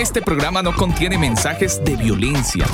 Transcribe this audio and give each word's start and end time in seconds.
Este 0.00 0.22
programa 0.22 0.62
no 0.62 0.74
contiene 0.74 1.18
mensajes 1.18 1.84
de 1.84 1.94
violencia. 1.94 2.64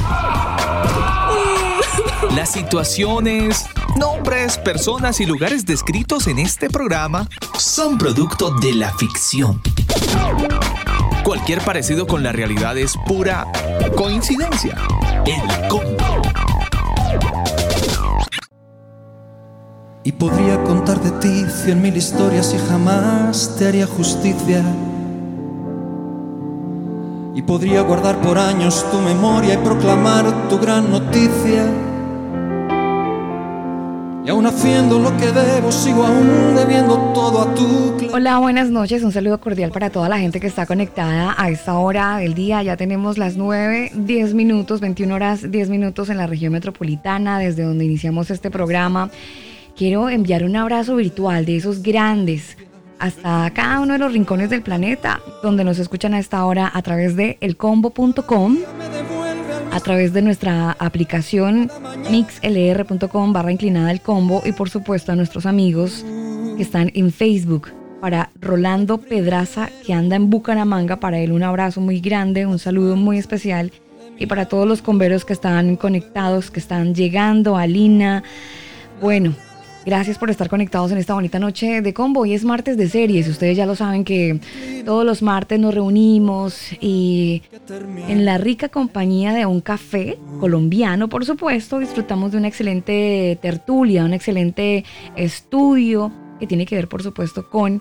Las 2.37 2.53
situaciones, 2.53 3.67
nombres, 3.97 4.59
personas 4.59 5.21
y 5.21 5.27
lugares 5.27 5.67
descritos 5.67 6.29
en 6.29 6.39
este 6.39 6.71
programa 6.71 7.29
son 7.59 7.99
producto 7.99 8.55
de 8.61 8.75
la 8.75 8.93
ficción. 8.93 9.61
Cualquier 11.25 11.61
parecido 11.63 12.07
con 12.07 12.23
la 12.23 12.31
realidad 12.31 12.79
es 12.79 12.95
pura 13.09 13.45
coincidencia. 13.97 14.77
El 15.27 15.69
combo. 15.69 16.23
Y 20.05 20.13
podría 20.13 20.63
contar 20.63 21.01
de 21.01 21.11
ti 21.11 21.45
cien 21.65 21.83
mil 21.83 21.97
historias 21.97 22.55
y 22.55 22.69
jamás 22.69 23.57
te 23.59 23.67
haría 23.67 23.89
justicia. 23.89 24.63
Y 27.37 27.43
podría 27.43 27.83
guardar 27.83 28.19
por 28.23 28.39
años 28.39 28.83
tu 28.91 28.99
memoria 28.99 29.55
y 29.55 29.57
proclamar 29.59 30.49
tu 30.49 30.59
gran 30.59 30.91
noticia. 30.91 31.67
Y 34.25 34.31
aún 34.31 34.47
haciendo 34.47 34.99
lo 34.99 35.15
que 35.19 35.27
debo, 35.27 35.71
sigo 35.71 36.07
aún 36.07 36.57
debiendo 36.57 36.97
todo 37.13 37.43
a 37.43 37.55
tu... 37.55 38.09
Hola, 38.15 38.39
buenas 38.39 38.71
noches. 38.71 39.03
Un 39.03 39.13
saludo 39.13 39.39
cordial 39.39 39.71
para 39.71 39.91
toda 39.91 40.09
la 40.09 40.19
gente 40.19 40.41
que 40.41 40.47
está 40.47 40.65
conectada 40.65 41.35
a 41.37 41.51
esta 41.51 41.77
hora 41.77 42.17
del 42.17 42.33
día. 42.33 42.63
Ya 42.63 42.79
tenemos 42.79 43.19
las 43.19 43.37
9, 43.37 43.91
10 43.95 44.33
minutos, 44.33 44.81
21 44.81 45.15
horas, 45.15 45.51
10 45.51 45.69
minutos 45.69 46.09
en 46.09 46.17
la 46.17 46.27
región 46.27 46.55
metropolitana, 46.55 47.39
desde 47.39 47.65
donde 47.65 47.85
iniciamos 47.85 48.31
este 48.31 48.51
programa. 48.51 49.11
Quiero 49.77 50.09
enviar 50.09 50.43
un 50.43 50.57
abrazo 50.57 50.97
virtual 50.97 51.45
de 51.45 51.59
esos 51.59 51.83
grandes 51.83 52.57
hasta 52.99 53.51
cada 53.51 53.81
uno 53.81 53.95
de 53.95 53.99
los 53.99 54.13
rincones 54.13 54.51
del 54.51 54.63
planeta 54.63 55.21
donde 55.43 55.65
nos 55.65 55.79
escuchan 55.79 56.15
a 56.15 56.19
esta 56.19 56.45
hora 56.45 56.71
a 56.73 56.83
través 56.83 57.17
de 57.17 57.37
elcombo.com, 57.41 58.59
a 59.73 59.81
través 59.81 60.13
de 60.13 60.23
nuestra 60.23 60.77
aplicación 60.79 61.71
mixlr.com 62.11 63.33
barra 63.33 63.53
inclinada 63.53 63.91
el 63.91 64.01
combo 64.01 64.43
y 64.45 64.53
por 64.53 64.71
supuesto 64.71 65.13
a 65.13 65.17
nuestros 65.17 65.47
amigos 65.47 66.05
que 66.57 66.63
están 66.63 66.91
en 66.95 67.13
Facebook. 67.13 67.73
Para 68.01 68.31
Rolando 68.41 68.99
Pedraza 68.99 69.71
que 69.85 69.95
anda 69.95 70.17
en 70.17 70.29
Bucaramanga, 70.29 70.97
para 70.97 71.19
él 71.19 71.33
un 71.33 71.43
abrazo 71.43 71.81
muy 71.81 72.01
grande, 72.01 72.47
un 72.47 72.59
saludo 72.59 72.95
muy 72.95 73.19
especial 73.19 73.73
y 74.19 74.27
para 74.27 74.47
todos 74.47 74.67
los 74.67 74.83
converos 74.83 75.25
que 75.25 75.33
están 75.33 75.77
conectados, 75.77 76.51
que 76.51 76.61
están 76.61 76.95
llegando, 76.95 77.57
a 77.57 77.67
Lina. 77.67 78.23
Bueno, 79.01 79.35
Gracias 79.87 80.19
por 80.19 80.31
estar 80.31 80.49
conectados 80.49 80.91
en 80.91 80.99
esta 80.99 81.15
bonita 81.15 81.39
noche 81.39 81.81
de 81.81 81.95
combo. 81.95 82.23
Hoy 82.23 82.35
es 82.35 82.45
martes 82.45 82.77
de 82.77 82.89
series. 82.89 83.29
Ustedes 83.29 83.57
ya 83.57 83.67
lo 83.67 83.77
saben 83.77 84.03
que 84.03 84.41
todos 84.85 85.05
los 85.05 85.23
martes 85.23 85.61
nos 85.61 85.73
reunimos 85.73 86.73
y 86.81 87.43
en 88.09 88.25
la 88.25 88.37
rica 88.37 88.69
compañía 88.69 89.33
de 89.33 89.47
un 89.47 89.61
café 89.61 90.19
colombiano, 90.41 91.09
por 91.09 91.25
supuesto, 91.25 91.79
disfrutamos 91.79 92.33
de 92.33 92.39
una 92.39 92.49
excelente 92.49 93.39
tertulia, 93.41 94.05
un 94.05 94.13
excelente 94.13 94.85
estudio 95.15 96.11
que 96.41 96.49
tiene 96.49 96.67
que 96.67 96.75
ver, 96.75 96.89
por 96.89 97.05
supuesto, 97.05 97.49
con 97.49 97.81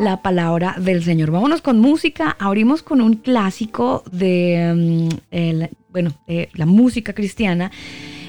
la 0.00 0.22
palabra 0.22 0.74
del 0.80 1.04
Señor. 1.04 1.30
Vámonos 1.30 1.62
con 1.62 1.78
música. 1.78 2.36
Abrimos 2.40 2.82
con 2.82 3.00
un 3.00 3.14
clásico 3.14 4.02
de, 4.10 5.08
mm, 5.30 5.92
bueno, 5.92 6.10
de 6.26 6.48
la 6.54 6.66
música 6.66 7.12
cristiana 7.12 7.70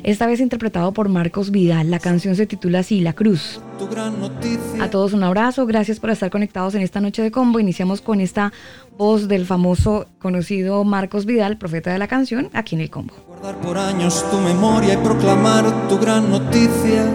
esta 0.03 0.27
vez 0.27 0.39
interpretado 0.39 0.93
por 0.93 1.09
Marcos 1.09 1.51
Vidal. 1.51 1.91
La 1.91 1.99
canción 1.99 2.35
se 2.35 2.45
titula 2.45 2.79
así, 2.79 3.01
La 3.01 3.13
Cruz. 3.13 3.61
A 4.79 4.89
todos 4.89 5.13
un 5.13 5.23
abrazo, 5.23 5.65
gracias 5.65 5.99
por 5.99 6.09
estar 6.09 6.29
conectados 6.29 6.75
en 6.75 6.81
esta 6.81 6.99
noche 6.99 7.21
de 7.21 7.31
combo. 7.31 7.59
Iniciamos 7.59 8.01
con 8.01 8.21
esta 8.21 8.51
voz 8.97 9.27
del 9.27 9.45
famoso 9.45 10.07
conocido 10.19 10.83
Marcos 10.83 11.25
Vidal, 11.25 11.57
profeta 11.57 11.91
de 11.91 11.99
la 11.99 12.07
canción, 12.07 12.49
aquí 12.53 12.75
en 12.75 12.81
el 12.81 12.89
combo. 12.89 13.13
Guardar 13.27 13.57
por 13.57 13.77
años 13.77 14.25
tu 14.31 14.37
memoria 14.39 14.95
y 14.95 14.97
proclamar 14.97 15.87
tu 15.87 15.97
gran 15.99 16.29
noticia. 16.29 17.05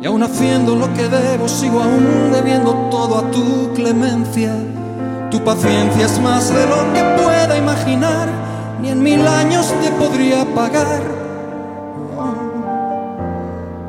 Y 0.00 0.06
aún 0.06 0.22
haciendo 0.22 0.76
lo 0.76 0.92
que 0.92 1.08
debo, 1.08 1.48
sigo 1.48 1.82
aún 1.82 2.30
debiendo 2.32 2.72
todo 2.90 3.18
a 3.18 3.30
tu 3.30 3.72
clemencia. 3.74 4.54
Tu 5.30 5.42
paciencia 5.42 6.06
es 6.06 6.20
más 6.20 6.54
de 6.54 6.66
lo 6.66 6.92
que 6.92 7.02
pueda 7.22 7.56
imaginar 7.56 8.53
ni 8.84 8.90
en 8.90 9.02
mil 9.02 9.26
años 9.26 9.72
te 9.82 9.90
podría 9.92 10.44
pagar. 10.54 11.02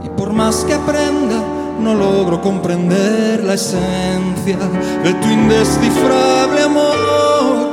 Y 0.05 0.09
por 0.09 0.31
más 0.31 0.63
que 0.63 0.73
aprenda, 0.73 1.43
no 1.81 1.93
logro 1.93 2.41
comprender 2.41 3.43
la 3.43 3.55
esencia 3.55 4.57
de 5.03 5.13
tu 5.15 5.27
indescifrable 5.27 6.61
amor. 6.61 7.67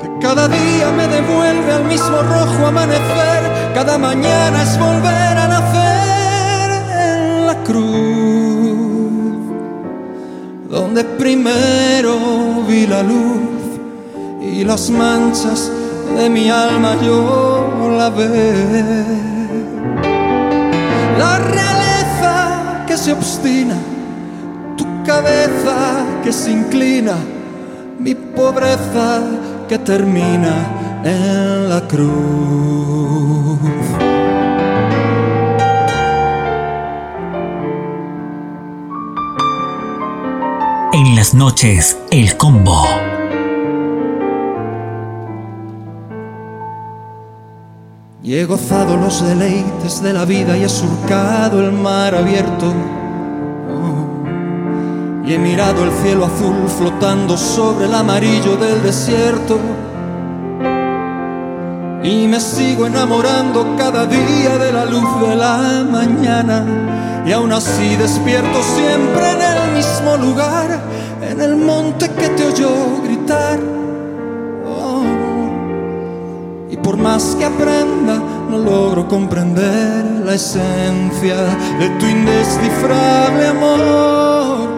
Que 0.00 0.08
cada 0.20 0.46
día 0.46 0.92
me 0.96 1.08
devuelve 1.08 1.72
al 1.72 1.84
mismo 1.86 2.18
rojo 2.22 2.66
amanecer, 2.68 3.72
cada 3.74 3.98
mañana 3.98 4.62
es 4.62 4.78
volver 4.78 5.38
a 5.44 5.48
nacer 5.48 6.70
en 7.10 7.46
la 7.48 7.54
cruz, 7.64 8.76
donde 10.70 11.02
primero 11.02 12.16
vi 12.68 12.86
la 12.86 13.02
luz 13.02 13.55
y 14.52 14.64
las 14.64 14.90
manchas 14.90 15.70
de 16.16 16.30
mi 16.30 16.48
alma 16.48 16.96
yo 17.02 17.94
la 17.98 18.10
ve. 18.10 19.04
La 21.18 21.38
realeza 21.38 22.84
que 22.86 22.96
se 22.96 23.12
obstina, 23.12 23.76
tu 24.76 24.84
cabeza 25.04 26.04
que 26.22 26.32
se 26.32 26.50
inclina, 26.50 27.14
mi 27.98 28.14
pobreza 28.14 29.22
que 29.68 29.78
termina 29.78 30.54
en 31.04 31.68
la 31.68 31.80
cruz. 31.88 33.58
En 40.92 41.14
las 41.14 41.34
noches, 41.34 41.98
el 42.10 42.36
combo. 42.36 43.05
Y 48.26 48.34
he 48.34 48.44
gozado 48.44 48.96
los 48.96 49.24
deleites 49.24 50.02
de 50.02 50.12
la 50.12 50.24
vida 50.24 50.58
y 50.58 50.64
he 50.64 50.68
surcado 50.68 51.60
el 51.60 51.70
mar 51.70 52.12
abierto. 52.12 52.74
Oh, 53.70 55.24
y 55.24 55.32
he 55.32 55.38
mirado 55.38 55.84
el 55.84 55.92
cielo 56.02 56.24
azul 56.24 56.68
flotando 56.76 57.36
sobre 57.36 57.84
el 57.84 57.94
amarillo 57.94 58.56
del 58.56 58.82
desierto. 58.82 59.60
Y 62.02 62.26
me 62.26 62.40
sigo 62.40 62.86
enamorando 62.86 63.76
cada 63.78 64.06
día 64.06 64.58
de 64.58 64.72
la 64.72 64.86
luz 64.86 65.20
de 65.20 65.36
la 65.36 65.86
mañana. 65.88 67.22
Y 67.24 67.30
aún 67.30 67.52
así 67.52 67.94
despierto 67.94 68.60
siempre 68.60 69.30
en 69.30 69.40
el 69.40 69.72
mismo 69.76 70.16
lugar, 70.16 70.80
en 71.22 71.40
el 71.40 71.54
monte 71.54 72.10
que 72.10 72.28
te 72.30 72.44
oyó 72.44 73.02
gritar 73.04 73.85
por 76.74 76.96
más 76.96 77.36
que 77.36 77.44
aprenda, 77.44 78.20
no 78.50 78.58
logro 78.58 79.06
comprender 79.06 80.04
la 80.24 80.34
esencia 80.34 81.36
de 81.78 81.88
tu 82.00 82.06
indescifrable 82.06 83.46
amor. 83.46 84.68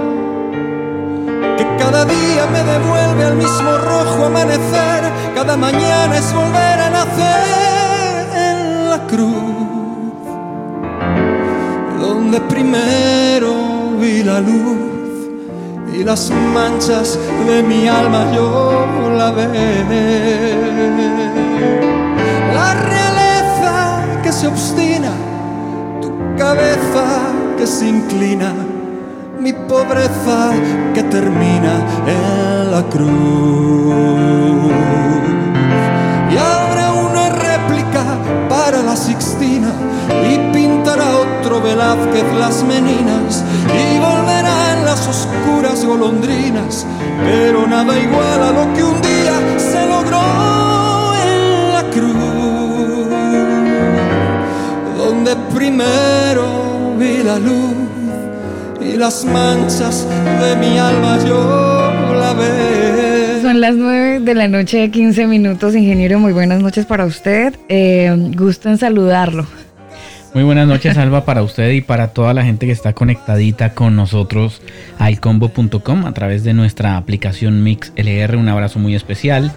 Que 1.56 1.66
cada 1.78 2.04
día 2.04 2.46
me 2.52 2.62
devuelve 2.62 3.24
al 3.24 3.36
mismo 3.36 3.78
rojo 3.78 4.26
amanecer, 4.26 5.04
cada 5.34 5.56
mañana 5.56 6.18
es 6.18 6.34
volver 6.34 6.80
a 6.80 6.90
nacer 6.90 8.26
en 8.36 8.90
la 8.90 9.06
cruz, 9.06 9.54
donde 12.00 12.40
primero 12.42 13.54
vi 13.98 14.22
la 14.22 14.40
luz 14.40 14.88
y 15.94 16.04
las 16.04 16.30
manchas 16.54 17.18
de 17.46 17.62
mi 17.62 17.88
alma 17.88 18.30
yo 18.34 18.86
la 19.16 19.30
ve 19.30 21.27
que 24.28 24.32
se 24.32 24.46
obstina, 24.46 25.12
tu 26.02 26.10
cabeza 26.36 27.06
que 27.56 27.66
se 27.66 27.88
inclina, 27.88 28.52
mi 29.40 29.54
pobreza 29.54 30.50
que 30.92 31.02
termina 31.04 31.74
en 32.06 32.70
la 32.70 32.82
cruz. 32.90 34.70
Y 36.30 36.36
habrá 36.36 36.92
una 36.92 37.30
réplica 37.30 38.04
para 38.50 38.82
la 38.82 38.96
Sixtina 38.96 39.72
y 40.30 40.52
pintará 40.52 41.06
otro 41.16 41.62
Velázquez 41.62 42.30
las 42.38 42.62
meninas 42.64 43.42
y 43.72 43.98
volverán 43.98 44.84
las 44.84 45.08
oscuras 45.08 45.86
golondrinas, 45.86 46.84
pero 47.24 47.66
nada 47.66 47.98
igual 47.98 48.42
a 48.42 48.50
lo 48.52 48.74
que 48.74 48.84
un 48.84 49.00
día 49.00 49.07
primero 55.58 56.94
vi 56.96 57.24
la 57.24 57.36
luz 57.36 57.74
y 58.80 58.96
las 58.96 59.24
manchas 59.24 60.06
de 60.40 60.54
mi 60.54 60.78
alma 60.78 61.18
yo 61.26 61.92
la 62.16 62.32
vez. 62.32 63.42
Son 63.42 63.60
las 63.60 63.74
9 63.74 64.20
de 64.20 64.34
la 64.36 64.46
noche 64.46 64.78
de 64.78 64.90
15 64.92 65.26
minutos, 65.26 65.74
ingeniero. 65.74 66.20
Muy 66.20 66.32
buenas 66.32 66.62
noches 66.62 66.86
para 66.86 67.06
usted. 67.06 67.56
Eh, 67.68 68.14
gusto 68.36 68.68
en 68.68 68.78
saludarlo. 68.78 69.46
Muy 70.32 70.44
buenas 70.44 70.68
noches, 70.68 70.96
Alba, 70.96 71.24
para 71.24 71.42
usted 71.42 71.72
y 71.72 71.80
para 71.80 72.08
toda 72.08 72.34
la 72.34 72.44
gente 72.44 72.66
que 72.66 72.72
está 72.72 72.92
conectadita 72.92 73.74
con 73.74 73.96
nosotros 73.96 74.62
a 75.00 75.08
elcombo.com 75.08 76.06
a 76.06 76.12
través 76.12 76.44
de 76.44 76.54
nuestra 76.54 76.96
aplicación 76.96 77.64
Mix 77.64 77.92
LR. 77.96 78.36
Un 78.36 78.48
abrazo 78.48 78.78
muy 78.78 78.94
especial. 78.94 79.52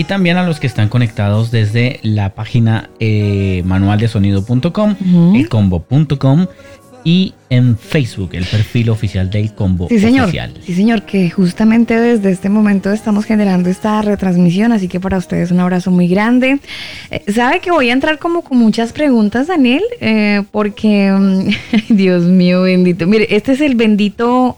Y 0.00 0.04
también 0.04 0.38
a 0.38 0.44
los 0.44 0.60
que 0.60 0.66
están 0.66 0.88
conectados 0.88 1.50
desde 1.50 2.00
la 2.02 2.30
página 2.30 2.88
eh, 3.00 3.60
manualdesonido.com, 3.66 4.96
Ujú. 4.98 5.36
elcombo.com 5.36 6.46
y 7.04 7.34
en 7.50 7.76
Facebook, 7.76 8.30
el 8.32 8.46
perfil 8.46 8.88
oficial 8.88 9.28
del 9.28 9.54
Combo 9.54 9.88
Sí, 9.90 9.98
señor. 9.98 10.24
Oficial. 10.28 10.54
Sí, 10.64 10.72
señor, 10.74 11.02
que 11.02 11.28
justamente 11.28 12.00
desde 12.00 12.30
este 12.30 12.48
momento 12.48 12.90
estamos 12.92 13.26
generando 13.26 13.68
esta 13.68 14.00
retransmisión, 14.00 14.72
así 14.72 14.88
que 14.88 15.00
para 15.00 15.18
ustedes 15.18 15.50
un 15.50 15.60
abrazo 15.60 15.90
muy 15.90 16.08
grande. 16.08 16.60
Eh, 17.10 17.22
Sabe 17.30 17.60
que 17.60 17.70
voy 17.70 17.90
a 17.90 17.92
entrar 17.92 18.18
como 18.18 18.40
con 18.40 18.56
muchas 18.56 18.94
preguntas, 18.94 19.48
Daniel, 19.48 19.82
Eh, 20.00 20.42
porque, 20.50 21.12
mm, 21.12 21.48
Dios 21.94 22.22
mío, 22.24 22.62
bendito. 22.62 23.06
Mire, 23.06 23.26
este 23.36 23.52
es 23.52 23.60
el 23.60 23.74
bendito... 23.74 24.56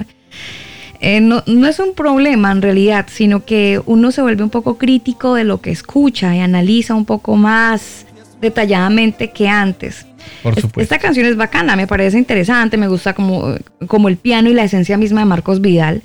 eh, 1.03 1.21
no, 1.21 1.43
no 1.47 1.67
es 1.67 1.79
un 1.81 1.93
problema 1.95 2.51
en 2.53 2.63
realidad, 2.63 3.07
sino 3.13 3.45
que 3.45 3.81
uno 3.87 4.11
se 4.13 4.23
vuelve 4.23 4.43
un 4.45 4.51
poco 4.51 4.79
crítico 4.79 5.35
de 5.35 5.45
lo 5.45 5.61
que 5.61 5.71
escucha 5.71 6.35
y 6.35 6.39
analiza 6.41 6.95
un 6.95 7.05
poco 7.05 7.37
más 7.37 8.07
detalladamente 8.41 9.31
que 9.31 9.49
antes. 9.49 10.07
Por 10.43 10.55
Es- 10.55 10.63
supuesto. 10.63 10.81
Esta 10.95 10.99
canción 11.05 11.27
es 11.27 11.37
bacana, 11.37 11.77
me 11.77 11.87
parece 11.87 12.19
interesante, 12.19 12.77
me 12.77 12.89
gusta 12.89 13.13
como, 13.15 13.55
como 13.89 14.09
el 14.09 14.17
piano 14.17 14.49
y 14.49 14.55
la 14.55 14.65
esencia 14.65 14.97
misma 14.97 15.21
de 15.21 15.27
Marcos 15.27 15.61
Vidal. 15.61 16.03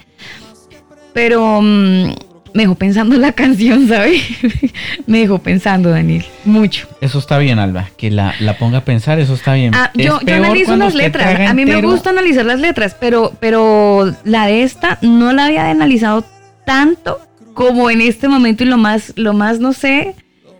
Pero 1.13 1.59
mm, 1.61 2.11
me 2.57 2.63
dejó 2.63 2.73
pensando 2.73 3.15
la 3.17 3.33
canción, 3.33 3.87
¿sabes? 3.87 4.19
me 5.05 5.19
dejó 5.19 5.37
pensando, 5.37 5.91
Daniel, 5.91 6.25
mucho. 6.43 6.87
Eso 7.01 7.19
está 7.19 7.37
bien, 7.37 7.59
Alba. 7.59 7.91
Que 7.97 8.09
la, 8.09 8.33
la 8.39 8.57
ponga 8.57 8.79
a 8.79 8.83
pensar, 8.83 9.19
eso 9.19 9.35
está 9.35 9.53
bien. 9.53 9.75
Ah, 9.75 9.91
Es 9.95 10.07
yo, 10.07 10.19
yo 10.25 10.35
analizo 10.35 10.75
las 10.75 10.95
letras, 10.95 11.47
a 11.47 11.53
mí 11.53 11.65
me 11.65 11.79
gusta 11.83 12.09
analizar 12.09 12.45
las 12.45 12.59
letras, 12.59 12.97
pero, 12.99 13.31
pero 13.39 14.11
la 14.23 14.47
de 14.47 14.63
esta 14.63 14.97
no 15.03 15.33
la 15.33 15.45
había 15.45 15.69
analizado 15.69 16.25
tanto 16.65 17.19
como 17.53 17.91
en 17.91 18.01
este 18.01 18.27
momento 18.27 18.63
y 18.63 18.67
lo 18.67 18.77
más, 18.77 19.13
lo 19.17 19.33
más, 19.33 19.59
no 19.59 19.71
sé, 19.71 20.15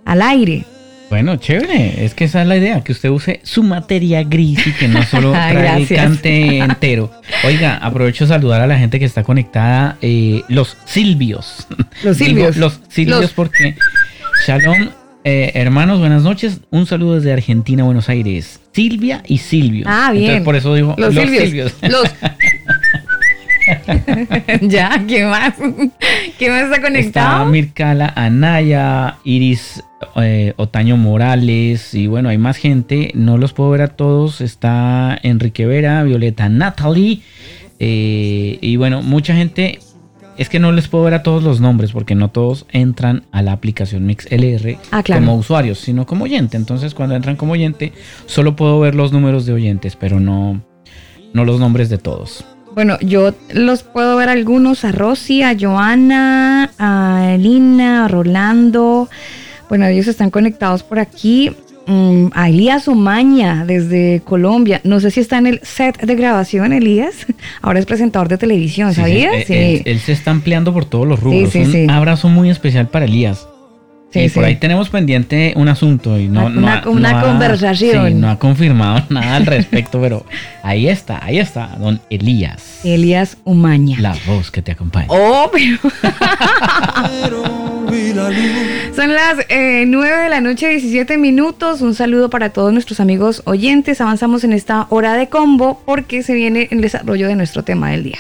al 0.05 0.21
aire. 0.21 0.65
Bueno, 1.09 1.38
chévere. 1.38 2.04
Es 2.04 2.13
que 2.13 2.25
esa 2.25 2.42
es 2.42 2.48
la 2.48 2.57
idea, 2.57 2.83
que 2.83 2.92
usted 2.92 3.09
use 3.09 3.39
su 3.44 3.63
materia 3.63 4.24
gris 4.24 4.68
y 4.68 4.71
que 4.74 4.88
no 4.89 5.01
solo 5.04 5.31
traiga 5.50 5.77
el 5.77 5.88
cante 5.88 6.57
entero. 6.59 7.12
Oiga, 7.45 7.77
aprovecho 7.77 8.25
de 8.25 8.30
saludar 8.30 8.62
a 8.62 8.68
la 8.68 8.77
gente 8.77 9.00
que 9.00 9.06
está 9.06 9.24
conectada, 9.24 9.98
eh, 10.01 10.42
los 10.50 10.75
Silvios. 10.86 11.65
Los 12.04 12.18
Digo 12.18 12.30
Silvios. 12.30 12.57
los 12.57 12.80
Silvios 12.89 13.21
Los- 13.21 13.31
porque... 13.33 13.75
Shalom, 14.45 14.89
eh, 15.24 15.51
hermanos, 15.56 16.00
buenas 16.00 16.21
noches. 16.24 16.59
Un 16.69 16.86
saludo 16.86 17.15
desde 17.15 17.33
Argentina, 17.33 17.83
Buenos 17.83 18.07
Aires. 18.07 18.59
Silvia 18.71 19.24
y 19.25 19.39
Silvio. 19.39 19.86
Ah, 19.89 20.12
bien. 20.12 20.25
Entonces, 20.25 20.45
por 20.45 20.56
eso 20.56 20.75
digo 20.75 20.94
Los, 20.98 21.13
los, 21.15 21.24
Silvios. 21.24 21.44
Silvios. 21.45 21.74
Los. 21.81 22.04
ya, 24.61 25.03
¿qué 25.07 25.25
más? 25.25 25.55
¿Qué 26.37 26.49
más 26.49 26.63
está 26.63 26.75
Está 26.75 26.81
conectado? 26.81 27.45
Mircala 27.45 28.13
Anaya, 28.15 29.17
Iris 29.23 29.83
eh, 30.15 30.53
Otaño 30.57 30.97
Morales 30.97 31.93
y 31.93 32.07
bueno, 32.07 32.29
hay 32.29 32.37
más 32.37 32.57
gente. 32.57 33.11
No 33.13 33.37
los 33.37 33.53
puedo 33.53 33.69
ver 33.71 33.81
a 33.81 33.87
todos. 33.89 34.41
Está 34.41 35.17
Enrique 35.23 35.65
Vera, 35.65 36.03
Violeta 36.03 36.49
Natalie 36.49 37.21
eh, 37.79 38.57
y 38.61 38.75
bueno, 38.77 39.01
mucha 39.01 39.35
gente. 39.35 39.79
Es 40.37 40.49
que 40.49 40.59
no 40.59 40.71
les 40.71 40.87
puedo 40.87 41.03
ver 41.05 41.15
a 41.15 41.23
todos 41.23 41.41
los 41.41 41.61
nombres 41.61 41.91
porque 41.91 42.13
no 42.13 42.29
todos 42.29 42.67
entran 42.71 43.25
a 43.31 43.41
la 43.41 43.53
aplicación 43.53 44.05
MixLR 44.05 44.77
Ah, 44.91 45.01
claro. 45.01 45.21
como 45.21 45.35
usuarios, 45.35 45.79
sino 45.79 46.05
como 46.05 46.25
oyente. 46.25 46.57
Entonces, 46.57 46.93
cuando 46.93 47.15
entran 47.15 47.37
como 47.37 47.53
oyente, 47.53 47.91
solo 48.27 48.55
puedo 48.55 48.79
ver 48.79 48.93
los 48.93 49.11
números 49.11 49.47
de 49.47 49.53
oyentes, 49.53 49.95
pero 49.95 50.19
no, 50.19 50.61
no 51.33 51.43
los 51.43 51.59
nombres 51.59 51.89
de 51.89 51.97
todos. 51.97 52.45
Bueno, 52.77 53.00
yo 53.01 53.33
los 53.51 53.81
puedo 53.81 54.15
ver 54.18 54.29
algunos, 54.29 54.85
a 54.85 54.91
Rosy, 54.91 55.41
a 55.41 55.56
Joana, 55.59 56.69
a 56.77 57.31
Elina, 57.33 58.06
a 58.06 58.07
Rolando. 58.07 59.09
Bueno, 59.68 59.88
ellos 59.88 60.06
están 60.07 60.29
conectados 60.29 60.83
por 60.83 61.00
aquí. 61.00 61.50
Mm, 61.88 62.27
a 62.35 62.50
Elías 62.50 62.88
Umaña 62.88 63.65
desde 63.65 64.21
Colombia. 64.24 64.79
No 64.83 65.00
sé 65.00 65.09
si 65.09 65.21
está 65.21 65.39
en 65.39 65.47
el 65.47 65.59
set 65.63 66.00
de 66.01 66.15
grabación, 66.15 66.71
Elías. 66.71 67.25
Ahora 67.63 67.79
es 67.79 67.88
presentador 67.88 68.27
de 68.27 68.38
televisión, 68.38 68.89
Sí, 68.89 68.95
sí, 68.97 69.01
¿sabías? 69.01 69.33
eh, 69.33 69.44
Sí. 69.47 69.53
Él, 69.56 69.81
él 69.85 70.00
se 70.00 70.12
está 70.12 70.30
ampliando 70.30 70.71
por 70.71 70.85
todos 70.85 71.07
los 71.07 71.19
rubros. 71.19 71.50
sí, 71.51 71.59
un 71.62 71.71
sí. 71.71 71.88
abrazo 71.89 72.30
muy 72.30 72.51
especial 72.51 72.89
para 72.89 73.06
Elías. 73.06 73.47
Sí, 74.19 74.25
y 74.25 74.29
por 74.29 74.43
ahí 74.45 74.55
tenemos 74.55 74.89
pendiente 74.89 75.53
un 75.55 75.67
asunto 75.69 76.17
y 76.19 76.27
no, 76.27 76.45
Una- 76.47 76.61
no 76.61 76.67
ha- 76.69 76.89
una 76.89 77.11
no 77.11 77.17
ha- 77.17 77.21
conversación. 77.23 78.07
sí, 78.07 78.13
no 78.13 78.29
ha 78.29 78.39
confirmado 78.39 79.05
nada 79.09 79.35
al 79.37 79.45
respecto, 79.45 79.99
pero 80.01 80.25
ahí 80.63 80.87
está, 80.87 81.23
ahí 81.23 81.39
está, 81.39 81.75
don 81.79 81.99
Elías. 82.09 82.79
Elías 82.83 83.37
Umaña. 83.43 83.97
La 83.99 84.15
voz 84.25 84.51
que 84.51 84.61
te 84.61 84.71
acompaña. 84.71 85.07
Oh, 85.09 85.49
pero. 85.51 85.79
Son 88.95 89.13
las 89.13 89.37
eh, 89.49 89.85
9 89.87 90.23
de 90.23 90.29
la 90.29 90.41
noche, 90.41 90.69
17 90.69 91.17
minutos. 91.17 91.81
Un 91.81 91.93
saludo 91.95 92.29
para 92.29 92.49
todos 92.49 92.73
nuestros 92.73 92.99
amigos 92.99 93.41
oyentes. 93.45 94.01
Avanzamos 94.01 94.43
en 94.43 94.53
esta 94.53 94.87
hora 94.89 95.13
de 95.13 95.27
combo 95.29 95.81
porque 95.85 96.23
se 96.23 96.33
viene 96.33 96.67
el 96.71 96.81
desarrollo 96.81 97.27
de 97.27 97.35
nuestro 97.35 97.63
tema 97.63 97.91
del 97.91 98.03
día. 98.03 98.17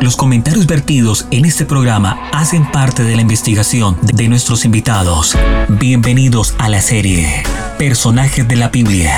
Los 0.00 0.16
comentarios 0.16 0.66
vertidos 0.66 1.26
en 1.30 1.44
este 1.44 1.66
programa 1.66 2.30
hacen 2.32 2.70
parte 2.72 3.04
de 3.04 3.16
la 3.16 3.22
investigación 3.22 3.98
de 4.00 4.28
nuestros 4.28 4.64
invitados. 4.64 5.36
Bienvenidos 5.68 6.54
a 6.58 6.70
la 6.70 6.80
serie 6.80 7.42
Personajes 7.78 8.48
de 8.48 8.56
la 8.56 8.68
Biblia. 8.70 9.14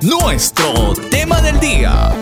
Nuestro 0.00 0.94
tema 1.08 1.40
del 1.40 1.60
día. 1.60 2.16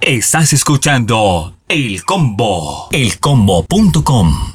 Estás 0.00 0.54
escuchando 0.54 1.54
El 1.68 2.02
Combo. 2.04 2.88
Elcombo.com. 2.90 4.54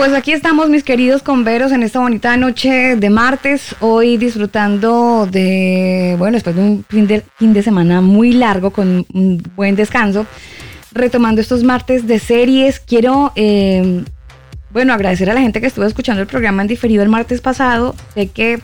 Pues 0.00 0.14
aquí 0.14 0.32
estamos, 0.32 0.70
mis 0.70 0.82
queridos 0.82 1.22
converos, 1.22 1.72
en 1.72 1.82
esta 1.82 2.00
bonita 2.00 2.34
noche 2.38 2.96
de 2.96 3.10
martes. 3.10 3.76
Hoy 3.80 4.16
disfrutando 4.16 5.28
de, 5.30 6.14
bueno, 6.18 6.36
después 6.36 6.56
de 6.56 6.62
un 6.62 6.84
fin 6.88 7.06
de, 7.06 7.22
fin 7.36 7.52
de 7.52 7.62
semana 7.62 8.00
muy 8.00 8.32
largo 8.32 8.70
con 8.70 9.04
un 9.12 9.42
buen 9.54 9.76
descanso. 9.76 10.24
Retomando 10.92 11.42
estos 11.42 11.64
martes 11.64 12.06
de 12.06 12.18
series, 12.18 12.80
quiero, 12.80 13.32
eh, 13.36 14.02
bueno, 14.72 14.92
agradecer 14.92 15.28
a 15.28 15.34
la 15.34 15.40
gente 15.40 15.60
que 15.60 15.66
estuvo 15.66 15.84
escuchando 15.84 16.22
el 16.22 16.28
programa 16.28 16.62
en 16.62 16.68
diferido 16.68 17.02
el 17.02 17.08
martes 17.08 17.40
pasado. 17.40 17.94
Sé 18.14 18.28
que 18.28 18.60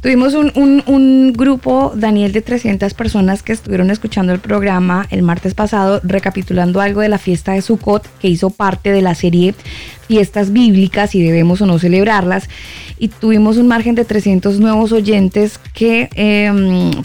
tuvimos 0.00 0.34
un, 0.34 1.32
grupo, 1.36 1.92
Daniel, 1.94 2.32
de 2.32 2.40
300 2.40 2.94
personas 2.94 3.42
que 3.42 3.52
estuvieron 3.52 3.90
escuchando 3.90 4.32
el 4.32 4.40
programa 4.40 5.06
el 5.10 5.22
martes 5.22 5.54
pasado, 5.54 6.00
recapitulando 6.04 6.80
algo 6.80 7.02
de 7.02 7.08
la 7.08 7.18
fiesta 7.18 7.52
de 7.52 7.62
Sukkot, 7.62 8.08
que 8.18 8.28
hizo 8.28 8.50
parte 8.50 8.92
de 8.92 9.02
la 9.02 9.14
serie 9.14 9.54
Fiestas 10.08 10.52
Bíblicas 10.52 11.14
y 11.14 11.22
debemos 11.22 11.60
o 11.60 11.66
no 11.66 11.78
celebrarlas. 11.78 12.48
Y 13.02 13.08
tuvimos 13.08 13.56
un 13.56 13.66
margen 13.66 13.96
de 13.96 14.04
300 14.04 14.60
nuevos 14.60 14.92
oyentes 14.92 15.58
que 15.74 16.08
eh, 16.14 16.52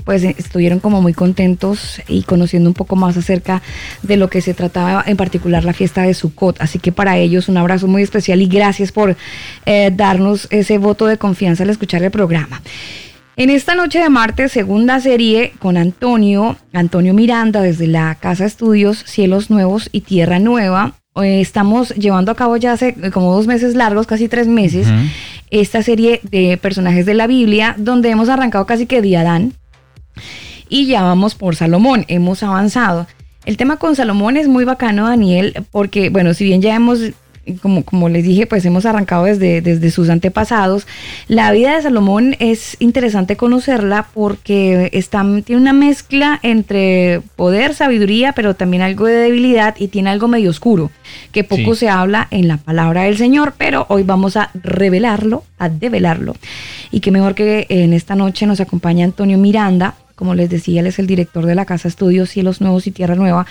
pues 0.06 0.24
estuvieron 0.24 0.80
como 0.80 1.02
muy 1.02 1.12
contentos 1.12 2.00
y 2.08 2.22
conociendo 2.22 2.70
un 2.70 2.76
poco 2.76 2.96
más 2.96 3.18
acerca 3.18 3.64
de 4.04 4.16
lo 4.16 4.30
que 4.30 4.42
se 4.42 4.54
trataba 4.54 5.04
en 5.08 5.18
particular 5.18 5.64
la 5.66 5.74
fiesta 5.74 6.04
de 6.04 6.14
Sukkot. 6.14 6.62
Así 6.62 6.78
que 6.78 6.92
para 6.92 7.18
ellos 7.18 7.50
un 7.50 7.58
abrazo 7.58 7.88
muy 7.88 8.04
especial 8.04 8.44
y 8.44 8.48
gracias 8.48 8.92
por 8.92 9.18
eh, 9.66 9.92
darnos 9.92 10.48
ese 10.52 10.78
voto 10.78 11.08
de 11.08 11.18
confianza 11.18 11.64
al 11.64 11.72
escuchar 11.72 12.04
el 12.04 12.12
programa. 12.12 12.62
En 13.36 13.50
esta 13.50 13.74
noche 13.74 13.98
de 13.98 14.10
martes, 14.10 14.52
segunda 14.52 15.00
serie 15.00 15.54
con 15.58 15.78
Antonio, 15.78 16.58
Antonio 16.74 17.16
Miranda 17.16 17.62
desde 17.62 17.88
la 17.88 18.14
Casa 18.14 18.46
Estudios 18.46 19.00
Cielos 19.08 19.50
Nuevos 19.50 19.90
y 19.92 20.02
Tierra 20.02 20.38
Nueva. 20.38 20.94
Eh, 21.24 21.42
estamos 21.42 21.90
llevando 21.96 22.32
a 22.32 22.36
cabo 22.36 22.58
ya 22.58 22.74
hace 22.74 22.96
eh, 23.02 23.10
como 23.12 23.34
dos 23.34 23.48
meses 23.48 23.76
largos, 23.76 24.06
casi 24.06 24.28
tres 24.28 24.48
meses. 24.48 24.88
Esta 25.50 25.82
serie 25.84 26.20
de 26.24 26.58
personajes 26.58 27.06
de 27.06 27.14
la 27.14 27.28
Biblia, 27.28 27.76
donde 27.78 28.10
hemos 28.10 28.30
arrancado 28.30 28.66
casi 28.66 28.86
que 28.86 29.02
de 29.02 29.18
Adán 29.18 29.54
y 30.70 30.88
ya 30.88 31.02
vamos 31.02 31.36
por 31.36 31.56
Salomón, 31.56 32.06
hemos 32.08 32.44
avanzado. 32.44 33.08
El 33.46 33.58
tema 33.58 33.78
con 33.78 33.96
Salomón 33.96 34.38
es 34.38 34.48
muy 34.48 34.66
bacano, 34.66 35.08
Daniel, 35.08 35.66
porque, 35.72 36.10
bueno, 36.10 36.34
si 36.34 36.44
bien 36.44 36.62
ya 36.62 36.76
hemos 36.76 37.00
como, 37.62 37.84
como 37.84 38.10
les 38.10 38.24
dije, 38.24 38.46
pues 38.46 38.66
hemos 38.66 38.86
arrancado 38.86 39.26
desde, 39.26 39.62
desde 39.62 39.92
sus 39.92 40.10
antepasados. 40.10 40.88
La 41.28 41.52
vida 41.52 41.76
de 41.76 41.82
Salomón 41.82 42.36
es 42.40 42.78
interesante 42.80 43.38
conocerla 43.38 44.08
porque 44.14 44.90
está, 44.94 45.26
tiene 45.44 45.62
una 45.62 45.74
mezcla 45.74 46.40
entre 46.44 47.22
poder, 47.36 47.74
sabiduría, 47.74 48.34
pero 48.34 48.56
también 48.56 48.84
algo 48.84 49.06
de 49.06 49.14
debilidad 49.14 49.76
y 49.78 49.88
tiene 49.88 50.10
algo 50.10 50.28
medio 50.28 50.50
oscuro, 50.50 50.92
que 51.32 51.44
poco 51.44 51.76
se 51.76 51.90
habla 51.90 52.28
en 52.32 52.48
la 52.48 52.58
palabra 52.58 53.04
del 53.04 53.18
Señor, 53.18 53.54
pero 53.58 53.86
hoy 53.90 54.04
vamos 54.04 54.38
a 54.38 54.52
revelarlo, 54.54 55.44
a 55.58 55.70
develarlo. 55.70 56.36
Y 56.92 57.00
qué 57.00 57.12
mejor 57.12 57.36
que 57.36 57.66
en 57.70 57.94
esta 57.94 58.16
noche 58.16 58.46
nos 58.46 58.60
acompaña 58.60 59.06
Antonio 59.06 59.38
Miranda, 59.38 59.96
como 60.18 60.34
les 60.34 60.50
decía, 60.50 60.82
él 60.82 60.88
es 60.88 60.98
el 60.98 61.06
director 61.06 61.46
de 61.46 61.54
la 61.54 61.66
Casa 61.66 61.88
Estudios 61.88 62.32
Cielos 62.32 62.60
Nuevos 62.60 62.88
y 62.88 62.92
Tierra 62.92 63.14
Nueva 63.14 63.46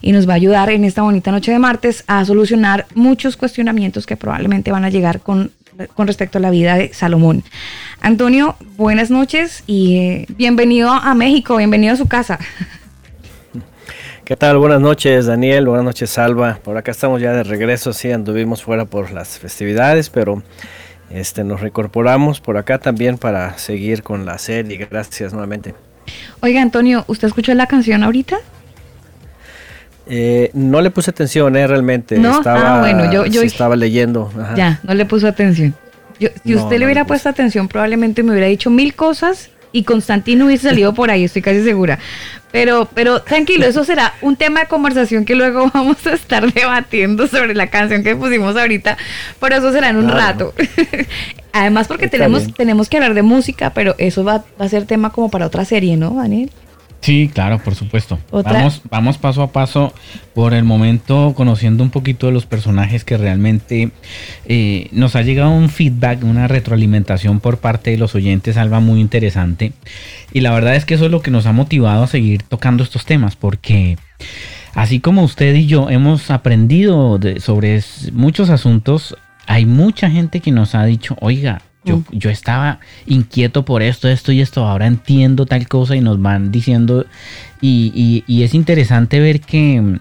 y 0.00 0.10
nos 0.10 0.28
va 0.28 0.32
a 0.32 0.36
ayudar 0.36 0.68
en 0.68 0.82
esta 0.82 1.02
bonita 1.02 1.30
noche 1.30 1.52
de 1.52 1.60
martes 1.60 2.02
a 2.08 2.24
solucionar 2.24 2.86
muchos 2.96 3.36
cuestionamientos 3.36 4.04
que 4.04 4.16
probablemente 4.16 4.72
van 4.72 4.84
a 4.84 4.90
llegar 4.90 5.20
con, 5.20 5.52
con 5.94 6.08
respecto 6.08 6.38
a 6.38 6.40
la 6.40 6.50
vida 6.50 6.74
de 6.74 6.92
Salomón. 6.92 7.44
Antonio, 8.00 8.56
buenas 8.76 9.12
noches 9.12 9.62
y 9.68 9.96
eh, 9.96 10.26
bienvenido 10.30 10.90
a 10.90 11.14
México, 11.14 11.56
bienvenido 11.56 11.94
a 11.94 11.96
su 11.96 12.08
casa. 12.08 12.40
¿Qué 14.24 14.36
tal? 14.36 14.58
Buenas 14.58 14.80
noches, 14.80 15.26
Daniel. 15.26 15.68
Buenas 15.68 15.84
noches, 15.84 16.10
Salva. 16.10 16.58
Por 16.64 16.76
acá 16.76 16.90
estamos 16.90 17.22
ya 17.22 17.32
de 17.32 17.44
regreso. 17.44 17.92
Sí, 17.92 18.10
anduvimos 18.10 18.64
fuera 18.64 18.86
por 18.86 19.12
las 19.12 19.38
festividades, 19.38 20.10
pero 20.10 20.42
este, 21.10 21.44
nos 21.44 21.60
reincorporamos 21.60 22.40
por 22.40 22.56
acá 22.56 22.78
también 22.78 23.18
para 23.18 23.56
seguir 23.56 24.02
con 24.02 24.26
la 24.26 24.36
serie. 24.38 24.86
Gracias 24.90 25.32
nuevamente. 25.32 25.74
Oiga, 26.40 26.62
Antonio, 26.62 27.04
¿usted 27.08 27.28
escuchó 27.28 27.54
la 27.54 27.66
canción 27.66 28.02
ahorita? 28.02 28.38
Eh, 30.06 30.50
no 30.54 30.80
le 30.80 30.90
puse 30.90 31.10
atención, 31.10 31.54
eh, 31.56 31.66
realmente. 31.66 32.18
No, 32.18 32.38
estaba, 32.38 32.78
ah, 32.78 32.80
bueno, 32.80 33.12
yo, 33.12 33.26
yo 33.26 33.42
estaba 33.42 33.76
leyendo. 33.76 34.30
Ya, 34.56 34.80
no 34.82 34.94
le 34.94 35.04
puso 35.04 35.28
atención. 35.28 35.74
si 36.18 36.54
usted 36.54 36.78
le 36.78 36.84
hubiera 36.86 37.04
puesto 37.04 37.28
atención, 37.28 37.68
probablemente 37.68 38.22
me 38.22 38.32
hubiera 38.32 38.46
dicho 38.46 38.70
mil 38.70 38.94
cosas 38.94 39.50
y 39.72 39.84
Constantino 39.84 40.46
hubiese 40.46 40.68
salido 40.68 40.94
por 40.94 41.10
ahí, 41.10 41.24
estoy 41.24 41.42
casi 41.42 41.62
segura. 41.62 41.98
Pero, 42.50 42.88
pero 42.94 43.20
tranquilo, 43.20 43.66
eso 43.66 43.84
será 43.84 44.14
un 44.22 44.36
tema 44.36 44.60
de 44.60 44.66
conversación 44.66 45.24
que 45.24 45.34
luego 45.34 45.70
vamos 45.74 46.06
a 46.06 46.14
estar 46.14 46.52
debatiendo 46.52 47.26
sobre 47.26 47.54
la 47.54 47.68
canción 47.68 48.02
que 48.02 48.16
pusimos 48.16 48.56
ahorita, 48.56 48.96
pero 49.40 49.56
eso 49.56 49.72
será 49.72 49.90
en 49.90 49.96
un 49.96 50.08
rato. 50.08 50.54
Además, 51.52 51.88
porque 51.88 52.08
tenemos, 52.08 52.52
tenemos 52.54 52.88
que 52.88 52.98
hablar 52.98 53.14
de 53.14 53.22
música, 53.22 53.70
pero 53.70 53.94
eso 53.98 54.24
va, 54.24 54.44
va 54.60 54.66
a 54.66 54.68
ser 54.68 54.86
tema 54.86 55.10
como 55.10 55.30
para 55.30 55.46
otra 55.46 55.64
serie, 55.64 55.96
¿no, 55.96 56.10
Daniel? 56.10 56.50
Sí, 57.00 57.30
claro, 57.32 57.58
por 57.62 57.74
supuesto. 57.74 58.18
Vamos, 58.32 58.82
vamos 58.90 59.18
paso 59.18 59.42
a 59.42 59.52
paso 59.52 59.94
por 60.34 60.52
el 60.52 60.64
momento 60.64 61.32
conociendo 61.36 61.82
un 61.82 61.90
poquito 61.90 62.26
de 62.26 62.32
los 62.32 62.44
personajes 62.44 63.04
que 63.04 63.16
realmente 63.16 63.90
eh, 64.46 64.88
nos 64.90 65.14
ha 65.16 65.22
llegado 65.22 65.50
un 65.50 65.68
feedback, 65.68 66.24
una 66.24 66.48
retroalimentación 66.48 67.40
por 67.40 67.58
parte 67.58 67.92
de 67.92 67.98
los 67.98 68.14
oyentes, 68.14 68.56
Alba, 68.56 68.80
muy 68.80 69.00
interesante. 69.00 69.72
Y 70.32 70.40
la 70.40 70.52
verdad 70.52 70.74
es 70.74 70.84
que 70.84 70.94
eso 70.94 71.06
es 71.06 71.10
lo 71.10 71.22
que 71.22 71.30
nos 71.30 71.46
ha 71.46 71.52
motivado 71.52 72.02
a 72.02 72.08
seguir 72.08 72.42
tocando 72.42 72.82
estos 72.82 73.06
temas, 73.06 73.36
porque 73.36 73.96
así 74.74 75.00
como 75.00 75.22
usted 75.22 75.54
y 75.54 75.66
yo 75.66 75.90
hemos 75.90 76.30
aprendido 76.30 77.18
sobre 77.38 77.80
muchos 78.12 78.50
asuntos, 78.50 79.16
hay 79.46 79.66
mucha 79.66 80.10
gente 80.10 80.40
que 80.40 80.50
nos 80.50 80.74
ha 80.74 80.84
dicho, 80.84 81.16
oiga, 81.20 81.62
Mm. 81.84 82.02
Yo, 82.12 82.30
estaba 82.30 82.80
inquieto 83.06 83.64
por 83.64 83.82
esto, 83.82 84.08
esto 84.08 84.32
y 84.32 84.40
esto, 84.40 84.66
ahora 84.66 84.86
entiendo 84.86 85.46
tal 85.46 85.68
cosa 85.68 85.96
y 85.96 86.00
nos 86.00 86.20
van 86.20 86.50
diciendo, 86.50 87.06
y, 87.60 88.24
es 88.42 88.54
interesante 88.54 89.20
ver 89.20 89.40
que, 89.40 89.98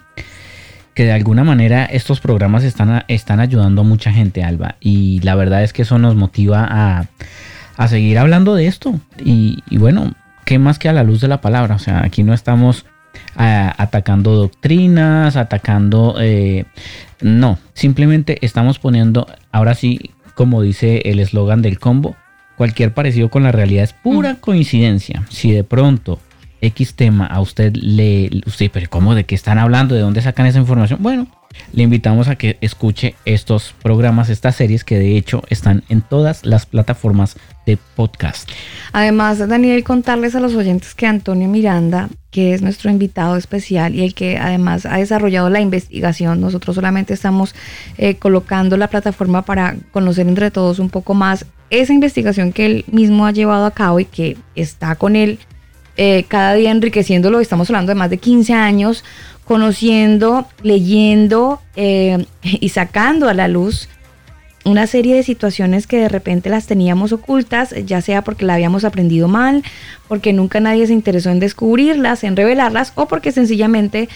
que 0.93 1.05
de 1.05 1.11
alguna 1.11 1.43
manera 1.43 1.85
estos 1.85 2.19
programas 2.19 2.63
están, 2.63 3.03
están 3.07 3.39
ayudando 3.39 3.81
a 3.81 3.85
mucha 3.85 4.11
gente, 4.11 4.43
Alba, 4.43 4.75
y 4.79 5.19
la 5.21 5.35
verdad 5.35 5.63
es 5.63 5.73
que 5.73 5.83
eso 5.83 5.99
nos 5.99 6.15
motiva 6.15 6.67
a, 6.69 7.87
seguir 7.87 8.17
hablando 8.17 8.55
de 8.55 8.67
esto, 8.67 8.99
y, 9.23 9.61
bueno, 9.77 10.13
¿qué 10.45 10.57
más 10.59 10.79
que 10.79 10.89
a 10.89 10.93
la 10.93 11.03
luz 11.03 11.21
de 11.21 11.27
la 11.27 11.41
palabra? 11.41 11.75
O 11.75 11.79
sea, 11.79 12.03
aquí 12.03 12.23
no 12.23 12.33
estamos... 12.33 12.85
atacando 13.35 14.35
doctrinas, 14.35 15.35
atacando... 15.35 16.15
Eh, 16.19 16.65
no, 17.21 17.57
simplemente 17.73 18.37
estamos 18.45 18.77
poniendo, 18.77 19.27
ahora 19.51 19.73
sí, 19.73 20.11
como 20.37 20.61
dice 20.61 21.01
el 21.05 21.19
eslogan 21.19 21.63
del 21.63 21.79
combo, 21.79 22.15
cualquier 22.57 22.93
parecido 22.93 23.29
con 23.29 23.41
la 23.41 23.51
realidad 23.51 23.83
es 23.83 23.93
pura 23.93 24.35
coincidencia. 24.35 25.25
Si 25.29 25.51
de 25.51 25.63
pronto 25.63 26.19
X 26.61 26.95
tema 26.95 27.25
a 27.25 27.39
usted 27.39 27.75
le... 27.75 28.29
Usted, 28.45 28.69
pero 28.71 28.89
¿cómo? 28.89 29.15
¿De 29.15 29.25
qué 29.25 29.35
están 29.35 29.59
hablando? 29.59 29.95
¿De 29.95 30.01
dónde 30.01 30.21
sacan 30.21 30.45
esa 30.45 30.59
información? 30.59 30.99
Bueno, 31.01 31.27
le 31.73 31.83
invitamos 31.83 32.27
a 32.27 32.35
que 32.35 32.57
escuche 32.61 33.15
estos 33.25 33.73
programas, 33.83 34.29
estas 34.29 34.55
series 34.55 34.83
que 34.83 34.97
de 34.97 35.17
hecho 35.17 35.43
están 35.49 35.83
en 35.89 36.01
todas 36.01 36.45
las 36.45 36.65
plataformas 36.65 37.37
de 37.65 37.77
podcast. 37.95 38.49
Además, 38.93 39.45
Daniel, 39.47 39.83
contarles 39.83 40.35
a 40.35 40.39
los 40.39 40.55
oyentes 40.55 40.95
que 40.95 41.05
Antonio 41.05 41.47
Miranda, 41.47 42.09
que 42.31 42.53
es 42.53 42.61
nuestro 42.61 42.89
invitado 42.89 43.35
especial 43.35 43.95
y 43.95 44.03
el 44.03 44.13
que 44.13 44.37
además 44.37 44.85
ha 44.85 44.97
desarrollado 44.97 45.49
la 45.49 45.59
investigación, 45.59 46.41
nosotros 46.41 46.75
solamente 46.75 47.13
estamos 47.13 47.53
eh, 47.97 48.15
colocando 48.15 48.77
la 48.77 48.87
plataforma 48.87 49.43
para 49.43 49.75
conocer 49.91 50.27
entre 50.27 50.51
todos 50.51 50.79
un 50.79 50.89
poco 50.89 51.13
más 51.13 51.45
esa 51.69 51.93
investigación 51.93 52.53
que 52.53 52.65
él 52.65 52.85
mismo 52.87 53.25
ha 53.25 53.31
llevado 53.31 53.65
a 53.65 53.71
cabo 53.71 53.99
y 53.99 54.05
que 54.05 54.37
está 54.55 54.95
con 54.95 55.15
él 55.17 55.39
eh, 55.97 56.25
cada 56.27 56.53
día 56.53 56.71
enriqueciéndolo. 56.71 57.39
Estamos 57.39 57.69
hablando 57.69 57.91
de 57.91 57.95
más 57.95 58.09
de 58.09 58.17
15 58.17 58.53
años 58.53 59.03
conociendo, 59.45 60.47
leyendo 60.61 61.61
eh, 61.75 62.25
y 62.43 62.69
sacando 62.69 63.29
a 63.29 63.33
la 63.33 63.47
luz 63.47 63.89
una 64.63 64.85
serie 64.85 65.15
de 65.15 65.23
situaciones 65.23 65.87
que 65.87 65.97
de 65.97 66.09
repente 66.09 66.49
las 66.49 66.67
teníamos 66.67 67.13
ocultas, 67.13 67.73
ya 67.85 68.01
sea 68.01 68.21
porque 68.21 68.45
la 68.45 68.55
habíamos 68.55 68.83
aprendido 68.83 69.29
mal, 69.29 69.63
porque 70.09 70.33
nunca 70.33 70.59
nadie 70.59 70.85
se 70.85 70.93
interesó 70.93 71.29
en 71.29 71.39
descubrirlas, 71.39 72.25
en 72.25 72.35
revelarlas, 72.35 72.91
o 72.95 73.07
porque 73.07 73.31
sencillamente 73.31 74.09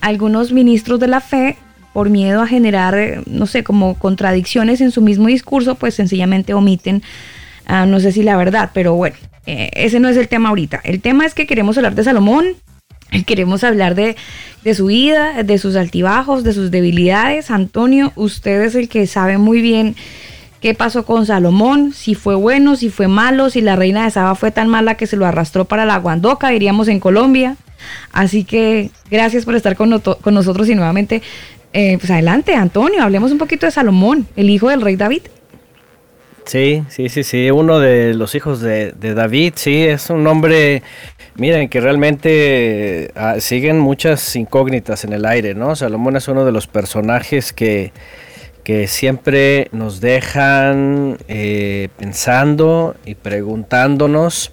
algunos 0.00 0.52
ministros 0.52 0.98
de 0.98 1.08
la 1.08 1.20
fe, 1.20 1.58
por 1.92 2.08
miedo 2.08 2.40
a 2.42 2.46
generar, 2.46 3.22
no 3.26 3.46
sé, 3.46 3.64
como 3.64 3.98
contradicciones 3.98 4.80
en 4.80 4.90
su 4.90 5.02
mismo 5.02 5.28
discurso, 5.28 5.76
pues 5.76 5.94
sencillamente 5.94 6.54
omiten, 6.54 7.02
ah, 7.66 7.86
no 7.86 8.00
sé 8.00 8.12
si 8.12 8.22
la 8.22 8.36
verdad, 8.36 8.70
pero 8.72 8.94
bueno, 8.94 9.16
eh, 9.46 9.70
ese 9.74 10.00
no 10.00 10.08
es 10.08 10.16
el 10.16 10.28
tema 10.28 10.50
ahorita. 10.50 10.80
El 10.84 11.00
tema 11.00 11.24
es 11.24 11.34
que 11.34 11.46
queremos 11.46 11.76
hablar 11.76 11.94
de 11.94 12.04
Salomón, 12.04 12.56
Queremos 13.24 13.64
hablar 13.64 13.94
de, 13.94 14.16
su 14.74 14.86
vida, 14.86 15.42
de 15.42 15.58
sus 15.58 15.76
altibajos, 15.76 16.44
de 16.44 16.52
sus 16.52 16.70
debilidades. 16.70 17.50
Antonio, 17.50 18.12
usted 18.16 18.62
es 18.62 18.74
el 18.74 18.88
que 18.88 19.06
sabe 19.06 19.38
muy 19.38 19.60
bien 19.62 19.94
qué 20.60 20.74
pasó 20.74 21.04
con 21.04 21.26
Salomón, 21.26 21.92
si 21.92 22.14
fue 22.14 22.34
bueno, 22.34 22.76
si 22.76 22.90
fue 22.90 23.08
malo, 23.08 23.50
si 23.50 23.60
la 23.60 23.76
reina 23.76 24.04
de 24.04 24.10
Saba 24.10 24.34
fue 24.34 24.50
tan 24.50 24.68
mala 24.68 24.96
que 24.96 25.06
se 25.06 25.16
lo 25.16 25.26
arrastró 25.26 25.66
para 25.66 25.86
la 25.86 25.98
Guandoca, 25.98 26.48
diríamos 26.48 26.88
en 26.88 26.98
Colombia. 26.98 27.56
Así 28.12 28.44
que 28.44 28.90
gracias 29.10 29.44
por 29.44 29.54
estar 29.54 29.76
con, 29.76 29.90
nosotros 29.90 30.68
y 30.68 30.74
nuevamente, 30.74 31.22
eh, 31.72 31.98
pues 31.98 32.10
adelante, 32.10 32.54
Antonio, 32.54 33.02
hablemos 33.02 33.30
un 33.30 33.38
poquito 33.38 33.66
de 33.66 33.72
Salomón, 33.72 34.26
el 34.34 34.50
hijo 34.50 34.68
del 34.70 34.80
rey 34.80 34.96
David. 34.96 35.22
Sí, 36.46 36.84
sí, 36.88 37.08
sí, 37.08 37.24
sí, 37.24 37.50
uno 37.50 37.80
de 37.80 38.14
los 38.14 38.34
hijos 38.34 38.60
de, 38.60 38.92
David, 38.92 39.54
sí, 39.56 39.82
es 39.82 40.10
un 40.10 40.26
hombre 40.26 40.82
Miren 41.38 41.68
que 41.68 41.80
realmente 41.80 43.10
ah, 43.14 43.40
siguen 43.40 43.78
muchas 43.78 44.36
incógnitas 44.36 45.04
en 45.04 45.12
el 45.12 45.26
aire, 45.26 45.54
¿no? 45.54 45.76
Salomón 45.76 46.16
es 46.16 46.28
uno 46.28 46.46
de 46.46 46.52
los 46.52 46.66
personajes 46.66 47.52
que, 47.52 47.92
que 48.64 48.86
siempre 48.86 49.68
nos 49.70 50.00
dejan 50.00 51.18
eh, 51.28 51.88
pensando 51.98 52.96
y 53.04 53.16
preguntándonos 53.16 54.52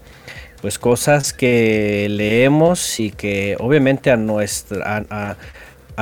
pues 0.61 0.77
cosas 0.77 1.31
que 1.31 2.07
leemos 2.09 2.99
y 2.99 3.11
que 3.11 3.55
obviamente 3.59 4.11
a 4.11 4.17
nuestra 4.17 5.05
a, 5.09 5.37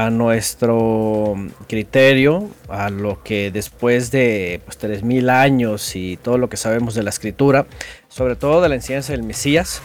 nuestro 0.09 1.35
criterio 1.67 2.49
a 2.69 2.89
lo 2.89 3.21
que 3.23 3.51
después 3.51 4.11
de 4.11 4.61
pues, 4.65 4.77
3000 4.77 5.29
años 5.29 5.95
y 5.95 6.17
todo 6.17 6.37
lo 6.37 6.49
que 6.49 6.57
sabemos 6.57 6.95
de 6.95 7.03
la 7.03 7.09
escritura 7.09 7.65
sobre 8.07 8.35
todo 8.35 8.61
de 8.61 8.69
la 8.69 8.75
enseñanza 8.75 9.11
del 9.13 9.23
Mesías 9.23 9.81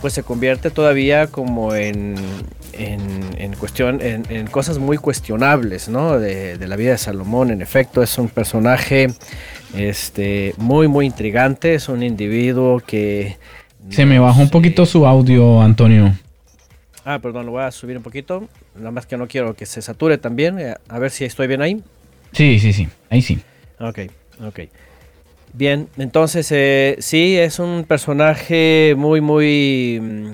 pues 0.00 0.12
se 0.12 0.22
convierte 0.22 0.70
todavía 0.70 1.26
como 1.26 1.74
en, 1.74 2.14
en, 2.72 3.52
cuestión, 3.58 4.00
en, 4.00 4.46
cosas 4.46 4.78
muy 4.78 4.96
cuestionables, 4.96 5.88
¿no? 5.88 6.18
De, 6.18 6.56
la 6.66 6.76
vida 6.76 6.92
de 6.92 6.98
Salomón, 6.98 7.50
en 7.50 7.62
efecto, 7.62 8.02
es 8.02 8.16
un 8.18 8.28
personaje 8.28 9.08
este, 9.74 10.54
muy, 10.56 10.88
muy 10.88 11.06
intrigante, 11.06 11.74
es 11.74 11.88
un 11.88 12.02
individuo 12.02 12.80
que... 12.86 13.36
Se 13.90 14.06
me 14.06 14.18
bajó 14.18 14.40
un 14.40 14.50
poquito 14.50 14.86
su 14.86 15.06
audio, 15.06 15.60
Antonio. 15.60 16.14
Ah, 17.10 17.20
perdón, 17.20 17.46
lo 17.46 17.52
voy 17.52 17.62
a 17.62 17.70
subir 17.70 17.96
un 17.96 18.02
poquito, 18.02 18.46
nada 18.74 18.90
más 18.90 19.06
que 19.06 19.16
no 19.16 19.26
quiero 19.28 19.54
que 19.54 19.64
se 19.64 19.80
sature 19.80 20.18
también, 20.18 20.58
eh, 20.58 20.74
a 20.88 20.98
ver 20.98 21.10
si 21.10 21.24
estoy 21.24 21.46
bien 21.46 21.62
ahí. 21.62 21.82
Sí, 22.32 22.58
sí, 22.60 22.74
sí, 22.74 22.86
ahí 23.08 23.22
sí. 23.22 23.40
Ok, 23.80 24.00
ok. 24.46 24.60
Bien, 25.54 25.88
entonces 25.96 26.52
eh, 26.52 26.96
sí, 26.98 27.38
es 27.38 27.60
un 27.60 27.84
personaje 27.84 28.92
muy, 28.94 29.22
muy... 29.22 29.98
Mm, 30.02 30.32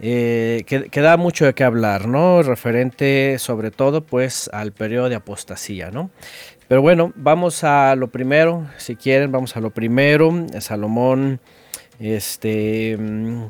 eh, 0.00 0.64
que, 0.66 1.00
da 1.02 1.18
mucho 1.18 1.44
de 1.44 1.52
qué 1.52 1.64
hablar, 1.64 2.08
¿no? 2.08 2.42
Referente 2.42 3.36
sobre 3.38 3.70
todo 3.70 4.02
pues 4.02 4.48
al 4.54 4.72
periodo 4.72 5.10
de 5.10 5.16
apostasía, 5.16 5.90
¿no? 5.90 6.08
Pero 6.68 6.80
bueno, 6.80 7.12
vamos 7.16 7.64
a 7.64 7.94
lo 7.96 8.08
primero, 8.08 8.66
si 8.78 8.96
quieren, 8.96 9.30
vamos 9.30 9.58
a 9.58 9.60
lo 9.60 9.68
primero. 9.68 10.32
Salomón, 10.58 11.38
este, 12.00 12.96
mm, 12.98 13.44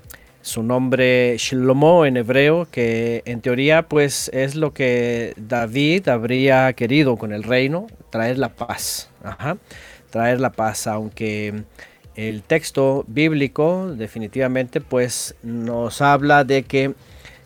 su 0.46 0.62
nombre 0.62 1.36
Shlomo 1.38 2.06
en 2.06 2.16
hebreo, 2.16 2.68
que 2.70 3.22
en 3.24 3.40
teoría 3.40 3.88
pues 3.88 4.30
es 4.32 4.54
lo 4.54 4.72
que 4.72 5.34
David 5.36 6.06
habría 6.06 6.72
querido 6.74 7.16
con 7.16 7.32
el 7.32 7.42
reino, 7.42 7.88
traer 8.10 8.38
la 8.38 8.50
paz, 8.50 9.10
traer 10.10 10.38
la 10.38 10.52
paz, 10.52 10.86
aunque 10.86 11.64
el 12.14 12.44
texto 12.44 13.04
bíblico 13.08 13.92
definitivamente 13.96 14.80
pues 14.80 15.34
nos 15.42 16.00
habla 16.00 16.44
de 16.44 16.62
que 16.62 16.94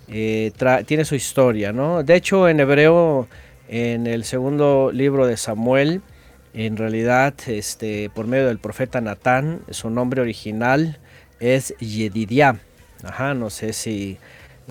eh, 0.08 0.52
tiene 0.84 1.06
su 1.06 1.14
historia, 1.14 1.72
¿no? 1.72 2.02
De 2.02 2.16
hecho 2.16 2.50
en 2.50 2.60
hebreo, 2.60 3.28
en 3.68 4.06
el 4.06 4.24
segundo 4.24 4.90
libro 4.92 5.26
de 5.26 5.38
Samuel, 5.38 6.02
en 6.52 6.76
realidad 6.76 7.32
este, 7.46 8.10
por 8.10 8.26
medio 8.26 8.48
del 8.48 8.58
profeta 8.58 9.00
Natán, 9.00 9.62
su 9.70 9.88
nombre 9.88 10.20
original 10.20 10.98
es 11.38 11.74
Yedidiah. 11.78 12.60
Ajá, 13.04 13.34
no 13.34 13.50
sé 13.50 13.72
si 13.72 14.18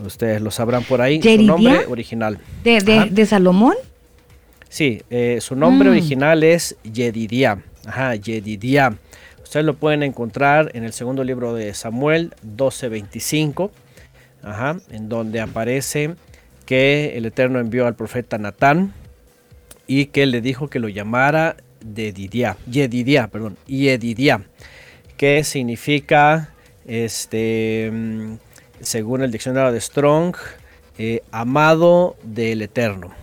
ustedes 0.04 0.42
lo 0.42 0.52
sabrán 0.52 0.84
por 0.84 1.02
ahí. 1.02 1.22
Su 1.22 1.44
nombre 1.44 1.86
original. 1.88 2.40
¿De, 2.64 3.26
Salomón? 3.26 3.76
Sí, 4.70 5.02
eh, 5.10 5.40
su 5.42 5.56
nombre 5.56 5.90
mm. 5.90 5.92
original 5.92 6.44
es 6.44 6.78
Yedidiah. 6.84 7.60
Ajá, 7.86 8.16
Yedidiah. 8.16 8.94
Ustedes 9.44 9.66
lo 9.66 9.76
pueden 9.76 10.04
encontrar 10.04 10.70
en 10.76 10.84
el 10.84 10.94
segundo 10.94 11.24
libro 11.24 11.56
de 11.56 11.74
Samuel 11.74 12.36
12:25, 12.46 13.72
en 14.92 15.10
donde 15.10 15.42
aparece 15.42 16.16
que 16.68 17.18
el 17.18 17.26
Eterno 17.26 17.60
envió 17.60 17.88
al 17.88 17.96
profeta 17.96 18.38
Natán 18.38 18.94
y 19.88 20.06
que 20.06 20.28
le 20.28 20.42
dijo 20.42 20.70
que 20.70 20.78
lo 20.78 20.88
llamara 20.88 21.58
de 21.84 22.14
Yedidia, 22.14 23.28
perdón, 23.30 23.58
Yedidia, 23.66 24.44
que 25.18 25.44
significa, 25.44 26.54
este, 26.90 27.92
según 28.82 29.22
el 29.22 29.32
diccionario 29.32 29.72
de 29.72 29.80
Strong, 29.80 30.36
eh, 30.98 31.22
amado 31.32 32.18
del 32.24 32.62
Eterno, 32.62 33.14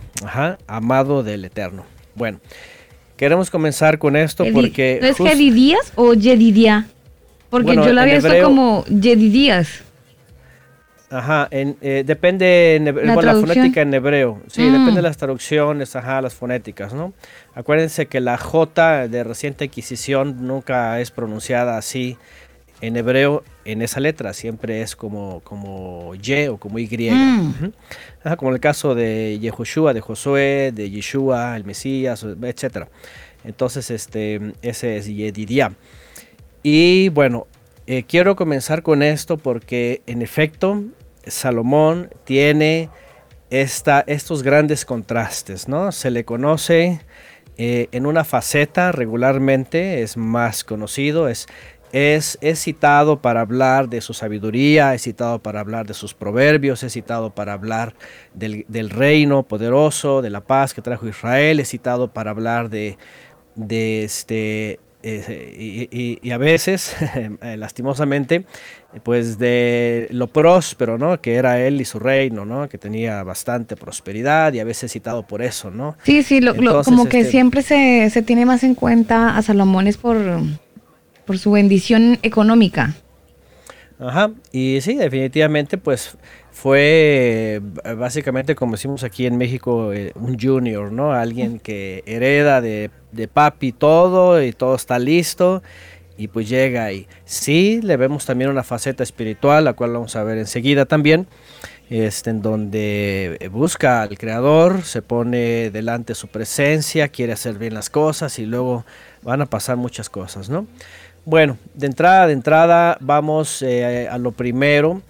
amado 0.67 1.21
del 1.21 1.45
Eterno. 1.45 1.85
Bueno, 2.15 2.39
Queremos 3.17 3.49
comenzar 3.49 3.97
con 3.97 4.15
esto 4.15 4.45
porque... 4.53 4.99
¿No 5.01 5.07
es 5.07 5.17
Jedidías 5.17 5.91
o 5.95 6.13
Yedidia? 6.13 6.87
Porque 7.49 7.75
yo 7.75 7.91
lo 7.91 8.01
había 8.01 8.15
visto 8.15 8.43
como 8.43 8.85
Yedidías. 8.85 9.81
Ajá, 11.09 11.47
eh, 11.51 12.03
depende 12.05 12.45
de 12.83 13.03
la, 13.23 13.33
fonética 13.33 13.81
en 13.81 13.93
hebreo. 13.93 14.41
Sí, 14.47 14.61
mm. 14.61 14.71
depende 14.71 14.95
de 14.95 15.01
las 15.01 15.17
traducciones, 15.17 15.95
ajá, 15.95 16.21
las 16.21 16.35
fonéticas, 16.35 16.93
¿no? 16.93 17.13
Acuérdense 17.55 18.05
que 18.05 18.19
la 18.19 18.37
J 18.37 19.07
de 19.07 19.23
reciente 19.23 19.65
adquisición 19.65 20.45
nunca 20.45 20.99
es 20.99 21.09
pronunciada 21.09 21.77
así 21.77 22.17
en 22.81 22.95
hebreo 22.95 23.43
en 23.65 23.81
esa 23.81 23.99
letra, 23.99 24.33
siempre 24.33 24.81
es 24.81 24.95
como, 24.95 25.41
como 25.41 26.13
Y 26.15 26.47
o 26.47 26.57
como 26.57 26.79
Y. 26.79 26.87
Mm. 27.09 27.71
como 28.37 28.51
el 28.51 28.59
caso 28.59 28.95
de 28.95 29.39
Yehoshua, 29.39 29.93
de 29.93 30.01
Josué, 30.01 30.71
de 30.73 30.89
Yeshua, 30.89 31.55
el 31.55 31.65
Mesías, 31.65 32.23
etc. 32.23 32.87
Entonces, 33.43 33.89
este, 33.91 34.53
ese 34.61 34.97
es 34.97 35.07
Yedidia. 35.07 35.73
Y 36.63 37.09
bueno, 37.09 37.47
eh, 37.87 38.03
quiero 38.03 38.35
comenzar 38.35 38.83
con 38.83 39.01
esto 39.01 39.37
porque 39.37 40.01
en 40.07 40.21
efecto 40.21 40.83
Salomón 41.25 42.09
tiene 42.25 42.89
esta, 43.49 44.03
estos 44.07 44.43
grandes 44.43 44.85
contrastes, 44.85 45.67
¿no? 45.67 45.91
Se 45.91 46.11
le 46.11 46.25
conoce 46.25 46.99
eh, 47.57 47.87
en 47.91 48.05
una 48.05 48.23
faceta 48.23 48.91
regularmente, 48.91 50.01
es 50.01 50.17
más 50.17 50.63
conocido, 50.63 51.27
es 51.27 51.47
es, 51.91 52.37
citado 52.55 53.21
para 53.21 53.41
hablar 53.41 53.89
de 53.89 54.01
su 54.01 54.13
sabiduría, 54.13 54.93
es 54.93 55.03
citado 55.03 55.39
para 55.39 55.59
hablar 55.59 55.87
de 55.87 55.93
sus 55.93 56.13
proverbios, 56.13 56.83
es 56.83 56.93
citado 56.93 57.33
para 57.33 57.53
hablar 57.53 57.93
del, 58.33 58.89
reino 58.89 59.43
poderoso, 59.43 60.21
de 60.21 60.29
la 60.29 60.41
paz 60.41 60.73
que 60.73 60.81
trajo 60.81 61.07
Israel, 61.07 61.59
es 61.59 61.69
citado 61.69 62.11
para 62.13 62.31
hablar 62.31 62.69
de, 62.69 62.97
de 63.55 64.03
este, 64.03 64.79
eh, 65.03 66.19
y, 66.21 66.31
a 66.31 66.37
veces, 66.37 66.95
eh, 67.15 67.57
lastimosamente, 67.57 68.45
pues 69.03 69.37
de 69.37 70.07
lo 70.11 70.27
próspero, 70.27 70.97
¿no? 70.97 71.21
Que 71.21 71.35
era 71.35 71.59
él 71.61 71.79
y 71.79 71.85
su 71.85 71.99
reino, 71.99 72.45
¿no? 72.45 72.67
Que 72.67 72.77
tenía 72.77 73.23
bastante 73.23 73.75
prosperidad 73.75 74.53
y 74.53 74.59
a 74.59 74.63
veces 74.63 74.91
citado 74.91 75.25
por 75.25 75.41
eso, 75.41 75.71
¿no? 75.71 75.95
Sí, 76.03 76.23
sí, 76.23 76.41
como 76.83 77.07
que 77.07 77.19
este 77.19 77.31
siempre 77.31 77.61
se, 77.61 78.09
se 78.09 78.21
tiene 78.21 78.45
más 78.45 78.63
en 78.63 78.75
cuenta 78.75 79.37
a 79.37 79.41
Salomón 79.41 79.87
es 79.87 79.97
por 79.97 80.17
por 81.27 81.37
su 81.37 81.51
bendición 81.51 82.17
económica. 82.23 82.95
Ajá, 83.99 84.31
y 84.51 84.79
sí, 84.81 84.95
definitivamente 84.95 85.77
pues 85.77 86.17
fue 86.51 87.61
eh, 87.83 87.93
básicamente 87.95 88.55
como 88.55 88.73
decimos 88.73 89.03
aquí 89.03 89.25
en 89.25 89.37
México 89.37 89.91
eh, 89.91 90.11
un 90.15 90.39
junior, 90.39 90.91
¿no? 90.91 91.13
Alguien 91.13 91.59
que 91.59 92.03
hereda 92.05 92.61
de, 92.61 92.91
de 93.11 93.27
papi 93.27 93.71
todo 93.71 94.41
y 94.41 94.53
todo 94.53 94.75
está 94.75 94.99
listo 94.99 95.63
y 96.17 96.27
pues 96.27 96.49
llega 96.49 96.91
y 96.91 97.07
sí, 97.25 97.79
le 97.81 97.97
vemos 97.97 98.25
también 98.25 98.49
una 98.49 98.63
faceta 98.63 99.03
espiritual, 99.03 99.65
la 99.65 99.73
cual 99.73 99.93
vamos 99.93 100.15
a 100.15 100.23
ver 100.23 100.37
enseguida 100.37 100.85
también, 100.85 101.27
este, 101.89 102.31
en 102.31 102.41
donde 102.41 103.49
busca 103.51 104.01
al 104.01 104.17
creador, 104.17 104.83
se 104.83 105.01
pone 105.01 105.69
delante 105.69 106.15
su 106.15 106.27
presencia, 106.27 107.07
quiere 107.07 107.33
hacer 107.33 107.57
bien 107.57 107.73
las 107.73 107.89
cosas 107.89 108.39
y 108.39 108.45
luego 108.45 108.83
van 109.21 109.41
a 109.41 109.45
pasar 109.45 109.77
muchas 109.77 110.09
cosas, 110.09 110.49
¿no? 110.49 110.65
Bueno, 111.29 111.57
de 111.73 111.87
entrada, 111.87 112.25
de 112.25 112.31
entrada, 112.31 112.97
vamos 113.01 113.61
eh, 113.61 114.07
a 114.09 114.17
lo 114.17 114.31
primero. 114.31 115.01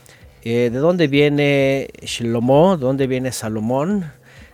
Eh, 0.41 0.71
¿De 0.73 0.79
dónde 0.79 1.07
viene 1.07 1.89
Shlomo? 2.01 2.75
¿De 2.75 2.85
dónde 2.85 3.05
viene 3.05 3.31
Salomón? 3.31 4.11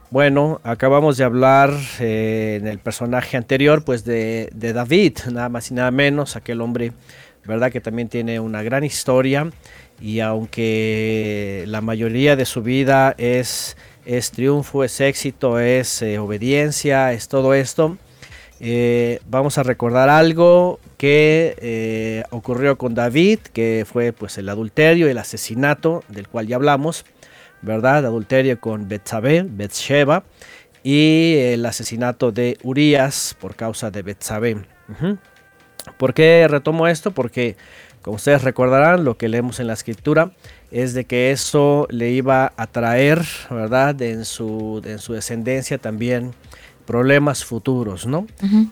Bueno, 0.10 0.60
acabamos 0.66 1.16
de 1.16 1.24
hablar 1.24 1.72
eh, 2.02 2.58
en 2.60 2.68
el 2.68 2.80
personaje 2.80 3.38
anterior, 3.38 3.86
pues 3.86 4.04
de, 4.04 4.50
David, 4.54 5.20
nada 5.32 5.48
más 5.48 5.72
y 5.72 5.74
nada 5.74 5.90
menos, 5.92 6.36
aquel 6.36 6.60
hombre, 6.60 6.92
¿verdad? 7.46 7.72
Que 7.72 7.80
también 7.80 8.10
tiene 8.10 8.42
una 8.42 8.62
gran 8.62 8.84
historia 8.84 9.50
y 10.02 10.20
aunque 10.20 11.64
la 11.68 11.80
mayoría 11.80 12.36
de 12.36 12.44
su 12.44 12.62
vida 12.62 13.16
es, 13.18 13.78
es 14.04 14.32
triunfo, 14.32 14.84
es 14.84 15.00
éxito, 15.00 15.58
es 15.62 16.04
obediencia, 16.20 17.14
es 17.14 17.30
todo 17.30 17.54
esto, 17.54 17.98
vamos 19.30 19.58
a 19.58 19.64
recordar 19.64 20.10
algo 20.10 20.82
que 21.04 21.58
eh, 21.60 22.24
ocurrió 22.30 22.78
con 22.78 22.96
David, 22.96 23.40
que 23.52 23.86
fue 23.86 24.14
pues 24.14 24.38
el 24.38 24.48
adulterio, 24.48 25.10
el 25.10 25.18
asesinato 25.18 26.02
del 26.08 26.30
cual 26.30 26.48
ya 26.48 26.56
hablamos, 26.56 27.04
¿verdad? 27.62 28.06
Adulterio 28.06 28.58
con 28.62 28.88
Betsabé, 28.88 29.46
Betsheba, 29.46 30.24
y 30.82 31.36
el 31.40 31.66
asesinato 31.66 32.32
de 32.32 32.58
Urias 32.64 33.36
por 33.42 33.58
causa 33.58 33.92
de 33.92 34.02
Betsabé. 34.02 34.60
¿Por 35.98 36.14
qué 36.14 36.48
retomo 36.50 36.88
esto? 36.88 37.12
Porque, 37.12 37.58
como 38.02 38.16
ustedes 38.16 38.42
recordarán, 38.42 39.04
lo 39.04 39.18
que 39.18 39.28
leemos 39.28 39.60
en 39.60 39.68
la 39.68 39.74
escritura 39.74 40.32
es 40.72 40.94
de 40.94 41.04
que 41.04 41.32
eso 41.32 41.86
le 41.90 42.12
iba 42.12 42.54
a 42.56 42.68
traer, 42.68 43.22
¿verdad? 43.50 44.02
en, 44.02 44.24
su, 44.24 44.82
en 44.86 45.00
su 45.00 45.12
descendencia 45.12 45.78
también 45.78 46.34
problemas 46.86 47.46
futuros, 47.46 48.06
¿no? 48.06 48.28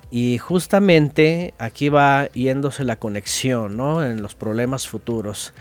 Y 0.10 0.38
justamente 0.38 1.54
aquí 1.58 1.90
va 1.90 2.28
yéndose 2.34 2.84
la 2.84 2.98
conexión, 2.98 3.78
¿no? 3.78 4.04
En 4.06 4.22
los 4.22 4.36
problemas 4.36 4.88
futuros. 4.88 5.54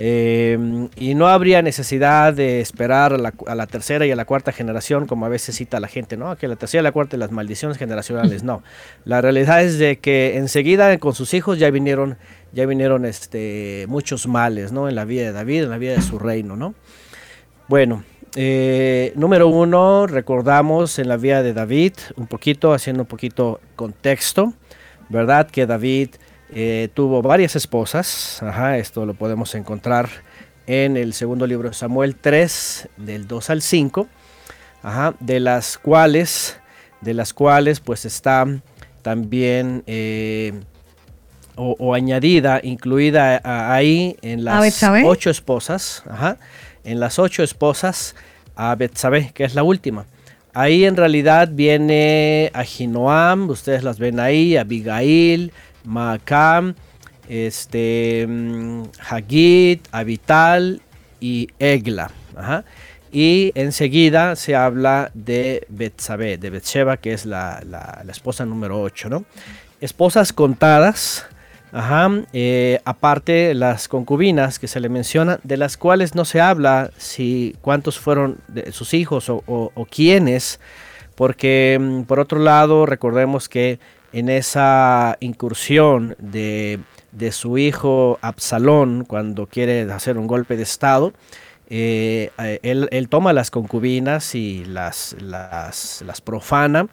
Em, 0.00 0.88
y 0.94 1.16
no 1.16 1.26
habría 1.26 1.60
necesidad 1.60 2.32
de 2.32 2.60
esperar 2.60 3.14
a 3.14 3.54
la, 3.54 3.66
tercera 3.66 4.06
y 4.06 4.12
a 4.12 4.16
la 4.16 4.24
cuarta 4.24 4.52
generación, 4.52 5.06
como 5.06 5.26
a 5.26 5.28
veces 5.28 5.56
cita 5.56 5.80
la 5.80 5.88
gente, 5.88 6.16
¿no? 6.16 6.36
Que 6.36 6.46
la 6.46 6.54
tercera 6.54 6.82
y 6.82 6.84
la 6.84 6.92
cuarta 6.92 7.16
y 7.16 7.18
las 7.18 7.32
maldiciones 7.32 7.78
generacionales, 7.78 8.44
no. 8.44 8.62
La 9.04 9.20
realidad 9.20 9.62
es 9.64 9.76
de 9.78 9.98
que 9.98 10.36
enseguida 10.36 10.96
con 10.98 11.14
sus 11.14 11.34
hijos 11.34 11.58
ya 11.58 11.68
vinieron, 11.70 12.16
ya 12.52 12.64
vinieron 12.64 13.06
este, 13.06 13.86
muchos 13.88 14.28
males, 14.28 14.70
¿no? 14.70 14.88
En 14.88 14.94
la 14.94 15.04
vida 15.04 15.24
de 15.24 15.32
David, 15.32 15.64
en 15.64 15.70
la 15.70 15.78
vida 15.78 15.94
de 15.94 16.02
su 16.02 16.20
reino, 16.20 16.54
¿no? 16.54 16.76
Bueno, 17.66 18.04
eh, 18.34 19.12
número 19.16 19.48
uno, 19.48 20.06
recordamos 20.06 20.98
en 20.98 21.08
la 21.08 21.16
vida 21.16 21.42
de 21.42 21.52
David, 21.52 21.94
un 22.16 22.26
poquito, 22.26 22.72
haciendo 22.72 23.02
un 23.02 23.08
poquito 23.08 23.60
contexto, 23.76 24.52
¿verdad? 25.08 25.50
Que 25.50 25.66
David 25.66 26.10
eh, 26.50 26.88
tuvo 26.94 27.22
varias 27.22 27.56
esposas, 27.56 28.42
ajá, 28.42 28.78
esto 28.78 29.06
lo 29.06 29.14
podemos 29.14 29.54
encontrar 29.54 30.08
en 30.66 30.96
el 30.96 31.14
segundo 31.14 31.46
libro 31.46 31.68
de 31.68 31.74
Samuel 31.74 32.16
3, 32.16 32.88
del 32.98 33.26
2 33.26 33.50
al 33.50 33.62
5, 33.62 34.06
ajá, 34.82 35.14
de 35.20 35.40
las 35.40 35.78
cuales, 35.78 36.60
de 37.00 37.14
las 37.14 37.32
cuales 37.32 37.80
pues 37.80 38.04
está 38.04 38.46
también 39.02 39.82
eh, 39.86 40.52
o, 41.56 41.94
añadida, 41.94 42.60
incluida 42.62 43.40
ahí 43.42 44.16
en 44.22 44.44
las 44.44 44.82
ocho 45.04 45.30
esposas, 45.30 46.04
en 46.84 47.00
las 47.00 47.18
ocho 47.18 47.42
esposas 47.42 48.14
a 48.56 48.74
Betsabé, 48.74 49.32
que 49.34 49.44
es 49.44 49.54
la 49.54 49.62
última. 49.62 50.06
Ahí 50.54 50.84
en 50.84 50.96
realidad 50.96 51.50
viene 51.52 52.50
Ahinoam, 52.54 53.48
ustedes 53.50 53.84
las 53.84 53.98
ven 53.98 54.18
ahí, 54.18 54.56
Abigail, 54.56 55.52
Maacam, 55.84 56.74
este, 57.28 58.26
mm, 58.28 58.82
Hagit, 59.08 59.86
Abital 59.92 60.80
y 61.20 61.48
Egla. 61.58 62.10
Y 63.10 63.52
enseguida 63.54 64.36
se 64.36 64.54
habla 64.54 65.10
de 65.14 65.66
Betsabé, 65.68 66.36
de 66.38 66.50
Betsheba, 66.50 66.98
que 66.98 67.12
es 67.12 67.24
la, 67.24 68.04
esposa 68.10 68.44
número 68.44 68.80
8, 68.80 69.08
¿no? 69.08 69.24
Esposas 69.80 70.32
contadas, 70.32 71.26
Ajá, 71.72 72.10
eh, 72.32 72.80
aparte 72.84 73.52
las 73.54 73.88
concubinas 73.88 74.58
que 74.58 74.68
se 74.68 74.80
le 74.80 74.88
menciona, 74.88 75.38
de 75.42 75.58
las 75.58 75.76
cuales 75.76 76.14
no 76.14 76.24
se 76.24 76.40
habla 76.40 76.90
si 76.96 77.56
cuántos 77.60 77.98
fueron 77.98 78.38
sus 78.72 78.94
hijos 78.94 79.28
o, 79.28 79.86
quiénes, 79.90 80.60
porque 81.14 81.78
mm, 81.80 82.02
por 82.02 82.20
otro 82.20 82.38
lado 82.38 82.86
recordemos 82.86 83.48
que 83.48 83.78
en 84.12 84.30
esa 84.30 85.18
incursión 85.20 86.16
de, 86.18 86.80
su 87.30 87.58
hijo 87.58 88.18
Absalón 88.22 89.04
cuando 89.04 89.46
quiere 89.46 89.82
hacer 89.92 90.16
un 90.16 90.26
golpe 90.26 90.56
de 90.56 90.62
estado, 90.62 91.12
eh, 91.68 92.30
él, 92.62 93.08
toma 93.10 93.34
las 93.34 93.50
concubinas 93.50 94.34
y 94.34 94.64
las 94.64 95.14
profana 96.24 96.88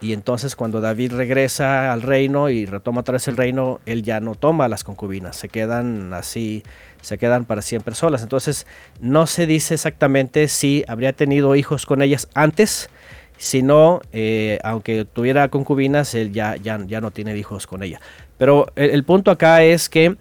y 0.00 0.14
entonces 0.14 0.56
cuando 0.56 0.80
David 0.80 1.12
regresa 1.12 1.92
al 1.92 2.02
reino 2.02 2.48
y 2.48 2.64
retoma 2.64 3.02
otra 3.02 3.12
vez 3.12 3.28
el 3.28 3.36
reino, 3.36 3.80
él 3.84 4.02
ya 4.02 4.20
no 4.20 4.34
toma 4.34 4.68
las 4.68 4.82
concubinas, 4.82 5.36
se 5.36 5.48
quedan 5.48 6.14
así, 6.14 6.62
se 7.02 7.18
quedan 7.18 7.44
para 7.44 7.60
siempre 7.60 7.94
solas. 7.94 8.22
Entonces 8.22 8.66
no 9.00 9.26
se 9.26 9.46
dice 9.46 9.74
exactamente 9.74 10.48
si 10.48 10.84
habría 10.88 11.12
tenido 11.12 11.54
hijos 11.54 11.84
con 11.84 12.00
ellas 12.00 12.28
antes, 12.34 12.88
sino 13.36 14.00
eh, 14.12 14.58
aunque 14.64 15.04
tuviera 15.04 15.48
concubinas, 15.48 16.14
él 16.14 16.32
ya, 16.32 16.56
ya, 16.56 16.78
ya 16.86 17.00
no 17.00 17.10
tiene 17.10 17.36
hijos 17.36 17.66
con 17.66 17.82
ella. 17.82 18.00
Pero 18.38 18.68
el 18.76 19.04
punto 19.04 19.30
acá 19.30 19.62
es 19.62 19.90
que 19.90 20.16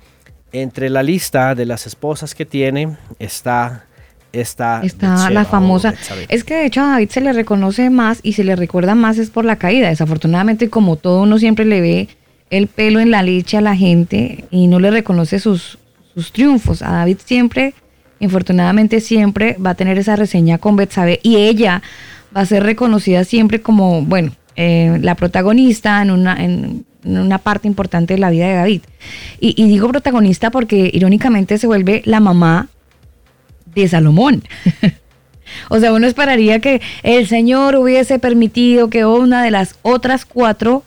entre 0.52 0.90
la 0.90 1.04
lista 1.04 1.56
de 1.56 1.66
las 1.66 1.88
esposas 1.88 2.36
que 2.36 2.46
tiene 2.46 2.98
está 3.20 3.86
está, 4.34 4.82
está 4.84 5.30
la 5.30 5.46
famosa. 5.46 5.94
Es 6.28 6.44
que 6.44 6.56
de 6.56 6.66
hecho 6.66 6.82
a 6.82 6.92
David 6.92 7.10
se 7.10 7.22
le 7.22 7.34
reconoce 7.34 7.90
más 7.90 8.20
y 8.24 8.34
se 8.34 8.44
le 8.44 8.56
recuerda 8.56 8.96
más 8.96 9.18
es 9.18 9.30
por 9.30 9.46
la 9.46 9.56
caída. 9.56 9.90
Desafortunadamente, 9.90 10.70
como 10.70 10.96
todo 10.96 11.24
uno 11.24 11.38
siempre 11.40 11.66
le 11.66 11.82
ve 11.82 12.08
el 12.50 12.68
pelo 12.68 13.00
en 13.00 13.12
la 13.12 13.24
leche 13.24 13.58
a 13.58 13.62
la 13.62 13.76
gente 13.76 14.46
y 14.52 14.68
no 14.68 14.80
le 14.80 14.92
reconoce 14.92 15.40
sus, 15.40 15.78
sus 16.14 16.32
triunfos. 16.32 16.82
A 16.82 16.92
David 16.92 17.18
siempre, 17.24 17.74
infortunadamente 18.20 19.02
siempre, 19.02 19.56
va 19.64 19.72
a 19.72 19.76
tener 19.76 19.98
esa 19.98 20.16
reseña 20.16 20.58
con 20.58 20.76
Betsabe 20.76 21.20
y 21.24 21.38
ella 21.38 21.82
va 22.36 22.42
a 22.42 22.46
ser 22.46 22.64
reconocida 22.64 23.24
siempre 23.24 23.62
como, 23.62 24.04
bueno, 24.04 24.32
eh, 24.56 24.98
la 25.02 25.16
protagonista 25.16 26.02
en 26.02 26.12
una, 26.12 26.44
en, 26.44 26.86
una 27.04 27.38
parte 27.38 27.68
importante 27.68 28.16
de 28.16 28.20
la 28.20 28.30
vida 28.30 28.48
de 28.48 28.56
David. 28.56 28.82
Y, 29.40 29.62
y 29.62 29.68
digo 29.68 29.88
protagonista 29.88 30.52
porque 30.52 30.90
irónicamente 30.94 31.58
se 31.58 31.68
vuelve 31.68 32.02
la 32.06 32.20
mamá 32.20 32.68
de 33.74 33.88
Salomón. 33.88 34.44
o 35.70 35.80
sea, 35.80 35.94
uno 35.94 36.08
esperaría 36.08 36.60
que 36.60 36.82
el 37.04 37.28
Señor 37.28 37.76
hubiese 37.76 38.20
permitido 38.20 38.90
que 38.90 39.06
una 39.06 39.44
de 39.44 39.52
las 39.52 39.76
otras 39.82 40.26
cuatro, 40.26 40.84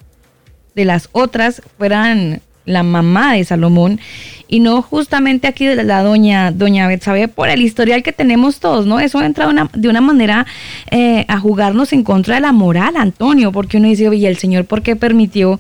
de 0.75 0.85
las 0.85 1.09
otras, 1.13 1.63
fueran 1.79 2.41
la 2.65 2.83
mamá 2.83 3.35
de 3.35 3.45
Salomón 3.45 4.01
y 4.49 4.61
no 4.61 4.83
justamente 4.83 5.49
aquí 5.49 5.67
de 5.67 5.83
la 5.83 6.03
doña 6.03 6.53
doña 6.53 6.87
Betsabe 6.87 7.29
por 7.29 7.49
el 7.49 7.63
historial 7.63 8.03
que 8.03 8.13
tenemos 8.13 8.61
todos, 8.61 8.87
¿no? 8.87 9.01
Eso 9.01 9.23
entra 9.23 9.51
de 9.73 9.89
una 9.89 10.01
manera 10.01 10.47
eh, 10.91 11.25
a 11.29 11.39
jugarnos 11.39 11.93
en 11.93 12.05
contra 12.05 12.37
de 12.37 12.43
la 12.43 12.53
moral, 12.53 12.97
Antonio, 12.97 13.51
porque 13.51 13.79
uno 13.79 13.89
dice, 13.89 14.09
oye, 14.09 14.29
el 14.29 14.37
Señor, 14.37 14.67
¿por 14.67 14.83
qué 14.83 14.95
permitió 14.95 15.59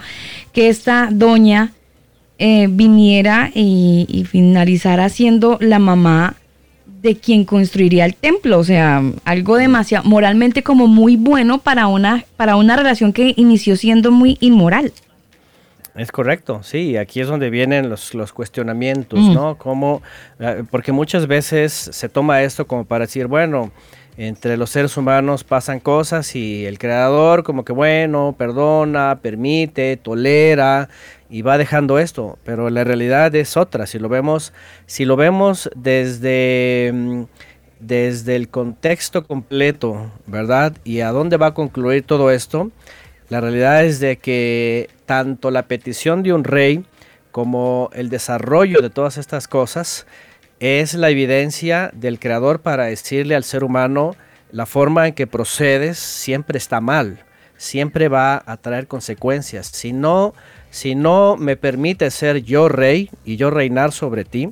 que 0.52 0.68
esta 0.68 1.08
doña 1.10 1.72
eh, 2.38 2.68
viniera 2.70 3.50
y, 3.54 4.06
y 4.08 4.24
finalizara 4.24 5.08
siendo 5.08 5.58
la 5.60 5.78
mamá 5.78 6.36
de 7.02 7.16
quien 7.16 7.44
construiría 7.44 8.04
el 8.04 8.14
templo, 8.14 8.60
o 8.60 8.64
sea, 8.64 9.02
algo 9.24 9.56
demasiado 9.56 10.08
moralmente 10.08 10.62
como 10.62 10.86
muy 10.86 11.16
bueno 11.16 11.58
para 11.58 11.88
una 11.88 12.24
para 12.36 12.56
una 12.56 12.76
relación 12.76 13.12
que 13.12 13.34
inició 13.36 13.76
siendo 13.76 14.12
muy 14.12 14.38
inmoral. 14.40 14.92
Es 15.96 16.10
correcto, 16.10 16.62
sí, 16.62 16.96
aquí 16.96 17.20
es 17.20 17.28
donde 17.28 17.50
vienen 17.50 17.90
los, 17.90 18.14
los 18.14 18.32
cuestionamientos, 18.32 19.20
mm. 19.20 19.34
¿no? 19.34 19.58
Como, 19.58 20.00
eh, 20.38 20.64
porque 20.70 20.90
muchas 20.90 21.26
veces 21.26 21.72
se 21.72 22.08
toma 22.08 22.42
esto 22.42 22.66
como 22.66 22.84
para 22.86 23.04
decir, 23.04 23.26
bueno, 23.26 23.72
entre 24.16 24.56
los 24.56 24.70
seres 24.70 24.96
humanos 24.96 25.42
pasan 25.42 25.80
cosas 25.80 26.36
y 26.36 26.66
el 26.66 26.78
creador 26.78 27.42
como 27.42 27.64
que 27.64 27.72
bueno, 27.72 28.34
perdona, 28.38 29.18
permite, 29.20 29.96
tolera 29.96 30.88
y 31.32 31.40
va 31.40 31.56
dejando 31.56 31.98
esto, 31.98 32.38
pero 32.44 32.68
la 32.68 32.84
realidad 32.84 33.34
es 33.34 33.56
otra. 33.56 33.86
Si 33.86 33.98
lo 33.98 34.10
vemos, 34.10 34.52
si 34.84 35.06
lo 35.06 35.16
vemos 35.16 35.70
desde, 35.74 36.90
mm, 36.92 37.22
desde 37.80 38.36
el 38.36 38.50
contexto 38.50 39.26
completo, 39.26 40.12
¿verdad? 40.26 40.76
Y 40.84 41.00
a 41.00 41.10
dónde 41.10 41.38
va 41.38 41.46
a 41.46 41.54
concluir 41.54 42.02
todo 42.02 42.30
esto, 42.30 42.70
la 43.30 43.40
realidad 43.40 43.82
es 43.82 43.98
de 43.98 44.18
que 44.18 44.90
tanto 45.06 45.50
la 45.50 45.62
petición 45.62 46.22
de 46.22 46.34
un 46.34 46.44
rey 46.44 46.84
como 47.30 47.88
el 47.94 48.10
desarrollo 48.10 48.82
de 48.82 48.90
todas 48.90 49.16
estas 49.16 49.48
cosas 49.48 50.06
es 50.60 50.92
la 50.92 51.08
evidencia 51.08 51.90
del 51.94 52.18
creador 52.18 52.60
para 52.60 52.84
decirle 52.84 53.34
al 53.34 53.44
ser 53.44 53.64
humano 53.64 54.16
la 54.50 54.66
forma 54.66 55.08
en 55.08 55.14
que 55.14 55.26
procedes 55.26 55.98
siempre 55.98 56.58
está 56.58 56.82
mal, 56.82 57.24
siempre 57.56 58.08
va 58.08 58.42
a 58.44 58.58
traer 58.58 58.86
consecuencias. 58.86 59.68
Si 59.68 59.94
no 59.94 60.34
si 60.72 60.94
no 60.94 61.36
me 61.36 61.56
permite 61.56 62.10
ser 62.10 62.42
yo 62.42 62.68
rey 62.68 63.10
y 63.26 63.36
yo 63.36 63.50
reinar 63.50 63.92
sobre 63.92 64.24
ti, 64.24 64.50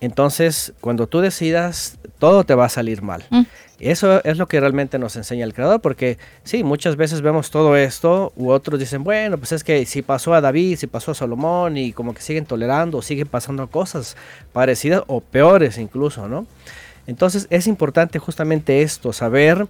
entonces 0.00 0.74
cuando 0.80 1.06
tú 1.06 1.20
decidas, 1.20 1.98
todo 2.18 2.44
te 2.44 2.54
va 2.54 2.66
a 2.66 2.68
salir 2.68 3.00
mal. 3.00 3.24
Mm. 3.30 3.42
Eso 3.80 4.22
es 4.24 4.36
lo 4.36 4.46
que 4.46 4.60
realmente 4.60 4.98
nos 4.98 5.16
enseña 5.16 5.44
el 5.44 5.54
creador, 5.54 5.80
porque 5.80 6.18
sí, 6.44 6.62
muchas 6.62 6.96
veces 6.96 7.22
vemos 7.22 7.50
todo 7.50 7.76
esto, 7.76 8.32
u 8.36 8.50
otros 8.50 8.78
dicen, 8.78 9.02
bueno, 9.02 9.38
pues 9.38 9.52
es 9.52 9.64
que 9.64 9.84
si 9.86 10.02
pasó 10.02 10.34
a 10.34 10.42
David, 10.42 10.76
si 10.76 10.86
pasó 10.86 11.10
a 11.10 11.14
Salomón, 11.14 11.78
y 11.78 11.92
como 11.92 12.12
que 12.12 12.20
siguen 12.20 12.44
tolerando, 12.44 13.00
siguen 13.02 13.26
pasando 13.26 13.66
cosas 13.66 14.16
parecidas 14.52 15.02
o 15.06 15.22
peores 15.22 15.78
incluso, 15.78 16.28
¿no? 16.28 16.46
Entonces 17.06 17.46
es 17.50 17.66
importante 17.66 18.18
justamente 18.18 18.82
esto, 18.82 19.14
saber 19.14 19.66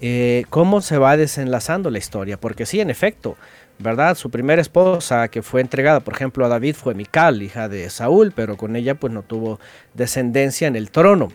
eh, 0.00 0.44
cómo 0.50 0.80
se 0.82 0.98
va 0.98 1.16
desenlazando 1.16 1.90
la 1.90 1.98
historia, 1.98 2.36
porque 2.36 2.66
sí, 2.66 2.80
en 2.80 2.90
efecto, 2.90 3.36
¿verdad? 3.78 4.16
Su 4.16 4.30
primera 4.30 4.62
esposa 4.62 5.28
que 5.28 5.42
fue 5.42 5.60
entregada, 5.60 6.00
por 6.00 6.14
ejemplo, 6.14 6.44
a 6.44 6.48
David 6.48 6.74
fue 6.74 6.94
Mical, 6.94 7.42
hija 7.42 7.68
de 7.68 7.90
Saúl, 7.90 8.32
pero 8.34 8.56
con 8.56 8.76
ella 8.76 8.94
pues 8.94 9.12
no 9.12 9.22
tuvo 9.22 9.60
descendencia 9.94 10.66
en 10.66 10.76
el 10.76 10.90
trono. 10.90 11.28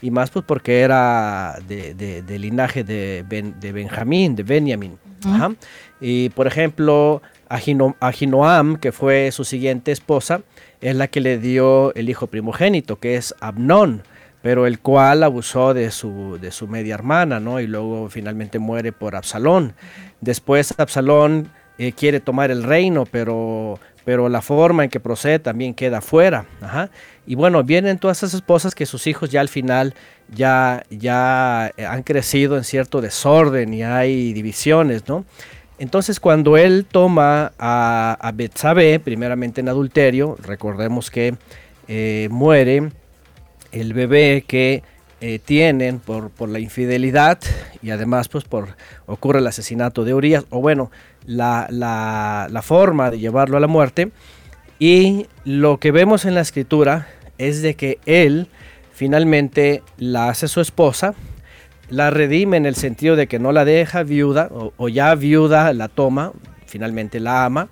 Y 0.00 0.10
más 0.10 0.30
pues 0.30 0.44
porque 0.46 0.80
era 0.80 1.58
de, 1.66 2.24
linaje 2.38 2.84
de, 2.84 3.24
de, 3.28 3.72
Benjamín, 3.72 4.34
de 4.34 4.42
Benjamín. 4.42 4.98
Y 6.00 6.30
por 6.30 6.46
ejemplo, 6.46 7.22
Ahinoam, 7.48 8.76
que 8.76 8.92
fue 8.92 9.30
su 9.32 9.44
siguiente 9.44 9.92
esposa, 9.92 10.42
es 10.80 10.96
la 10.96 11.06
que 11.08 11.20
le 11.20 11.38
dio 11.38 11.94
el 11.94 12.08
hijo 12.08 12.26
primogénito, 12.26 12.98
que 12.98 13.16
es 13.16 13.34
Abnón 13.40 14.02
pero 14.42 14.66
el 14.66 14.80
cual 14.80 15.22
abusó 15.22 15.72
de 15.72 15.90
su, 15.90 16.38
de 16.40 16.50
su 16.50 16.66
media 16.66 16.94
hermana, 16.94 17.38
¿no? 17.38 17.60
Y 17.60 17.66
luego 17.68 18.08
finalmente 18.10 18.58
muere 18.58 18.92
por 18.92 19.14
Absalón. 19.14 19.74
Después 20.20 20.74
Absalón 20.78 21.48
eh, 21.78 21.92
quiere 21.92 22.18
tomar 22.18 22.50
el 22.50 22.64
reino, 22.64 23.06
pero, 23.06 23.78
pero 24.04 24.28
la 24.28 24.42
forma 24.42 24.82
en 24.82 24.90
que 24.90 24.98
procede 24.98 25.38
también 25.38 25.74
queda 25.74 26.00
fuera. 26.00 26.44
Y 27.24 27.36
bueno, 27.36 27.62
vienen 27.62 27.98
todas 27.98 28.18
esas 28.18 28.34
esposas 28.34 28.74
que 28.74 28.84
sus 28.84 29.06
hijos 29.06 29.30
ya 29.30 29.40
al 29.40 29.48
final 29.48 29.94
ya, 30.34 30.82
ya 30.90 31.72
han 31.88 32.02
crecido 32.02 32.56
en 32.56 32.64
cierto 32.64 33.00
desorden 33.00 33.72
y 33.72 33.84
hay 33.84 34.32
divisiones, 34.32 35.06
¿no? 35.08 35.24
Entonces 35.78 36.20
cuando 36.20 36.56
él 36.56 36.84
toma 36.90 37.52
a, 37.58 38.16
a 38.20 38.32
Betsabe, 38.32 39.00
primeramente 39.00 39.60
en 39.60 39.68
adulterio, 39.68 40.36
recordemos 40.40 41.10
que 41.10 41.34
eh, 41.88 42.28
muere 42.30 42.90
el 43.72 43.94
bebé 43.94 44.44
que 44.46 44.82
eh, 45.20 45.38
tienen 45.38 45.98
por, 45.98 46.30
por, 46.30 46.48
la 46.48 46.58
infidelidad 46.58 47.38
y 47.80 47.90
además 47.90 48.28
pues 48.28 48.44
por 48.44 48.76
ocurre 49.06 49.38
el 49.38 49.46
asesinato 49.46 50.04
de 50.04 50.14
Urias 50.14 50.44
o 50.50 50.60
bueno 50.60 50.90
la, 51.26 51.68
la, 51.70 52.62
forma 52.62 53.10
de 53.10 53.18
llevarlo 53.18 53.56
a 53.56 53.60
la 53.60 53.68
muerte. 53.68 54.10
Y 54.78 55.26
lo 55.44 55.78
que 55.78 55.92
vemos 55.92 56.24
en 56.24 56.34
la 56.34 56.40
escritura 56.40 57.06
es 57.38 57.62
de 57.62 57.74
que 57.74 57.98
él 58.04 58.48
finalmente 58.92 59.82
la 59.96 60.28
hace 60.28 60.48
su 60.48 60.60
esposa 60.60 61.14
la 61.88 62.10
redime 62.10 62.56
en 62.56 62.66
el 62.66 62.74
sentido 62.74 63.16
de 63.16 63.26
que 63.26 63.38
no 63.38 63.52
la 63.52 63.64
deja 63.64 64.02
viuda 64.02 64.48
o, 64.50 64.72
o 64.76 64.88
ya 64.88 65.14
viuda 65.14 65.72
la 65.72 65.88
toma 65.88 66.32
finalmente 66.66 67.20
la 67.20 67.44
ama 67.44 67.68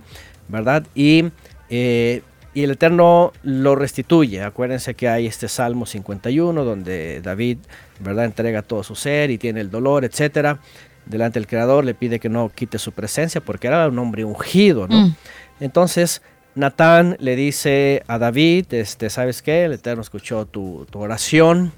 verdad 0.48 0.86
y 0.94 1.24
eh, 1.68 2.22
y 2.52 2.64
el 2.64 2.72
Eterno 2.72 3.32
lo 3.42 3.76
restituye. 3.76 4.42
Acuérdense 4.42 4.94
que 4.94 5.08
hay 5.08 5.26
este 5.26 5.48
Salmo 5.48 5.86
51 5.86 6.64
donde 6.64 7.20
David, 7.20 7.58
¿verdad?, 8.00 8.24
entrega 8.24 8.62
todo 8.62 8.82
su 8.82 8.94
ser 8.96 9.30
y 9.30 9.38
tiene 9.38 9.60
el 9.60 9.70
dolor, 9.70 10.04
etcétera. 10.04 10.60
Delante 11.06 11.38
del 11.38 11.46
Creador 11.46 11.84
le 11.84 11.94
pide 11.94 12.18
que 12.20 12.28
no 12.28 12.48
quite 12.48 12.78
su 12.78 12.92
presencia 12.92 13.40
porque 13.40 13.68
era 13.68 13.88
un 13.88 13.98
hombre 13.98 14.24
ungido, 14.24 14.86
¿no? 14.86 15.06
Mm. 15.06 15.16
Entonces, 15.60 16.22
Natán 16.54 17.16
le 17.20 17.36
dice 17.36 18.02
a 18.06 18.18
David, 18.18 18.66
este, 18.74 19.10
¿sabes 19.10 19.42
qué? 19.42 19.64
El 19.64 19.74
Eterno 19.74 20.02
escuchó 20.02 20.46
tu, 20.46 20.86
oración. 20.94 21.72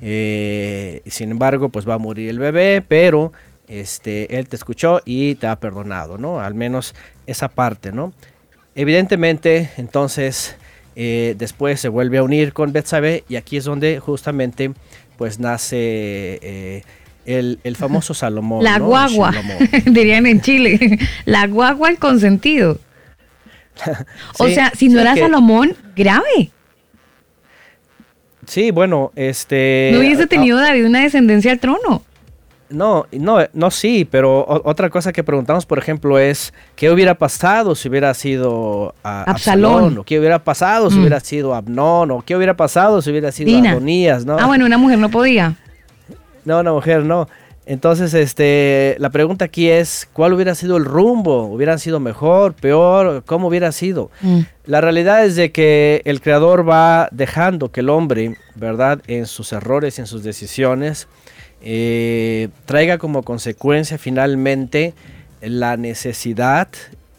Eh, 0.00 1.02
sin 1.06 1.30
embargo, 1.30 1.68
pues 1.68 1.88
va 1.88 1.94
a 1.94 1.98
morir 1.98 2.28
el 2.28 2.38
bebé, 2.38 2.84
pero 2.86 3.32
este, 3.68 4.38
él 4.38 4.48
te 4.48 4.56
escuchó 4.56 5.00
y 5.04 5.34
te 5.36 5.46
ha 5.46 5.58
perdonado, 5.58 6.18
¿no? 6.18 6.40
Al 6.40 6.54
menos 6.54 6.94
esa 7.26 7.48
parte, 7.48 7.92
¿no? 7.92 8.12
Evidentemente, 8.74 9.70
entonces, 9.76 10.56
eh, 10.96 11.34
después 11.38 11.80
se 11.80 11.88
vuelve 11.88 12.18
a 12.18 12.22
unir 12.22 12.52
con 12.52 12.72
Betsabe 12.72 13.24
y 13.28 13.36
aquí 13.36 13.56
es 13.58 13.64
donde 13.64 14.00
justamente, 14.00 14.72
pues 15.18 15.38
nace 15.38 15.76
eh, 15.76 16.82
el, 17.26 17.76
famoso 17.76 18.14
Salomón. 18.14 18.64
La 18.64 18.78
guagua, 18.78 19.32
dirían 19.86 20.26
en 20.26 20.40
Chile, 20.40 20.98
la 21.24 21.46
guagua 21.46 21.90
el 21.90 21.98
consentido. 21.98 22.78
o 24.38 24.48
sea, 24.48 24.72
si 24.76 24.88
no 24.88 25.00
era 25.00 25.16
Salomón, 25.16 25.76
grave. 25.94 26.50
Sí, 28.46 28.70
bueno, 28.70 29.12
este... 29.14 29.90
No 29.92 30.00
hubiese 30.00 30.26
tenido 30.26 30.58
David 30.58 30.86
una 30.86 31.02
descendencia 31.02 31.52
al 31.52 31.60
trono. 31.60 32.02
No, 32.72 33.06
no, 33.12 33.38
no, 33.52 33.70
sí, 33.70 34.06
pero 34.10 34.44
otra 34.64 34.90
cosa 34.90 35.12
que 35.12 35.22
preguntamos, 35.22 35.66
por 35.66 35.78
ejemplo, 35.78 36.18
es 36.18 36.52
qué 36.74 36.90
hubiera 36.90 37.14
pasado 37.14 37.74
si 37.74 37.88
hubiera 37.88 38.14
sido 38.14 38.94
Absalón, 39.02 39.98
o 39.98 40.04
qué 40.04 40.18
hubiera 40.18 40.42
pasado 40.42 40.90
si 40.90 40.96
mm. 40.96 41.00
hubiera 41.00 41.20
sido 41.20 41.54
Abnón, 41.54 42.10
o 42.10 42.22
qué 42.22 42.36
hubiera 42.36 42.56
pasado 42.56 43.02
si 43.02 43.10
hubiera 43.10 43.30
sido 43.30 43.56
Adonías, 43.68 44.24
¿no? 44.24 44.36
Ah, 44.38 44.46
bueno, 44.46 44.64
una 44.64 44.78
mujer 44.78 44.98
no 44.98 45.10
podía. 45.10 45.54
No, 46.44 46.60
una 46.60 46.72
mujer 46.72 47.04
no. 47.04 47.28
Entonces, 47.64 48.12
este, 48.14 48.96
la 48.98 49.10
pregunta 49.10 49.44
aquí 49.44 49.68
es, 49.70 50.08
¿cuál 50.12 50.32
hubiera 50.32 50.54
sido 50.56 50.76
el 50.76 50.84
rumbo? 50.84 51.44
¿Hubiera 51.44 51.78
sido 51.78 52.00
mejor, 52.00 52.54
peor? 52.54 53.22
¿Cómo 53.24 53.48
hubiera 53.48 53.70
sido? 53.70 54.10
Mm. 54.20 54.40
La 54.66 54.80
realidad 54.80 55.24
es 55.24 55.36
de 55.36 55.52
que 55.52 56.02
el 56.04 56.20
creador 56.20 56.68
va 56.68 57.08
dejando 57.12 57.70
que 57.70 57.80
el 57.80 57.88
hombre, 57.88 58.36
¿verdad? 58.56 59.00
En 59.06 59.26
sus 59.26 59.52
errores 59.52 59.98
y 59.98 60.00
en 60.00 60.06
sus 60.08 60.24
decisiones, 60.24 61.06
eh, 61.62 62.48
traiga 62.66 62.98
como 62.98 63.22
consecuencia 63.22 63.98
finalmente 63.98 64.94
la 65.40 65.76
necesidad 65.76 66.68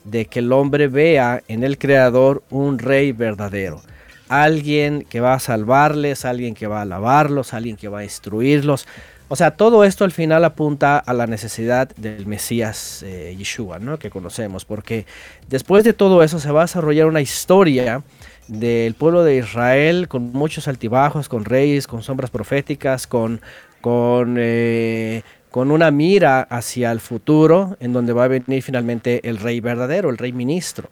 de 0.03 0.25
que 0.25 0.39
el 0.39 0.51
hombre 0.51 0.87
vea 0.87 1.41
en 1.47 1.63
el 1.63 1.77
creador 1.77 2.43
un 2.49 2.79
rey 2.79 3.11
verdadero. 3.11 3.81
Alguien 4.29 5.05
que 5.09 5.19
va 5.19 5.33
a 5.33 5.39
salvarles, 5.39 6.25
alguien 6.25 6.55
que 6.55 6.67
va 6.67 6.79
a 6.79 6.81
alabarlos, 6.83 7.53
alguien 7.53 7.75
que 7.75 7.87
va 7.87 7.99
a 7.99 8.03
instruirlos 8.03 8.87
o 9.33 9.35
sea, 9.35 9.49
todo 9.49 9.83
esto 9.83 10.03
al 10.03 10.11
final 10.11 10.45
apunta 10.45 10.99
a 10.99 11.11
la 11.11 11.25
necesidad 11.25 11.89
del 11.95 12.27
Mesías 12.27 13.01
eh, 13.01 13.33
Yeshua, 13.35 13.79
¿no? 13.79 13.97
Que 13.97 14.11
conocemos, 14.11 14.63
porque 14.63 15.07
después 15.47 15.83
de 15.83 15.93
todo 15.93 16.21
eso 16.21 16.39
se 16.39 16.51
va 16.51 16.61
a 16.61 16.65
desarrollar 16.65 17.07
una 17.07 17.19
historia 17.19 18.03
del 18.47 18.93
pueblo 18.93 19.23
de 19.23 19.37
Israel 19.37 20.07
con 20.07 20.33
muchos 20.33 20.67
altibajos, 20.67 21.29
con 21.29 21.45
reyes, 21.45 21.87
con 21.87 22.03
sombras 22.03 22.29
proféticas, 22.29 23.07
con, 23.07 23.41
con, 23.83 24.37
eh, 24.39 25.23
con 25.51 25.69
una 25.69 25.91
mira 25.91 26.39
hacia 26.43 26.89
el 26.89 27.01
futuro, 27.01 27.75
en 27.81 27.91
donde 27.91 28.13
va 28.13 28.23
a 28.23 28.27
venir 28.29 28.63
finalmente 28.63 29.19
el 29.27 29.39
rey 29.39 29.59
verdadero, 29.59 30.09
el 30.09 30.17
rey 30.17 30.31
ministro. 30.31 30.89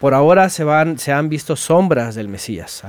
Por 0.00 0.14
ahora 0.14 0.48
se, 0.48 0.64
van, 0.64 0.98
se 0.98 1.12
han 1.12 1.28
visto 1.28 1.54
sombras 1.54 2.16
del 2.16 2.26
Mesías. 2.26 2.82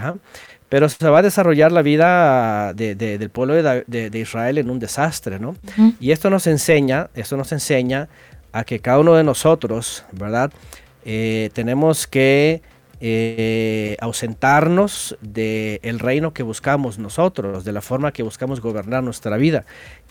Pero 0.67 0.89
se 0.89 1.07
va 1.07 1.19
a 1.19 1.21
desarrollar 1.21 1.71
la 1.71 1.83
vida 1.83 2.73
del 2.73 3.29
pueblo 3.29 3.53
de, 3.53 4.11
Israel 4.19 4.57
en 4.57 4.71
un 4.71 4.79
desastre, 4.79 5.39
¿no? 5.39 5.55
Y 5.99 6.09
esto 6.09 6.31
nos 6.31 6.47
enseña, 6.47 7.11
esto 7.13 7.37
nos 7.37 7.51
enseña 7.51 8.09
a 8.51 8.63
que 8.63 8.79
cada 8.79 8.97
uno 8.97 9.13
de 9.13 9.23
nosotros, 9.23 10.05
¿verdad? 10.11 10.51
Eh, 11.05 11.51
tenemos 11.53 12.07
que 12.07 12.63
eh, 12.99 13.95
ausentarnos 13.99 15.17
del 15.21 15.99
reino 15.99 16.33
que 16.33 16.43
buscamos 16.43 16.99
nosotros, 16.99 17.63
de 17.63 17.71
la 17.71 17.81
forma 17.81 18.11
que 18.11 18.23
buscamos 18.23 18.61
gobernar 18.61 19.03
nuestra 19.03 19.37
vida 19.37 19.65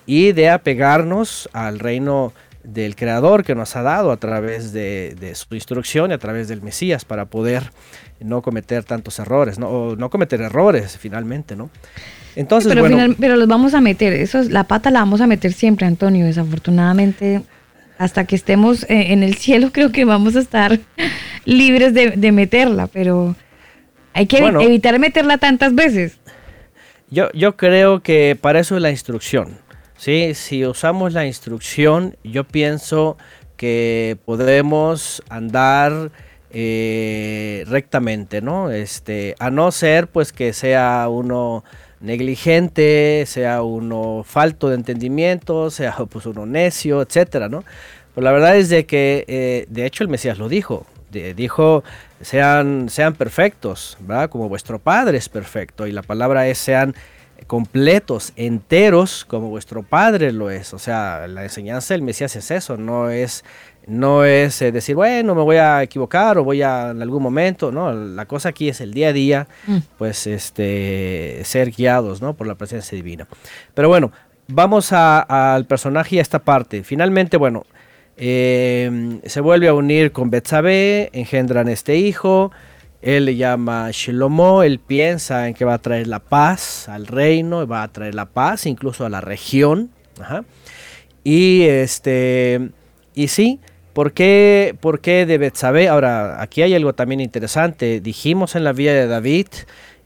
y 0.06 0.32
de 0.32 0.50
apegarnos 0.50 1.48
al 1.52 1.78
reino 1.78 2.32
del 2.64 2.96
Creador 2.96 3.44
que 3.44 3.54
nos 3.54 3.76
ha 3.76 3.82
dado 3.82 4.10
a 4.10 4.16
través 4.16 4.72
de, 4.72 5.14
de 5.18 5.34
su 5.34 5.54
instrucción 5.54 6.10
y 6.10 6.14
a 6.14 6.18
través 6.18 6.48
del 6.48 6.62
Mesías 6.62 7.04
para 7.04 7.26
poder 7.26 7.70
no 8.20 8.42
cometer 8.42 8.84
tantos 8.84 9.18
errores, 9.18 9.58
¿no? 9.58 9.68
O 9.68 9.96
no 9.96 10.10
cometer 10.10 10.40
errores 10.40 10.96
finalmente, 10.98 11.56
¿no? 11.56 11.70
Entonces, 12.36 12.72
pero, 12.72 12.82
bueno, 12.82 13.14
pero 13.18 13.36
los 13.36 13.48
vamos 13.48 13.74
a 13.74 13.80
meter, 13.80 14.12
eso 14.12 14.38
es, 14.38 14.50
la 14.50 14.64
pata 14.64 14.90
la 14.90 15.00
vamos 15.00 15.20
a 15.20 15.26
meter 15.26 15.52
siempre, 15.52 15.86
Antonio, 15.86 16.24
desafortunadamente, 16.24 17.42
hasta 17.98 18.24
que 18.24 18.36
estemos 18.36 18.84
eh, 18.84 19.12
en 19.12 19.22
el 19.22 19.34
cielo 19.34 19.70
creo 19.72 19.92
que 19.92 20.04
vamos 20.04 20.36
a 20.36 20.40
estar 20.40 20.78
libres 21.44 21.94
de, 21.94 22.32
meterla, 22.32 22.86
pero 22.86 23.34
hay 24.12 24.26
que 24.26 24.38
evitar 24.38 24.98
meterla 24.98 25.38
tantas 25.38 25.74
veces. 25.74 26.18
Yo, 27.10 27.30
yo 27.32 27.56
creo 27.56 28.02
que 28.02 28.36
para 28.40 28.60
eso 28.60 28.76
es 28.76 28.82
la 28.82 28.90
instrucción, 28.90 29.58
¿sí? 29.96 30.34
Si 30.34 30.66
usamos 30.66 31.14
la 31.14 31.26
instrucción, 31.26 32.16
yo 32.22 32.44
pienso 32.44 33.16
que 33.56 34.18
podemos 34.26 35.22
andar 35.30 36.10
eh, 36.50 37.64
rectamente, 37.66 38.40
¿no? 38.40 38.70
Este, 38.70 39.34
a 39.38 39.50
no 39.50 39.70
ser 39.72 40.08
pues 40.08 40.32
que 40.32 40.52
sea 40.52 41.06
uno 41.10 41.64
negligente, 42.00 43.24
sea 43.26 43.62
uno 43.62 44.24
falto 44.24 44.68
de 44.68 44.76
entendimiento, 44.76 45.70
sea 45.70 45.96
pues 46.10 46.26
uno 46.26 46.46
necio, 46.46 47.02
etcétera, 47.02 47.48
¿no? 47.48 47.64
Pues 48.14 48.24
la 48.24 48.32
verdad 48.32 48.56
es 48.56 48.68
de 48.68 48.86
que, 48.86 49.24
eh, 49.28 49.66
de 49.68 49.86
hecho, 49.86 50.02
el 50.02 50.08
Mesías 50.08 50.38
lo 50.38 50.48
dijo, 50.48 50.86
dijo, 51.10 51.84
sean, 52.20 52.88
sean 52.88 53.14
perfectos, 53.14 53.96
¿verdad? 54.00 54.28
Como 54.28 54.48
vuestro 54.48 54.78
Padre 54.78 55.18
es 55.18 55.28
perfecto, 55.28 55.86
y 55.86 55.92
la 55.92 56.02
palabra 56.02 56.48
es 56.48 56.58
sean 56.58 56.94
completos, 57.46 58.32
enteros, 58.36 59.24
como 59.24 59.48
vuestro 59.48 59.82
Padre 59.82 60.32
lo 60.32 60.50
es. 60.50 60.74
O 60.74 60.78
sea, 60.78 61.26
la 61.28 61.44
enseñanza 61.44 61.94
del 61.94 62.02
Mesías 62.02 62.34
es 62.36 62.50
eso, 62.50 62.76
no 62.76 63.10
es 63.10 63.44
no 63.88 64.24
es 64.24 64.60
eh, 64.60 64.70
decir, 64.70 64.94
bueno, 64.94 65.34
me 65.34 65.42
voy 65.42 65.56
a 65.56 65.82
equivocar 65.82 66.36
o 66.38 66.44
voy 66.44 66.62
a 66.62 66.90
en 66.90 67.00
algún 67.00 67.22
momento, 67.22 67.72
¿no? 67.72 67.92
La 67.92 68.26
cosa 68.26 68.50
aquí 68.50 68.68
es 68.68 68.80
el 68.80 68.92
día 68.92 69.08
a 69.08 69.12
día, 69.12 69.48
mm. 69.66 69.78
pues 69.96 70.26
este, 70.26 71.40
ser 71.44 71.70
guiados, 71.70 72.20
¿no? 72.20 72.34
Por 72.34 72.46
la 72.46 72.54
presencia 72.54 72.94
divina. 72.94 73.26
Pero 73.74 73.88
bueno, 73.88 74.12
vamos 74.46 74.92
al 74.92 75.64
personaje 75.64 76.16
y 76.16 76.18
a 76.18 76.22
esta 76.22 76.38
parte. 76.40 76.84
Finalmente, 76.84 77.38
bueno, 77.38 77.64
em, 78.16 79.20
se 79.24 79.40
vuelve 79.40 79.68
a 79.68 79.74
unir 79.74 80.12
con 80.12 80.28
Betsabé, 80.28 81.08
engendran 81.14 81.68
este 81.68 81.96
hijo, 81.96 82.52
él 83.00 83.24
le 83.24 83.36
llama 83.36 83.88
Shlomo, 83.92 84.64
él 84.64 84.80
piensa 84.80 85.48
en 85.48 85.54
que 85.54 85.64
va 85.64 85.74
a 85.74 85.78
traer 85.78 86.08
la 86.08 86.18
paz 86.18 86.88
al 86.88 87.06
reino, 87.06 87.66
va 87.66 87.84
a 87.84 87.88
traer 87.88 88.14
la 88.14 88.26
paz 88.26 88.66
incluso 88.66 89.06
a 89.06 89.08
la 89.08 89.22
región. 89.22 89.90
Y 91.24 91.62
este, 91.62 92.70
y 93.14 93.28
sí, 93.28 93.60
¿Por 93.98 94.12
qué, 94.12 94.76
¿Por 94.78 95.00
qué 95.00 95.26
de 95.26 95.38
Betsabé? 95.38 95.88
Ahora, 95.88 96.40
aquí 96.40 96.62
hay 96.62 96.72
algo 96.72 96.92
también 96.92 97.20
interesante. 97.20 98.00
Dijimos 98.00 98.54
en 98.54 98.62
la 98.62 98.72
vida 98.72 98.92
de 98.92 99.08
David, 99.08 99.48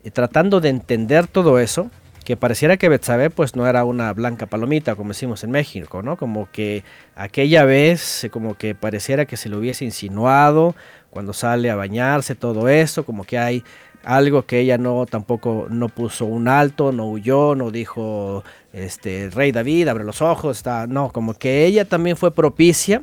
eh, 0.02 0.11
tratando 0.11 0.62
de 0.62 0.70
entender 0.70 1.26
todo 1.26 1.59
eso, 1.59 1.90
que 2.24 2.38
pareciera 2.38 2.78
que 2.78 2.88
Betsabé 2.88 3.28
pues 3.28 3.55
no 3.55 3.66
era 3.66 3.85
una 3.85 4.11
blanca 4.14 4.46
palomita, 4.46 4.94
como 4.94 5.11
decimos 5.11 5.44
en 5.44 5.50
México, 5.50 6.00
¿no? 6.00 6.16
Como 6.16 6.50
que 6.50 6.85
aquella 7.16 7.66
vez, 7.66 8.24
eh, 8.24 8.31
como 8.31 8.55
que 8.55 8.74
pareciera 8.74 9.26
que 9.26 9.37
se 9.37 9.50
lo 9.50 9.59
hubiese 9.59 9.85
insinuado 9.85 10.74
cuando 11.11 11.35
sale 11.35 11.70
a 11.70 11.76
bañarse, 11.76 12.35
todo 12.35 12.70
eso, 12.70 13.05
como 13.05 13.24
que 13.24 13.37
hay 13.37 13.62
algo 14.05 14.46
que 14.46 14.61
ella 14.61 14.78
no 14.78 15.05
tampoco 15.05 15.66
no 15.68 15.90
puso 15.90 16.24
un 16.24 16.48
alto, 16.48 16.92
no 16.92 17.11
huyó, 17.11 17.55
no 17.55 17.70
dijo 17.70 18.42
este 18.72 19.28
rey 19.31 19.52
David, 19.52 19.88
abre 19.88 20.02
los 20.02 20.22
ojos, 20.22 20.57
está, 20.57 20.87
no, 20.87 21.11
como 21.12 21.35
que 21.35 21.66
ella 21.66 21.85
también 21.85 22.16
fue 22.16 22.35
propicia 22.35 23.02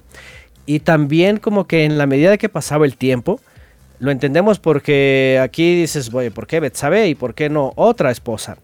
y 0.70 0.82
también 0.82 1.38
como 1.38 1.66
que 1.66 1.84
en 1.84 1.98
la 1.98 2.06
medida 2.06 2.38
que 2.38 2.48
pasaba 2.48 2.86
el 2.86 2.96
tiempo, 2.96 3.40
lo 3.98 4.12
entendemos 4.12 4.60
porque 4.60 5.40
aquí 5.42 5.82
dices, 5.82 6.14
oye, 6.14 6.30
¿por 6.30 6.46
qué 6.46 6.60
Betsabe 6.60 7.08
y 7.08 7.16
por 7.16 7.34
qué 7.34 7.50
no 7.50 7.74
otra 7.76 8.12
esposa? 8.12 8.56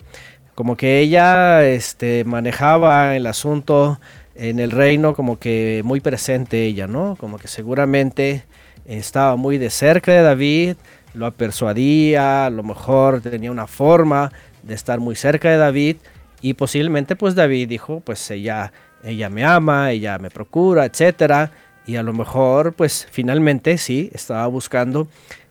Como 0.54 0.78
que 0.78 1.00
ella 1.00 1.68
este, 1.68 2.24
manejaba 2.24 3.16
el 3.16 3.26
asunto 3.26 4.00
en 4.36 4.60
el 4.60 4.70
reino 4.70 5.16
como 5.16 5.40
que 5.40 5.82
muy 5.84 6.00
presente 6.00 6.64
ella, 6.68 6.86
¿no? 6.86 7.16
Como 7.20 7.40
que 7.40 7.48
seguramente 7.48 8.44
estaba 8.86 9.36
muy 9.36 9.58
de 9.58 9.72
cerca 9.72 10.12
de 10.12 10.22
David, 10.22 10.76
lo 11.16 11.32
persuadía, 11.32 12.46
a 12.46 12.50
lo 12.52 12.62
mejor 12.62 13.22
tenía 13.22 13.50
una 13.50 13.66
forma 13.66 14.32
de 14.62 14.76
estar 14.76 15.00
muy 15.00 15.16
cerca 15.16 15.50
de 15.50 15.58
David 15.58 15.96
y 16.40 16.54
posiblemente 16.54 17.16
pues 17.16 17.34
David 17.34 17.68
dijo, 17.68 18.02
pues 18.02 18.30
ella, 18.30 18.72
ella 19.04 19.32
me 19.32 19.44
ama, 19.44 19.90
ella 19.90 20.20
me 20.20 20.30
procura, 20.30 20.86
etcétera 20.86 21.52
y 21.86 21.98
a 21.98 22.04
lo 22.04 22.14
mejor 22.14 22.74
pues 22.74 23.08
finalmente 23.12 23.78
sí 23.78 24.10
estaba 24.14 24.46
buscando 24.48 25.08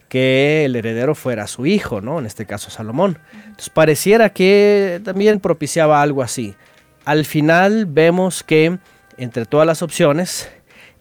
que 0.08 0.64
el 0.64 0.76
heredero 0.76 1.14
fuera 1.14 1.46
su 1.46 1.66
hijo, 1.66 2.00
¿no? 2.00 2.18
En 2.18 2.26
este 2.26 2.46
caso 2.46 2.70
Salomón. 2.70 3.18
Entonces 3.34 3.70
pareciera 3.70 4.30
que 4.30 5.00
también 5.04 5.40
propiciaba 5.40 6.02
algo 6.02 6.22
así. 6.22 6.54
Al 7.04 7.24
final 7.24 7.86
vemos 7.86 8.42
que 8.42 8.78
entre 9.16 9.46
todas 9.46 9.66
las 9.66 9.82
opciones 9.82 10.50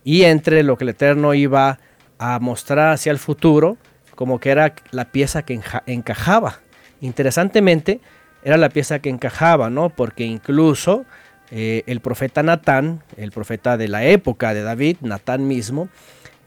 y 0.04 0.24
entre 0.24 0.63
lo 0.63 0.78
que 0.78 0.84
el 0.84 0.89
Eterno 0.89 1.34
iba 1.34 1.80
a 2.17 2.39
mostrar 2.39 2.93
hacia 2.93 3.12
el 3.12 3.19
futuro, 3.19 3.78
como 4.15 4.39
que 4.39 4.50
era 4.50 4.74
la 4.91 5.12
pieza 5.12 5.43
que 5.43 5.60
encajaba. 5.86 6.60
Interesantemente, 7.02 8.00
era 8.43 8.58
la 8.58 8.69
pieza 8.69 9.00
que 9.00 9.10
encajaba, 9.10 9.69
¿no? 9.69 9.89
Porque 9.89 10.24
incluso 10.24 11.06
eh, 11.55 11.83
el 11.85 11.99
profeta 11.99 12.41
Natán, 12.41 13.03
el 13.15 13.31
profeta 13.31 13.77
de 13.77 13.87
la 13.87 14.03
época 14.03 14.55
de 14.55 14.63
David, 14.63 14.97
Natán 15.01 15.47
mismo, 15.47 15.87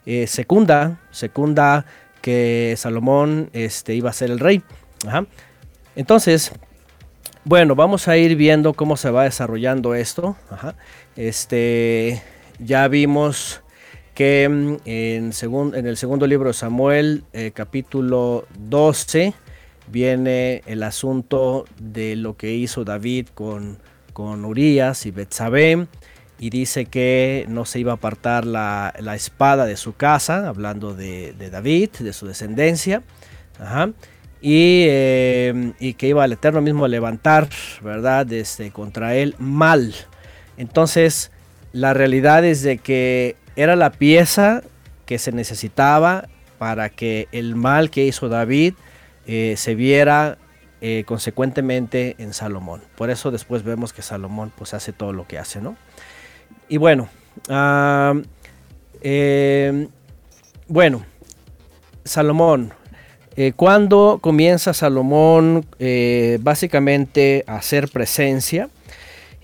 eh, 0.04 0.26
secunda, 0.26 0.98
que 2.20 2.74
Salomón 2.76 3.48
este, 3.52 3.94
iba 3.94 4.10
a 4.10 4.12
ser 4.12 4.32
el 4.32 4.40
rey. 4.40 4.64
Entonces, 5.94 6.50
bueno, 7.44 7.76
vamos 7.76 8.08
a 8.08 8.16
ir 8.16 8.34
viendo 8.34 8.74
cómo 8.74 8.96
se 8.96 9.12
va 9.12 9.22
desarrollando 9.22 9.94
esto. 9.94 10.36
Este, 11.14 12.20
ya 12.58 12.88
vimos 12.88 13.62
que 14.12 14.48
mm, 14.48 14.76
en, 14.86 15.30
en, 15.74 15.86
el 15.86 15.96
segundo 15.96 16.26
libro 16.26 16.48
de 16.48 16.54
Samuel, 16.54 17.22
eh, 17.32 17.52
capítulo 17.54 18.44
12, 18.58 19.34
viene 19.86 20.62
el 20.66 20.82
asunto 20.82 21.64
de 21.78 22.16
lo 22.16 22.36
que 22.36 22.52
hizo 22.54 22.84
David 22.84 23.28
con, 23.34 23.78
con 24.16 24.46
Urias 24.46 25.04
y 25.04 25.10
Betsabé 25.10 25.88
y 26.38 26.48
dice 26.48 26.86
que 26.86 27.44
no 27.50 27.66
se 27.66 27.80
iba 27.80 27.92
a 27.92 27.96
apartar 27.96 28.46
la, 28.46 28.94
espada 29.14 29.66
de 29.66 29.76
su 29.76 29.94
casa, 29.94 30.48
hablando 30.48 30.94
de, 30.94 31.34
David, 31.52 31.90
de 31.98 32.14
su 32.14 32.26
descendencia, 32.26 33.02
eh, 34.40 35.72
y, 35.78 35.92
que 35.92 36.08
iba 36.08 36.24
al 36.24 36.32
Eterno 36.32 36.62
mismo 36.62 36.86
a 36.86 36.88
levantar, 36.88 37.50
¿verdad?, 37.82 38.24
desde, 38.24 38.70
contra 38.70 39.14
él 39.14 39.34
mal. 39.38 39.94
Entonces, 40.56 41.30
la 41.74 41.92
realidad 41.92 42.42
es 42.42 42.62
de 42.62 42.78
que 42.78 43.36
era 43.54 43.76
la 43.76 43.92
pieza 43.92 44.62
que 45.04 45.18
se 45.18 45.30
necesitaba 45.30 46.26
para 46.56 46.88
que 46.88 47.28
el 47.32 47.54
mal 47.54 47.90
que 47.90 48.06
hizo 48.06 48.30
David 48.30 48.72
eh, 49.26 49.56
se 49.58 49.74
viera 49.74 50.38
eh, 50.80 51.04
consecuentemente 51.06 52.16
en 52.18 52.32
Salomón. 52.32 52.82
Por 52.96 53.10
eso 53.10 53.30
después 53.30 53.62
vemos 53.62 53.92
que 53.92 54.02
Salomón 54.02 54.52
pues 54.56 54.74
hace 54.74 54.92
todo 54.92 55.12
lo 55.12 55.26
que 55.26 55.38
hace, 55.38 55.60
¿no? 55.60 55.76
Y 56.68 56.76
bueno, 56.76 57.08
eh, 59.02 59.88
bueno, 60.68 61.04
Salomón, 62.04 62.72
cuando 63.56 64.18
comienza 64.20 64.72
Salomón 64.74 65.66
básicamente 66.40 67.44
a 67.46 67.56
hacer 67.56 67.88
presencia? 67.88 68.68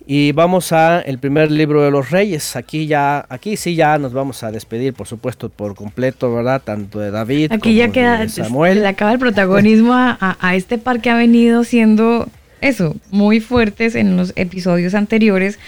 Y 0.06 0.32
vamos 0.32 0.72
a 0.72 1.00
el 1.00 1.18
primer 1.18 1.50
libro 1.50 1.82
de 1.82 1.90
los 1.90 2.10
reyes. 2.10 2.56
Aquí 2.56 2.86
ya, 2.86 3.24
aquí 3.28 3.56
sí 3.56 3.74
ya 3.74 3.98
nos 3.98 4.12
vamos 4.12 4.42
a 4.42 4.50
despedir, 4.50 4.94
por 4.94 5.06
supuesto, 5.06 5.48
por 5.48 5.74
completo, 5.74 6.34
¿verdad? 6.34 6.62
Tanto 6.64 6.98
de 6.98 7.10
David 7.10 7.52
aquí 7.52 7.74
ya 7.74 7.88
queda, 7.88 8.18
de 8.18 8.28
Samuel. 8.28 8.80
Le 8.80 8.88
acaba 8.88 9.12
el 9.12 9.18
protagonismo 9.18 9.92
a, 9.94 10.54
este 10.54 10.78
par 10.78 11.00
que 11.00 11.10
ha 11.10 11.16
venido 11.16 11.64
siendo 11.64 12.28
eso, 12.60 12.96
muy 13.10 13.40
fuertes 13.40 13.94
en 13.94 14.16
los 14.16 14.32
episodios 14.36 14.94
anteriores. 14.94 15.58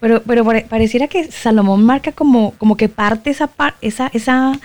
Pero, 0.00 0.22
pero 0.22 0.44
pareciera 0.68 1.08
que 1.08 1.30
Salomón 1.30 1.84
marca 1.84 2.12
como, 2.12 2.52
como 2.58 2.76
que 2.76 2.88
parte 2.88 3.30
esa, 3.30 3.50
esa, 3.80 4.10
esa, 4.12 4.58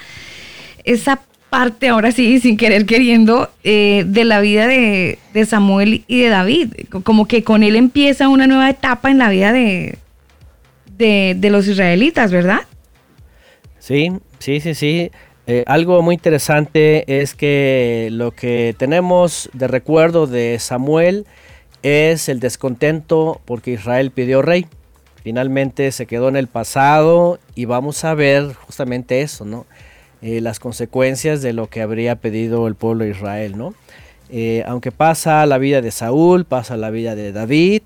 esa 0.83 1.19
parte, 1.49 1.89
ahora 1.89 2.11
sí, 2.11 2.39
sin 2.39 2.57
querer 2.57 2.85
queriendo, 2.85 3.49
eh, 3.63 4.03
de 4.05 4.23
la 4.25 4.39
vida 4.41 4.67
de, 4.67 5.17
Samuel 5.45 6.03
y 6.07 6.21
de 6.21 6.29
David. 6.29 6.73
Como 7.03 7.27
que 7.27 7.43
con 7.43 7.63
él 7.63 7.75
empieza 7.75 8.29
una 8.29 8.47
nueva 8.47 8.69
etapa 8.69 9.09
en 9.09 9.17
la 9.17 9.29
vida 9.29 9.51
de, 9.53 9.97
de, 10.97 11.49
los 11.49 11.67
israelitas, 11.67 12.31
¿verdad? 12.31 12.61
Sí, 13.79 14.11
sí, 14.39 14.59
sí, 14.59 14.73
sí. 14.75 15.11
Eh, 15.47 15.63
algo 15.65 16.01
muy 16.01 16.15
interesante 16.15 17.21
es 17.21 17.33
que 17.33 18.09
lo 18.11 18.31
que 18.31 18.75
tenemos 18.77 19.49
de 19.53 19.67
recuerdo 19.67 20.27
de 20.27 20.59
Samuel 20.59 21.25
es 21.81 22.29
el 22.29 22.39
descontento 22.39 23.41
porque 23.45 23.71
Israel 23.71 24.11
pidió 24.11 24.41
rey. 24.41 24.67
Finalmente 25.23 25.91
se 25.91 26.05
quedó 26.05 26.29
en 26.29 26.35
el 26.35 26.47
pasado 26.47 27.39
y 27.55 27.65
vamos 27.65 28.03
a 28.03 28.13
ver 28.13 28.53
justamente 28.53 29.21
eso, 29.21 29.43
¿no? 29.43 29.65
Eh, 30.21 30.41
las 30.41 30.59
consecuencias 30.59 31.41
de 31.41 31.53
lo 31.53 31.67
que 31.67 31.81
habría 31.81 32.17
pedido 32.17 32.67
el 32.67 32.75
pueblo 32.75 33.05
de 33.05 33.11
Israel, 33.11 33.57
¿no? 33.57 33.73
Eh, 34.29 34.63
aunque 34.67 34.91
pasa 34.91 35.45
la 35.45 35.57
vida 35.57 35.81
de 35.81 35.91
Saúl, 35.91 36.43
pasa 36.43 36.75
la 36.75 36.89
vida 36.89 37.15
de 37.15 37.31
David, 37.31 37.83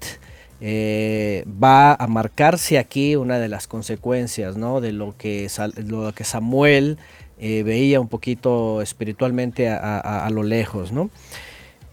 eh, 0.60 1.46
va 1.48 1.94
a 1.94 2.08
marcarse 2.08 2.80
aquí 2.80 3.16
una 3.16 3.38
de 3.38 3.50
las 3.50 3.68
consecuencias, 3.68 4.58
¿no? 4.58 4.82
De 4.82 4.94
lo 4.94 5.14
que, 5.16 5.48
lo 5.86 6.12
que 6.14 6.24
Samuel 6.24 6.98
veía 7.38 8.00
un 8.00 8.08
poquito 8.08 8.82
espiritualmente 8.82 9.68
a, 9.68 10.28
lo 10.32 10.44
lejos, 10.44 10.94
¿no? 10.94 11.10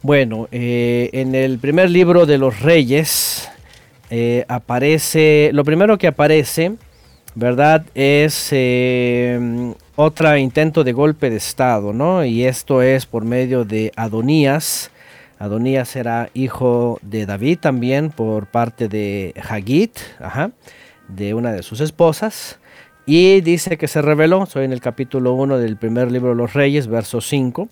Bueno, 0.02 0.46
en 0.52 1.34
el 1.34 1.58
primer 1.58 1.90
libro 1.90 2.24
de 2.24 2.38
los 2.38 2.60
reyes 2.60 3.48
aparece, 4.46 5.50
lo 5.52 5.64
primero 5.64 5.98
que 5.98 6.06
aparece, 6.06 6.76
¿verdad? 7.34 7.84
Es 7.94 8.52
otro 9.96 10.36
intento 10.36 10.84
de 10.84 10.92
golpe 10.92 11.30
de 11.30 11.36
Estado, 11.36 11.92
¿no? 11.92 12.24
Y 12.24 12.44
esto 12.44 12.82
es 12.82 13.06
por 13.06 13.24
medio 13.24 13.64
de 13.64 13.92
Adonías. 13.96 14.90
Adonías 15.38 15.96
era 15.96 16.30
hijo 16.34 16.98
de 17.02 17.26
David 17.26 17.58
también 17.60 18.10
por 18.10 18.46
parte 18.46 18.88
de 18.88 19.34
Hagit, 19.48 19.98
de 21.08 21.34
una 21.34 21.52
de 21.52 21.62
sus 21.62 21.80
esposas. 21.80 22.58
Y 23.06 23.40
dice 23.40 23.76
que 23.78 23.88
se 23.88 24.02
reveló, 24.02 24.46
soy 24.46 24.64
en 24.64 24.72
el 24.72 24.80
capítulo 24.80 25.32
1 25.34 25.58
del 25.58 25.76
primer 25.76 26.12
libro 26.12 26.30
de 26.30 26.36
los 26.36 26.52
Reyes, 26.52 26.86
verso 26.86 27.20
5. 27.20 27.68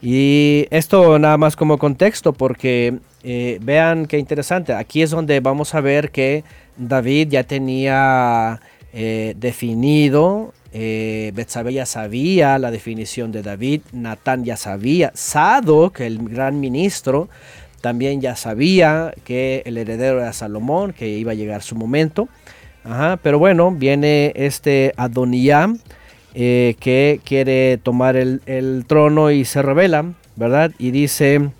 Y 0.00 0.66
esto 0.70 1.18
nada 1.18 1.36
más 1.36 1.56
como 1.56 1.78
contexto, 1.78 2.32
porque 2.32 2.98
eh, 3.22 3.58
vean 3.62 4.06
qué 4.06 4.18
interesante, 4.18 4.72
aquí 4.72 5.02
es 5.02 5.10
donde 5.10 5.40
vamos 5.40 5.74
a 5.74 5.80
ver 5.80 6.10
que 6.10 6.44
David 6.78 7.28
ya 7.28 7.44
tenía 7.44 8.60
eh, 8.92 9.34
definido 9.36 10.54
eh, 10.72 11.32
ya 11.70 11.86
sabía 11.86 12.58
la 12.58 12.70
definición 12.70 13.32
de 13.32 13.42
David, 13.42 13.82
Natán 13.92 14.44
ya 14.44 14.56
sabía, 14.56 15.12
que 15.94 16.06
el 16.06 16.18
gran 16.28 16.60
ministro, 16.60 17.28
también 17.80 18.20
ya 18.20 18.36
sabía 18.36 19.14
que 19.24 19.62
el 19.64 19.78
heredero 19.78 20.20
era 20.20 20.32
Salomón, 20.32 20.92
que 20.92 21.08
iba 21.08 21.32
a 21.32 21.34
llegar 21.34 21.62
su 21.62 21.74
momento. 21.74 22.28
pero 23.22 23.38
bueno, 23.38 23.70
viene 23.72 24.32
este 24.34 24.92
Adonía 24.96 25.74
eh, 26.34 26.76
que 26.80 27.20
quiere 27.24 27.78
tomar 27.78 28.16
el, 28.16 28.42
el, 28.46 28.84
trono 28.86 29.30
y 29.30 29.44
se 29.44 29.62
revela, 29.62 30.12
¿verdad? 30.36 30.72
Y 30.78 30.90
dice, 30.90 31.50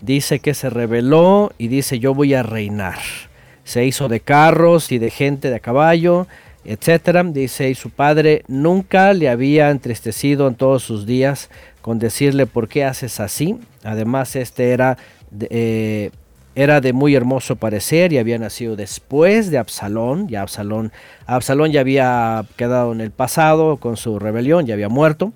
dice 0.00 0.38
que 0.38 0.54
se 0.54 0.70
reveló 0.70 1.52
y 1.58 1.68
dice 1.68 1.98
yo 1.98 2.14
voy 2.14 2.34
a 2.34 2.42
reinar. 2.42 2.98
Se 3.70 3.84
hizo 3.84 4.08
de 4.08 4.20
carros 4.20 4.90
y 4.92 4.98
de 4.98 5.10
gente 5.10 5.50
de 5.50 5.60
caballo 5.60 6.26
etcétera. 6.64 7.22
Dice, 7.24 7.70
y 7.70 7.74
su 7.74 7.90
padre 7.90 8.44
nunca 8.48 9.12
le 9.12 9.28
había 9.28 9.70
entristecido 9.70 10.48
en 10.48 10.54
todos 10.54 10.82
sus 10.82 11.06
días 11.06 11.50
con 11.80 11.98
decirle 11.98 12.46
por 12.46 12.68
qué 12.68 12.84
haces 12.84 13.20
así. 13.20 13.58
Además, 13.82 14.36
este 14.36 14.70
era 14.70 14.98
de, 15.30 15.48
eh, 15.50 16.10
era 16.54 16.80
de 16.80 16.92
muy 16.92 17.14
hermoso 17.14 17.56
parecer 17.56 18.12
y 18.12 18.18
había 18.18 18.38
nacido 18.38 18.76
después 18.76 19.50
de 19.50 19.58
Absalón. 19.58 20.28
Ya 20.28 20.42
Absalón, 20.42 20.92
Absalón 21.26 21.72
ya 21.72 21.80
había 21.80 22.44
quedado 22.56 22.92
en 22.92 23.00
el 23.00 23.10
pasado 23.10 23.78
con 23.78 23.96
su 23.96 24.18
rebelión, 24.18 24.66
ya 24.66 24.74
había 24.74 24.88
muerto. 24.88 25.32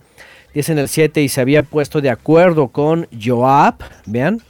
Dice 0.52 0.72
en 0.72 0.78
el 0.78 0.88
7 0.88 1.20
y 1.22 1.28
se 1.28 1.40
había 1.40 1.64
puesto 1.64 2.00
de 2.00 2.10
acuerdo 2.10 2.68
con 2.68 3.08
Joab, 3.20 3.74
vean, 4.06 4.40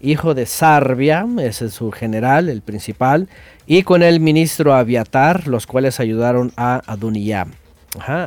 hijo 0.00 0.34
de 0.34 0.46
Sarbia, 0.46 1.26
ese 1.40 1.66
es 1.66 1.74
su 1.74 1.90
general, 1.90 2.48
el 2.48 2.62
principal, 2.62 3.28
y 3.66 3.82
con 3.82 4.02
el 4.02 4.20
ministro 4.20 4.74
Abiatar, 4.74 5.46
los 5.46 5.66
cuales 5.66 6.00
ayudaron 6.00 6.52
a 6.56 6.82
Adonijah. 6.86 7.46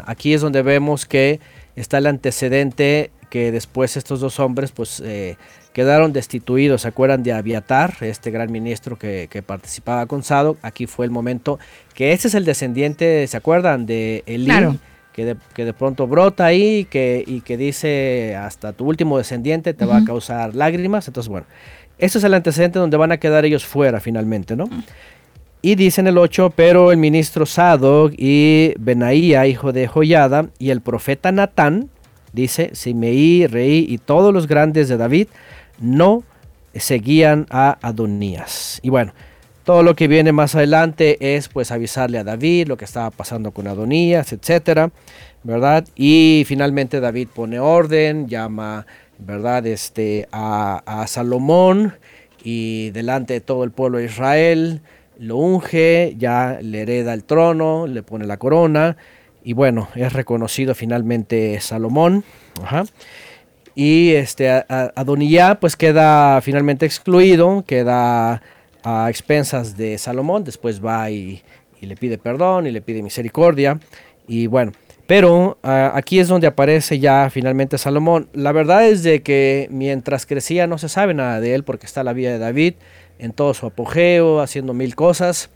Aquí 0.06 0.34
es 0.34 0.42
donde 0.42 0.62
vemos 0.62 1.06
que 1.06 1.40
está 1.76 1.98
el 1.98 2.08
antecedente 2.08 3.12
que 3.30 3.52
después 3.52 3.98
estos 3.98 4.20
dos 4.20 4.40
hombres 4.40 4.72
pues 4.72 5.02
eh, 5.04 5.38
quedaron 5.74 6.14
destituidos. 6.14 6.84
¿Se 6.84 6.88
acuerdan 6.88 7.24
de 7.24 7.34
Abiatar, 7.34 7.96
este 8.02 8.30
gran 8.30 8.52
ministro 8.52 9.00
que, 9.00 9.44
participaba 9.46 10.06
con 10.06 10.22
Sado? 10.22 10.58
Aquí 10.62 10.86
fue 10.86 11.06
el 11.06 11.12
momento 11.12 11.58
que 11.96 12.14
ese 12.14 12.28
es 12.28 12.36
el 12.36 12.46
descendiente, 12.46 13.26
¿se 13.26 13.38
acuerdan? 13.38 13.86
De 13.86 14.24
Elí. 14.28 14.52
Que 15.14 15.26
de, 15.26 15.36
que 15.54 15.64
de, 15.64 15.74
pronto 15.74 16.08
brota 16.08 16.46
ahí 16.46 16.86
que, 16.86 17.24
y 17.26 17.42
que 17.42 17.56
dice 17.56 18.36
hasta 18.36 18.74
tu 18.74 18.86
último 18.86 19.20
descendiente 19.20 19.76
te 19.76 19.86
va 19.86 19.98
a 19.98 20.06
causar 20.06 20.56
lágrimas. 20.56 21.08
Entonces, 21.08 21.30
bueno, 21.30 21.46
ese 22.00 22.18
es 22.18 22.24
el 22.24 22.34
antecedente 22.34 22.80
donde 22.80 22.98
van 22.98 23.12
a 23.12 23.18
quedar 23.18 23.46
ellos 23.46 23.64
fuera 23.64 24.00
finalmente, 24.00 24.56
¿no? 24.56 24.68
Y 25.62 25.76
dice 25.76 26.02
en 26.02 26.08
el 26.08 26.18
8, 26.18 26.52
pero 26.56 26.92
el 26.92 26.98
ministro 26.98 27.46
Sadok 27.46 28.14
y 28.18 28.74
Benaía, 28.80 29.48
hijo 29.48 29.72
de 29.72 29.88
Joyada, 29.88 30.50
y 30.60 30.72
el 30.72 30.82
profeta 30.82 31.32
Natán, 31.32 31.90
dice, 32.34 32.72
Simeí, 32.74 33.48
rey 33.48 33.86
y 33.88 34.00
todos 34.00 34.34
los 34.34 34.48
grandes 34.48 34.90
de 34.90 34.98
David 34.98 35.28
no 35.80 36.24
seguían 36.76 37.46
a 37.50 37.78
Adonías. 37.82 38.80
Y 38.84 38.90
bueno, 38.90 39.14
todo 39.64 39.82
lo 39.84 39.96
que 39.96 40.08
viene 40.08 40.32
más 40.32 40.56
adelante 40.56 41.36
es 41.36 41.48
pues 41.48 41.72
avisarle 41.72 42.18
a 42.18 42.24
David 42.24 42.68
lo 42.68 42.78
que 42.78 42.86
estaba 42.86 43.12
pasando 43.12 43.52
con 43.52 43.68
Adonías, 43.68 44.34
etcétera, 44.34 44.92
¿verdad? 45.44 45.88
Y 45.96 46.44
finalmente 46.46 47.00
David 47.00 47.30
pone 47.34 47.60
orden, 47.60 48.28
llama, 48.28 48.86
¿verdad? 49.20 49.66
Este, 49.66 50.28
a, 50.32 51.06
Salomón 51.08 51.94
y 52.44 52.92
delante 52.92 53.34
de 53.34 53.42
todo 53.42 53.64
el 53.64 53.72
pueblo 53.72 54.00
de 54.00 54.06
Israel 54.06 54.82
lo 55.18 55.38
unge, 55.38 56.16
ya 56.18 56.60
le 56.62 56.82
hereda 56.82 57.14
el 57.14 57.24
trono, 57.24 57.88
le 57.88 58.04
pone 58.04 58.26
la 58.26 58.38
corona 58.38 58.98
y 59.44 59.54
bueno, 59.54 59.88
es 59.96 60.12
reconocido 60.12 60.76
finalmente 60.76 61.60
Salomón. 61.62 62.24
Y 63.76 64.12
este 64.12 64.50
Adonía 64.50 65.56
pues 65.60 65.76
queda 65.76 66.42
finalmente 66.42 66.86
excluido, 66.86 67.64
queda 67.66 68.42
a 68.84 69.10
expensas 69.10 69.78
de 69.78 69.98
Salomón, 69.98 70.44
después 70.44 70.84
va 70.84 71.10
y, 71.10 71.42
le 71.82 71.98
pide 71.98 72.18
perdón 72.18 72.68
y 72.68 72.72
le 72.72 72.82
pide 72.82 73.02
misericordia. 73.02 73.80
Y 74.28 74.48
bueno, 74.48 74.72
pero 75.06 75.58
aquí 75.64 76.20
es 76.20 76.30
donde 76.30 76.48
aparece 76.48 77.00
ya 77.00 77.30
finalmente 77.30 77.78
Salomón. 77.78 78.30
La 78.34 78.52
verdad 78.52 78.88
es 78.88 79.04
de 79.04 79.22
que 79.22 79.68
mientras 79.70 80.26
crecía 80.26 80.66
no 80.68 80.78
se 80.78 80.88
sabe 80.88 81.14
nada 81.14 81.42
de 81.42 81.56
él 81.56 81.64
porque 81.64 81.86
está 81.86 82.04
la 82.04 82.14
vida 82.14 82.32
de 82.32 82.40
David 82.40 82.76
en 83.20 83.34
todo 83.34 83.54
su 83.54 83.66
apogeo, 83.66 84.40
haciendo 84.40 84.74
mil 84.74 84.96
cosas. 84.96 85.50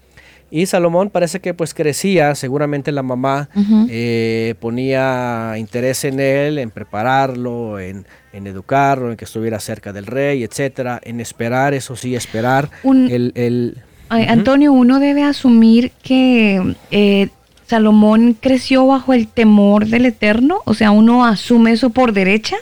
Y 0.49 0.65
Salomón 0.65 1.09
parece 1.09 1.41
que 1.41 1.53
pues 1.53 1.73
crecía, 1.73 2.33
seguramente 2.35 2.91
la 2.91 3.03
mamá 3.03 3.49
eh, 3.89 4.55
ponía 4.59 5.55
interés 5.57 6.05
en 6.05 6.19
él, 6.19 6.57
en 6.57 6.71
prepararlo, 6.71 7.79
en, 7.79 8.05
educarlo, 8.31 9.11
en 9.11 9.17
que 9.17 9.25
estuviera 9.25 9.59
cerca 9.59 9.91
del 9.91 10.05
rey, 10.05 10.43
etcétera, 10.43 11.01
en 11.03 11.19
esperar, 11.19 11.73
eso 11.73 11.95
sí, 11.95 12.15
esperar. 12.15 12.69
el, 12.83 13.75
Antonio, 14.09 14.71
uno 14.71 14.99
debe 14.99 15.23
asumir 15.23 15.91
que 16.01 16.75
eh, 16.91 17.27
Salomón 17.67 18.37
creció 18.39 18.87
bajo 18.87 19.13
el 19.13 19.27
temor 19.27 19.87
del 19.87 20.05
Eterno, 20.05 20.61
o 20.63 20.73
sea, 20.73 20.91
uno 20.91 21.25
asume 21.25 21.73
eso 21.73 21.89
por 21.89 22.13
derecha. 22.13 22.55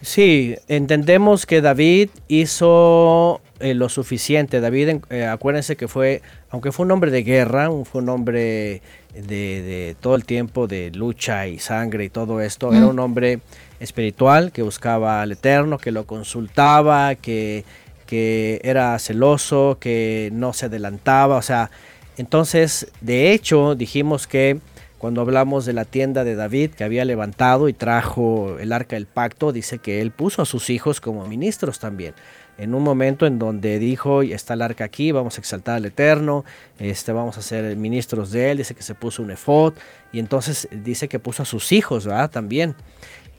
Sí, 0.00 0.56
entendemos 0.68 1.44
que 1.44 1.60
David 1.60 2.08
hizo 2.28 3.42
eh, 3.60 3.74
lo 3.74 3.88
suficiente. 3.88 4.60
David, 4.60 5.00
eh, 5.10 5.26
acuérdense 5.26 5.76
que 5.76 5.88
fue, 5.88 6.22
aunque 6.50 6.72
fue 6.72 6.86
un 6.86 6.92
hombre 6.92 7.10
de 7.10 7.22
guerra, 7.22 7.68
fue 7.84 8.02
un 8.02 8.08
hombre 8.08 8.82
de, 9.14 9.96
todo 10.00 10.14
el 10.14 10.24
tiempo 10.24 10.66
de 10.66 10.90
lucha 10.90 11.46
y 11.46 11.58
sangre 11.58 12.04
y 12.04 12.10
todo 12.10 12.40
esto, 12.40 12.72
era 12.72 12.86
un 12.86 12.98
hombre 12.98 13.40
espiritual 13.80 14.52
que 14.52 14.62
buscaba 14.62 15.22
al 15.22 15.32
Eterno, 15.32 15.78
que 15.78 15.90
lo 15.90 16.06
consultaba, 16.06 17.14
que, 17.14 17.64
que 18.06 18.60
era 18.62 18.98
celoso, 18.98 19.78
que 19.80 20.30
no 20.32 20.52
se 20.52 20.66
adelantaba, 20.66 21.36
o 21.36 21.42
sea, 21.42 21.70
entonces, 22.18 22.88
de 23.00 23.32
hecho, 23.32 23.76
dijimos 23.76 24.26
que 24.26 24.58
cuando 24.98 25.20
hablamos 25.20 25.64
de 25.64 25.72
la 25.72 25.84
tienda 25.84 26.24
de 26.24 26.34
David 26.34 26.72
que 26.72 26.82
había 26.82 27.04
levantado 27.04 27.68
y 27.68 27.72
trajo 27.72 28.58
el 28.58 28.72
arca 28.72 28.96
del 28.96 29.06
pacto, 29.06 29.52
dice 29.52 29.78
que 29.78 30.00
él 30.00 30.10
puso 30.10 30.42
a 30.42 30.44
sus 30.44 30.68
hijos 30.68 31.00
como 31.00 31.26
ministros 31.28 31.78
también. 31.78 32.14
En 32.58 32.74
un 32.74 32.82
momento 32.82 33.24
en 33.24 33.38
donde 33.38 33.78
dijo, 33.78 34.22
está 34.22 34.54
el 34.54 34.62
arca 34.62 34.84
aquí, 34.84 35.12
vamos 35.12 35.38
a 35.38 35.40
exaltar 35.40 35.76
al 35.76 35.84
Eterno, 35.84 36.44
este, 36.80 37.12
vamos 37.12 37.38
a 37.38 37.42
ser 37.42 37.76
ministros 37.76 38.32
de 38.32 38.50
él, 38.50 38.58
dice 38.58 38.74
que 38.74 38.82
se 38.82 38.96
puso 38.96 39.22
un 39.22 39.30
efod 39.30 39.74
y 40.12 40.18
entonces 40.18 40.68
dice 40.72 41.08
que 41.08 41.20
puso 41.20 41.44
a 41.44 41.46
sus 41.46 41.70
hijos, 41.70 42.04
¿verdad? 42.06 42.30
También. 42.30 42.74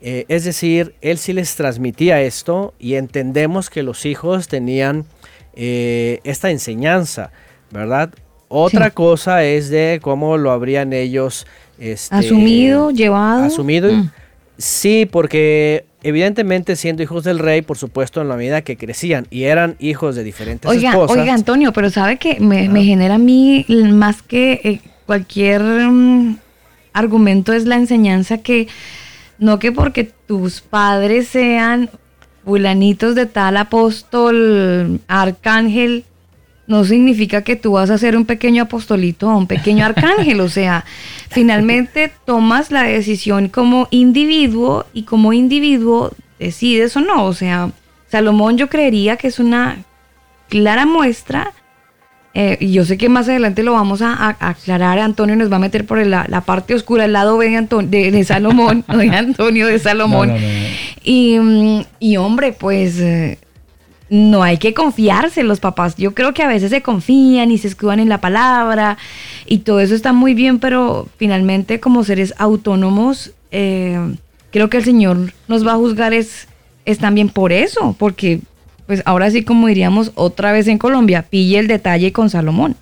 Eh, 0.01 0.23
es 0.29 0.45
decir, 0.45 0.95
él 1.01 1.17
sí 1.17 1.33
les 1.33 1.53
transmitía 1.55 2.21
esto 2.21 2.73
y 2.79 2.95
entendemos 2.95 3.69
que 3.69 3.83
los 3.83 4.05
hijos 4.05 4.47
tenían 4.47 5.05
eh, 5.53 6.21
esta 6.23 6.49
enseñanza, 6.49 7.31
¿verdad? 7.71 8.11
Otra 8.47 8.91
cosa 8.91 9.43
es 9.43 9.69
de 9.69 9.99
cómo 10.01 10.37
lo 10.37 10.51
habrían 10.51 10.93
ellos 10.93 11.45
este, 11.77 12.15
asumido, 12.15 12.91
llevado. 12.91 13.43
Asumido. 13.43 13.91
Mm. 13.91 14.11
Sí, 14.57 15.05
porque 15.05 15.85
evidentemente 16.03 16.75
siendo 16.75 17.03
hijos 17.03 17.23
del 17.23 17.39
rey, 17.39 17.61
por 17.61 17.77
supuesto, 17.77 18.21
en 18.21 18.29
la 18.29 18.35
medida 18.35 18.61
que 18.61 18.77
crecían 18.77 19.27
y 19.29 19.43
eran 19.43 19.75
hijos 19.79 20.15
de 20.15 20.23
diferentes 20.23 20.69
oiga, 20.69 20.91
esposas. 20.91 21.17
Oiga, 21.17 21.33
Antonio, 21.33 21.73
pero 21.73 21.89
sabe 21.89 22.17
que 22.17 22.39
me, 22.39 22.83
genera 22.83 23.15
a 23.15 23.19
mí 23.19 23.65
más 23.91 24.21
que 24.21 24.61
eh, 24.63 24.81
cualquier 25.05 25.61
mm, 25.61 26.37
argumento 26.93 27.53
es 27.53 27.65
la 27.65 27.75
enseñanza 27.75 28.37
que 28.37 28.67
no 29.37 29.59
que 29.59 29.71
porque 29.71 30.03
tus 30.03 30.61
padres 30.61 31.27
sean 31.27 31.89
fulanitos 32.43 33.15
de 33.15 33.25
tal 33.25 33.57
apóstol, 33.57 34.99
arcángel, 35.07 36.05
no 36.69 36.85
significa 36.85 37.41
que 37.41 37.55
tú 37.55 37.71
vas 37.71 37.89
a 37.89 37.97
ser 37.97 38.15
un 38.15 38.25
pequeño 38.25 38.61
apostolito 38.61 39.27
o 39.27 39.35
un 39.35 39.47
pequeño 39.47 39.83
arcángel. 39.83 40.39
o 40.39 40.49
sea, 40.49 40.85
finalmente 41.29 42.11
tomas 42.25 42.69
la 42.69 42.83
decisión 42.83 43.49
como 43.49 43.87
individuo 43.89 44.85
y 44.93 45.03
como 45.03 45.33
individuo 45.33 46.11
decides 46.37 46.95
o 46.95 47.01
no. 47.01 47.25
O 47.25 47.33
sea, 47.33 47.71
Salomón 48.11 48.59
yo 48.59 48.69
creería 48.69 49.17
que 49.17 49.27
es 49.27 49.39
una 49.39 49.77
clara 50.47 50.85
muestra. 50.85 51.53
Eh, 52.35 52.57
y 52.59 52.71
yo 52.71 52.85
sé 52.85 52.99
que 52.99 53.09
más 53.09 53.27
adelante 53.27 53.63
lo 53.63 53.73
vamos 53.73 54.03
a, 54.03 54.37
aclarar. 54.39 54.99
Antonio 54.99 55.35
nos 55.35 55.51
va 55.51 55.55
a 55.55 55.59
meter 55.59 55.87
por 55.87 56.05
la, 56.05 56.41
parte 56.41 56.75
oscura, 56.75 57.05
el 57.05 57.13
lado 57.13 57.39
B 57.39 57.49
de, 57.49 58.23
Salomón, 58.23 58.85
de 58.95 59.09
Antonio 59.09 59.65
de 59.65 59.79
Salomón. 59.79 60.35
y, 61.03 61.39
mm, 61.39 61.81
y, 61.99 62.17
hombre, 62.17 62.53
pues 62.53 62.99
eh, 62.99 63.39
no 64.09 64.43
hay 64.43 64.57
que 64.57 64.73
confiarse 64.73 65.43
los 65.43 65.59
papás. 65.59 65.95
Yo 65.95 66.13
creo 66.13 66.33
que 66.33 66.43
a 66.43 66.47
veces 66.47 66.71
se 66.71 66.81
confían 66.81 67.51
y 67.51 67.57
se 67.57 67.67
escudan 67.67 67.99
en 67.99 68.09
la 68.09 68.21
palabra 68.21 68.97
y 69.45 69.59
todo 69.59 69.79
eso 69.79 69.95
está 69.95 70.13
muy 70.13 70.33
bien, 70.33 70.59
pero 70.59 71.07
finalmente 71.17 71.79
como 71.79 72.03
seres 72.03 72.33
autónomos, 72.37 73.31
eh, 73.51 74.15
creo 74.51 74.69
que 74.69 74.77
el 74.77 74.83
Señor 74.83 75.33
nos 75.47 75.65
va 75.65 75.73
a 75.73 75.77
juzgar 75.77 76.13
es, 76.13 76.47
es 76.85 76.97
también 76.97 77.29
por 77.29 77.51
eso, 77.51 77.95
porque 77.97 78.39
pues 78.87 79.03
ahora 79.05 79.29
sí 79.29 79.43
como 79.43 79.67
diríamos 79.67 80.11
otra 80.15 80.51
vez 80.51 80.67
en 80.67 80.79
Colombia, 80.79 81.25
pille 81.29 81.59
el 81.59 81.67
detalle 81.67 82.11
con 82.11 82.29
Salomón. 82.29 82.75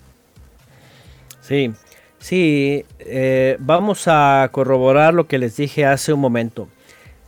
Sí, 1.42 1.70
sí, 2.18 2.84
eh, 3.00 3.56
vamos 3.58 4.04
a 4.06 4.48
corroborar 4.52 5.12
lo 5.12 5.26
que 5.26 5.38
les 5.38 5.56
dije 5.56 5.84
hace 5.84 6.12
un 6.12 6.20
momento 6.20 6.68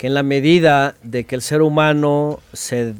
que 0.01 0.07
en 0.07 0.15
la 0.15 0.23
medida 0.23 0.95
de 1.03 1.25
que 1.25 1.35
el 1.35 1.43
ser 1.43 1.61
humano 1.61 2.41
se, 2.55 2.95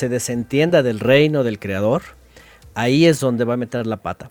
desentienda 0.00 0.82
del 0.82 0.98
reino 0.98 1.44
del 1.44 1.58
creador, 1.58 2.00
ahí 2.74 3.04
es 3.04 3.20
donde 3.20 3.44
va 3.44 3.52
a 3.52 3.56
meter 3.58 3.86
la 3.86 3.98
pata. 3.98 4.30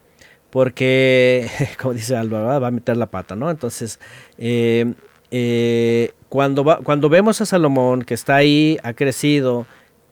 Porque, 0.50 1.48
como 1.80 1.94
dice 1.94 2.16
Álvaro, 2.16 2.60
va 2.60 2.68
a 2.70 2.72
meter 2.72 2.98
la 2.98 3.06
pata, 3.06 3.36
¿no? 3.36 3.52
Entonces, 3.52 4.00
eh, 4.40 4.96
eh, 5.30 6.14
cuando, 6.28 6.66
cuando 6.84 7.08
vemos 7.08 7.40
a 7.42 7.46
Salomón 7.46 8.02
que 8.02 8.16
está 8.16 8.38
ahí, 8.38 8.80
ha 8.82 8.94
crecido 8.94 9.68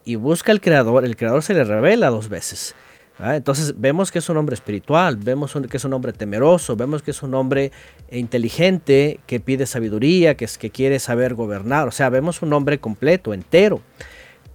y 0.05 0.13
busca 0.13 0.51
al 0.51 0.61
creador, 0.61 1.05
el 1.05 1.17
creador 1.17 1.41
se 1.41 1.55
le 1.55 1.63
revela 1.63 2.11
dos 2.11 2.29
veces. 2.29 2.75
Entonces 3.19 3.75
vemos 3.77 4.11
que 4.11 4.19
es 4.19 4.29
un 4.29 4.37
hombre 4.37 4.55
espiritual, 4.55 5.17
vemos 5.17 5.55
que 5.69 5.77
es 5.77 5.85
un 5.85 5.93
hombre 5.93 6.13
temeroso, 6.13 6.75
vemos 6.75 7.03
que 7.03 7.11
es 7.11 7.21
un 7.21 7.35
hombre 7.35 7.71
inteligente, 8.11 9.19
que 9.27 9.39
pide 9.39 9.65
sabiduría, 9.65 10.35
que, 10.35 10.47
que 10.59 10.71
quiere 10.71 10.99
saber 10.99 11.35
gobernar. 11.35 11.87
O 11.87 11.91
sea, 11.91 12.09
vemos 12.09 12.41
un 12.41 12.51
hombre 12.53 12.79
completo, 12.79 13.33
entero. 13.33 13.81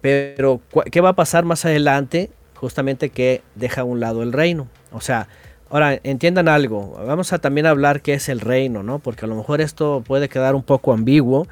Pero, 0.00 0.61
¿qué 0.90 1.00
va 1.00 1.11
a 1.11 1.16
pasar 1.16 1.44
más 1.44 1.64
adelante? 1.64 2.30
Justamente 2.54 3.11
que 3.11 3.42
deja 3.54 3.82
a 3.82 3.84
un 3.84 4.00
lado 4.00 4.22
el 4.22 4.32
reino. 4.32 4.68
O 4.92 5.00
sea, 5.00 5.28
ahora 5.70 6.00
entiendan 6.02 6.48
algo. 6.48 6.98
Vamos 7.06 7.32
a 7.32 7.38
también 7.38 7.66
hablar 7.66 8.02
qué 8.02 8.14
es 8.14 8.28
el 8.28 8.40
reino, 8.40 8.82
¿no? 8.82 8.98
Porque 8.98 9.24
a 9.24 9.28
lo 9.28 9.36
mejor 9.36 9.61
esto 9.61 10.02
puede 10.06 10.28
quedar 10.28 10.54
un 10.54 10.62
poco 10.62 10.92
ambiguo 10.92 11.46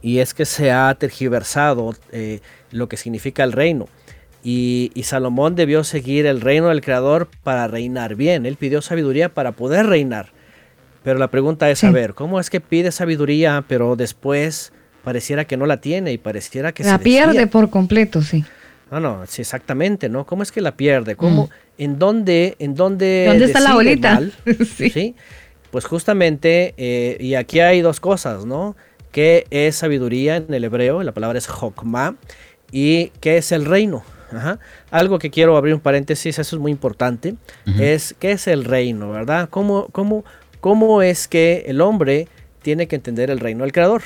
y 0.00 0.18
es 0.18 0.34
que 0.34 0.44
se 0.44 0.72
ha 0.72 0.94
tergiversado 0.94 1.94
eh, 2.10 2.40
lo 2.70 2.88
que 2.88 2.96
significa 2.96 3.44
el 3.44 3.52
reino. 3.52 3.88
Y, 4.44 4.90
Salomón 5.04 5.54
debió 5.54 5.84
seguir 5.84 6.26
el 6.26 6.40
reino 6.40 6.68
del 6.68 6.80
Creador 6.80 7.28
para 7.42 7.68
reinar 7.68 8.16
bien. 8.16 8.46
Él 8.46 8.56
pidió 8.56 8.82
sabiduría 8.82 9.28
para 9.28 9.52
poder 9.52 9.86
reinar. 9.86 10.32
Pero 11.04 11.18
la 11.18 11.28
pregunta 11.28 11.70
es, 11.70 11.84
a 11.84 11.90
ver, 11.90 12.14
¿cómo 12.14 12.40
es 12.40 12.50
que 12.50 12.60
pide 12.60 12.92
sabiduría, 12.92 13.64
pero 13.66 13.96
después 13.96 14.72
pareciera 15.02 15.44
que 15.44 15.56
no 15.56 15.66
la 15.66 15.80
tiene 15.80 16.12
y 16.12 16.18
pareciera 16.18 16.72
que 16.72 16.84
la 16.84 16.98
pierde 16.98 17.46
por 17.46 17.70
completo, 17.70 18.22
sí. 18.22 18.44
No, 18.90 19.00
no, 19.00 19.22
sí, 19.26 19.42
exactamente, 19.42 20.08
¿no? 20.08 20.26
¿Cómo 20.26 20.42
es 20.42 20.52
que 20.52 20.60
la 20.60 20.76
pierde? 20.76 21.16
¿Cómo? 21.16 21.46
Mm. 21.46 21.82
¿En 21.82 21.98
dónde? 21.98 22.56
¿En 22.58 22.74
dónde? 22.74 23.24
¿Dónde 23.26 23.46
está 23.46 23.60
la 23.60 23.74
bolita? 23.74 24.20
sí. 24.76 25.14
Pues 25.70 25.86
justamente, 25.86 26.74
eh, 26.76 27.16
y 27.18 27.34
aquí 27.34 27.60
hay 27.60 27.80
dos 27.80 27.98
cosas, 27.98 28.44
¿no? 28.44 28.76
¿Qué 29.10 29.46
es 29.50 29.76
sabiduría 29.76 30.36
en 30.36 30.52
el 30.52 30.64
hebreo? 30.64 31.02
La 31.02 31.12
palabra 31.12 31.38
es 31.38 31.48
hokmah. 31.48 32.16
¿Y 32.70 33.08
qué 33.20 33.38
es 33.38 33.52
el 33.52 33.64
reino? 33.64 34.04
Algo 34.90 35.18
que 35.18 35.30
quiero 35.30 35.56
abrir 35.56 35.74
un 35.74 35.80
paréntesis, 35.80 36.38
eso 36.38 36.56
es 36.56 36.60
muy 36.60 36.72
importante, 36.72 37.34
es 37.78 38.14
qué 38.18 38.32
es 38.32 38.46
el 38.46 38.64
reino, 38.64 39.10
¿verdad? 39.10 39.48
¿Cómo, 39.50 39.88
cómo, 39.92 40.24
cómo 40.60 41.02
es 41.02 41.28
que 41.28 41.64
el 41.66 41.80
hombre 41.80 42.28
tiene 42.62 42.86
que 42.86 42.96
entender 42.96 43.30
el 43.30 43.40
reino 43.40 43.64
del 43.64 43.72
creador. 43.72 44.02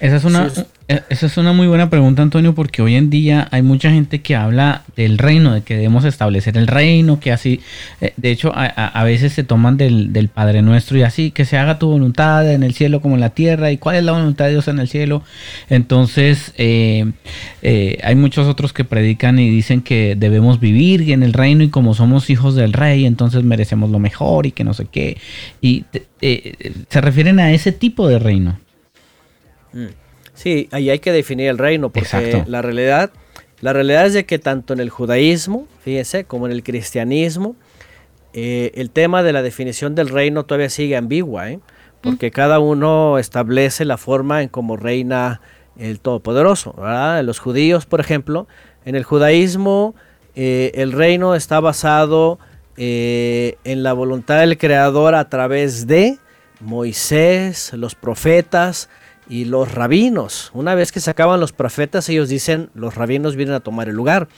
Esa, 0.00 0.16
es 0.16 0.24
una, 0.24 0.50
esa 0.88 1.26
es 1.26 1.36
una 1.36 1.52
muy 1.52 1.66
buena 1.66 1.88
pregunta, 1.90 2.22
Antonio, 2.22 2.54
porque 2.54 2.82
hoy 2.82 2.96
en 2.96 3.08
día 3.08 3.48
hay 3.50 3.62
mucha 3.62 3.90
gente 3.90 4.20
que 4.20 4.34
habla 4.34 4.82
del 4.96 5.16
reino, 5.16 5.54
de 5.54 5.62
que 5.62 5.74
debemos 5.74 6.04
establecer 6.04 6.56
el 6.56 6.66
reino, 6.66 7.20
que 7.20 7.32
así, 7.32 7.60
eh, 8.00 8.12
de 8.16 8.30
hecho, 8.30 8.52
a, 8.54 9.04
veces 9.04 9.32
se 9.32 9.44
toman 9.44 9.76
del, 9.76 10.12
del, 10.12 10.28
Padre 10.28 10.60
Nuestro 10.62 10.98
y 10.98 11.02
así, 11.02 11.30
que 11.30 11.44
se 11.44 11.56
haga 11.56 11.78
tu 11.78 11.88
voluntad 11.88 12.50
en 12.52 12.62
el 12.62 12.74
cielo 12.74 13.00
como 13.00 13.14
en 13.14 13.20
la 13.20 13.30
tierra, 13.30 13.70
y 13.70 13.78
cuál 13.78 13.96
es 13.96 14.04
la 14.04 14.12
voluntad 14.12 14.46
de 14.46 14.52
Dios 14.52 14.68
en 14.68 14.80
el 14.80 14.88
cielo. 14.88 15.22
Entonces, 15.70 16.52
eh, 16.56 17.12
eh, 17.62 17.98
hay 18.02 18.14
muchos 18.14 18.46
otros 18.46 18.72
que 18.72 18.84
predican 18.84 19.38
y 19.38 19.48
dicen 19.48 19.82
que 19.82 20.16
debemos 20.16 20.60
vivir 20.60 21.10
en 21.12 21.22
el 21.22 21.32
reino 21.32 21.62
y 21.62 21.68
como 21.68 21.94
somos 21.94 22.28
hijos 22.28 22.54
del 22.54 22.72
rey, 22.72 23.06
entonces 23.06 23.44
merecemos 23.44 23.90
lo 23.90 23.98
mejor 23.98 24.46
y 24.46 24.52
que 24.52 24.64
no 24.64 24.74
sé 24.74 24.86
qué. 24.90 25.16
Y 25.60 25.84
se 26.20 27.00
refieren 27.00 27.40
a 27.40 27.52
ese 27.52 27.72
tipo 27.72 28.08
de 28.08 28.18
reino. 28.18 28.58
Mm. 29.72 30.01
Sí, 30.34 30.68
ahí 30.72 30.90
hay 30.90 30.98
que 30.98 31.12
definir 31.12 31.48
el 31.48 31.58
reino, 31.58 31.90
porque 31.90 32.44
la 32.46 32.62
realidad, 32.62 33.10
la 33.60 33.72
realidad 33.72 34.06
es 34.06 34.14
de 34.14 34.24
que 34.24 34.38
tanto 34.38 34.72
en 34.72 34.80
el 34.80 34.90
judaísmo, 34.90 35.66
fíjense, 35.80 36.24
como 36.24 36.46
en 36.46 36.52
el 36.52 36.62
cristianismo, 36.62 37.54
eh, 38.32 38.72
el 38.74 38.90
tema 38.90 39.22
de 39.22 39.32
la 39.32 39.42
definición 39.42 39.94
del 39.94 40.08
reino 40.08 40.44
todavía 40.44 40.70
sigue 40.70 40.96
ambigua, 40.96 41.50
¿eh? 41.50 41.60
porque 42.00 42.28
mm. 42.28 42.32
cada 42.32 42.60
uno 42.60 43.18
establece 43.18 43.84
la 43.84 43.98
forma 43.98 44.42
en 44.42 44.48
cómo 44.48 44.76
reina 44.76 45.42
el 45.78 46.00
Todopoderoso. 46.00 46.72
¿verdad? 46.72 47.22
Los 47.24 47.38
judíos, 47.38 47.84
por 47.84 48.00
ejemplo, 48.00 48.48
en 48.86 48.94
el 48.94 49.04
judaísmo 49.04 49.94
eh, 50.34 50.72
el 50.74 50.92
reino 50.92 51.34
está 51.34 51.60
basado 51.60 52.38
en 52.74 53.82
la 53.82 53.92
voluntad 53.92 54.40
del 54.40 54.56
Creador 54.56 55.14
a 55.14 55.28
través 55.28 55.86
de 55.86 56.18
Moisés, 56.58 57.70
los 57.74 57.94
profetas 57.94 58.88
y 59.28 59.44
los 59.44 59.72
rabinos. 59.72 60.50
Una 60.54 60.74
vez 60.74 60.92
que 60.92 61.00
se 61.00 61.10
acaban 61.10 61.40
los 61.40 61.52
profetas, 61.52 62.08
ellos 62.08 62.28
dicen, 62.28 62.70
los 62.74 62.94
rabinos 62.94 63.36
vienen 63.36 63.54
a 63.54 63.60
tomar 63.60 63.88
el 63.88 63.94
lugar. 63.94 64.28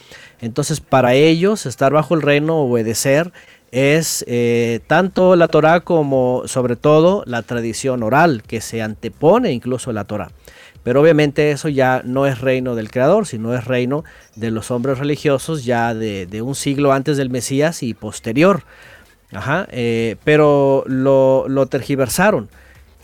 Entonces, 0.41 0.79
para 0.79 1.13
ellos, 1.13 1.65
estar 1.65 1.91
bajo 1.91 2.15
el 2.15 2.21
reino, 2.21 2.57
obedecer, 2.57 3.31
es 3.71 4.23
eh, 4.27 4.79
tanto 4.87 5.35
la 5.35 5.47
Torah 5.47 5.81
como, 5.81 6.43
sobre 6.45 6.75
todo, 6.75 7.23
la 7.25 7.41
tradición 7.41 8.03
oral, 8.03 8.43
que 8.43 8.61
se 8.61 8.81
antepone 8.81 9.51
incluso 9.51 9.89
a 9.89 9.93
la 9.93 10.05
Torah. 10.05 10.31
Pero 10.83 11.01
obviamente 11.01 11.49
eso 11.49 11.67
ya 11.67 12.01
no 12.05 12.27
es 12.27 12.39
reino 12.41 12.75
del 12.75 12.91
Creador, 12.91 13.25
sino 13.25 13.55
es 13.55 13.65
reino 13.65 14.03
de 14.35 14.51
los 14.51 14.69
hombres 14.69 14.99
religiosos 14.99 15.65
ya 15.65 15.95
de, 15.95 16.41
un 16.43 16.53
siglo 16.53 16.93
antes 16.93 17.17
del 17.17 17.31
Mesías 17.31 17.81
y 17.81 17.95
posterior. 17.95 18.63
Ajá, 19.33 19.67
eh, 19.71 20.15
pero 20.23 20.83
lo, 20.85 21.45
lo 21.49 21.65
tergiversaron. 21.65 22.49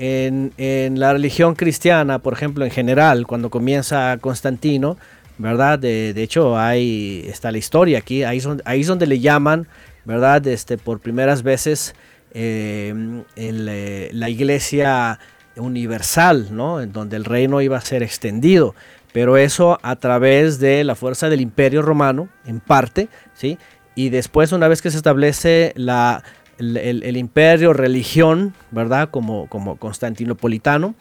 En, 0.04 0.52
la 0.98 1.14
religión 1.14 1.54
cristiana, 1.54 2.18
por 2.18 2.34
ejemplo, 2.34 2.66
en 2.66 2.72
general, 2.72 3.28
cuando 3.28 3.52
comienza 3.52 4.18
Constantino, 4.20 4.98
¿verdad? 5.38 5.78
De, 5.78 6.24
hecho, 6.24 6.58
ahí 6.58 7.24
está 7.28 7.52
la 7.52 7.60
historia 7.60 8.00
aquí, 8.00 8.24
ahí, 8.24 8.40
es 8.40 8.88
donde 8.88 9.06
le 9.06 9.20
llaman, 9.20 9.68
¿verdad? 10.04 10.48
Este, 10.48 10.80
por 10.80 11.02
primeras 11.02 11.44
veces 11.44 11.94
eh, 12.34 13.22
eh, 13.36 14.10
la 14.12 14.30
iglesia 14.30 15.20
universal, 15.56 16.48
¿no? 16.50 16.82
En 16.82 16.94
donde 16.94 17.16
el 17.16 17.24
reino 17.24 17.62
iba 17.62 17.78
a 17.78 17.82
ser 17.82 18.02
extendido, 18.02 18.74
pero 19.14 19.38
eso 19.38 19.78
a 19.84 19.96
través 19.98 20.60
de 20.60 20.84
la 20.84 20.96
fuerza 20.96 21.30
del 21.30 21.42
imperio 21.42 21.84
romano, 21.84 22.28
en 22.48 22.60
parte, 22.60 23.08
¿sí? 23.36 23.60
Y 23.94 24.10
después, 24.10 24.52
una 24.52 24.68
vez 24.68 24.82
que 24.82 24.90
se 24.90 24.98
establece 24.98 25.74
la, 25.76 26.24
el, 26.62 27.18
imperio, 27.18 27.74
religión, 27.74 28.54
¿verdad? 28.72 29.10
Como, 29.10 29.48
como 29.48 29.78
constantinopolitano, 29.78 30.96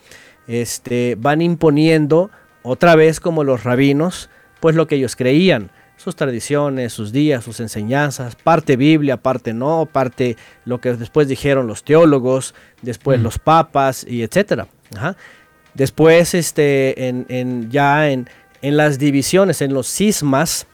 este, 0.46 1.16
van 1.18 1.42
imponiendo 1.42 2.30
otra 2.62 2.96
vez 2.96 3.20
como 3.20 3.44
los 3.44 3.64
rabinos, 3.64 4.30
pues 4.60 4.74
lo 4.74 4.86
que 4.86 4.96
ellos 4.96 5.16
creían, 5.16 5.70
sus 5.96 6.16
tradiciones, 6.16 6.92
sus 6.92 7.12
días, 7.12 7.44
sus 7.44 7.60
enseñanzas, 7.60 8.34
parte 8.34 8.76
Biblia, 8.76 9.18
parte 9.18 9.52
no, 9.52 9.86
parte 9.90 10.36
lo 10.64 10.80
que 10.80 10.94
después 10.94 11.28
dijeron 11.28 11.66
los 11.66 11.84
teólogos, 11.84 12.54
después 12.82 13.20
los 13.20 13.38
papas 13.38 14.06
y 14.08 14.22
etcétera. 14.22 14.66
Después, 15.74 16.34
este, 16.34 17.08
en, 17.08 17.70
ya 17.70 18.10
en, 18.10 18.28
en 18.62 18.76
las 18.76 18.98
divisiones, 18.98 19.60
en 19.62 19.74
los 19.74 19.86
cismas 19.88 20.66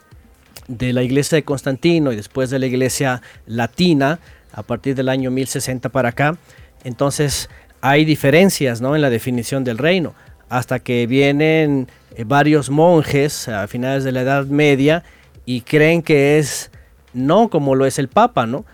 de 0.68 0.92
la 0.92 1.02
iglesia 1.02 1.36
de 1.36 1.44
Constantino 1.44 2.12
y 2.12 2.16
después 2.16 2.50
de 2.50 2.58
la 2.58 2.66
iglesia 2.66 3.22
latina, 3.46 4.20
a 4.56 4.62
partir 4.62 4.96
del 4.96 5.08
año 5.08 5.30
1060 5.30 5.90
para 5.90 6.08
acá. 6.08 6.36
Entonces 6.82 7.48
hay 7.80 8.04
diferencias 8.04 8.80
¿no? 8.80 8.96
en 8.96 9.02
la 9.02 9.10
definición 9.10 9.62
del 9.62 9.78
reino, 9.78 10.14
hasta 10.48 10.80
que 10.80 11.06
vienen 11.06 11.88
eh, 12.16 12.24
varios 12.26 12.70
monjes 12.70 13.48
a 13.48 13.68
finales 13.68 14.02
de 14.02 14.12
la 14.12 14.22
Edad 14.22 14.46
Media 14.46 15.04
y 15.44 15.60
creen 15.60 16.02
que 16.02 16.38
es 16.38 16.70
no 17.12 17.48
como 17.48 17.74
lo 17.74 17.86
es 17.86 17.98
el 17.98 18.08
Papa, 18.08 18.46
¿no? 18.46 18.64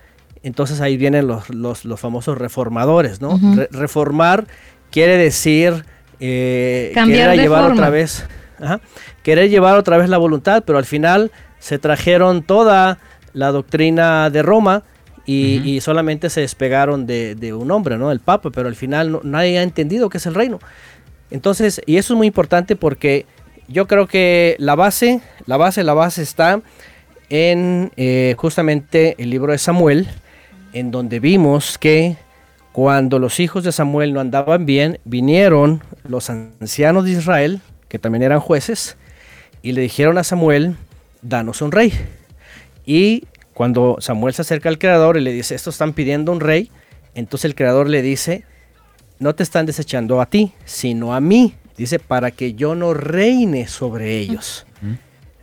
Entonces 0.43 0.81
ahí 0.81 0.97
vienen 0.97 1.27
los, 1.27 1.51
los, 1.51 2.01
famosos 2.01 2.37
reformadores, 2.37 3.21
¿no? 3.21 3.39
reformar 3.71 4.47
quiere 4.91 5.17
decir 5.17 5.85
eh, 6.19 6.91
querer 6.95 7.39
llevar 7.39 7.71
otra 7.71 7.91
vez, 7.91 8.27
querer 9.23 9.51
llevar 9.51 9.77
otra 9.77 9.99
vez 9.99 10.09
la 10.09 10.19
voluntad, 10.19 10.65
pero 10.67 10.79
al 10.79 10.85
final 10.85 11.31
se 11.61 11.79
trajeron 11.79 12.43
toda 12.43 12.99
la 13.35 13.53
doctrina 13.53 14.31
de 14.31 14.43
Roma 14.43 14.83
y, 15.25 15.81
solamente 15.81 16.31
se 16.31 16.41
despegaron 16.41 17.07
de, 17.07 17.55
un 17.55 17.71
hombre, 17.71 17.97
¿no? 17.97 18.11
El 18.11 18.21
Papa, 18.21 18.51
pero 18.51 18.69
al 18.69 18.77
final 18.77 19.21
nadie 19.23 19.59
ha 19.59 19.63
entendido 19.63 20.09
qué 20.09 20.19
es 20.19 20.27
el 20.27 20.35
reino. 20.35 20.59
Entonces, 21.31 21.81
y 21.87 21.97
eso 21.97 22.15
es 22.15 22.19
muy 22.19 22.27
importante 22.27 22.77
porque 22.77 23.27
yo 23.69 23.87
creo 23.87 24.07
que 24.07 24.57
la 24.59 24.75
base, 24.75 25.21
la 25.47 25.57
base, 25.57 25.83
la 25.85 25.95
base 25.95 26.23
está 26.23 26.61
en 27.31 27.91
eh, 27.97 28.35
justamente 28.37 29.15
el 29.19 29.31
libro 29.31 29.53
de 29.53 29.59
Samuel, 29.59 30.09
en 30.73 30.91
donde 30.91 31.21
vimos 31.21 31.79
que 31.79 32.17
cuando 32.73 33.19
los 33.19 33.39
hijos 33.41 33.65
de 33.65 33.73
Samuel 33.73 34.13
no 34.13 34.21
andaban 34.21 34.67
bien, 34.67 34.99
vinieron 35.05 35.83
los 36.05 36.31
ancianos 36.31 37.05
de 37.05 37.13
Israel, 37.13 37.61
que 37.89 37.99
también 37.99 38.23
eran 38.23 38.41
jueces, 38.41 38.97
y 39.63 39.73
le 39.73 39.83
dijeron 39.83 40.19
a 40.19 40.25
Samuel, 40.25 40.77
danos 41.23 41.63
un 41.63 41.73
rey. 41.73 41.93
Y 42.85 43.25
cuando 43.55 43.97
Samuel 44.01 44.35
se 44.35 44.43
acerca 44.43 44.69
al 44.69 44.79
creador 44.79 45.17
y 45.17 45.21
le 45.21 45.33
dice, 45.33 45.55
estos 45.55 45.75
están 45.75 45.93
pidiendo 45.93 46.33
un 46.33 46.41
rey, 46.41 46.71
entonces 47.15 47.47
el 47.47 47.55
creador 47.55 47.89
le 47.89 48.03
dice, 48.03 48.45
no 49.19 49.35
te 49.35 49.43
están 49.43 49.67
desechando 49.67 50.21
a 50.21 50.27
ti, 50.27 50.53
sino 50.65 51.15
a 51.15 51.21
mí. 51.21 51.55
Dice, 51.77 51.99
para 51.99 52.31
que 52.31 52.55
yo 52.55 52.75
no 52.75 52.95
reine 52.95 53.67
sobre 53.67 54.19
ellos. 54.19 54.67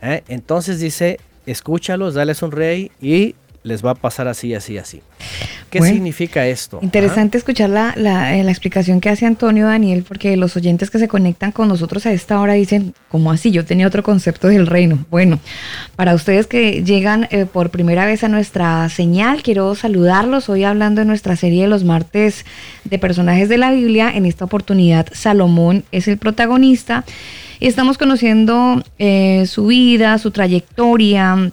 ¿Eh? 0.02 0.22
Entonces 0.28 0.80
dice, 0.80 1.18
escúchalos, 1.46 2.14
dales 2.14 2.42
un 2.42 2.52
rey 2.52 2.90
y 3.00 3.34
les 3.62 3.84
va 3.84 3.90
a 3.90 3.94
pasar 3.94 4.26
así, 4.28 4.54
así, 4.54 4.78
así. 4.78 5.02
¿Qué 5.68 5.80
significa 5.82 6.46
esto? 6.46 6.80
Interesante 6.82 7.38
escuchar 7.38 7.70
la, 7.70 7.94
la, 7.96 8.36
eh, 8.36 8.42
la, 8.42 8.50
explicación 8.50 9.00
que 9.00 9.08
hace 9.08 9.24
Antonio 9.24 9.66
Daniel, 9.66 10.04
porque 10.06 10.36
los 10.36 10.56
oyentes 10.56 10.90
que 10.90 10.98
se 10.98 11.06
conectan 11.06 11.52
con 11.52 11.68
nosotros 11.68 12.06
a 12.06 12.12
esta 12.12 12.40
hora 12.40 12.54
dicen, 12.54 12.94
¿cómo 13.08 13.30
así? 13.30 13.52
Yo 13.52 13.64
tenía 13.64 13.86
otro 13.86 14.02
concepto 14.02 14.48
del 14.48 14.66
reino. 14.66 15.04
Bueno, 15.10 15.38
para 15.94 16.14
ustedes 16.14 16.48
que 16.48 16.82
llegan 16.82 17.28
eh, 17.30 17.46
por 17.46 17.70
primera 17.70 18.04
vez 18.04 18.24
a 18.24 18.28
nuestra 18.28 18.88
señal, 18.88 19.42
quiero 19.42 19.74
saludarlos. 19.76 20.48
Hoy 20.48 20.64
hablando 20.64 21.02
de 21.02 21.04
nuestra 21.04 21.36
serie 21.36 21.62
de 21.62 21.68
los 21.68 21.84
martes 21.84 22.44
de 22.84 22.98
personajes 22.98 23.48
de 23.48 23.58
la 23.58 23.70
Biblia. 23.70 24.10
En 24.12 24.26
esta 24.26 24.46
oportunidad, 24.46 25.06
Salomón 25.12 25.84
es 25.92 26.08
el 26.08 26.18
protagonista. 26.18 27.04
Estamos 27.60 27.98
conociendo 27.98 28.82
eh, 28.98 29.44
su 29.46 29.66
vida, 29.66 30.16
su 30.18 30.30
trayectoria, 30.30 31.52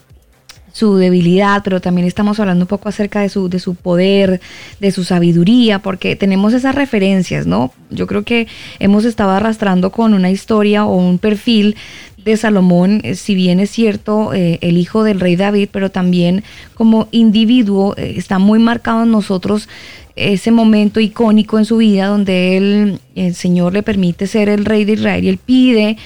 su 0.78 0.96
debilidad, 0.96 1.64
pero 1.64 1.82
también 1.82 2.06
estamos 2.06 2.40
hablando 2.40 2.66
un 2.66 2.68
poco 2.68 2.88
acerca 2.88 3.22
de 3.22 3.30
su, 3.30 3.50
de 3.50 3.58
su 3.58 3.74
poder, 3.74 4.40
de 4.80 4.92
su 4.92 5.04
sabiduría, 5.04 5.80
porque 5.80 6.16
tenemos 6.16 6.54
esas 6.54 6.76
referencias, 6.76 7.48
¿no? 7.48 7.74
Yo 7.90 8.06
creo 8.06 8.22
que 8.22 8.48
hemos 8.78 9.04
estado 9.04 9.32
arrastrando 9.32 9.92
con 9.92 10.14
una 10.14 10.30
historia 10.30 10.86
o 10.86 10.96
un 10.96 11.18
perfil 11.18 11.76
de 12.24 12.38
Salomón, 12.38 13.02
eh, 13.04 13.16
si 13.16 13.34
bien 13.34 13.60
es 13.60 13.72
cierto, 13.72 14.36
eh, 14.36 14.60
el 14.62 14.78
hijo 14.78 15.04
del 15.04 15.20
rey 15.20 15.36
David, 15.36 15.70
pero 15.72 15.90
también 15.90 16.44
como 16.76 17.08
individuo 17.10 17.96
eh, 17.98 18.14
está 18.16 18.38
muy 18.38 18.60
marcado 18.60 19.02
en 19.02 19.12
nosotros 19.12 19.68
ese 20.16 20.52
momento 20.52 21.00
icónico 21.00 21.58
en 21.58 21.66
su 21.66 21.78
vida 21.78 22.08
donde 22.08 22.58
él, 22.58 23.00
el 23.16 23.34
Señor 23.34 23.74
le 23.74 23.82
permite 23.82 24.28
ser 24.28 24.50
el 24.50 24.66
rey 24.66 24.86
de 24.86 24.94
Israel 24.94 25.24
y 25.24 25.30
él 25.30 25.40
pide, 25.44 25.98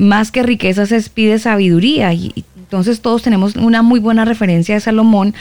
más 0.00 0.32
que 0.32 0.42
riquezas, 0.42 0.90
es 0.90 1.10
pide 1.10 1.38
sabiduría 1.38 2.12
y, 2.12 2.44
entonces 2.76 3.00
todos 3.00 3.22
tenemos 3.22 3.56
una 3.56 3.82
muy 3.82 4.00
buena 4.00 4.24
referencia 4.24 4.74
de 4.74 4.80
Salomón, 4.80 5.34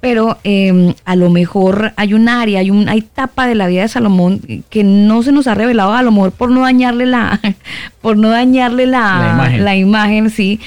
pero 0.00 0.38
em, 0.44 0.94
a 1.04 1.16
lo 1.16 1.30
mejor 1.30 1.92
hay 1.96 2.14
un 2.14 2.28
área, 2.28 2.60
hay 2.60 2.70
una 2.70 2.94
etapa 2.94 3.46
de 3.46 3.54
la 3.54 3.66
vida 3.66 3.82
de 3.82 3.88
Salomón 3.88 4.40
que 4.68 4.84
no 4.84 5.22
se 5.22 5.32
nos 5.32 5.46
ha 5.46 5.54
revelado, 5.54 5.94
a 5.94 6.02
lo 6.02 6.12
mejor 6.12 6.32
por 6.32 6.50
no 6.50 6.60
dañarle 6.60 7.06
la, 7.06 7.40
por 8.02 8.16
no 8.16 8.28
dañarle 8.28 8.86
la, 8.86 9.76
imagen. 9.76 10.30
sí, 10.30 10.60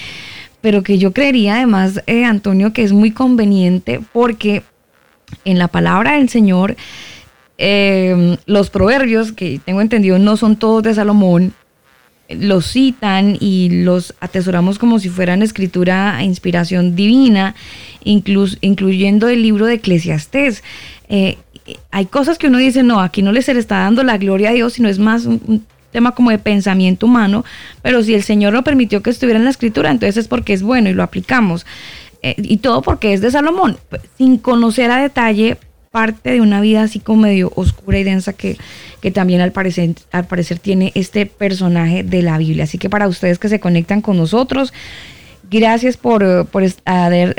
pero 0.61 0.83
que 0.83 0.97
yo 0.97 1.13
creería 1.13 1.55
además, 1.55 2.01
eh, 2.07 2.25
Antonio, 2.25 2.73
que 2.73 2.83
es 2.83 2.91
muy 2.91 3.11
conveniente 3.11 3.99
porque 4.11 4.63
en 5.45 5.59
la 5.59 5.67
palabra 5.67 6.13
del 6.13 6.29
Señor 6.29 6.75
eh, 7.59 8.37
los 8.45 8.69
proverbios, 8.69 9.31
que 9.31 9.59
tengo 9.63 9.81
entendido 9.81 10.17
no 10.17 10.37
son 10.37 10.55
todos 10.55 10.81
de 10.81 10.93
Salomón, 10.93 11.53
los 12.29 12.65
citan 12.67 13.37
y 13.39 13.83
los 13.83 14.13
atesoramos 14.19 14.77
como 14.77 14.99
si 14.99 15.09
fueran 15.09 15.41
escritura 15.41 16.21
e 16.21 16.25
inspiración 16.25 16.95
divina, 16.95 17.55
incluyendo 18.03 19.27
el 19.27 19.41
libro 19.41 19.65
de 19.65 19.75
Eclesiastés. 19.75 20.63
Eh, 21.09 21.37
hay 21.91 22.05
cosas 22.05 22.37
que 22.37 22.47
uno 22.47 22.57
dice, 22.57 22.83
no, 22.83 23.01
aquí 23.01 23.21
no 23.21 23.39
se 23.41 23.53
le 23.53 23.59
está 23.59 23.79
dando 23.79 24.03
la 24.03 24.17
gloria 24.17 24.49
a 24.49 24.53
Dios, 24.53 24.73
sino 24.73 24.89
es 24.89 24.99
más 24.99 25.25
un, 25.25 25.65
tema 25.91 26.11
como 26.11 26.29
de 26.29 26.37
pensamiento 26.37 27.07
humano, 27.07 27.43
pero 27.81 28.03
si 28.03 28.13
el 28.13 28.21
Señor 28.21 28.53
lo 28.53 28.63
permitió 28.63 29.01
que 29.01 29.09
estuviera 29.09 29.39
en 29.39 29.45
la 29.45 29.49
escritura, 29.49 29.89
entonces 29.89 30.17
es 30.17 30.27
porque 30.27 30.53
es 30.53 30.61
bueno 30.61 30.87
y 30.89 30.93
lo 30.93 31.01
aplicamos. 31.01 31.65
Eh, 32.21 32.35
y 32.37 32.57
todo 32.57 32.83
porque 32.83 33.13
es 33.13 33.21
de 33.21 33.31
Salomón, 33.31 33.77
sin 34.17 34.37
conocer 34.37 34.91
a 34.91 35.01
detalle 35.01 35.57
parte 35.91 36.31
de 36.31 36.41
una 36.41 36.61
vida 36.61 36.83
así 36.83 36.99
como 36.99 37.23
medio 37.23 37.51
oscura 37.55 37.97
y 37.99 38.03
densa 38.03 38.33
que, 38.33 38.57
que 39.01 39.11
también 39.11 39.41
al 39.41 39.51
parecer, 39.51 39.95
al 40.11 40.27
parecer 40.27 40.59
tiene 40.59 40.91
este 40.95 41.25
personaje 41.25 42.03
de 42.03 42.21
la 42.21 42.37
Biblia. 42.37 42.65
Así 42.65 42.77
que 42.77 42.89
para 42.89 43.07
ustedes 43.07 43.39
que 43.39 43.49
se 43.49 43.59
conectan 43.59 44.01
con 44.01 44.17
nosotros, 44.17 44.73
gracias 45.49 45.97
por, 45.97 46.45
por 46.47 46.63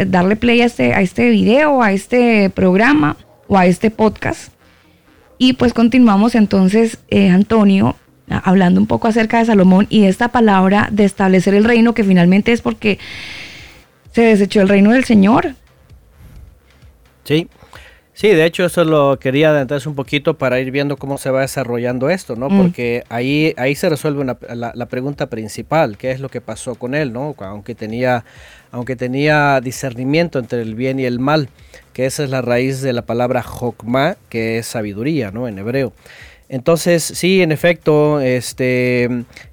darle 0.07 0.37
play 0.37 0.63
a 0.63 0.67
este, 0.67 0.95
a 0.95 1.01
este 1.01 1.31
video, 1.31 1.83
a 1.83 1.93
este 1.93 2.51
programa 2.51 3.17
o 3.47 3.57
a 3.57 3.67
este 3.67 3.91
podcast. 3.91 4.53
Y 5.39 5.55
pues 5.55 5.73
continuamos 5.73 6.35
entonces, 6.35 6.99
eh, 7.09 7.31
Antonio, 7.31 7.97
hablando 8.29 8.81
un 8.81 8.87
poco 8.87 9.09
acerca 9.09 9.39
de 9.39 9.47
Salomón 9.47 9.87
y 9.89 10.05
esta 10.05 10.29
palabra 10.29 10.89
de 10.93 11.05
establecer 11.05 11.55
el 11.55 11.65
reino, 11.65 11.95
que 11.95 12.05
finalmente 12.05 12.53
es 12.53 12.61
porque 12.61 12.99
se 14.13 14.23
desechó 14.23 14.61
el 14.61 14.69
reino 14.69 14.91
del 14.91 15.05
Señor. 15.05 15.55
Sí, 17.25 17.49
Sí, 18.21 18.29
de 18.29 18.45
hecho 18.45 18.67
eso 18.67 18.85
lo 18.85 19.19
quería 19.19 19.49
adentrarse 19.49 19.89
un 19.89 19.95
poquito 19.95 20.37
para 20.37 20.61
ir 20.61 20.71
viendo 20.71 20.99
cómo 20.99 21.17
se 21.17 21.31
va 21.31 21.41
desarrollando 21.41 22.11
esto, 22.11 22.37
¿no? 22.37 22.51
Mm. 22.51 22.59
Porque 22.61 23.03
ahí, 23.09 23.55
ahí 23.57 23.75
se 23.75 23.89
resuelve 23.89 24.27
la, 24.27 24.87
pregunta 24.91 25.31
principal, 25.31 25.97
¿qué 25.97 26.11
es 26.11 26.21
lo 26.21 26.29
que 26.29 26.43
pasó 26.43 26.75
con 26.75 26.95
él, 26.95 27.15
¿no? 27.15 27.35
Aunque 27.39 27.75
tenía, 27.75 28.27
aunque 28.73 28.95
tenía 28.95 29.63
discernimiento 29.63 30.39
entre 30.39 30.61
el 30.61 30.75
bien 30.75 31.01
y 31.01 31.07
el 31.07 31.19
mal, 31.19 31.49
que 31.95 32.05
esa 32.05 32.23
es 32.23 32.29
la 32.29 32.43
raíz 32.43 32.83
de 32.83 32.93
la 32.93 33.07
palabra 33.07 33.43
jokma, 33.43 34.19
que 34.29 34.59
es 34.59 34.67
sabiduría, 34.67 35.31
¿no? 35.31 35.49
En 35.49 35.59
hebreo. 35.59 35.95
Entonces, 36.51 37.03
sí, 37.03 37.41
en 37.41 37.53
efecto, 37.53 38.21
este, 38.21 39.09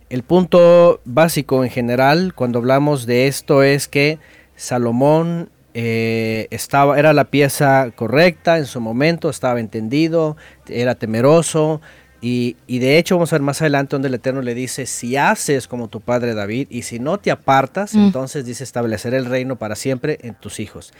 el 0.09 0.23
punto 0.23 0.99
básico 1.05 1.63
en 1.63 1.69
general 1.69 2.33
cuando 2.35 2.59
hablamos 2.59 3.05
de 3.05 3.27
esto 3.27 3.63
es 3.63 3.87
que 3.87 4.19
Salomón 4.57 5.51
eh, 5.79 6.47
estaba, 6.49 6.97
era 6.97 7.13
la 7.13 7.25
pieza 7.25 7.91
correcta 7.93 8.57
en 8.57 8.65
su 8.65 8.81
momento, 8.81 9.29
estaba 9.29 9.59
entendido, 9.59 10.35
era 10.67 10.95
temeroso. 10.95 11.81
Y, 12.19 12.55
de 12.67 12.97
hecho 12.97 13.13
vamos 13.13 13.31
a 13.31 13.35
ver 13.35 13.43
más 13.43 13.61
adelante 13.61 13.91
donde 13.91 14.07
el 14.07 14.15
Eterno 14.15 14.41
le 14.41 14.55
dice, 14.55 14.87
si 14.87 15.17
haces 15.17 15.67
como 15.67 15.87
tu 15.87 16.01
padre 16.01 16.33
David 16.33 16.65
y 16.71 16.81
si 16.81 16.97
no 16.97 17.19
te 17.19 17.29
apartas, 17.29 17.93
mm. 17.93 18.05
entonces 18.05 18.43
dice 18.43 18.63
establecer 18.63 19.13
el 19.13 19.25
reino 19.25 19.57
para 19.57 19.75
siempre 19.75 20.17
en 20.23 20.33
tus 20.33 20.59
hijos. 20.59 20.93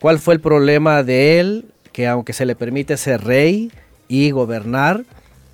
¿Cuál 0.00 0.18
fue 0.18 0.34
el 0.34 0.40
problema 0.40 1.04
de 1.04 1.38
él? 1.38 1.66
Que 1.92 2.08
aunque 2.08 2.32
se 2.32 2.44
le 2.44 2.56
permite 2.56 2.96
ser 2.96 3.22
rey 3.22 3.70
y 4.08 4.32
gobernar, 4.32 5.04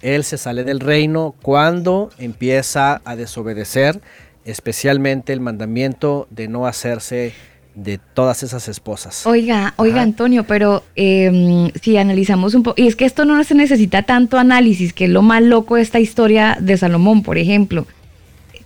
él 0.00 0.24
se 0.24 0.38
sale 0.38 0.64
del 0.64 0.80
reino 0.80 1.34
cuando 1.42 2.08
empieza 2.16 3.02
a 3.04 3.14
desobedecer, 3.14 4.00
especialmente 4.46 5.34
el 5.34 5.40
mandamiento 5.40 6.26
de 6.30 6.48
no 6.48 6.66
hacerse 6.66 7.34
de 7.74 7.98
todas 7.98 8.42
esas 8.42 8.68
esposas. 8.68 9.26
Oiga, 9.26 9.74
oiga 9.76 10.00
Antonio, 10.00 10.44
pero 10.44 10.84
em, 10.94 11.70
si 11.80 11.96
analizamos 11.96 12.54
un 12.54 12.62
poco, 12.62 12.80
y 12.80 12.86
es 12.86 12.96
que 12.96 13.04
esto 13.04 13.24
no 13.24 13.42
se 13.44 13.54
necesita 13.54 14.02
tanto 14.02 14.38
análisis, 14.38 14.92
que 14.92 15.04
es 15.04 15.10
lo 15.10 15.22
más 15.22 15.42
loco 15.42 15.76
de 15.76 15.82
esta 15.82 16.00
historia 16.00 16.56
de 16.60 16.76
Salomón, 16.76 17.22
por 17.22 17.38
ejemplo. 17.38 17.86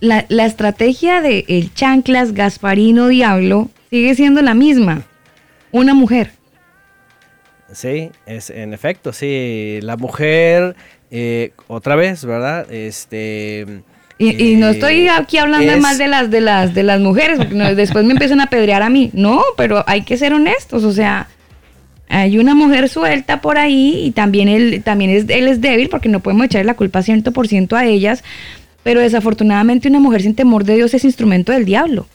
La, 0.01 0.27
estrategia 0.47 1.21
de 1.21 1.45
el 1.49 1.75
chanclas, 1.75 2.33
Gasparino, 2.33 3.09
Diablo, 3.09 3.69
sigue 3.91 4.15
siendo 4.15 4.43
la 4.43 4.55
misma. 4.55 5.03
Una 5.73 5.95
mujer. 5.95 6.31
Sí, 7.73 8.11
es 8.25 8.51
en 8.51 8.73
efecto, 8.73 9.13
sí. 9.13 9.81
La 9.83 9.97
mujer, 9.97 10.77
eh, 11.11 11.53
otra 11.67 11.97
vez, 11.97 12.25
¿verdad? 12.25 12.71
Este 12.73 13.83
y, 14.19 14.57
no 14.57 14.69
estoy 14.69 15.03
eh, 15.03 15.11
aquí 15.11 15.39
hablando 15.39 15.79
más 15.79 15.97
de 15.97 16.09
las 16.09 16.31
de 16.31 16.41
las 16.41 16.75
de 16.75 16.83
las 16.83 17.01
mujeres, 17.01 17.39
porque 17.39 17.55
después 17.75 18.05
me 18.05 18.13
empiezan 18.13 18.41
a 18.41 18.49
pedrear 18.49 18.83
a 18.83 18.89
mí. 18.89 19.11
No, 19.13 19.43
pero 19.57 19.85
hay 19.87 20.03
que 20.03 20.17
ser 20.17 20.35
honestos, 20.35 20.83
o 20.83 20.93
sea, 20.93 21.29
hay 22.09 22.39
una 22.39 22.55
mujer 22.55 22.89
suelta 22.89 23.41
por 23.41 23.59
ahí 23.59 24.03
y 24.05 24.11
también 24.11 24.49
él 24.49 24.83
también 24.85 25.11
es 25.11 25.27
él 25.29 25.47
es 25.47 25.61
débil 25.61 25.89
porque 25.89 26.09
no 26.09 26.21
podemos 26.21 26.47
echarle 26.47 26.65
la 26.65 26.75
culpa 26.75 27.01
100% 27.01 27.77
a 27.77 27.87
ellas, 27.87 28.25
pero 28.83 29.01
desafortunadamente 29.01 29.89
una 29.89 30.01
mujer 30.01 30.23
sin 30.23 30.35
temor 30.35 30.65
de 30.65 30.75
Dios 30.75 30.95
es 30.95 31.05
instrumento 31.05 31.53
del 31.53 31.65
diablo. 31.65 32.07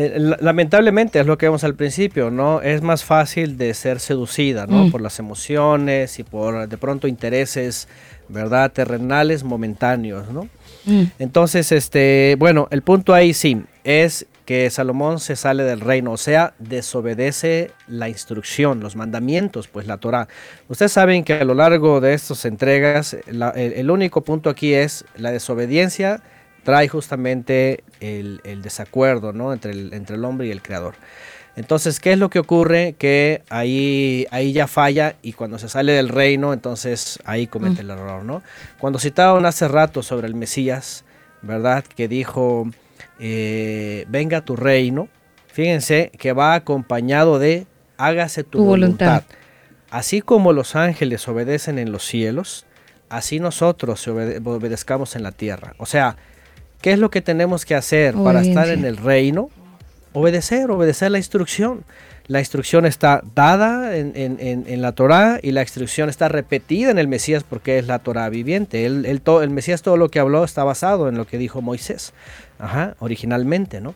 Eh, 0.00 0.16
lamentablemente 0.40 1.18
es 1.18 1.26
lo 1.26 1.36
que 1.36 1.46
vemos 1.46 1.64
al 1.64 1.74
principio, 1.74 2.30
¿no? 2.30 2.62
Es 2.62 2.82
más 2.82 3.02
fácil 3.02 3.58
de 3.58 3.74
ser 3.74 3.98
seducida, 3.98 4.64
¿no? 4.68 4.84
Mm. 4.84 4.90
Por 4.92 5.00
las 5.00 5.18
emociones 5.18 6.20
y 6.20 6.22
por 6.22 6.68
de 6.68 6.78
pronto 6.78 7.08
intereses 7.08 7.88
¿verdad? 8.28 8.72
Terrenales 8.72 9.44
momentáneos, 9.44 10.30
¿no? 10.30 10.48
Mm. 10.84 11.04
Entonces, 11.18 11.72
este, 11.72 12.36
bueno, 12.38 12.68
el 12.70 12.82
punto 12.82 13.14
ahí 13.14 13.34
sí, 13.34 13.62
es 13.84 14.26
que 14.48 14.70
Salomón 14.70 15.20
se 15.20 15.36
sale 15.36 15.62
del 15.62 15.80
reino, 15.80 16.12
o 16.12 16.16
sea, 16.16 16.54
desobedece 16.58 17.70
la 17.86 18.08
instrucción, 18.08 18.80
los 18.80 18.96
mandamientos, 18.96 19.68
pues 19.68 19.86
la 19.86 19.98
Torah. 19.98 20.26
Ustedes 20.68 20.90
saben 20.90 21.22
que 21.22 21.34
a 21.34 21.44
lo 21.44 21.52
largo 21.52 22.00
de 22.00 22.14
estas 22.14 22.46
entregas, 22.46 23.14
el, 23.26 23.90
único 23.90 24.22
punto 24.22 24.48
aquí 24.48 24.72
es 24.72 25.04
la 25.16 25.32
desobediencia 25.32 26.22
trae 26.62 26.88
justamente 26.88 27.84
el, 28.00 28.40
desacuerdo, 28.62 29.34
¿no? 29.34 29.52
Entre 29.52 29.72
el, 29.72 29.92
entre 29.92 30.16
el 30.16 30.24
hombre 30.24 30.46
y 30.46 30.50
el 30.50 30.62
creador. 30.62 30.94
Entonces, 31.58 31.98
¿qué 31.98 32.12
es 32.12 32.18
lo 32.20 32.30
que 32.30 32.38
ocurre? 32.38 32.94
Que 32.96 33.42
ahí, 33.48 34.28
ahí 34.30 34.52
ya 34.52 34.68
falla 34.68 35.16
y 35.22 35.32
cuando 35.32 35.58
se 35.58 35.68
sale 35.68 35.90
del 35.90 36.08
reino, 36.08 36.52
entonces 36.52 37.18
ahí 37.24 37.48
comete 37.48 37.80
el 37.80 37.90
error, 37.90 38.24
¿no? 38.24 38.44
Cuando 38.78 39.00
citaban 39.00 39.44
hace 39.44 39.66
rato 39.66 40.04
sobre 40.04 40.28
el 40.28 40.36
Mesías, 40.36 41.04
¿verdad? 41.42 41.82
Que 41.82 42.06
dijo, 42.06 42.70
eh, 43.18 44.06
venga 44.08 44.44
tu 44.44 44.54
reino, 44.54 45.08
fíjense 45.48 46.12
que 46.16 46.32
va 46.32 46.54
acompañado 46.54 47.40
de 47.40 47.66
hágase 47.96 48.44
tu, 48.44 48.64
voluntad. 48.64 49.24
Así 49.90 50.20
como 50.20 50.52
los 50.52 50.76
ángeles 50.76 51.26
obedecen 51.26 51.80
en 51.80 51.90
los 51.90 52.04
cielos, 52.04 52.66
así 53.08 53.40
nosotros 53.40 54.06
obedezcamos 54.06 55.16
en 55.16 55.24
la 55.24 55.32
tierra. 55.32 55.74
O 55.78 55.86
sea, 55.86 56.18
¿qué 56.80 56.92
es 56.92 57.00
lo 57.00 57.10
que 57.10 57.20
tenemos 57.20 57.64
que 57.64 57.74
hacer 57.74 58.14
para 58.14 58.42
estar 58.42 58.68
en 58.68 58.84
el 58.84 58.96
reino? 58.96 59.50
Obedecer, 60.12 60.70
obedecer 60.70 61.10
la 61.10 61.18
instrucción. 61.18 61.84
La 62.26 62.40
instrucción 62.40 62.84
está 62.84 63.22
dada 63.34 63.96
en, 63.96 64.82
la 64.82 64.92
Torah 64.92 65.40
y 65.42 65.52
la 65.52 65.62
instrucción 65.62 66.10
está 66.10 66.28
repetida 66.28 66.90
en 66.90 66.98
el 66.98 67.08
Mesías 67.08 67.42
porque 67.42 67.78
es 67.78 67.86
la 67.86 68.00
Torah 68.00 68.28
viviente. 68.28 68.84
El, 68.84 69.06
el, 69.06 69.50
Mesías 69.50 69.80
todo 69.80 69.96
lo 69.96 70.10
que 70.10 70.18
habló 70.18 70.44
está 70.44 70.62
basado 70.62 71.08
en 71.08 71.16
lo 71.16 71.26
que 71.26 71.38
dijo 71.38 71.62
Moisés, 71.62 72.12
originalmente, 72.98 73.80
¿no? 73.80 73.94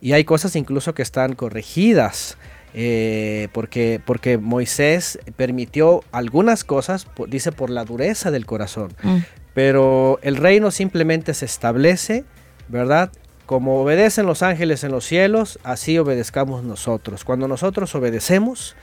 Y 0.00 0.12
hay 0.12 0.24
cosas 0.24 0.56
incluso 0.56 0.94
que 0.94 1.02
están 1.02 1.34
corregidas. 1.34 2.38
Eh, 2.76 3.46
porque, 3.52 4.00
porque 4.04 4.36
Moisés 4.36 5.20
permitió 5.36 6.02
algunas 6.10 6.64
cosas, 6.64 7.06
dice 7.28 7.52
por 7.52 7.70
la 7.70 7.84
dureza 7.84 8.32
del 8.32 8.46
corazón, 8.46 8.92
mm. 9.00 9.18
pero 9.54 10.18
el 10.22 10.34
reino 10.34 10.72
simplemente 10.72 11.34
se 11.34 11.44
establece, 11.44 12.24
¿verdad? 12.66 13.12
Como 13.46 13.82
obedecen 13.82 14.24
los 14.24 14.42
ángeles 14.42 14.84
en 14.84 14.92
los 14.92 15.04
cielos, 15.04 15.58
así 15.64 15.98
obedezcamos 15.98 16.64
nosotros. 16.64 17.24
Cuando 17.24 17.46
nosotros 17.46 17.94
obedecemos, 17.94 18.74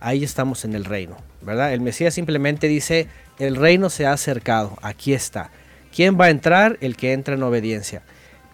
ahí 0.00 0.24
estamos 0.24 0.64
en 0.64 0.74
el 0.74 0.84
reino, 0.84 1.16
¿verdad? 1.42 1.72
El 1.72 1.80
Mesías 1.80 2.14
simplemente 2.14 2.66
dice, 2.66 3.06
el 3.38 3.54
reino 3.54 3.90
se 3.90 4.06
ha 4.06 4.12
acercado, 4.12 4.76
aquí 4.82 5.12
está. 5.12 5.50
¿Quién 5.94 6.18
va 6.20 6.26
a 6.26 6.30
entrar? 6.30 6.78
El 6.80 6.96
que 6.96 7.12
entra 7.12 7.34
en 7.34 7.42
obediencia. 7.44 8.02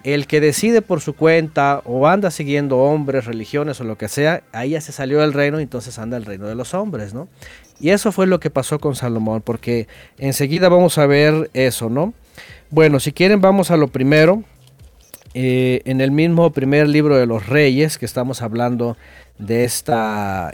El 0.03 0.27
que 0.27 0.41
decide 0.41 0.83
por 0.83 1.01
su 1.01 1.15
cuenta 1.15 1.81
o 1.87 2.07
anda 2.07 2.31
siguiendo 2.31 2.79
hombres, 2.79 3.25
religiones 3.25 3.81
o 3.81 3.85
lo 3.85 3.97
que 3.97 4.09
sea, 4.09 4.43
ahí 4.53 4.71
ya 4.71 4.83
se 4.83 4.93
salió 4.93 5.21
del 5.21 5.33
reino 5.33 5.59
entonces 5.59 5.99
anda 5.99 6.19
el 6.19 6.27
reino 6.27 6.47
de 6.47 6.55
los 6.55 6.75
hombres, 6.75 7.15
¿no? 7.15 7.27
Y 7.81 7.89
eso 7.89 8.13
fue 8.13 8.27
lo 8.27 8.39
que 8.39 8.51
pasó 8.51 8.79
con 8.79 8.97
Salomón, 8.97 9.41
porque 9.41 9.89
enseguida 10.19 10.69
vamos 10.69 10.99
a 10.99 11.07
ver 11.07 11.51
eso, 11.55 11.89
¿no? 11.89 12.13
Bueno, 12.71 13.01
si 13.01 13.13
quieren 13.13 13.41
vamos 13.41 13.71
a 13.71 13.79
lo 13.79 13.89
primero, 13.89 14.45
eh, 15.37 15.83
en 15.85 16.01
el 16.01 16.13
mismo 16.13 16.53
primer 16.53 16.89
libro 16.89 17.17
de 17.17 17.27
los 17.27 17.49
reyes, 17.49 17.99
que 17.99 18.07
estamos 18.07 18.41
hablando 18.41 18.97
de 19.39 19.65
este 19.65 19.93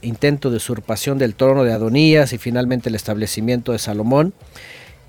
intento 0.01 0.51
de 0.51 0.57
usurpación 0.57 1.19
del 1.19 1.35
trono 1.35 1.65
de 1.65 1.73
Adonías 1.75 2.33
y 2.33 2.39
finalmente 2.39 2.89
el 2.89 2.95
establecimiento 2.95 3.73
de 3.73 3.79
Salomón, 3.79 4.33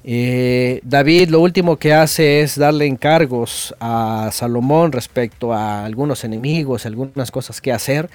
eh, 0.03 0.81
David 0.83 1.29
lo 1.29 1.39
último 1.39 1.77
que 1.77 1.93
hace 1.93 2.41
es 2.41 2.57
darle 2.57 2.85
encargos 2.85 3.73
a 3.79 4.29
Salomón 4.33 4.91
respecto 4.91 5.53
a 5.53 5.85
algunos 5.85 6.25
enemigos, 6.25 6.85
algunas 6.85 7.31
cosas 7.31 7.61
que 7.61 7.71
hacer. 7.71 8.09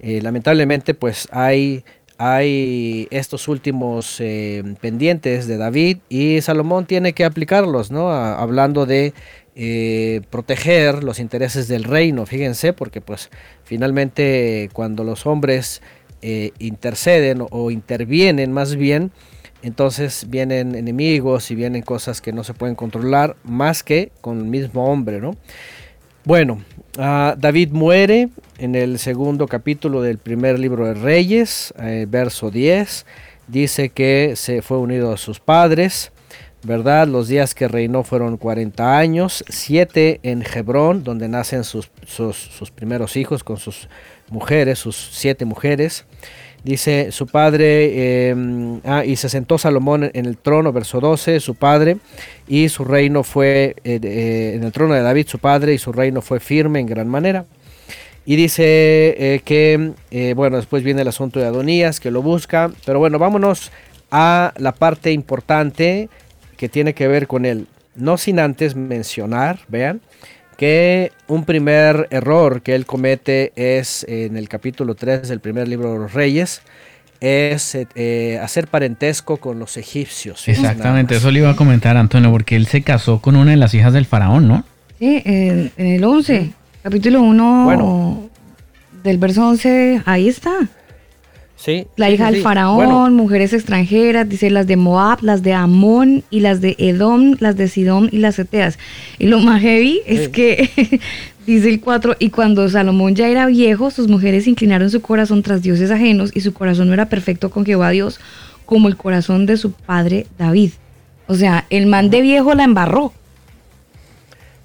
Eh, 0.00 0.22
lamentablemente 0.22 0.94
pues 0.94 1.28
hay 1.30 1.84
hay 2.18 3.08
estos 3.10 3.48
últimos 3.48 4.22
pendientes 4.80 5.48
de 5.48 5.56
David 5.56 5.98
y 6.08 6.40
Salomón 6.40 6.86
tiene 6.86 7.14
que 7.14 7.24
aplicarlos, 7.24 7.90
¿no? 7.90 8.12
hablando 8.12 8.86
de 8.86 9.12
eh, 9.54 10.22
proteger 10.30 11.04
los 11.04 11.18
intereses 11.18 11.68
del 11.68 11.84
reino, 11.84 12.24
fíjense, 12.26 12.72
porque 12.72 13.00
pues 13.00 13.30
finalmente 13.64 14.70
cuando 14.72 15.04
los 15.04 15.26
hombres 15.26 15.82
eh, 16.22 16.52
interceden 16.58 17.44
o 17.50 17.70
intervienen 17.70 18.52
más 18.52 18.76
bien, 18.76 19.10
entonces 19.62 20.26
vienen 20.28 20.74
enemigos 20.74 21.50
y 21.50 21.54
vienen 21.54 21.82
cosas 21.82 22.20
que 22.20 22.32
no 22.32 22.44
se 22.44 22.54
pueden 22.54 22.74
controlar 22.74 23.36
más 23.44 23.82
que 23.82 24.10
con 24.20 24.38
el 24.38 24.44
mismo 24.44 24.90
hombre, 24.90 25.20
¿no? 25.20 25.36
Bueno, 26.24 26.62
ah, 26.98 27.34
David 27.36 27.70
muere 27.72 28.28
en 28.58 28.76
el 28.76 29.00
segundo 29.00 29.48
capítulo 29.48 30.02
del 30.02 30.18
primer 30.18 30.58
libro 30.58 30.86
de 30.86 30.94
Reyes, 30.94 31.74
eh, 31.80 32.06
verso 32.08 32.50
10. 32.50 33.06
Dice 33.48 33.88
que 33.88 34.34
se 34.36 34.62
fue 34.62 34.78
unido 34.78 35.12
a 35.12 35.16
sus 35.16 35.40
padres, 35.40 36.11
¿verdad? 36.64 37.08
Los 37.08 37.28
días 37.28 37.54
que 37.54 37.66
reinó 37.66 38.04
fueron 38.04 38.36
40 38.36 38.96
años, 38.98 39.44
7 39.48 40.20
en 40.22 40.42
Hebrón, 40.42 41.02
donde 41.02 41.28
nacen 41.28 41.64
sus, 41.64 41.90
sus, 42.06 42.70
primeros 42.70 43.16
hijos 43.16 43.42
con 43.42 43.56
sus 43.56 43.88
mujeres, 44.30 44.78
sus 44.78 44.96
siete 45.12 45.44
mujeres. 45.44 46.04
Dice 46.64 47.10
su 47.10 47.26
padre, 47.26 48.28
em, 48.30 48.80
ah, 48.84 49.04
y 49.04 49.16
se 49.16 49.28
sentó 49.28 49.58
Salomón 49.58 50.08
en 50.14 50.26
el 50.26 50.36
trono, 50.36 50.72
verso 50.72 51.00
12, 51.00 51.40
su 51.40 51.56
padre, 51.56 51.96
y 52.46 52.68
su 52.68 52.84
reino 52.84 53.24
fue, 53.24 53.74
eh, 53.82 53.98
eh, 54.00 54.52
en 54.54 54.62
el 54.62 54.70
trono 54.70 54.94
de 54.94 55.02
David, 55.02 55.26
su 55.26 55.40
padre, 55.40 55.74
y 55.74 55.78
su 55.78 55.92
reino 55.92 56.22
fue 56.22 56.38
firme 56.38 56.78
en 56.78 56.86
gran 56.86 57.08
manera. 57.08 57.46
Y 58.24 58.36
dice 58.36 58.62
eh, 58.64 59.40
que, 59.44 60.34
bueno, 60.36 60.56
después 60.56 60.84
viene 60.84 61.02
el 61.02 61.08
asunto 61.08 61.40
de 61.40 61.46
Adonías, 61.46 61.98
que 61.98 62.12
lo 62.12 62.22
busca, 62.22 62.70
pero 62.86 63.00
bueno, 63.00 63.18
vámonos 63.18 63.72
a 64.12 64.52
la 64.58 64.70
parte 64.70 65.10
importante 65.10 66.08
que 66.62 66.68
tiene 66.68 66.94
que 66.94 67.08
ver 67.08 67.26
con 67.26 67.44
él. 67.44 67.66
No 67.96 68.16
sin 68.16 68.38
antes 68.38 68.76
mencionar, 68.76 69.58
vean, 69.66 70.00
que 70.56 71.10
un 71.26 71.44
primer 71.44 72.06
error 72.12 72.62
que 72.62 72.76
él 72.76 72.86
comete 72.86 73.52
es 73.56 74.06
en 74.08 74.36
el 74.36 74.48
capítulo 74.48 74.94
3 74.94 75.26
del 75.26 75.40
primer 75.40 75.66
libro 75.66 75.92
de 75.92 75.98
los 75.98 76.12
Reyes, 76.12 76.62
es 77.18 77.76
eh, 77.96 78.38
hacer 78.40 78.68
parentesco 78.68 79.38
con 79.38 79.58
los 79.58 79.76
egipcios. 79.76 80.46
Exactamente, 80.46 81.16
eso 81.16 81.32
le 81.32 81.40
iba 81.40 81.50
a 81.50 81.56
comentar 81.56 81.96
Antonio, 81.96 82.30
porque 82.30 82.54
él 82.54 82.68
se 82.68 82.82
casó 82.82 83.20
con 83.20 83.34
una 83.34 83.50
de 83.50 83.56
las 83.56 83.74
hijas 83.74 83.92
del 83.92 84.06
faraón, 84.06 84.46
¿no? 84.46 84.64
Sí, 85.00 85.20
en, 85.24 85.72
el 85.76 86.04
11, 86.04 86.52
capítulo 86.80 87.22
1 87.22 88.30
del 89.02 89.18
verso 89.18 89.48
11, 89.48 90.02
ahí 90.04 90.28
está 90.28 90.52
la 91.96 92.10
hija 92.10 92.30
del 92.30 92.42
faraón, 92.42 93.14
mujeres 93.14 93.52
extranjeras, 93.52 94.28
dice 94.28 94.50
las 94.50 94.66
de 94.66 94.76
Moab, 94.76 95.18
las 95.22 95.42
de 95.42 95.52
Amón 95.52 96.24
y 96.30 96.40
las 96.40 96.60
de 96.60 96.74
Edom, 96.78 97.36
las 97.40 97.56
de 97.56 97.68
Sidón 97.68 98.08
y 98.12 98.18
las 98.18 98.38
Eteas. 98.38 98.78
Y 99.18 99.26
lo 99.26 99.40
más 99.40 99.60
heavy 99.62 100.00
es 100.06 100.28
que 100.28 101.00
dice 101.46 101.68
el 101.68 101.80
4, 101.80 102.16
y 102.18 102.30
cuando 102.30 102.68
Salomón 102.68 103.14
ya 103.14 103.28
era 103.28 103.46
viejo, 103.46 103.90
sus 103.90 104.08
mujeres 104.08 104.46
inclinaron 104.46 104.90
su 104.90 105.00
corazón 105.00 105.42
tras 105.42 105.62
dioses 105.62 105.90
ajenos 105.90 106.30
y 106.34 106.40
su 106.40 106.52
corazón 106.52 106.88
no 106.88 106.94
era 106.94 107.06
perfecto 107.06 107.50
con 107.50 107.64
Jehová 107.64 107.90
Dios 107.90 108.20
como 108.64 108.88
el 108.88 108.96
corazón 108.96 109.46
de 109.46 109.56
su 109.56 109.72
padre 109.72 110.26
David. 110.38 110.72
O 111.26 111.34
sea, 111.34 111.66
el 111.70 111.86
man 111.86 112.10
de 112.10 112.20
viejo 112.20 112.54
la 112.54 112.64
embarró. 112.64 113.12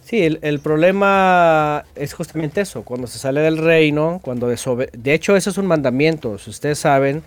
Sí, 0.07 0.23
el, 0.23 0.59
problema 0.61 1.83
es 1.93 2.13
justamente 2.13 2.61
eso, 2.61 2.83
cuando 2.83 3.07
se 3.07 3.19
sale 3.19 3.41
del 3.41 3.57
reino, 3.57 4.21
cuando 4.23 4.47
De 4.47 5.13
hecho, 5.13 5.35
eso 5.35 5.49
es 5.49 5.57
un 5.57 5.65
mandamiento, 5.65 6.37
si 6.37 6.49
ustedes 6.49 6.79
saben, 6.79 7.23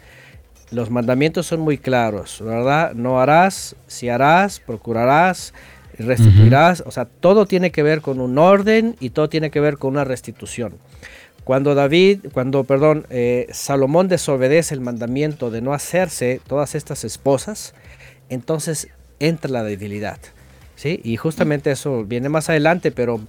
los 0.71 0.89
mandamientos 0.89 1.47
son 1.47 1.61
muy 1.61 1.77
claros, 1.77 2.41
¿verdad? 2.43 2.95
No 2.95 3.21
harás, 3.21 3.77
si 3.87 4.09
harás, 4.09 4.61
procurarás, 4.61 5.53
restituirás, 5.99 6.83
o 6.87 6.91
sea, 6.91 7.05
todo 7.05 7.45
tiene 7.45 7.71
que 7.71 7.83
ver 7.83 8.01
con 8.01 8.19
un 8.19 8.39
orden 8.39 8.97
y 8.99 9.11
todo 9.11 9.29
tiene 9.29 9.51
que 9.51 9.61
ver 9.61 9.77
con 9.77 9.91
una 9.91 10.05
restitución. 10.05 10.73
Cuando 11.45 11.75
David, 11.75 12.29
cuando, 12.33 12.65
perdón, 12.65 13.07
eh, 13.11 13.47
Salomón 13.53 14.09
desobedece 14.09 14.73
el 14.73 14.81
mandamiento 14.81 15.51
de 15.51 15.61
no 15.61 15.75
hacerse 15.75 16.41
todas 16.47 16.75
estas 16.75 17.05
esposas, 17.05 17.75
entonces 18.31 18.89
entra 19.19 19.51
la 19.51 19.65
debilidad. 19.65 20.19
¿Sí? 20.81 20.99
Y 21.05 21.19
justamente 21.19 21.71
eso 21.71 22.05
viene 22.07 22.31
más 22.31 22.49
adelante, 22.49 22.91
pero, 22.91 23.21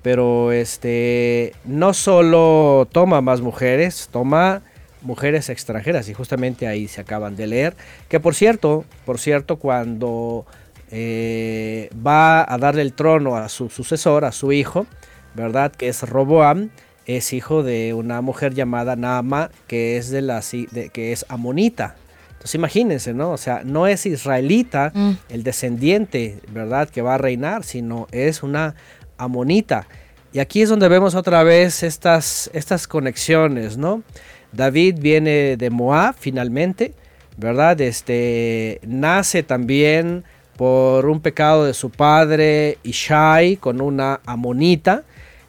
pero 0.00 0.52
este, 0.52 1.54
no 1.64 1.92
solo 1.92 2.86
toma 2.92 3.20
más 3.20 3.40
mujeres, 3.40 4.08
toma 4.12 4.62
mujeres 5.02 5.48
extranjeras 5.48 6.08
y 6.08 6.14
justamente 6.14 6.68
ahí 6.68 6.86
se 6.86 7.00
acaban 7.00 7.34
de 7.34 7.48
leer, 7.48 7.74
que 8.08 8.20
por 8.20 8.36
cierto, 8.36 8.84
por 9.04 9.18
cierto, 9.18 9.56
cuando 9.56 10.46
eh, 10.92 11.90
va 12.06 12.42
a 12.42 12.58
darle 12.58 12.82
el 12.82 12.92
trono 12.92 13.36
a 13.36 13.48
su 13.48 13.70
sucesor, 13.70 14.24
a 14.24 14.30
su 14.30 14.52
hijo, 14.52 14.86
¿verdad? 15.34 15.72
Que 15.72 15.88
es 15.88 16.08
Roboam, 16.08 16.70
es 17.06 17.32
hijo 17.32 17.64
de 17.64 17.92
una 17.92 18.20
mujer 18.20 18.54
llamada 18.54 18.94
Naama, 18.94 19.50
que 19.66 19.96
es 19.96 20.10
de 20.10 20.22
la 20.22 20.42
que 20.92 21.10
es 21.10 21.26
amonita, 21.28 21.96
entonces 22.40 22.54
imagínense, 22.54 23.12
¿no? 23.12 23.32
O 23.32 23.36
sea, 23.36 23.60
no 23.66 23.86
es 23.86 24.06
israelita 24.06 24.92
mm. 24.94 25.10
el 25.28 25.42
descendiente, 25.42 26.40
¿verdad? 26.50 26.88
Que 26.88 27.02
va 27.02 27.16
a 27.16 27.18
reinar, 27.18 27.64
sino 27.64 28.06
es 28.12 28.42
una 28.42 28.76
amonita. 29.18 29.86
Y 30.32 30.38
aquí 30.38 30.62
es 30.62 30.70
donde 30.70 30.88
vemos 30.88 31.14
otra 31.14 31.42
vez 31.42 31.82
estas, 31.82 32.48
estas 32.54 32.88
conexiones, 32.88 33.76
¿no? 33.76 34.02
David 34.52 35.00
viene 35.00 35.58
de 35.58 35.68
Moab 35.68 36.14
finalmente, 36.18 36.94
¿verdad? 37.36 37.78
Este, 37.82 38.80
nace 38.86 39.42
también 39.42 40.24
por 40.56 41.10
un 41.10 41.20
pecado 41.20 41.66
de 41.66 41.74
su 41.74 41.90
padre 41.90 42.78
Ishai 42.84 43.56
con 43.56 43.82
una 43.82 44.20
amonita. 44.24 45.02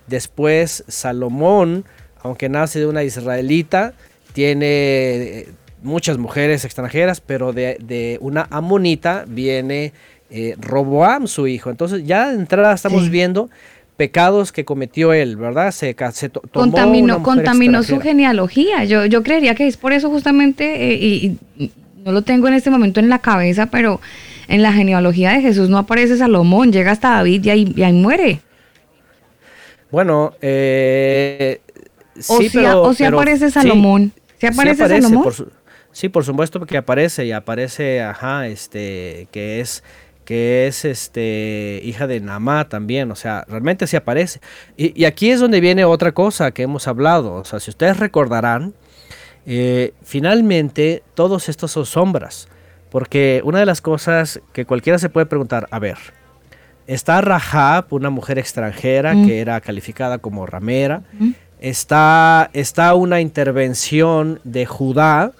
Después 0.08 0.84
Salomón, 0.90 1.86
aunque 2.22 2.50
nace 2.50 2.80
de 2.80 2.88
una 2.88 3.06
israelita, 3.06 3.94
tiene 4.34 5.48
muchas 5.82 6.18
mujeres 6.18 6.66
extranjeras, 6.66 7.22
pero 7.22 7.54
de, 7.54 8.18
una 8.22 8.48
amonita 8.50 9.26
viene 9.28 9.94
eh, 10.30 10.56
Roboam, 10.60 11.28
su 11.28 11.48
hijo. 11.48 11.70
Entonces 11.70 12.06
ya 12.06 12.30
de 12.30 12.36
entrada 12.36 12.74
estamos 12.74 13.10
viendo 13.10 13.50
pecados 13.98 14.52
que 14.52 14.66
cometió 14.66 15.14
él, 15.14 15.36
¿verdad? 15.36 15.72
Se, 15.72 15.96
se 16.12 16.30
contaminó, 16.30 17.22
contaminó 17.22 17.84
su 17.84 18.00
genealogía. 18.00 18.84
Yo, 18.84 19.06
yo 19.06 19.22
creería 19.22 19.54
que 19.54 19.68
es 19.68 19.78
por 19.78 19.94
eso 19.94 20.10
justamente, 20.10 20.92
eh, 20.92 20.96
y, 20.96 21.70
no 22.04 22.12
lo 22.12 22.24
tengo 22.24 22.48
en 22.48 22.56
este 22.56 22.72
momento 22.72 23.00
en 23.00 23.10
la 23.10 23.20
cabeza, 23.20 23.68
pero 23.68 24.02
en 24.48 24.64
la 24.64 24.74
genealogía 24.74 25.34
de 25.34 25.42
Jesús 25.42 25.70
no 25.70 25.78
aparece 25.78 26.18
Salomón, 26.18 26.72
llega 26.72 26.92
hasta 26.92 27.12
David 27.12 27.46
y 27.46 27.50
ahí, 27.84 27.94
muere. 27.94 28.42
Bueno, 29.92 30.34
eh, 30.42 31.62
o 32.28 32.42
sí, 32.42 32.58
o 32.58 32.94
si 32.96 33.04
aparece 33.04 33.52
Salomón. 33.52 34.14
¿Se 34.40 34.48
aparece, 34.48 34.88
Salomón? 34.88 35.32
Sí, 35.92 36.10
por 36.10 36.24
supuesto 36.24 36.66
que 36.66 36.78
aparece 36.78 37.26
y 37.26 37.32
aparece, 37.32 38.02
ajá, 38.02 38.48
este, 38.48 39.28
que 39.32 39.60
es 39.60 39.84
que 40.26 40.68
es 40.68 40.86
este 40.86 41.82
hija 41.84 42.08
de 42.08 42.20
Namá 42.20 42.70
también, 42.70 43.12
o 43.12 43.16
sea, 43.16 43.44
realmente 43.48 43.88
sí 43.88 43.98
aparece. 43.98 44.40
Y, 44.78 45.04
aquí 45.06 45.32
es 45.32 45.40
donde 45.40 45.60
viene 45.60 45.84
otra 45.84 46.12
cosa 46.12 46.52
que 46.52 46.64
hemos 46.64 46.88
hablado, 46.88 47.34
o 47.34 47.44
sea, 47.44 47.60
si 47.60 47.70
ustedes 47.70 47.98
recordarán, 47.98 48.74
eh, 49.46 49.94
finalmente 50.04 51.04
todos 51.16 51.50
estos 51.50 51.72
son 51.72 51.86
sombras, 51.86 52.48
porque 52.90 53.42
una 53.44 53.60
de 53.60 53.66
las 53.66 53.82
cosas 53.82 54.40
que 54.54 54.66
cualquiera 54.66 55.00
se 55.00 55.10
puede 55.10 55.26
preguntar, 55.26 55.68
a 55.72 55.80
ver, 55.80 55.98
está 56.88 57.20
Rahab, 57.22 57.88
una 57.90 58.10
mujer 58.10 58.38
extranjera 58.38 59.14
mm. 59.14 59.28
que 59.28 59.40
era 59.40 59.60
calificada 59.60 60.20
como 60.20 60.46
ramera, 60.46 61.04
mm. 61.14 61.32
está, 61.60 62.50
está 62.54 62.94
una 62.94 63.22
intervención 63.22 64.40
de 64.44 64.66
Judá, 64.66 65.34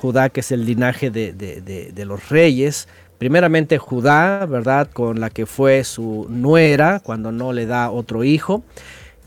Judá, 0.00 0.30
que 0.30 0.40
es 0.40 0.50
el 0.52 0.64
linaje 0.64 1.10
de, 1.10 2.04
los 2.06 2.28
reyes. 2.28 2.88
Primeramente 3.18 3.78
Judá, 3.78 4.46
¿verdad? 4.46 4.88
Con 4.90 5.20
la 5.20 5.28
que 5.30 5.44
fue 5.46 5.84
su 5.84 6.26
nuera 6.30 7.00
cuando 7.00 7.32
no 7.32 7.52
le 7.52 7.66
da 7.66 7.90
otro 7.90 8.24
hijo. 8.24 8.62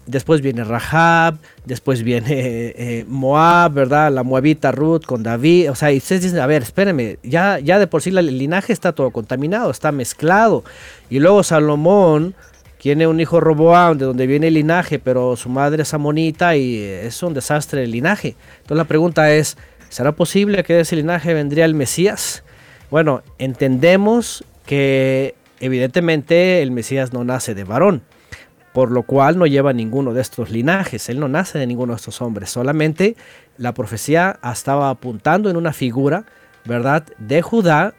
Después 0.06 0.42
viene 0.42 0.66
Rahab, 0.66 1.38
después 1.64 2.04
viene 2.04 2.74
eh, 2.76 3.06
Moab, 3.08 3.74
¿verdad? 3.74 4.12
La 4.12 4.24
moabita 4.24 4.72
Ruth 4.72 5.06
con 5.06 5.24
David. 5.24 5.72
O 5.72 5.76
sea, 5.76 5.92
y 5.94 5.98
ustedes 5.98 6.24
dicen, 6.24 6.40
a 6.40 6.48
ver, 6.48 6.64
espérenme, 6.64 7.20
ya, 7.24 7.60
ya 7.60 7.80
de 7.80 7.88
por 7.88 8.02
sí 8.02 8.10
el 8.10 8.38
linaje 8.38 8.74
está 8.74 8.92
todo 8.92 9.12
contaminado, 9.12 9.72
está 9.72 9.92
mezclado. 9.92 10.64
Y 11.10 11.20
luego 11.20 11.44
Salomón 11.44 12.36
tiene 12.84 13.08
un 13.08 13.22
hijo 13.22 13.40
Roboam, 13.40 13.98
de 13.98 14.04
donde 14.04 14.28
viene 14.28 14.50
el 14.50 14.56
linaje, 14.56 15.00
pero 15.00 15.38
su 15.38 15.48
madre 15.48 15.84
es 15.84 15.94
amonita 15.94 16.58
y 16.58 16.82
es 16.82 17.24
un 17.24 17.34
desastre 17.34 17.86
el 17.86 17.92
linaje. 17.92 18.36
Entonces 18.58 18.76
la 18.76 18.84
pregunta 18.84 19.34
es, 19.34 19.56
¿Será 19.94 20.14
posible 20.14 20.64
que 20.64 20.74
de 20.74 20.80
ese 20.80 20.96
linaje 20.96 21.36
vendría 21.36 21.66
el 21.66 21.76
Mesías? 21.76 22.44
Bueno, 22.89 23.22
entendemos 23.38 24.44
que 24.66 25.36
evidentemente 25.60 26.64
el 26.64 26.72
Mesías 26.72 27.14
no 27.14 27.24
nace 27.24 27.54
de 27.54 27.64
varón. 27.64 28.02
por 28.74 28.89
lo 28.89 29.04
cual 29.04 29.38
no 29.38 29.46
lleva 29.46 29.72
ninguno 29.72 30.16
de 30.16 30.22
estos 30.22 30.50
linajes, 30.50 31.08
él 31.10 31.20
no 31.20 31.28
nace 31.28 31.60
de 31.60 31.68
ninguno 31.68 31.94
de 31.94 31.98
estos 31.98 32.24
hombres, 32.24 32.50
solamente 32.50 33.16
la 33.60 33.76
profecía 33.76 34.39
estaba 34.52 34.89
apuntando 34.89 35.52
en 35.52 35.58
una 35.58 35.74
figura, 35.74 36.26
¿verdad?, 36.66 37.04
de 37.20 37.44
Judá, 37.44 37.94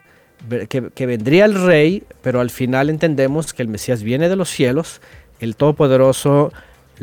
que, 0.69 1.07
vendría 1.07 1.45
el 1.45 1.55
rey, 1.65 2.03
pero 2.23 2.41
al 2.41 2.51
final 2.51 2.91
entendemos 2.91 3.55
que 3.55 3.63
el 3.63 3.69
Mesías 3.69 4.03
viene 4.03 4.29
de 4.29 4.35
los 4.35 4.51
cielos, 4.51 5.01
el 5.39 5.55
Todopoderoso 5.55 6.53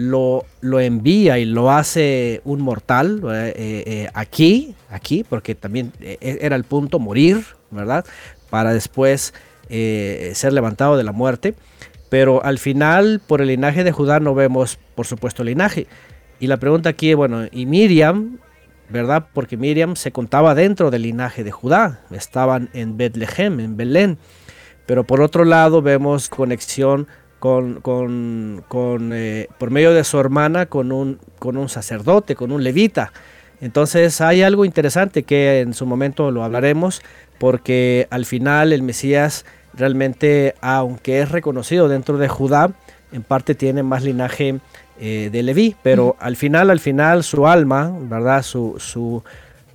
lo, 0.01 0.45
lo 0.61 0.79
envía 0.79 1.37
y 1.39 1.45
lo 1.45 1.71
hace 1.71 2.41
un 2.43 2.61
mortal 2.61 3.21
eh, 3.33 3.53
eh, 3.55 4.09
aquí, 4.13 4.75
aquí, 4.89 5.23
porque 5.27 5.55
también 5.55 5.93
eh, 6.01 6.17
era 6.41 6.55
el 6.55 6.63
punto 6.63 6.99
morir, 6.99 7.45
¿verdad? 7.69 8.05
Para 8.49 8.73
después 8.73 9.33
ser 9.69 10.51
levantado 10.51 10.97
de 10.97 11.03
la 11.05 11.13
muerte. 11.13 11.55
Pero 12.09 12.43
al 12.43 12.59
final, 12.59 13.21
por 13.25 13.41
el 13.41 13.47
linaje 13.47 13.85
de 13.85 13.93
Judá, 13.93 14.19
no 14.19 14.35
vemos, 14.35 14.77
por 14.95 15.07
supuesto, 15.07 15.43
el 15.43 15.47
linaje. 15.47 15.87
Y 16.41 16.47
la 16.47 16.57
pregunta 16.57 16.89
aquí, 16.89 17.13
bueno, 17.13 17.45
¿y 17.53 17.65
Miriam? 17.65 18.39
¿Verdad? 18.89 19.27
Porque 19.33 19.55
Miriam 19.55 19.95
se 19.95 20.11
contaba 20.11 20.53
dentro 20.53 20.91
del 20.91 21.03
linaje 21.03 21.45
de 21.45 21.51
Judá. 21.51 22.01
Estaban 22.11 22.69
en 22.73 22.97
Betlehem, 22.97 23.61
en 23.61 23.77
Belén. 23.77 24.17
Pero 24.85 25.05
por 25.05 25.21
otro 25.21 25.45
lado, 25.45 25.81
vemos 25.81 26.27
conexión 26.27 27.07
con, 27.41 27.81
con, 27.81 28.63
con 28.67 29.13
eh, 29.13 29.47
por 29.57 29.71
medio 29.71 29.95
de 29.95 30.03
su 30.03 30.19
hermana 30.19 30.67
con 30.67 30.91
un, 30.91 31.17
con 31.39 31.57
un 31.57 31.69
sacerdote, 31.69 32.35
con 32.35 32.51
un 32.51 32.63
levita. 32.63 33.11
Entonces 33.61 34.21
hay 34.21 34.43
algo 34.43 34.63
interesante 34.63 35.23
que 35.23 35.61
en 35.61 35.73
su 35.73 35.87
momento 35.87 36.29
lo 36.29 36.43
hablaremos, 36.43 37.01
porque 37.39 38.07
al 38.11 38.27
final 38.27 38.71
el 38.73 38.83
Mesías 38.83 39.43
realmente, 39.73 40.53
aunque 40.61 41.19
es 41.21 41.31
reconocido 41.31 41.89
dentro 41.89 42.19
de 42.19 42.27
Judá, 42.27 42.73
en 43.11 43.23
parte 43.23 43.55
tiene 43.55 43.81
más 43.81 44.03
linaje 44.03 44.59
eh, 44.99 45.29
de 45.31 45.41
Leví, 45.41 45.75
pero 45.81 46.15
al 46.19 46.35
final, 46.35 46.69
al 46.69 46.79
final, 46.79 47.23
su 47.23 47.47
alma, 47.47 47.91
¿verdad? 48.03 48.43
Su, 48.43 48.75
su, 48.77 49.23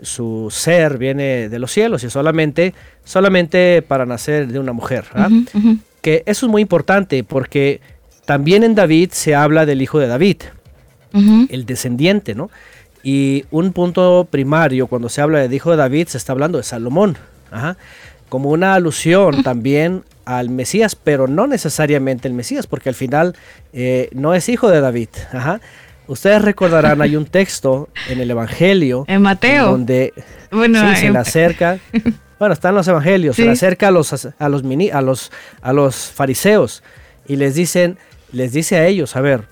su, 0.01 0.53
ser 0.53 0.99
viene 0.99 1.49
de 1.49 1.59
los 1.59 1.73
cielos 1.73 2.05
y 2.05 2.11
solamente, 2.11 2.75
solamente 3.03 3.83
para 3.83 4.07
nacer 4.07 4.47
de 4.47 4.61
una 4.61 4.73
mujer. 4.73 5.07
Que 6.07 6.23
eso 6.27 6.47
es 6.47 6.51
muy 6.53 6.63
importante 6.63 7.25
porque 7.25 7.81
también 8.27 8.63
en 8.63 8.77
David 8.77 9.11
se 9.11 9.35
habla 9.35 9.67
del 9.67 9.83
hijo 9.83 9.99
de 9.99 10.07
David, 10.07 10.37
el 11.13 11.67
descendiente, 11.67 12.35
¿no? 12.35 12.51
Y 13.03 13.45
un 13.51 13.73
punto 13.73 14.29
primario 14.31 14.87
cuando 14.87 15.09
se 15.09 15.21
habla 15.21 15.41
del 15.41 15.53
hijo 15.53 15.71
de 15.71 15.79
David 15.79 16.09
se 16.09 16.19
está 16.19 16.33
hablando 16.33 16.59
de 16.59 16.65
Salomón. 16.65 17.17
Ajá 17.51 17.77
como 18.29 18.51
una 18.51 18.75
alusión 18.75 19.43
también 19.43 20.05
al 20.25 20.51
Mesías, 20.51 20.97
pero 20.97 21.29
no 21.29 21.47
necesariamente 21.47 22.27
el 22.29 22.35
Mesías, 22.35 22.67
porque 22.67 22.89
al 22.89 22.95
final 22.95 23.37
eh, 23.73 24.09
no 24.13 24.35
es 24.35 24.49
hijo 24.49 24.69
de 24.71 24.81
David. 24.81 25.09
Ustedes 26.09 26.43
recordarán, 26.43 27.03
hay 27.03 27.17
un 27.17 27.27
texto 27.27 27.89
en 28.09 28.21
el 28.21 28.31
Evangelio. 28.31 29.05
En 29.09 29.23
Mateo. 29.23 29.71
Donde 29.71 30.13
se 30.51 31.11
le 31.11 31.19
acerca. 31.19 31.79
Bueno, 32.39 32.53
están 32.53 32.74
los 32.74 32.87
evangelios, 32.87 33.37
se 33.37 33.45
le 33.45 33.53
acerca 33.53 33.89
a 33.89 33.91
los, 33.91 34.26
a 34.39 34.49
los, 34.49 34.62
mini, 34.62 34.91
a 34.91 35.01
los, 35.01 35.32
a 35.62 35.72
los 35.72 36.11
fariseos 36.11 36.82
y 37.26 37.37
les 37.37 37.55
dicen, 37.55 37.99
les 38.32 38.53
dice 38.53 38.76
a 38.76 38.87
ellos, 38.87 39.16
a 39.16 39.20
ver, 39.20 39.45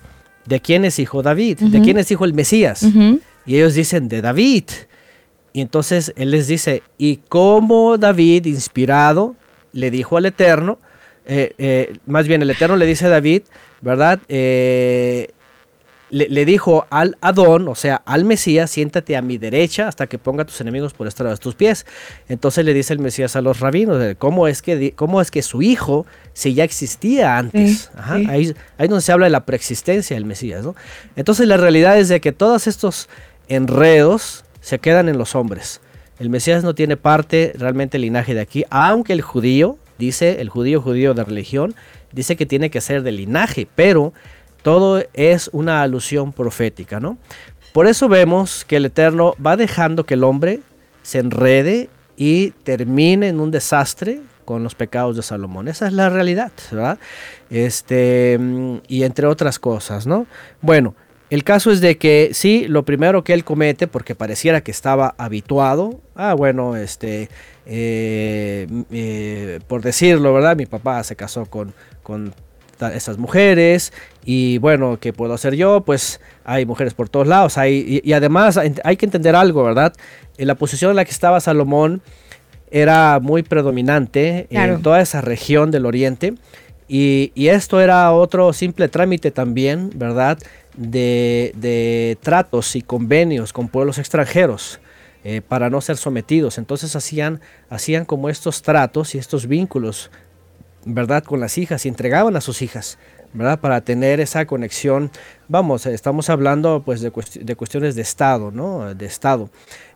¿de 0.45 0.59
quién 0.59 0.85
es 0.85 0.99
hijo 0.99 1.23
David? 1.23 1.59
¿De 1.59 1.81
quién 1.81 1.97
es 1.97 2.11
hijo 2.11 2.25
el 2.25 2.33
Mesías? 2.33 2.83
Y 3.45 3.55
ellos 3.55 3.73
dicen, 3.73 4.07
de 4.07 4.21
David. 4.21 4.65
Y 5.53 5.61
entonces 5.61 6.13
él 6.15 6.31
les 6.31 6.47
dice, 6.47 6.83
y 6.97 7.17
como 7.17 7.97
David, 7.97 8.45
inspirado, 8.45 9.35
le 9.71 9.89
dijo 9.89 10.17
al 10.17 10.25
Eterno, 10.25 10.79
eh, 11.25 11.53
eh, 11.57 11.97
más 12.05 12.27
bien 12.27 12.41
el 12.41 12.49
Eterno 12.49 12.75
le 12.75 12.85
dice 12.85 13.05
a 13.05 13.09
David, 13.09 13.43
¿verdad? 13.81 14.19
Eh, 14.27 15.29
le, 16.15 16.45
dijo 16.45 16.87
al 16.89 17.17
Adón, 17.19 17.67
o 17.67 17.75
sea, 17.75 18.01
al 18.05 18.23
Mesías, 18.23 18.71
siéntate 18.71 19.17
a 19.17 19.21
mi 19.21 19.37
derecha 19.37 19.89
hasta 19.89 20.07
que 20.07 20.17
ponga 20.17 20.43
a 20.43 20.45
tus 20.45 20.61
enemigos 20.61 20.93
por 20.93 21.07
estrado 21.07 21.31
de 21.31 21.37
tus 21.37 21.55
pies. 21.55 21.85
Entonces 22.29 22.63
le 22.63 22.73
dice 22.73 22.93
el 22.93 22.99
Mesías 22.99 23.35
a 23.35 23.41
los 23.41 23.59
rabinos, 23.59 24.01
¿cómo 24.17 24.47
es 24.47 24.61
que, 24.61 24.93
cómo 24.93 25.19
es 25.19 25.29
que 25.29 25.41
su 25.41 25.61
hijo, 25.61 26.05
si 26.33 26.53
ya 26.53 26.63
existía 26.63 27.37
antes? 27.37 27.91
Ahí, 27.97 28.55
ahí 28.77 28.87
donde 28.87 29.01
se 29.01 29.11
habla 29.11 29.25
de 29.25 29.31
la 29.31 29.45
preexistencia 29.45 30.15
del 30.15 30.25
Mesías, 30.25 30.63
¿no? 30.63 30.75
Entonces 31.17 31.47
la 31.47 31.57
realidad 31.57 31.99
es 31.99 32.07
de 32.07 32.21
que 32.21 32.31
todos 32.31 32.67
estos 32.67 33.09
enredos, 33.47 34.45
se 34.61 34.79
quedan 34.79 35.09
en 35.09 35.19
los 35.19 35.35
hombres. 35.35 35.79
El 36.17 36.29
Mesías 36.29 36.63
no 36.63 36.73
tiene 36.73 36.97
parte 36.97 37.53
realmente 37.55 37.97
el 37.97 38.01
linaje 38.01 38.33
de 38.33 38.41
aquí, 38.41 38.63
aunque 38.71 39.13
el 39.13 39.21
judío, 39.21 39.77
dice, 39.99 40.41
el 40.41 40.49
judío 40.49 40.81
judío 40.81 41.13
de 41.13 41.23
religión, 41.23 41.75
dice 42.11 42.35
que 42.35 42.47
tiene 42.47 42.71
que 42.71 42.81
ser 42.81 43.03
de 43.03 43.11
linaje, 43.11 43.67
pero 43.75 44.11
todo 44.65 45.03
es 45.13 45.47
una 45.53 45.83
alusión 45.83 46.33
profética, 46.33 46.99
¿no? 46.99 47.19
Por 47.71 47.85
eso 47.85 48.09
vemos 48.09 48.65
que 48.65 48.77
el 48.77 48.85
Eterno 48.85 49.35
va 49.45 49.57
dejando 49.57 50.07
que 50.07 50.15
el 50.15 50.23
hombre 50.23 50.61
se 51.03 51.19
enrede 51.19 51.87
y 52.17 52.49
termine 52.63 53.27
en 53.27 53.39
un 53.39 53.51
desastre 53.51 54.21
con 54.43 54.63
los 54.63 54.73
pecados 54.73 55.17
de 55.17 55.21
Salomón. 55.21 55.67
Esa 55.67 55.85
es 55.85 55.93
la 55.93 56.09
realidad, 56.09 56.51
¿verdad? 56.71 56.97
Este, 57.51 58.39
y 58.87 59.03
entre 59.03 59.27
otras 59.27 59.59
cosas, 59.59 60.07
¿no? 60.07 60.25
Bueno, 60.61 60.95
el 61.29 61.43
caso 61.43 61.71
es 61.71 61.79
de 61.79 61.99
que 61.99 62.31
sí, 62.33 62.65
lo 62.67 62.85
primero 62.85 63.23
que 63.23 63.33
él 63.33 63.43
comete, 63.43 63.85
porque 63.85 64.15
pareciera 64.15 64.61
que 64.61 64.71
estaba 64.71 65.13
habituado, 65.19 66.01
ah, 66.15 66.33
bueno, 66.33 66.75
este, 66.75 67.29
eh, 67.67 68.67
eh, 68.89 69.59
por 69.67 69.83
decirlo, 69.83 70.33
¿verdad? 70.33 70.55
Mi 70.55 70.65
papá 70.65 71.03
se 71.03 71.15
casó 71.15 71.45
con, 71.45 71.75
con 72.01 72.33
esas 72.93 73.17
mujeres 73.17 73.93
y 74.23 74.57
bueno, 74.57 74.97
¿qué 74.99 75.13
puedo 75.13 75.33
hacer 75.33 75.55
yo? 75.55 75.81
Pues 75.81 76.19
hay 76.43 76.65
mujeres 76.65 76.93
por 76.93 77.09
todos 77.09 77.27
lados, 77.27 77.57
hay, 77.57 78.01
y, 78.03 78.13
además 78.13 78.57
hay 78.57 78.97
que 78.97 79.05
entender 79.05 79.35
algo, 79.35 79.63
¿verdad? 79.63 79.93
En 80.37 80.47
la 80.47 80.55
posición 80.55 80.91
en 80.91 80.97
la 80.97 81.05
que 81.05 81.11
estaba 81.11 81.39
Salomón 81.39 82.01
era 82.71 83.19
muy 83.19 83.43
predominante 83.43 84.47
en 84.49 84.81
toda 84.81 85.01
esa 85.01 85.21
región 85.21 85.71
del 85.71 85.85
oriente 85.85 86.33
y, 86.87 87.31
y 87.35 87.47
esto 87.47 87.79
era 87.79 88.11
otro 88.11 88.53
simple 88.53 88.89
trámite 88.89 89.31
también, 89.31 89.91
¿verdad? 89.95 90.37
de, 90.77 92.17
tratos 92.21 92.75
y 92.75 92.81
convenios 92.81 93.53
con 93.53 93.69
pueblos 93.69 93.97
extranjeros 93.97 94.79
eh, 95.23 95.41
para 95.41 95.69
no 95.69 95.81
ser 95.81 95.97
sometidos. 95.97 96.57
Entonces 96.57 96.95
hacían, 96.95 97.41
hacían 97.69 98.05
como 98.05 98.29
estos 98.29 98.61
tratos 98.61 99.15
y 99.15 99.17
estos 99.17 99.47
vínculos, 99.47 100.11
¿verdad? 100.85 101.23
Con 101.23 101.39
las 101.39 101.57
hijas 101.57 101.85
y 101.85 101.89
entregaban 101.89 102.35
a 102.35 102.41
sus 102.41 102.61
hijas, 102.61 102.97
¿verdad? 103.33 103.59
Para 103.59 103.81
tener 103.81 104.19
esa 104.19 104.45
conexión. 104.45 105.11
Vamos, 105.47 105.85
estamos 105.87 106.29
hablando 106.29 106.83
pues 106.85 107.01
de, 107.01 107.11
cuestiones 107.11 107.95
de 107.95 108.01
Estado, 108.01 108.51
¿no? 108.51 108.93
De 108.93 109.05
Estado. 109.05 109.49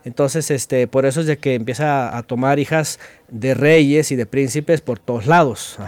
Entonces, 0.04 0.50
este, 0.50 0.86
por 0.88 1.06
eso 1.06 1.20
es 1.20 1.26
de 1.26 1.38
que 1.38 1.54
empieza 1.54 2.16
a 2.16 2.22
tomar 2.24 2.58
hijas 2.58 2.98
de 3.28 3.54
reyes 3.54 4.10
y 4.10 4.16
de 4.16 4.26
príncipes 4.26 4.80
por 4.80 4.98
todos 4.98 5.26
lados. 5.26 5.78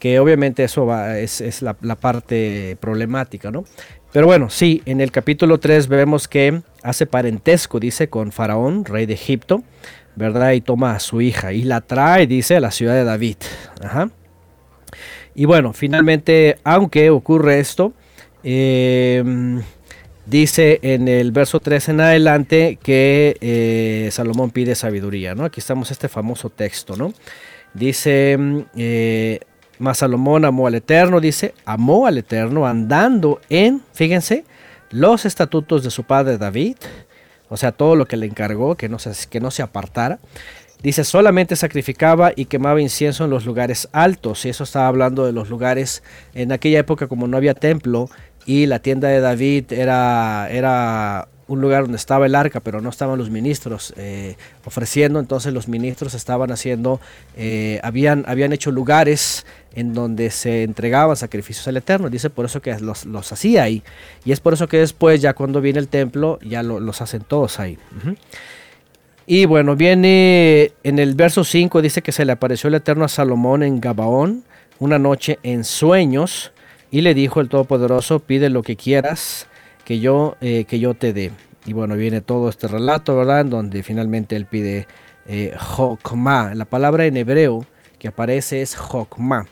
que 0.00 0.18
obviamente 0.18 0.64
eso 0.64 0.92
es, 1.14 1.62
la, 1.62 1.76
la, 1.80 1.94
parte 1.94 2.76
problemática, 2.78 3.50
¿no? 3.50 3.64
Pero 4.12 4.26
bueno, 4.26 4.50
sí, 4.50 4.82
en 4.84 5.00
el 5.00 5.10
capítulo 5.10 5.58
3 5.58 5.88
vemos 5.88 6.28
que 6.28 6.60
hace 6.82 7.06
parentesco, 7.06 7.80
dice, 7.80 8.08
con 8.08 8.30
Faraón, 8.30 8.84
rey 8.84 9.06
de 9.06 9.14
Egipto, 9.14 9.62
¿verdad? 10.14 10.52
Y 10.52 10.60
toma 10.60 10.94
a 10.94 11.00
su 11.00 11.20
hija 11.20 11.52
y 11.52 11.62
la 11.62 11.80
trae, 11.80 12.26
dice, 12.26 12.56
a 12.56 12.60
la 12.60 12.70
ciudad 12.70 12.94
de 12.94 13.04
David. 13.04 13.36
Ajá. 13.82 14.10
Y 15.34 15.44
bueno, 15.44 15.72
finalmente, 15.72 16.58
aunque 16.64 17.10
ocurre 17.10 17.60
esto, 17.60 17.92
em, 18.42 19.62
dice 20.26 20.78
en 20.82 21.08
el 21.08 21.32
verso 21.32 21.60
3 21.60 21.90
en 21.90 22.00
adelante 22.00 22.78
que 22.82 23.36
eh, 23.40 24.08
Salomón 24.10 24.50
pide 24.50 24.74
sabiduría, 24.74 25.34
¿no? 25.34 25.44
Aquí 25.44 25.60
estamos 25.60 25.90
este 25.90 26.08
famoso 26.08 26.50
texto, 26.50 26.96
¿no? 26.96 27.12
Dice, 27.74 28.38
eh, 28.76 29.40
mas 29.78 29.98
Salomón 29.98 30.44
amó 30.44 30.66
al 30.66 30.76
Eterno, 30.76 31.20
dice, 31.20 31.54
amó 31.64 32.06
al 32.06 32.18
Eterno 32.18 32.66
andando 32.66 33.40
en, 33.48 33.82
fíjense, 33.92 34.44
los 34.90 35.26
estatutos 35.26 35.82
de 35.82 35.90
su 35.90 36.04
padre 36.04 36.38
David, 36.38 36.76
o 37.48 37.56
sea, 37.56 37.72
todo 37.72 37.96
lo 37.96 38.06
que 38.06 38.16
le 38.16 38.26
encargó, 38.26 38.76
que 38.76 38.88
no 38.88 38.98
se, 38.98 39.12
que 39.28 39.40
no 39.40 39.50
se 39.50 39.62
apartara. 39.62 40.18
Dice, 40.84 41.02
solamente 41.02 41.56
sacrificaba 41.56 42.32
y 42.36 42.44
quemaba 42.44 42.78
incienso 42.78 43.24
en 43.24 43.30
los 43.30 43.46
lugares 43.46 43.88
altos. 43.92 44.44
Y 44.44 44.50
eso 44.50 44.64
estaba 44.64 44.86
hablando 44.86 45.24
de 45.24 45.32
los 45.32 45.48
lugares, 45.48 46.02
en 46.34 46.52
aquella 46.52 46.78
época 46.78 47.06
como 47.06 47.26
no 47.26 47.38
había 47.38 47.54
templo 47.54 48.10
y 48.44 48.66
la 48.66 48.80
tienda 48.80 49.08
de 49.08 49.20
David 49.20 49.72
era, 49.72 50.46
era 50.50 51.28
un 51.46 51.62
lugar 51.62 51.84
donde 51.84 51.96
estaba 51.96 52.26
el 52.26 52.34
arca, 52.34 52.60
pero 52.60 52.82
no 52.82 52.90
estaban 52.90 53.18
los 53.18 53.30
ministros 53.30 53.94
eh, 53.96 54.36
ofreciendo, 54.66 55.20
entonces 55.20 55.54
los 55.54 55.68
ministros 55.68 56.12
estaban 56.12 56.52
haciendo, 56.52 57.00
eh, 57.34 57.80
habían, 57.82 58.24
habían 58.28 58.52
hecho 58.52 58.70
lugares 58.70 59.46
en 59.74 59.94
donde 59.94 60.30
se 60.30 60.64
entregaban 60.64 61.16
sacrificios 61.16 61.66
al 61.66 61.78
Eterno, 61.78 62.10
dice 62.10 62.28
por 62.28 62.44
eso 62.44 62.60
que 62.60 62.78
los, 62.78 63.32
hacía 63.32 63.62
ahí, 63.62 63.82
y 64.26 64.32
es 64.32 64.40
por 64.40 64.52
eso 64.52 64.68
que 64.68 64.76
después, 64.76 65.22
ya 65.22 65.32
cuando 65.32 65.62
viene 65.62 65.78
el 65.78 65.88
templo, 65.88 66.38
ya 66.42 66.62
los 66.62 67.00
hacen 67.00 67.22
todos 67.22 67.58
ahí. 67.58 67.78
Y 69.26 69.46
bueno, 69.46 69.74
viene 69.74 70.72
en 70.82 70.98
el 70.98 71.14
verso 71.14 71.44
5, 71.44 71.80
dice 71.80 72.02
que 72.02 72.12
se 72.12 72.24
le 72.24 72.32
apareció 72.32 72.68
el 72.68 72.74
Eterno 72.74 73.04
a 73.04 73.08
Salomón 73.08 73.62
en 73.62 73.80
Gabaón 73.80 74.44
una 74.78 74.98
noche 74.98 75.38
en 75.42 75.64
sueños, 75.64 76.52
Y 76.90 77.00
le 77.00 77.12
dijo 77.12 77.40
el 77.40 77.48
Todopoderoso, 77.48 78.20
pide 78.20 78.50
lo 78.50 78.62
que 78.62 78.76
quieras 78.76 79.48
que 79.84 79.98
yo, 79.98 80.36
eh, 80.40 80.64
que 80.64 80.78
yo 80.78 80.94
te 80.94 81.12
dé. 81.12 81.32
Y 81.66 81.72
bueno, 81.72 81.96
viene 81.96 82.20
todo 82.20 82.48
este 82.48 82.68
relato, 82.68 83.16
¿verdad? 83.16 83.40
En 83.40 83.50
donde 83.50 83.82
finalmente 83.82 84.36
él 84.36 84.46
pide 84.46 84.86
eh, 85.26 85.56
La 86.54 86.64
palabra 86.66 87.06
en 87.06 87.16
hebreo 87.16 87.66
que 87.98 88.08
aparece 88.08 88.62
es 88.62 88.76
Jokma. 88.76 89.46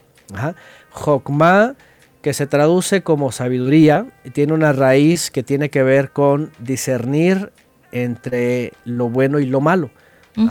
Jokma, 0.90 1.74
que 2.20 2.32
se 2.32 2.46
traduce 2.46 3.02
como 3.02 3.32
sabiduría, 3.32 4.06
tiene 4.32 4.52
una 4.52 4.72
raíz 4.72 5.32
que 5.32 5.42
tiene 5.42 5.68
que 5.68 5.82
ver 5.82 6.12
con 6.12 6.52
discernir 6.60 7.50
entre 7.92 8.72
lo 8.84 9.08
bueno 9.08 9.38
y 9.38 9.46
lo 9.46 9.60
malo. 9.60 9.90
Mm. 10.34 10.48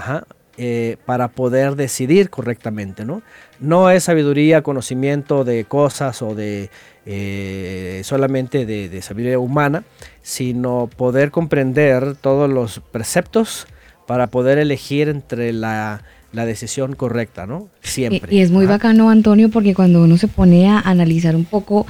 Eh, 0.57 0.97
para 1.05 1.29
poder 1.29 1.75
decidir 1.75 2.29
correctamente, 2.29 3.03
¿no? 3.03 3.23
No 3.59 3.89
es 3.89 4.03
sabiduría, 4.03 4.61
conocimiento 4.61 5.43
de 5.43 5.65
cosas 5.65 6.21
o 6.21 6.35
de 6.35 6.69
eh, 7.05 8.01
solamente 8.03 8.65
de, 8.65 9.01
sabiduría 9.01 9.39
humana, 9.39 9.83
sino 10.21 10.87
poder 10.95 11.31
comprender 11.31 12.15
todos 12.15 12.47
los 12.47 12.79
preceptos 12.91 13.65
para 14.05 14.27
poder 14.27 14.59
elegir 14.59 15.09
entre 15.09 15.51
la, 15.51 16.03
decisión 16.33 16.95
correcta, 16.95 17.45
¿no? 17.45 17.69
Siempre. 17.81 18.33
Y, 18.33 18.41
es 18.41 18.51
muy 18.51 18.65
bacano, 18.65 19.09
Antonio, 19.09 19.49
porque 19.49 19.73
cuando 19.73 20.03
uno 20.03 20.17
se 20.17 20.27
pone 20.27 20.69
a 20.69 20.79
analizar 20.79 21.35
un 21.35 21.45
poco 21.45 21.85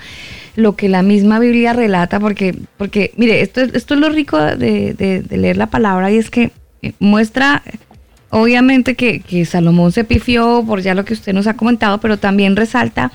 lo 0.55 0.75
que 0.75 0.89
la 0.89 1.03
misma 1.03 1.39
Biblia 1.39 1.73
relata, 1.73 2.19
porque, 2.19 2.57
porque 2.77 3.13
mire, 3.17 3.41
esto, 3.41 3.61
esto 3.61 3.93
es 3.93 3.99
lo 3.99 4.09
rico 4.09 4.37
de, 4.37 4.93
de 4.93 5.37
leer 5.37 5.57
la 5.57 5.67
palabra 5.67 6.11
y 6.11 6.17
es 6.17 6.29
que 6.29 6.51
muestra 6.99 7.63
obviamente 8.31 8.95
que, 8.95 9.19
que, 9.19 9.45
Salomón 9.45 9.91
se 9.91 10.03
pifió 10.03 10.63
por 10.65 10.81
ya 10.81 10.95
lo 10.95 11.05
que 11.05 11.13
usted 11.13 11.33
nos 11.33 11.47
ha 11.47 11.55
comentado, 11.55 11.99
pero 11.99 12.17
también 12.17 12.55
resalta 12.55 13.11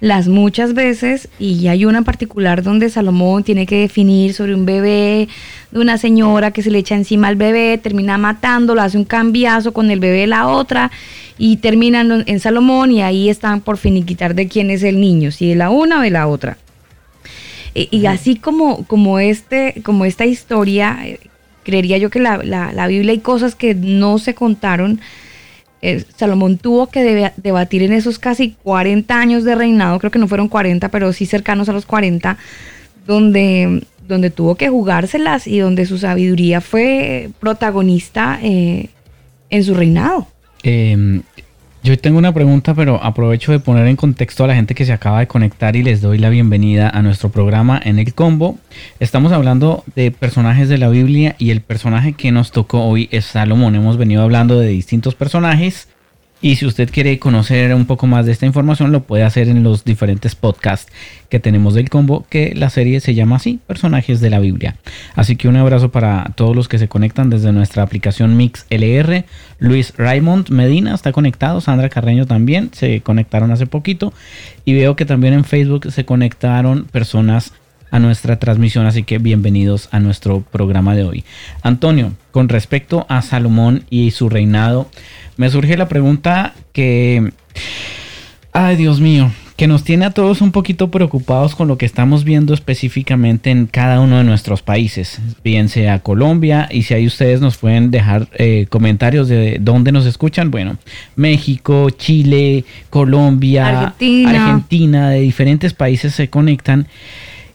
las 0.00 0.28
muchas 0.28 0.74
veces, 0.74 1.28
y 1.38 1.68
hay 1.68 1.84
una 1.84 1.98
en 1.98 2.04
particular 2.04 2.62
donde 2.62 2.90
Salomón 2.90 3.44
tiene 3.44 3.66
que 3.66 3.80
definir 3.80 4.34
sobre 4.34 4.54
un 4.54 4.66
bebé 4.66 5.28
de 5.70 5.80
una 5.80 5.98
señora 5.98 6.50
que 6.50 6.62
se 6.62 6.70
le 6.70 6.78
echa 6.78 6.94
encima 6.94 7.28
al 7.28 7.36
bebé, 7.36 7.78
termina 7.78 8.18
matándolo, 8.18 8.82
hace 8.82 8.98
un 8.98 9.04
cambiazo 9.04 9.72
con 9.72 9.90
el 9.90 10.00
bebé 10.00 10.20
de 10.20 10.26
la 10.26 10.48
otra, 10.48 10.90
y 11.38 11.56
terminan 11.58 12.24
en 12.26 12.40
Salomón, 12.40 12.92
y 12.92 13.02
ahí 13.02 13.28
están 13.28 13.60
por 13.60 13.78
finiquitar 13.78 14.34
de 14.34 14.48
quién 14.48 14.70
es 14.70 14.82
el 14.82 15.00
niño, 15.00 15.30
si 15.30 15.48
de 15.48 15.54
la 15.54 15.70
una 15.70 15.98
o 15.98 16.02
de 16.02 16.10
la 16.10 16.26
otra. 16.26 16.58
Y, 17.74 18.06
así 18.06 18.36
como, 18.36 18.86
como, 18.86 19.18
este, 19.18 19.82
como 19.84 20.06
esta 20.06 20.24
historia, 20.24 20.98
eh, 21.04 21.20
creería 21.62 21.98
yo 21.98 22.08
que 22.08 22.20
la, 22.20 22.38
la, 22.38 22.86
Biblia 22.86 23.12
hay 23.12 23.18
cosas 23.18 23.54
que 23.54 23.74
no 23.74 24.18
se 24.18 24.34
contaron 24.34 24.98
eh, 25.82 26.04
Salomón 26.16 26.58
tuvo 26.58 26.88
que 26.88 27.32
debatir 27.36 27.82
en 27.82 27.92
esos 27.92 28.18
casi 28.18 28.56
40 28.62 29.18
años 29.18 29.44
de 29.44 29.54
reinado, 29.54 29.98
creo 29.98 30.10
que 30.10 30.18
no 30.18 30.28
fueron 30.28 30.48
40, 30.48 30.88
pero 30.90 31.12
sí 31.12 31.26
cercanos 31.26 31.68
a 31.68 31.72
los 31.72 31.86
40, 31.86 32.38
donde, 33.06 33.82
donde 34.06 34.30
tuvo 34.30 34.54
que 34.54 34.68
jugárselas 34.68 35.46
y 35.46 35.58
donde 35.58 35.86
su 35.86 35.98
sabiduría 35.98 36.60
fue 36.60 37.30
protagonista 37.40 38.38
eh, 38.42 38.88
en 39.50 39.64
su 39.64 39.74
reinado. 39.74 40.28
Em, 40.62 41.22
yo 41.86 41.96
tengo 41.96 42.18
una 42.18 42.34
pregunta, 42.34 42.74
pero 42.74 43.00
aprovecho 43.00 43.52
de 43.52 43.60
poner 43.60 43.86
en 43.86 43.94
contexto 43.94 44.42
a 44.42 44.48
la 44.48 44.56
gente 44.56 44.74
que 44.74 44.84
se 44.84 44.92
acaba 44.92 45.20
de 45.20 45.28
conectar 45.28 45.76
y 45.76 45.84
les 45.84 46.00
doy 46.00 46.18
la 46.18 46.30
bienvenida 46.30 46.90
a 46.90 47.00
nuestro 47.00 47.28
programa 47.28 47.80
en 47.82 48.00
el 48.00 48.12
combo. 48.12 48.58
Estamos 48.98 49.30
hablando 49.30 49.84
de 49.94 50.10
personajes 50.10 50.68
de 50.68 50.78
la 50.78 50.88
Biblia 50.88 51.36
y 51.38 51.50
el 51.50 51.60
personaje 51.60 52.14
que 52.14 52.32
nos 52.32 52.50
tocó 52.50 52.82
hoy 52.84 53.08
es 53.12 53.24
Salomón. 53.26 53.76
Hemos 53.76 53.98
venido 53.98 54.24
hablando 54.24 54.58
de 54.58 54.66
distintos 54.66 55.14
personajes 55.14 55.88
y 56.42 56.56
si 56.56 56.66
usted 56.66 56.90
quiere 56.90 57.18
conocer 57.18 57.74
un 57.74 57.86
poco 57.86 58.06
más 58.06 58.26
de 58.26 58.32
esta 58.32 58.46
información, 58.46 58.92
lo 58.92 59.02
puede 59.04 59.24
hacer 59.24 59.48
en 59.48 59.62
los 59.62 59.84
diferentes 59.84 60.34
podcasts 60.34 60.92
que 61.28 61.40
tenemos 61.40 61.74
del 61.74 61.88
combo, 61.88 62.26
que 62.28 62.54
la 62.54 62.68
serie 62.68 63.00
se 63.00 63.14
llama 63.14 63.36
así, 63.36 63.58
Personajes 63.66 64.20
de 64.20 64.30
la 64.30 64.38
Biblia. 64.38 64.76
Así 65.14 65.36
que 65.36 65.48
un 65.48 65.56
abrazo 65.56 65.90
para 65.90 66.32
todos 66.36 66.54
los 66.54 66.68
que 66.68 66.78
se 66.78 66.88
conectan 66.88 67.30
desde 67.30 67.52
nuestra 67.52 67.82
aplicación 67.82 68.36
Mix 68.36 68.66
LR. 68.68 69.24
Luis 69.58 69.94
Raymond 69.96 70.50
Medina 70.50 70.94
está 70.94 71.12
conectado, 71.12 71.60
Sandra 71.60 71.88
Carreño 71.88 72.26
también, 72.26 72.70
se 72.72 73.00
conectaron 73.00 73.50
hace 73.50 73.66
poquito. 73.66 74.12
Y 74.64 74.74
veo 74.74 74.94
que 74.94 75.06
también 75.06 75.32
en 75.32 75.44
Facebook 75.44 75.90
se 75.90 76.04
conectaron 76.04 76.84
personas 76.84 77.54
a 77.90 77.98
nuestra 77.98 78.38
transmisión, 78.38 78.86
así 78.86 79.04
que 79.04 79.18
bienvenidos 79.18 79.88
a 79.92 80.00
nuestro 80.00 80.42
programa 80.42 80.94
de 80.94 81.04
hoy. 81.04 81.24
Antonio, 81.62 82.12
con 82.30 82.48
respecto 82.48 83.06
a 83.08 83.22
Salomón 83.22 83.84
y 83.90 84.10
su 84.10 84.28
reinado, 84.28 84.90
me 85.36 85.50
surge 85.50 85.76
la 85.76 85.88
pregunta 85.88 86.54
que, 86.72 87.32
ay 88.52 88.76
Dios 88.76 89.00
mío, 89.00 89.30
que 89.56 89.66
nos 89.66 89.84
tiene 89.84 90.04
a 90.04 90.10
todos 90.10 90.42
un 90.42 90.52
poquito 90.52 90.90
preocupados 90.90 91.54
con 91.54 91.66
lo 91.66 91.78
que 91.78 91.86
estamos 91.86 92.24
viendo 92.24 92.52
específicamente 92.52 93.50
en 93.50 93.66
cada 93.66 94.00
uno 94.00 94.18
de 94.18 94.24
nuestros 94.24 94.60
países, 94.60 95.18
bien 95.42 95.70
sea 95.70 96.00
Colombia, 96.00 96.68
y 96.70 96.82
si 96.82 96.92
ahí 96.92 97.06
ustedes 97.06 97.40
nos 97.40 97.56
pueden 97.56 97.90
dejar 97.90 98.28
eh, 98.34 98.66
comentarios 98.68 99.28
de 99.28 99.56
dónde 99.60 99.92
nos 99.92 100.04
escuchan, 100.04 100.50
bueno, 100.50 100.76
México, 101.16 101.88
Chile, 101.90 102.64
Colombia, 102.90 103.68
Argentina. 103.68 105.10
De 105.10 105.20
diferentes 105.20 105.72
países 105.72 106.14
se 106.14 106.28
conectan 106.28 106.86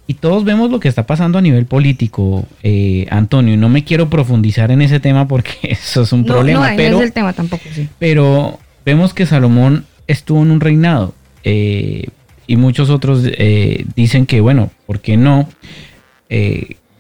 y 0.08 0.16
todos 0.16 0.44
vemos 0.44 0.72
lo 0.72 0.80
que 0.80 0.88
está 0.88 1.06
pasando 1.06 1.38
a 1.38 1.42
nivel 1.42 1.66
político, 1.66 2.46
eh, 2.64 3.08
Antonio. 3.10 3.56
No 3.58 3.70
me 3.70 3.84
quiero 3.84 4.10
profundizar 4.10 4.72
en 4.72 4.82
ese 4.82 5.00
tema 5.00 5.28
porque 5.28 5.52
eso 5.64 6.02
es 6.02 6.12
un 6.12 6.26
problema. 6.26 6.72
No, 6.72 6.78
pero, 6.78 6.98
es 6.98 7.04
el 7.04 7.14
tema 7.14 7.34
tampoco, 7.34 7.64
sí. 7.74 7.88
Pero 8.00 8.60
vemos 8.86 9.14
que 9.14 9.26
Salomón 9.26 9.86
estuvo 10.08 10.42
en 10.42 10.52
un 10.52 10.60
reinado. 10.60 11.14
Eh, 11.44 12.08
y 12.46 12.58
muchos 12.58 12.90
otros 12.90 13.24
eh, 13.26 13.86
dicen 13.96 14.26
que, 14.26 14.42
bueno, 14.42 14.72
¿por 14.86 15.00
qué 15.00 15.16
no? 15.18 15.48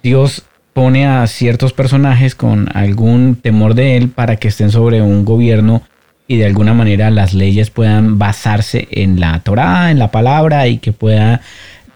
Dios 0.04 0.44
pone 0.74 1.06
a 1.06 1.26
ciertos 1.28 1.74
personajes 1.74 2.36
con 2.36 2.70
algún 2.76 3.36
temor 3.36 3.76
de 3.76 3.98
él 3.98 4.10
para 4.10 4.38
que 4.38 4.48
estén 4.48 4.72
sobre 4.72 5.02
un 5.02 5.26
gobierno 5.26 5.84
y 6.28 6.38
de 6.38 6.46
alguna 6.46 6.74
manera 6.74 7.12
las 7.12 7.34
leyes 7.34 7.70
puedan 7.70 8.18
basarse 8.18 8.88
en 8.92 9.20
la 9.20 9.40
Torah, 9.42 9.92
en 9.92 10.00
la 10.00 10.12
palabra 10.12 10.68
y 10.68 10.78
que 10.78 10.94
pueda 10.94 11.42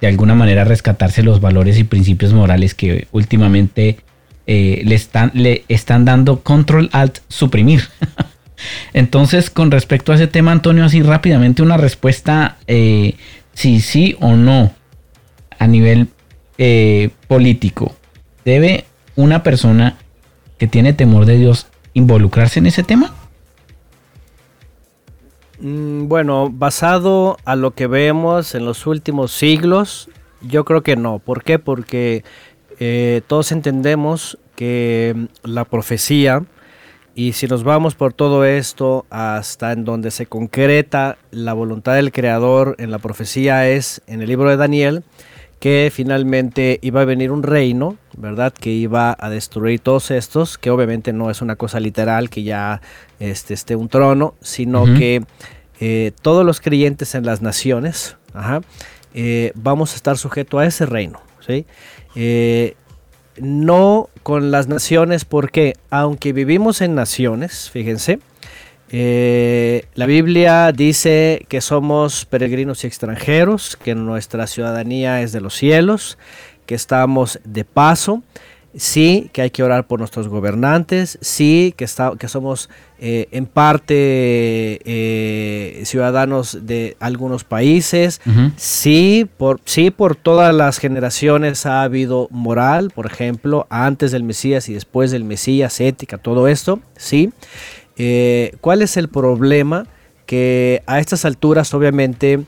de 0.02 0.08
alguna 0.08 0.36
manera 0.36 0.64
rescatarse 0.64 1.24
los 1.24 1.42
valores 1.42 1.78
y 1.78 1.84
principios 1.84 2.34
morales 2.34 2.76
que 2.76 3.08
últimamente 3.12 3.98
eh, 4.48 4.82
le, 4.86 4.96
están, 4.96 5.32
le 5.34 5.64
están 5.68 6.06
dando 6.06 6.42
control 6.42 6.90
alt 6.92 7.20
suprimir. 7.28 7.84
Entonces, 8.94 9.50
con 9.50 9.72
respecto 9.72 10.12
a 10.12 10.16
ese 10.16 10.28
tema, 10.28 10.52
Antonio, 10.52 10.86
así 10.86 11.02
rápidamente 11.02 11.62
una 11.62 11.78
respuesta 11.78 12.58
eh, 12.68 13.16
si 13.54 13.80
sí 13.80 14.16
o 14.20 14.36
no 14.36 14.74
a 15.58 15.68
nivel 15.68 16.10
eh, 16.58 17.10
político. 17.28 17.96
¿Debe 18.44 18.86
una 19.16 19.44
persona 19.44 19.98
que 20.58 20.68
tiene 20.68 20.94
temor 20.94 21.26
de 21.26 21.38
Dios 21.38 21.68
involucrarse 21.94 22.60
en 22.60 22.68
ese 22.68 22.84
tema? 22.84 23.14
Mm, 25.60 26.08
bueno, 26.08 26.50
basado 26.52 27.38
a 27.46 27.56
lo 27.56 27.72
que 27.72 27.88
vemos 27.88 28.56
en 28.56 28.66
los 28.66 28.88
últimos 28.88 29.32
siglos, 29.32 30.10
yo 30.42 30.66
creo 30.66 30.84
que 30.84 30.96
no. 30.96 31.20
¿Por 31.20 31.44
qué? 31.44 31.60
Porque 31.60 32.24
eh, 32.80 33.22
todos 33.28 33.52
entendemos 33.52 34.38
que 34.56 35.14
mm, 35.16 35.26
la 35.44 35.66
profecía, 35.66 36.44
y 37.16 37.34
si 37.34 37.48
nos 37.48 37.64
vamos 37.64 37.96
por 37.96 38.12
todo 38.12 38.44
esto 38.44 39.06
hasta 39.10 39.72
en 39.72 39.86
donde 39.86 40.12
se 40.12 40.26
concreta 40.26 41.18
la 41.32 41.54
voluntad 41.54 41.96
del 41.96 42.12
Creador 42.12 42.76
en 42.78 42.92
la 42.92 43.00
profecía 43.00 43.70
es 43.70 44.02
en 44.08 44.22
el 44.22 44.28
libro 44.28 44.50
de 44.50 44.58
Daniel, 44.58 45.04
que 45.60 45.92
finalmente 45.94 46.80
iba 46.82 47.02
a 47.02 47.06
venir 47.06 47.32
un 47.32 47.44
reino, 47.44 47.98
¿verdad? 48.18 48.54
Que 48.54 48.72
iba 48.72 49.16
a 49.18 49.30
destruir 49.30 49.80
todos 49.80 50.12
estos, 50.12 50.58
que 50.58 50.70
obviamente 50.70 51.14
no 51.14 51.30
es 51.32 51.42
una 51.42 51.56
cosa 51.56 51.80
literal 51.80 52.30
que 52.30 52.44
ya 52.44 52.82
este, 53.20 53.54
esté 53.54 53.76
un 53.76 53.90
trono, 53.90 54.36
sino 54.42 54.86
que 54.86 55.24
eh, 55.80 56.12
todos 56.22 56.46
los 56.46 56.62
creyentes 56.62 57.16
en 57.16 57.26
las 57.26 57.42
naciones, 57.42 58.18
eh, 59.14 59.52
vamos 59.56 59.94
a 59.94 59.96
estar 59.96 60.18
sujetos 60.18 60.62
a 60.62 60.66
ese 60.66 60.86
reino, 60.86 61.22
¿sí? 61.46 61.66
Eh, 62.16 62.76
no 63.38 64.10
con 64.24 64.52
las 64.52 64.68
naciones 64.68 65.26
porque 65.26 65.76
aunque 65.90 66.32
vivimos 66.32 66.82
en 66.82 66.96
naciones, 66.96 67.70
fíjense, 67.70 68.20
eh, 68.92 69.86
la 69.96 70.06
Biblia 70.06 70.72
dice 70.72 71.46
que 71.50 71.62
somos 71.62 72.26
peregrinos 72.26 72.84
y 72.84 72.88
extranjeros, 72.88 73.76
que 73.76 73.96
nuestra 73.96 74.48
ciudadanía 74.48 75.22
es 75.22 75.32
de 75.32 75.42
los 75.42 75.56
cielos, 75.56 76.18
que 76.66 76.76
estamos 76.76 77.40
de 77.44 77.66
paso, 77.66 78.24
sí 78.78 79.30
que 79.34 79.42
hay 79.42 79.50
que 79.50 79.64
orar 79.64 79.88
por 79.88 80.00
nuestros 80.00 80.28
gobernantes, 80.28 81.18
sí 81.22 81.74
que, 81.78 81.88
que 82.20 82.28
somos 82.28 82.70
eh, 83.00 83.28
en 83.32 83.46
parte 83.46 83.96
eh, 84.86 85.82
ciudadanos 85.86 86.60
de 86.66 86.96
algunos 87.00 87.44
países, 87.44 88.22
sí, 88.58 89.28
por, 89.38 89.62
sí 89.66 89.92
por 89.92 90.16
todas 90.16 90.54
las 90.54 90.78
generaciones 90.78 91.66
ha 91.66 91.84
habido 91.84 92.28
moral, 92.32 92.92
por 92.94 93.06
ejemplo, 93.06 93.66
antes 93.70 94.12
del 94.12 94.24
Mesías 94.24 94.70
y 94.70 94.74
después 94.74 95.12
del 95.12 95.24
Mesías, 95.24 95.80
ética, 95.80 96.18
todo 96.18 96.48
esto, 96.48 96.80
sí. 96.98 97.32
Eh, 97.98 98.56
¿Cuál 98.62 98.82
es 98.82 98.98
el 98.98 99.10
problema? 99.10 99.88
Que 100.26 100.84
a 100.86 101.00
estas 101.00 101.26
alturas 101.26 101.74
obviamente 101.74 102.46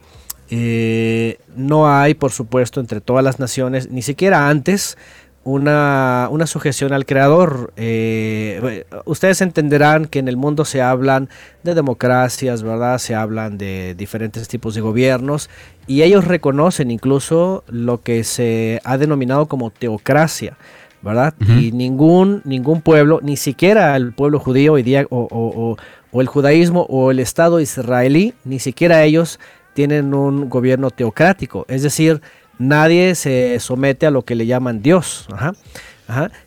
Eh, 0.50 1.40
no 1.56 1.90
hay, 1.90 2.14
por 2.14 2.32
supuesto, 2.32 2.80
entre 2.80 3.02
todas 3.02 3.24
las 3.24 3.40
naciones, 3.40 3.92
ni 3.92 4.02
siquiera 4.02 4.50
antes, 4.50 4.98
una, 5.44 6.30
sujeción 6.46 6.94
al 6.94 7.06
creador. 7.06 7.74
Eh, 7.78 8.86
ustedes 9.06 9.42
entenderán 9.42 10.06
que 10.06 10.20
en 10.20 10.28
el 10.28 10.38
mundo 10.38 10.66
se 10.66 10.82
hablan 10.82 11.30
de 11.64 11.74
democracias, 11.74 12.64
¿verdad? 12.64 12.98
Se 12.98 13.16
hablan 13.16 13.58
de 13.58 13.96
diferentes 13.96 14.48
tipos 14.48 14.76
de 14.76 14.82
gobiernos 14.82 15.50
y 15.86 16.02
ellos 16.04 16.26
reconocen 16.26 16.92
incluso 16.92 17.64
lo 17.68 18.02
que 18.02 18.24
se 18.24 18.82
ha 18.84 18.98
denominado 18.98 19.48
como 19.48 19.70
teocracia. 19.70 20.58
¿Verdad? 21.08 21.34
Y 21.40 21.72
ningún, 21.72 22.42
ningún 22.44 22.82
pueblo, 22.82 23.22
ni 23.24 23.38
siquiera 23.38 23.96
el 23.96 24.12
pueblo 24.12 24.40
judío 24.40 24.74
hoy 24.74 24.84
día, 24.84 25.08
o, 25.10 25.78
o, 26.12 26.22
el 26.22 26.28
judaísmo 26.28 26.82
o 26.90 27.12
el 27.12 27.20
Estado 27.20 27.62
israelí, 27.62 28.34
ni 28.44 28.60
siquiera 28.60 29.04
ellos 29.04 29.40
tienen 29.74 30.14
un 30.14 30.50
gobierno 30.50 30.92
teocrático. 30.92 31.66
Es 31.70 31.82
decir, 31.82 32.22
nadie 32.60 33.16
se 33.16 33.58
somete 33.60 34.06
a 34.06 34.12
lo 34.12 34.24
que 34.24 34.36
le 34.36 34.48
llaman 34.48 34.82
Dios. 34.82 35.28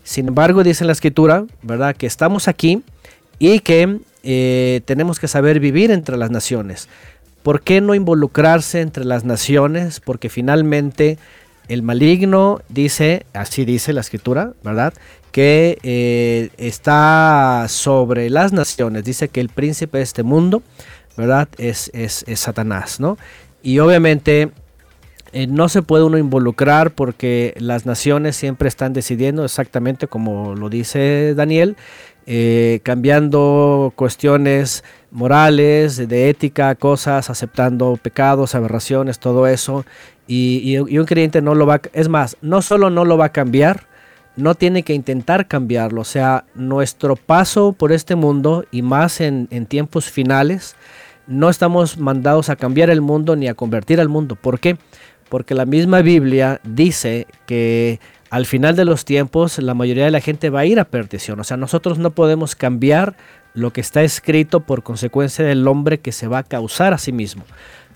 Sin 0.02 0.28
embargo, 0.28 0.62
dice 0.62 0.84
en 0.84 0.88
la 0.88 0.92
escritura, 0.92 1.46
¿verdad? 1.62 1.96
Que 1.96 2.06
estamos 2.06 2.46
aquí 2.46 2.82
y 3.38 3.60
que 3.60 4.00
eh, 4.22 4.82
tenemos 4.84 5.18
que 5.18 5.28
saber 5.28 5.58
vivir 5.58 5.90
entre 5.90 6.18
las 6.18 6.30
naciones. 6.30 6.88
¿Por 7.42 7.62
qué 7.62 7.80
no 7.80 7.94
involucrarse 7.94 8.82
entre 8.82 9.06
las 9.06 9.24
naciones? 9.24 10.00
Porque 10.00 10.28
finalmente 10.28 11.16
el 11.70 11.82
maligno 11.82 12.62
dice, 12.68 13.26
así 13.32 13.64
dice 13.64 13.92
la 13.92 14.00
escritura, 14.00 14.54
¿verdad? 14.64 14.92
Que 15.30 15.78
eh, 15.84 16.50
está 16.58 17.66
sobre 17.68 18.28
las 18.28 18.52
naciones. 18.52 19.04
Dice 19.04 19.28
que 19.28 19.40
el 19.40 19.50
príncipe 19.50 19.98
de 19.98 20.04
este 20.04 20.24
mundo, 20.24 20.64
¿verdad? 21.16 21.48
Es, 21.58 21.88
es, 21.94 22.24
Satanás, 22.34 22.98
¿no? 22.98 23.18
Y 23.62 23.78
obviamente 23.78 24.50
eh, 25.32 25.46
no 25.46 25.68
se 25.68 25.82
puede 25.82 26.02
uno 26.02 26.18
involucrar 26.18 26.90
porque 26.90 27.54
las 27.58 27.86
naciones 27.86 28.34
siempre 28.34 28.66
están 28.66 28.92
decidiendo 28.92 29.44
exactamente 29.44 30.08
como 30.08 30.56
lo 30.56 30.70
dice 30.70 31.34
Daniel, 31.36 31.76
eh, 32.26 32.80
cambiando 32.82 33.92
cuestiones 33.94 34.82
morales, 35.12 36.08
de 36.08 36.30
ética, 36.30 36.74
cosas, 36.74 37.30
aceptando 37.30 37.96
pecados, 37.96 38.56
aberraciones, 38.56 39.20
todo 39.20 39.46
eso. 39.46 39.84
Y, 40.32 40.78
un 40.78 41.06
creyente 41.06 41.42
no 41.42 41.56
lo 41.56 41.66
va, 41.66 41.80
es 41.92 42.08
más, 42.08 42.36
no 42.40 42.62
solo 42.62 42.88
no 42.88 43.04
lo 43.04 43.18
va 43.18 43.26
a 43.26 43.32
cambiar, 43.32 43.88
no 44.36 44.54
tiene 44.54 44.84
que 44.84 44.94
intentar 44.94 45.48
cambiarlo. 45.48 46.02
O 46.02 46.04
sea, 46.04 46.44
nuestro 46.54 47.16
paso 47.16 47.72
por 47.72 47.90
este 47.90 48.14
mundo 48.14 48.64
y 48.70 48.82
más 48.82 49.20
en, 49.20 49.48
en 49.50 49.66
tiempos 49.66 50.08
finales, 50.08 50.76
no 51.26 51.50
estamos 51.50 51.98
mandados 51.98 52.48
a 52.48 52.56
cambiar 52.56 52.90
el 52.90 53.00
mundo 53.00 53.34
ni 53.34 53.48
a 53.48 53.54
convertir 53.54 54.00
al 54.00 54.08
mundo. 54.08 54.36
¿Por 54.36 54.60
qué? 54.60 54.76
porque 55.30 55.54
la 55.54 55.64
misma 55.64 56.02
Biblia 56.02 56.60
dice 56.64 57.26
que 57.46 58.00
al 58.28 58.44
final 58.44 58.76
de 58.76 58.84
los 58.84 59.06
tiempos 59.06 59.58
la 59.58 59.74
mayoría 59.74 60.04
de 60.04 60.10
la 60.10 60.20
gente 60.20 60.50
va 60.50 60.60
a 60.60 60.66
ir 60.66 60.78
a 60.78 60.84
perdición. 60.84 61.40
O 61.40 61.44
sea, 61.44 61.56
nosotros 61.56 61.98
no 61.98 62.10
podemos 62.10 62.54
cambiar 62.54 63.16
lo 63.54 63.72
que 63.72 63.80
está 63.80 64.02
escrito 64.02 64.60
por 64.60 64.82
consecuencia 64.82 65.44
del 65.44 65.66
hombre 65.66 66.00
que 66.00 66.12
se 66.12 66.26
va 66.26 66.38
a 66.38 66.42
causar 66.42 66.92
a 66.92 66.98
sí 66.98 67.12
mismo. 67.12 67.44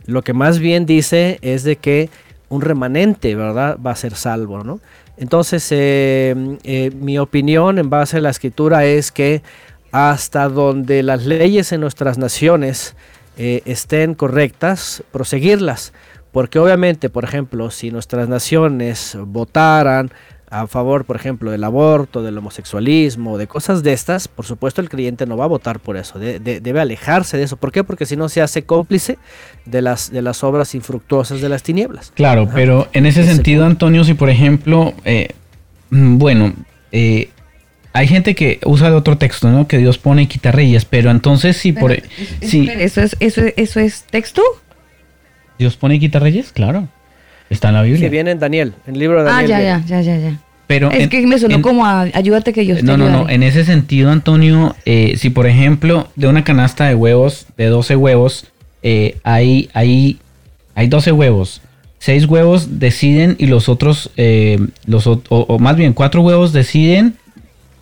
Lo 0.07 0.23
que 0.23 0.33
más 0.33 0.59
bien 0.59 0.87
dice 0.87 1.39
es 1.43 1.65
de 1.65 1.77
que 1.77 2.11
un 2.49 2.61
remanente, 2.61 3.35
¿verdad? 3.35 3.79
Va 3.85 3.93
a 3.93 3.97
ser 3.97 4.15
salvo, 4.15 4.63
¿no? 4.63 4.81
Entonces, 5.17 5.67
eh, 5.71 6.35
eh, 6.65 6.91
mi 6.91 7.19
opinión 7.19 7.79
en 7.79 7.89
base 7.89 8.19
a 8.19 8.21
la 8.21 8.31
escritura 8.31 8.85
es 8.85 9.13
que 9.13 9.43
hasta 9.93 10.49
donde 10.49 11.03
las 11.03 11.25
leyes 11.25 11.73
en 11.73 11.81
nuestras 11.81 12.19
naciones 12.19 12.97
eh, 13.39 13.63
estén 13.65 14.15
correctas, 14.15 15.03
proseguirlas 15.13 15.93
porque 16.35 16.59
obviamente, 16.59 17.11
por 17.11 17.23
ejemplo, 17.23 17.71
si 17.71 17.93
nuestras 17.93 18.29
naciones 18.29 19.17
votaran 19.21 20.11
a 20.61 20.69
favor, 20.69 21.05
por 21.05 21.17
ejemplo, 21.17 21.51
del 21.51 21.65
aborto, 21.65 22.23
del 22.23 22.39
homosexualismo, 22.39 23.39
de 23.39 23.49
cosas 23.49 23.83
de 23.83 23.93
estas, 23.93 24.29
por 24.29 24.45
supuesto 24.47 24.81
el 24.81 24.89
creyente 24.89 25.27
no 25.27 25.37
va 25.37 25.47
a 25.47 25.49
votar 25.49 25.81
por 25.81 25.97
eso, 25.97 26.19
debe 26.19 26.81
alejarse 26.81 27.37
de 27.37 27.43
eso. 27.43 27.57
¿Por 27.57 27.73
qué? 27.73 27.83
Porque 27.83 28.07
si 28.07 28.17
no 28.17 28.29
se 28.29 28.41
hace 28.41 28.63
cómplice 28.63 29.19
de 29.65 29.83
las, 29.83 30.13
de 30.13 30.23
las 30.23 30.45
obras 30.45 30.77
infructuosas 30.77 31.41
de 31.41 31.49
las 31.49 31.65
tinieblas. 31.65 32.13
Claro, 32.15 32.49
pero 32.55 32.89
en 32.93 33.07
ese, 33.07 33.25
sentido, 33.25 33.65
Antonio, 33.65 34.05
si 34.05 34.15
por 34.15 34.31
ejemplo, 34.31 34.95
eh, 35.05 35.31
mm, 35.91 36.19
bueno, 36.19 36.53
eh, 36.93 37.31
hay 37.93 38.07
gente 38.07 38.37
que 38.37 38.61
usa 38.65 38.91
de 38.91 38.97
otro 38.97 39.19
texto, 39.19 39.51
¿no? 39.51 39.67
Que 39.67 39.79
Dios 39.79 39.99
pone 39.99 40.23
y 40.23 40.27
quita 40.29 40.53
reyes, 40.53 40.85
pero 40.85 41.11
entonces 41.11 41.57
si 41.57 41.73
por... 41.73 42.01
Si, 42.43 42.69
¿eso, 42.69 43.01
es, 43.01 43.17
eso, 43.19 43.43
¿Eso 43.57 43.81
es 43.81 44.05
texto? 44.05 44.43
Dios 45.59 45.77
pone 45.77 45.97
y 45.97 45.99
quita 45.99 46.21
reyes, 46.21 46.53
claro. 46.53 46.89
Está 47.51 47.69
en 47.69 47.75
la 47.75 47.83
Biblia. 47.83 48.01
Que 48.01 48.11
viene 48.11 48.31
en 48.31 48.39
Daniel, 48.39 48.75
en 48.87 48.95
el 48.95 49.01
libro 49.01 49.23
de 49.23 49.31
Daniel. 49.31 49.53
Ah, 49.53 49.59
ya, 49.59 49.85
ya, 49.87 50.01
ya, 50.03 50.19
ya, 50.19 50.39
Pero 50.67 50.91
es 50.91 51.09
que 51.09 51.27
me 51.27 51.39
sonó 51.39 51.61
como 51.61 51.87
ayúdate 51.87 52.53
que 52.53 52.65
yo 52.65 52.75
No, 52.83 52.97
no, 52.97 53.11
no. 53.11 53.29
En 53.29 53.43
ese 53.43 53.65
sentido, 53.65 54.11
Antonio, 54.11 54.75
eh, 54.87 55.15
si 55.19 55.31
por 55.31 55.47
ejemplo 55.47 56.09
de 56.17 56.27
una 56.27 56.45
canasta 56.45 56.87
de 56.87 56.95
huevos, 56.95 57.47
de 57.57 57.67
12 57.67 57.97
huevos, 57.97 58.47
eh, 58.83 59.19
hay, 59.25 59.69
hay, 59.75 60.19
hay 60.75 60.89
12 60.89 61.12
huevos. 61.12 61.61
Seis 61.99 62.27
huevos 62.27 62.79
deciden 62.81 63.37
y 63.39 63.47
los 63.47 63.69
otros, 63.69 64.11
eh, 64.17 64.59
los, 64.87 65.07
o, 65.07 65.59
más 65.59 65.77
bien 65.77 65.95
cuatro 65.95 66.21
huevos 66.21 66.53
deciden 66.53 67.17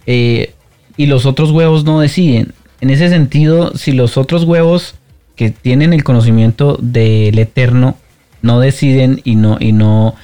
y 0.06 1.06
los 1.06 1.26
otros 1.26 1.50
huevos 1.50 1.84
no 1.84 2.00
deciden. 2.00 2.52
En 2.80 2.90
ese 2.90 3.08
sentido, 3.08 3.76
si 3.76 3.92
los 3.92 4.16
otros 4.16 4.44
huevos 4.44 4.94
que 5.36 5.50
tienen 5.50 5.92
el 5.92 6.04
conocimiento 6.04 6.78
del 6.80 7.38
eterno 7.38 7.96
no 8.42 8.60
deciden 8.60 9.20
y 9.24 9.36
no, 9.36 9.56
y 9.60 9.72
no 9.72 10.14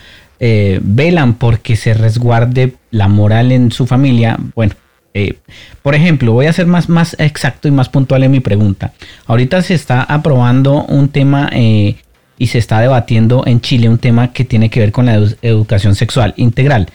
eh, 0.40 0.78
velan 0.82 1.34
porque 1.34 1.76
se 1.76 1.94
resguarde 1.94 2.74
la 2.90 3.08
moral 3.08 3.52
en 3.52 3.72
su 3.72 3.86
familia, 3.86 4.36
bueno, 4.54 4.74
eh, 5.14 5.38
por 5.82 5.94
ejemplo, 5.94 6.32
voy 6.32 6.46
a 6.46 6.52
ser 6.52 6.66
más, 6.66 6.88
más 6.88 7.16
exacto 7.18 7.66
y 7.66 7.72
más 7.72 7.88
puntual 7.88 8.22
en 8.22 8.30
mi 8.30 8.40
pregunta. 8.40 8.92
Ahorita 9.26 9.62
se 9.62 9.74
está 9.74 10.02
aprobando 10.02 10.84
un 10.84 11.08
tema 11.08 11.50
eh, 11.52 11.96
y 12.38 12.46
se 12.48 12.58
está 12.58 12.80
debatiendo 12.80 13.42
en 13.46 13.60
Chile 13.60 13.88
un 13.88 13.98
tema 13.98 14.32
que 14.32 14.44
tiene 14.44 14.70
que 14.70 14.80
ver 14.80 14.92
con 14.92 15.06
la 15.06 15.20
educación 15.42 15.94
sexual 15.94 16.34
integral. 16.36 16.88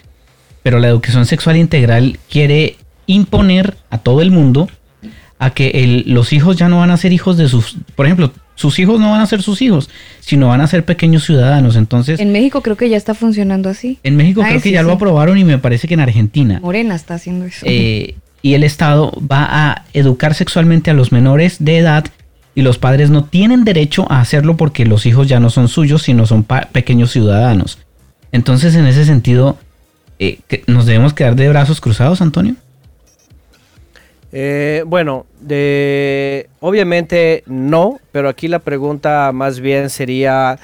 Pero 0.61 0.79
la 0.79 0.87
educación 0.87 1.25
sexual 1.25 1.57
integral 1.57 2.19
quiere 2.29 2.77
imponer 3.07 3.75
a 3.89 3.97
todo 3.97 4.21
el 4.21 4.31
mundo 4.31 4.69
a 5.37 5.49
que 5.49 6.03
los 6.05 6.31
hijos 6.31 6.55
ya 6.55 6.69
no 6.69 6.79
van 6.79 6.91
a 6.91 6.97
ser 6.97 7.11
hijos 7.11 7.35
de 7.35 7.49
sus, 7.49 7.75
por 7.95 8.05
ejemplo, 8.05 8.31
sus 8.55 8.79
hijos 8.79 8.99
no 8.99 9.11
van 9.11 9.21
a 9.21 9.25
ser 9.25 9.41
sus 9.41 9.61
hijos, 9.61 9.89
sino 10.19 10.47
van 10.47 10.61
a 10.61 10.67
ser 10.67 10.85
pequeños 10.85 11.25
ciudadanos. 11.25 11.75
Entonces, 11.75 12.19
en 12.19 12.31
México 12.31 12.61
creo 12.61 12.77
que 12.77 12.89
ya 12.89 12.97
está 12.97 13.13
funcionando 13.13 13.69
así. 13.69 13.99
En 14.03 14.15
México 14.15 14.41
creo 14.41 14.61
que 14.61 14.71
ya 14.71 14.83
lo 14.83 14.91
aprobaron 14.91 15.37
y 15.37 15.43
me 15.43 15.57
parece 15.57 15.87
que 15.87 15.95
en 15.95 15.99
Argentina. 15.99 16.59
Morena 16.61 16.95
está 16.95 17.15
haciendo 17.15 17.45
eso. 17.45 17.65
Eh, 17.67 18.15
y 18.41 18.53
el 18.55 18.63
Estado 18.63 19.11
va 19.19 19.47
a 19.49 19.85
educar 19.93 20.35
sexualmente 20.35 20.91
a 20.91 20.93
los 20.93 21.11
menores 21.11 21.57
de 21.59 21.77
edad 21.77 22.05
y 22.55 22.61
los 22.61 22.77
padres 22.77 23.09
no 23.09 23.23
tienen 23.23 23.63
derecho 23.63 24.05
a 24.11 24.19
hacerlo 24.19 24.57
porque 24.57 24.85
los 24.85 25.05
hijos 25.05 25.27
ya 25.27 25.39
no 25.39 25.49
son 25.49 25.67
suyos, 25.67 26.03
sino 26.03 26.25
son 26.25 26.43
pequeños 26.43 27.11
ciudadanos. 27.11 27.79
Entonces, 28.31 28.75
en 28.75 28.85
ese 28.85 29.05
sentido, 29.05 29.57
eh, 30.19 30.39
¿nos 30.67 30.85
debemos 30.85 31.13
quedar 31.13 31.35
de 31.35 31.49
brazos 31.49 31.81
cruzados, 31.81 32.21
Antonio? 32.21 32.55
Eh, 34.35 34.83
bueno, 34.87 35.27
obviamente 36.59 37.43
no, 37.45 37.99
pero 38.11 38.29
aquí 38.29 38.47
la 38.47 38.57
pregunta 38.57 39.31
más 39.31 39.59
bien 39.59 39.91
sería 39.91 40.57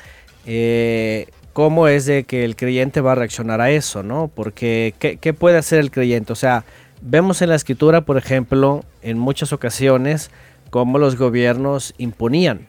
eh, 0.48 1.28
cómo 1.54 1.88
es 1.88 2.08
de 2.08 2.24
que 2.24 2.46
el 2.46 2.56
creyente 2.56 3.00
va 3.00 3.12
a 3.12 3.16
reaccionar 3.16 3.62
a 3.62 3.70
eso, 3.70 4.02
¿no? 4.02 4.28
Porque 4.34 4.96
¿qué, 4.98 5.34
puede 5.34 5.60
hacer 5.60 5.78
el 5.78 5.92
creyente? 5.92 6.34
O 6.34 6.36
sea, 6.36 6.66
vemos 7.02 7.44
en 7.44 7.50
la 7.50 7.56
escritura, 7.56 8.02
por 8.02 8.18
ejemplo, 8.18 8.84
en 9.04 9.20
muchas 9.20 9.54
ocasiones, 9.54 10.32
cómo 10.72 10.98
los 10.98 11.16
gobiernos 11.16 11.94
imponían, 12.00 12.66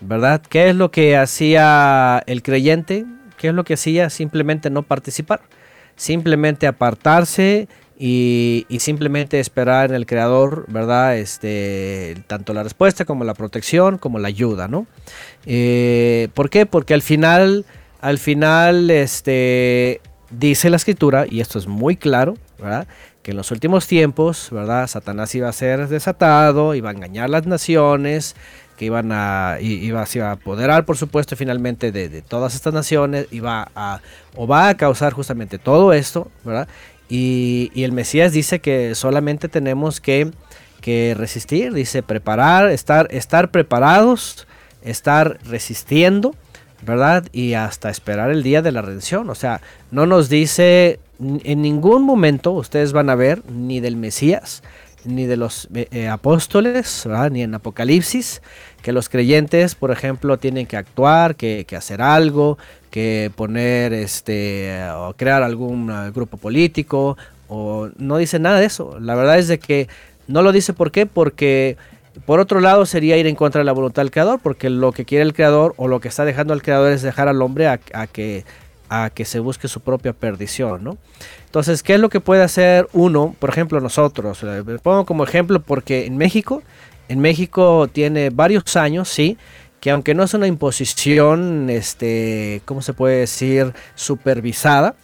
¿verdad? 0.00 0.40
¿Qué 0.48 0.68
es 0.68 0.76
lo 0.76 0.92
que 0.92 1.16
hacía 1.16 2.22
el 2.26 2.44
creyente? 2.44 3.04
¿Qué 3.36 3.48
es 3.48 3.54
lo 3.54 3.64
que 3.64 3.74
hacía? 3.74 4.10
Simplemente 4.10 4.70
no 4.70 4.84
participar, 4.84 5.40
simplemente 5.96 6.68
apartarse 6.68 7.66
y, 7.98 8.66
simplemente 8.78 9.40
esperar 9.40 9.90
en 9.90 9.96
el 9.96 10.06
creador, 10.06 10.66
¿verdad? 10.68 11.16
Este, 11.16 12.22
tanto 12.26 12.52
la 12.52 12.62
respuesta 12.62 13.04
como 13.04 13.24
la 13.24 13.34
protección, 13.34 13.98
como 13.98 14.18
la 14.18 14.28
ayuda, 14.28 14.68
¿no? 14.68 14.86
Eh, 15.46 16.28
¿Por 16.34 16.50
qué? 16.50 16.66
Porque 16.66 16.94
al 16.94 17.02
final, 17.02 17.64
al 18.00 18.18
final, 18.18 18.90
este, 18.90 20.00
dice 20.30 20.68
la 20.68 20.76
escritura, 20.76 21.26
y 21.28 21.40
esto 21.40 21.58
es 21.58 21.66
muy 21.66 21.96
claro, 21.96 22.36
¿verdad? 22.58 22.86
Que 23.22 23.30
en 23.30 23.38
los 23.38 23.50
últimos 23.50 23.86
tiempos, 23.86 24.48
¿verdad? 24.50 24.86
Satanás 24.88 25.34
iba 25.34 25.48
a 25.48 25.52
ser 25.52 25.88
desatado, 25.88 26.74
iba 26.74 26.90
a 26.90 26.92
engañar 26.92 27.30
las 27.30 27.46
naciones, 27.46 28.36
que 28.76 28.84
iban 28.84 29.10
a, 29.10 29.56
iba, 29.60 30.04
se 30.04 30.18
iba 30.18 30.28
a 30.28 30.32
apoderar, 30.32 30.84
por 30.84 30.98
supuesto, 30.98 31.34
finalmente 31.34 31.92
de, 31.92 32.10
de, 32.10 32.20
todas 32.20 32.54
estas 32.54 32.74
naciones, 32.74 33.26
iba 33.30 33.70
a, 33.74 34.00
o 34.34 34.46
va 34.46 34.68
a 34.68 34.76
causar 34.76 35.14
justamente 35.14 35.58
todo 35.58 35.94
esto, 35.94 36.30
¿verdad? 36.44 36.68
Y, 37.08 37.70
el 37.76 37.92
Mesías 37.92 38.32
dice 38.32 38.60
que 38.60 38.94
solamente 38.94 39.48
tenemos 39.48 40.00
que, 40.00 40.32
resistir, 41.16 41.72
dice 41.72 42.04
preparar, 42.04 42.70
estar, 42.70 43.08
estar 43.10 43.50
preparados, 43.50 44.46
estar 44.82 45.38
resistiendo, 45.44 46.34
¿verdad? 46.82 47.24
Y 47.32 47.54
hasta 47.54 47.90
esperar 47.90 48.30
el 48.30 48.44
día 48.44 48.62
de 48.62 48.70
la 48.70 48.82
redención. 48.82 49.28
O 49.30 49.34
sea, 49.34 49.60
no 49.90 50.06
nos 50.06 50.28
dice 50.28 51.00
en 51.18 51.62
ningún 51.62 52.04
momento, 52.04 52.52
ustedes 52.52 52.92
van 52.92 53.10
a 53.10 53.14
ver, 53.14 53.42
ni 53.50 53.80
del 53.80 53.96
Mesías, 53.96 54.62
ni 55.04 55.24
de 55.24 55.36
los 55.36 55.68
eh, 55.74 55.88
eh, 55.90 56.08
apóstoles, 56.08 57.06
ni 57.30 57.42
en 57.42 57.54
Apocalipsis, 57.54 58.42
que 58.82 58.92
los 58.92 59.08
creyentes, 59.08 59.74
por 59.74 59.90
ejemplo, 59.90 60.36
tienen 60.38 60.66
que 60.66 60.76
actuar, 60.76 61.36
que, 61.36 61.64
que 61.66 61.76
hacer 61.76 62.02
algo, 62.02 62.58
que 62.96 63.30
poner, 63.36 63.92
este, 63.92 64.88
o 64.96 65.12
crear 65.12 65.42
algún 65.42 65.90
uh, 65.90 66.10
grupo 66.14 66.38
político, 66.38 67.18
o 67.46 67.90
no 67.98 68.16
dice 68.16 68.38
nada 68.38 68.58
de 68.58 68.64
eso. 68.64 68.98
La 69.00 69.14
verdad 69.14 69.38
es 69.38 69.48
de 69.48 69.58
que 69.58 69.86
no 70.28 70.40
lo 70.40 70.50
dice 70.50 70.72
por 70.72 70.90
qué, 70.90 71.04
porque 71.04 71.76
por 72.24 72.40
otro 72.40 72.58
lado 72.60 72.86
sería 72.86 73.18
ir 73.18 73.26
en 73.26 73.34
contra 73.34 73.58
de 73.58 73.66
la 73.66 73.72
voluntad 73.72 74.00
del 74.00 74.10
creador, 74.10 74.40
porque 74.42 74.70
lo 74.70 74.92
que 74.92 75.04
quiere 75.04 75.24
el 75.24 75.34
creador 75.34 75.74
o 75.76 75.88
lo 75.88 76.00
que 76.00 76.08
está 76.08 76.24
dejando 76.24 76.54
el 76.54 76.62
creador 76.62 76.90
es 76.90 77.02
dejar 77.02 77.28
al 77.28 77.42
hombre 77.42 77.68
a, 77.68 77.76
que 77.76 78.46
a 78.88 79.10
que 79.10 79.26
se 79.26 79.40
busque 79.40 79.68
su 79.68 79.80
propia 79.80 80.14
perdición, 80.14 80.82
¿no? 80.82 80.96
Entonces, 81.44 81.82
¿qué 81.82 81.96
es 81.96 82.00
lo 82.00 82.08
que 82.08 82.20
puede 82.20 82.44
hacer 82.44 82.88
uno? 82.94 83.36
Por 83.38 83.50
ejemplo, 83.50 83.78
nosotros, 83.78 84.42
eh, 84.42 84.62
pongo 84.82 85.04
como 85.04 85.22
ejemplo 85.22 85.60
porque 85.60 86.06
en 86.06 86.16
México, 86.16 86.62
en 87.10 87.20
México 87.20 87.90
tiene 87.92 88.30
varios 88.30 88.74
años, 88.74 89.10
sí, 89.10 89.36
que 89.86 89.92
aunque 89.92 90.14
no 90.14 90.24
es 90.24 90.34
una 90.34 90.48
imposición, 90.48 91.70
este, 91.70 92.60
¿cómo 92.64 92.82
se 92.82 92.92
puede 92.92 93.18
decir? 93.18 93.72
Supervisada, 93.94 94.96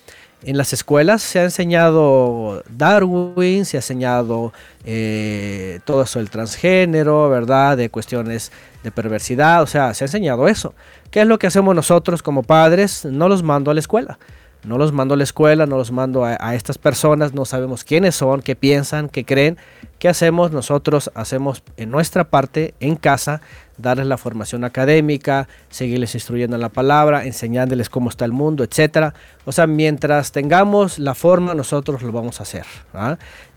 en 0.43 0.57
las 0.57 0.73
escuelas 0.73 1.23
se 1.23 1.39
ha 1.39 1.45
enseñado 1.45 2.65
Darwin, 2.69 3.65
se 3.65 3.77
ha 3.77 3.79
enseñado 3.79 4.53
eh, 4.85 5.79
todo 5.85 6.03
eso 6.03 6.19
del 6.19 6.31
transgénero, 6.31 7.31
¿verdad? 7.31 7.77
De 7.77 7.91
cuestiones 7.91 8.51
de 8.83 8.91
perversidad, 8.91 9.63
o 9.63 9.69
sea, 9.69 9.95
se 9.95 10.03
ha 10.03 10.07
enseñado 10.07 10.49
eso. 10.49 10.75
¿Qué 11.13 11.21
es 11.21 11.29
lo 11.29 11.39
que 11.39 11.47
hacemos 11.47 11.77
nosotros 11.77 12.21
como 12.21 12.43
padres? 12.43 13.05
No 13.05 13.29
los 13.29 13.45
mando 13.45 13.71
a 13.71 13.75
la 13.75 13.81
escuela. 13.81 14.19
No 14.65 14.79
los 14.79 14.93
mando 14.93 15.15
a 15.15 15.17
la 15.17 15.25
escuela, 15.25 15.67
no 15.67 15.77
los 15.77 15.91
mando 15.91 16.25
a, 16.25 16.55
estas 16.55 16.79
personas, 16.79 17.35
no 17.35 17.45
sabemos 17.45 17.83
quiénes 17.83 18.15
son, 18.15 18.43
qué 18.43 18.55
piensan, 18.55 19.09
qué 19.09 19.25
creen. 19.25 19.59
¿Qué 19.99 20.09
hacemos? 20.09 20.53
Nosotros 20.53 21.11
hacemos 21.15 21.63
en 21.77 21.91
nuestra 21.91 22.25
parte, 22.25 22.75
en 22.79 22.95
casa, 22.95 23.41
darles 23.77 24.07
la 24.07 24.19
formación 24.19 24.63
académica, 24.63 25.49
seguirles 25.69 26.15
instruyendo 26.15 26.57
en 26.57 26.63
la 26.63 26.69
palabra, 26.69 27.25
enseñándoles 27.25 27.89
cómo 27.89 28.09
está 28.09 28.25
el 28.25 28.33
mundo, 28.33 28.63
etcétera. 28.63 29.15
O 29.45 29.53
sea, 29.53 29.67
mientras 29.67 30.31
tengamos 30.31 31.01
la 31.01 31.15
forma, 31.15 31.55
nosotros 31.55 32.03
lo 32.03 32.13
vamos 32.13 32.39
a 32.39 32.45
hacer. 32.45 32.67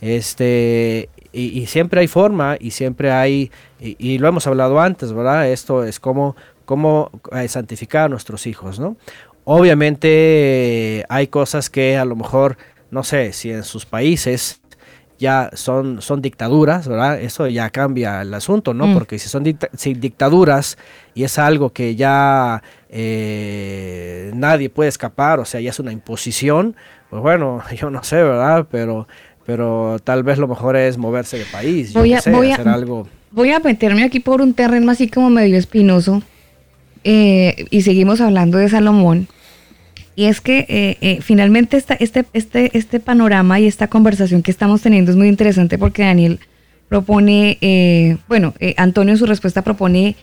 Este, 0.02 1.10
y, 1.32 1.66
siempre 1.68 2.02
hay 2.02 2.08
forma 2.08 2.58
y 2.60 2.72
siempre 2.72 3.12
hay, 3.12 3.52
y, 3.80 4.18
lo 4.18 4.28
hemos 4.28 4.48
hablado 4.48 4.80
antes, 4.80 5.14
¿verdad? 5.14 5.48
Esto 5.50 5.84
es 5.84 6.00
como 6.00 6.36
cómo 6.66 7.12
eh, 7.32 7.48
santificar 7.48 8.06
a 8.06 8.10
nuestros 8.10 8.48
hijos, 8.48 8.80
¿no? 8.80 8.98
Obviamente 9.46 11.06
hay 11.08 11.28
cosas 11.28 11.70
que 11.70 11.98
a 11.98 12.06
lo 12.06 12.16
mejor, 12.16 12.58
no 12.92 13.04
sé, 13.04 13.32
si 13.32 13.52
en 13.52 13.64
sus 13.64 13.86
países 13.86 14.60
ya 15.18 15.50
son, 15.54 16.02
son 16.02 16.22
dictaduras, 16.22 16.88
¿verdad? 16.88 17.22
Eso 17.22 17.48
ya 17.48 17.70
cambia 17.70 18.22
el 18.22 18.34
asunto, 18.34 18.74
¿no? 18.74 18.88
Mm. 18.88 18.94
Porque 18.94 19.20
si 19.20 19.30
son 19.30 19.44
dictaduras 19.44 20.78
y 21.14 21.24
es 21.24 21.40
algo 21.40 21.72
que 21.72 21.96
ya 21.96 22.62
eh, 22.90 24.32
nadie 24.34 24.70
puede 24.70 24.90
escapar, 24.90 25.40
o 25.40 25.46
sea, 25.46 25.62
ya 25.62 25.70
es 25.70 25.80
una 25.80 25.92
imposición, 25.92 26.76
pues 27.10 27.22
bueno, 27.22 27.62
yo 27.78 27.90
no 27.90 28.04
sé, 28.04 28.18
¿verdad? 28.18 28.68
Pero, 28.70 29.08
pero 29.46 29.98
tal 30.04 30.24
vez 30.24 30.38
lo 30.38 30.48
mejor 30.48 30.76
es 30.76 30.98
moverse 30.98 31.38
de 31.38 31.46
país, 31.46 31.94
voy 31.94 32.14
a, 32.14 32.18
hacer 32.18 32.68
algo. 32.68 33.08
Voy 33.32 33.52
a 33.52 33.60
meterme 33.60 34.04
aquí 34.04 34.20
por 34.20 34.42
un 34.42 34.54
terreno 34.54 34.92
así 34.92 35.08
como 35.08 35.30
medio 35.30 35.58
espinoso. 35.58 36.24
Eh, 37.04 37.68
y 37.70 37.84
seguimos 37.84 38.20
hablando 38.20 38.58
de 38.58 38.68
Salomón, 38.68 39.28
y 40.16 40.26
es 40.26 40.42
que 40.42 40.66
eh, 40.70 40.98
eh, 41.02 41.20
finalmente 41.22 41.78
este, 41.78 42.26
este, 42.34 42.78
este 42.78 43.00
panorama 43.00 43.60
y 43.60 43.68
esta 43.68 43.88
conversación 43.88 44.42
que 44.42 44.52
estamos 44.52 44.82
teniendo 44.82 45.12
es 45.12 45.18
muy 45.18 45.28
interesante 45.28 45.78
porque 45.78 46.04
Daniel 46.04 46.40
propone, 46.88 47.58
eh, 47.62 48.18
bueno, 48.28 48.54
Antonio 48.78 49.14
en 49.14 49.18
su 49.18 49.26
respuesta 49.26 49.62
propone 49.62 50.16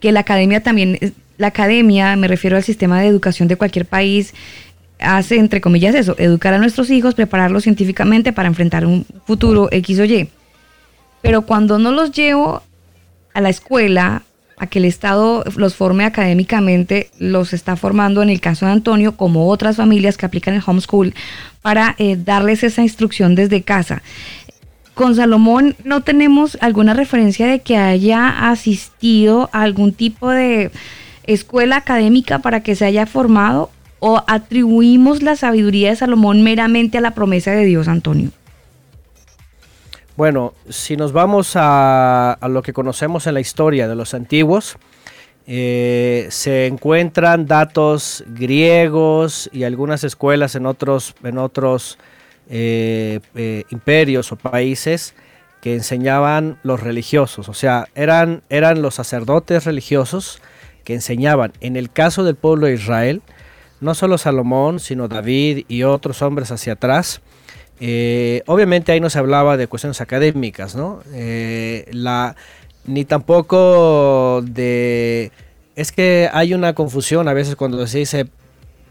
que 0.00 0.12
la 0.12 0.20
academia 0.20 0.62
también, 0.62 0.98
la 1.36 1.48
academia, 1.48 2.16
me 2.16 2.28
refiero 2.28 2.56
al 2.56 2.62
sistema 2.62 3.00
de 3.00 3.08
educación 3.08 3.48
de 3.48 3.56
cualquier 3.56 3.84
país, 3.84 4.32
hace, 4.98 5.36
entre 5.36 5.60
comillas, 5.60 5.94
eso, 5.94 6.14
educar 6.18 6.54
a 6.54 6.58
nuestros 6.58 6.90
hijos, 6.90 7.14
prepararlos 7.14 7.64
científicamente 7.64 8.32
para 8.32 8.48
enfrentar 8.48 8.86
un 8.86 9.04
futuro 9.26 9.68
X 9.70 9.98
o 9.98 10.04
Y. 10.04 10.28
Pero 11.20 11.42
cuando 11.42 11.78
no 11.78 11.92
los 11.92 12.12
llevo 12.12 12.62
a 13.34 13.40
la 13.40 13.50
escuela, 13.50 14.22
a 14.56 14.66
que 14.66 14.78
el 14.78 14.84
Estado 14.84 15.44
los 15.56 15.74
forme 15.74 16.04
académicamente, 16.04 17.10
los 17.18 17.52
está 17.52 17.76
formando 17.76 18.22
en 18.22 18.30
el 18.30 18.40
caso 18.40 18.66
de 18.66 18.72
Antonio, 18.72 19.16
como 19.16 19.48
otras 19.48 19.76
familias 19.76 20.16
que 20.16 20.26
aplican 20.26 20.54
el 20.54 20.62
homeschool, 20.64 21.14
para 21.62 21.94
eh, 21.98 22.16
darles 22.16 22.62
esa 22.62 22.82
instrucción 22.82 23.34
desde 23.34 23.62
casa. 23.62 24.02
Con 24.94 25.16
Salomón 25.16 25.74
no 25.84 26.02
tenemos 26.02 26.56
alguna 26.60 26.94
referencia 26.94 27.48
de 27.48 27.60
que 27.60 27.76
haya 27.76 28.50
asistido 28.50 29.50
a 29.52 29.62
algún 29.62 29.92
tipo 29.92 30.30
de 30.30 30.70
escuela 31.24 31.76
académica 31.76 32.38
para 32.38 32.62
que 32.62 32.76
se 32.76 32.84
haya 32.84 33.06
formado 33.06 33.70
o 33.98 34.22
atribuimos 34.26 35.22
la 35.22 35.34
sabiduría 35.34 35.90
de 35.90 35.96
Salomón 35.96 36.42
meramente 36.42 36.98
a 36.98 37.00
la 37.00 37.12
promesa 37.12 37.50
de 37.50 37.64
Dios, 37.64 37.88
Antonio. 37.88 38.30
Bueno, 40.16 40.54
si 40.68 40.96
nos 40.96 41.12
vamos 41.12 41.54
a, 41.56 42.38
lo 42.48 42.62
que 42.62 42.72
conocemos 42.72 43.26
en 43.26 43.34
la 43.34 43.40
historia 43.40 43.88
de 43.88 43.96
los 43.96 44.14
antiguos, 44.14 44.76
eh, 45.48 46.28
se 46.30 46.66
encuentran 46.66 47.46
datos 47.46 48.22
griegos 48.28 49.50
y 49.52 49.64
algunas 49.64 50.04
escuelas 50.04 50.54
en 50.54 50.66
otros, 50.66 51.14
eh, 52.48 53.20
eh, 53.34 53.64
imperios 53.70 54.30
o 54.30 54.36
países 54.36 55.16
que 55.60 55.74
enseñaban 55.74 56.58
los 56.62 56.80
religiosos, 56.80 57.48
o 57.48 57.54
sea, 57.54 57.88
eran, 57.94 58.42
eran 58.50 58.82
los 58.82 58.94
sacerdotes 58.94 59.64
religiosos 59.64 60.40
que 60.84 60.94
enseñaban. 60.94 61.52
En 61.60 61.74
el 61.76 61.90
caso 61.90 62.22
del 62.22 62.36
pueblo 62.36 62.66
de 62.66 62.74
Israel, 62.74 63.22
no 63.80 63.94
solo 63.94 64.18
Salomón, 64.18 64.78
sino 64.78 65.08
David 65.08 65.64
y 65.66 65.82
otros 65.82 66.22
hombres 66.22 66.52
hacia 66.52 66.74
atrás, 66.74 67.20
eh, 67.80 68.42
obviamente 68.46 68.92
ahí 68.92 69.00
no 69.00 69.10
se 69.10 69.18
hablaba 69.18 69.56
de 69.56 69.66
cuestiones 69.66 70.00
académicas, 70.00 70.74
¿no? 70.74 71.00
Eh, 71.12 71.86
la, 71.92 72.36
ni 72.86 73.04
tampoco 73.04 74.42
de... 74.42 75.32
Es 75.76 75.90
que 75.90 76.30
hay 76.32 76.54
una 76.54 76.74
confusión 76.74 77.26
a 77.28 77.32
veces 77.32 77.56
cuando 77.56 77.84
se 77.86 77.98
dice 77.98 78.26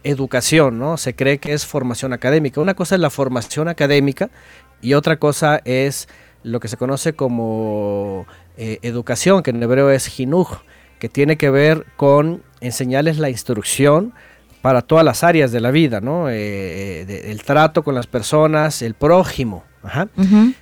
educación, 0.04 0.80
¿no? 0.80 0.98
Se 0.98 1.16
cree 1.16 1.38
que 1.38 1.54
es 1.54 1.66
formación 1.66 2.14
académica. 2.14 2.60
Una 2.60 2.74
cosa 2.74 2.96
es 2.96 3.02
la 3.02 3.10
formación 3.10 3.70
académica 3.70 4.30
y 4.82 4.94
otra 4.96 5.18
cosa 5.18 5.62
es 5.64 6.10
lo 6.44 6.60
que 6.60 6.68
se 6.68 6.78
conoce 6.78 7.14
como 7.14 8.26
eh, 8.58 8.80
educación, 8.82 9.44
que 9.44 9.52
en 9.52 9.64
hebreo 9.64 9.90
es 9.90 10.08
jinuj, 10.08 10.60
que 11.00 11.08
tiene 11.08 11.38
que 11.38 11.50
ver 11.50 11.86
con 11.96 12.44
enseñarles 12.60 13.18
la 13.18 13.30
instrucción, 13.30 14.14
para 14.64 14.82
todas 14.82 15.04
las 15.04 15.26
áreas 15.26 15.52
de 15.52 15.60
la 15.60 15.72
vida, 15.72 16.00
¿no? 16.00 16.30
Eh, 16.30 16.36
eh, 17.02 17.26
el 17.26 17.44
trato 17.44 17.84
con 17.84 17.96
las 17.96 18.08
personas, 18.08 18.82
el 18.82 18.94
prójimo. 18.94 19.66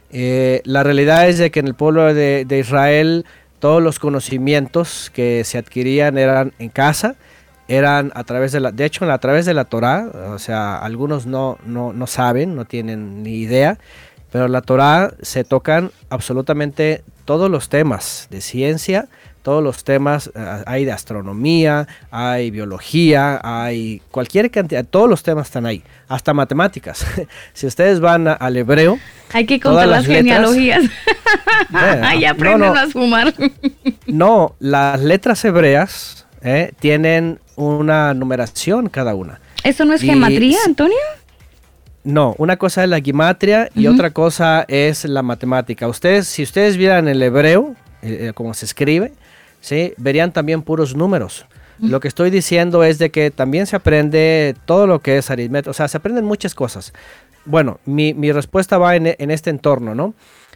Eh, 0.10 0.64
la 0.65 0.82
realidad 0.82 1.30
es 1.30 1.38
de 1.38 1.52
que 1.52 1.60
en 1.60 1.68
el 1.68 1.76
pueblo 1.76 2.11
de, 2.11 2.44
Israel 2.49 3.28
todos 3.60 3.80
los 3.80 3.99
conocimientos 3.99 5.11
que 5.14 5.44
se 5.44 5.60
adquirían 5.60 6.18
eran 6.18 6.52
en 6.57 6.69
casa, 6.69 7.14
eran 7.68 8.11
a 8.15 8.23
través 8.23 8.52
de 8.52 8.61
la, 8.61 8.72
de 8.72 8.86
hecho 8.86 9.06
a 9.06 9.19
través 9.19 9.45
de 9.45 9.53
la 9.53 9.65
Torah, 9.65 10.07
o 10.34 10.40
sea, 10.40 10.80
algunos 10.80 11.28
no, 11.28 11.60
no, 11.64 11.94
no 11.94 12.07
saben, 12.07 12.56
no 12.56 12.65
tienen 12.65 13.22
ni 13.22 13.36
idea, 13.36 13.78
pero 14.32 14.45
en 14.45 14.52
la 14.52 14.64
Torah 14.64 15.14
se 15.22 15.44
tocan 15.44 15.91
absolutamente 16.10 17.03
todos 17.26 17.52
los 17.52 17.69
temas 17.69 18.26
de 18.32 18.41
ciencia, 18.41 19.10
todos 19.41 19.63
los 19.63 19.84
temas, 19.84 20.31
eh, 20.35 20.63
hay 20.65 20.85
de 20.85 20.91
astronomía, 20.91 21.88
hay 22.09 22.51
biología, 22.51 23.39
hay 23.43 24.01
cualquier 24.11 24.51
cantidad, 24.51 24.85
todos 24.85 25.09
los 25.09 25.23
temas 25.23 25.47
están 25.47 25.65
ahí, 25.65 25.84
hasta 26.07 26.34
matemáticas. 26.34 27.05
si 27.53 27.68
ustedes 27.68 27.99
van 27.99 28.27
al 28.27 28.57
hebreo... 28.57 28.99
Hay 29.34 29.45
que 29.45 29.59
contar 29.59 29.88
las, 29.88 30.05
genealogías. 30.05 30.84
Ahí 31.73 32.26
aprenden 32.26 32.76
a 32.76 32.89
sumar. 32.89 33.34
no, 34.05 34.55
las 34.59 34.99
letras 34.99 35.43
hebreas 35.45 36.27
eh, 36.41 36.73
tienen 36.80 37.39
una 37.55 38.13
numeración 38.13 38.89
cada 38.89 39.15
una. 39.15 39.39
¿Eso 39.63 39.85
no 39.85 39.93
es 39.93 40.01
gematría, 40.01 40.57
Antonio? 40.65 40.97
No, 42.03 42.35
una 42.39 42.57
cosa 42.57 42.84
es 42.84 42.89
la 42.89 42.99
gimatria 42.99 43.69
y 43.76 43.88
otra 43.88 44.09
cosa 44.09 44.65
es 44.68 45.05
la 45.05 45.22
matemática. 45.22 45.88
Ustedes, 45.88 46.27
si 46.27 46.43
ustedes 46.43 46.76
vieran 46.76 47.07
el 47.07 47.22
hebreo, 47.22 47.76
eh, 48.01 48.31
como 48.34 48.53
se 48.55 48.65
escribe, 48.65 49.13
¿sí? 49.61 49.93
verían 49.97 50.33
también 50.33 50.61
puros 50.61 50.95
números. 50.95 51.45
Lo 51.79 51.99
que 51.99 52.07
estoy 52.07 52.29
diciendo 52.29 52.83
es 52.83 52.99
de 52.99 53.09
que 53.09 53.31
también 53.31 53.65
se 53.65 53.75
aprende 53.75 54.55
todo 54.65 54.85
lo 54.85 54.99
que 54.99 55.17
es 55.17 55.31
aritmética, 55.31 55.71
o 55.71 55.73
sea, 55.73 55.88
se 55.88 55.97
aprenden 55.97 56.25
muchas 56.25 56.53
cosas. 56.53 56.93
Bueno, 57.43 57.79
mi, 57.85 58.31
respuesta 58.31 58.77
va 58.77 58.95
en, 58.95 59.07
este 59.31 59.49
entorno, 59.49 59.95
¿no? 59.95 60.13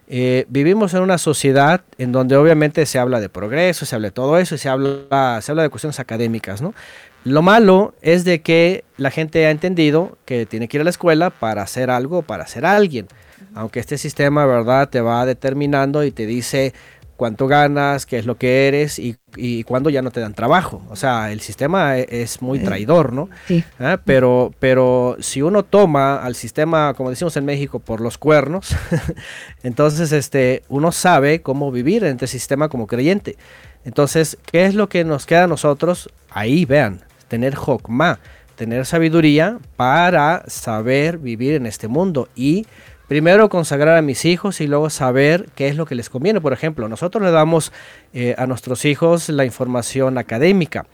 Eh, 0.07 0.45
vivimos 0.49 0.94
en 0.94 1.02
una 1.02 1.18
sociedad 1.18 1.82
en 1.98 2.11
donde 2.11 2.38
obviamente 2.38 2.86
se 2.86 2.99
habla 2.99 3.19
de 3.19 3.27
progreso, 3.27 3.88
se 3.88 3.95
habla 3.95 4.10
de 4.10 4.11
todo 4.11 4.38
eso 4.38 4.53
y 4.53 4.60
se 4.60 4.69
habla, 4.69 5.40
se 5.41 5.52
habla 5.52 5.64
de 5.64 5.69
cuestiones 5.69 5.99
académicas, 5.99 6.61
¿no? 6.61 6.76
Lo 7.23 7.41
malo 7.41 7.95
es 8.03 8.23
de 8.23 8.41
que 8.41 8.84
la 8.98 9.10
gente 9.10 9.48
ha 9.48 9.49
entendido 9.49 10.19
que 10.26 10.45
tiene 10.45 10.68
que 10.68 10.77
ir 10.77 10.82
a 10.82 10.84
la 10.84 10.91
escuela 10.91 11.32
para 11.32 11.64
hacer 11.64 11.90
algo, 11.90 12.22
para 12.22 12.45
ser 12.45 12.68
alguien. 12.68 13.07
Aunque 13.56 13.80
este 13.80 13.98
sistema, 13.98 14.45
¿verdad?, 14.45 14.90
te 14.90 15.02
va 15.02 15.26
determinando 15.26 16.03
y 16.03 16.11
te 16.11 16.27
dice 16.27 16.73
cuánto 17.16 17.48
ganas, 17.48 18.06
qué 18.06 18.18
es 18.18 18.26
lo 18.26 18.38
que 18.38 18.68
eres 18.68 19.00
y, 19.00 19.18
y 19.36 19.64
cuándo 19.64 19.90
ya 19.90 20.02
no 20.02 20.12
te 20.12 20.20
dan 20.20 20.34
trabajo. 20.34 20.82
O 20.90 20.96
sea, 20.96 21.32
el 21.32 21.42
sistema 21.42 21.98
e, 21.98 22.08
es, 22.10 22.42
muy 22.42 22.60
traidor, 22.60 23.14
¿no? 23.14 23.30
Sí. 23.48 23.64
¿Ah? 23.80 24.00
Pero, 24.04 24.54
pero 24.60 25.18
si 25.20 25.42
uno 25.42 25.64
toma 25.64 26.18
al 26.18 26.36
sistema, 26.36 26.94
como 26.96 27.10
decimos 27.10 27.38
en 27.38 27.46
México, 27.46 27.80
por 27.80 28.02
los 28.02 28.18
cuernos, 28.18 28.76
entonces 29.64 30.12
este, 30.12 30.64
uno 30.70 30.92
sabe 30.92 31.42
cómo 31.42 31.72
vivir 31.72 32.04
en 32.04 32.14
este 32.14 32.28
sistema 32.28 32.70
como 32.70 32.88
creyente. 32.88 33.38
Entonces, 33.86 34.38
¿qué 34.52 34.66
es 34.66 34.76
lo 34.76 34.90
que 34.90 35.04
nos 35.04 35.26
queda 35.26 35.44
a 35.44 35.48
nosotros? 35.48 36.10
Ahí, 36.32 36.66
vean, 36.66 37.02
tener 37.28 37.56
Jokma, 37.56 38.20
tener 38.56 38.86
sabiduría 38.86 39.60
para 39.76 40.44
saber 40.48 41.18
vivir 41.18 41.54
en 41.54 41.66
este 41.66 41.88
mundo 41.88 42.30
y 42.36 42.66
primero 43.07 43.49
consagrar 43.49 43.98
a 43.98 44.02
mis 44.02 44.26
hijos 44.26 44.61
y 44.61 44.68
luego 44.68 44.90
saber 44.90 45.48
qué 45.56 45.68
es 45.68 45.76
lo 45.76 45.86
que 45.86 45.95
les 45.95 46.10
conviene. 46.10 46.41
Por 46.41 46.53
ejemplo, 46.53 46.88
nosotros 46.90 47.23
le 47.23 47.32
damos 47.32 47.72
eh, 48.14 48.36
a 48.38 48.48
nuestros 48.48 48.86
hijos 48.86 49.30
la 49.30 49.45
información 49.45 50.18
académica, 50.18 50.86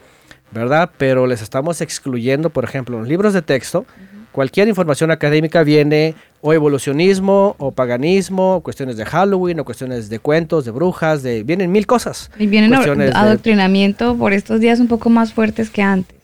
¿verdad? 0.50 0.90
Pero 0.98 1.26
les 1.26 1.42
estamos 1.42 1.80
excluyendo, 1.80 2.50
por 2.50 2.64
ejemplo, 2.64 2.96
en 2.96 3.02
los 3.02 3.08
libros 3.08 3.32
de 3.32 3.42
texto, 3.42 3.86
cualquier 4.32 4.68
información 4.68 5.10
académica 5.10 5.62
viene 5.62 6.14
o 6.40 6.52
evolucionismo, 6.52 7.54
o 7.58 7.70
paganismo, 7.70 8.56
o 8.56 8.60
cuestiones 8.62 8.96
de 8.96 9.04
Halloween, 9.04 9.60
o 9.60 9.64
cuestiones 9.64 10.08
de 10.08 10.18
cuentos, 10.18 10.64
de 10.64 10.72
brujas, 10.72 11.22
de 11.22 11.44
vienen 11.44 11.70
mil 11.70 11.86
cosas. 11.86 12.30
Y 12.38 12.46
vienen 12.46 12.74
adoctrinamiento 12.74 14.16
por 14.16 14.32
estos 14.32 14.60
días 14.60 14.80
un 14.80 14.88
poco 14.88 15.08
más 15.08 15.32
fuertes 15.32 15.70
que 15.70 15.82
antes. 15.82 16.21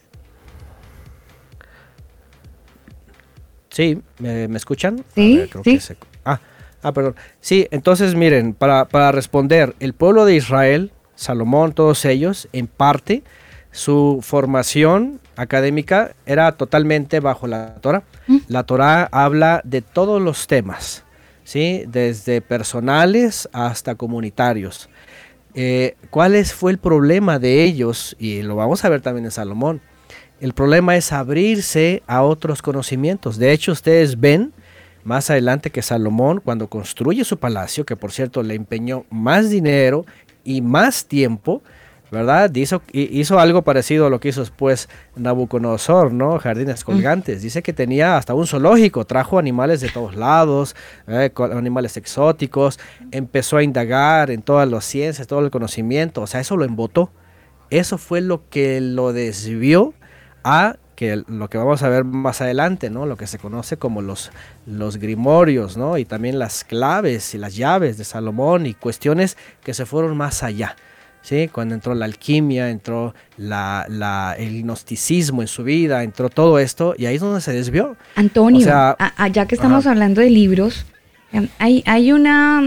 Sí, 3.79 4.03
¿me, 4.19 4.57
escuchan? 4.57 5.05
Sí, 5.15 5.49
sí. 5.63 5.79
ah, 6.25 6.41
ah, 6.83 6.93
perdón. 6.93 7.15
Sí, 7.41 7.69
entonces 7.71 8.17
miren, 8.17 8.53
para, 8.53 8.87
para 8.87 9.13
responder, 9.13 9.77
el 9.79 9.93
pueblo 9.93 10.25
de 10.25 10.35
Israel, 10.35 10.91
Salomón, 11.15 11.75
todos 11.75 12.05
ellos, 12.05 12.49
en 12.53 12.67
parte, 12.67 13.23
su 13.71 14.19
formación 14.21 15.21
académica 15.37 16.17
era 16.27 16.51
totalmente 16.57 17.21
bajo 17.21 17.47
la 17.47 17.77
Torah. 17.77 18.03
Mm. 18.27 18.39
La 18.49 18.65
Torah 18.65 19.09
habla 19.13 19.61
de 19.63 19.81
todos 19.81 20.21
los 20.21 20.49
temas, 20.49 21.05
¿sí? 21.45 21.85
desde 21.87 22.41
personales 22.41 23.49
hasta 23.53 23.95
comunitarios. 23.95 24.89
Eh, 25.55 25.95
¿Cuál 26.11 26.45
fue 26.47 26.73
el 26.73 26.79
problema 26.79 27.39
de 27.39 27.63
ellos? 27.63 28.17
Y 28.19 28.43
lo 28.43 28.57
vamos 28.57 28.85
a 28.85 28.89
ver 28.89 29.03
también 29.03 29.27
en 29.27 29.31
Salomón. 29.31 29.81
El 30.41 30.53
problema 30.53 30.97
es 30.97 31.13
abrirse 31.13 32.03
a 32.07 32.23
otros 32.23 32.63
conocimientos. 32.63 33.39
De 33.39 33.53
hecho, 33.53 33.73
ustedes 33.73 34.21
ven 34.21 34.53
más 35.03 35.31
adelante 35.31 35.71
que 35.71 35.83
Salomón, 35.83 36.41
cuando 36.45 36.69
construye 36.69 37.25
su 37.25 37.39
palacio, 37.39 37.85
que 37.85 37.97
por 37.97 38.13
cierto 38.13 38.43
le 38.43 38.55
empeñó 38.55 39.05
más 39.11 39.51
dinero 39.51 40.05
y 40.45 40.61
más 40.61 41.07
tiempo, 41.07 41.63
¿verdad? 42.13 42.55
Hizo, 42.55 42.83
hizo 42.93 43.41
algo 43.41 43.63
parecido 43.63 44.07
a 44.07 44.11
lo 44.11 44.21
que 44.21 44.29
hizo 44.29 44.41
después 44.41 44.89
Nabucodonosor, 45.17 46.13
¿no? 46.13 46.39
Jardines 46.39 46.85
colgantes. 46.85 47.43
Dice 47.43 47.63
que 47.63 47.73
tenía 47.73 48.17
hasta 48.17 48.35
un 48.35 48.47
zoológico, 48.47 49.05
trajo 49.07 49.39
animales 49.39 49.81
de 49.81 49.89
todos 49.89 50.15
lados, 50.15 50.77
eh, 51.09 51.31
animales 51.53 51.97
exóticos, 51.97 52.79
empezó 53.11 53.57
a 53.57 53.63
indagar 53.63 54.31
en 54.31 54.43
todas 54.43 54.69
las 54.69 54.85
ciencias, 54.85 55.27
todo 55.27 55.41
el 55.41 55.51
conocimiento, 55.51 56.23
o 56.23 56.27
sea, 56.27 56.41
eso 56.41 56.57
lo 56.57 56.65
embotó. 56.65 57.11
Eso 57.71 57.99
fue 57.99 58.21
lo 58.23 58.49
que 58.49 58.81
lo 58.81 59.13
desvió 59.13 59.93
a 60.49 60.77
que 60.99 61.23
lo 61.29 61.49
que 61.49 61.59
vamos 61.59 61.85
a 61.85 61.89
ver 61.89 62.03
más 62.03 62.41
adelante, 62.41 62.91
¿no? 62.91 63.07
Lo 63.07 63.17
que 63.17 63.29
se 63.29 63.39
conoce 63.39 63.77
como 63.77 64.03
los, 64.03 64.33
los 64.67 64.97
grimorios, 64.97 65.77
¿no? 65.77 65.97
Y 65.97 66.05
también 66.05 66.41
las 66.41 66.65
claves 66.65 67.35
y 67.35 67.39
las 67.39 67.55
llaves 67.55 67.99
de 67.99 68.05
Salomón 68.05 68.67
y 68.67 68.75
cuestiones 68.75 69.37
que 69.63 69.75
se 69.75 69.87
fueron 69.87 70.17
más 70.17 70.43
allá. 70.43 70.75
¿Sí? 71.23 71.49
Cuando 71.53 71.75
entró 71.75 71.95
la 71.95 72.07
alquimia, 72.07 72.71
entró 72.71 73.15
la, 73.37 74.35
el 74.39 74.63
gnosticismo 74.63 75.43
en 75.43 75.49
su 75.49 75.63
vida, 75.63 76.03
entró 76.03 76.31
todo 76.31 76.59
esto 76.59 76.95
y 76.99 77.07
ahí 77.07 77.17
es 77.17 77.21
donde 77.21 77.43
se 77.43 77.53
desvió. 77.53 77.97
Antonio, 78.17 78.61
ya 78.61 79.47
que 79.47 79.55
estamos 79.55 79.87
hablando 79.87 80.21
de 80.21 80.31
libros, 80.31 80.87
em, 81.33 81.49
hay, 81.59 81.85
hay, 81.87 82.13
una, 82.13 82.63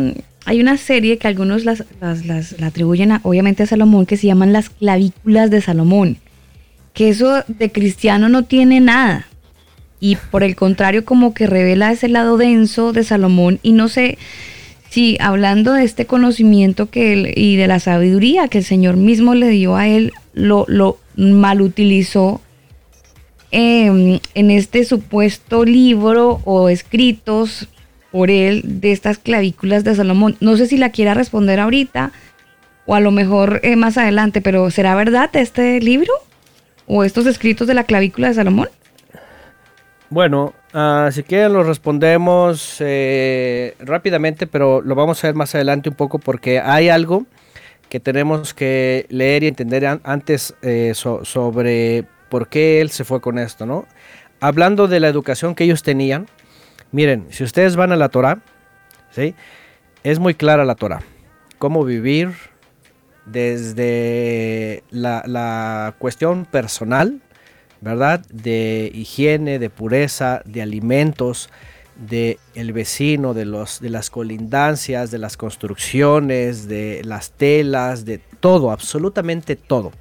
hay 0.46 0.62
una 0.62 0.78
serie 0.78 1.18
que 1.18 1.28
algunos 1.28 1.66
las, 1.66 1.84
las, 2.00 2.60
la 2.60 2.68
atribuyen 2.68 3.20
obviamente 3.24 3.64
a 3.64 3.66
Salomón 3.66 4.06
que 4.06 4.16
se 4.16 4.28
llaman 4.28 4.54
las 4.54 4.70
clavículas 4.70 5.50
de 5.50 5.62
Salomón 5.62 6.18
que 6.94 7.10
eso 7.10 7.44
de 7.48 7.72
cristiano 7.72 8.30
no 8.30 8.44
tiene 8.44 8.80
nada. 8.80 9.28
Y 10.00 10.16
por 10.16 10.44
el 10.44 10.56
contrario, 10.56 11.06
como 11.06 11.34
que 11.34 11.48
revela 11.48 11.92
ese 11.92 12.08
lado 12.08 12.38
denso 12.38 12.92
de 12.92 13.04
Salomón. 13.04 13.60
Y 13.62 13.74
no 13.74 13.88
sé 13.88 14.18
si 14.90 15.18
hablando 15.22 15.74
de 15.74 15.84
este 15.84 16.06
conocimiento 16.06 16.90
que 16.90 17.14
él, 17.14 17.34
y 17.36 17.56
de 17.56 17.68
la 17.68 17.80
sabiduría 17.80 18.48
que 18.48 18.58
el 18.58 18.66
Señor 18.66 18.98
mismo 18.98 19.36
le 19.36 19.50
dio 19.50 19.76
a 19.76 19.88
él, 19.88 20.12
lo, 20.34 20.66
lo 20.68 20.98
mal 21.16 21.62
utilizó 21.62 22.42
em, 23.52 24.20
en 24.34 24.52
este 24.52 24.84
supuesto 24.84 25.66
libro 25.66 26.42
o 26.46 26.68
escritos 26.68 27.70
por 28.12 28.30
él 28.30 28.64
de 28.66 28.92
estas 28.92 29.18
clavículas 29.18 29.84
de 29.84 29.96
Salomón. 29.96 30.36
No 30.42 30.58
sé 30.58 30.68
si 30.68 30.78
la 30.78 30.90
quiera 30.90 31.14
responder 31.14 31.60
ahorita 31.60 32.12
o 32.86 32.96
a 32.96 33.00
lo 33.00 33.12
mejor 33.12 33.62
eh, 33.64 33.76
más 33.76 33.98
adelante, 33.98 34.42
pero 34.42 34.70
¿será 34.72 34.96
verdad 34.96 35.30
este 35.34 35.80
libro? 35.80 36.12
O 36.94 37.06
estos 37.06 37.26
escritos 37.26 37.68
de 37.68 37.74
la 37.74 37.86
clavícula 37.86 38.28
de 38.28 38.34
Salomón? 38.34 38.70
Bueno, 40.10 40.54
uh, 40.74 41.10
si 41.10 41.24
quieren 41.24 41.54
lo 41.54 41.64
respondemos 41.64 42.76
eh, 42.82 43.76
rápidamente, 43.80 44.46
pero 44.46 44.82
lo 44.82 44.94
vamos 44.94 45.24
a 45.24 45.28
ver 45.28 45.36
más 45.36 45.56
adelante 45.56 45.88
un 45.88 45.96
poco 45.96 46.20
porque 46.20 46.60
hay 46.60 46.90
algo 46.90 47.26
que 47.88 48.02
tenemos 48.02 48.54
que 48.54 49.06
leer 49.08 49.44
y 49.44 49.48
entender 49.48 49.86
antes 50.04 50.54
eh, 50.62 50.92
sobre 50.94 52.04
por 52.28 52.50
qué 52.50 52.82
él 52.82 52.90
se 52.90 53.06
fue 53.06 53.22
con 53.22 53.40
esto, 53.40 53.66
¿no? 53.66 53.86
Hablando 54.42 54.90
de 54.90 55.00
la 55.00 55.08
educación 55.08 55.56
que 55.56 55.64
ellos 55.64 55.84
tenían, 55.84 56.28
miren, 56.92 57.28
si 57.30 57.46
ustedes 57.46 57.78
van 57.78 57.94
a 57.94 57.96
la 57.96 58.10
Torah, 58.10 58.40
¿sí? 59.12 59.34
Es 60.04 60.20
muy 60.20 60.34
clara 60.34 60.66
la 60.66 60.76
Torah. 60.76 61.04
Cómo 61.58 61.86
vivir, 61.86 62.34
desde 63.26 64.84
la, 64.92 65.96
cuestión 66.00 66.46
personal, 66.46 67.22
¿verdad? 67.82 68.26
De 68.32 68.92
higiene, 68.94 69.60
de 69.60 69.70
pureza, 69.70 70.42
de 70.46 70.62
alimentos, 70.62 71.50
de 71.96 72.40
el 72.56 72.74
vecino, 72.74 73.34
de, 73.34 73.46
los, 73.46 73.80
de 73.80 73.90
las 73.90 74.10
colindancias, 74.10 75.12
de 75.12 75.18
las 75.18 75.38
construcciones, 75.38 76.68
de 76.68 77.02
las 77.04 77.32
telas, 77.32 78.06
de 78.06 78.20
todo, 78.40 78.72
absolutamente 78.72 79.56
todo. 79.56 79.92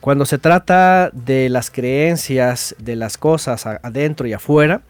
Cuando 0.00 0.26
se 0.26 0.38
trata 0.38 1.10
de 1.12 1.48
las 1.48 1.70
creencias, 1.70 2.76
de 2.78 2.94
las 2.94 3.18
cosas 3.18 3.66
adentro 3.66 4.28
y 4.28 4.32
afuera, 4.32 4.82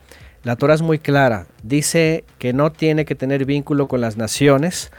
la 0.44 0.56
Torah 0.56 0.74
es 0.74 0.82
muy 0.82 0.98
clara. 0.98 1.46
Dice 1.62 2.24
que 2.38 2.52
no 2.52 2.72
tiene 2.72 3.04
que 3.04 3.14
tener 3.14 3.44
vínculo 3.44 3.88
con 3.88 4.00
las 4.00 4.16
naciones, 4.16 4.92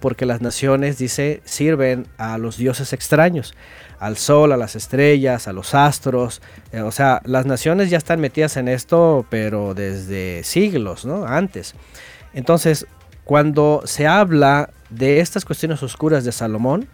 Porque 0.00 0.26
las 0.26 0.40
naciones, 0.40 0.98
dice, 0.98 1.42
sirven 1.44 2.06
a 2.16 2.38
los 2.38 2.56
dioses 2.56 2.92
extraños, 2.92 3.54
al 3.98 4.16
sol, 4.16 4.52
a 4.52 4.56
las 4.56 4.76
estrellas, 4.76 5.48
a 5.48 5.52
los 5.52 5.74
astros. 5.74 6.42
Eh, 6.72 6.80
o 6.80 6.92
sea, 6.92 7.20
las 7.24 7.46
naciones 7.46 7.90
ya 7.90 7.98
están 7.98 8.20
metidas 8.20 8.56
en 8.56 8.68
esto, 8.68 9.26
pero 9.30 9.74
desde 9.74 10.44
siglos, 10.44 11.04
¿no? 11.04 11.26
Antes. 11.26 11.74
Entonces, 12.34 12.86
cuando 13.24 13.82
se 13.84 14.06
habla 14.06 14.70
de 14.90 15.20
estas 15.20 15.44
cuestiones 15.44 15.82
oscuras 15.82 16.24
de 16.24 16.32
Salomón, 16.32 16.88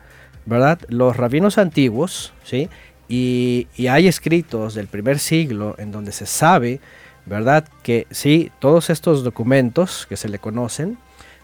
¿verdad? 0.46 0.78
Los 0.88 1.16
rabinos 1.16 1.58
antiguos, 1.58 2.32
¿sí? 2.44 2.68
Y, 3.08 3.66
y 3.76 3.88
hay 3.88 4.08
escritos 4.08 4.74
del 4.74 4.86
primer 4.86 5.18
siglo 5.18 5.74
en 5.78 5.92
donde 5.92 6.12
se 6.12 6.26
sabe, 6.26 6.80
¿verdad? 7.26 7.66
Que 7.82 8.06
sí, 8.10 8.50
todos 8.58 8.88
estos 8.88 9.24
documentos 9.24 10.06
que 10.08 10.16
se 10.16 10.28
le 10.28 10.38
conocen, 10.38 10.98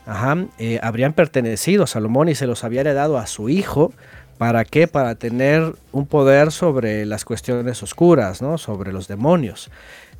ajá, 0.06 0.46
eh, 0.58 0.78
habrían 0.82 1.12
pertenecido 1.12 1.84
a 1.84 1.86
Salomón 1.86 2.28
y 2.28 2.34
se 2.34 2.46
los 2.46 2.64
había 2.64 2.80
heredado 2.80 3.18
a 3.18 3.26
su 3.26 3.48
hijo. 3.48 3.92
¿Para 4.38 4.64
qué? 4.64 4.86
Para 4.86 5.14
tener 5.14 5.74
un 5.92 6.06
poder 6.06 6.52
sobre 6.52 7.06
las 7.06 7.24
cuestiones 7.24 7.82
oscuras, 7.82 8.42
¿no? 8.42 8.58
Sobre 8.58 8.92
los 8.92 9.08
demonios. 9.08 9.70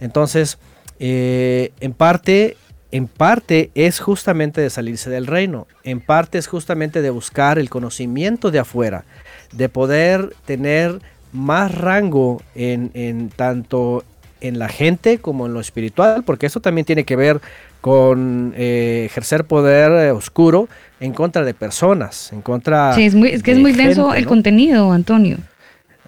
Entonces, 0.01 0.59
eh, 0.99 1.73
en 1.81 1.93
parte, 1.93 2.57
en 2.91 3.07
parte 3.07 3.71
es 3.75 4.01
justamente 4.01 4.61
de 4.61 4.71
salirse 4.71 5.11
del 5.11 5.27
reino. 5.27 5.67
En 5.85 6.01
parte 6.01 6.39
es 6.39 6.47
justamente 6.47 7.03
de 7.03 7.11
buscar 7.11 7.59
el 7.59 7.69
conocimiento 7.69 8.51
de 8.51 8.59
afuera, 8.59 9.05
de 9.53 9.69
poder 9.69 10.35
tener 10.47 11.01
más 11.33 11.75
rango 11.75 12.43
en, 12.55 12.91
en 12.95 13.29
tanto 13.29 14.03
en 14.41 14.59
la 14.59 14.69
gente 14.69 15.19
como 15.19 15.47
en 15.47 15.55
lo 15.55 15.61
espiritual, 15.61 16.23
porque 16.25 16.47
eso 16.47 16.61
también 16.61 16.85
tiene 16.85 17.05
que 17.05 17.17
ver 17.17 17.41
con 17.81 18.53
eh, 18.57 19.05
ejercer 19.07 19.45
poder 19.45 19.93
eh, 19.93 20.11
oscuro 20.11 20.69
en 21.01 21.13
contra 21.13 21.45
de 21.45 21.55
personas, 21.55 22.33
en 22.33 22.43
contra. 22.43 22.95
Sí, 22.95 23.07
es, 23.07 23.15
muy, 23.15 23.29
es 23.31 23.43
que 23.43 23.53
es 23.53 23.59
muy 23.59 23.73
denso 23.73 24.15
el 24.15 24.27
contenido, 24.27 24.93
Antonio. 24.93 25.39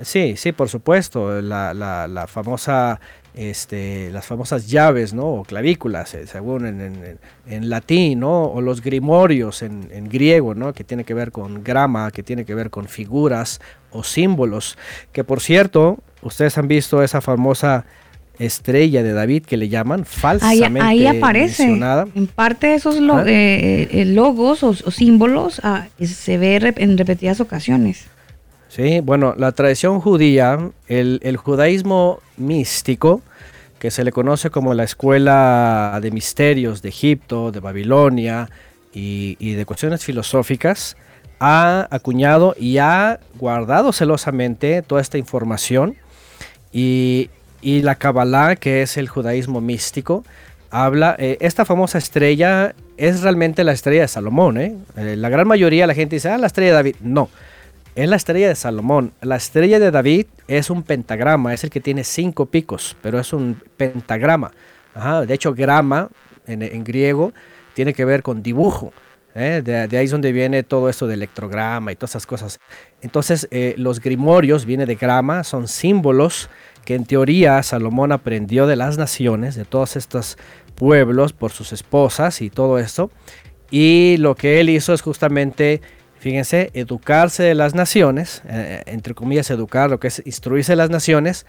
Sí, 0.02 0.34
sí, 0.36 0.52
por 0.52 0.68
supuesto. 0.68 1.42
La, 1.42 1.74
la, 1.74 2.06
la 2.06 2.26
famosa 2.26 3.00
este, 3.38 4.10
las 4.10 4.26
famosas 4.26 4.66
llaves, 4.66 5.14
¿no? 5.14 5.26
O 5.26 5.44
clavículas, 5.44 6.12
eh, 6.14 6.26
según 6.26 6.66
en, 6.66 7.18
en, 7.46 7.70
latín, 7.70 8.20
¿no? 8.20 8.44
O 8.44 8.60
los 8.60 8.82
grimorios 8.82 9.62
en, 9.62 9.88
en, 9.92 10.08
griego, 10.08 10.56
¿no? 10.56 10.72
Que 10.72 10.82
tiene 10.82 11.04
que 11.04 11.14
ver 11.14 11.30
con 11.30 11.62
grama, 11.62 12.10
que 12.10 12.24
tiene 12.24 12.44
que 12.44 12.56
ver 12.56 12.68
con 12.70 12.88
figuras 12.88 13.60
o 13.92 14.02
símbolos. 14.02 14.76
Que 15.12 15.22
por 15.22 15.40
cierto, 15.40 15.98
ustedes 16.20 16.58
han 16.58 16.66
visto 16.66 17.00
esa 17.00 17.20
famosa 17.20 17.84
estrella 18.38 19.02
de 19.02 19.12
David 19.12 19.44
que 19.44 19.56
le 19.56 19.68
llaman 19.68 20.04
falsamente 20.04 20.80
ahí, 20.80 21.06
ahí 21.06 21.16
aparece. 21.16 21.64
en 21.64 22.26
parte 22.28 22.68
de 22.68 22.74
esos 22.74 22.96
eh, 23.26 23.88
eh, 23.90 24.04
logos 24.04 24.62
o, 24.62 24.74
símbolos 24.74 25.60
ah, 25.64 25.88
se 26.00 26.38
ve 26.38 26.74
en 26.76 26.98
repetidas 26.98 27.40
ocasiones. 27.40 28.06
Sí 28.68 29.00
bueno 29.00 29.34
la 29.36 29.52
tradición 29.52 30.00
judía 30.00 30.70
el, 30.86 31.20
el, 31.22 31.36
judaísmo 31.36 32.20
místico 32.36 33.22
que 33.78 33.90
se 33.90 34.04
le 34.04 34.12
conoce 34.12 34.50
como 34.50 34.74
la 34.74 34.84
escuela 34.84 35.98
de 36.02 36.10
misterios 36.10 36.82
de 36.82 36.90
Egipto 36.90 37.50
de 37.50 37.60
Babilonia 37.60 38.50
y, 38.92 39.36
y 39.38 39.54
de 39.54 39.64
cuestiones 39.64 40.04
filosóficas 40.04 40.96
ha 41.40 41.86
acuñado 41.90 42.54
y 42.58 42.78
ha 42.78 43.20
guardado 43.38 43.92
celosamente 43.92 44.82
toda 44.82 45.00
esta 45.00 45.18
información. 45.18 45.96
Y, 46.72 47.30
y 47.60 47.82
la 47.82 47.96
Kabbalah, 47.96 48.56
que 48.56 48.82
es 48.82 48.96
el 48.96 49.08
judaísmo 49.08 49.60
místico, 49.60 50.24
habla, 50.70 51.16
eh, 51.18 51.38
esta 51.40 51.64
famosa 51.64 51.98
estrella 51.98 52.74
es 52.96 53.22
realmente 53.22 53.64
la 53.64 53.72
estrella 53.72 54.02
de 54.02 54.08
Salomón. 54.08 54.58
¿eh? 54.58 54.76
Eh, 54.96 55.16
la 55.16 55.28
gran 55.28 55.46
mayoría 55.46 55.84
de 55.84 55.86
la 55.88 55.94
gente 55.94 56.16
dice, 56.16 56.28
ah, 56.28 56.38
la 56.38 56.46
estrella 56.46 56.70
de 56.70 56.76
David. 56.76 56.96
No, 57.00 57.30
es 57.94 58.08
la 58.08 58.16
estrella 58.16 58.48
de 58.48 58.54
Salomón. 58.54 59.12
La 59.20 59.36
estrella 59.36 59.78
de 59.78 59.90
David 59.90 60.26
es 60.46 60.70
un 60.70 60.82
pentagrama, 60.82 61.54
es 61.54 61.64
el 61.64 61.70
que 61.70 61.80
tiene 61.80 62.04
cinco 62.04 62.46
picos, 62.46 62.96
pero 63.02 63.18
es 63.18 63.32
un 63.32 63.60
pentagrama. 63.76 64.52
de 65.26 65.34
hecho, 65.34 65.54
grama 65.54 66.08
en, 66.46 66.84
griego 66.84 67.32
tiene 67.74 67.92
que 67.92 68.04
ver 68.04 68.22
con 68.22 68.42
dibujo. 68.42 68.92
De, 69.34 69.62
de, 69.62 69.98
ahí 69.98 70.06
es 70.06 70.10
donde 70.10 70.32
viene 70.32 70.64
todo 70.64 70.88
esto 70.88 71.06
de 71.06 71.14
electrograma 71.14 71.92
y 71.92 71.94
todas 71.94 72.10
esas 72.10 72.26
cosas. 72.26 72.58
Entonces, 73.02 73.48
los 73.76 74.00
grimorios 74.00 74.64
viene 74.64 74.84
de 74.84 74.96
grama, 74.96 75.44
son 75.44 75.68
símbolos 75.68 76.48
que 76.88 76.94
en 76.94 77.04
teoría 77.04 77.62
Salomón 77.62 78.12
aprendió 78.12 78.66
de 78.66 78.74
las 78.74 78.96
naciones, 78.96 79.54
de 79.54 79.66
todos 79.66 79.94
estos 79.94 80.38
pueblos, 80.74 81.34
por 81.34 81.50
sus 81.50 81.74
esposas 81.74 82.40
y 82.40 82.48
todo 82.48 82.78
esto. 82.78 83.10
Y 83.70 84.16
lo 84.20 84.34
que 84.34 84.58
él 84.58 84.70
hizo 84.70 84.94
es 84.94 85.02
justamente, 85.02 85.82
fíjense, 86.18 86.70
educarse 86.72 87.42
de 87.42 87.54
las 87.54 87.74
naciones, 87.74 88.40
eh, 88.48 88.84
entre 88.86 89.12
comillas, 89.12 89.50
educar, 89.50 89.90
lo 89.90 90.00
que 90.00 90.08
es 90.08 90.22
instruirse 90.24 90.72
de 90.72 90.76
las 90.76 90.88
naciones. 90.88 91.44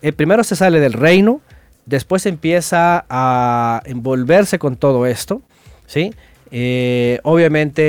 El 0.00 0.12
primero 0.12 0.44
se 0.44 0.54
sale 0.54 0.78
del 0.78 0.92
reino, 0.92 1.40
después 1.84 2.24
empieza 2.24 3.04
a 3.10 3.82
envolverse 3.84 4.60
con 4.60 4.76
todo 4.76 5.06
esto, 5.06 5.42
¿sí? 5.88 6.14
Eh, 6.52 7.18
obviamente 7.24 7.82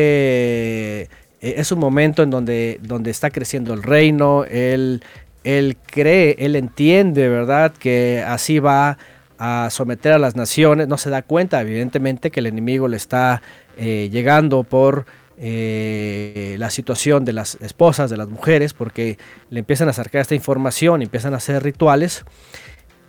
eh, 1.03 1.07
es 1.39 1.71
un 1.71 1.77
momento 1.77 2.23
en 2.23 2.31
donde, 2.31 2.79
donde 2.81 3.11
está 3.11 3.29
creciendo 3.29 3.75
el 3.75 3.83
reino, 3.83 4.43
él 4.45 5.03
él 5.43 5.77
cree, 5.85 6.35
él 6.39 6.55
entiende, 6.55 7.29
¿verdad?, 7.29 7.71
que 7.71 8.23
así 8.25 8.59
va 8.59 8.97
a 9.37 9.69
someter 9.71 10.13
a 10.13 10.19
las 10.19 10.35
naciones, 10.35 10.87
no 10.87 10.97
se 10.97 11.09
da 11.09 11.21
cuenta, 11.21 11.61
evidentemente, 11.61 12.29
que 12.29 12.41
el 12.41 12.47
enemigo 12.47 12.87
le 12.87 12.97
está 12.97 13.41
eh, 13.77 14.09
llegando 14.11 14.63
por 14.63 15.05
eh, 15.37 16.57
la 16.59 16.69
situación 16.69 17.23
de 17.23 17.31
las 17.31 17.55
esposas, 17.61 18.09
de 18.09 18.17
las 18.17 18.27
mujeres, 18.27 18.73
porque 18.73 19.17
le 19.49 19.59
empiezan 19.59 19.87
a 19.87 19.91
acercar 19.91 20.21
esta 20.21 20.35
información, 20.35 21.01
empiezan 21.01 21.33
a 21.33 21.37
hacer 21.37 21.63
rituales. 21.63 22.25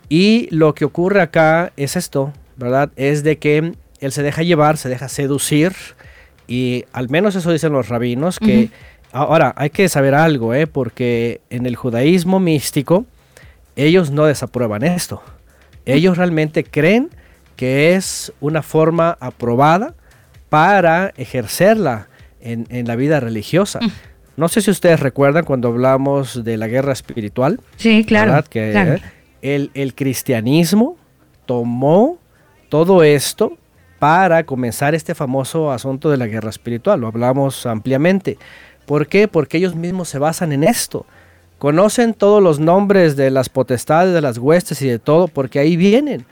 Y 0.09 0.47
lo 0.55 0.75
que 0.75 0.85
ocurre 0.85 1.21
acá 1.21 1.73
es 1.77 1.97
esto, 1.97 2.33
¿verdad? 2.57 2.91
Es 2.95 3.25
de 3.25 3.39
que 3.39 3.75
él 3.99 4.13
se 4.13 4.23
deja 4.23 4.43
llevar, 4.43 4.77
se 4.77 4.89
deja 4.89 5.09
seducir, 5.09 5.73
y 6.47 6.85
al 6.93 7.09
menos 7.09 7.35
eso 7.35 7.51
dicen 7.51 7.73
los 7.73 7.89
rabinos, 7.89 8.39
que 8.39 8.71
Ahora, 9.13 9.53
hay 9.57 9.71
que 9.71 9.89
saber 9.89 10.15
algo, 10.15 10.55
¿eh? 10.55 10.67
porque 10.67 11.41
en 11.51 11.67
el 11.67 11.77
judaísmo 11.77 12.39
místico, 12.39 13.07
ellos 13.77 14.11
no 14.11 14.25
desaprueban 14.25 14.85
esto. 14.85 15.23
Ellos 15.85 16.17
realmente 16.17 16.65
creen 16.65 17.11
que 17.57 17.95
es 17.95 18.33
una 18.41 18.63
forma 18.63 19.17
aprobada 19.21 19.95
para 20.49 21.13
ejercerla 21.17 22.09
en, 22.41 22.67
la 22.87 22.97
vida 22.97 23.21
religiosa. 23.21 23.81
Mm. 23.81 23.91
No 24.37 24.49
sé 24.49 24.63
si 24.63 24.71
ustedes 24.71 25.01
recuerdan 25.01 25.45
cuando 25.45 25.69
hablamos 25.69 26.45
de 26.45 26.57
la 26.57 26.69
guerra 26.69 26.93
espiritual. 26.93 27.61
Sí, 27.77 28.05
claro. 28.05 28.43
Que 28.49 29.01
el, 29.43 29.71
el 29.75 29.95
cristianismo 29.95 30.97
tomó 31.47 32.19
todo 32.69 33.03
esto 33.03 33.59
para 33.99 34.45
comenzar 34.45 34.95
este 34.95 35.15
famoso 35.15 35.71
asunto 35.71 36.11
de 36.11 36.17
la 36.17 36.27
guerra 36.27 36.49
espiritual. 36.49 37.01
Lo 37.01 37.09
hablamos 37.09 37.67
ampliamente. 37.67 38.39
¿Por 38.91 39.07
qué? 39.07 39.29
Porque 39.29 39.59
ellos 39.59 39.77
mismos 39.77 40.09
se 40.09 40.19
basan 40.19 40.51
en 40.51 40.65
esto. 40.65 41.07
Conocen 41.59 42.13
todos 42.13 42.43
los 42.43 42.59
nombres 42.59 43.15
de 43.15 43.31
las 43.31 43.49
potestades, 43.49 44.13
de 44.13 44.21
las 44.21 44.39
huestes 44.39 44.83
y 44.83 44.89
de 44.89 44.99
todo, 44.99 45.29
porque 45.29 45.61
ahí 45.61 45.77
vienen. 45.77 46.25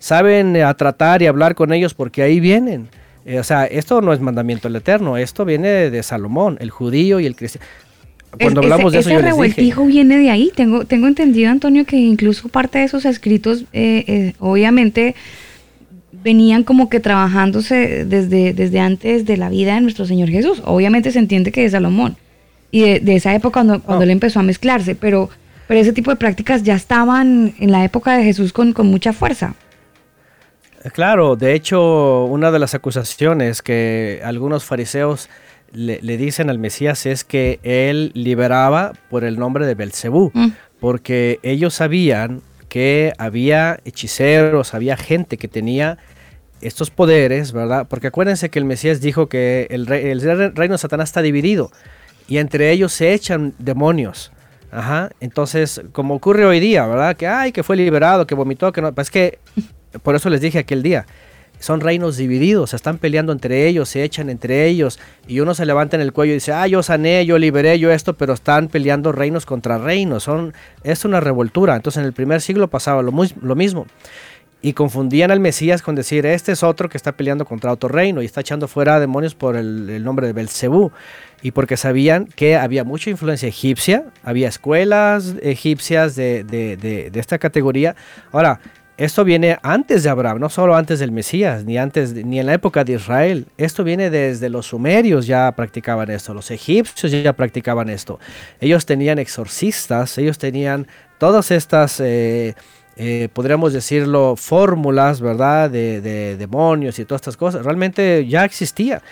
Saben 0.00 0.56
eh, 0.56 0.64
a 0.64 0.74
tratar 0.74 1.22
y 1.22 1.28
hablar 1.28 1.54
con 1.54 1.72
ellos 1.72 1.94
porque 1.94 2.22
ahí 2.22 2.40
vienen. 2.40 2.88
Eh, 3.24 3.38
o 3.38 3.44
sea, 3.44 3.66
esto 3.66 4.00
no 4.00 4.12
es 4.12 4.18
mandamiento 4.18 4.66
del 4.66 4.74
Eterno, 4.74 5.16
esto 5.16 5.44
viene 5.44 5.68
de, 5.68 6.02
Salomón, 6.02 6.58
el 6.60 6.70
judío 6.70 7.20
y 7.20 7.26
el 7.26 7.36
cristiano. 7.36 7.64
Cuando 8.40 8.62
hablamos 8.62 8.92
de 8.92 8.98
eso, 8.98 9.10
ese 9.10 9.20
yo 9.20 9.24
revueltijo 9.24 9.86
viene 9.86 10.18
de 10.18 10.30
ahí. 10.30 10.50
Tengo, 10.52 10.86
tengo 10.86 11.06
entendido, 11.06 11.52
Antonio, 11.52 11.84
que 11.84 11.94
incluso 11.94 12.48
parte 12.48 12.80
de 12.80 12.86
esos 12.86 13.04
escritos, 13.04 13.66
eh, 13.72 14.32
obviamente, 14.40 15.14
venían 16.22 16.64
como 16.64 16.88
que 16.88 17.00
trabajándose 17.00 18.04
desde, 18.04 18.52
desde 18.52 18.80
antes 18.80 19.24
de 19.24 19.36
la 19.36 19.48
vida 19.48 19.74
de 19.74 19.80
nuestro 19.80 20.06
Señor 20.06 20.28
Jesús. 20.28 20.62
Obviamente 20.64 21.10
se 21.10 21.18
entiende 21.18 21.52
que 21.52 21.62
de 21.62 21.70
Salomón 21.70 22.16
y 22.70 22.98
de, 22.98 23.14
esa 23.14 23.34
época 23.34 23.60
cuando, 23.60 23.80
cuando 23.80 24.04
él 24.04 24.10
empezó 24.10 24.40
a 24.40 24.42
mezclarse, 24.42 24.94
pero, 24.94 25.30
pero 25.68 25.80
ese 25.80 25.92
tipo 25.92 26.10
de 26.10 26.16
prácticas 26.16 26.62
ya 26.62 26.74
estaban 26.74 27.54
en 27.58 27.70
la 27.70 27.84
época 27.84 28.16
de 28.16 28.24
Jesús 28.24 28.52
con, 28.52 28.72
con 28.72 28.88
mucha 28.88 29.12
fuerza. 29.12 29.54
Claro, 30.92 31.36
de 31.36 31.54
hecho, 31.54 32.24
una 32.24 32.50
de 32.50 32.58
las 32.58 32.74
acusaciones 32.74 33.62
que 33.62 34.20
algunos 34.24 34.64
fariseos 34.64 35.30
le, 35.72 36.16
dicen 36.16 36.50
al 36.50 36.58
Mesías 36.58 37.06
es 37.06 37.24
que 37.24 37.58
él 37.62 38.10
liberaba 38.14 38.92
por 39.08 39.24
el 39.24 39.38
nombre 39.38 39.66
de 39.66 39.74
Belcebú, 39.74 40.30
mm. 40.34 40.48
porque 40.80 41.40
ellos 41.42 41.74
sabían 41.74 42.42
que 42.74 43.12
había 43.18 43.78
hechiceros, 43.84 44.74
había 44.74 44.96
gente 44.96 45.36
que 45.36 45.46
tenía 45.46 45.96
estos 46.60 46.90
poderes, 46.90 47.52
¿verdad? 47.52 47.86
Porque 47.88 48.08
acuérdense 48.08 48.50
que 48.50 48.58
el 48.58 48.64
Mesías 48.64 49.00
dijo 49.00 49.28
que 49.28 49.68
el, 49.70 49.86
reino 49.86 50.74
de 50.74 50.78
Satanás 50.78 51.10
está 51.10 51.22
dividido 51.22 51.70
y 52.26 52.38
entre 52.38 52.72
ellos 52.72 52.92
se 52.92 53.12
echan 53.12 53.54
demonios. 53.60 54.32
Ajá. 54.72 55.10
Entonces, 55.20 55.82
como 55.92 56.14
ocurre 56.14 56.46
hoy 56.46 56.58
día, 56.58 56.84
¿verdad? 56.88 57.16
Que 57.16 57.28
ay, 57.28 57.52
que 57.52 57.62
fue 57.62 57.76
liberado, 57.76 58.26
que 58.26 58.34
vomitó, 58.34 58.72
que 58.72 58.82
no. 58.82 58.92
Pues 58.92 59.06
es 59.06 59.10
que 59.12 59.38
por 60.02 60.16
eso 60.16 60.28
les 60.28 60.40
dije 60.40 60.58
aquel 60.58 60.82
día. 60.82 61.06
Son 61.58 61.80
reinos 61.80 62.16
divididos, 62.16 62.70
se 62.70 62.76
están 62.76 62.98
peleando 62.98 63.32
entre 63.32 63.66
ellos, 63.66 63.88
se 63.88 64.02
echan 64.02 64.28
entre 64.28 64.66
ellos, 64.66 64.98
y 65.26 65.40
uno 65.40 65.54
se 65.54 65.64
levanta 65.64 65.96
en 65.96 66.02
el 66.02 66.12
cuello 66.12 66.32
y 66.32 66.34
dice, 66.34 66.52
ah, 66.52 66.66
yo 66.66 66.82
sané, 66.82 67.24
yo 67.24 67.38
liberé, 67.38 67.78
yo 67.78 67.90
esto, 67.90 68.14
pero 68.14 68.34
están 68.34 68.68
peleando 68.68 69.12
reinos 69.12 69.46
contra 69.46 69.78
reinos, 69.78 70.24
son, 70.24 70.52
es 70.82 71.04
una 71.04 71.20
revoltura. 71.20 71.74
Entonces 71.76 72.00
en 72.00 72.06
el 72.06 72.12
primer 72.12 72.40
siglo 72.40 72.68
pasaba 72.68 73.02
lo, 73.02 73.12
mismo 73.12 73.86
y 74.64 74.72
confundían 74.72 75.30
al 75.30 75.40
Mesías 75.40 75.82
con 75.82 75.94
decir, 75.94 76.24
este 76.24 76.52
es 76.52 76.62
otro 76.62 76.88
que 76.88 76.96
está 76.96 77.12
peleando 77.12 77.44
contra 77.44 77.70
otro 77.70 77.90
reino 77.90 78.22
y 78.22 78.24
está 78.24 78.40
echando 78.40 78.66
fuera 78.66 78.98
demonios 78.98 79.34
por 79.34 79.56
el, 79.56 80.02
nombre 80.02 80.26
de 80.26 80.32
Belcebú. 80.32 80.90
Y 81.42 81.50
porque 81.50 81.76
sabían 81.76 82.24
que 82.24 82.56
había 82.56 82.84
mucha 82.84 83.10
influencia 83.10 83.46
egipcia, 83.46 84.06
había 84.22 84.48
escuelas 84.48 85.34
egipcias 85.42 86.16
de, 86.16 87.10
esta 87.14 87.38
categoría. 87.38 87.94
Ahora, 88.32 88.60
esto 88.96 89.24
viene 89.24 89.58
antes 89.62 90.02
de 90.04 90.10
Abraham, 90.10 90.38
no 90.38 90.48
solo 90.48 90.76
antes 90.76 91.00
del 91.00 91.10
Mesías, 91.10 91.64
ni 91.64 91.78
antes, 91.78 92.14
ni 92.14 92.38
en 92.38 92.46
la 92.46 92.54
época 92.54 92.84
de 92.84 92.92
Israel. 92.92 93.46
Esto 93.56 93.82
viene 93.82 94.10
desde 94.10 94.48
los 94.48 94.66
sumerios 94.66 95.26
ya 95.26 95.50
practicaban 95.52 96.10
esto, 96.10 96.32
los 96.32 96.50
egipcios 96.50 97.10
ya 97.10 97.32
practicaban 97.32 97.90
esto. 97.90 98.20
Ellos 98.60 98.86
tenían 98.86 99.18
exorcistas, 99.18 100.16
ellos 100.18 100.38
tenían 100.38 100.86
todas 101.18 101.50
estas 101.50 101.98
eh, 102.00 102.54
eh, 102.96 103.28
podríamos 103.32 103.72
decirlo, 103.72 104.36
fórmulas, 104.36 105.20
¿verdad? 105.20 105.68
De, 105.68 106.36
demonios 106.36 106.98
y 106.98 107.04
todas 107.04 107.22
estas 107.22 107.36
cosas. 107.36 107.64
Realmente 107.64 108.26
ya 108.26 108.44
existía. 108.44 109.02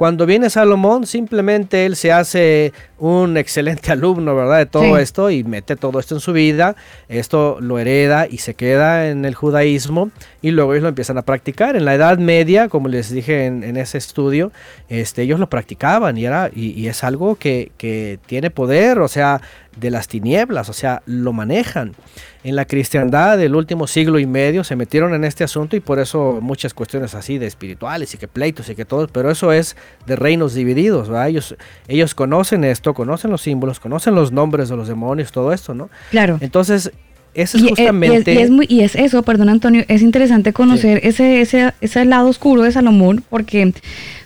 Cuando 0.00 0.24
viene 0.24 0.48
Salomón, 0.48 1.06
simplemente 1.06 1.84
él 1.84 1.94
se 1.94 2.10
hace 2.10 2.72
un 2.98 3.36
excelente 3.36 3.92
alumno, 3.92 4.34
¿verdad? 4.34 4.56
De 4.56 4.64
todo 4.64 4.96
esto 4.96 5.30
y 5.30 5.44
mete 5.44 5.76
todo 5.76 6.00
esto 6.00 6.14
en 6.14 6.22
su 6.22 6.32
vida. 6.32 6.74
Esto 7.10 7.58
lo 7.60 7.78
hereda 7.78 8.26
y 8.26 8.38
se 8.38 8.54
queda 8.54 9.10
en 9.10 9.26
el 9.26 9.34
judaísmo 9.34 10.10
y 10.40 10.52
luego 10.52 10.72
ellos 10.72 10.84
lo 10.84 10.88
empiezan 10.88 11.18
a 11.18 11.22
practicar. 11.22 11.76
En 11.76 11.84
la 11.84 11.94
Edad 11.94 12.16
Media, 12.16 12.70
como 12.70 12.88
les 12.88 13.10
dije 13.10 13.44
en, 13.44 13.76
ese 13.76 13.98
estudio, 13.98 14.52
este, 14.88 15.20
ellos 15.20 15.38
lo 15.38 15.50
practicaban 15.50 16.16
y, 16.16 16.24
era, 16.24 16.50
y, 16.50 16.86
es 16.86 17.04
algo 17.04 17.34
que, 17.34 17.70
que 17.76 18.18
tiene 18.24 18.48
poder, 18.48 19.00
o 19.00 19.08
sea, 19.08 19.42
de 19.76 19.90
las 19.90 20.08
tinieblas, 20.08 20.68
o 20.68 20.72
sea, 20.72 21.02
lo 21.06 21.32
manejan. 21.32 21.94
En 22.42 22.56
la 22.56 22.64
cristiandad 22.64 23.38
del 23.38 23.54
último 23.54 23.86
siglo 23.86 24.18
y 24.18 24.26
medio 24.26 24.64
se 24.64 24.74
metieron 24.74 25.14
en 25.14 25.24
este 25.24 25.44
asunto 25.44 25.76
y 25.76 25.80
por 25.80 25.98
eso 25.98 26.38
muchas 26.40 26.74
cuestiones 26.74 27.14
así 27.14 27.38
de 27.38 27.46
espirituales 27.46 28.14
y 28.14 28.18
que 28.18 28.28
pleitos 28.28 28.68
y 28.68 28.74
que 28.74 28.84
todo, 28.84 29.06
pero 29.08 29.30
eso 29.30 29.52
es 29.52 29.76
de 30.06 30.16
reinos 30.16 30.54
divididos, 30.54 31.08
¿verdad? 31.08 31.28
Ellos, 31.28 31.56
ellos 31.86 32.14
conocen 32.14 32.64
esto, 32.64 32.94
conocen 32.94 33.30
los 33.30 33.42
símbolos, 33.42 33.78
conocen 33.78 34.14
los 34.14 34.32
nombres 34.32 34.68
de 34.68 34.76
los 34.76 34.88
demonios, 34.88 35.32
todo 35.32 35.52
esto, 35.52 35.74
¿no? 35.74 35.90
Claro. 36.10 36.38
Entonces, 36.40 36.92
eso 37.34 37.58
es 37.58 37.64
justamente... 37.64 38.34
Y 38.34 38.38
es, 38.38 38.50
y 38.68 38.80
es, 38.80 38.94
eso, 38.94 39.22
perdón 39.22 39.48
Antonio, 39.48 39.84
es 39.88 40.02
interesante 40.02 40.52
conocer 40.52 41.00
ese, 41.04 41.40
ese, 41.40 41.72
ese 41.80 42.04
lado 42.04 42.28
oscuro 42.28 42.62
de 42.62 42.72
Salomón 42.72 43.24
porque 43.28 43.72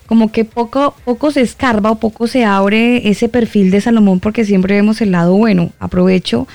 como 0.07 0.31
que 0.31 0.45
poco, 0.45 0.95
poco 1.05 1.31
se 1.31 1.41
escarba 1.41 1.91
o 1.91 1.99
poco 1.99 2.27
se 2.27 2.45
abre 2.45 3.09
ese 3.09 3.29
perfil 3.29 3.71
de 3.71 3.81
Salomón 3.81 4.21
porque 4.21 4.45
siempre 4.45 4.75
vemos 4.75 5.01
el 5.01 5.13
lado 5.13 5.37
bueno. 5.37 5.71
Aprovecho 5.79 6.47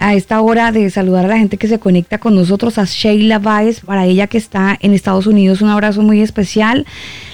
a 0.00 0.14
esta 0.14 0.40
hora 0.40 0.72
de 0.72 0.88
saludar 0.88 1.26
a 1.26 1.28
la 1.28 1.38
gente 1.38 1.58
que 1.58 1.68
se 1.68 1.78
conecta 1.78 2.18
con 2.18 2.34
nosotros, 2.34 2.78
a 2.78 2.84
Sheila 2.84 3.38
Baez, 3.38 3.80
para 3.80 4.06
ella 4.06 4.26
que 4.26 4.38
está 4.38 4.76
en 4.80 4.94
Estados 4.94 5.26
Unidos, 5.26 5.60
un 5.60 5.68
abrazo 5.68 6.00
muy 6.00 6.22
especial. 6.22 6.86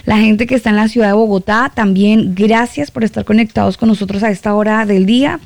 La 0.05 0.19
gente 0.19 0.49
que 0.49 0.57
está 0.57 0.70
en 0.70 0.77
la 0.77 0.89
ciudad 0.89 1.07
de 1.09 1.12
Bogotá, 1.12 1.70
también 1.73 2.35
gracias 2.35 2.91
por 2.91 3.05
estar 3.05 3.24
conectados 3.24 3.77
con 3.77 3.89
nosotros 3.89 4.24
a 4.24 4.31
esta 4.31 4.53
hora 4.53 4.85
del 4.85 5.07
día. 5.07 5.39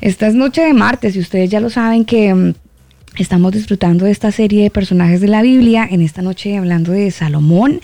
Esta 0.00 0.26
es 0.26 0.34
noche 0.34 0.62
de 0.62 0.74
martes 0.74 1.16
y 1.16 1.20
ustedes 1.20 1.50
ya 1.50 1.60
lo 1.60 1.70
saben 1.70 2.04
que 2.04 2.34
mm, 2.34 2.54
estamos 3.18 3.52
disfrutando 3.52 4.04
de 4.04 4.10
esta 4.10 4.30
serie 4.30 4.62
de 4.62 4.70
personajes 4.70 5.20
de 5.20 5.28
la 5.28 5.42
Biblia, 5.42 5.86
en 5.90 6.02
esta 6.02 6.22
noche 6.22 6.56
hablando 6.56 6.92
de 6.92 7.10
Salomón 7.10 7.80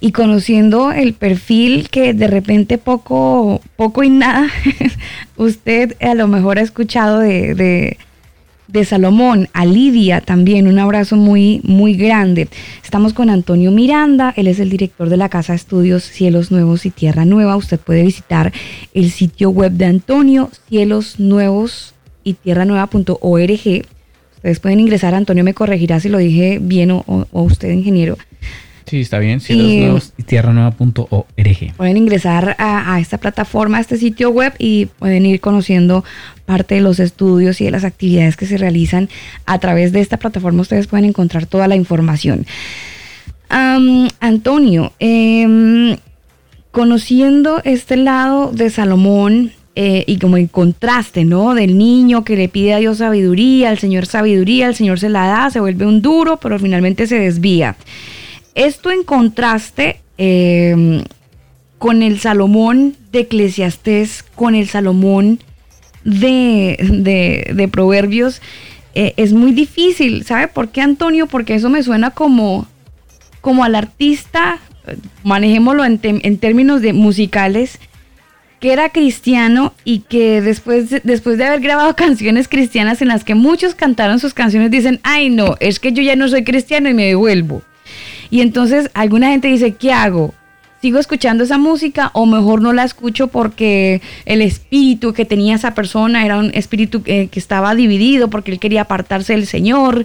y 0.00 0.12
conociendo 0.12 0.92
el 0.92 1.14
perfil 1.14 1.88
que 1.88 2.12
de 2.12 2.26
repente 2.26 2.78
poco, 2.78 3.60
poco 3.76 4.02
y 4.02 4.10
nada 4.10 4.48
usted 5.36 5.96
a 6.00 6.14
lo 6.14 6.28
mejor 6.28 6.58
ha 6.58 6.62
escuchado 6.62 7.20
de, 7.20 7.54
de, 7.54 7.96
Salomón, 8.82 9.48
a 9.52 9.64
Lidia 9.64 10.20
también, 10.20 10.66
un 10.66 10.80
abrazo 10.80 11.14
muy, 11.14 11.60
muy 11.62 11.94
grande. 11.94 12.48
Estamos 12.82 13.12
con 13.12 13.30
Antonio 13.30 13.70
Miranda, 13.70 14.34
él 14.36 14.48
es 14.48 14.58
el 14.58 14.70
director 14.70 15.08
de 15.08 15.16
la 15.16 15.28
Casa 15.28 15.52
de 15.52 15.58
Estudios 15.58 16.02
Cielos 16.02 16.50
Nuevos 16.50 16.84
y 16.86 16.90
Tierra 16.90 17.24
Nueva. 17.24 17.56
Usted 17.56 17.78
puede 17.78 18.02
visitar 18.02 18.52
el 18.94 19.12
sitio 19.12 19.50
web 19.50 19.70
de 19.72 19.84
Antonio, 19.84 20.50
cielos 20.68 21.20
nuevos 21.20 21.94
y 22.24 22.32
tierra 22.32 22.64
nueva.org. 22.64 23.84
Ustedes 24.34 24.60
pueden 24.60 24.80
ingresar, 24.80 25.14
Antonio 25.14 25.44
me 25.44 25.54
corregirá 25.54 26.00
si 26.00 26.08
lo 26.08 26.18
dije 26.18 26.58
bien 26.60 26.90
o, 26.90 27.04
o 27.06 27.42
usted, 27.42 27.70
ingeniero 27.70 28.16
Sí, 28.86 29.00
está 29.00 29.18
bien. 29.18 29.40
Cielos 29.40 30.12
y, 30.16 30.22
tierranueva.org. 30.24 31.74
Pueden 31.76 31.96
ingresar 31.96 32.54
a, 32.58 33.00
esta 33.00 33.18
plataforma, 33.18 33.78
a 33.78 33.80
este 33.80 33.96
sitio 33.96 34.30
web 34.30 34.52
y 34.58 34.86
pueden 34.86 35.24
ir 35.26 35.40
conociendo 35.40 36.04
parte 36.44 36.76
de 36.76 36.80
los 36.80 37.00
estudios 37.00 37.60
y 37.60 37.64
de 37.64 37.70
las 37.70 37.84
actividades 37.84 38.36
que 38.36 38.46
se 38.46 38.58
realizan 38.58 39.08
a 39.46 39.58
través 39.58 39.92
de 39.92 40.00
esta 40.00 40.18
plataforma. 40.18 40.62
Ustedes 40.62 40.86
pueden 40.86 41.06
encontrar 41.06 41.46
toda 41.46 41.68
la 41.68 41.76
información. 41.76 42.46
Antonio, 44.20 44.92
em, 44.98 45.96
conociendo 46.72 47.60
este 47.64 47.96
lado 47.96 48.50
de 48.52 48.68
Salomón, 48.70 49.52
eh, 49.76 50.04
y 50.06 50.18
como 50.18 50.36
el 50.36 50.50
contraste, 50.50 51.24
¿no? 51.24 51.54
Del 51.54 51.76
niño 51.76 52.22
que 52.24 52.36
le 52.36 52.48
pide 52.48 52.74
a 52.74 52.78
Dios 52.78 52.98
sabiduría, 52.98 53.70
al 53.70 53.78
Señor 53.78 54.06
sabiduría, 54.06 54.68
el 54.68 54.76
Señor 54.76 55.00
se 55.00 55.08
la 55.08 55.26
da, 55.26 55.50
se 55.50 55.58
vuelve 55.58 55.84
un 55.84 56.00
duro, 56.00 56.38
pero 56.38 56.60
finalmente 56.60 57.08
se 57.08 57.18
desvía. 57.18 57.76
Esto 58.54 58.92
en 58.92 59.02
contraste 59.02 60.00
em, 60.16 61.02
con 61.78 62.04
el 62.04 62.20
Salomón 62.20 62.94
de 63.10 63.20
Eclesiastés, 63.20 64.22
con 64.22 64.54
el 64.54 64.68
Salomón 64.68 65.40
de, 66.04 67.68
Proverbios, 67.72 68.40
eh, 68.94 69.14
es 69.16 69.32
muy 69.32 69.52
difícil. 69.52 70.24
¿Sabe 70.24 70.48
por 70.48 70.68
qué, 70.68 70.80
Antonio? 70.80 71.26
Porque 71.26 71.54
eso 71.54 71.70
me 71.70 71.82
suena 71.82 72.10
como, 72.10 72.66
como 73.40 73.64
al 73.64 73.74
artista, 73.74 74.58
manejémoslo 75.22 75.84
en, 75.84 76.00
en 76.02 76.38
términos 76.38 76.82
de 76.82 76.92
musicales, 76.92 77.78
que 78.64 78.72
era 78.72 78.88
cristiano 78.88 79.74
y 79.84 80.00
que 80.00 80.40
después, 80.40 80.88
después 81.02 81.36
de 81.36 81.44
haber 81.44 81.60
grabado 81.60 81.94
canciones 81.96 82.48
cristianas 82.48 83.02
en 83.02 83.08
las 83.08 83.22
que 83.22 83.34
muchos 83.34 83.74
cantaron 83.74 84.18
sus 84.18 84.32
canciones, 84.32 84.70
dicen, 84.70 85.00
ay 85.02 85.28
no, 85.28 85.56
es 85.60 85.80
que 85.80 85.92
yo 85.92 86.02
ya 86.02 86.16
no 86.16 86.28
soy 86.28 86.44
cristiano 86.44 86.88
y 86.88 86.94
me 86.94 87.04
devuelvo. 87.04 87.62
Y 88.30 88.40
entonces 88.40 88.90
alguna 88.94 89.28
gente 89.28 89.48
dice, 89.48 89.74
¿qué 89.74 89.92
hago? 89.92 90.34
¿Sigo 90.84 90.98
escuchando 90.98 91.44
esa 91.44 91.56
música 91.56 92.10
o 92.12 92.26
mejor 92.26 92.60
no 92.60 92.74
la 92.74 92.84
escucho 92.84 93.28
porque 93.28 94.02
el 94.26 94.42
espíritu 94.42 95.14
que 95.14 95.24
tenía 95.24 95.54
esa 95.54 95.72
persona 95.72 96.26
era 96.26 96.36
un 96.36 96.50
espíritu 96.52 97.02
que, 97.02 97.30
estaba 97.32 97.74
dividido 97.74 98.28
porque 98.28 98.52
él 98.52 98.58
quería 98.58 98.82
apartarse 98.82 99.32
del 99.32 99.46
Señor? 99.46 100.04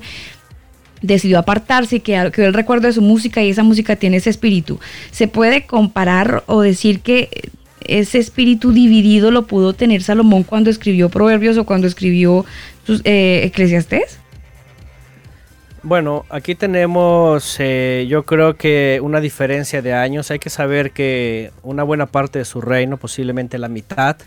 decidió 1.01 1.37
apartarse 1.37 1.97
y 1.97 1.99
quedó, 1.99 2.31
el 2.33 2.53
recuerdo 2.53 2.87
de 2.87 2.93
su 2.93 3.01
música 3.01 3.43
y 3.43 3.49
esa 3.49 3.61
música 3.61 3.97
tiene 3.97 4.15
ese 4.15 4.29
espíritu. 4.29 4.79
¿Se 5.11 5.27
puede 5.27 5.65
comparar 5.65 6.45
o 6.47 6.61
decir 6.61 7.01
que 7.01 7.49
ese 7.85 8.17
espíritu 8.17 8.71
dividido 8.71 9.31
lo 9.31 9.47
pudo 9.47 9.73
tener 9.73 10.01
Salomón 10.01 10.43
cuando 10.43 10.69
escribió 10.69 11.09
Proverbios 11.09 11.57
o 11.57 11.65
cuando 11.65 11.87
escribió 11.87 12.45
sus, 12.85 13.01
eh, 13.03 13.41
Eclesiastés? 13.43 14.18
Bueno, 15.81 16.25
aquí 16.29 16.55
tenemos 16.55 17.55
eh, 17.59 18.05
yo 18.09 18.23
creo 18.23 18.57
que 18.57 18.99
una 19.01 19.21
diferencia 19.21 19.81
de 19.81 19.93
años. 19.93 20.29
Hay 20.29 20.39
que 20.39 20.49
saber 20.49 20.91
que 20.91 21.51
una 21.63 21.83
buena 21.83 22.05
parte 22.05 22.39
de 22.39 22.45
su 22.45 22.59
reino, 22.59 22.97
posiblemente 22.97 23.57
la 23.57 23.69
mitad, 23.69 24.17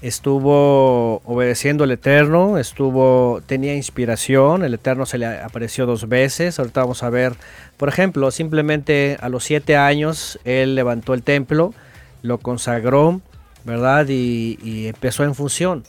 estuvo 0.00 1.20
obedeciendo 1.26 1.84
al 1.84 1.90
Eterno, 1.90 2.56
estuvo, 2.56 3.42
tenía 3.44 3.74
inspiración, 3.74 4.64
el 4.64 4.72
Eterno 4.72 5.04
se 5.04 5.18
le 5.18 5.26
apareció 5.26 5.84
dos 5.84 6.08
veces. 6.08 6.58
Ahorita 6.58 6.80
vamos 6.80 7.02
a 7.02 7.10
ver, 7.10 7.34
por 7.76 7.90
ejemplo, 7.90 8.30
simplemente 8.30 9.18
a 9.20 9.28
los 9.28 9.44
siete 9.44 9.76
años 9.76 10.38
él 10.44 10.74
levantó 10.76 11.12
el 11.12 11.22
templo, 11.22 11.74
lo 12.22 12.38
consagró, 12.38 13.20
¿verdad? 13.64 14.06
y 14.08 14.86
empezó 14.86 15.24
en 15.24 15.34
función. 15.34 15.84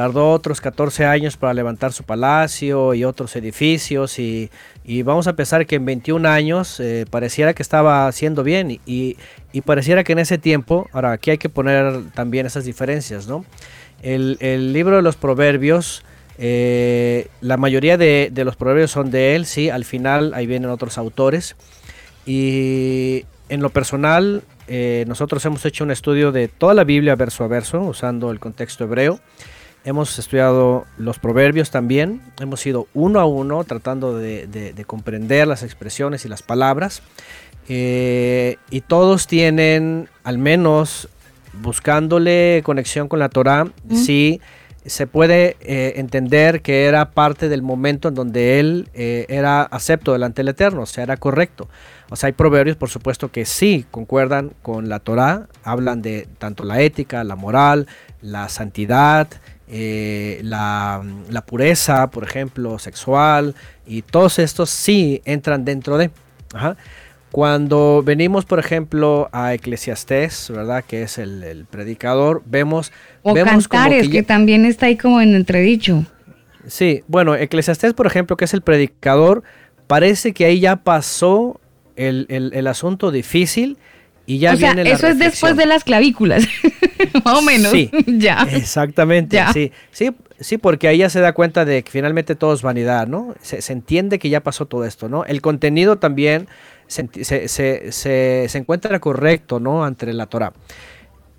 Tardó 0.00 0.32
otros 0.32 0.62
14 0.62 1.04
años 1.04 1.36
para 1.36 1.52
levantar 1.52 1.92
su 1.92 2.04
palacio 2.04 2.94
y 2.94 3.04
otros 3.04 3.36
edificios 3.36 4.18
y, 4.18 4.48
vamos 5.02 5.26
a 5.26 5.34
pensar 5.34 5.66
que 5.66 5.76
en 5.76 5.84
21 5.84 6.26
años 6.26 6.80
eh, 6.80 7.04
pareciera 7.10 7.52
que 7.52 7.62
estaba 7.62 8.06
haciendo 8.06 8.42
bien 8.42 8.80
y, 8.86 9.18
pareciera 9.66 10.02
que 10.02 10.12
en 10.12 10.20
ese 10.20 10.38
tiempo, 10.38 10.88
ahora 10.94 11.12
aquí 11.12 11.32
hay 11.32 11.36
que 11.36 11.50
poner 11.50 12.02
también 12.14 12.46
esas 12.46 12.64
diferencias, 12.64 13.28
¿no? 13.28 13.44
El, 14.00 14.72
libro 14.72 14.96
de 14.96 15.02
los 15.02 15.16
proverbios, 15.16 16.02
eh, 16.38 17.28
la 17.42 17.58
mayoría 17.58 17.98
de, 17.98 18.32
los 18.34 18.56
proverbios 18.56 18.90
son 18.90 19.10
de 19.10 19.36
él, 19.36 19.44
sí, 19.44 19.68
al 19.68 19.84
final 19.84 20.32
ahí 20.32 20.46
vienen 20.46 20.70
otros 20.70 20.96
autores 20.96 21.56
y 22.24 23.26
en 23.50 23.60
lo 23.60 23.68
personal 23.68 24.44
eh, 24.66 25.04
nosotros 25.06 25.44
hemos 25.44 25.62
hecho 25.66 25.84
un 25.84 25.90
estudio 25.90 26.32
de 26.32 26.48
toda 26.48 26.72
la 26.72 26.84
Biblia 26.84 27.16
verso 27.16 27.44
a 27.44 27.48
verso 27.48 27.82
usando 27.82 28.30
el 28.30 28.40
contexto 28.40 28.84
hebreo 28.84 29.20
Hemos 29.84 30.18
estudiado 30.18 30.86
los 30.98 31.18
proverbios 31.18 31.70
también, 31.70 32.20
hemos 32.38 32.64
ido 32.66 32.86
uno 32.92 33.18
a 33.18 33.24
uno 33.24 33.64
tratando 33.64 34.18
de, 34.18 34.84
comprender 34.86 35.46
las 35.46 35.62
expresiones 35.62 36.24
y 36.24 36.28
las 36.28 36.42
palabras. 36.42 37.02
Eh, 37.68 38.56
y 38.70 38.80
todos 38.82 39.26
tienen, 39.26 40.08
al 40.24 40.38
menos 40.38 41.08
buscándole 41.62 42.62
conexión 42.64 43.08
con 43.08 43.18
la 43.18 43.28
Torah, 43.28 43.68
sí 43.92 44.40
se 44.86 45.06
puede 45.06 45.56
eh, 45.60 45.94
entender 45.96 46.62
que 46.62 46.86
era 46.86 47.10
parte 47.10 47.48
del 47.48 47.62
momento 47.62 48.08
en 48.08 48.14
donde 48.14 48.60
él 48.60 48.88
eh, 48.94 49.26
era 49.28 49.62
acepto 49.62 50.12
delante 50.12 50.40
del 50.40 50.48
Eterno, 50.48 50.82
o 50.82 50.86
sea, 50.86 51.04
era 51.04 51.16
correcto. 51.16 51.68
O 52.08 52.16
sea, 52.16 52.28
hay 52.28 52.32
proverbios, 52.32 52.76
por 52.76 52.88
supuesto, 52.88 53.30
que 53.30 53.44
sí 53.44 53.84
concuerdan 53.90 54.52
con 54.62 54.88
la 54.88 54.98
Torah, 54.98 55.48
hablan 55.64 56.02
de 56.02 56.28
tanto 56.38 56.64
la 56.64 56.80
ética, 56.80 57.22
la 57.24 57.36
moral, 57.36 57.86
la 58.22 58.48
santidad, 58.48 59.28
eh, 59.72 60.40
la, 60.42 61.02
pureza, 61.46 62.10
por 62.10 62.24
ejemplo, 62.24 62.78
sexual, 62.78 63.54
y 63.86 64.02
todos 64.02 64.40
estos 64.40 64.68
sí 64.68 65.22
entran 65.24 65.64
dentro 65.64 65.96
de. 65.96 66.10
Cuando 67.30 68.02
venimos, 68.04 68.44
por 68.44 68.58
ejemplo, 68.58 69.28
a 69.30 69.54
Eclesiastés, 69.54 70.50
¿verdad? 70.52 70.84
Que 70.84 71.02
es 71.02 71.18
el, 71.18 71.66
predicador, 71.70 72.42
vemos... 72.44 72.90
O 73.22 73.32
vemos 73.32 73.68
Cantares, 73.68 74.08
que, 74.08 74.24
también 74.24 74.64
está 74.64 74.86
ahí 74.86 74.96
como 74.96 75.20
en 75.20 75.36
entredicho. 75.36 76.04
Sí, 76.66 77.04
bueno, 77.06 77.36
Eclesiastés, 77.36 77.94
por 77.94 78.08
ejemplo, 78.08 78.36
que 78.36 78.46
es 78.46 78.54
el 78.54 78.62
predicador, 78.62 79.44
parece 79.86 80.32
que 80.32 80.46
ahí 80.46 80.58
ya 80.58 80.76
pasó 80.76 81.60
el, 81.94 82.26
el 82.28 82.66
asunto 82.66 83.12
difícil 83.12 83.78
Y 84.26 84.38
ya 84.38 84.52
o 84.52 84.56
sea, 84.56 84.74
la 84.74 84.82
eso 84.82 85.08
es 85.08 85.18
después 85.18 85.56
de 85.56 85.66
las 85.66 85.82
clavículas, 85.84 86.46
más 87.24 87.38
o 87.38 87.42
menos. 87.42 87.72
Sí, 87.72 87.90
ya. 88.06 88.46
Exactamente, 88.52 89.36
Ya. 89.36 89.52
sí, 89.52 89.72
sí, 89.90 90.10
sí, 90.38 90.56
porque 90.58 90.86
ahí 90.88 90.98
ya 90.98 91.10
se 91.10 91.20
da 91.20 91.32
cuenta 91.32 91.64
de 91.64 91.82
que 91.82 91.90
finalmente 91.90 92.34
todo 92.36 92.54
es 92.54 92.62
vanidad, 92.62 93.06
¿no? 93.08 93.34
Se, 93.42 93.60
se 93.62 93.72
entiende 93.72 94.18
que 94.18 94.28
ya 94.28 94.40
pasó 94.42 94.66
todo 94.66 94.84
esto, 94.84 95.08
¿no? 95.08 95.24
El 95.24 95.40
contenido 95.40 95.98
también 95.98 96.46
se, 96.86 97.04
enti- 97.06 97.24
se- 97.24 97.48
se- 97.48 97.90
se- 97.92 98.46
se 98.48 98.58
encuentra 98.58 98.98
correcto, 99.00 99.58
¿no? 99.58 99.84
Ante 99.84 100.12
la 100.12 100.26
Torah. 100.26 100.52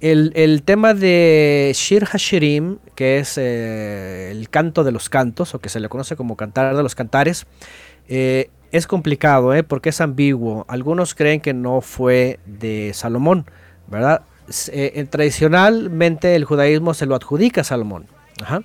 El, 0.02 0.32
el 0.36 0.64
tema 0.64 0.94
de 0.96 1.72
Shir 1.76 2.06
Hashirim, 2.06 2.80
que 2.96 3.20
es 3.20 3.38
eh, 3.38 4.32
el 4.32 4.50
canto 4.50 4.84
de 4.84 4.92
los 4.92 5.10
cantos, 5.10 5.54
o 5.54 5.60
que 5.60 5.70
se 5.70 5.80
le 5.80 5.90
conoce 5.90 6.16
como 6.16 6.36
cantar 6.36 6.76
de 6.76 6.82
los 6.82 6.96
cantares, 6.96 7.46
eh, 8.10 8.50
es 8.72 8.88
complicado, 8.88 9.54
¿eh? 9.54 9.64
porque 9.64 9.90
es 9.90 10.02
ambiguo. 10.02 10.66
Algunos 10.68 11.16
creen 11.16 11.42
que 11.42 11.54
no 11.54 11.82
fue 11.82 12.40
de 12.46 12.92
Salomón, 12.94 13.46
¿verdad? 13.88 14.22
Eh, 14.70 14.94
eh, 14.96 15.06
tradicionalmente 15.10 16.36
el 16.36 16.46
judaísmo 16.46 16.94
se 16.94 17.06
lo 17.06 17.16
adjudica 17.16 17.62
a 17.62 17.64
Salomón, 17.64 18.08
ajá, 18.42 18.62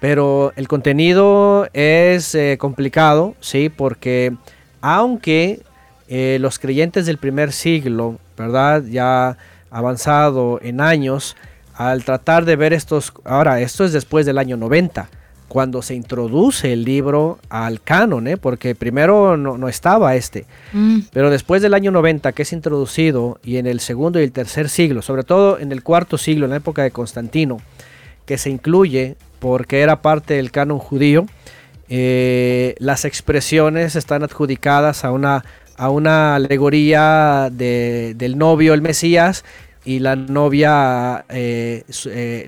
pero 0.00 0.52
el 0.56 0.68
contenido 0.68 1.66
es 1.72 2.34
eh, 2.34 2.56
complicado, 2.58 3.34
¿sí? 3.40 3.68
Porque 3.68 4.34
aunque 4.80 5.62
los 6.10 6.58
creyentes 6.58 7.06
del 7.06 7.18
primer 7.18 7.52
siglo, 7.52 8.18
¿verdad? 8.36 8.82
Ya 8.82 9.38
avanzado 9.70 10.58
en 10.60 10.80
años, 10.80 11.36
al 11.74 12.02
tratar 12.02 12.44
de 12.44 12.56
ver 12.56 12.72
estos, 12.72 13.12
ahora 13.24 13.60
esto 13.60 13.84
es 13.84 13.92
después 13.92 14.26
del 14.26 14.38
año 14.38 14.56
90, 14.56 15.08
cuando 15.50 15.82
se 15.82 15.96
introduce 15.96 16.72
el 16.72 16.84
libro 16.84 17.40
al 17.48 17.80
canon, 17.82 18.28
¿eh? 18.28 18.36
porque 18.36 18.76
primero 18.76 19.36
no, 19.36 19.58
no 19.58 19.68
estaba 19.68 20.14
este, 20.14 20.46
Mm. 20.72 21.00
pero 21.12 21.28
después 21.28 21.60
del 21.60 21.74
año 21.74 21.90
90 21.90 22.30
que 22.32 22.42
es 22.42 22.52
introducido 22.52 23.40
y 23.44 23.56
en 23.56 23.66
el 23.66 23.80
segundo 23.80 24.20
y 24.20 24.22
el 24.22 24.30
tercer 24.30 24.68
siglo, 24.68 25.02
sobre 25.02 25.24
todo 25.24 25.58
en 25.58 25.72
el 25.72 25.82
cuarto 25.82 26.16
siglo, 26.18 26.44
en 26.46 26.50
la 26.50 26.56
época 26.58 26.84
de 26.84 26.92
Constantino, 26.92 27.58
que 28.26 28.38
se 28.38 28.48
incluye 28.48 29.16
porque 29.40 29.80
era 29.80 30.02
parte 30.02 30.34
del 30.34 30.52
canon 30.52 30.78
judío, 30.78 31.26
eh, 31.88 32.76
las 32.78 33.04
expresiones 33.04 33.96
están 33.96 34.22
adjudicadas 34.22 35.04
a 35.04 35.10
una, 35.10 35.44
a 35.76 35.90
una 35.90 36.36
alegoría 36.36 37.48
de- 37.50 38.14
del 38.16 38.38
novio, 38.38 38.72
el 38.74 38.82
Mesías, 38.82 39.44
y 39.84 39.98
la 39.98 40.14
novia, 40.14 41.24
eh, 41.30 41.82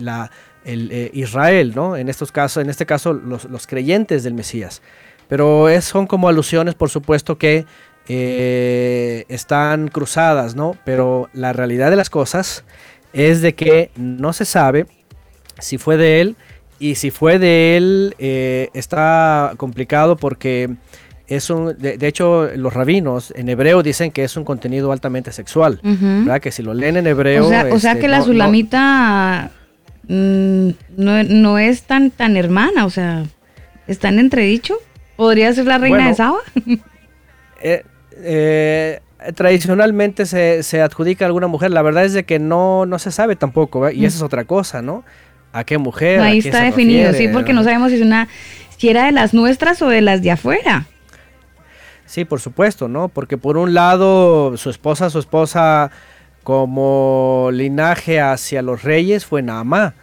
la, 0.00 0.30
el, 0.64 0.90
eh, 0.92 1.10
Israel, 1.14 1.72
¿no? 1.74 1.96
En 1.96 2.08
estos 2.08 2.32
casos, 2.32 2.62
en 2.62 2.70
este 2.70 2.86
caso, 2.86 3.12
los, 3.12 3.44
los 3.46 3.66
creyentes 3.66 4.22
del 4.24 4.34
Mesías. 4.34 4.82
Pero 5.28 5.68
es, 5.68 5.84
son 5.84 6.06
como 6.06 6.28
alusiones, 6.28 6.74
por 6.74 6.90
supuesto, 6.90 7.38
que 7.38 7.64
eh, 8.08 9.24
están 9.28 9.88
cruzadas, 9.88 10.54
¿no? 10.54 10.76
Pero 10.84 11.28
la 11.32 11.52
realidad 11.52 11.90
de 11.90 11.96
las 11.96 12.10
cosas 12.10 12.64
es 13.12 13.40
de 13.42 13.54
que 13.54 13.90
no 13.96 14.32
se 14.32 14.44
sabe 14.44 14.86
si 15.58 15.78
fue 15.78 15.96
de 15.96 16.20
él 16.20 16.36
y 16.78 16.94
si 16.96 17.10
fue 17.10 17.38
de 17.38 17.76
él 17.76 18.14
eh, 18.18 18.68
está 18.74 19.52
complicado 19.56 20.16
porque 20.16 20.70
es 21.28 21.48
un, 21.50 21.76
de, 21.78 21.96
de 21.98 22.06
hecho 22.08 22.48
los 22.56 22.72
rabinos 22.74 23.32
en 23.36 23.48
hebreo 23.48 23.82
dicen 23.82 24.10
que 24.10 24.24
es 24.24 24.36
un 24.36 24.44
contenido 24.44 24.92
altamente 24.92 25.30
sexual. 25.32 25.78
¿verdad? 25.82 26.40
Que 26.40 26.50
si 26.50 26.62
lo 26.62 26.74
leen 26.74 26.96
en 26.96 27.06
hebreo, 27.06 27.46
O 27.46 27.48
sea, 27.48 27.66
o 27.70 27.78
sea 27.78 27.92
este, 27.92 28.02
que 28.02 28.08
la 28.08 28.18
no- 28.18 28.24
no- 28.26 28.44
Mm, 30.08 30.70
no, 30.96 31.22
no 31.22 31.58
es 31.58 31.82
tan, 31.84 32.10
tan 32.10 32.36
hermana, 32.36 32.84
o 32.84 32.90
sea, 32.90 33.24
¿está 33.86 34.08
en 34.08 34.18
entredicho? 34.18 34.76
¿Podría 35.16 35.52
ser 35.52 35.66
la 35.66 35.78
reina 35.78 35.96
Bueno, 35.96 36.08
de 36.10 36.14
Saba? 36.14 36.38
eh, 37.62 37.84
eh, 38.16 39.00
tradicionalmente 39.34 40.26
se, 40.26 40.62
se 40.62 40.80
adjudica 40.80 41.24
a 41.24 41.26
alguna 41.26 41.46
mujer. 41.46 41.70
La 41.70 41.82
verdad 41.82 42.04
es 42.04 42.12
de 42.12 42.24
que 42.24 42.38
no, 42.38 42.86
no 42.86 42.98
se 42.98 43.10
sabe 43.10 43.36
tampoco, 43.36 43.80
¿verdad? 43.80 43.96
y 43.96 44.04
esa 44.04 44.16
es 44.16 44.22
otra 44.22 44.44
cosa, 44.44 44.82
¿no? 44.82 45.04
¿A 45.52 45.64
qué 45.64 45.78
mujer? 45.78 46.20
Ahí 46.20 46.38
¿A 46.38 46.42
quién 46.42 46.54
está 46.54 46.64
definido, 46.64 47.08
refiere, 47.08 47.28
sí, 47.28 47.32
porque 47.32 47.52
no 47.52 47.62
sabemos 47.62 47.90
si 47.90 47.96
es 47.96 48.02
una, 48.02 48.26
si 48.78 48.88
era 48.88 49.04
de 49.04 49.12
las 49.12 49.34
nuestras 49.34 49.82
o 49.82 49.88
de 49.88 50.00
las 50.00 50.22
de 50.22 50.30
afuera. 50.30 50.86
Sí, 52.06 52.24
por 52.24 52.40
supuesto, 52.40 52.88
¿no? 52.88 53.08
Porque 53.08 53.38
por 53.38 53.56
un 53.56 53.74
lado, 53.74 54.56
su 54.56 54.70
esposa, 54.70 55.08
su 55.10 55.18
esposa 55.18 55.90
como 56.42 57.50
linaje 57.52 58.20
hacia 58.20 58.62
los 58.62 58.82
reyes 58.82 59.24
fue 59.26 59.42
Naamá. 59.42 59.94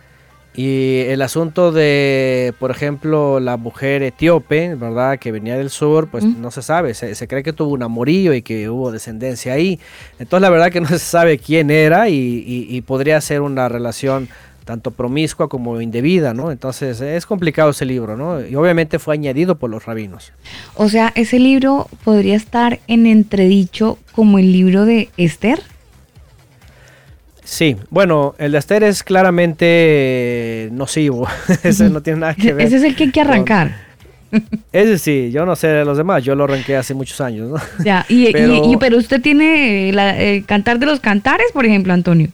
Y 0.55 1.01
el 1.07 1.21
asunto 1.21 1.71
de, 1.71 2.53
por 2.59 2.71
ejemplo, 2.71 3.39
la 3.39 3.55
mujer 3.55 4.03
etíope, 4.03 4.75
¿verdad? 4.75 5.17
Que 5.19 5.31
venía 5.31 5.55
del 5.55 5.69
sur, 5.69 6.09
pues 6.09 6.25
Mm. 6.25 6.41
no 6.41 6.51
se 6.51 6.61
sabe. 6.61 6.93
Se, 6.95 7.15
se 7.15 7.27
cree 7.27 7.43
que 7.43 7.53
tuvo 7.53 7.71
un 7.73 7.83
amorío 7.83 8.33
y 8.33 8.41
que 8.41 8.67
hubo 8.69 8.91
descendencia 8.91 9.53
ahí. 9.53 9.79
Entonces, 10.17 10.41
la 10.41 10.49
verdad 10.49 10.71
que 10.71 10.81
no 10.81 10.87
se 10.89 10.99
sabe 10.99 11.37
quién 11.37 11.69
era 11.71 12.09
y, 12.09 12.15
y- 12.15 12.67
y 12.75 12.81
podría 12.81 13.21
ser 13.21 13.41
una 13.41 13.69
relación 13.69 14.27
tanto 14.65 14.91
promiscua 14.91 15.47
como 15.49 15.79
indebida, 15.81 16.33
¿no? 16.33 16.51
Entonces, 16.51 16.99
es 16.99 17.25
complicado 17.25 17.69
ese 17.69 17.85
libro, 17.85 18.17
¿no? 18.17 18.45
Y 18.45 18.55
obviamente 18.55 18.99
fue 18.99 19.13
añadido 19.15 19.55
por 19.55 19.69
los 19.69 19.85
rabinos. 19.85 20.33
O 20.75 20.89
sea, 20.89 21.11
ese 21.15 21.39
libro 21.39 21.87
podría 22.03 22.35
estar 22.35 22.79
en 22.87 23.05
entredicho 23.05 23.97
como 24.11 24.39
el 24.39 24.51
libro 24.51 24.85
de 24.85 25.09
Esther. 25.17 25.61
Sí, 27.49 27.75
bueno, 27.89 28.35
el 28.37 28.51
de 28.51 28.59
Esther 28.59 28.83
es 28.83 29.01
claramente 29.03 29.65
eh, 29.67 30.69
nocivo. 30.71 31.27
Ese 31.63 31.89
no 31.89 32.01
tiene 32.01 32.19
nada 32.19 32.35
que 32.35 32.53
ver. 32.53 32.67
Ese 32.67 32.77
es 32.77 32.83
el 32.83 32.95
que 32.95 33.05
hay 33.05 33.11
que 33.11 33.21
con- 33.21 33.29
arrancar. 33.31 33.75
Ese 34.71 34.99
sí, 34.99 35.31
yo 35.31 35.45
no 35.47 35.55
sé 35.55 35.67
de 35.67 35.83
los 35.83 35.97
demás, 35.97 36.23
yo 36.23 36.35
lo 36.35 36.43
arranqué 36.43 36.75
hace 36.77 36.93
muchos 36.93 37.19
años, 37.21 37.49
¿no? 37.49 37.83
Ya, 37.83 38.05
y, 38.07 38.27
y- 38.27 38.31
Pero- 38.31 38.71
y- 38.71 38.77
pero 38.77 38.97
usted 38.97 39.19
tiene 39.19 39.91
la, 39.93 40.15
el 40.19 40.45
Cantar 40.45 40.77
de 40.77 40.85
los 40.85 40.99
Cantares, 40.99 41.47
por 41.51 41.65
ejemplo, 41.65 41.91
Antonio. 41.91 42.29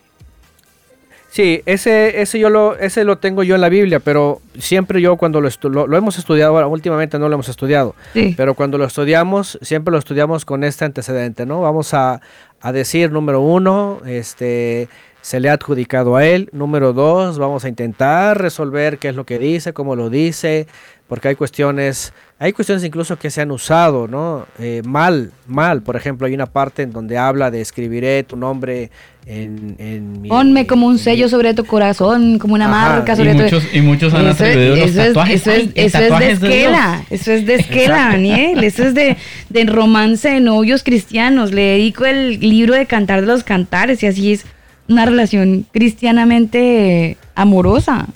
Sí, 1.35 1.61
ese, 1.65 2.21
ese 2.21 2.39
yo 2.39 2.49
lo, 2.49 2.77
ese 2.77 3.03
lo 3.03 3.17
tengo 3.17 3.43
yo 3.43 3.55
en 3.55 3.61
la 3.61 3.67
Biblia, 3.67 3.99
pero 3.99 4.39
siempre 4.57 5.01
yo 5.01 5.17
cuando 5.17 5.41
lo, 5.41 5.49
estu- 5.49 5.69
lo, 5.69 5.85
lo 5.85 5.97
hemos 5.97 6.17
estudiado, 6.17 6.53
ahora 6.55 6.67
últimamente 6.67 7.19
no 7.19 7.27
lo 7.27 7.33
hemos 7.33 7.49
estudiado, 7.49 7.93
Sí. 8.13 8.33
pero 8.37 8.53
cuando 8.53 8.77
lo 8.77 8.85
estudiamos, 8.85 9.59
siempre 9.61 9.91
lo 9.91 9.97
estudiamos 9.97 10.45
con 10.45 10.63
este 10.63 10.85
antecedente, 10.85 11.45
¿no? 11.45 11.59
Vamos 11.59 11.93
a, 11.93 12.21
a 12.61 12.71
decir, 12.71 13.11
número 13.11 13.41
uno, 13.41 13.99
este, 14.05 14.87
se 15.19 15.41
le 15.41 15.49
ha 15.49 15.53
adjudicado 15.55 16.15
a 16.15 16.25
él. 16.25 16.47
Número 16.53 16.93
dos, 16.93 17.37
vamos 17.37 17.65
a 17.65 17.67
intentar 17.67 18.39
resolver 18.41 18.97
qué 18.97 19.09
es 19.09 19.15
lo 19.17 19.25
que 19.25 19.37
dice, 19.37 19.73
cómo 19.73 19.97
lo 19.97 20.09
dice, 20.09 20.67
porque 21.07 21.27
hay 21.27 21.35
cuestiones, 21.35 22.13
hay 22.39 22.51
cuestiones 22.51 22.83
incluso 22.83 23.17
que 23.19 23.29
se 23.29 23.41
han 23.41 23.51
usado, 23.51 24.07
¿no? 24.07 24.47
Eh, 24.59 24.81
mal, 24.85 25.31
mal. 25.47 25.81
Por 25.83 25.95
ejemplo, 25.95 26.25
hay 26.25 26.33
una 26.33 26.47
parte 26.47 26.81
en 26.81 26.91
donde 26.91 27.17
habla 27.17 27.51
de 27.51 27.61
escribiré 27.61 28.23
tu 28.23 28.35
nombre 28.35 28.89
en, 29.27 29.75
en 29.77 30.21
mi... 30.21 30.29
Ponme 30.29 30.65
como 30.65 30.87
un 30.87 30.93
mi- 30.93 30.99
sello 30.99 31.29
sobre 31.29 31.53
tu 31.53 31.63
corazón, 31.65 32.39
como 32.39 32.55
una 32.55 32.65
Ajá, 32.65 32.89
marca 32.95 33.15
sobre 33.15 33.33
y 33.33 33.37
tu... 33.37 33.43
muchos, 33.43 33.63
y 33.71 33.81
muchos 33.81 34.13
han 34.15 34.25
Eso, 34.27 34.43
atribuido 34.45 34.75
los 34.77 34.89
eso 34.89 35.01
es, 35.01 35.07
tatuajes. 35.09 35.41
eso 35.41 35.51
es- 35.51 35.57
Ay, 35.67 35.71
eso 35.75 35.97
es 35.99 36.19
de 36.19 36.31
esquela, 36.31 37.03
eso 37.11 37.31
es 37.31 37.45
de 37.45 37.55
esquela, 37.55 37.95
Daniel, 38.09 38.63
eso 38.63 38.83
es 38.83 38.93
de, 38.95 39.17
de 39.49 39.65
romance 39.65 40.27
de 40.29 40.39
novios 40.39 40.81
cristianos. 40.83 41.51
Le 41.51 41.61
dedico 41.61 42.05
el 42.05 42.39
libro 42.39 42.73
de 42.73 42.87
Cantar 42.87 43.21
de 43.21 43.27
los 43.27 43.43
Cantares 43.43 44.01
y 44.01 44.07
así 44.07 44.33
es 44.33 44.45
una 44.87 45.05
relación 45.05 45.65
cristianamente 45.71 47.17
amorosa, 47.35 48.07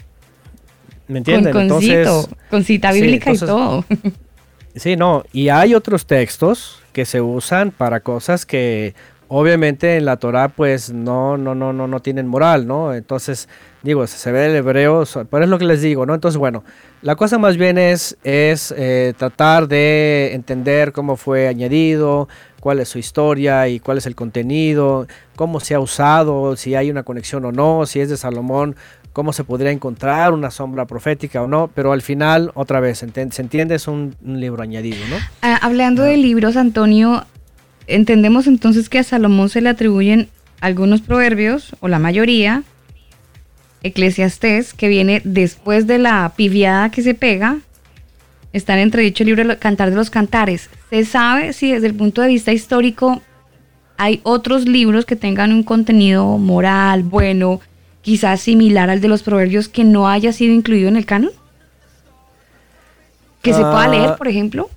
¿Me 1.10 1.16
con, 1.16 1.18
entienden? 1.18 1.52
con 1.52 1.62
Entonces, 1.64 2.08
cito, 2.08 2.38
con 2.50 2.64
cita 2.64 2.94
sí, 2.94 3.02
bíblica 3.02 3.32
entonces- 3.32 3.44
y 3.44 3.52
todo. 3.52 3.86
Sí, 4.76 4.96
no, 4.96 5.24
y 5.34 5.50
hay 5.50 5.74
otros 5.74 6.06
textos 6.06 6.80
que 6.94 7.04
se 7.04 7.20
usan 7.20 7.72
para 7.72 8.00
cosas 8.02 8.46
que 8.46 8.94
obviamente 9.28 9.98
en 9.98 10.06
la 10.06 10.18
Torah 10.18 10.50
pues 10.50 10.92
no, 10.94 11.38
no, 11.38 11.54
no, 11.56 11.74
no, 11.74 11.88
no 11.88 12.00
tienen 12.02 12.28
moral, 12.28 12.66
¿no? 12.68 12.94
Entonces, 12.94 13.50
digo, 13.84 14.06
se 14.08 14.32
ve 14.32 14.46
el 14.46 14.56
hebreo, 14.56 15.04
pero 15.30 15.44
es 15.44 15.50
lo 15.50 15.58
que 15.58 15.66
les 15.66 15.82
digo, 15.82 16.06
¿no? 16.06 16.14
Entonces, 16.14 16.38
bueno, 16.38 16.64
la 17.02 17.16
cosa 17.16 17.38
más 17.40 17.58
bien 17.58 17.78
es, 17.80 18.16
es 18.24 18.74
eh, 18.78 19.14
tratar 19.18 19.68
de 19.68 20.34
entender 20.34 20.92
cómo 20.94 21.18
fue 21.18 21.48
añadido, 21.48 22.30
cuál 22.60 22.80
es 22.80 22.90
su 22.90 23.00
historia 23.00 23.68
y 23.68 23.80
cuál 23.80 23.98
es 23.98 24.06
el 24.06 24.16
contenido, 24.16 25.08
cómo 25.36 25.60
se 25.60 25.74
ha 25.76 25.80
usado, 25.80 26.56
si 26.56 26.76
hay 26.76 26.92
una 26.92 27.04
conexión 27.04 27.44
o 27.46 27.52
no, 27.52 27.86
si 27.86 28.00
es 28.02 28.10
de 28.10 28.18
Salomón, 28.18 28.76
cómo 29.20 29.34
se 29.34 29.44
podría 29.44 29.72
encontrar 29.72 30.32
una 30.32 30.50
sombra 30.50 30.88
profética 30.88 31.44
o 31.44 31.48
no, 31.50 31.70
pero 31.76 31.92
al 31.92 32.02
final, 32.02 32.52
otra 32.54 32.80
vez, 32.80 33.00
se 33.00 33.42
entiende, 33.42 33.76
es 33.76 33.86
un, 33.90 34.16
libro 34.24 34.64
añadido, 34.64 34.96
¿no? 35.10 35.18
Ah, 35.42 35.60
hablando 35.62 36.04
de 36.04 36.16
libros, 36.16 36.56
Antonio, 36.56 37.26
entendemos 37.88 38.48
entonces 38.48 38.88
que 38.88 39.00
a 39.00 39.04
Salomón 39.04 39.50
se 39.50 39.60
le 39.60 39.68
atribuyen 39.68 40.30
algunos 40.62 41.02
proverbios, 41.02 41.76
o 41.82 41.90
la 41.90 42.00
mayoría, 42.00 42.64
Eclesiastés, 43.84 44.74
que 44.74 44.88
viene 44.88 45.22
después 45.26 45.86
de 45.86 45.98
la 45.98 46.32
piviada 46.38 46.90
que 46.90 47.02
se 47.02 47.14
pega, 47.14 47.58
está 48.54 48.72
en 48.76 48.80
entredicho 48.80 49.24
el 49.24 49.36
libro 49.36 49.60
Cantar 49.60 49.90
de 49.90 49.98
los 49.98 50.10
Cantares. 50.10 50.70
¿Se 50.92 51.04
sabe 51.04 51.52
si 51.52 51.74
desde 51.74 51.88
el 51.88 51.94
punto 51.94 52.22
de 52.22 52.30
vista 52.30 52.54
histórico 52.54 53.22
hay 53.98 54.22
otros 54.24 54.64
libros 54.64 55.06
que 55.06 55.18
tengan 55.18 55.52
un 55.52 55.64
contenido 55.64 56.38
moral, 56.38 57.04
bueno, 57.04 57.60
quizás 58.02 58.42
similar 58.42 58.90
al 58.90 59.02
de 59.02 59.08
los 59.08 59.24
proverbios 59.24 59.68
que 59.70 59.84
no 59.84 60.08
haya 60.08 60.32
sido 60.34 60.54
incluido 60.54 60.88
en 60.90 60.98
el 60.98 61.06
canon? 61.06 61.32
Que 63.42 63.54
se 63.54 63.60
pueda 63.62 63.84
Ah, 63.84 63.88
leer, 63.88 64.16
por 64.18 64.28
ejemplo. 64.28 64.70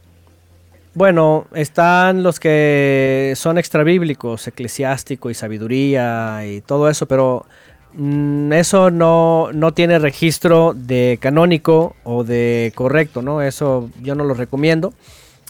Bueno, 0.94 1.46
están 1.54 2.22
los 2.22 2.38
que 2.38 3.32
son 3.36 3.56
extrabíblicos, 3.58 4.46
eclesiástico 4.46 5.30
y 5.30 5.34
sabiduría 5.34 6.42
y 6.46 6.60
todo 6.60 6.88
eso, 6.88 7.06
pero 7.06 7.46
mm, 7.94 8.52
eso 8.52 8.90
no, 8.90 9.50
no, 9.52 9.72
tiene 9.72 9.98
registro 9.98 10.74
de 10.76 11.18
canónico 11.20 11.96
o 12.04 12.24
de 12.24 12.72
correcto, 12.74 13.22
¿no? 13.22 13.40
Eso 13.40 13.90
yo 14.02 14.14
no 14.14 14.24
lo 14.24 14.34
recomiendo. 14.34 14.92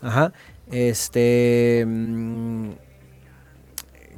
Ajá. 0.01 0.33
Este. 0.71 1.85
Mm, 1.87 2.71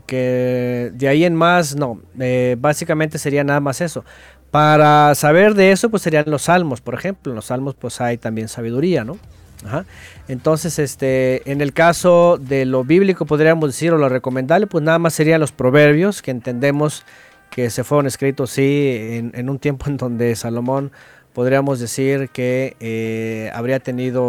que 0.06 0.90
de 0.94 1.08
ahí 1.08 1.24
en 1.24 1.34
más, 1.34 1.76
no. 1.76 2.00
Eh, 2.20 2.56
básicamente 2.58 3.18
sería 3.18 3.44
nada 3.44 3.60
más 3.60 3.80
eso. 3.80 4.04
Para 4.50 5.14
saber 5.14 5.54
de 5.54 5.72
eso, 5.72 5.90
pues 5.90 6.02
serían 6.02 6.24
los 6.28 6.42
salmos, 6.42 6.80
por 6.80 6.94
ejemplo. 6.94 7.32
En 7.32 7.36
los 7.36 7.46
salmos, 7.46 7.74
pues 7.74 8.00
hay 8.00 8.18
también 8.18 8.48
sabiduría, 8.48 9.04
¿no? 9.04 9.18
Entonces, 10.28 10.78
este, 10.78 11.50
en 11.50 11.60
el 11.60 11.72
caso 11.72 12.38
de 12.40 12.64
lo 12.64 12.84
bíblico, 12.84 13.26
podríamos 13.26 13.70
decir, 13.70 13.92
o 13.92 13.98
lo 13.98 14.08
recomendable, 14.08 14.66
pues 14.66 14.84
nada 14.84 14.98
más 14.98 15.14
serían 15.14 15.40
los 15.40 15.52
proverbios, 15.52 16.22
que 16.22 16.30
entendemos 16.30 17.04
que 17.50 17.70
se 17.70 17.84
fueron 17.84 18.06
escritos, 18.06 18.50
sí, 18.50 19.30
en, 19.32 19.48
un 19.48 19.58
tiempo 19.58 19.86
en 19.88 19.96
donde 19.96 20.34
Salomón 20.34 20.90
podríamos 21.34 21.80
decir 21.80 22.30
que 22.30 22.76
eh, 22.80 23.50
habría 23.52 23.80
tenido 23.80 24.24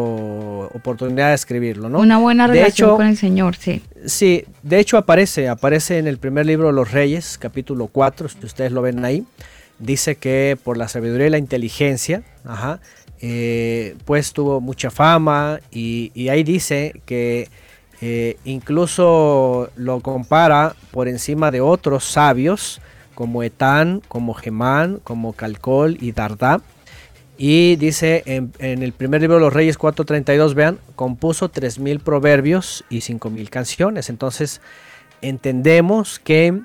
oportunidad 0.73 1.30
de 1.30 1.36
escribirlo, 1.36 1.88
¿no? 1.88 1.99
Una 1.99 2.18
buena 2.18 2.48
relación 2.48 2.98
con 2.98 3.07
el 3.07 3.15
Señor, 3.15 3.56
sí. 3.56 3.82
Sí, 4.06 4.44
de 4.64 4.80
hecho 4.80 4.98
aparece, 4.98 5.48
aparece 5.48 5.99
en 5.99 6.07
el 6.07 6.18
primer 6.18 6.48
libro 6.48 6.68
de 6.68 6.73
los 6.73 6.91
Reyes, 6.91 7.38
capítulo 7.38 7.88
4, 7.88 8.27
si 8.27 8.45
ustedes 8.45 8.72
lo 8.72 8.82
ven 8.82 9.06
ahí, 9.06 9.23
dice 9.77 10.15
que 10.15 10.57
por 10.61 10.77
la 10.77 10.88
sabiduría 10.88 11.27
y 11.27 11.30
la 11.30 11.38
inteligencia, 11.38 12.23
ajá, 12.44 12.80
eh, 13.22 13.95
pues 14.06 14.34
tuvo 14.34 14.60
mucha 14.60 14.90
fama 14.90 15.60
y, 15.72 16.27
ahí 16.30 16.44
dice 16.44 17.02
que 17.06 17.49
eh, 18.02 18.38
incluso 18.45 19.69
lo 19.76 19.99
compara 20.02 20.76
por 20.91 21.07
encima 21.07 21.52
de 21.52 21.61
otros 21.61 22.03
sabios 22.03 22.82
como 23.14 23.44
Etán, 23.44 24.02
como 24.07 24.34
Gemán, 24.34 24.99
como 25.03 25.34
Calcol 25.34 25.98
y 26.02 26.11
Dardá. 26.11 26.61
Y 27.38 27.76
dice 27.76 28.24
en, 28.26 28.53
el 28.60 28.94
primer 28.94 29.22
libro 29.22 29.36
de 29.36 29.41
los 29.41 29.53
Reyes 29.53 29.78
4.32, 29.78 30.53
vean, 30.53 30.80
compuso 30.95 31.52
3.000 31.52 31.99
proverbios 31.99 32.86
y 32.90 32.99
5.000 32.99 33.49
canciones. 33.49 34.10
Entonces 34.10 34.62
entendemos 35.22 36.20
que 36.20 36.62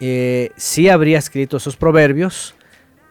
eh, 0.00 0.50
sí 0.56 0.88
habría 0.88 1.18
escrito 1.18 1.58
esos 1.58 1.76
proverbios, 1.76 2.54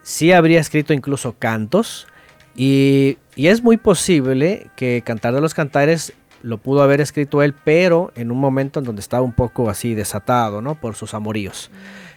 sí 0.02 0.32
habría 0.32 0.60
escrito 0.60 0.92
incluso 0.92 1.36
cantos, 1.38 2.08
y, 2.56 3.18
es 3.36 3.62
muy 3.62 3.76
posible 3.76 4.70
que 4.76 5.02
Cantar 5.04 5.34
de 5.34 5.40
los 5.40 5.54
Cantares 5.54 6.12
lo 6.42 6.58
pudo 6.58 6.82
haber 6.82 7.00
escrito 7.00 7.42
él, 7.42 7.54
pero 7.64 8.12
en 8.14 8.30
un 8.30 8.38
momento 8.38 8.78
en 8.78 8.84
donde 8.84 9.00
estaba 9.00 9.24
un 9.24 9.32
poco 9.32 9.70
así 9.70 9.94
desatado, 9.94 10.60
¿no? 10.60 10.76
Por 10.80 10.94
sus 10.94 11.14
amoríos. 11.14 11.70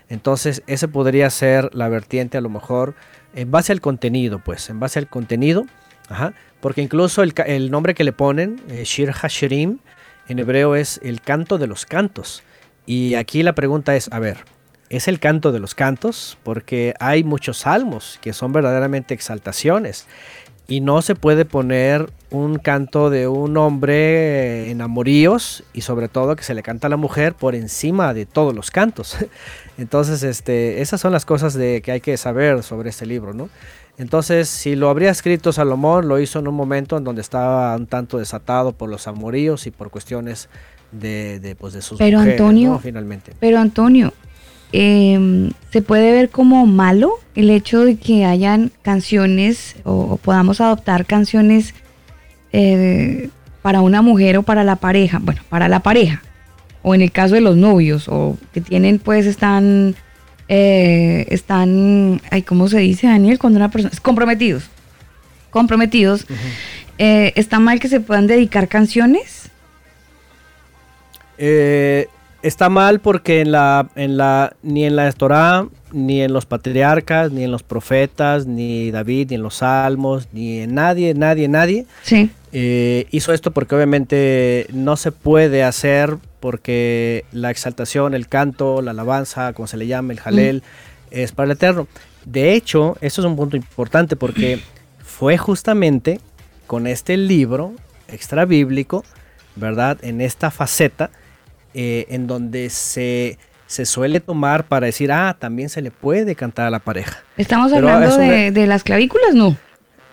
Entonces, 0.09 0.63
ese 0.67 0.87
podría 0.87 1.29
ser 1.29 1.73
la 1.73 1.89
vertiente 1.89 2.37
a 2.37 2.41
lo 2.41 2.49
mejor 2.49 2.93
en 3.33 3.51
base 3.51 3.71
al 3.71 3.81
contenido, 3.81 4.39
pues, 4.39 4.69
en 4.69 4.79
base 4.79 4.99
al 4.99 5.07
contenido, 5.07 5.65
porque 6.61 6.81
incluso 6.81 7.23
el, 7.23 7.71
nombre 7.71 7.93
que 7.93 8.03
le 8.03 8.13
ponen, 8.13 8.61
eh, 8.69 8.83
Shir 8.83 9.11
Hashirim, 9.11 9.79
en 10.27 10.39
hebreo 10.39 10.75
es 10.75 10.99
el 11.03 11.21
canto 11.21 11.57
de 11.57 11.67
los 11.67 11.85
cantos. 11.85 12.43
Y 12.85 13.15
aquí 13.15 13.43
la 13.43 13.53
pregunta 13.53 13.95
es, 13.95 14.09
a 14.11 14.19
ver, 14.19 14.37
es 14.89 15.07
el 15.07 15.19
canto 15.19 15.51
de 15.51 15.59
los 15.59 15.75
cantos, 15.75 16.37
porque 16.43 16.93
hay 16.99 17.23
muchos 17.23 17.59
salmos 17.59 18.19
que 18.21 18.33
son 18.33 18.53
verdaderamente 18.53 19.13
exaltaciones. 19.13 20.07
Y 20.67 20.81
no 20.81 21.01
se 21.01 21.15
puede 21.15 21.45
poner 21.45 22.11
un 22.29 22.57
canto 22.57 23.09
de 23.09 23.27
un 23.27 23.55
hombre 23.55 24.69
en 24.69 24.81
amoríos 24.81 25.63
y 25.73 25.81
sobre 25.81 26.09
todo 26.09 26.35
que 26.35 26.43
se 26.43 26.53
le 26.53 26.61
canta 26.61 26.87
a 26.87 26.89
la 26.89 26.97
mujer 26.97 27.33
por 27.33 27.55
encima 27.55 28.13
de 28.13 28.25
todos 28.25 28.53
los 28.53 28.69
cantos. 28.69 29.17
Entonces, 29.77 30.23
este, 30.23 30.81
esas 30.81 30.99
son 30.99 31.13
las 31.13 31.25
cosas 31.25 31.53
de, 31.53 31.81
que 31.81 31.93
hay 31.93 32.01
que 32.01 32.17
saber 32.17 32.63
sobre 32.63 32.89
este 32.89 33.05
libro, 33.05 33.33
¿no? 33.33 33.49
Entonces, 33.97 34.47
si 34.47 34.75
lo 34.75 34.89
habría 34.89 35.09
escrito 35.09 35.51
Salomón, 35.51 36.07
lo 36.07 36.19
hizo 36.19 36.37
en 36.39 36.47
un 36.47 36.55
momento 36.55 36.97
en 36.97 37.03
donde 37.03 37.21
estaba 37.21 37.75
un 37.75 37.87
tanto 37.87 38.19
desatado 38.19 38.73
por 38.73 38.89
los 38.89 39.07
amoríos 39.07 39.65
y 39.65 39.71
por 39.71 39.89
cuestiones 39.89 40.49
de, 40.91 41.39
de, 41.39 41.55
pues, 41.55 41.73
de 41.73 41.81
sus 41.81 41.97
pero 41.97 42.19
Antonio, 42.19 42.79
finalmente. 42.79 43.33
Pero 43.39 43.57
Antonio, 43.57 44.13
eh, 44.73 45.49
se 45.71 45.81
puede 45.81 46.11
ver 46.11 46.29
como 46.29 46.65
malo 46.65 47.13
el 47.35 47.49
hecho 47.49 47.85
de 47.85 47.97
que 47.97 48.25
hayan 48.25 48.71
canciones 48.81 49.75
o, 49.83 50.17
podamos 50.17 50.59
adoptar 50.59 51.05
canciones 51.05 51.73
eh, 52.51 53.29
para 53.61 53.81
una 53.81 54.01
mujer 54.01 54.37
o 54.37 54.43
para 54.43 54.63
la 54.63 54.77
pareja, 54.77 55.19
bueno, 55.21 55.41
para 55.49 55.67
la 55.67 55.81
pareja, 55.81 56.21
o 56.81 56.95
en 56.95 57.01
el 57.01 57.11
caso 57.11 57.35
de 57.35 57.41
los 57.41 57.57
novios, 57.57 58.07
o 58.07 58.37
que 58.53 58.61
tienen, 58.61 58.97
pues, 58.99 59.25
están, 59.25 59.95
eh, 60.47 61.25
están, 61.29 62.21
ay, 62.31 62.43
¿cómo 62.43 62.69
se 62.69 62.79
dice, 62.79 63.07
Daniel? 63.07 63.39
Cuando 63.39 63.57
una 63.57 63.69
persona, 63.69 63.93
comprometidos, 64.01 64.69
comprometidos, 65.49 66.25
eh, 66.97 67.33
¿está 67.35 67.59
mal 67.59 67.79
que 67.79 67.89
se 67.89 67.99
puedan 67.99 68.25
dedicar 68.27 68.67
canciones? 68.67 69.51
Eh, 71.37 72.07
está 72.41 72.69
mal 72.69 72.99
porque 72.99 73.41
en 73.41 73.51
la, 73.51 73.89
en 73.95 74.17
la, 74.17 74.55
ni 74.63 74.85
en 74.85 74.95
la 74.95 75.11
Torah, 75.11 75.67
ni 75.91 76.21
en 76.21 76.33
los 76.33 76.45
patriarcas, 76.45 77.31
ni 77.31 77.43
en 77.43 77.51
los 77.51 77.63
profetas, 77.63 78.45
ni 78.45 78.91
David, 78.91 79.29
ni 79.29 79.35
en 79.35 79.43
los 79.43 79.55
salmos, 79.55 80.27
ni 80.31 80.59
en 80.59 80.75
nadie, 80.75 81.13
nadie, 81.13 81.47
nadie. 81.47 81.85
Sí. 82.03 82.29
Eh, 82.53 83.07
hizo 83.11 83.33
esto 83.33 83.51
porque 83.51 83.75
obviamente 83.75 84.67
no 84.71 84.95
se 84.95 85.11
puede 85.11 85.63
hacer 85.63 86.17
porque 86.39 87.25
la 87.31 87.51
exaltación, 87.51 88.13
el 88.13 88.27
canto, 88.27 88.81
la 88.81 88.91
alabanza, 88.91 89.53
como 89.53 89.67
se 89.67 89.77
le 89.77 89.87
llama, 89.87 90.13
el 90.13 90.19
jalel, 90.19 90.63
es 91.11 91.31
para 91.31 91.45
el 91.45 91.51
eterno. 91.51 91.87
De 92.25 92.53
hecho, 92.53 92.97
eso 93.01 93.21
es 93.21 93.25
un 93.25 93.35
punto 93.35 93.57
importante 93.57 94.15
porque 94.15 94.59
fue 94.99 95.37
justamente 95.37 96.19
con 96.67 96.85
este 96.87 97.17
libro 97.17 97.73
extra 98.07 98.45
bíblico, 98.45 99.03
¿verdad? 99.55 99.97
En 100.01 100.21
esta 100.21 100.51
faceta, 100.51 101.09
eh, 101.73 102.05
en 102.09 102.27
donde 102.27 102.69
se, 102.69 103.37
se 103.65 103.85
suele 103.85 104.19
tomar 104.19 104.65
para 104.65 104.85
decir, 104.85 105.11
ah, 105.11 105.35
también 105.37 105.69
se 105.69 105.81
le 105.81 105.91
puede 105.91 106.35
cantar 106.35 106.67
a 106.67 106.69
la 106.69 106.79
pareja. 106.79 107.23
¿Estamos 107.37 107.71
hablando 107.73 108.17
de, 108.17 108.67
las 108.67 108.83
clavículas? 108.83 109.33
No. 109.33 109.55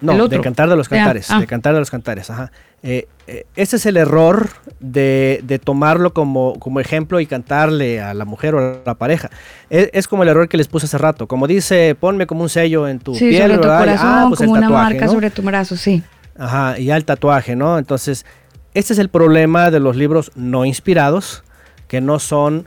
No, 0.00 0.28
de 0.28 0.40
cantar 0.40 0.68
de 0.68 0.76
los 0.76 0.88
cantares, 0.88 1.30
ah. 1.30 1.40
de 1.40 1.46
cantar 1.46 1.72
de 1.72 1.80
los 1.80 1.90
cantares, 1.90 2.28
ajá. 2.28 2.50
Eh, 2.86 3.08
eh, 3.26 3.46
ese 3.56 3.76
es 3.76 3.86
el 3.86 3.96
error 3.96 4.50
de, 4.78 5.40
de, 5.42 5.58
tomarlo 5.58 6.12
como, 6.12 6.58
como 6.58 6.80
ejemplo 6.80 7.18
y 7.18 7.24
cantarle 7.24 8.02
a 8.02 8.12
la 8.12 8.26
mujer 8.26 8.54
o 8.54 8.58
a 8.58 8.82
la 8.84 8.94
pareja. 8.94 9.30
Es, 9.70 10.06
como 10.06 10.22
el 10.22 10.28
error 10.28 10.50
que 10.50 10.58
les 10.58 10.68
puse 10.68 10.84
hace 10.84 10.98
rato. 10.98 11.26
Como 11.26 11.46
dice, 11.46 11.96
ponme 11.98 12.26
como 12.26 12.42
un 12.42 12.50
sello 12.50 12.86
en 12.86 12.98
tu 12.98 13.16
piel, 13.16 13.52
sobre 13.52 13.56
Tu 13.56 13.62
corazón, 13.62 13.98
ah, 14.02 14.24
pues 14.28 14.40
como 14.40 14.52
una 14.52 14.68
marca 14.68 15.08
sobre 15.08 15.30
tu 15.30 15.40
brazo, 15.40 15.78
sí. 15.78 16.02
Ajá, 16.36 16.78
y 16.78 16.90
al 16.90 17.06
tatuaje, 17.06 17.56
¿no? 17.56 17.78
Entonces, 17.78 18.26
este 18.74 18.92
es 18.92 18.98
el 18.98 19.08
problema 19.08 19.70
de 19.70 19.80
los 19.80 19.96
libros 19.96 20.32
no 20.34 20.64
inspirados, 20.64 21.42
que 21.88 22.00
no 22.00 22.18
son 22.18 22.66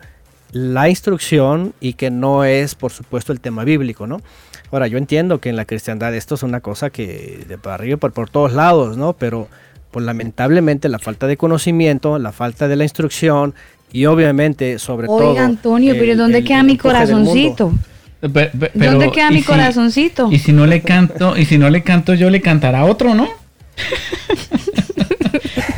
la 0.51 0.89
instrucción 0.89 1.73
y 1.81 1.93
que 1.93 2.09
no 2.09 2.45
es, 2.45 2.75
por 2.75 2.91
supuesto, 2.91 3.33
el 3.33 3.41
tema 3.41 3.63
bíblico, 3.63 4.07
¿no? 4.07 4.21
Ahora, 4.71 4.87
yo 4.87 4.97
entiendo 4.97 5.39
que 5.39 5.49
en 5.49 5.55
la 5.55 5.65
cristiandad 5.65 6.13
esto 6.15 6.35
es 6.35 6.43
una 6.43 6.61
cosa 6.61 6.89
que 6.89 7.45
de 7.47 7.57
para 7.57 7.75
arriba 7.75 7.97
por, 7.97 8.11
por 8.13 8.29
todos 8.29 8.53
lados, 8.53 8.97
¿no? 8.97 9.13
Pero 9.13 9.47
pues 9.91 10.05
lamentablemente 10.05 10.89
la 10.89 10.99
falta 10.99 11.27
de 11.27 11.37
conocimiento, 11.37 12.19
la 12.19 12.31
falta 12.31 12.67
de 12.67 12.75
la 12.75 12.83
instrucción 12.83 13.53
y 13.91 14.05
obviamente 14.05 14.79
sobre 14.79 15.07
todo... 15.07 15.31
Oiga, 15.31 15.45
Antonio, 15.45 15.95
pero 15.97 16.15
¿dónde 16.15 16.43
queda 16.43 16.63
mi 16.63 16.77
corazoncito? 16.77 17.73
¿Dónde 18.21 19.11
queda 19.11 19.31
mi 19.31 19.43
corazoncito? 19.43 20.29
Y 20.31 20.39
si 20.39 20.51
no 20.51 20.65
le 20.65 20.81
canto, 20.81 21.37
y 21.37 21.45
si 21.45 21.57
no 21.57 21.69
le 21.69 21.83
canto 21.83 22.13
yo, 22.13 22.29
le 22.29 22.41
cantará 22.41 22.85
otro, 22.85 23.13
¿no? 23.13 23.29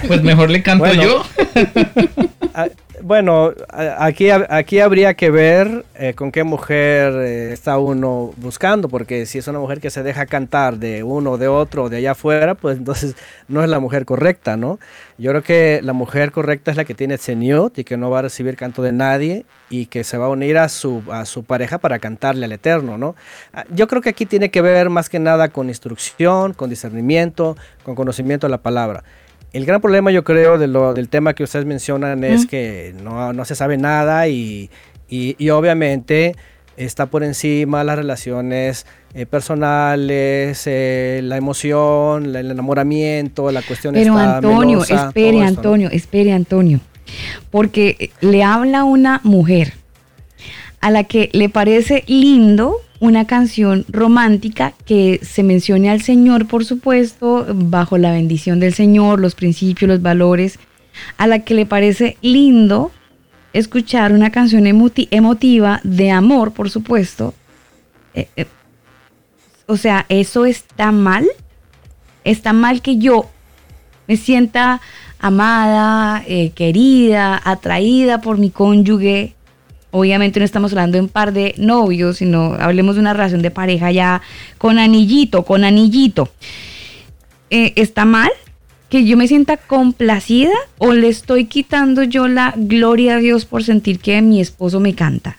pues 0.09 0.23
mejor 0.23 0.49
le 0.49 0.63
canto 0.63 0.91
yo. 0.91 1.23
bueno, 3.03 3.53
aquí, 3.69 4.31
aquí 4.31 4.79
habría 4.79 5.13
que 5.13 5.29
ver 5.29 5.85
eh, 5.93 6.15
con 6.15 6.31
qué 6.31 6.43
mujer 6.43 7.13
eh, 7.13 7.53
está 7.53 7.77
uno 7.77 8.31
buscando, 8.37 8.89
porque 8.89 9.27
si 9.27 9.37
es 9.37 9.47
una 9.47 9.59
mujer 9.59 9.79
que 9.79 9.91
se 9.91 10.01
deja 10.01 10.25
cantar 10.25 10.77
de 10.77 11.03
uno, 11.03 11.37
de 11.37 11.47
otro, 11.47 11.89
de 11.89 11.97
allá 11.97 12.11
afuera, 12.13 12.55
pues 12.55 12.79
entonces 12.79 13.15
no 13.47 13.63
es 13.63 13.69
la 13.69 13.79
mujer 13.79 14.05
correcta, 14.05 14.57
¿no? 14.57 14.79
Yo 15.19 15.29
creo 15.29 15.43
que 15.43 15.79
la 15.83 15.93
mujer 15.93 16.31
correcta 16.31 16.71
es 16.71 16.77
la 16.77 16.85
que 16.85 16.95
tiene 16.95 17.19
seniot 17.19 17.77
y 17.77 17.83
que 17.83 17.95
no 17.95 18.09
va 18.09 18.19
a 18.19 18.21
recibir 18.23 18.55
canto 18.55 18.81
de 18.81 18.93
nadie 18.93 19.45
y 19.69 19.85
que 19.85 20.03
se 20.03 20.17
va 20.17 20.25
a 20.25 20.29
unir 20.29 20.57
a 20.57 20.69
su, 20.69 21.03
a 21.11 21.25
su 21.25 21.43
pareja 21.43 21.77
para 21.77 21.99
cantarle 21.99 22.45
al 22.45 22.51
Eterno, 22.51 22.97
¿no? 22.97 23.15
Ah, 23.53 23.63
yo 23.69 23.87
creo 23.87 24.01
que 24.01 24.09
aquí 24.09 24.25
tiene 24.25 24.49
que 24.49 24.63
ver 24.63 24.89
más 24.89 25.07
que 25.07 25.19
nada 25.19 25.49
con 25.49 25.69
instrucción, 25.69 26.53
con 26.53 26.71
discernimiento, 26.71 27.55
con 27.83 27.93
conocimiento 27.93 28.47
de 28.47 28.51
la 28.51 28.57
palabra. 28.57 29.03
El 29.51 29.65
gran 29.65 29.81
problema 29.81 30.11
yo 30.11 30.23
creo 30.23 30.57
de 30.57 30.67
lo, 30.67 30.93
del 30.93 31.09
tema 31.09 31.33
que 31.33 31.43
ustedes 31.43 31.65
mencionan 31.65 32.23
es 32.23 32.45
que 32.45 32.93
no, 33.03 33.45
se 33.45 33.55
sabe 33.55 33.77
nada 33.77 34.27
y, 34.27 34.69
obviamente 35.51 36.35
está 36.77 37.07
por 37.07 37.23
encima 37.23 37.83
las 37.83 37.97
relaciones 37.97 38.85
eh, 39.13 39.25
personales, 39.25 40.63
eh, 40.65 41.19
la 41.23 41.35
emoción, 41.35 42.33
el 42.33 42.51
enamoramiento, 42.51 43.51
la 43.51 43.61
cuestión 43.61 43.95
Pero 43.95 44.17
Antonio, 44.17 44.83
espere 44.83 45.41
Antonio, 45.41 45.89
espere 45.91 46.31
Antonio, 46.31 46.79
porque 47.51 48.11
le 48.21 48.43
habla 48.43 48.85
una 48.85 49.19
mujer 49.25 49.73
a 50.79 50.89
la 50.89 51.03
que 51.03 51.29
le 51.33 51.49
parece 51.49 52.05
lindo 52.07 52.77
una 52.99 53.25
canción 53.25 53.85
romántica 53.87 54.73
que 54.85 55.19
se 55.23 55.43
mencione 55.43 55.89
al 55.89 56.01
Señor, 56.01 56.47
por 56.47 56.65
supuesto, 56.65 57.45
bajo 57.53 57.97
la 57.97 58.11
bendición 58.11 58.59
del 58.59 58.73
Señor, 58.73 59.19
los 59.19 59.35
principios, 59.35 59.87
los 59.87 60.01
valores, 60.01 60.59
a 61.17 61.27
la 61.27 61.39
que 61.39 61.53
le 61.53 61.65
parece 61.65 62.17
lindo 62.21 62.91
escuchar 63.53 64.11
una 64.11 64.31
canción 64.31 64.67
emotiva 64.67 65.79
de 65.83 66.11
amor, 66.11 66.51
por 66.51 66.69
supuesto. 66.69 67.33
Eh, 68.13 68.27
eh, 68.35 68.45
o 69.65 69.77
sea, 69.77 70.05
¿eso 70.09 70.45
está 70.45 70.91
mal? 70.91 71.27
¿Está 72.23 72.53
mal 72.53 72.81
que 72.81 72.97
yo 72.97 73.29
me 74.07 74.17
sienta 74.17 74.81
amada, 75.19 76.23
eh, 76.27 76.51
querida, 76.51 77.41
atraída 77.43 78.21
por 78.21 78.37
mi 78.37 78.49
cónyuge? 78.49 79.35
Obviamente 79.91 80.39
no 80.39 80.45
estamos 80.45 80.71
hablando 80.71 80.97
de 80.97 81.01
un 81.01 81.09
par 81.09 81.33
de 81.33 81.55
novios, 81.57 82.17
sino 82.17 82.53
hablemos 82.53 82.95
de 82.95 83.01
una 83.01 83.13
relación 83.13 83.41
de 83.41 83.51
pareja 83.51 83.91
ya 83.91 84.21
con 84.57 84.79
anillito, 84.79 85.43
con 85.43 85.63
anillito. 85.63 86.29
¿Está 87.49 88.05
mal? 88.05 88.31
que 88.89 89.05
yo 89.05 89.15
me 89.15 89.27
sienta 89.27 89.57
complacida 89.57 90.53
o 90.79 90.93
le 90.93 91.07
estoy 91.07 91.45
quitando 91.45 92.03
yo 92.03 92.27
la 92.27 92.53
gloria 92.57 93.15
a 93.15 93.19
Dios 93.19 93.45
por 93.45 93.63
sentir 93.63 93.99
que 93.99 94.21
mi 94.21 94.41
esposo 94.41 94.79
me 94.79 94.95
canta? 94.95 95.37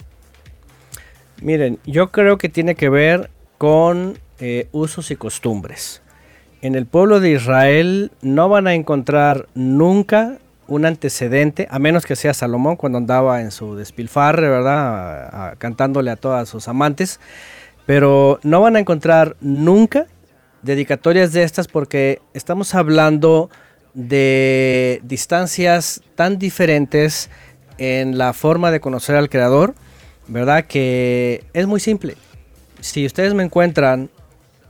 Miren, 1.43 1.79
yo 1.85 2.11
creo 2.11 2.39
que 2.39 2.49
tiene 2.49 2.77
que 2.77 2.89
ver 2.89 3.31
con 3.59 4.19
eh, 4.39 4.69
usos 4.73 5.11
y 5.11 5.17
costumbres. 5.17 6.01
En 6.63 6.75
el 6.75 6.87
pueblo 6.87 7.21
de 7.21 7.33
Israel 7.33 8.13
no 8.23 8.49
van 8.49 8.67
a 8.67 8.75
encontrar 8.75 9.49
nunca 9.55 10.39
un 10.71 10.87
antecedente, 10.87 11.67
a 11.69 11.79
menos 11.81 12.07
que 12.07 12.17
sea 12.17 12.33
Salomón 12.33 12.77
cuando 12.77 12.97
andaba 12.97 13.43
en 13.43 13.51
su 13.51 13.75
despilfarre, 13.75 14.49
¿verdad? 14.49 15.57
cantándole 15.59 16.13
a 16.13 16.17
todas 16.17 16.49
sus 16.49 16.69
amantes. 16.69 17.21
Pero 17.87 18.39
no 18.45 18.61
van 18.61 18.77
a 18.77 18.79
encontrar 18.79 19.37
nunca 19.41 20.07
dedicatorias 20.63 21.33
de 21.33 21.43
estas 21.43 21.67
porque 21.67 22.23
estamos 22.35 22.75
hablando 22.77 23.51
de 23.95 25.01
distancias 25.03 26.03
tan 26.15 26.39
diferentes 26.39 27.31
en 27.79 28.17
la 28.17 28.33
forma 28.33 28.71
de 28.71 28.79
conocer 28.79 29.17
al 29.17 29.29
creador, 29.29 29.75
¿verdad? 30.29 30.67
Que 30.67 31.43
es 31.53 31.67
muy 31.67 31.81
simple. 31.81 32.15
Si 32.81 33.05
ustedes 33.05 33.35
me 33.35 33.43
encuentran 33.43 34.09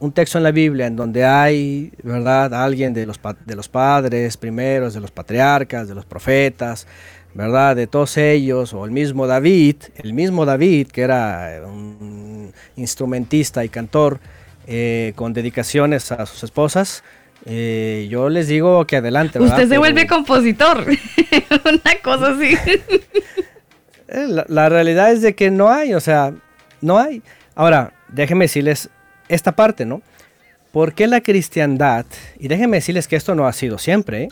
un 0.00 0.12
texto 0.12 0.38
en 0.38 0.44
la 0.44 0.50
Biblia 0.50 0.86
en 0.86 0.96
donde 0.96 1.24
hay, 1.24 1.92
¿verdad? 2.02 2.52
Alguien 2.54 2.92
de 2.92 3.06
los, 3.06 3.20
de 3.44 3.54
los 3.54 3.68
padres 3.68 4.36
primeros, 4.36 4.94
de 4.94 5.00
los 5.00 5.10
patriarcas, 5.10 5.88
de 5.88 5.94
los 5.94 6.06
profetas, 6.06 6.86
¿verdad? 7.34 7.76
De 7.76 7.86
todos 7.86 8.16
ellos, 8.16 8.74
o 8.74 8.84
el 8.84 8.90
mismo 8.90 9.26
David, 9.26 9.76
el 9.96 10.14
mismo 10.14 10.44
David, 10.46 10.88
que 10.88 11.02
era 11.02 11.62
un 11.66 12.52
instrumentista 12.76 13.64
y 13.64 13.68
cantor, 13.68 14.20
eh, 14.66 15.12
con 15.16 15.32
dedicaciones 15.32 16.12
a 16.12 16.26
sus 16.26 16.44
esposas, 16.44 17.02
eh, 17.46 18.06
yo 18.10 18.28
les 18.28 18.48
digo 18.48 18.86
que 18.86 18.96
adelante. 18.96 19.40
Usted 19.40 19.68
se 19.68 19.78
vuelve 19.78 20.06
compositor, 20.06 20.84
una 21.64 21.94
cosa 22.02 22.32
así. 22.32 22.56
Eh, 24.08 24.44
la, 24.48 24.68
realidad 24.68 25.12
es 25.12 25.22
de 25.22 25.34
que 25.34 25.50
no 25.50 25.70
hay, 25.70 25.94
o 25.94 26.00
sea, 26.00 26.34
no 26.80 26.98
hay. 26.98 27.22
Ahora, 27.54 27.94
déjenme 28.08 28.44
decirles 28.44 28.90
esta 29.30 29.52
parte, 29.52 29.86
¿no? 29.86 30.02
¿Por 30.72 30.94
qué 30.94 31.06
la 31.06 31.20
cristiandad, 31.20 32.06
y 32.38 32.48
déjenme 32.48 32.76
decirles 32.76 33.08
que 33.08 33.16
esto 33.16 33.34
no 33.34 33.46
ha 33.46 33.52
sido 33.52 33.78
siempre, 33.78 34.28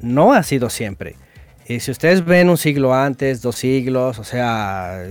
no 0.00 0.32
ha 0.32 0.42
sido 0.42 0.70
siempre. 0.70 1.16
Y 1.66 1.80
si 1.80 1.90
ustedes 1.90 2.24
ven 2.24 2.48
un 2.48 2.56
siglo 2.56 2.94
antes, 2.94 3.42
dos 3.42 3.56
siglos, 3.56 4.18
o 4.18 4.24
sea, 4.24 5.04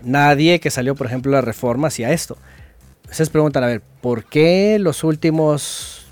nadie 0.00 0.60
que 0.60 0.70
salió, 0.70 0.94
por 0.94 1.06
ejemplo, 1.06 1.32
la 1.32 1.40
reforma 1.40 1.88
hacía 1.88 2.12
esto 2.12 2.38
ustedes 3.10 3.30
preguntan, 3.30 3.64
a 3.64 3.66
ver, 3.66 3.82
¿por 4.00 4.24
qué 4.24 4.78
los 4.78 5.04
últimos, 5.04 6.06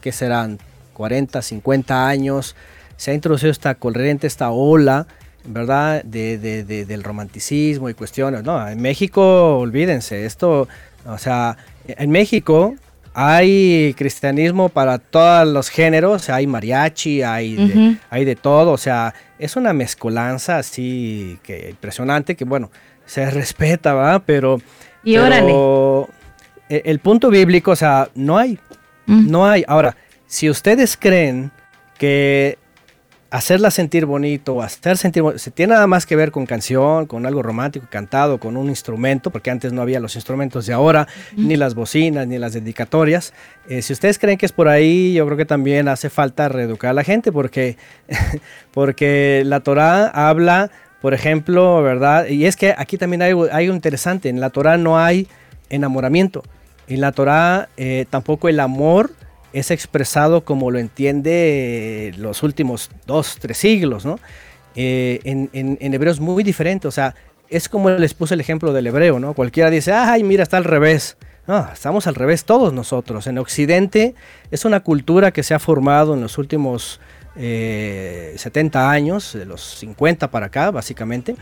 que 0.00 0.12
serán 0.12 0.58
40, 0.94 1.42
50 1.42 2.08
años, 2.08 2.56
se 2.96 3.10
ha 3.10 3.14
introducido 3.14 3.52
esta 3.52 3.74
corriente, 3.76 4.26
esta 4.26 4.50
ola, 4.50 5.06
¿verdad? 5.44 6.02
De, 6.04 6.38
del 6.64 7.02
romanticismo 7.04 7.88
y 7.88 7.94
cuestiones. 7.94 8.42
No, 8.42 8.66
en 8.66 8.80
México, 8.80 9.58
olvídense, 9.58 10.26
esto, 10.26 10.68
o 11.06 11.18
sea, 11.18 11.56
en 11.88 12.10
México 12.10 12.74
hay 13.14 13.94
cristianismo 13.96 14.68
para 14.68 14.98
todos 14.98 15.48
los 15.48 15.70
géneros, 15.70 16.30
hay 16.30 16.46
mariachi, 16.46 17.22
hay, 17.22 17.56
de, 17.56 17.96
hay 18.10 18.24
de 18.24 18.36
todo, 18.36 18.70
o 18.70 18.78
sea, 18.78 19.12
es 19.38 19.56
una 19.56 19.72
mezcolanza 19.72 20.58
así 20.58 21.38
que 21.42 21.70
impresionante, 21.70 22.36
que 22.36 22.44
bueno, 22.44 22.70
se 23.06 23.28
respeta, 23.30 23.94
¿verdad? 23.94 24.22
Pero... 24.24 24.60
Y 25.02 25.16
órale. 25.16 25.52
Eh, 26.68 26.82
el 26.84 26.98
punto 26.98 27.30
bíblico, 27.30 27.72
o 27.72 27.76
sea, 27.76 28.08
no 28.14 28.38
hay. 28.38 28.58
No 29.06 29.46
hay. 29.46 29.64
Ahora, 29.66 29.96
si 30.26 30.50
ustedes 30.50 30.96
creen 30.96 31.50
que 31.96 32.58
hacerla 33.30 33.70
sentir 33.70 34.06
bonito, 34.06 34.62
hacer 34.62 34.96
sentir 34.96 35.22
se 35.36 35.50
tiene 35.50 35.74
nada 35.74 35.86
más 35.86 36.06
que 36.06 36.16
ver 36.16 36.30
con 36.30 36.46
canción, 36.46 37.06
con 37.06 37.26
algo 37.26 37.42
romántico, 37.42 37.86
cantado, 37.90 38.38
con 38.38 38.56
un 38.56 38.68
instrumento, 38.68 39.30
porque 39.30 39.50
antes 39.50 39.72
no 39.72 39.82
había 39.82 40.00
los 40.00 40.16
instrumentos 40.16 40.66
de 40.66 40.72
ahora, 40.72 41.06
ni 41.36 41.56
las 41.56 41.74
bocinas, 41.74 42.26
ni 42.26 42.38
las 42.38 42.54
dedicatorias. 42.54 43.34
Eh, 43.68 43.82
si 43.82 43.92
ustedes 43.92 44.18
creen 44.18 44.38
que 44.38 44.46
es 44.46 44.52
por 44.52 44.68
ahí, 44.68 45.12
yo 45.12 45.26
creo 45.26 45.36
que 45.36 45.44
también 45.44 45.88
hace 45.88 46.08
falta 46.08 46.48
reeducar 46.48 46.90
a 46.90 46.94
la 46.94 47.04
gente, 47.04 47.30
porque, 47.30 47.76
porque 48.72 49.42
la 49.44 49.60
Torah 49.60 50.06
habla, 50.06 50.70
por 51.02 51.12
ejemplo, 51.12 51.82
¿verdad? 51.82 52.26
Y 52.28 52.46
es 52.46 52.56
que 52.56 52.74
aquí 52.76 52.96
también 52.96 53.22
hay, 53.22 53.32
hay 53.52 53.64
algo 53.64 53.74
interesante, 53.74 54.30
en 54.30 54.40
la 54.40 54.50
Torah 54.50 54.78
no 54.78 54.98
hay 54.98 55.28
enamoramiento. 55.68 56.42
En 56.86 57.02
la 57.02 57.12
Torá 57.12 57.68
eh, 57.76 58.06
tampoco 58.08 58.48
el 58.48 58.60
amor 58.60 59.12
es 59.52 59.70
expresado 59.70 60.44
como 60.44 60.70
lo 60.70 60.78
entiende 60.78 62.12
los 62.16 62.42
últimos 62.42 62.90
dos, 63.06 63.38
tres 63.40 63.58
siglos, 63.58 64.04
¿no? 64.04 64.18
Eh, 64.74 65.20
en, 65.24 65.50
en, 65.52 65.94
hebreo 65.94 66.12
es 66.12 66.20
muy 66.20 66.44
diferente, 66.44 66.86
o 66.86 66.90
sea, 66.90 67.14
es 67.48 67.68
como 67.68 67.90
les 67.90 68.14
puse 68.14 68.34
el 68.34 68.40
ejemplo 68.40 68.72
del 68.72 68.86
hebreo, 68.86 69.18
¿no? 69.18 69.34
Cualquiera 69.34 69.70
dice, 69.70 69.92
ay, 69.92 70.22
mira, 70.22 70.42
está 70.42 70.56
al 70.56 70.64
revés. 70.64 71.16
Estamos 71.72 72.06
al 72.06 72.14
revés 72.14 72.44
todos 72.44 72.74
nosotros. 72.74 73.26
En 73.26 73.38
Occidente 73.38 74.14
es 74.50 74.66
una 74.66 74.80
cultura 74.80 75.30
que 75.30 75.42
se 75.42 75.54
ha 75.54 75.58
formado 75.58 76.12
en 76.12 76.20
los 76.20 76.36
últimos 76.36 77.00
70 77.36 77.38
eh, 77.38 78.86
años, 78.86 79.32
de 79.32 79.46
los 79.46 79.62
50 79.78 80.30
para 80.30 80.46
acá, 80.46 80.70
básicamente. 80.70 81.36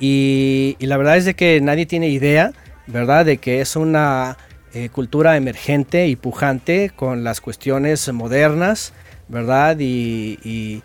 Y, 0.00 0.76
y, 0.80 0.86
la 0.86 0.96
verdad 0.96 1.18
es 1.18 1.24
de 1.24 1.34
que 1.34 1.60
nadie 1.60 1.86
tiene 1.86 2.08
idea, 2.08 2.52
¿verdad? 2.88 3.24
De 3.24 3.38
que 3.38 3.60
es 3.60 3.76
una 3.76 4.38
eh, 4.76 4.88
cultura 4.88 5.36
emergente 5.36 6.08
y 6.08 6.16
pujante 6.16 6.90
con 6.96 7.22
las 7.22 7.40
cuestiones 7.40 8.12
modernas, 8.12 8.92
¿verdad? 9.28 9.76
Y, 9.78 10.82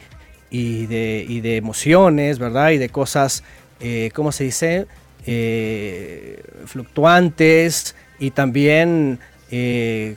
de, 0.51 1.57
emociones, 1.57 2.37
¿verdad? 2.37 2.69
Y 2.69 2.77
de 2.77 2.89
cosas, 2.89 3.43
eh, 3.79 4.11
¿cómo 4.13 4.31
se 4.31 4.43
dice? 4.43 4.85
Eh, 5.25 6.43
fluctuantes 6.67 7.95
y 8.19 8.29
también, 8.29 9.17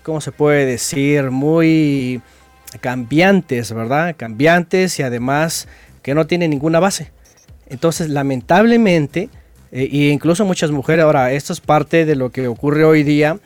¿cómo 0.02 0.20
se 0.20 0.32
puede 0.32 0.66
decir? 0.66 1.30
Muy 1.30 2.20
cambiantes, 2.82 3.72
¿verdad? 3.72 4.16
Cambiantes 4.18 4.98
y 4.98 5.02
además 5.02 5.66
que 6.02 6.14
no 6.14 6.26
tienen 6.26 6.50
ninguna 6.50 6.78
base. 6.78 7.10
Entonces, 7.70 8.10
lamentablemente, 8.10 9.30
e 9.72 10.10
incluso 10.12 10.44
muchas 10.44 10.70
mujeres, 10.70 11.04
ahora, 11.04 11.32
esto 11.32 11.52
es 11.52 11.60
parte 11.60 12.04
de 12.04 12.14
lo 12.14 12.30
que 12.30 12.46
ocurre 12.46 12.84
hoy 12.84 13.02
día, 13.02 13.38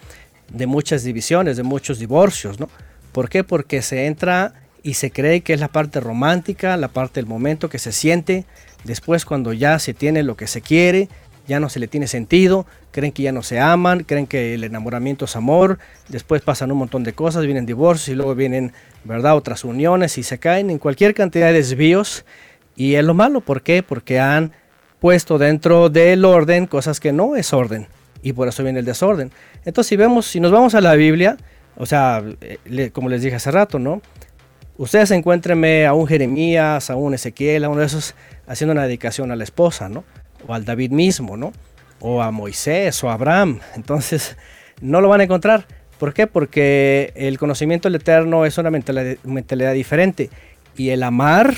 de 0.53 0.67
muchas 0.67 1.05
divisiones, 1.05 1.57
de 1.57 1.63
muchos 1.63 2.01
divorcios, 2.01 2.59
¿no? 2.59 2.69
¿Por 3.13 3.29
qué? 3.29 3.45
Porque 3.45 3.81
se 3.81 4.07
entra 4.07 4.53
y 4.83 4.95
se 4.95 5.11
cree 5.11 5.41
que 5.41 5.55
es 5.55 5.61
la 5.61 5.69
parte 5.69 6.01
romántica, 6.01 6.77
la 6.77 6.89
parte 6.89 7.21
del 7.21 7.27
momento 7.27 7.69
que 7.69 7.79
se 7.79 7.93
siente, 7.93 8.45
después 8.85 9.25
cuando 9.25 9.53
ya 9.53 9.79
se 9.79 9.95
tiene 9.95 10.23
lo 10.23 10.37
que 10.37 10.47
se 10.47 10.61
quiere, 10.61 11.09
ya 11.47 11.61
no 11.61 11.69
se 11.69 11.79
le 11.79 11.87
tiene 11.87 12.09
sentido, 12.09 12.67
creen 12.91 13.13
que 13.13 13.23
ya 13.23 13.33
no 13.33 13.43
se 13.43 13.61
aman, 13.61 14.03
creen 14.03 14.27
que 14.27 14.55
el 14.55 14.65
enamoramiento 14.65 15.27
es 15.27 15.37
amor, 15.37 15.79
después 16.09 16.43
pasan 16.43 16.73
un 16.73 16.79
montón 16.79 17.05
de 17.05 17.13
cosas, 17.13 17.45
vienen 17.45 17.67
divorcios 17.67 18.09
y 18.09 18.15
luego 18.15 18.35
vienen, 18.35 18.73
¿verdad?, 19.05 19.37
otras 19.37 19.65
uniones 19.65 20.19
y 20.19 20.25
se 20.25 20.39
caen 20.39 20.71
en 20.71 20.79
cualquier 20.79 21.15
cantidad 21.15 21.47
de 21.47 21.53
desvíos. 21.53 22.25
Y 22.75 22.95
es 22.95 23.05
lo 23.05 23.15
malo, 23.15 23.41
¿por 23.41 23.63
qué? 23.63 23.83
Porque 23.83 24.19
han 24.19 24.53
puesto 25.07 25.39
dentro 25.39 25.89
del 25.89 26.25
orden 26.25 26.67
cosas 26.67 26.99
que 26.99 27.13
no 27.13 27.37
es 27.37 27.53
orden 27.53 27.87
y 28.23 28.33
por 28.33 28.49
eso 28.49 28.63
viene 28.63 28.81
el 28.81 28.85
desorden. 28.85 29.31
Entonces, 29.65 29.89
si 29.89 29.97
vemos, 29.97 30.27
si 30.27 30.41
nos 30.41 30.51
vamos 30.51 30.75
a 30.75 30.81
la 30.81 30.95
Biblia, 30.95 31.37
o 31.77 31.87
sea, 31.87 32.25
como 32.93 33.09
les 33.09 33.23
dije 33.23 33.37
hace 33.37 33.51
rato, 33.51 33.79
¿no? 33.79 34.03
Ustedes 34.79 35.11
encuéntrenme 35.13 35.87
a 35.87 35.95
un 35.95 36.07
Jeremías, 36.07 36.91
a 36.91 36.97
un 36.97 37.15
Ezequiel, 37.15 37.65
a 37.65 37.69
uno 37.69 37.81
de 37.81 37.87
esos 37.87 38.15
haciendo 38.47 38.73
una 38.73 38.83
dedicación 38.83 39.31
a 39.31 39.37
la 39.37 39.45
esposa, 39.45 39.89
¿no? 39.89 40.03
O 40.47 40.55
al 40.55 40.65
David 40.65 40.91
mismo, 40.91 41.37
¿no? 41.37 41.53
o 42.01 42.23
a 42.23 42.31
Moisés 42.31 43.03
o 43.05 43.11
a 43.11 43.15
Abraham. 43.15 43.61
Entonces, 43.75 44.37
no 44.81 45.01
lo 45.01 45.09
van 45.09 45.21
a 45.21 45.25
encontrar. 45.25 45.67
¿Por 45.99 46.13
qué? 46.13 46.27
Porque 46.27 47.13
el 47.17 47.39
conocimiento 47.39 47.89
del 47.89 47.97
Eterno 47.97 48.45
es 48.45 48.59
una 48.59 48.71
mentalidad, 48.71 49.73
diferente 49.73 50.31
y 50.77 50.91
el 50.91 51.03
amar 51.03 51.55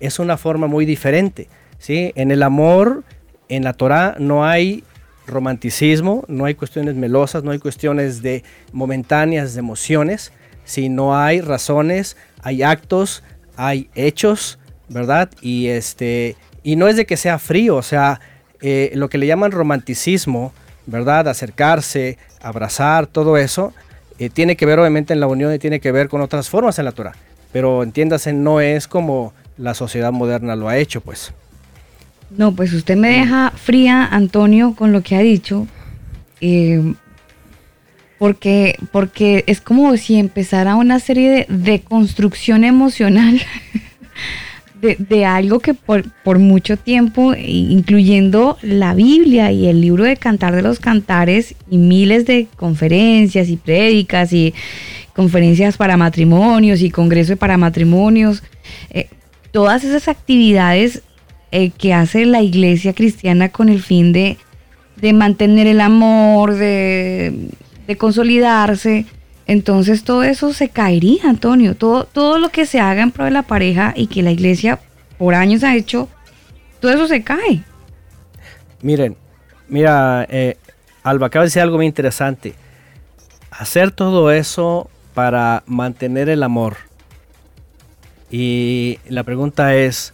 es 0.00 0.18
una 0.18 0.36
forma 0.36 0.66
muy 0.66 0.86
diferente. 0.86 1.48
¿Sí? 1.78 2.12
En 2.14 2.30
el 2.30 2.42
amor, 2.42 3.04
en 3.48 3.64
la 3.64 3.72
Torah, 3.72 4.16
no 4.18 4.44
hay 4.44 4.84
romanticismo, 5.26 6.24
no 6.28 6.44
hay 6.44 6.54
cuestiones 6.54 6.94
melosas, 6.94 7.44
no 7.44 7.50
hay 7.50 7.58
cuestiones 7.58 8.22
de 8.22 8.44
momentáneas 8.72 9.56
emociones, 9.56 10.32
sino 10.64 11.16
hay 11.16 11.40
razones, 11.40 12.16
hay 12.42 12.62
actos, 12.62 13.22
hay 13.56 13.90
hechos, 13.94 14.58
¿verdad? 14.88 15.30
Y 15.40 15.68
este 15.68 16.36
y 16.62 16.76
no 16.76 16.88
es 16.88 16.96
de 16.96 17.06
que 17.06 17.16
sea 17.16 17.38
frío, 17.38 17.76
o 17.76 17.82
sea, 17.82 18.20
eh, 18.60 18.90
lo 18.94 19.08
que 19.08 19.18
le 19.18 19.26
llaman 19.26 19.52
romanticismo, 19.52 20.52
¿verdad? 20.86 21.28
Acercarse, 21.28 22.18
abrazar, 22.42 23.06
todo 23.06 23.36
eso, 23.36 23.72
eh, 24.18 24.28
tiene 24.30 24.56
que 24.56 24.66
ver 24.66 24.78
obviamente 24.78 25.12
en 25.12 25.20
la 25.20 25.26
unión 25.28 25.54
y 25.54 25.58
tiene 25.58 25.80
que 25.80 25.92
ver 25.92 26.08
con 26.08 26.20
otras 26.20 26.48
formas 26.48 26.78
en 26.78 26.84
la 26.84 26.92
Torah. 26.92 27.14
Pero 27.52 27.82
entiéndase, 27.82 28.32
no 28.32 28.60
es 28.60 28.88
como 28.88 29.32
la 29.56 29.74
sociedad 29.74 30.12
moderna 30.12 30.56
lo 30.56 30.68
ha 30.68 30.76
hecho, 30.76 31.00
pues. 31.00 31.32
No, 32.30 32.54
pues 32.54 32.72
usted 32.72 32.96
me 32.96 33.08
deja 33.10 33.50
fría, 33.50 34.04
Antonio, 34.04 34.74
con 34.74 34.92
lo 34.92 35.02
que 35.02 35.16
ha 35.16 35.20
dicho. 35.20 35.66
Eh, 36.40 36.94
porque, 38.18 38.76
porque 38.92 39.44
es 39.46 39.60
como 39.60 39.96
si 39.96 40.16
empezara 40.16 40.74
una 40.74 40.98
serie 40.98 41.46
de, 41.48 41.80
construcción 41.80 42.64
emocional 42.64 43.40
de, 44.80 45.24
algo 45.24 45.60
que 45.60 45.72
por, 45.74 46.10
por, 46.24 46.38
mucho 46.38 46.76
tiempo, 46.76 47.34
incluyendo 47.34 48.58
la 48.62 48.94
Biblia 48.94 49.52
y 49.52 49.66
el 49.66 49.80
libro 49.80 50.04
de 50.04 50.16
Cantar 50.16 50.54
de 50.54 50.62
los 50.62 50.80
Cantares 50.80 51.54
y 51.70 51.78
miles 51.78 52.26
de 52.26 52.48
conferencias 52.56 53.48
y 53.48 53.56
prédicas 53.56 54.32
y 54.32 54.52
conferencias 55.14 55.76
para 55.76 55.96
matrimonios 55.96 56.82
y 56.82 56.90
congresos 56.90 57.38
para 57.38 57.56
matrimonios, 57.56 58.42
eh, 58.90 59.08
todas 59.52 59.84
esas 59.84 60.08
actividades 60.08 61.02
eh, 61.50 61.70
que 61.70 61.94
hace 61.94 62.26
la 62.26 62.42
iglesia 62.42 62.92
cristiana 62.92 63.48
con 63.48 63.68
el 63.68 63.82
fin 63.82 64.12
de, 64.12 64.36
mantener 65.12 65.66
el 65.66 65.80
amor, 65.80 66.54
de, 66.54 67.48
consolidarse. 67.96 69.06
Entonces 69.46 70.04
todo 70.04 70.22
eso 70.24 70.52
se 70.52 70.68
caería, 70.68 71.22
Antonio. 71.24 71.74
Todo, 71.74 72.04
todo 72.04 72.38
lo 72.38 72.50
que 72.50 72.66
se 72.66 72.80
haga 72.80 73.02
en 73.02 73.10
pro 73.10 73.24
de 73.24 73.30
la 73.30 73.42
pareja 73.42 73.94
y 73.96 74.08
que 74.08 74.22
la 74.22 74.30
iglesia 74.30 74.78
por 75.16 75.34
años 75.34 75.64
ha 75.64 75.74
hecho, 75.74 76.08
todo 76.80 76.92
eso 76.92 77.08
se 77.08 77.22
cae. 77.22 77.62
Miren, 78.82 79.16
mira, 79.68 80.26
eh, 80.30 80.56
Alba, 81.02 81.26
acaba 81.26 81.44
de 81.44 81.46
decir 81.46 81.62
algo 81.62 81.76
muy 81.76 81.86
interesante. 81.86 82.54
Hacer 83.50 83.90
todo 83.90 84.30
eso 84.30 84.88
para 85.14 85.64
mantener 85.66 86.28
el 86.28 86.42
amor. 86.42 86.76
Y 88.30 88.98
la 89.08 89.24
pregunta 89.24 89.74
es, 89.74 90.12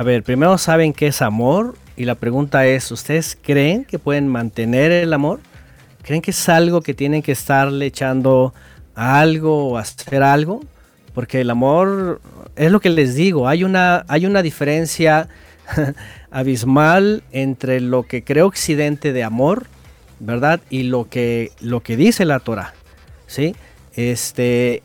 a 0.00 0.02
ver, 0.02 0.22
primero 0.22 0.56
saben 0.56 0.94
qué 0.94 1.08
es 1.08 1.20
amor 1.20 1.76
y 1.94 2.06
la 2.06 2.14
pregunta 2.14 2.64
es, 2.64 2.90
¿ustedes 2.90 3.36
creen 3.38 3.84
que 3.84 3.98
pueden 3.98 4.28
mantener 4.28 4.90
el 4.92 5.12
amor? 5.12 5.40
¿Creen 6.00 6.22
que 6.22 6.30
es 6.30 6.48
algo 6.48 6.80
que 6.80 6.94
tienen 6.94 7.20
que 7.20 7.32
estarle 7.32 7.84
echando 7.84 8.54
a 8.94 9.20
algo 9.20 9.68
o 9.68 9.76
hacer 9.76 10.22
algo? 10.22 10.62
Porque 11.12 11.42
el 11.42 11.50
amor 11.50 12.22
es 12.56 12.72
lo 12.72 12.80
que 12.80 12.88
les 12.88 13.14
digo, 13.14 13.46
hay 13.46 13.62
una, 13.62 14.06
hay 14.08 14.24
una 14.24 14.40
diferencia 14.40 15.28
abismal 16.30 17.22
entre 17.30 17.82
lo 17.82 18.04
que 18.04 18.24
cree 18.24 18.42
Occidente 18.42 19.12
de 19.12 19.22
amor, 19.22 19.66
¿verdad? 20.18 20.62
Y 20.70 20.84
lo 20.84 21.10
que, 21.10 21.52
lo 21.60 21.82
que 21.82 21.98
dice 21.98 22.24
la 22.24 22.40
Torah, 22.40 22.72
¿sí? 23.26 23.54
Este, 23.92 24.82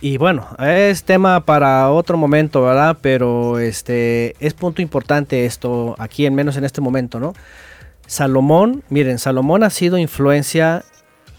y 0.00 0.16
bueno, 0.16 0.46
es 0.58 1.02
tema 1.02 1.44
para 1.44 1.90
otro 1.90 2.16
momento, 2.16 2.62
¿verdad? 2.62 2.98
Pero 3.00 3.58
este 3.58 4.36
es 4.38 4.54
punto 4.54 4.80
importante 4.80 5.44
esto 5.44 5.96
aquí, 5.98 6.24
en 6.26 6.34
menos 6.34 6.56
en 6.56 6.64
este 6.64 6.80
momento, 6.80 7.18
¿no? 7.18 7.34
Salomón, 8.06 8.84
miren, 8.88 9.18
Salomón 9.18 9.64
ha 9.64 9.70
sido 9.70 9.98
influencia 9.98 10.84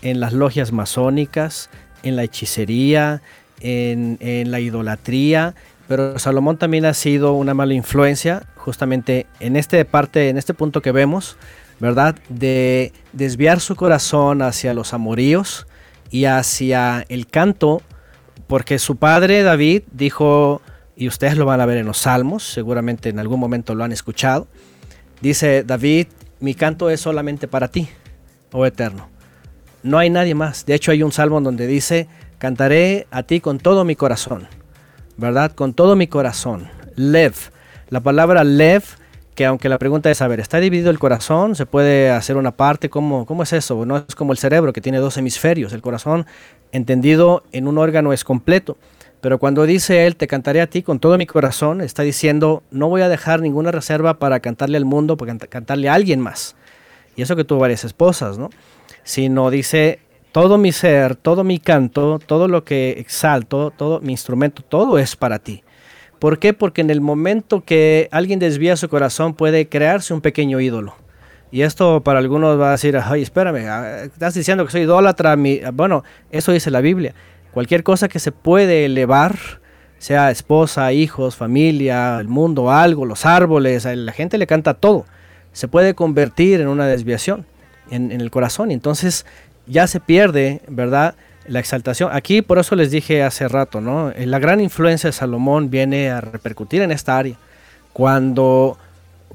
en 0.02 0.19
las 0.19 0.34
logias 0.34 0.72
masónicas, 0.72 1.69
en 2.03 2.15
la 2.15 2.23
hechicería, 2.23 3.22
en, 3.61 4.18
en 4.19 4.52
la 4.52 4.60
idolatría, 4.60 5.56
pero 5.88 6.19
Salomón 6.19 6.57
también 6.57 6.86
ha 6.86 6.94
sido 6.94 7.34
una 7.34 7.53
mala 7.53 7.73
influencia, 7.73 8.44
justamente 8.56 9.26
en 9.40 9.56
este 9.56 9.84
parte, 9.86 10.30
en 10.30 10.38
este 10.38 10.53
punto 10.53 10.81
que 10.81 10.91
vemos, 10.91 11.38
¿verdad? 11.80 12.15
De 12.27 12.94
desviar 13.14 13.60
su 13.61 13.76
corazón 13.76 14.41
hacia 14.41 14.73
los 14.73 14.94
amoríos 14.94 15.65
y 16.11 16.26
hacia 16.26 17.06
el 17.10 17.26
canto 17.27 17.81
porque 18.50 18.80
su 18.80 18.96
padre 18.96 19.44
David 19.44 19.84
dijo, 19.92 20.64
y 20.96 21.08
ustedes 21.08 21.38
lo 21.38 21.46
van 21.46 21.62
a 21.62 21.68
ver 21.68 21.78
en 21.78 21.86
los 21.86 22.00
salmos, 22.00 22.44
seguramente 22.44 23.10
en 23.10 23.20
algún 23.20 23.40
momento 23.40 23.76
lo 23.76 23.84
han 23.84 23.92
escuchado, 23.92 24.48
dice 25.22 25.64
David, 25.64 26.08
mi 26.40 26.56
canto 26.56 26.90
es 26.90 27.00
solamente 27.00 27.48
para 27.48 27.68
ti, 27.68 27.88
oh 28.52 28.66
eterno. 28.66 29.08
No 29.84 30.00
hay 30.00 30.10
nadie 30.10 30.34
más. 30.34 30.66
De 30.66 30.74
hecho 30.74 30.92
hay 30.92 31.04
un 31.04 31.12
salmo 31.12 31.40
donde 31.42 31.68
dice, 31.68 32.08
cantaré 32.40 33.06
a 33.12 33.22
ti 33.22 33.40
con 33.40 33.60
todo 33.60 33.86
mi 33.86 33.96
corazón, 33.96 34.48
¿verdad? 35.16 35.52
Con 35.52 35.76
todo 35.76 35.96
mi 35.96 36.08
corazón. 36.08 36.70
Lev. 36.96 37.36
La 37.90 38.00
palabra 38.00 38.44
lev, 38.44 38.84
que 39.40 39.45
aunque 39.45 39.70
la 39.70 39.78
pregunta 39.78 40.11
es, 40.11 40.22
a 40.22 40.28
ver, 40.28 40.41
¿está 40.41 40.60
dividido 40.60 40.90
el 40.90 40.99
corazón? 40.99 41.56
¿Se 41.56 41.66
puede 41.66 42.10
hacer 42.10 42.36
una 42.36 42.52
parte? 42.52 42.90
¿Cómo, 42.90 43.26
cómo 43.26 43.44
es 43.44 43.53
eso? 43.53 43.86
No 43.86 43.95
es 43.95 44.14
como 44.14 44.34
el 44.34 44.38
cerebro 44.38 44.74
que 44.74 44.82
tiene 44.82 44.98
dos 44.98 45.16
hemisferios. 45.16 45.72
El 45.72 45.82
corazón 45.82 46.26
entendido 46.74 47.44
en 47.53 47.70
un 47.70 47.78
órgano 47.78 48.11
es 48.11 48.26
completo. 48.26 48.76
Pero 49.22 49.40
cuando 49.40 49.66
dice 49.66 50.06
él, 50.06 50.18
te 50.18 50.28
cantaré 50.28 50.60
a 50.60 50.68
ti 50.68 50.84
con 50.84 50.99
todo 50.99 51.18
mi 51.18 51.26
corazón, 51.26 51.80
está 51.80 52.03
diciendo, 52.03 52.64
no 52.70 52.90
voy 52.90 53.02
a 53.02 53.07
dejar 53.07 53.40
ninguna 53.40 53.72
reserva 53.72 54.20
para 54.20 54.41
cantarle 54.41 54.76
al 54.76 54.84
mundo, 54.84 55.16
para 55.16 55.38
cantarle 55.38 55.88
a 55.88 55.94
alguien 55.94 56.20
más. 56.20 56.57
Y 57.16 57.22
eso 57.22 57.38
que 57.38 57.45
tuvo 57.45 57.60
varias 57.60 57.86
esposas, 57.86 58.38
¿no? 58.38 58.49
Sino 59.03 59.49
dice, 59.52 59.99
todo 60.34 60.57
mi 60.57 60.74
ser, 60.74 61.16
todo 61.16 61.45
mi 61.45 61.60
canto, 61.60 62.20
todo 62.20 62.49
lo 62.49 62.66
que 62.66 62.99
exalto, 62.99 63.72
todo 63.72 64.02
mi 64.02 64.11
instrumento, 64.11 64.64
todo 64.64 64.99
es 64.99 65.16
para 65.16 65.40
ti. 65.40 65.64
¿Por 66.20 66.38
qué? 66.38 66.54
Porque 66.54 66.82
en 66.82 66.90
el 66.90 67.02
momento 67.02 67.64
que 67.64 68.10
alguien 68.12 68.40
desvía 68.40 68.76
su 68.76 68.90
corazón 68.90 69.34
puede 69.34 69.70
crearse 69.70 70.14
un 70.14 70.22
pequeño 70.22 70.60
ídolo. 70.60 70.96
Y 71.52 71.62
esto 71.62 72.02
para 72.02 72.20
algunos 72.20 72.60
va 72.60 72.70
a 72.70 72.72
decir, 72.72 72.98
ay, 72.98 73.24
espérame, 73.24 73.68
ah, 73.68 74.04
estás 74.04 74.34
diciendo 74.34 74.66
que 74.66 74.72
soy 74.72 74.82
idólatra. 74.82 75.36
Bueno, 75.74 76.04
eso 76.30 76.52
dice 76.52 76.70
la 76.70 76.82
Biblia. 76.82 77.16
Cualquier 77.52 77.84
cosa 77.84 78.08
que 78.08 78.20
se 78.20 78.32
puede 78.32 78.86
elevar, 78.86 79.38
sea 79.98 80.30
esposa, 80.30 80.91
hijos, 80.94 81.36
familia, 81.36 82.20
el 82.20 82.28
mundo, 82.28 82.70
algo, 82.70 83.06
los 83.06 83.26
árboles, 83.26 83.86
la 83.86 84.12
gente 84.12 84.38
le 84.38 84.46
canta 84.46 84.76
todo, 84.76 85.06
se 85.52 85.68
puede 85.68 85.96
convertir 85.96 86.62
en 86.62 86.68
una 86.68 86.86
desviación 86.86 87.46
en, 87.90 88.12
en 88.12 88.22
el 88.22 88.30
corazón. 88.30 88.70
Y 88.70 88.76
entonces 88.76 89.26
ya 89.66 89.88
se 89.88 90.00
pierde, 90.00 90.62
¿verdad? 90.68 91.16
La 91.50 91.60
exaltación. 91.60 92.10
Aquí 92.14 92.42
por 92.42 92.60
eso 92.60 92.76
les 92.76 92.92
dije 92.92 93.24
hace 93.24 93.48
rato, 93.48 93.82
¿no? 93.82 94.14
La 94.16 94.40
gran 94.40 94.62
influencia 94.62 95.10
de 95.10 95.14
Salomón 95.14 95.70
viene 95.70 96.10
a 96.10 96.22
repercutir 96.22 96.82
en 96.82 96.92
esta 96.92 97.18
área. 97.18 97.36
Cuando 97.92 98.78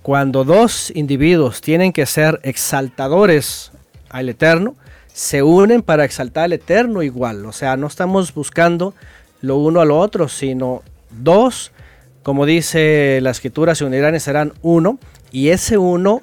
cuando 0.05 0.45
dos 0.45 0.93
individuos 0.95 1.63
tienen 1.63 1.91
que 1.91 2.05
ser 2.05 2.39
exaltadores 2.43 3.73
al 4.11 4.29
Eterno, 4.29 4.77
se 5.15 5.43
unen 5.43 5.81
para 5.81 6.05
exaltar 6.05 6.45
al 6.45 6.53
Eterno 6.53 7.03
igual. 7.03 7.47
O 7.47 7.53
sea, 7.53 7.79
no 7.79 7.87
estamos 7.87 8.35
buscando 8.35 8.93
lo 9.41 9.57
uno 9.57 9.81
a 9.81 9.87
lo 9.87 9.99
otro, 9.99 10.29
sino 10.29 10.83
dos, 11.11 11.73
como 12.23 12.45
dice 12.45 13.19
la 13.23 13.31
escritura, 13.31 13.75
se 13.75 13.87
unirán 13.87 14.15
y 14.15 14.21
serán 14.21 14.53
uno. 14.61 14.99
Y 15.33 15.49
ese 15.49 15.79
uno 15.79 16.21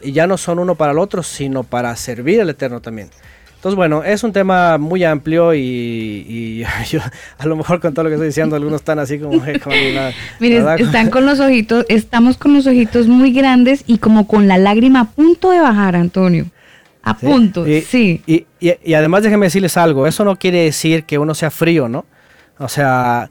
ya 0.00 0.28
no 0.28 0.38
son 0.38 0.60
uno 0.60 0.76
para 0.76 0.92
el 0.92 0.98
otro, 1.00 1.24
sino 1.24 1.64
para 1.64 1.96
servir 1.96 2.40
al 2.40 2.50
Eterno 2.50 2.80
también. 2.80 3.10
Entonces, 3.58 3.74
bueno, 3.74 4.04
es 4.04 4.22
un 4.22 4.32
tema 4.32 4.78
muy 4.78 5.02
amplio 5.02 5.52
y, 5.52 6.64
a 7.38 7.46
lo 7.46 7.56
mejor 7.56 7.80
con 7.80 7.92
todo 7.92 8.04
lo 8.04 8.08
que 8.08 8.14
estoy 8.14 8.28
diciendo, 8.28 8.54
algunos 8.54 8.82
están 8.82 9.00
así 9.00 9.18
como... 9.18 9.42
Miren, 10.38 10.68
están 10.78 11.10
con 11.10 11.26
los 11.26 11.40
ojitos, 11.40 11.84
estamos 11.88 12.36
con 12.36 12.54
los 12.54 12.68
ojitos 12.68 13.08
muy 13.08 13.32
grandes 13.32 13.82
y 13.88 13.98
como 13.98 14.28
con 14.28 14.46
la 14.46 14.58
lágrima 14.58 15.00
a 15.00 15.04
punto 15.06 15.50
de 15.50 15.58
bajar, 15.58 15.96
Antonio. 15.96 16.46
A 17.02 17.14
punto, 17.14 17.64
sí. 17.64 18.22
Y, 18.26 18.46
y, 18.60 18.94
además 18.94 19.24
déjenme 19.24 19.46
decirles 19.46 19.76
algo, 19.76 20.06
eso 20.06 20.24
no 20.24 20.36
quiere 20.36 20.62
decir 20.62 21.02
que 21.02 21.18
uno 21.18 21.34
sea 21.34 21.50
frío, 21.50 21.88
¿no? 21.88 22.06
O 22.58 22.68
sea, 22.68 23.28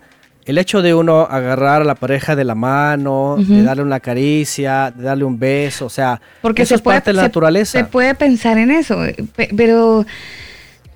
el 0.47 0.57
hecho 0.57 0.81
de 0.81 0.95
uno 0.95 1.27
agarrar 1.29 1.81
a 1.81 1.85
la 1.85 1.95
pareja 1.95 2.33
de 2.35 2.45
la 2.45 2.55
mano, 2.55 3.35
de 3.37 3.63
darle 3.63 3.83
una 3.83 3.99
caricia, 3.99 4.93
de 4.95 5.03
darle 5.03 5.25
un 5.25 5.37
beso, 5.37 5.85
o 5.85 5.89
sea, 5.89 6.21
Porque 6.41 6.61
eso 6.61 6.75
es 6.75 6.81
parte 6.81 7.09
de 7.09 7.15
la 7.15 7.23
naturaleza. 7.23 7.77
Se 7.77 7.83
puede 7.83 8.15
pensar 8.15 8.57
en 8.57 8.71
eso, 8.71 8.97
pero, 9.57 10.05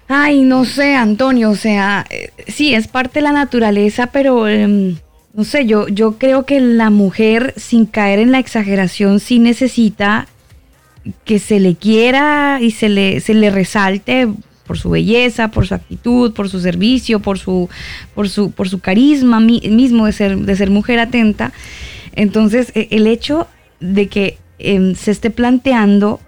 ay, 0.07 0.44
no 0.44 0.64
sé, 0.64 0.95
Antonio, 0.95 1.49
o 1.49 1.56
sea, 1.56 2.06
eh, 2.10 2.32
sí, 2.48 2.73
es 2.73 2.88
parte 2.88 3.19
de 3.19 3.23
la 3.23 3.34
naturaleza, 3.34 4.07
pero, 4.07 4.48
em, 4.48 4.95
no 5.34 5.44
sé, 5.44 5.65
yo, 5.65 5.90
yo 5.90 6.18
creo 6.18 6.45
que 6.45 6.61
la 6.61 6.90
mujer, 6.90 7.53
sin 7.57 7.86
caer 7.86 8.19
en 8.19 8.32
la 8.32 8.40
exageración, 8.40 9.19
sí 9.19 9.40
necesita 9.40 10.28
que 11.26 11.40
se 11.40 11.60
le 11.60 11.76
quiera 11.76 12.60
y 12.61 12.72
se 12.72 12.88
le, 12.88 13.19
se 13.19 13.34
le 13.34 13.49
resalte 13.49 14.30
por 14.72 14.80
su 14.80 14.89
belleza, 14.89 15.49
por 15.49 15.68
su 15.68 15.76
actitud, 15.76 16.31
por 16.31 16.48
su 16.48 16.61
servicio, 16.61 17.19
por 17.19 17.38
su, 17.38 17.68
por 18.15 18.30
su, 18.30 18.52
por 18.52 18.69
su 18.69 18.80
carisma 18.80 19.41
mismo 19.41 20.06
de 20.06 20.14
ser, 20.14 20.38
de 20.38 20.56
ser 20.56 20.69
mujer 20.69 20.98
atenta. 20.98 21.52
Entonces, 22.15 22.72
e, 22.73 22.88
el 22.91 23.06
hecho 23.06 23.49
de 23.81 24.07
que 24.07 24.38
em, 24.60 24.95
se 24.95 25.11
esté 25.11 25.30
planteando 25.30 26.22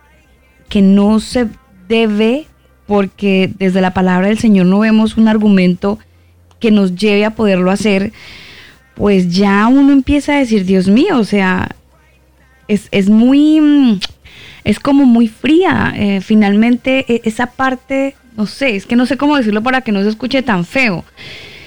que 0.67 0.81
no 0.81 1.21
se 1.21 1.47
debe, 1.87 2.47
porque 2.85 3.49
desde 3.57 3.79
la 3.79 3.93
palabra 3.93 4.27
del 4.27 4.39
Señor 4.39 4.65
no 4.65 4.79
vemos 4.79 5.15
un 5.15 5.29
argumento 5.29 5.97
que 6.59 6.69
nos 6.69 6.97
lleve 6.97 7.23
a 7.23 7.35
poderlo 7.35 7.71
hacer, 7.71 8.11
pues 8.93 9.33
ya 9.33 9.67
uno 9.67 9.93
empieza 9.93 10.33
a 10.33 10.39
decir, 10.39 10.65
Dios 10.65 10.89
mío, 10.89 11.17
o 11.17 11.23
sea, 11.23 11.77
es, 12.67 12.89
es 12.91 13.09
muy, 13.09 14.01
es 14.65 14.81
como 14.81 15.05
muy 15.05 15.29
fría. 15.29 15.93
Eh, 15.95 16.19
finalmente, 16.19 17.05
e, 17.07 17.21
esa 17.23 17.47
parte, 17.47 18.15
no 18.35 18.45
sé, 18.45 18.75
es 18.75 18.85
que 18.85 18.95
no 18.95 19.05
sé 19.05 19.17
cómo 19.17 19.37
decirlo 19.37 19.61
para 19.61 19.81
que 19.81 19.91
no 19.91 20.01
se 20.01 20.09
escuche 20.09 20.41
tan 20.41 20.65
feo. 20.65 21.03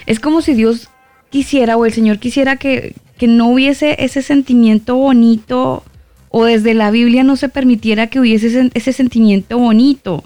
Es 0.06 0.20
como 0.20 0.43
si 0.43 0.55
Dios 0.55 0.88
quisiera 1.30 1.76
o 1.76 1.84
el 1.86 1.93
Señor 1.93 2.18
quisiera 2.18 2.56
que, 2.56 2.94
que 3.18 3.26
no 3.26 3.48
hubiese 3.48 3.97
ese 4.05 4.22
sentimiento 4.22 4.97
bonito 4.97 5.82
o 6.30 6.44
desde 6.44 6.74
la 6.74 6.90
Biblia 6.90 7.24
no 7.24 7.36
se 7.36 7.48
permitiera 7.48 8.09
que 8.09 8.20
hubiese 8.20 8.48
ese, 8.48 8.70
ese 8.74 8.93
sentimiento 8.93 9.59
bonito. 9.59 10.24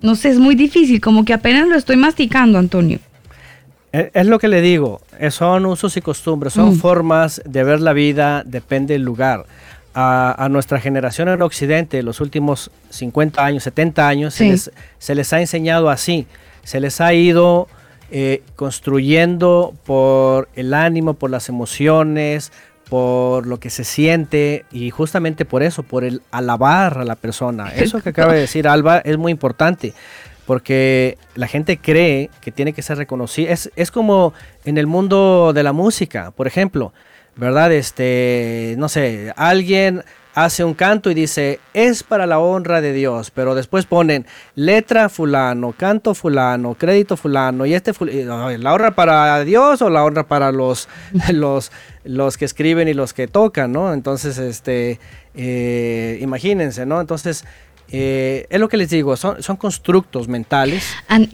No 0.00 0.14
sé, 0.14 0.30
es 0.30 0.38
muy 0.38 0.54
difícil, 0.54 1.00
como 1.00 1.24
que 1.24 1.32
apenas 1.32 1.68
lo 1.68 1.76
estoy 1.76 1.96
masticando, 1.96 2.58
Antonio. 2.58 2.98
Es 3.92 4.26
lo 4.26 4.38
que 4.38 4.48
le 4.48 4.60
digo, 4.60 5.00
son 5.30 5.64
usos 5.64 5.96
y 5.96 6.02
costumbres, 6.02 6.52
son 6.52 6.70
mm. 6.70 6.76
formas 6.76 7.40
de 7.46 7.64
ver 7.64 7.80
la 7.80 7.94
vida, 7.94 8.42
depende 8.44 8.92
del 8.94 9.02
lugar. 9.02 9.46
A, 9.98 10.48
nuestra 10.50 10.78
generación 10.78 11.30
en 11.30 11.40
Occidente, 11.40 12.02
los 12.02 12.20
últimos 12.20 12.70
50 12.90 13.42
años, 13.42 13.62
70 13.62 14.06
años, 14.06 14.34
se, 14.34 15.14
les, 15.14 15.32
ha 15.32 15.40
enseñado 15.40 15.88
así, 15.88 16.26
se 16.64 16.80
les 16.80 17.00
ha 17.00 17.14
ido 17.14 17.66
eh, 18.10 18.42
construyendo 18.56 19.72
por 19.86 20.50
el 20.54 20.74
ánimo, 20.74 21.14
por 21.14 21.30
las 21.30 21.48
emociones, 21.48 22.52
por 22.90 23.46
lo 23.46 23.58
que 23.58 23.70
se 23.70 23.84
siente 23.84 24.66
y 24.70 24.90
justamente 24.90 25.44
por 25.44 25.62
eso, 25.62 25.82
por 25.82 26.04
el 26.04 26.20
alabar 26.30 26.98
a 26.98 27.04
la 27.04 27.16
persona. 27.16 27.70
Eso 27.74 28.02
que 28.02 28.10
acaba 28.10 28.34
de 28.34 28.40
decir 28.40 28.68
Alba 28.68 28.98
es 28.98 29.16
muy 29.16 29.32
importante 29.32 29.94
porque 30.46 31.18
la 31.34 31.48
gente 31.48 31.78
cree 31.78 32.30
que 32.40 32.52
tiene 32.52 32.72
que 32.72 32.82
ser 32.82 32.98
reconocido. 32.98 33.52
Es, 33.52 33.70
es 33.74 33.90
como 33.90 34.32
en 34.64 34.78
el 34.78 34.86
mundo 34.86 35.52
de 35.52 35.62
la 35.62 35.72
música, 35.72 36.30
por 36.30 36.46
ejemplo, 36.46 36.92
¿verdad? 37.36 37.72
Este, 37.72 38.74
no 38.78 38.88
sé, 38.88 39.32
alguien 39.36 40.02
hace 40.36 40.64
un 40.64 40.74
canto 40.74 41.10
y 41.10 41.14
dice, 41.14 41.60
es 41.72 42.02
para 42.02 42.26
la 42.26 42.38
honra 42.38 42.82
de 42.82 42.92
Dios, 42.92 43.30
pero 43.30 43.54
después 43.54 43.86
ponen 43.86 44.26
letra 44.54 45.08
fulano, 45.08 45.72
canto 45.72 46.14
fulano, 46.14 46.74
crédito 46.74 47.16
fulano, 47.16 47.64
y 47.64 47.72
este 47.72 47.94
fulano, 47.94 48.50
la 48.50 48.74
honra 48.74 48.94
para 48.94 49.40
Dios 49.44 49.80
o 49.80 49.88
la 49.88 50.04
honra 50.04 50.24
para 50.24 50.52
los, 50.52 50.90
los, 51.32 51.72
los 52.04 52.36
que 52.36 52.44
escriben 52.44 52.86
y 52.86 52.92
los 52.92 53.14
que 53.14 53.28
tocan, 53.28 53.72
¿no? 53.72 53.94
Entonces, 53.94 54.36
este, 54.36 55.00
eh, 55.34 56.18
imagínense, 56.20 56.84
¿no? 56.84 57.00
Entonces, 57.00 57.46
eh, 57.90 58.46
es 58.50 58.60
lo 58.60 58.68
que 58.68 58.76
les 58.76 58.90
digo, 58.90 59.16
son, 59.16 59.42
son 59.42 59.56
constructos 59.56 60.28
mentales 60.28 60.92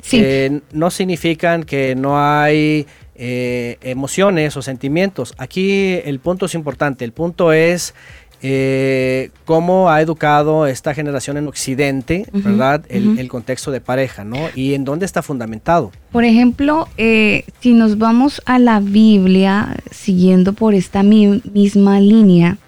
que 0.09 0.61
no 0.73 0.91
significan 0.91 1.65
que 1.65 1.95
no 1.95 2.19
hay 2.19 2.87
eh, 3.15 3.79
emociones 3.81 4.57
o 4.57 4.63
sentimientos. 4.63 5.35
Aquí 5.39 6.01
el 6.05 6.19
punto 6.19 6.47
es 6.47 6.55
importante, 6.55 7.05
el 7.05 7.13
punto 7.13 7.53
es 7.53 7.95
eh, 8.43 9.31
cómo 9.45 9.89
ha 9.89 10.03
educado 10.03 10.67
esta 10.67 10.93
generación 10.95 11.37
en 11.37 11.47
Occidente, 11.47 12.27
¿verdad? 12.33 12.85
El, 12.89 13.29
contexto 13.29 13.71
de 13.71 13.81
pareja, 13.81 14.25
¿no? 14.25 14.39
Y 14.55 14.75
en 14.75 14.85
dónde 14.85 15.07
está 15.07 15.23
fundamentado. 15.23 15.93
Por 16.11 16.25
ejemplo, 16.25 16.89
si 16.97 17.75
nos 17.75 17.99
vamos 17.99 18.43
a 18.45 18.59
la 18.59 18.81
Biblia, 18.81 19.77
siguiendo 19.91 20.53
por 20.53 20.75
esta 20.75 21.03
misma 21.03 22.01
línea, 22.01 22.59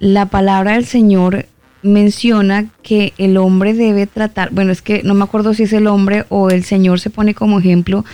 la 0.00 0.26
palabra 0.26 0.72
del 0.72 0.86
Señor 0.86 1.46
menciona 1.82 2.66
que 2.82 3.12
el 3.18 3.36
hombre 3.36 3.74
debe 3.74 4.06
tratar, 4.06 4.50
bueno, 4.52 4.72
es 4.72 4.82
que 4.82 5.02
no 5.02 5.14
me 5.14 5.24
acuerdo 5.24 5.54
si 5.54 5.64
es 5.64 5.72
el 5.72 5.86
hombre 5.86 6.24
o 6.28 6.50
el 6.50 6.64
Señor 6.64 7.00
se 7.00 7.10
pone 7.10 7.34
como 7.34 7.58
ejemplo 7.58 8.04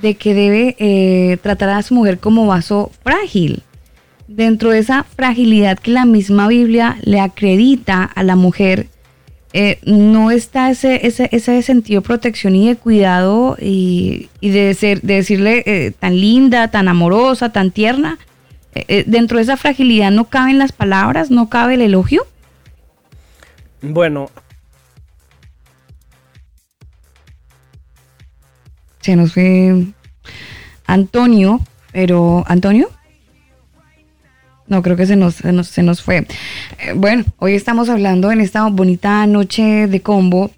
de 0.00 0.14
que 0.14 0.34
debe 0.34 0.76
eh, 0.78 1.36
tratar 1.42 1.70
a 1.70 1.82
su 1.82 1.94
mujer 1.94 2.18
como 2.18 2.46
vaso 2.46 2.90
frágil. 3.02 3.62
Dentro 4.28 4.70
de 4.70 4.78
esa 4.78 5.04
fragilidad 5.04 5.78
que 5.78 5.90
la 5.90 6.04
misma 6.04 6.48
Biblia 6.48 6.96
le 7.02 7.20
acredita 7.20 8.04
a 8.04 8.22
la 8.22 8.36
mujer, 8.36 8.86
eh, 9.52 9.80
no 9.84 10.30
está 10.30 10.70
ese, 10.70 11.06
ese, 11.06 11.28
ese, 11.32 11.60
sentido 11.62 12.00
de 12.00 12.06
protección 12.06 12.54
y 12.54 12.68
de 12.68 12.76
cuidado 12.76 13.56
y, 13.60 14.28
de, 14.40 14.72
ser, 14.74 15.02
de 15.02 15.14
decirle 15.14 15.64
eh, 15.66 15.92
tan 15.98 16.20
linda, 16.20 16.68
tan 16.68 16.86
amorosa, 16.86 17.50
tan 17.50 17.72
tierna. 17.72 18.18
dentro 19.06 19.38
de 19.38 19.42
esa 19.42 19.56
fragilidad 19.56 20.12
no 20.12 20.26
caben 20.26 20.58
las 20.58 20.70
palabras, 20.70 21.32
no 21.32 21.48
cabe 21.48 21.74
el 21.74 21.82
elogio. 21.82 22.24
Bueno. 23.82 24.30
Se 29.00 29.16
nos 29.16 29.32
fue 29.32 29.86
Antonio, 30.86 31.60
pero 31.92 32.44
¿Antonio? 32.46 32.90
No, 34.66 34.82
creo 34.82 34.96
que 34.96 35.06
se 35.06 35.16
nos, 35.16 35.36
se 35.36 35.82
nos, 35.82 36.02
fue. 36.02 36.26
Eh, 36.78 36.92
bueno, 36.94 37.24
hoy 37.38 37.54
estamos 37.54 37.88
hablando 37.88 38.30
en 38.30 38.40
esta 38.40 38.68
bonita 38.68 39.26
noche 39.26 39.88
de 39.88 40.00
combo 40.00 40.52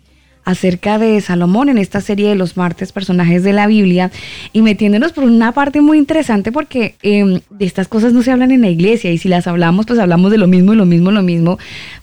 acerca 0.44 0.98
de 0.98 1.20
Salomón 1.20 1.68
en 1.68 1.78
esta 1.78 2.00
serie 2.00 2.28
de 2.28 2.34
los 2.34 2.56
martes, 2.56 2.92
personajes 2.92 3.42
de 3.42 3.52
la 3.52 3.66
Biblia, 3.66 4.10
y 4.52 4.62
metiéndonos 4.62 5.12
por 5.12 5.24
una 5.24 5.52
parte 5.52 5.80
muy 5.80 5.98
interesante 5.98 6.52
porque 6.52 6.96
em, 7.02 7.40
de 7.50 7.64
estas 7.64 7.88
cosas 7.88 8.12
no 8.12 8.22
se 8.22 8.32
hablan 8.32 8.50
en 8.50 8.62
la 8.62 8.68
iglesia 8.68 9.10
y 9.12 9.18
si 9.18 9.28
las 9.28 9.46
hablamos, 9.46 9.86
pues 9.86 9.98
hablamos 9.98 10.30
de 10.30 10.38
lo 10.38 10.48
mismo, 10.48 10.74
lo 10.74 10.86
mismo, 10.86 11.10
lo 11.10 11.22
mismo, 11.22 11.58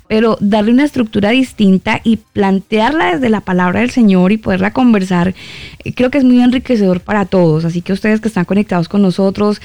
pero 0.08 0.38
darle 0.42 0.72
una 0.72 0.86
estructura 0.86 1.30
distinta 1.30 2.02
y 2.04 2.18
plantearla 2.18 3.14
desde 3.14 3.30
la 3.30 3.42
palabra 3.42 3.82
del 3.82 3.92
Señor 3.92 4.32
y 4.32 4.38
poderla 4.38 4.74
conversar, 4.74 5.36
eh, 5.84 5.94
creo 5.94 6.10
que 6.10 6.18
es 6.18 6.24
muy 6.24 6.42
enriquecedor 6.42 7.02
para 7.02 7.26
todos. 7.26 7.64
Así 7.64 7.82
que 7.82 7.94
ustedes 7.94 8.20
que 8.20 8.28
están 8.28 8.46
conectados 8.46 8.90
con 8.90 9.04
nosotros, 9.04 9.62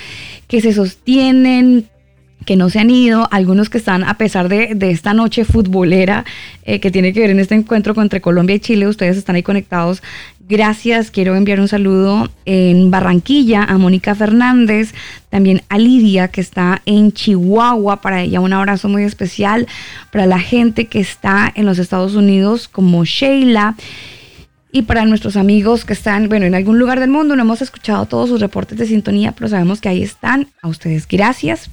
que 0.46 0.60
se 0.60 0.74
sostienen, 0.74 1.86
que 2.44 2.56
no 2.56 2.70
se 2.70 2.78
han 2.78 2.90
ido, 2.90 3.28
algunos 3.30 3.70
que 3.70 3.78
están 3.78 4.04
a 4.04 4.18
pesar 4.18 4.48
de, 4.48 4.76
esta 4.90 5.14
noche 5.14 5.44
futbolera 5.44 6.24
eh, 6.64 6.80
que 6.80 6.90
tiene 6.90 7.12
que 7.12 7.20
ver 7.20 7.30
en 7.30 7.40
este 7.40 7.54
encuentro 7.54 8.00
entre 8.00 8.20
Colombia 8.20 8.56
y 8.56 8.60
Chile, 8.60 8.86
ustedes 8.86 9.16
están 9.16 9.36
ahí 9.36 9.42
conectados. 9.42 10.02
Gracias, 10.46 11.10
quiero 11.10 11.36
enviar 11.36 11.58
un 11.58 11.68
saludo 11.68 12.30
en 12.44 12.90
Barranquilla 12.90 13.64
a 13.64 13.78
Mónica 13.78 14.14
Fernández, 14.14 14.92
también 15.30 15.62
a 15.70 15.78
Lidia 15.78 16.28
que 16.28 16.42
está 16.42 16.82
en 16.84 17.12
Chihuahua, 17.12 18.02
para 18.02 18.20
ella 18.20 18.40
un 18.40 18.52
abrazo 18.52 18.90
muy 18.90 19.04
especial, 19.04 19.66
para 20.12 20.26
la 20.26 20.38
gente 20.38 20.84
que 20.84 21.00
está 21.00 21.50
en 21.54 21.64
los 21.64 21.78
Estados 21.78 22.14
Unidos 22.14 22.68
como 22.68 23.06
Sheila. 23.06 23.74
Y 24.70 24.82
para 24.82 25.06
nuestros 25.06 25.36
amigos 25.36 25.84
que 25.84 25.92
están, 25.92 26.28
bueno, 26.28 26.46
en 26.46 26.54
algún 26.56 26.80
lugar 26.80 26.98
del 26.98 27.08
mundo, 27.08 27.36
no 27.36 27.42
hemos 27.42 27.62
escuchado 27.62 28.06
todos 28.06 28.28
sus 28.28 28.40
reportes 28.40 28.76
de 28.76 28.86
sintonía, 28.86 29.30
pero 29.30 29.48
sabemos 29.48 29.80
que 29.80 29.88
ahí 29.88 30.02
están. 30.02 30.48
A 30.62 30.68
ustedes 30.68 31.06
gracias 31.06 31.70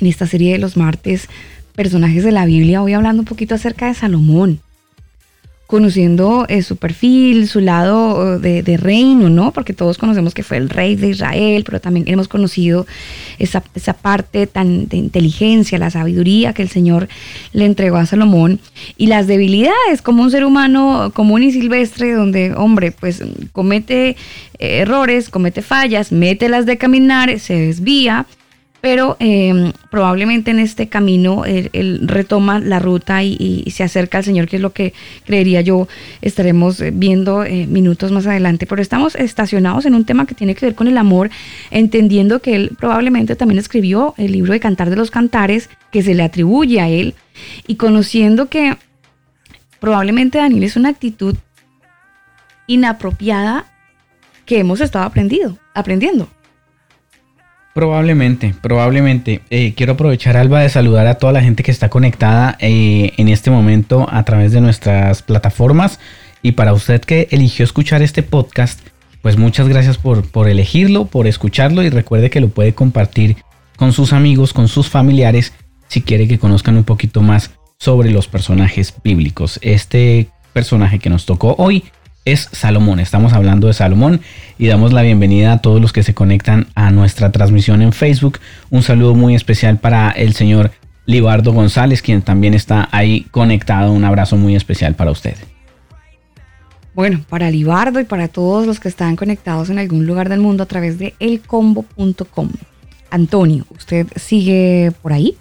en 0.00 0.06
esta 0.06 0.26
serie 0.26 0.52
de 0.52 0.58
los 0.58 0.76
martes, 0.76 1.28
personajes 1.74 2.24
de 2.24 2.32
la 2.32 2.46
Biblia, 2.46 2.80
voy 2.80 2.92
hablando 2.92 3.22
un 3.22 3.26
poquito 3.26 3.54
acerca 3.54 3.86
de 3.86 3.94
Salomón, 3.94 4.60
conociendo 5.66 6.46
eh, 6.48 6.62
su 6.62 6.76
perfil, 6.76 7.48
su 7.48 7.58
lado 7.58 8.38
eh, 8.44 8.62
de, 8.62 8.76
reino, 8.76 9.28
¿no? 9.30 9.50
Porque 9.50 9.72
todos 9.72 9.98
conocemos 9.98 10.34
que 10.34 10.42
fue 10.42 10.58
el 10.58 10.68
rey 10.68 10.94
de 10.94 11.08
Israel, 11.08 11.64
pero 11.64 11.80
también 11.80 12.06
hemos 12.06 12.28
conocido 12.28 12.86
esa, 13.38 13.60
parte 13.94 14.46
tan 14.46 14.86
de 14.86 14.98
inteligencia, 14.98 15.78
la 15.78 15.90
sabiduría 15.90 16.52
que 16.52 16.62
el 16.62 16.68
Señor 16.68 17.08
le 17.52 17.64
entregó 17.64 17.96
a 17.96 18.06
Salomón 18.06 18.60
y 18.96 19.06
las 19.06 19.26
debilidades 19.26 20.02
como 20.02 20.22
un 20.22 20.30
ser 20.30 20.44
humano 20.44 21.10
común 21.14 21.42
y 21.42 21.50
silvestre, 21.50 22.12
donde, 22.12 22.52
hombre, 22.54 22.92
pues 22.92 23.24
comete 23.50 24.10
eh, 24.10 24.16
errores, 24.58 25.28
comete 25.28 25.62
fallas, 25.62 26.12
mete 26.12 26.48
las 26.48 26.66
de 26.66 26.76
caminar, 26.76 27.40
se 27.40 27.54
desvía 27.54 28.26
pero 28.84 29.16
em, 29.18 29.72
probablemente 29.88 30.50
en 30.50 30.58
este 30.58 30.90
camino 30.90 31.46
él, 31.46 32.00
retoma 32.02 32.58
la 32.58 32.80
ruta 32.80 33.24
y, 33.24 33.64
se 33.70 33.82
acerca 33.82 34.18
al 34.18 34.24
Señor, 34.24 34.46
que 34.46 34.56
es 34.56 34.62
lo 34.62 34.74
que 34.74 34.92
creería 35.24 35.62
yo 35.62 35.88
estaremos 36.20 36.78
eh, 36.82 36.90
viendo 36.94 37.44
eh, 37.44 37.66
minutos 37.66 38.12
más 38.12 38.26
adelante. 38.26 38.66
Pero 38.66 38.82
estamos 38.82 39.14
estacionados 39.14 39.86
en 39.86 39.94
un 39.94 40.04
tema 40.04 40.26
que 40.26 40.34
tiene 40.34 40.54
que 40.54 40.66
ver 40.66 40.74
con 40.74 40.86
el 40.86 40.98
amor, 40.98 41.30
entendiendo 41.70 42.42
que 42.42 42.56
él 42.56 42.72
probablemente 42.78 43.36
también 43.36 43.58
escribió 43.58 44.12
el 44.18 44.32
libro 44.32 44.52
de 44.52 44.60
Cantar 44.60 44.90
de 44.90 44.96
los 44.96 45.10
Cantares, 45.10 45.70
que 45.90 46.02
se 46.02 46.14
le 46.14 46.22
atribuye 46.22 46.82
a 46.82 46.90
él, 46.90 47.14
y 47.66 47.76
conociendo 47.76 48.50
que 48.50 48.76
probablemente 49.80 50.36
Daniel 50.36 50.62
es 50.62 50.76
una 50.76 50.90
actitud 50.90 51.36
inapropiada 52.66 53.64
que 54.44 54.58
hemos 54.58 54.82
estado 54.82 55.06
aprendido, 55.06 55.56
aprendiendo 55.72 56.28
Probablemente, 57.74 58.54
probablemente. 58.60 59.42
Eh, 59.50 59.74
quiero 59.76 59.94
aprovechar, 59.94 60.36
Alba, 60.36 60.60
de 60.60 60.68
saludar 60.68 61.08
a 61.08 61.16
toda 61.16 61.32
la 61.32 61.42
gente 61.42 61.64
que 61.64 61.72
está 61.72 61.88
conectada 61.88 62.56
eh, 62.60 63.12
en 63.16 63.28
este 63.28 63.50
momento 63.50 64.06
a 64.10 64.22
través 64.22 64.52
de 64.52 64.60
nuestras 64.60 65.22
plataformas. 65.22 65.98
Y 66.40 66.52
para 66.52 66.72
usted 66.72 67.00
que 67.00 67.26
eligió 67.32 67.64
escuchar 67.64 68.00
este 68.00 68.22
podcast, 68.22 68.80
pues 69.22 69.36
muchas 69.36 69.66
gracias 69.66 69.98
por, 69.98 70.30
por 70.30 70.48
elegirlo, 70.48 71.06
por 71.06 71.26
escucharlo 71.26 71.82
y 71.82 71.90
recuerde 71.90 72.30
que 72.30 72.40
lo 72.40 72.48
puede 72.48 72.74
compartir 72.74 73.36
con 73.76 73.92
sus 73.92 74.12
amigos, 74.12 74.52
con 74.52 74.68
sus 74.68 74.88
familiares, 74.88 75.52
si 75.88 76.00
quiere 76.00 76.28
que 76.28 76.38
conozcan 76.38 76.76
un 76.76 76.84
poquito 76.84 77.22
más 77.22 77.50
sobre 77.78 78.12
los 78.12 78.28
personajes 78.28 78.94
bíblicos. 79.02 79.58
Este 79.62 80.28
personaje 80.52 81.00
que 81.00 81.10
nos 81.10 81.26
tocó 81.26 81.56
hoy 81.58 81.82
es 82.24 82.48
Salomón. 82.52 83.00
Estamos 83.00 83.32
hablando 83.32 83.66
de 83.66 83.74
Salomón 83.74 84.20
y 84.58 84.66
damos 84.66 84.92
la 84.92 85.02
bienvenida 85.02 85.52
a 85.52 85.58
todos 85.58 85.80
los 85.80 85.92
que 85.92 86.02
se 86.02 86.14
conectan 86.14 86.66
a 86.74 86.90
nuestra 86.90 87.32
transmisión 87.32 87.82
en 87.82 87.92
Facebook. 87.92 88.38
Un 88.70 88.82
saludo 88.82 89.14
muy 89.14 89.34
especial 89.34 89.78
para 89.78 90.10
el 90.10 90.34
señor 90.34 90.70
Libardo 91.06 91.52
González, 91.52 92.02
quien 92.02 92.22
también 92.22 92.54
está 92.54 92.88
ahí 92.92 93.26
conectado. 93.30 93.92
Un 93.92 94.04
abrazo 94.04 94.36
muy 94.36 94.56
especial 94.56 94.94
para 94.94 95.10
usted. 95.10 95.36
Bueno, 96.94 97.24
para 97.28 97.50
Libardo 97.50 98.00
y 98.00 98.04
para 98.04 98.28
todos 98.28 98.66
los 98.66 98.78
que 98.78 98.88
están 98.88 99.16
conectados 99.16 99.68
en 99.68 99.78
algún 99.78 100.06
lugar 100.06 100.28
del 100.28 100.40
mundo 100.40 100.62
a 100.62 100.66
través 100.66 100.98
de 100.98 101.14
elcombo.com. 101.18 102.50
Antonio, 103.10 103.66
¿usted 103.70 104.06
sigue 104.16 104.92
por 105.02 105.12
ahí? 105.12 105.36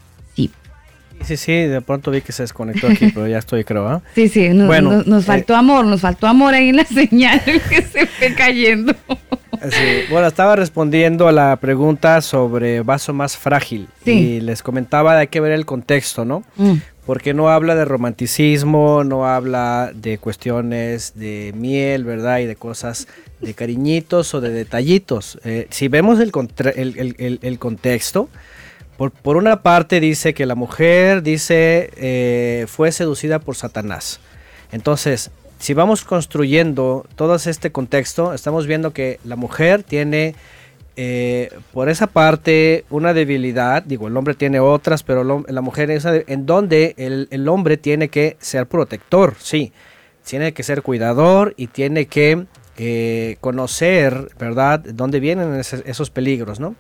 Sí, 1.23 1.37
sí, 1.37 1.53
de 1.53 1.81
pronto 1.81 2.11
vi 2.11 2.21
que 2.21 2.31
se 2.31 2.43
desconectó 2.43 2.87
aquí, 2.87 3.11
pero 3.13 3.27
ya 3.27 3.37
estoy, 3.37 3.63
creo. 3.63 3.87
¿ah? 3.87 4.01
Sí, 4.15 4.27
sí, 4.29 4.49
nos, 4.49 4.67
bueno, 4.67 5.03
nos, 5.05 5.25
faltó 5.25 5.53
eh, 5.53 5.57
amor, 5.57 5.85
nos 5.85 6.01
faltó 6.01 6.27
amor 6.27 6.53
ahí 6.53 6.69
en 6.69 6.77
la 6.77 6.85
señal 6.85 7.41
que 7.43 7.81
se 7.81 8.05
fue 8.05 8.33
cayendo. 8.33 8.93
bueno, 10.09 10.27
estaba 10.27 10.55
respondiendo 10.55 11.27
a 11.27 11.31
la 11.31 11.55
pregunta 11.57 12.21
sobre 12.21 12.81
vaso 12.81 13.13
más 13.13 13.37
frágil 13.37 13.87
y 14.05 14.41
les 14.41 14.61
comentaba 14.61 15.17
hay 15.17 15.27
que 15.27 15.39
ver 15.39 15.51
el 15.51 15.65
contexto, 15.65 16.25
¿no? 16.25 16.43
Mm. 16.57 16.75
Porque 17.05 17.33
no 17.33 17.49
habla 17.49 17.75
de 17.75 17.83
romanticismo, 17.83 19.03
no 19.03 19.27
habla 19.27 19.91
de 19.93 20.17
cuestiones 20.17 21.13
de 21.15 21.53
miel, 21.55 22.05
¿verdad? 22.05 22.39
Y 22.39 22.45
de 22.45 22.55
cosas 22.55 23.07
de 23.41 23.53
cariñitos 23.53 24.33
o 24.33 24.39
de 24.39 24.49
detallitos. 24.49 25.37
Eh, 25.43 25.67
si 25.69 25.89
vemos 25.89 26.19
el, 26.21 26.31
el, 26.75 27.39
el 27.41 27.59
contexto, 27.59 28.29
por, 28.97 29.37
una 29.37 29.61
parte 29.61 29.99
dice 29.99 30.33
que 30.33 30.45
la 30.45 30.55
mujer 30.55 31.23
dice 31.23 31.89
eh, 31.97 32.65
fue 32.67 32.91
seducida 32.91 33.39
por 33.39 33.55
Satanás. 33.55 34.19
Entonces, 34.71 35.31
si 35.59 35.73
vamos 35.73 36.03
construyendo 36.03 37.05
todo 37.15 37.35
este 37.35 37.71
contexto, 37.71 38.33
estamos 38.33 38.67
viendo 38.67 38.91
que 38.91 39.19
la 39.23 39.35
mujer 39.35 39.83
tiene 39.83 40.35
eh, 40.95 41.51
por 41.71 41.89
esa 41.89 42.05
parte 42.07 42.85
una 42.91 43.13
debilidad, 43.13 43.81
digo, 43.81 44.07
el 44.07 44.15
hombre 44.15 44.35
tiene 44.35 44.59
otras, 44.59 45.01
pero 45.01 45.23
la 45.23 45.61
mujer 45.61 45.89
es 45.89 46.05
en 46.05 46.45
donde 46.45 46.93
el, 46.97 47.47
hombre 47.47 47.77
tiene 47.77 48.09
que 48.09 48.37
ser 48.39 48.67
protector, 48.67 49.35
sí, 49.39 49.73
tiene 50.23 50.53
que 50.53 50.61
ser 50.61 50.83
cuidador 50.83 51.55
y 51.57 51.67
tiene 51.67 52.05
que 52.05 52.45
eh, 52.77 53.37
conocer, 53.41 54.29
¿verdad?, 54.37 54.81
dónde 54.81 55.19
vienen 55.19 55.55
esos 55.55 56.09
peligros, 56.11 56.59
¿no? 56.59 56.75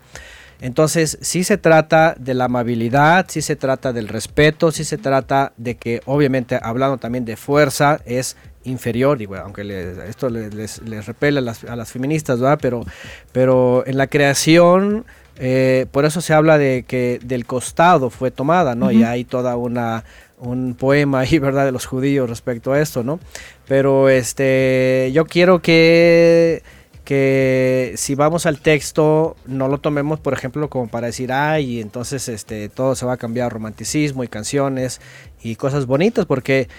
Entonces, 0.63 1.17
sí 1.19 1.43
se 1.43 1.57
trata 1.57 2.15
de 2.17 2.33
la 2.33 2.45
amabilidad, 2.45 3.25
sí 3.27 3.41
se 3.41 3.57
trata 3.57 3.91
del 3.91 4.07
respeto, 4.07 4.71
sí 4.71 4.85
se 4.85 4.97
trata 4.97 5.51
de 5.57 5.75
que, 5.75 6.01
obviamente, 6.05 6.57
hablando 6.63 6.95
también 6.97 7.25
de 7.25 7.35
fuerza, 7.35 7.99
es 8.05 8.37
inferior, 8.63 9.21
y 9.21 9.27
aunque 9.43 9.61
esto 10.07 10.29
les, 10.29 11.05
repele 11.05 11.39
a 11.39 11.75
las, 11.75 11.91
feministas, 11.91 12.39
¿verdad? 12.39 12.59
Pero, 12.61 12.85
pero 13.33 13.83
en 13.85 13.97
la 13.97 14.07
creación, 14.07 15.03
eh, 15.35 15.85
por 15.91 16.05
eso 16.05 16.21
se 16.21 16.33
habla 16.33 16.57
de 16.57 16.85
que 16.87 17.19
del 17.21 17.45
costado 17.45 18.09
fue 18.09 18.31
tomada, 18.31 18.73
¿no? 18.73 18.89
Y 18.89 19.03
hay 19.03 19.25
toda 19.25 19.57
una 19.57 20.05
un 20.39 20.75
poema 20.75 21.19
ahí, 21.19 21.39
¿verdad? 21.39 21.65
De 21.65 21.73
los 21.73 21.85
judíos 21.85 22.29
respecto 22.29 22.71
a 22.71 22.79
esto, 22.79 23.03
¿no? 23.03 23.19
Pero 23.67 24.07
este, 24.07 25.11
yo 25.13 25.25
quiero 25.25 25.61
que 25.61 26.63
que 27.03 27.93
si 27.97 28.15
vamos 28.15 28.45
al 28.45 28.59
texto 28.59 29.35
no 29.45 29.67
lo 29.67 29.77
tomemos 29.77 30.19
por 30.19 30.33
ejemplo 30.33 30.69
como 30.69 30.87
para 30.87 31.07
decir 31.07 31.33
ay 31.33 31.81
entonces 31.81 32.29
este 32.29 32.69
todo 32.69 32.95
se 32.95 33.05
va 33.05 33.13
a 33.13 33.17
cambiar 33.17 33.51
romanticismo 33.51 34.23
y 34.23 34.29
canciones 34.29 35.01
y 35.41 35.55
cosas 35.55 35.85
bonitas 35.85 36.25
porque 36.25 36.69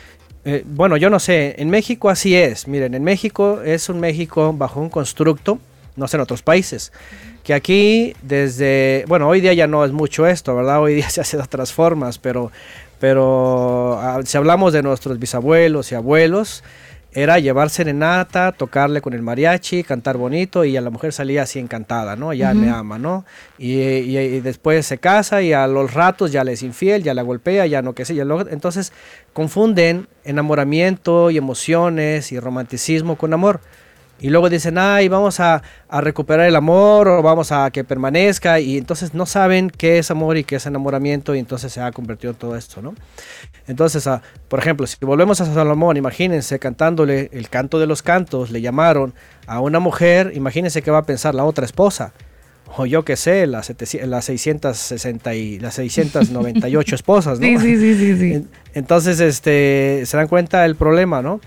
eh, 0.46 0.64
bueno 0.66 0.96
yo 0.96 1.10
no 1.10 1.18
sé 1.20 1.56
en 1.58 1.70
México 1.70 2.08
así 2.08 2.36
es. 2.36 2.68
Miren 2.68 2.94
en 2.94 3.04
México 3.04 3.60
es 3.62 3.88
un 3.88 4.00
México 4.00 4.52
bajo 4.54 4.80
un 4.80 4.88
constructo 4.88 5.58
no 5.96 6.08
sé 6.08 6.16
en 6.16 6.22
otros 6.22 6.42
países 6.42 6.92
que 7.42 7.52
aquí 7.52 8.14
desde 8.22 9.04
bueno 9.06 9.28
hoy 9.28 9.42
día 9.42 9.52
ya 9.52 9.66
no 9.66 9.84
es 9.84 9.92
mucho 9.92 10.26
esto 10.26 10.56
verdad 10.56 10.80
hoy 10.80 10.94
día 10.94 11.10
se 11.10 11.20
hace 11.20 11.36
de 11.36 11.42
otras 11.42 11.72
formas 11.72 12.18
pero 12.18 12.50
pero 12.98 13.98
ah, 14.00 14.20
si 14.24 14.38
hablamos 14.38 14.72
de 14.72 14.82
nuestros 14.82 15.18
bisabuelos 15.18 15.92
y 15.92 15.94
abuelos 15.94 16.64
era 17.14 17.38
llevar 17.38 17.70
serenata, 17.70 18.50
tocarle 18.52 19.00
con 19.00 19.14
el 19.14 19.22
mariachi, 19.22 19.84
cantar 19.84 20.16
bonito 20.16 20.64
y 20.64 20.76
a 20.76 20.80
la 20.80 20.90
mujer 20.90 21.12
salía 21.12 21.42
así 21.42 21.60
encantada, 21.60 22.16
¿no? 22.16 22.32
Ya 22.32 22.52
me 22.54 22.68
ama, 22.70 22.98
¿no? 22.98 23.24
Y, 23.56 24.40
después 24.40 24.84
se 24.84 24.98
casa 24.98 25.40
y 25.40 25.52
a 25.52 25.66
los 25.68 25.94
ratos 25.94 26.32
ya 26.32 26.42
le 26.42 26.52
es 26.52 26.62
infiel, 26.62 27.04
ya 27.04 27.14
la 27.14 27.22
golpea, 27.22 27.66
ya 27.66 27.82
no 27.82 27.94
qué 27.94 28.04
sé, 28.04 28.16
ya 28.16 28.24
entonces 28.50 28.92
confunden 29.32 30.08
enamoramiento 30.24 31.30
y 31.30 31.38
emociones 31.38 32.32
y 32.32 32.40
romanticismo 32.40 33.16
con 33.16 33.32
amor. 33.32 33.60
Y 34.24 34.30
luego 34.30 34.48
dicen, 34.48 34.78
ay, 34.78 35.08
vamos 35.08 35.38
a, 35.38 35.62
recuperar 35.90 36.46
el 36.46 36.56
amor 36.56 37.08
o 37.08 37.20
vamos 37.20 37.52
a 37.52 37.70
que 37.70 37.84
permanezca. 37.84 38.58
Y 38.58 38.78
entonces 38.78 39.12
no 39.12 39.26
saben 39.26 39.68
qué 39.68 39.98
es 39.98 40.10
amor 40.10 40.38
y 40.38 40.44
qué 40.44 40.56
es 40.56 40.64
enamoramiento 40.64 41.34
y 41.34 41.40
entonces 41.40 41.70
se 41.74 41.82
ha 41.82 41.92
convertido 41.92 42.32
en 42.32 42.38
todo 42.38 42.56
esto, 42.56 42.80
¿no? 42.80 42.94
Entonces, 43.68 44.06
ah, 44.06 44.22
por 44.48 44.60
ejemplo, 44.60 44.86
si 44.86 44.96
volvemos 45.04 45.42
a 45.42 45.52
Salomón, 45.52 45.98
imagínense 45.98 46.58
cantándole 46.58 47.28
el 47.34 47.50
canto 47.50 47.78
de 47.78 47.86
los 47.86 48.00
cantos, 48.00 48.50
le 48.50 48.62
llamaron 48.62 49.12
a 49.46 49.60
una 49.60 49.78
mujer, 49.78 50.32
imagínense 50.34 50.80
qué 50.80 50.90
va 50.90 51.00
a 51.00 51.04
pensar 51.04 51.34
la 51.34 51.44
otra 51.44 51.66
esposa. 51.66 52.14
O 52.78 52.86
yo 52.86 53.04
qué 53.04 53.16
sé, 53.16 53.46
las, 53.46 53.70
las 54.06 54.24
660 54.24 55.34
y 55.34 55.58
las 55.58 55.74
698 55.74 56.94
esposas, 56.94 57.40
¿no? 57.40 57.46
Sí, 57.46 57.58
sí, 57.58 57.76
sí, 57.76 58.16
sí, 58.16 58.46
Entonces, 58.72 59.20
este, 59.20 60.04
se 60.06 60.16
dan 60.16 60.28
cuenta 60.28 60.62
del 60.62 60.76
problema, 60.76 61.20
¿no? 61.20 61.42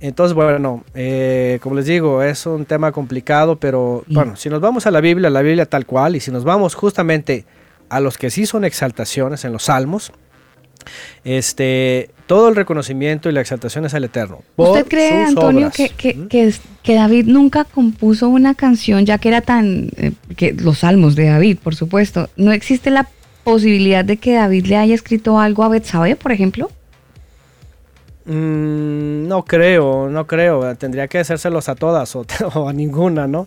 Entonces, 0.00 0.34
bueno, 0.34 0.82
eh, 0.94 1.58
como 1.62 1.76
les 1.76 1.84
digo, 1.84 2.22
es 2.22 2.46
un 2.46 2.64
tema 2.64 2.90
complicado, 2.90 3.56
pero 3.56 4.02
bueno, 4.08 4.34
si 4.34 4.48
nos 4.48 4.60
vamos 4.60 4.86
a 4.86 4.90
la 4.90 5.00
Biblia, 5.00 5.28
la 5.28 5.42
Biblia 5.42 5.66
tal 5.66 5.84
cual, 5.84 6.16
y 6.16 6.20
si 6.20 6.30
nos 6.30 6.42
vamos 6.42 6.74
justamente 6.74 7.44
a 7.90 8.00
los 8.00 8.16
que 8.16 8.30
sí 8.30 8.46
son 8.46 8.64
exaltaciones 8.64 9.44
en 9.44 9.52
los 9.52 9.64
salmos, 9.64 10.10
este, 11.22 12.08
todo 12.26 12.48
el 12.48 12.56
reconocimiento 12.56 13.28
y 13.28 13.32
la 13.32 13.42
exaltación 13.42 13.84
es 13.84 13.92
al 13.92 14.04
Eterno. 14.04 14.42
¿Usted 14.56 14.86
cree, 14.86 15.24
Antonio, 15.24 15.70
que, 15.70 15.90
que, 15.92 16.94
David 16.94 17.26
nunca 17.26 17.64
compuso 17.64 18.30
una 18.30 18.54
canción, 18.54 19.04
ya 19.04 19.18
que 19.18 19.28
era 19.28 19.42
tan, 19.42 19.90
eh, 19.98 20.12
que 20.36 20.54
los 20.54 20.78
salmos 20.78 21.14
de 21.14 21.26
David, 21.26 21.58
por 21.62 21.74
supuesto, 21.74 22.30
¿no 22.36 22.52
existe 22.52 22.90
la 22.90 23.06
posibilidad 23.44 24.04
de 24.04 24.16
que 24.16 24.34
David 24.34 24.66
le 24.66 24.76
haya 24.76 24.94
escrito 24.94 25.38
algo 25.38 25.62
a 25.62 25.68
Betsabe, 25.68 26.16
por 26.16 26.32
ejemplo? 26.32 26.70
Mm, 28.30 29.26
no 29.26 29.44
creo, 29.44 30.08
no 30.08 30.26
creo. 30.28 30.76
Tendría 30.76 31.08
que 31.08 31.18
hacérselos 31.18 31.68
a 31.68 31.74
todas 31.74 32.14
o, 32.14 32.24
a 32.68 32.72
ninguna, 32.72 33.26
¿no? 33.26 33.46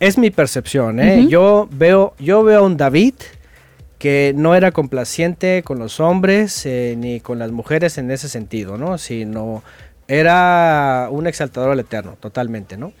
Es 0.00 0.16
mi 0.16 0.30
percepción, 0.30 0.98
¿eh? 1.00 1.26
Yo 1.28 1.68
veo, 1.70 2.14
yo 2.18 2.42
veo 2.42 2.60
a 2.60 2.62
un 2.62 2.76
David 2.78 3.14
que 3.98 4.32
no 4.34 4.54
era 4.54 4.72
complaciente 4.72 5.62
con 5.62 5.78
los 5.78 6.00
hombres 6.00 6.66
eh, 6.66 6.96
ni 6.98 7.20
con 7.20 7.38
las 7.38 7.52
mujeres 7.52 7.98
en 7.98 8.10
ese 8.10 8.28
sentido, 8.28 8.78
¿no? 8.78 8.98
Sino 8.98 9.62
era 10.08 11.08
un 11.10 11.26
exaltador 11.26 11.70
al 11.70 11.80
eterno, 11.80 12.16
totalmente, 12.18 12.76
¿no? 12.76 12.92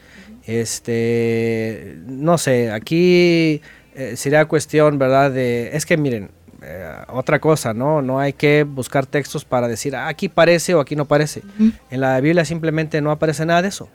Este, 0.44 1.96
no 2.06 2.36
sé, 2.36 2.70
aquí 2.70 3.62
eh, 3.94 4.16
sería 4.16 4.44
cuestión, 4.44 4.98
¿verdad? 4.98 5.32
De, 5.32 5.70
es 5.74 5.86
que 5.86 5.96
miren, 5.96 6.30
eh, 6.62 6.92
otra 7.08 7.38
cosa, 7.38 7.74
¿no? 7.74 8.02
No 8.02 8.18
hay 8.18 8.32
que 8.32 8.64
buscar 8.64 9.06
textos 9.06 9.44
para 9.44 9.68
decir, 9.68 9.96
ah, 9.96 10.08
aquí 10.08 10.28
parece 10.28 10.74
o 10.74 10.80
aquí 10.80 10.96
no 10.96 11.04
parece. 11.04 11.42
En 11.90 12.00
la 12.00 12.20
Biblia 12.20 12.44
simplemente 12.44 13.00
no 13.00 13.10
aparece 13.10 13.44
nada 13.46 13.62
de 13.62 13.68
eso. 13.68 13.88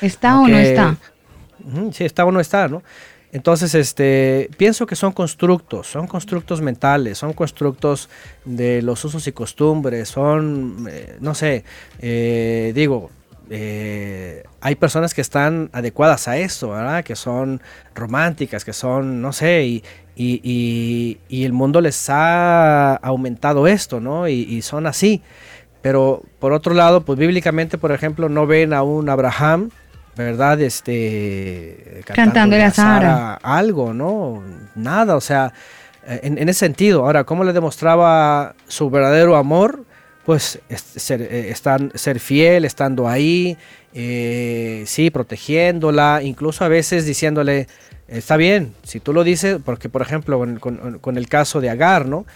¿Está 0.00 0.40
o 0.40 0.48
no 0.48 0.58
está? 0.58 0.96
sí, 1.92 2.04
está 2.04 2.24
o 2.24 2.32
no 2.32 2.40
está, 2.40 2.68
¿no? 2.68 2.82
Entonces, 3.32 3.74
este, 3.76 4.50
pienso 4.56 4.86
que 4.86 4.96
son 4.96 5.12
constructos, 5.12 5.86
son 5.86 6.08
constructos 6.08 6.60
mentales, 6.60 7.18
son 7.18 7.32
constructos 7.32 8.08
de 8.44 8.82
los 8.82 9.04
usos 9.04 9.26
y 9.28 9.32
costumbres, 9.32 10.08
son, 10.08 10.88
eh, 10.90 11.16
no 11.20 11.34
sé, 11.34 11.64
eh, 12.00 12.72
digo, 12.74 13.10
hay 13.50 14.74
personas 14.76 15.12
que 15.12 15.20
están 15.20 15.70
adecuadas 15.72 16.28
a 16.28 16.36
eso, 16.36 16.70
¿verdad? 16.70 17.02
Que 17.02 17.16
son 17.16 17.60
románticas, 17.94 18.64
que 18.64 18.72
son, 18.72 19.20
no 19.20 19.32
sé, 19.32 19.64
y, 19.64 19.82
y, 20.16 21.44
el 21.44 21.52
mundo 21.52 21.80
les 21.80 22.08
ha 22.10 22.94
aumentado 22.96 23.66
esto, 23.66 24.00
¿no? 24.00 24.28
Y, 24.28 24.62
son 24.62 24.86
así. 24.86 25.22
Pero 25.82 26.22
por 26.38 26.52
otro 26.52 26.74
lado, 26.74 27.04
pues 27.04 27.18
bíblicamente, 27.18 27.78
por 27.78 27.92
ejemplo, 27.92 28.28
no 28.28 28.46
ven 28.46 28.74
a 28.74 28.82
un 28.82 29.08
Abraham, 29.08 29.70
¿verdad? 30.14 30.60
Este, 30.60 32.02
cantándole 32.04 32.64
a 32.64 32.70
Sara 32.70 33.34
algo, 33.42 33.94
¿no? 33.94 34.42
Nada, 34.74 35.16
o 35.16 35.20
sea, 35.20 35.54
en, 36.06 36.48
ese 36.48 36.58
sentido. 36.58 37.04
Ahora, 37.04 37.24
¿cómo 37.24 37.44
le 37.44 37.52
demostraba 37.52 38.54
su 38.68 38.90
verdadero 38.90 39.36
amor? 39.36 39.84
Pues 40.30 40.60
ser, 40.94 41.22
eh, 41.22 41.52
ser 41.96 42.20
fiel, 42.20 42.64
estando 42.64 43.08
ahí, 43.08 43.56
eh, 43.92 44.84
sí, 44.86 45.10
protegiéndola, 45.10 46.20
incluso 46.22 46.64
a 46.64 46.68
veces 46.68 47.04
diciéndole, 47.04 47.66
está 48.06 48.36
bien, 48.36 48.72
si 48.84 49.00
tú 49.00 49.12
lo 49.12 49.24
dices, 49.24 49.58
porque 49.64 49.88
por 49.88 50.02
ejemplo 50.02 50.38
con, 50.60 51.16
el 51.16 51.28
caso 51.28 51.60
de 51.60 51.68
Agar, 51.68 52.06
¿no? 52.06 52.26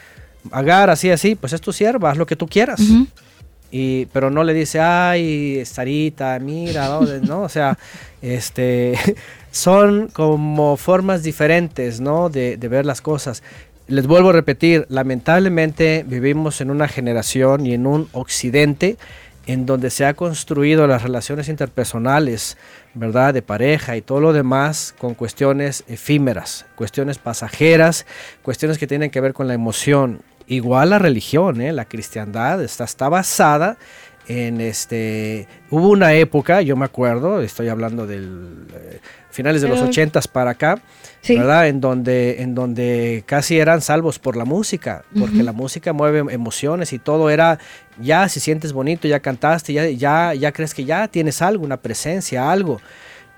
Agar, 0.51 0.91
así, 0.91 1.09
así, 1.12 1.37
pues 1.37 1.53
es 1.53 1.61
tu 1.61 1.73
sierva, 1.73 2.11
haz 2.11 2.16
lo 2.16 2.27
que 2.27 2.35
tú 2.35 2.49
quieras. 2.49 2.81
y, 3.71 4.07
pero 4.07 4.29
no 4.29 4.43
le 4.43 4.55
dice, 4.55 4.81
ay, 4.81 5.65
Sarita, 5.65 6.37
mira, 6.41 6.99
¿no? 7.23 7.43
O 7.43 7.49
sea, 7.49 7.79
este, 8.21 8.99
son 9.53 10.09
como 10.09 10.77
formas 10.77 11.23
diferentes, 11.23 12.01
¿no? 12.01 12.29
De, 12.29 12.57
de 12.57 12.66
ver 12.66 12.87
las 12.87 13.01
cosas. 13.01 13.45
Les 13.86 14.06
vuelvo 14.06 14.31
a 14.31 14.32
repetir, 14.32 14.86
lamentablemente 14.89 16.06
vivimos 16.09 16.62
en 16.62 16.70
una 16.70 16.89
generación 16.89 17.66
y 17.66 17.74
en 17.74 17.86
un 17.86 18.09
occidente 18.12 18.97
en 19.47 19.66
donde 19.66 19.90
se 19.90 20.06
ha 20.06 20.15
construido 20.15 20.86
las 20.86 21.02
relaciones 21.02 21.51
interpersonales, 21.51 22.56
¿verdad? 22.94 23.35
De 23.35 23.43
pareja 23.43 23.94
y 23.98 24.01
todo 24.01 24.20
lo 24.20 24.32
demás 24.32 24.94
con 24.98 25.12
cuestiones 25.12 25.85
efímeras, 25.86 26.65
cuestiones 26.77 27.19
pasajeras, 27.19 28.06
cuestiones 28.43 28.78
que 28.78 28.86
tienen 28.86 29.11
que 29.11 29.20
ver 29.20 29.35
con 29.35 29.48
la 29.48 29.55
emoción. 29.55 30.23
Igual 30.47 30.89
la 30.90 30.98
religión, 30.98 31.61
¿eh? 31.61 31.73
la 31.73 31.85
cristiandad 31.85 32.62
está, 32.62 32.85
está 32.85 33.11
basada 33.11 33.77
en 34.27 34.61
este 34.61 35.47
hubo 35.70 35.90
una 35.90 36.15
época 36.15 36.62
yo 36.62 36.77
me 36.77 36.86
acuerdo 36.86 37.43
estoy 37.43 37.69
hablando 37.69 38.06
del 38.06 38.66
eh, 38.74 39.01
finales 39.35 39.61
de 39.61 39.69
los 39.69 39.81
ochentas 39.81 40.28
para 40.28 40.52
acá 40.52 40.81
verdad 41.28 41.69
en 41.69 41.81
donde 41.81 42.43
en 42.43 42.55
donde 42.55 43.24
casi 43.27 43.59
eran 43.59 43.81
salvos 43.81 44.19
por 44.19 44.36
la 44.36 44.44
música 44.44 45.05
porque 45.19 45.43
la 45.43 45.52
música 45.52 45.93
mueve 45.93 46.20
emociones 46.32 46.93
y 46.93 46.98
todo 46.98 47.28
era 47.31 47.59
ya 48.01 48.28
si 48.28 48.40
sientes 48.40 48.73
bonito 48.73 49.09
ya 49.09 49.20
cantaste 49.20 49.73
ya 49.73 49.89
ya 49.90 50.35
ya 50.35 50.52
crees 50.52 50.73
que 50.73 50.85
ya 50.85 51.09
tienes 51.09 51.43
algo 51.43 51.65
una 51.65 51.78
presencia 51.78 52.51
algo 52.51 52.81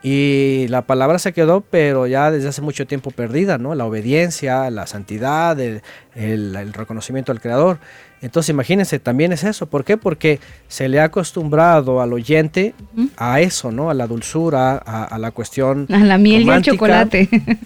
y 0.03 0.69
la 0.69 0.83
palabra 0.83 1.19
se 1.19 1.33
quedó, 1.33 1.63
pero 1.63 2.07
ya 2.07 2.31
desde 2.31 2.49
hace 2.49 2.63
mucho 2.63 2.87
tiempo 2.87 3.11
perdida, 3.11 3.59
¿no? 3.59 3.75
La 3.75 3.87
obediencia, 3.87 4.71
la 4.71 4.87
santidad, 4.87 5.59
el, 5.59 5.83
el 6.15 6.73
reconocimiento 6.75 7.33
al 7.33 7.41
Creador. 7.41 7.79
Entonces 8.23 8.51
imagínense, 8.51 8.99
también 8.99 9.33
es 9.33 9.45
eso. 9.45 9.67
¿Por 9.67 9.85
qué? 9.85 9.97
Porque 9.97 10.41
se 10.69 10.89
le 10.89 11.01
ha 11.01 11.05
acostumbrado 11.05 12.01
al 12.01 12.13
oyente 12.13 12.75
a 13.17 13.41
eso, 13.41 13.71
¿no? 13.71 13.91
A 13.91 13.95
la 13.95 14.07
dulzura, 14.07 14.77
a, 14.77 15.19
la 15.19 15.31
cuestión. 15.31 15.87
A 15.93 15.99
la 15.99 16.17
miel 16.17 16.43
y 16.43 16.51
el 16.51 16.63
chocolate. 16.63 17.29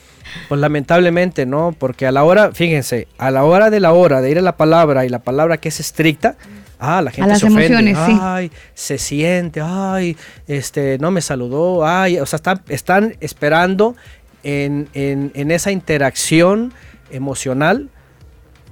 Pues 0.49 0.61
lamentablemente, 0.61 1.45
¿no? 1.45 1.75
Porque 1.77 2.07
a 2.07 2.13
la 2.13 2.23
hora, 2.23 2.53
fíjense, 2.53 3.09
a 3.19 3.33
la 3.33 3.43
hora 3.43 3.69
de 3.69 3.81
la 3.81 3.93
hora 3.93 4.21
de 4.21 4.31
ir 4.31 4.39
a 4.39 4.43
la 4.43 4.57
palabra 4.57 5.05
y 5.05 5.09
la 5.09 5.19
palabra 5.19 5.57
que 5.57 5.71
es 5.71 5.81
estricta, 5.81 6.37
ah, 6.79 7.03
la 7.03 7.11
gente 7.11 7.35
se 7.35 7.47
ofende, 7.47 7.95
ay, 7.97 8.53
se 8.75 8.99
siente, 8.99 9.61
ay, 9.61 10.17
este, 10.47 10.99
no 10.99 11.11
me 11.11 11.21
saludó, 11.21 11.85
ay, 11.85 12.21
o 12.21 12.27
sea, 12.27 12.37
están, 12.37 12.63
están 12.69 13.17
esperando 13.19 13.97
en, 14.45 14.89
en, 14.95 15.33
en 15.35 15.51
esa 15.51 15.73
interacción 15.73 16.73
emocional 17.11 17.89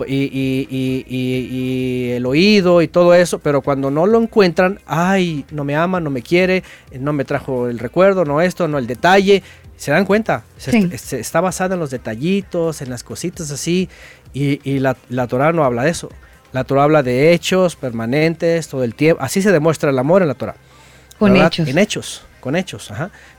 y, 0.07 1.75
el 2.11 2.27
oído 2.27 2.83
y 2.83 2.89
todo 2.89 3.15
eso, 3.15 3.39
pero 3.39 3.63
cuando 3.63 3.91
no 3.91 4.07
lo 4.07 4.21
encuentran, 4.21 4.81
ay, 4.87 5.45
no 5.51 5.65
me 5.65 5.75
ama, 5.77 6.01
no 6.01 6.11
me 6.11 6.23
quiere, 6.23 6.63
no 6.99 7.13
me 7.13 7.25
trajo 7.25 7.69
el 7.69 7.79
recuerdo, 7.79 8.25
no 8.25 8.41
esto, 8.41 8.69
no 8.69 8.79
el 8.79 8.87
detalle, 8.87 9.43
se 9.77 9.91
dan 9.93 10.05
cuenta, 10.05 10.43
está 10.67 11.41
basada 11.41 11.75
en 11.75 11.81
los 11.81 11.91
detallitos, 11.91 12.83
en 12.83 12.91
las 12.91 13.05
cositas 13.05 13.51
así, 13.51 13.89
y, 14.33 14.79
la, 14.81 14.97
la 15.09 15.27
Torah 15.27 15.53
no 15.53 15.65
habla 15.65 15.85
de 15.85 15.91
eso. 15.91 16.11
La 16.53 16.65
Torah 16.65 16.85
habla 16.85 17.03
de 17.03 17.33
hechos 17.33 17.77
permanentes, 17.77 18.69
todo 18.69 18.83
el 18.83 18.95
tiempo. 18.95 19.23
Así 19.23 19.43
se 19.43 19.53
demuestra 19.53 19.91
el 19.91 19.99
amor 19.99 20.23
en 20.23 20.29
la 20.29 20.35
Torah. 20.35 20.57
Con 21.19 21.37
hechos. 21.37 21.69
En 21.69 21.79
hechos, 21.79 22.23
con 22.41 22.57
hechos, 22.57 22.91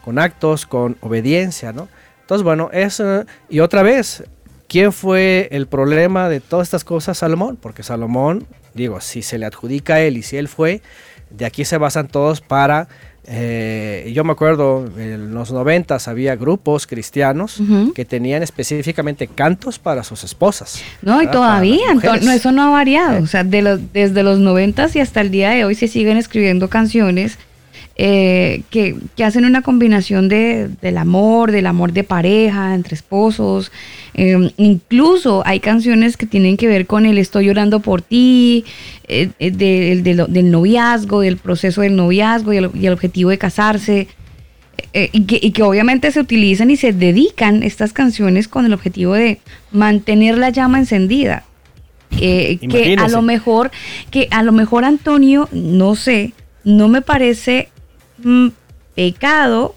con 0.03 0.19
actos, 0.19 0.65
con 0.65 0.97
obediencia, 1.01 1.71
¿no? 1.71 1.87
Entonces, 2.21 2.43
bueno, 2.43 2.69
eso, 2.71 3.25
y 3.49 3.59
otra 3.59 3.81
vez, 3.81 4.23
¿Quién 4.69 4.93
fue 4.93 5.49
el 5.51 5.65
problema 5.65 6.29
de 6.29 6.41
todas 6.41 6.67
estas 6.67 6.83
cosas? 6.83 7.17
Salomón, 7.17 7.57
porque 7.59 7.81
Salomón, 7.81 8.45
digo, 8.75 9.01
si 9.01 9.23
se 9.23 9.39
le 9.39 9.47
adjudica 9.47 9.95
a 9.95 10.01
él 10.01 10.15
y 10.15 10.21
si 10.21 10.37
él 10.37 10.47
fue, 10.47 10.83
de 11.31 11.45
aquí 11.45 11.65
se 11.65 11.77
basan 11.77 12.07
todos 12.07 12.39
para... 12.39 12.87
Eh, 13.31 14.11
yo 14.13 14.23
me 14.23 14.31
acuerdo 14.31 14.89
en 14.97 15.33
los 15.33 15.51
noventas 15.51 16.07
había 16.07 16.35
grupos 16.35 16.87
cristianos 16.87 17.61
que 17.93 18.05
tenían 18.05 18.41
específicamente 18.41 19.27
cantos 19.27 19.77
para 19.77 20.03
sus 20.03 20.23
esposas. 20.23 20.81
No, 21.01 21.21
y 21.21 21.27
todavía, 21.27 21.93
no, 21.95 22.31
eso 22.31 22.51
no 22.51 22.63
ha 22.63 22.69
variado. 22.69 23.23
O 23.23 23.27
sea, 23.27 23.43
de 23.43 23.61
los, 23.63 23.91
desde 23.91 24.23
los 24.23 24.39
noventas 24.39 24.95
y 24.95 24.99
hasta 24.99 25.21
el 25.21 25.31
día 25.31 25.49
de 25.49 25.65
hoy 25.65 25.73
se 25.75 25.87
siguen 25.87 26.17
escribiendo 26.17 26.69
canciones 26.69 27.39
eh, 28.01 28.61
que, 28.69 28.95
hacen 29.21 29.43
una 29.43 29.61
combinación 29.61 30.29
de, 30.29 30.69
del 30.81 30.97
amor, 30.97 31.51
del 31.51 31.67
amor 31.67 31.91
de 31.91 32.05
pareja, 32.05 32.73
entre 32.73 32.95
esposos. 32.95 33.73
Em, 34.13 34.51
incluso 34.55 35.43
hay 35.45 35.59
canciones 35.59 36.15
que 36.15 36.25
tienen 36.25 36.55
que 36.55 36.69
ver 36.69 36.85
con 36.85 37.05
el 37.05 37.17
estoy 37.17 37.47
llorando 37.47 37.81
por 37.81 38.01
ti, 38.01 38.63
eh, 39.09 39.31
eh, 39.39 39.51
del 39.51 40.49
noviazgo, 40.49 41.19
del 41.19 41.35
proceso 41.35 41.81
del 41.81 41.97
noviazgo 41.97 42.53
y 42.53 42.57
el, 42.57 42.93
objetivo 42.93 43.31
de 43.31 43.37
casarse. 43.37 44.07
y, 44.93 45.25
que, 45.25 45.37
y, 45.41 45.51
que, 45.51 45.63
obviamente 45.63 46.09
se 46.13 46.21
utilizan 46.21 46.71
y 46.71 46.77
se 46.77 46.93
dedican 46.93 47.63
estas 47.63 47.91
canciones 47.91 48.47
con 48.47 48.65
el 48.65 48.71
objetivo 48.71 49.13
de 49.13 49.39
mantener 49.73 50.37
la 50.37 50.51
llama 50.51 50.79
encendida. 50.79 51.43
que 52.11 52.95
a 52.97 53.09
lo 53.09 53.21
mejor, 53.21 53.71
que 54.09 54.29
a 54.31 54.41
lo 54.41 54.53
mejor 54.53 54.85
Antonio, 54.85 55.49
no 55.51 55.95
sé, 55.95 56.31
no 56.63 56.87
me 56.87 57.01
parece 57.01 57.67
Mm, 58.23 58.49
pecado, 58.95 59.75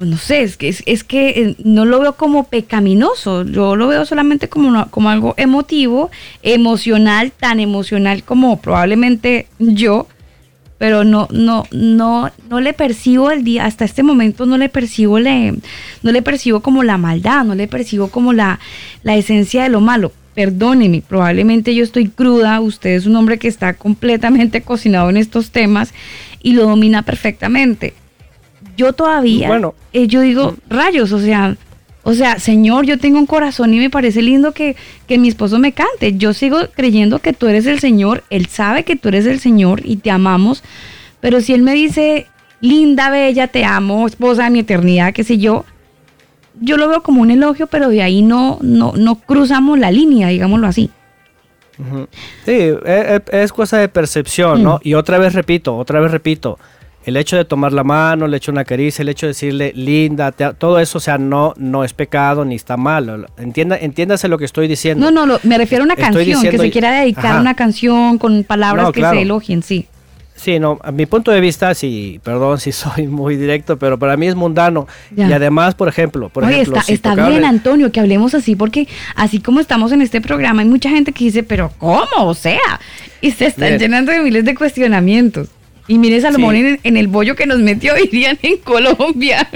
no 0.00 0.16
sé, 0.16 0.42
es 0.42 0.56
que, 0.56 0.68
es, 0.68 1.04
que 1.04 1.28
eh, 1.28 1.56
no 1.62 1.84
lo 1.84 2.00
veo 2.00 2.14
como 2.14 2.44
pecaminoso, 2.44 3.44
yo 3.44 3.76
lo 3.76 3.86
veo 3.88 4.06
solamente 4.06 4.48
como, 4.48 4.90
como 4.90 5.10
algo 5.10 5.34
emotivo, 5.36 6.10
emocional, 6.42 7.32
tan 7.32 7.60
emocional 7.60 8.22
como 8.24 8.60
probablemente 8.60 9.46
yo, 9.58 10.06
pero 10.78 11.04
no, 11.04 11.28
no, 11.30 11.64
no, 11.70 12.30
no 12.48 12.60
le 12.60 12.72
percibo 12.72 13.30
el 13.30 13.44
día, 13.44 13.66
hasta 13.66 13.84
este 13.84 14.02
momento 14.02 14.46
no 14.46 14.56
le 14.56 14.70
percibo, 14.70 15.18
le, 15.18 15.56
no 16.02 16.12
le 16.12 16.22
percibo 16.22 16.60
como 16.60 16.82
la 16.82 16.96
maldad, 16.96 17.44
no 17.44 17.54
le 17.54 17.68
percibo 17.68 18.08
como 18.08 18.32
la, 18.32 18.58
la 19.02 19.16
esencia 19.16 19.64
de 19.64 19.68
lo 19.68 19.82
malo. 19.82 20.12
Perdóneme, 20.40 21.02
probablemente 21.06 21.74
yo 21.74 21.84
estoy 21.84 22.08
cruda, 22.08 22.60
usted 22.60 22.94
es 22.94 23.04
un 23.04 23.14
hombre 23.14 23.38
que 23.38 23.46
está 23.46 23.74
completamente 23.74 24.62
cocinado 24.62 25.10
en 25.10 25.18
estos 25.18 25.50
temas 25.50 25.92
y 26.42 26.54
lo 26.54 26.62
domina 26.62 27.02
perfectamente. 27.02 27.92
Yo 28.74 28.94
todavía, 28.94 29.48
bueno, 29.48 29.74
eh, 29.92 30.06
yo 30.06 30.22
digo, 30.22 30.52
mm. 30.52 30.72
rayos, 30.72 31.12
o 31.12 31.20
sea, 31.20 31.58
o 32.04 32.14
sea, 32.14 32.38
Señor, 32.38 32.86
yo 32.86 32.96
tengo 32.96 33.18
un 33.18 33.26
corazón 33.26 33.74
y 33.74 33.80
me 33.80 33.90
parece 33.90 34.22
lindo 34.22 34.52
que, 34.52 34.76
que, 35.06 35.18
mi 35.18 35.28
esposo 35.28 35.58
me 35.58 35.72
cante. 35.72 36.16
Yo 36.16 36.32
sigo 36.32 36.56
creyendo 36.74 37.18
que 37.18 37.34
tú 37.34 37.46
eres 37.46 37.66
el 37.66 37.78
Señor, 37.78 38.24
Él 38.30 38.46
sabe 38.46 38.84
que 38.84 38.96
tú 38.96 39.10
eres 39.10 39.26
el 39.26 39.40
Señor 39.40 39.82
y 39.84 39.96
te 39.96 40.10
amamos, 40.10 40.64
pero 41.20 41.42
si 41.42 41.52
Él 41.52 41.60
me 41.60 41.74
dice, 41.74 42.28
linda, 42.62 43.10
bella, 43.10 43.46
te 43.48 43.66
amo, 43.66 44.06
esposa 44.06 44.44
de 44.44 44.50
mi 44.50 44.60
eternidad, 44.60 45.12
qué 45.12 45.22
sé 45.22 45.36
yo, 45.36 45.66
yo 46.60 46.76
lo 46.76 46.88
veo 46.88 47.02
como 47.02 47.22
un 47.22 47.30
elogio, 47.30 47.66
pero 47.66 47.88
de 47.88 48.02
ahí 48.02 48.22
no, 48.22 48.58
no, 48.62 48.92
no 48.96 49.14
cruzamos 49.16 49.78
la 49.78 49.90
línea, 49.90 50.28
digámoslo 50.28 50.66
así. 50.66 50.90
Sí, 52.44 52.52
e, 52.52 52.76
e, 52.84 53.22
es, 53.42 53.52
cosa 53.52 53.78
de 53.78 53.88
percepción, 53.88 54.62
¿no? 54.62 54.76
Mm. 54.76 54.88
Y 54.88 54.94
otra 54.94 55.18
vez 55.18 55.32
repito, 55.32 55.76
otra 55.76 56.00
vez 56.00 56.10
repito, 56.10 56.58
el 57.04 57.16
hecho 57.16 57.36
de 57.36 57.44
tomar 57.44 57.72
la 57.72 57.84
mano, 57.84 58.26
el 58.26 58.34
hecho 58.34 58.52
de 58.52 58.56
una 58.56 58.64
caricia, 58.64 59.02
el 59.02 59.08
hecho 59.08 59.26
de 59.26 59.30
decirle 59.30 59.72
linda, 59.74 60.32
todo 60.32 60.78
eso, 60.78 60.98
o 60.98 61.00
sea, 61.00 61.16
no, 61.16 61.54
no 61.56 61.84
es 61.84 61.94
pecado 61.94 62.44
ni 62.44 62.54
está 62.54 62.76
mal. 62.76 63.26
Entienda, 63.38 63.78
entiéndase 63.78 64.28
lo 64.28 64.36
que 64.36 64.44
estoy 64.44 64.68
diciendo. 64.68 65.10
No, 65.10 65.26
no, 65.26 65.38
me 65.42 65.56
refiero 65.56 65.82
a 65.82 65.86
una 65.86 65.96
canción, 65.96 66.42
que 66.42 66.58
se 66.58 66.70
quiera 66.70 67.00
dedicar 67.00 67.40
una 67.40 67.54
canción 67.54 68.18
con 68.18 68.44
palabras 68.44 68.92
que 68.92 69.02
se 69.02 69.22
elogien, 69.22 69.62
sí. 69.62 69.86
Sí, 70.40 70.58
no, 70.58 70.78
a 70.82 70.90
mi 70.90 71.04
punto 71.04 71.30
de 71.30 71.38
vista, 71.38 71.74
sí, 71.74 72.18
perdón 72.24 72.58
si 72.58 72.72
soy 72.72 73.06
muy 73.06 73.36
directo, 73.36 73.78
pero 73.78 73.98
para 73.98 74.16
mí 74.16 74.26
es 74.26 74.34
mundano. 74.34 74.88
Y 75.14 75.20
además, 75.20 75.74
por 75.74 75.86
ejemplo, 75.86 76.30
por 76.30 76.44
Oye, 76.44 76.62
ejemplo, 76.62 76.80
está, 76.88 77.14
bien, 77.14 77.44
Antonio, 77.44 77.92
que 77.92 78.00
hablemos 78.00 78.34
así, 78.34 78.56
porque 78.56 78.88
así 79.16 79.40
como 79.40 79.60
estamos 79.60 79.92
en 79.92 80.00
este 80.00 80.22
programa, 80.22 80.62
hay 80.62 80.68
mucha 80.68 80.88
gente 80.88 81.12
que 81.12 81.24
dice, 81.24 81.42
pero 81.42 81.70
¿cómo? 81.76 82.06
O 82.20 82.32
sea, 82.32 82.58
y 83.20 83.32
se 83.32 83.48
están 83.48 83.78
llenando 83.78 84.12
de 84.12 84.20
miles 84.20 84.46
de 84.46 84.54
cuestionamientos. 84.54 85.48
Y 85.88 85.98
mire 85.98 86.18
Salomón 86.22 86.78
en, 86.82 86.96
el 86.96 87.08
bollo 87.08 87.36
que 87.36 87.44
nos 87.44 87.58
metió, 87.58 87.94
dirían 88.10 88.38
en 88.40 88.56
Colombia. 88.58 89.46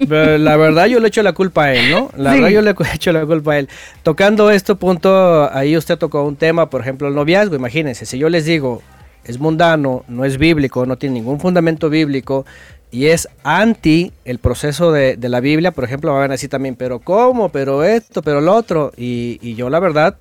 La 0.00 0.56
verdad 0.56 0.86
yo 0.86 0.98
le 0.98 1.06
echo 1.06 1.22
la 1.22 1.32
culpa 1.32 1.66
a 1.66 1.74
él, 1.74 1.92
¿no? 1.92 2.10
La 2.16 2.32
verdad 2.32 2.48
yo 2.48 2.62
le 2.62 2.74
echo 2.92 3.12
la 3.12 3.24
culpa 3.24 3.52
a 3.52 3.58
él. 3.60 3.68
Tocando 4.02 4.50
este 4.50 4.74
punto, 4.74 5.48
ahí 5.52 5.76
usted 5.76 5.96
tocó 5.96 6.24
un 6.24 6.34
tema, 6.34 6.70
por 6.70 6.80
ejemplo, 6.80 7.06
el 7.06 7.14
noviazgo. 7.14 7.54
Imagínense, 7.54 8.04
si 8.04 8.18
yo 8.18 8.28
les 8.28 8.46
digo, 8.46 8.82
es 9.28 9.38
mundano, 9.38 10.04
no 10.08 10.24
es 10.24 10.38
bíblico, 10.38 10.86
no 10.86 10.96
tiene 10.96 11.14
ningún 11.14 11.38
fundamento 11.38 11.88
bíblico, 11.88 12.44
y 12.90 13.06
es 13.06 13.28
anti 13.44 14.12
el 14.24 14.38
proceso 14.38 14.92
de, 14.92 15.16
la 15.20 15.40
Biblia, 15.40 15.72
por 15.72 15.84
ejemplo, 15.84 16.12
van 16.14 16.30
a 16.30 16.34
decir 16.34 16.48
también, 16.48 16.74
pero 16.74 17.00
¿cómo? 17.00 17.50
Pero 17.50 17.84
esto, 17.84 18.22
pero 18.22 18.40
lo 18.40 18.54
otro. 18.54 18.92
Y, 18.96 19.54
yo 19.54 19.68
la 19.68 19.78
verdad, 19.78 20.16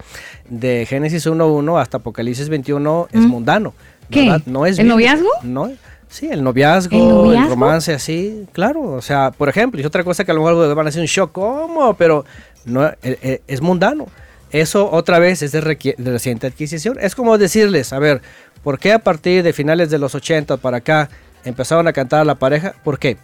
de 0.50 0.86
Génesis 0.86 1.26
1.1 1.26 1.82
hasta 1.82 1.98
Apocalipsis 1.98 2.50
21 2.50 3.08
es 3.14 3.22
mundano. 3.22 3.74
¿Qué? 4.10 4.42
No 4.46 4.66
es 4.66 4.80
¿El 4.80 4.88
noviazgo? 4.88 5.30
No, 5.44 5.72
sí, 6.10 6.28
el 6.30 6.44
noviazgo, 6.44 7.34
¿El 7.34 7.48
romance 7.48 7.94
así, 7.94 8.46
claro. 8.52 8.82
O 8.82 9.02
sea, 9.02 9.32
por 9.32 9.48
ejemplo, 9.48 9.80
y 9.80 9.86
otra 9.86 10.04
cosa 10.04 10.26
que 10.26 10.32
a 10.32 10.34
lo 10.34 10.44
mejor 10.44 10.76
van 10.76 10.88
a 10.88 10.90
decir 10.90 11.02
un 11.02 11.08
shock, 11.08 11.32
¿cómo? 11.32 11.94
Pero 11.96 12.26
no, 12.66 12.86
e, 12.86 12.98
e, 13.04 13.42
es, 13.48 13.62
mundano. 13.62 14.08
Eso 14.52 14.90
otra 14.92 15.20
vez 15.20 15.42
es 15.42 15.54
de, 15.54 15.62
de 15.98 16.12
reciente 16.12 16.48
adquisición. 16.48 16.98
Es 17.00 17.16
como 17.16 17.38
decirles, 17.38 17.92
a 17.92 18.00
ver, 18.00 18.22
¿por 18.47 18.47
qué 18.80 18.92
a 18.92 19.00
partir 19.00 19.44
de 19.44 19.54
finales 19.54 19.90
de 19.90 19.98
los 19.98 20.16
80 20.16 20.58
para 20.58 20.78
acá 20.78 21.10
empezaron 21.46 21.88
a 21.88 21.94
cantar 21.94 22.22
a 22.22 22.26
la 22.26 22.36
pareja. 22.36 22.74
¿Por 22.84 23.00
qué? 23.00 23.18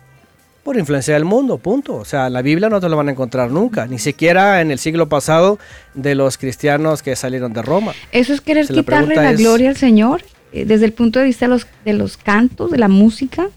Por 0.63 0.77
influencia 0.77 1.13
del 1.13 1.25
mundo, 1.25 1.57
punto. 1.57 1.95
O 1.95 2.05
sea, 2.05 2.29
la 2.29 2.41
Biblia 2.41 2.69
no 2.69 2.79
te 2.79 2.87
la 2.87 2.95
van 2.95 3.09
a 3.09 3.11
encontrar 3.11 3.51
nunca, 3.51 3.85
ni 3.85 3.99
siquiera 3.99 4.61
en 4.61 4.71
el 4.71 4.79
siglo 4.79 5.09
pasado 5.09 5.59
de 5.93 6.15
los 6.15 6.37
cristianos 6.37 7.03
que 7.03 7.17
salieron 7.17 7.51
de 7.51 7.61
Roma. 7.61 7.93
¿Eso 8.13 8.33
es 8.33 8.39
querer 8.39 8.67
quitarle 8.67 9.15
la, 9.15 9.33
gloria 9.33 9.69
al 9.69 9.75
Señor 9.75 10.23
eh, 10.53 10.63
desde 10.65 10.85
el 10.85 10.93
punto 10.93 11.19
de 11.19 11.25
vista 11.25 11.45
de 11.45 11.49
los, 11.49 11.67
de 11.83 11.93
los 11.93 12.15
cantos, 12.15 12.71
de 12.71 12.77
la 12.77 12.87
música? 12.87 13.49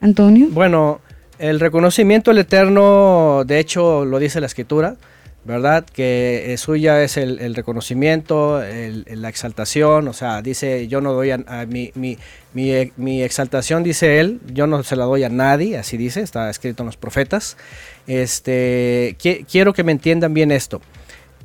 Antonio. 0.00 0.46
Bueno, 0.50 1.00
el 1.38 1.60
reconocimiento 1.60 2.30
al 2.30 2.38
Eterno, 2.38 3.42
de 3.46 3.58
hecho, 3.58 4.04
lo 4.04 4.18
dice 4.18 4.40
la 4.40 4.46
Escritura, 4.46 4.96
¿verdad? 5.48 5.86
Que 5.86 6.52
eh, 6.52 6.58
suya 6.58 7.02
es 7.02 7.16
el, 7.16 7.54
reconocimiento, 7.54 8.60
la 8.60 9.28
exaltación, 9.30 10.06
o 10.06 10.12
sea, 10.12 10.42
dice, 10.42 10.88
yo 10.88 11.00
no 11.00 11.14
doy 11.14 11.30
a, 11.30 11.38
mi, 11.66 11.90
mi, 11.94 12.18
mi, 12.52 13.22
exaltación, 13.22 13.82
dice 13.82 14.20
él, 14.20 14.40
yo 14.52 14.66
no 14.66 14.82
se 14.82 14.94
la 14.94 15.06
doy 15.06 15.24
a 15.24 15.30
nadie, 15.30 15.78
así 15.78 15.96
dice, 15.96 16.20
está 16.20 16.50
escrito 16.50 16.82
en 16.82 16.88
los 16.88 16.98
profetas. 16.98 17.56
Este, 18.06 19.16
quiero 19.50 19.72
que 19.72 19.84
me 19.84 19.92
entiendan 19.92 20.34
bien 20.34 20.50
esto. 20.50 20.82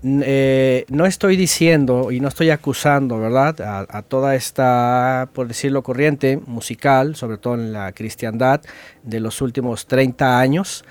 Eh, 0.03 0.84
no 0.89 1.05
estoy 1.05 1.38
diciendo 1.38 2.11
y 2.11 2.19
no 2.19 2.27
estoy 2.27 2.49
acusando, 2.49 3.19
¿verdad? 3.19 3.61
A, 3.61 3.88
a, 3.89 4.01
toda 4.01 4.35
esta, 4.35 5.30
por 5.31 5.47
decirlo 5.47 5.81
corriente, 5.81 6.41
musical, 6.45 7.15
sobre 7.15 7.38
todo 7.38 7.53
en 7.53 7.71
la 7.71 7.93
cristiandad 7.93 8.59
de 9.03 9.21
los 9.21 9.41
últimos 9.41 9.88
30 9.88 10.41
años, 10.41 10.84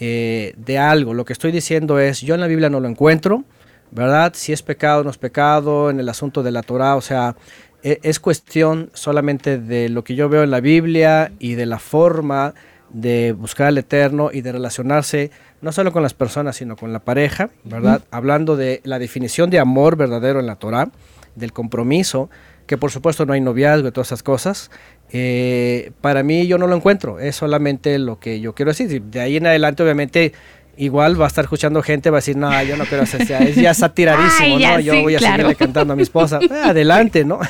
eh, 0.00 0.54
de 0.56 0.78
algo. 0.78 1.12
Lo 1.12 1.26
que 1.26 1.34
estoy 1.34 1.52
diciendo 1.52 1.98
es, 1.98 2.22
yo 2.22 2.34
en 2.34 2.40
la 2.40 2.46
Biblia 2.46 2.70
no 2.70 2.80
lo 2.80 2.88
encuentro, 2.88 3.44
¿verdad? 3.90 4.32
Si 4.34 4.52
es 4.52 4.62
pecado 4.62 5.02
o 5.02 5.04
no 5.04 5.10
es 5.10 5.18
pecado, 5.18 5.90
en 5.90 6.00
el 6.00 6.08
asunto 6.08 6.42
de 6.42 6.50
la 6.50 6.62
Torah, 6.62 6.96
o 6.96 7.02
sea, 7.02 7.36
e, 7.82 8.00
es 8.02 8.18
cuestión 8.18 8.90
solamente 8.94 9.58
de 9.58 9.90
lo 9.90 10.02
que 10.02 10.14
yo 10.14 10.30
veo 10.30 10.42
en 10.42 10.50
la 10.50 10.60
Biblia 10.60 11.32
y 11.38 11.54
de 11.54 11.66
la 11.66 11.78
forma 11.78 12.54
de 12.88 13.32
buscar 13.32 13.66
al 13.66 13.78
Eterno 13.78 14.30
y 14.32 14.40
de 14.40 14.52
relacionarse 14.52 15.30
no 15.60 15.70
solo 15.70 15.92
con 15.92 16.02
las 16.02 16.14
personas, 16.14 16.56
sino 16.56 16.76
con 16.76 16.92
la 16.92 17.00
pareja, 17.00 17.50
¿verdad? 17.64 18.02
Hablando 18.10 18.56
de 18.56 18.80
la 18.84 18.98
definición 18.98 19.50
de 19.50 19.58
amor 19.58 19.96
verdadero 19.96 20.40
en 20.40 20.46
la 20.46 20.56
Torah, 20.56 20.90
del 21.34 21.52
compromiso, 21.52 22.30
que 22.70 22.78
por 22.78 22.92
supuesto 22.92 23.26
no 23.26 23.32
hay 23.32 23.40
noviazgo 23.40 23.88
y 23.88 23.90
todas 23.90 24.06
esas 24.06 24.22
cosas, 24.22 24.70
eh, 25.10 25.90
para 26.00 26.22
mí 26.22 26.46
yo 26.46 26.56
no 26.56 26.68
lo 26.68 26.76
encuentro, 26.76 27.18
es 27.18 27.34
solamente 27.34 27.98
lo 27.98 28.20
que 28.20 28.38
yo 28.38 28.54
quiero 28.54 28.70
decir. 28.70 29.02
De 29.02 29.18
ahí 29.18 29.38
en 29.38 29.48
adelante, 29.48 29.82
obviamente, 29.82 30.32
igual 30.76 31.20
va 31.20 31.24
a 31.24 31.26
estar 31.26 31.46
escuchando 31.46 31.82
gente, 31.82 32.10
va 32.10 32.18
a 32.18 32.20
decir, 32.20 32.36
no, 32.36 32.62
yo 32.62 32.76
no 32.76 32.84
quiero 32.84 33.02
hacer, 33.02 33.22
es 33.42 33.56
ya 33.56 33.70
está 33.72 33.92
tiradísimo, 33.92 34.60
¿no? 34.60 34.78
Yo 34.78 35.02
voy 35.02 35.16
a 35.16 35.18
seguirle 35.18 35.56
cantando 35.56 35.94
a 35.94 35.96
mi 35.96 36.02
esposa. 36.02 36.38
Eh, 36.48 36.62
adelante, 36.64 37.24
¿no? 37.24 37.40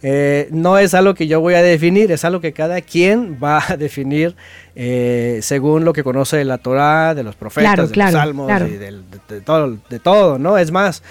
Eh, 0.00 0.46
no 0.52 0.78
es 0.78 0.94
algo 0.94 1.14
que 1.14 1.26
yo 1.26 1.40
voy 1.40 1.54
a 1.54 1.62
definir, 1.62 2.12
es 2.12 2.24
algo 2.24 2.40
que 2.40 2.52
cada 2.52 2.82
quien 2.82 3.40
va 3.42 3.64
a 3.68 3.76
definir 3.76 4.36
según 5.40 5.84
lo 5.84 5.92
que 5.92 6.04
conoce 6.04 6.36
de 6.36 6.44
la 6.44 6.58
Torah, 6.58 7.16
de 7.16 7.24
los 7.24 7.34
profetas, 7.34 7.90
de 7.90 7.96
los 7.96 8.12
salmos, 8.12 8.48
y 8.60 8.76
de, 8.76 9.40
todo, 9.44 9.76
de 9.90 9.98
todo, 9.98 10.38
¿no? 10.38 10.56
Es 10.56 10.70
más, 10.70 11.02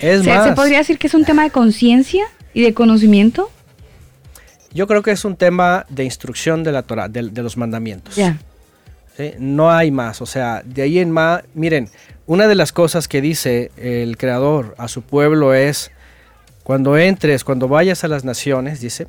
es 0.00 0.24
más. 0.24 0.44
¿Se 0.46 0.52
podría 0.52 0.78
decir 0.78 0.96
que 0.96 1.08
es 1.08 1.14
un 1.14 1.24
tema 1.24 1.42
de 1.42 1.50
conciencia? 1.50 2.24
Y 2.54 2.62
de 2.62 2.74
conocimiento? 2.74 3.50
Yo 4.72 4.86
creo 4.86 5.02
que 5.02 5.10
es 5.10 5.24
un 5.24 5.36
tema 5.36 5.86
de 5.88 6.04
instrucción 6.04 6.62
de 6.62 6.72
la 6.72 6.82
Torah, 6.82 7.08
de, 7.08 7.22
los 7.22 7.56
mandamientos. 7.56 8.16
No 9.38 9.70
hay 9.70 9.90
más, 9.90 10.22
o 10.22 10.26
sea, 10.26 10.62
de 10.64 10.82
ahí 10.82 10.98
en 10.98 11.10
más, 11.10 11.42
miren, 11.54 11.88
una 12.26 12.46
de 12.46 12.54
las 12.54 12.72
cosas 12.72 13.08
que 13.08 13.20
dice 13.20 13.72
el 13.76 14.16
Creador 14.16 14.74
a 14.78 14.86
su 14.86 15.02
pueblo 15.02 15.54
es, 15.54 15.90
cuando 16.62 16.96
entres, 16.96 17.42
cuando 17.42 17.66
vayas 17.66 18.04
a 18.04 18.08
las 18.08 18.24
naciones, 18.24 18.80
dice, 18.80 19.08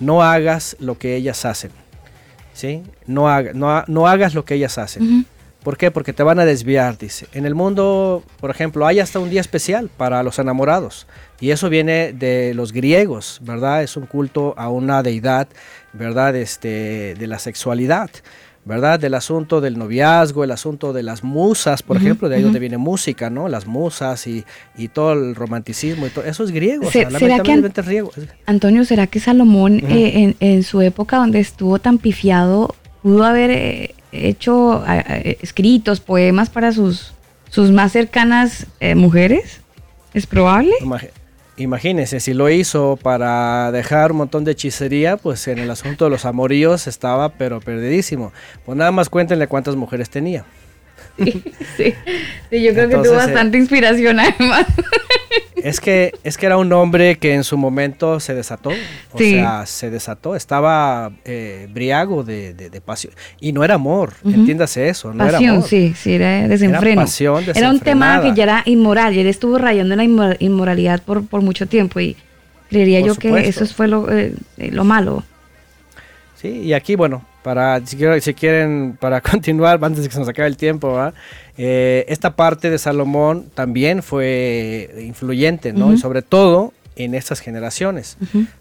no 0.00 0.22
hagas 0.22 0.76
lo 0.80 0.98
que 0.98 1.16
ellas 1.16 1.44
hacen. 1.44 1.70
¿sí? 2.54 2.82
No, 3.06 3.26
no, 3.86 4.06
hagas 4.06 4.34
lo 4.34 4.44
que 4.44 4.54
ellas 4.54 4.78
hacen. 4.78 5.26
¿Por 5.62 5.76
qué? 5.76 5.90
Porque 5.90 6.12
te 6.12 6.22
van 6.22 6.40
a 6.40 6.44
desviar, 6.44 6.98
dice. 6.98 7.26
En 7.32 7.46
el 7.46 7.54
mundo, 7.54 8.22
por 8.40 8.50
ejemplo, 8.50 8.86
hay 8.86 8.98
hasta 8.98 9.20
un 9.20 9.30
día 9.30 9.40
especial 9.40 9.88
para 9.96 10.22
los 10.22 10.38
enamorados. 10.38 11.06
Y 11.40 11.50
eso 11.50 11.68
viene 11.68 12.12
de 12.12 12.52
los 12.54 12.72
griegos, 12.72 13.40
¿verdad? 13.42 13.82
Es 13.82 13.96
un 13.96 14.06
culto 14.06 14.54
a 14.56 14.68
una 14.68 15.02
deidad, 15.02 15.46
¿verdad? 15.92 16.34
Este, 16.34 17.14
de 17.14 17.26
la 17.28 17.38
sexualidad, 17.38 18.10
¿verdad? 18.64 18.98
Del 18.98 19.14
asunto 19.14 19.60
del 19.60 19.78
noviazgo, 19.78 20.42
el 20.42 20.50
asunto 20.50 20.92
de 20.92 21.04
las 21.04 21.22
musas, 21.22 21.84
por 21.84 21.96
ejemplo, 21.96 22.28
de 22.28 22.36
ahí 22.36 22.42
donde 22.42 22.58
viene 22.58 22.78
música, 22.78 23.30
¿no? 23.30 23.48
Las 23.48 23.66
musas 23.66 24.26
y, 24.26 24.44
todo 24.92 25.12
el 25.12 25.36
romanticismo 25.36 26.08
y 26.08 26.10
todo. 26.10 26.24
Eso 26.24 26.42
es 26.42 26.50
griego, 26.50 26.90
¿será 26.90 27.08
que, 27.40 27.52
es 27.52 27.86
griego. 27.86 28.10
Antonio, 28.46 28.84
¿será 28.84 29.06
que 29.06 29.20
Salomón 29.20 29.80
eh, 29.88 30.34
en, 30.38 30.62
su 30.64 30.80
época 30.80 31.18
donde 31.18 31.38
estuvo 31.38 31.78
tan 31.78 31.98
pifiado 31.98 32.74
pudo 33.00 33.24
haber... 33.24 33.50
Eh, 33.50 33.94
hecho 34.12 34.84
escritos, 35.42 36.00
poemas 36.00 36.50
para 36.50 36.72
sus, 36.72 37.12
sus 37.50 37.70
más 37.70 37.92
cercanas 37.92 38.66
eh, 38.80 38.94
mujeres? 38.94 39.60
¿Es 40.14 40.26
probable? 40.26 40.72
Imagínense, 41.56 42.20
si 42.20 42.32
lo 42.32 42.48
hizo 42.48 42.98
para 43.02 43.70
dejar 43.72 44.12
un 44.12 44.18
montón 44.18 44.44
de 44.44 44.52
hechicería, 44.52 45.16
pues 45.16 45.46
en 45.48 45.58
el 45.58 45.70
asunto 45.70 46.04
de 46.04 46.10
los 46.10 46.24
amoríos 46.24 46.86
estaba 46.86 47.30
pero 47.30 47.60
perdidísimo. 47.60 48.32
Pues 48.64 48.76
nada 48.76 48.90
más 48.90 49.08
cuéntenle 49.08 49.46
cuántas 49.48 49.76
mujeres 49.76 50.08
tenía. 50.08 50.44
Sí, 51.76 51.94
sí, 52.50 52.62
yo 52.62 52.72
creo 52.72 52.88
que 52.88 52.96
tuvo 52.96 53.14
bastante 53.14 53.58
inspiración 53.58 54.20
además. 54.20 54.66
Es 55.56 55.80
que, 55.80 56.12
es 56.24 56.36
que 56.36 56.46
era 56.46 56.56
un 56.56 56.72
hombre 56.72 57.18
que 57.18 57.34
en 57.34 57.44
su 57.44 57.56
momento 57.56 58.18
se 58.18 58.34
desató, 58.34 58.70
o 59.12 59.18
sea, 59.18 59.64
se 59.64 59.90
desató, 59.90 60.34
estaba 60.34 61.12
eh, 61.24 61.68
briago 61.72 62.24
de, 62.24 62.52
de, 62.52 62.80
pasión. 62.80 63.14
Y 63.40 63.52
no 63.52 63.62
era 63.62 63.74
amor, 63.74 64.14
entiéndase 64.24 64.88
eso, 64.88 65.12
no 65.12 65.18
pasión, 65.18 65.42
era 65.42 65.52
amor. 65.52 65.68
sí, 65.68 65.94
sí, 65.96 66.14
era 66.14 66.48
desenfreno. 66.48 66.92
Era, 66.92 67.02
pasión 67.02 67.44
era 67.54 67.70
un 67.70 67.78
tema 67.78 68.20
que 68.22 68.34
ya 68.34 68.42
era 68.42 68.62
inmoral, 68.66 69.14
y 69.14 69.20
él 69.20 69.28
estuvo 69.28 69.56
rayando 69.56 69.94
en 69.94 70.18
la 70.18 70.36
inmoralidad 70.40 71.00
por, 71.02 71.24
por 71.26 71.42
mucho 71.42 71.66
tiempo 71.66 72.00
y 72.00 72.16
creería 72.68 73.00
yo 73.00 73.14
que 73.14 73.46
eso 73.46 73.64
fue 73.66 73.86
lo, 73.86 74.10
eh, 74.10 74.34
lo 74.56 74.82
malo. 74.82 75.22
Sí, 76.40 76.48
y 76.48 76.72
aquí, 76.72 76.96
bueno, 76.96 77.24
para 77.42 77.84
si, 77.86 77.98
si 78.20 78.34
quieren, 78.34 78.96
para 79.00 79.20
continuar, 79.30 79.82
antes 79.82 80.02
de 80.02 80.08
que 80.08 80.14
se 80.14 80.20
nos 80.20 80.28
acabe 80.28 80.48
el 80.48 80.56
tiempo, 80.56 80.98
eh, 81.58 82.04
esta 82.08 82.36
parte 82.36 82.70
de 82.70 82.78
Salomón 82.78 83.50
también 83.54 84.02
fue 84.02 84.94
influyente, 85.00 85.72
¿no? 85.72 85.92
Y 85.92 85.98
sobre 85.98 86.22
todo 86.22 86.72
en 86.96 87.14
estas 87.14 87.40
generaciones, 87.40 88.16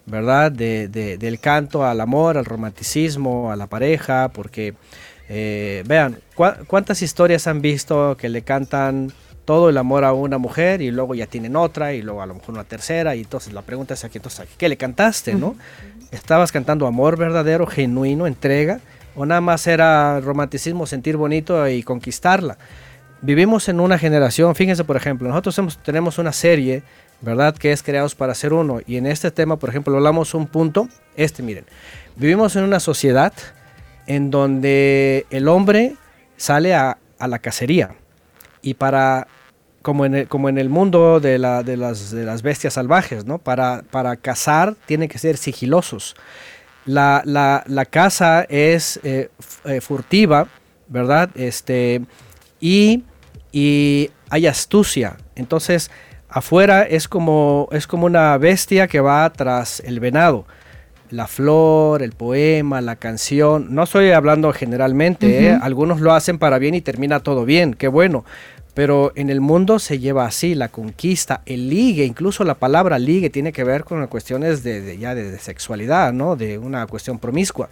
¿verdad? 0.05 0.51
De, 0.51 0.87
del 0.87 1.39
canto 1.39 1.85
al 1.85 2.01
amor, 2.01 2.37
al 2.37 2.45
romanticismo, 2.45 3.51
a 3.51 3.55
la 3.55 3.67
pareja, 3.67 4.29
porque 4.29 4.73
eh, 5.29 5.83
vean, 5.85 6.19
¿cuántas 6.67 7.01
historias 7.01 7.47
han 7.47 7.61
visto 7.61 8.17
que 8.17 8.29
le 8.29 8.41
cantan 8.41 9.11
todo 9.45 9.69
el 9.69 9.77
amor 9.77 10.03
a 10.03 10.13
una 10.13 10.37
mujer 10.37 10.81
y 10.81 10.91
luego 10.91 11.15
ya 11.15 11.25
tienen 11.27 11.55
otra 11.55 11.93
y 11.93 12.01
luego 12.01 12.21
a 12.21 12.25
lo 12.25 12.35
mejor 12.35 12.55
una 12.55 12.63
tercera 12.63 13.15
y 13.15 13.21
entonces 13.21 13.53
la 13.53 13.61
pregunta 13.61 13.93
es 13.93 14.03
aquí, 14.03 14.17
entonces, 14.17 14.47
¿qué 14.57 14.69
le 14.69 14.77
cantaste, 14.77 15.33
no? 15.33 15.55
¿Estabas 16.11 16.51
cantando 16.51 16.87
amor 16.87 17.17
verdadero, 17.17 17.65
genuino, 17.65 18.27
entrega? 18.27 18.79
¿O 19.15 19.25
nada 19.25 19.41
más 19.41 19.67
era 19.67 20.19
romanticismo, 20.21 20.85
sentir 20.85 21.17
bonito 21.17 21.67
y 21.67 21.83
conquistarla? 21.83 22.57
Vivimos 23.21 23.69
en 23.69 23.79
una 23.79 23.97
generación, 23.97 24.55
fíjense 24.55 24.83
por 24.83 24.95
ejemplo, 24.95 25.27
nosotros 25.27 25.79
tenemos 25.83 26.17
una 26.17 26.31
serie, 26.31 26.83
¿verdad? 27.21 27.55
Que 27.55 27.71
es 27.71 27.83
Creados 27.83 28.15
para 28.15 28.33
ser 28.33 28.53
uno. 28.53 28.79
Y 28.87 28.97
en 28.97 29.05
este 29.05 29.31
tema, 29.31 29.57
por 29.57 29.69
ejemplo, 29.69 29.95
hablamos 29.95 30.33
un 30.33 30.47
punto, 30.47 30.87
este 31.15 31.43
miren, 31.43 31.65
vivimos 32.15 32.55
en 32.55 32.63
una 32.63 32.79
sociedad 32.79 33.33
en 34.07 34.31
donde 34.31 35.25
el 35.29 35.47
hombre 35.47 35.95
sale 36.37 36.73
a, 36.73 36.97
a 37.19 37.27
la 37.27 37.39
cacería. 37.39 37.95
Y 38.61 38.75
para 38.75 39.27
como 39.81 40.05
en 40.05 40.15
el, 40.15 40.27
como 40.27 40.49
en 40.49 40.57
el 40.57 40.69
mundo 40.69 41.19
de, 41.19 41.39
la, 41.39 41.63
de, 41.63 41.77
las, 41.77 42.11
de 42.11 42.23
las 42.23 42.41
bestias 42.41 42.73
salvajes, 42.73 43.25
¿no? 43.25 43.39
Para, 43.39 43.83
para 43.89 44.15
cazar 44.15 44.75
tienen 44.85 45.09
que 45.09 45.17
ser 45.17 45.37
sigilosos. 45.37 46.15
La, 46.85 47.21
la, 47.25 47.63
la 47.67 47.85
caza 47.85 48.43
es 48.43 48.99
eh, 49.03 49.29
eh, 49.65 49.81
furtiva, 49.81 50.47
¿verdad? 50.87 51.29
Este, 51.35 52.01
y, 52.59 53.03
y, 53.51 54.11
hay 54.29 54.47
astucia. 54.47 55.17
Entonces, 55.35 55.91
afuera 56.29 56.83
es 56.83 57.07
como, 57.07 57.67
es 57.71 57.85
como 57.85 58.05
una 58.05 58.37
bestia 58.37 58.87
que 58.87 59.01
va 59.01 59.29
tras 59.31 59.81
el 59.81 59.99
venado. 59.99 60.45
La 61.11 61.27
flor, 61.27 62.01
el 62.01 62.13
poema, 62.13 62.81
la 62.81 62.95
canción. 62.95 63.67
No 63.75 63.83
estoy 63.83 64.11
hablando 64.11 64.51
generalmente, 64.53 65.47
¿eh? 65.47 65.59
algunos 65.61 65.99
lo 65.99 66.13
hacen 66.13 66.39
para 66.39 66.57
bien 66.57 66.73
y 66.73 66.81
termina 66.81 67.19
todo 67.19 67.45
bien, 67.45 67.73
qué 67.73 67.87
bueno. 67.87 68.25
Pero 68.73 69.11
en 69.15 69.29
el 69.29 69.41
mundo 69.41 69.79
se 69.79 69.99
lleva 69.99 70.25
así, 70.25 70.55
la 70.55 70.69
conquista, 70.69 71.41
el 71.45 71.69
ligue, 71.69 72.05
incluso 72.05 72.45
la 72.45 72.55
palabra 72.55 72.97
ligue 72.97 73.29
tiene 73.29 73.51
que 73.51 73.65
ver 73.65 73.83
con 73.83 74.07
cuestiones 74.07 74.63
de, 74.63 74.97
ya 74.97 75.13
de, 75.13 75.37
sexualidad, 75.39 76.13
¿no? 76.13 76.37
De 76.37 76.57
una 76.57 76.87
cuestión 76.87 77.19
promiscua. 77.19 77.69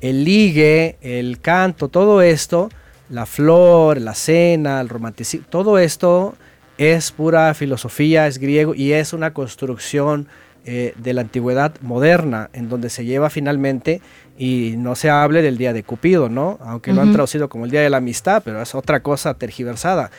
El 0.00 0.22
ligue, 0.22 0.96
el 1.00 1.40
canto, 1.40 1.88
todo 1.88 2.22
esto, 2.22 2.68
la 3.10 3.26
flor, 3.26 4.00
la 4.00 4.14
cena, 4.14 4.80
el 4.80 4.88
romanticismo, 4.88 5.44
todo 5.50 5.76
esto 5.80 6.36
es 6.78 7.10
pura 7.10 7.52
filosofía, 7.54 8.28
es 8.28 8.38
griego 8.38 8.76
y 8.76 8.92
es 8.92 9.12
una 9.12 9.34
construcción 9.34 10.28
eh, 10.70 10.92
de 10.98 11.14
la 11.14 11.22
antigüedad 11.22 11.72
moderna, 11.80 12.50
en 12.52 12.68
donde 12.68 12.90
se 12.90 13.06
lleva 13.06 13.30
finalmente, 13.30 14.02
y 14.36 14.74
no 14.76 14.96
se 14.96 15.08
hable 15.08 15.40
del 15.40 15.56
Día 15.56 15.72
de 15.72 15.82
Cupido, 15.82 16.28
¿no? 16.28 16.58
Aunque 16.60 16.92
lo 16.92 17.00
han 17.00 17.10
traducido 17.10 17.48
como 17.48 17.64
el 17.64 17.70
Día 17.70 17.80
de 17.80 17.88
la 17.88 17.96
Amistad, 17.96 18.42
pero 18.44 18.60
es 18.60 18.74
otra 18.74 19.00
cosa 19.00 19.32
tergiversada. 19.32 20.10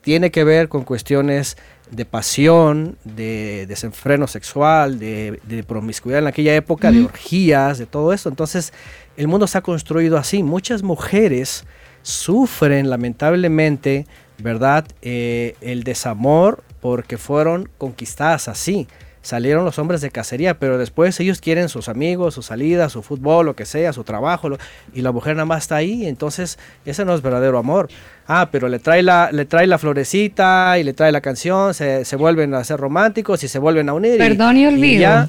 Tiene 0.00 0.30
que 0.30 0.44
ver 0.44 0.70
con 0.70 0.84
cuestiones 0.84 1.58
de 1.90 2.06
pasión, 2.06 2.96
de 3.04 3.66
desenfreno 3.68 4.26
sexual, 4.28 4.98
de, 4.98 5.64
promiscuidad 5.68 6.20
en 6.20 6.28
aquella 6.28 6.54
época, 6.56 6.90
de 6.90 7.04
orgías, 7.04 7.76
de 7.76 7.84
todo 7.84 8.14
eso. 8.14 8.30
Entonces, 8.30 8.72
el 9.18 9.28
mundo 9.28 9.46
se 9.46 9.58
ha 9.58 9.60
construido 9.60 10.16
así. 10.16 10.42
Muchas 10.42 10.82
mujeres 10.82 11.66
sufren 12.00 12.88
lamentablemente, 12.88 14.06
¿verdad? 14.38 14.86
Eh, 15.02 15.54
el 15.60 15.82
desamor 15.82 16.64
porque 16.80 17.18
fueron 17.18 17.68
conquistadas 17.76 18.48
así 18.48 18.88
salieron 19.22 19.64
los 19.64 19.78
hombres 19.78 20.00
de 20.00 20.10
cacería, 20.10 20.58
pero 20.58 20.78
después 20.78 21.18
ellos 21.20 21.40
quieren 21.40 21.68
sus 21.68 21.88
amigos, 21.88 22.34
su 22.34 22.42
salida, 22.42 22.88
su 22.88 23.02
fútbol, 23.02 23.46
lo 23.46 23.56
que 23.56 23.64
sea, 23.64 23.92
su 23.92 24.04
trabajo, 24.04 24.50
y 24.94 25.02
la 25.02 25.12
mujer 25.12 25.36
nada 25.36 25.46
más 25.46 25.64
está 25.64 25.76
ahí, 25.76 26.06
entonces 26.06 26.58
ese 26.84 27.04
no 27.04 27.14
es 27.14 27.22
verdadero 27.22 27.58
amor. 27.58 27.88
Ah, 28.26 28.48
pero 28.52 28.68
le 28.68 28.78
trae 28.78 29.02
la, 29.02 29.30
le 29.32 29.46
trae 29.46 29.66
la 29.66 29.78
florecita 29.78 30.78
y 30.78 30.84
le 30.84 30.92
trae 30.92 31.12
la 31.12 31.20
canción, 31.20 31.72
se, 31.74 32.04
vuelven 32.16 32.54
a 32.54 32.62
ser 32.64 32.78
románticos 32.78 33.42
y 33.42 33.48
se 33.48 33.58
vuelven 33.58 33.88
a 33.88 33.94
unir. 33.94 34.18
Perdón 34.18 34.56
y, 34.56 34.66
olvido. 34.66 35.28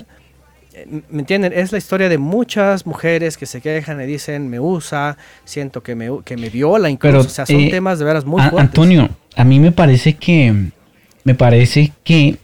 Eh, 0.73 1.01
¿Me 1.09 1.19
entienden? 1.19 1.53
Es 1.53 1.71
la 1.71 1.77
historia 1.77 2.09
de 2.09 2.17
muchas 2.17 2.85
mujeres 2.85 3.37
que 3.37 3.45
se 3.45 3.61
quejan 3.61 4.01
y 4.01 4.05
dicen, 4.05 4.49
me 4.49 4.59
usa, 4.59 5.17
siento 5.45 5.81
que 5.81 5.95
me, 5.95 6.09
que 6.23 6.37
me 6.37 6.49
viola 6.49 6.89
incluso. 6.89 7.27
o 7.27 7.29
sea, 7.31 7.45
son 7.45 7.61
eh, 7.61 7.69
temas 7.69 7.99
de 7.99 8.05
veras 8.05 8.25
muy 8.25 8.41
fuertes. 8.41 8.59
Antonio, 8.59 9.09
a 9.35 9.43
mí 9.43 9.59
me 9.59 9.71
parece 9.71 10.15
que, 10.15 10.53
me 11.23 11.35
parece 11.35 11.91
que 12.03 12.37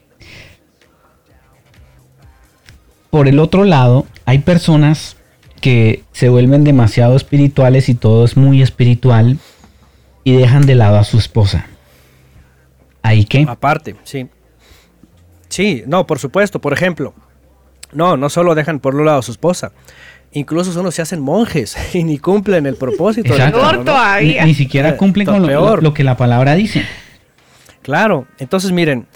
por 3.16 3.30
el 3.30 3.40
otro 3.40 3.64
lado, 3.64 4.06
hay 4.26 4.40
personas 4.40 5.16
que 5.62 6.04
se 6.12 6.28
vuelven 6.28 6.66
demasiado 6.66 7.16
espirituales 7.16 7.88
y 7.88 7.96
todo 7.96 8.26
es 8.26 8.36
muy 8.36 8.62
espiritual 8.62 9.38
y 10.26 10.36
dejan 10.36 10.66
de 10.66 10.76
lado 10.76 10.98
a 10.98 11.06
su 11.06 11.18
esposa. 11.18 11.66
¿Ahí 13.04 13.24
qué? 13.24 13.46
Aparte, 13.48 13.96
sí. 14.04 14.28
Sí, 15.48 15.86
no, 15.88 16.06
por 16.06 16.20
supuesto. 16.20 16.60
Por 16.60 16.74
ejemplo, 16.74 17.14
no, 17.94 18.18
no 18.18 18.30
solo 18.30 18.54
dejan 18.54 18.82
por 18.82 18.96
un 18.96 19.06
lado 19.06 19.20
a 19.20 19.22
su 19.22 19.32
esposa. 19.32 19.72
Incluso 20.34 20.78
unos 20.78 20.94
se 20.94 21.02
hacen 21.02 21.22
monjes 21.22 21.78
y 21.96 22.04
ni 22.04 22.18
cumplen 22.18 22.66
el 22.66 22.76
propósito. 22.76 23.34
Ni, 24.22 24.54
siquiera 24.56 24.98
cumplen 24.98 25.26
con 25.26 25.48
lo, 25.82 25.94
que 25.94 26.04
la 26.04 26.18
palabra 26.18 26.54
dice. 26.56 26.84
Claro, 27.82 28.28
entonces 28.40 28.74
miren, 28.74 29.08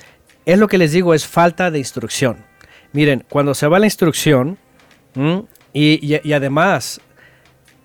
es 0.45 0.57
lo 0.57 0.69
que 0.69 0.77
les 0.77 0.93
digo, 0.93 1.13
es 1.13 1.27
falta 1.27 1.69
de 1.69 1.79
instrucción. 1.79 2.47
Miren, 2.93 3.23
cuando 3.29 3.53
se 3.53 3.67
va 3.67 3.79
la 3.79 3.85
instrucción, 3.85 4.57
y, 5.73 6.33
además, 6.33 7.01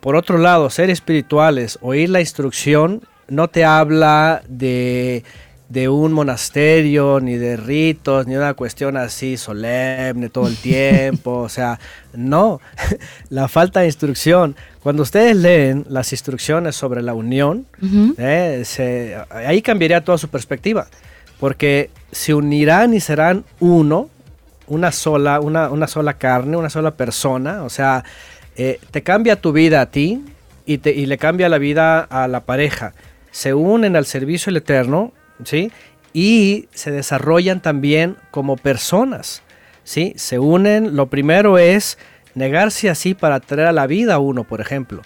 por 0.00 0.16
otro 0.16 0.38
lado, 0.38 0.70
ser 0.70 0.90
espirituales, 0.90 1.78
oír 1.82 2.10
la 2.10 2.20
instrucción, 2.20 3.02
no 3.28 3.48
te 3.48 3.64
habla 3.64 4.42
de, 4.48 5.24
de 5.68 5.88
un 5.88 6.12
monasterio, 6.12 7.20
ni 7.20 7.36
de 7.36 7.56
ritos, 7.56 8.26
ni 8.26 8.36
una 8.36 8.54
cuestión 8.54 8.96
así 8.96 9.36
solemne 9.36 10.28
todo 10.28 10.46
el 10.48 10.56
tiempo. 10.62 11.38
o 11.38 11.48
sea, 11.48 11.78
no, 12.12 12.60
la 13.28 13.48
falta 13.48 13.80
de 13.80 13.86
instrucción. 13.86 14.56
Cuando 14.82 15.02
ustedes 15.02 15.36
leen 15.36 15.86
las 15.88 16.12
instrucciones 16.12 16.76
sobre 16.76 17.02
la 17.02 17.14
unión, 17.14 17.66
eh, 18.18 19.18
ahí 19.30 19.62
cambiaría 19.62 20.04
toda 20.04 20.18
su 20.18 20.28
perspectiva. 20.28 20.86
Porque 21.40 21.90
se 22.12 22.32
unirán 22.32 22.94
y 22.94 23.00
serán 23.00 23.44
uno, 23.58 24.08
una 24.66 24.92
sola, 24.92 25.40
una, 25.40 25.70
una 25.70 25.86
sola 25.86 26.14
carne, 26.14 26.56
una 26.56 26.70
sola 26.70 26.92
persona. 26.92 27.62
O 27.64 27.70
sea, 27.70 28.04
eh, 28.56 28.80
te 28.90 29.02
cambia 29.02 29.40
tu 29.40 29.52
vida 29.52 29.80
a 29.80 29.90
ti 29.90 30.24
y, 30.66 30.78
te, 30.78 30.92
y 30.92 31.06
le 31.06 31.18
cambia 31.18 31.48
la 31.48 31.58
vida 31.58 32.00
a 32.00 32.28
la 32.28 32.40
pareja. 32.40 32.94
Se 33.30 33.54
unen 33.54 33.96
al 33.96 34.06
servicio 34.06 34.50
del 34.50 34.58
Eterno, 34.58 35.12
¿sí? 35.44 35.72
Y 36.12 36.68
se 36.72 36.90
desarrollan 36.90 37.60
también 37.60 38.16
como 38.30 38.56
personas, 38.56 39.42
¿sí? 39.82 40.14
Se 40.16 40.38
unen, 40.38 40.94
lo 40.96 41.06
primero 41.06 41.58
es 41.58 41.98
negarse 42.34 42.88
así 42.88 43.14
para 43.14 43.40
traer 43.40 43.68
a 43.68 43.72
la 43.72 43.86
vida 43.86 44.14
a 44.14 44.18
uno, 44.18 44.44
por 44.44 44.60
ejemplo. 44.60 45.02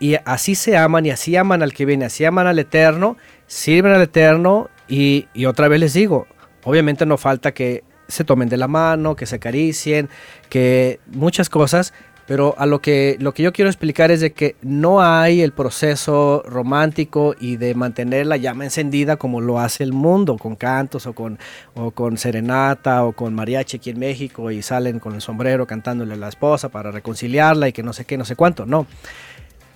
Y 0.00 0.16
así 0.24 0.54
se 0.54 0.76
aman 0.76 1.04
y 1.06 1.10
así 1.10 1.36
aman 1.36 1.62
al 1.62 1.74
que 1.74 1.84
viene, 1.84 2.06
así 2.06 2.24
aman 2.24 2.46
al 2.46 2.58
Eterno, 2.58 3.16
sirven 3.46 3.92
al 3.92 4.02
Eterno 4.02 4.70
y, 4.86 5.26
y 5.34 5.46
otra 5.46 5.68
vez 5.68 5.80
les 5.80 5.92
digo, 5.92 6.26
obviamente 6.64 7.04
no 7.04 7.18
falta 7.18 7.52
que 7.52 7.82
se 8.08 8.24
tomen 8.24 8.48
de 8.48 8.56
la 8.56 8.68
mano, 8.68 9.14
que 9.14 9.26
se 9.26 9.36
acaricien, 9.36 10.08
que 10.48 10.98
muchas 11.06 11.50
cosas, 11.50 11.92
pero 12.28 12.54
a 12.58 12.66
lo 12.66 12.82
que, 12.82 13.16
lo 13.20 13.32
que 13.32 13.42
yo 13.42 13.54
quiero 13.54 13.70
explicar 13.70 14.10
es 14.10 14.20
de 14.20 14.34
que 14.34 14.54
no 14.60 15.00
hay 15.00 15.40
el 15.40 15.52
proceso 15.52 16.42
romántico 16.46 17.34
y 17.40 17.56
de 17.56 17.74
mantener 17.74 18.26
la 18.26 18.36
llama 18.36 18.64
encendida 18.64 19.16
como 19.16 19.40
lo 19.40 19.58
hace 19.58 19.82
el 19.82 19.94
mundo, 19.94 20.36
con 20.36 20.54
cantos 20.54 21.06
o 21.06 21.14
con, 21.14 21.38
o 21.74 21.90
con 21.90 22.18
serenata 22.18 23.04
o 23.06 23.12
con 23.12 23.32
mariachi 23.34 23.78
aquí 23.78 23.88
en 23.88 23.98
México 23.98 24.50
y 24.50 24.60
salen 24.60 24.98
con 24.98 25.14
el 25.14 25.22
sombrero 25.22 25.66
cantándole 25.66 26.12
a 26.12 26.16
la 26.18 26.28
esposa 26.28 26.68
para 26.68 26.90
reconciliarla 26.90 27.68
y 27.68 27.72
que 27.72 27.82
no 27.82 27.94
sé 27.94 28.04
qué, 28.04 28.18
no 28.18 28.26
sé 28.26 28.36
cuánto. 28.36 28.66
No, 28.66 28.86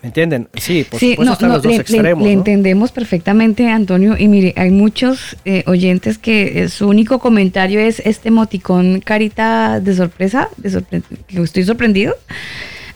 ¿Me 0.02 0.08
entienden? 0.08 0.48
Sí, 0.54 0.84
por 0.90 0.98
supuesto 0.98 1.32
están 1.32 1.52
los 1.52 1.62
dos 1.62 1.78
extremos. 1.78 2.24
Le, 2.24 2.32
entendemos 2.32 2.90
perfectamente, 2.90 3.68
Antonio. 3.68 4.16
Y 4.18 4.26
mire, 4.26 4.52
hay 4.56 4.72
muchos 4.72 5.36
eh, 5.44 5.62
oyentes 5.66 6.18
que 6.18 6.64
eh, 6.64 6.68
su 6.68 6.88
único 6.88 7.20
comentario 7.20 7.78
es 7.78 8.00
este 8.04 8.28
emoticón 8.28 9.00
carita 9.00 9.78
de 9.78 9.94
sorpresa, 9.94 10.48
de 10.56 10.82
que 11.28 11.40
estoy 11.40 11.62
sorprendido. 11.62 12.16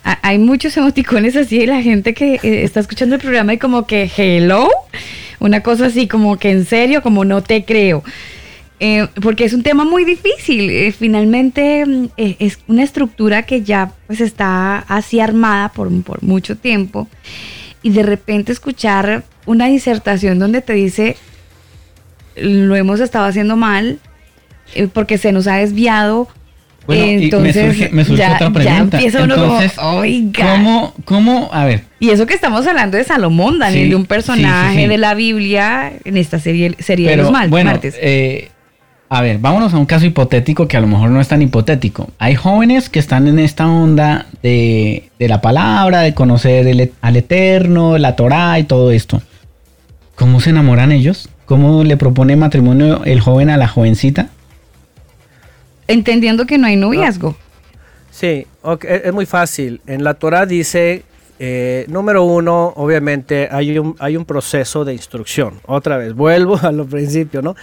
hay 0.03 0.39
muchos 0.39 0.77
emoticones 0.77 1.37
así 1.37 1.61
y 1.61 1.67
la 1.67 1.81
gente 1.81 2.13
que 2.13 2.41
eh, 2.43 2.65
está 2.65 2.81
escuchando 2.81 3.15
el 3.15 3.21
programa 3.21 3.55
y 3.55 3.59
como 3.59 3.87
que 3.87 4.11
hello, 4.17 4.69
una 5.39 5.63
cosa 5.63 5.87
así 5.87 6.09
como 6.09 6.39
que 6.39 6.51
en 6.51 6.65
serio, 6.65 7.03
como 7.03 7.25
no 7.25 7.41
te 7.41 7.65
creo. 7.65 8.03
Eh, 8.79 9.07
porque 9.23 9.45
es 9.45 9.55
un 9.55 9.63
tema 9.63 9.85
muy 9.85 10.05
difícil. 10.05 10.69
Eh, 10.71 10.93
finalmente 10.93 11.87
mm, 11.87 12.09
eh, 12.17 12.37
es 12.39 12.59
una 12.67 12.83
estructura 12.83 13.45
que 13.45 13.63
ya 13.63 13.93
pues 14.07 14.21
está 14.21 14.79
así 14.81 15.21
armada 15.21 15.71
por, 15.71 15.91
por 16.03 16.23
mucho 16.23 16.57
tiempo 16.57 17.09
y 17.83 17.91
de 17.91 18.03
repente 18.03 18.53
escuchar 18.53 19.25
una 19.47 19.67
disertación 19.67 20.39
donde 20.39 20.61
te 20.61 20.75
dice 20.75 21.17
lo 22.37 22.77
hemos 22.77 23.01
estado 23.01 23.25
haciendo 23.25 23.57
mal 23.57 23.99
porque 24.93 25.17
se 25.17 25.33
nos 25.33 25.47
ha 25.47 25.57
desviado. 25.57 26.29
entonces, 26.89 27.93
me 27.93 28.05
surge, 28.05 28.27
otra 28.27 28.51
pregunta. 28.51 29.01
Ya 29.01 29.23
uno 29.23 29.35
entonces, 29.35 29.79
oiga. 29.79 30.53
¿cómo, 30.53 30.95
¿cómo, 31.07 31.49
A 31.51 31.65
ver. 31.65 31.85
Y 31.99 32.11
eso 32.11 32.27
que 32.27 32.35
estamos 32.35 32.67
hablando 32.67 32.99
de 32.99 33.05
Salomón, 33.05 33.59
Daniel, 33.59 33.89
de 33.89 33.97
un 33.97 34.05
personaje 34.05 34.87
de 34.87 34.99
la 34.99 35.15
Biblia 35.15 35.93
en 36.05 36.19
esta 36.19 36.39
serie, 36.39 36.75
serie 36.81 37.09
de 37.09 37.17
los 37.17 37.31
mal, 37.31 37.49
bueno, 37.49 37.71
martes. 37.71 37.97
Eh, 37.99 38.51
a 39.09 39.23
ver, 39.23 39.39
vámonos 39.39 39.73
a 39.73 39.79
un 39.79 39.87
caso 39.87 40.05
hipotético 40.05 40.67
que 40.67 40.77
a 40.77 40.81
lo 40.81 40.89
mejor 40.89 41.11
no 41.11 41.21
es 41.21 41.29
tan 41.29 41.41
hipotético. 41.41 42.11
Hay 42.19 42.35
jóvenes 42.35 42.89
que 42.89 42.99
están 42.99 43.29
en 43.29 43.39
esta 43.39 43.69
onda 43.69 44.27
de, 44.43 45.11
la 45.19 45.41
palabra, 45.41 46.01
de 46.01 46.15
conocer 46.15 46.67
el, 46.67 46.93
al 47.01 47.17
Eterno, 47.17 47.99
la 47.99 48.17
Torah 48.17 48.59
y 48.59 48.65
todo 48.65 48.91
esto. 48.91 49.23
¿Cómo 50.17 50.41
se 50.41 50.51
enamoran 50.51 50.91
ellos? 50.91 51.29
¿Cómo 51.45 51.85
le 51.85 51.97
propone 51.97 52.35
matrimonio 52.35 53.05
el 53.05 53.21
joven 53.21 53.51
a 53.51 53.57
la 53.57 53.69
jovencita? 53.69 54.29
Entendiendo 55.87 56.47
que 56.47 56.59
no 56.59 56.67
hay 56.67 56.75
noviazgo. 56.77 57.37
Sí, 58.11 58.47
es 58.89 59.13
muy 59.13 59.27
fácil. 59.27 59.81
En 59.87 60.03
la 60.03 60.15
Torah 60.15 60.47
dice, 60.47 61.05
eh, 61.39 61.85
número 61.89 62.25
uno, 62.25 62.73
obviamente 62.77 63.49
hay 63.51 63.79
un, 63.79 63.95
hay 63.99 64.17
un 64.17 64.25
proceso 64.25 64.85
de 64.85 64.95
instrucción. 64.95 65.61
Otra 65.67 65.99
vez, 65.99 66.15
vuelvo 66.15 66.59
a 66.63 66.73
lo 66.73 66.87
principio, 66.87 67.43
¿no? 67.43 67.55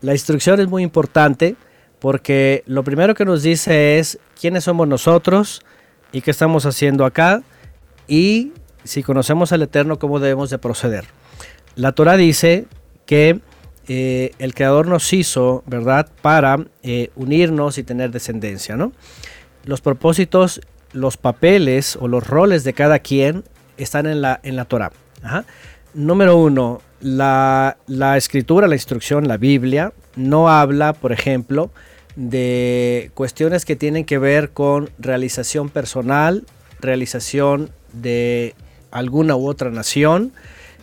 La 0.00 0.12
instrucción 0.12 0.60
es 0.60 0.68
muy 0.68 0.82
importante 0.82 1.56
porque 1.98 2.62
lo 2.66 2.84
primero 2.84 3.14
que 3.14 3.24
nos 3.24 3.42
dice 3.42 3.98
es 3.98 4.18
quiénes 4.40 4.64
somos 4.64 4.86
nosotros 4.86 5.62
y 6.12 6.20
qué 6.20 6.30
estamos 6.30 6.64
haciendo 6.66 7.04
acá 7.04 7.42
y 8.06 8.52
si 8.84 9.02
conocemos 9.02 9.52
al 9.52 9.62
Eterno 9.62 9.98
cómo 9.98 10.20
debemos 10.20 10.50
de 10.50 10.58
proceder. 10.58 11.04
La 11.74 11.92
Torah 11.92 12.16
dice 12.16 12.66
que 13.06 13.40
eh, 13.88 14.32
el 14.38 14.54
Creador 14.54 14.86
nos 14.86 15.12
hizo, 15.12 15.62
¿verdad?, 15.66 16.08
para 16.22 16.64
eh, 16.82 17.10
unirnos 17.16 17.78
y 17.78 17.82
tener 17.82 18.10
descendencia, 18.10 18.76
¿no? 18.76 18.92
Los 19.64 19.80
propósitos 19.80 20.60
los 20.92 21.16
papeles 21.16 21.96
o 22.00 22.08
los 22.08 22.26
roles 22.26 22.64
de 22.64 22.72
cada 22.72 22.98
quien 22.98 23.44
están 23.76 24.06
en 24.06 24.20
la, 24.20 24.40
en 24.42 24.56
la 24.56 24.64
Torah. 24.64 24.92
Número 25.94 26.36
uno, 26.36 26.80
la, 27.00 27.76
la, 27.86 28.16
escritura, 28.16 28.68
la 28.68 28.74
instrucción, 28.74 29.26
la 29.28 29.36
Biblia, 29.36 29.92
no 30.16 30.48
habla, 30.48 30.92
por 30.92 31.12
ejemplo, 31.12 31.70
de 32.16 33.10
cuestiones 33.14 33.64
que 33.64 33.76
tienen 33.76 34.04
que 34.04 34.18
ver 34.18 34.50
con 34.50 34.90
realización 34.98 35.68
personal, 35.68 36.44
realización 36.80 37.70
de 37.92 38.54
alguna 38.90 39.36
u 39.36 39.48
otra 39.48 39.70
nación, 39.70 40.32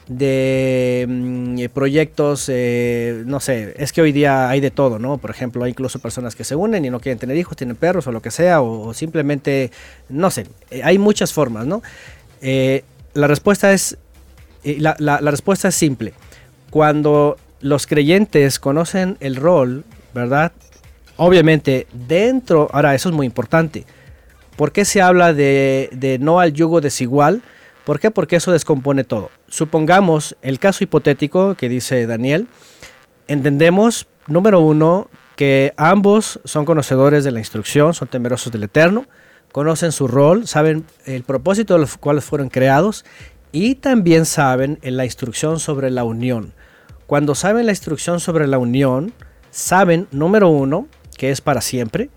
de 0.07 1.05
mm, 1.07 1.59
eh, 1.59 1.69
proyectos, 1.69 2.47
eh, 2.47 3.23
no 3.25 3.39
sé, 3.39 3.73
es 3.77 3.91
que 3.91 4.01
hoy 4.01 4.11
día 4.11 4.49
hay 4.49 4.59
de 4.59 4.71
todo, 4.71 4.99
¿no? 4.99 5.17
Por 5.17 5.31
ejemplo, 5.31 5.63
hay 5.63 5.71
incluso 5.71 5.99
personas 5.99 6.35
que 6.35 6.43
se 6.43 6.55
unen 6.55 6.85
y 6.85 6.89
no 6.89 6.99
quieren 6.99 7.17
tener 7.17 7.35
hijos, 7.37 7.57
tienen 7.57 7.75
perros 7.75 8.05
o 8.07 8.11
lo 8.11 8.21
que 8.21 8.31
sea, 8.31 8.61
o, 8.61 8.93
simplemente, 8.93 9.71
no 10.09 10.29
sé, 10.29 10.45
eh, 10.69 10.81
hay 10.83 10.97
muchas 10.97 11.33
formas, 11.33 11.65
¿no? 11.65 11.81
la 13.15 13.27
respuesta 13.27 13.73
es, 13.73 13.97
la, 14.79 15.17
respuesta 15.19 15.67
es 15.67 15.75
simple. 15.75 16.13
Cuando 16.69 17.37
los 17.61 17.87
creyentes 17.87 18.59
conocen 18.59 19.17
el 19.19 19.35
rol, 19.35 19.85
¿verdad? 20.13 20.51
Obviamente, 21.17 21.87
dentro, 21.93 22.69
ahora 22.73 22.95
eso 22.95 23.09
es 23.09 23.15
muy 23.15 23.25
importante. 23.25 23.85
¿Por 24.57 24.71
qué 24.71 24.85
se 24.85 25.01
habla 25.01 25.33
de, 25.33 25.89
de 25.93 26.19
no 26.19 26.39
al 26.39 26.53
yugo 26.53 26.81
desigual? 26.81 27.41
¿Por 27.85 27.99
qué? 27.99 28.11
Porque 28.11 28.37
eso 28.37 28.51
descompone 28.51 29.03
todo. 29.03 29.29
Supongamos 29.47 30.35
el 30.41 30.59
caso 30.59 30.83
hipotético 30.83 31.55
que 31.55 31.69
dice 31.69 32.07
Daniel. 32.07 32.47
Entendemos, 33.27 34.07
número 34.27 34.59
uno, 34.59 35.09
que 35.35 35.73
ambos 35.77 36.39
son 36.45 36.65
conocedores 36.65 37.23
de 37.23 37.31
la 37.31 37.39
instrucción, 37.39 37.93
son 37.93 38.07
temerosos 38.07 38.51
del 38.51 38.63
Eterno, 38.63 39.05
conocen 39.51 39.91
su 39.91 40.07
rol, 40.07 40.47
saben 40.47 40.85
el 41.05 41.23
propósito 41.23 41.75
de 41.75 41.81
los 41.81 41.97
cuales 41.97 42.23
fueron 42.23 42.49
creados 42.49 43.05
y 43.55 43.75
también 43.75 44.25
saben 44.25 44.79
en 44.81 44.97
la 44.97 45.05
instrucción 45.05 45.61
sobre 45.61 45.89
la 45.89 46.03
unión. 46.03 46.53
Cuando 47.07 47.35
saben 47.35 47.65
la 47.65 47.71
instrucción 47.71 48.19
sobre 48.19 48.47
la 48.47 48.57
unión, 48.57 49.13
saben, 49.49 50.07
número 50.11 50.49
uno, 50.49 50.89
que 51.17 51.31
es 51.31 51.39
para 51.39 51.61
siempre, 51.61 52.09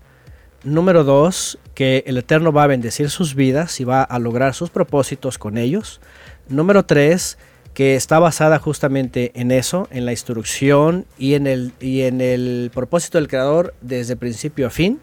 Número 0.63 1.05
dos, 1.05 1.57
que 1.73 2.03
el 2.05 2.17
Eterno 2.17 2.51
va 2.51 2.63
a 2.63 2.67
bendecir 2.67 3.09
sus 3.09 3.33
vidas 3.33 3.79
y 3.79 3.85
va 3.85 4.03
a 4.03 4.19
lograr 4.19 4.53
sus 4.53 4.69
propósitos 4.69 5.37
con 5.37 5.57
ellos. 5.57 6.01
Número 6.49 6.83
tres, 6.83 7.37
que 7.73 7.95
está 7.95 8.19
basada 8.19 8.59
justamente 8.59 9.31
en 9.35 9.51
eso, 9.51 9.87
en 9.89 10.05
la 10.05 10.11
instrucción 10.11 11.05
y 11.17 11.35
en 11.35 11.47
el, 11.47 11.71
y 11.79 12.01
en 12.01 12.19
el 12.19 12.71
propósito 12.73 13.17
del 13.17 13.29
Creador 13.29 13.73
desde 13.79 14.17
principio 14.17 14.67
a 14.67 14.69
fin. 14.69 14.99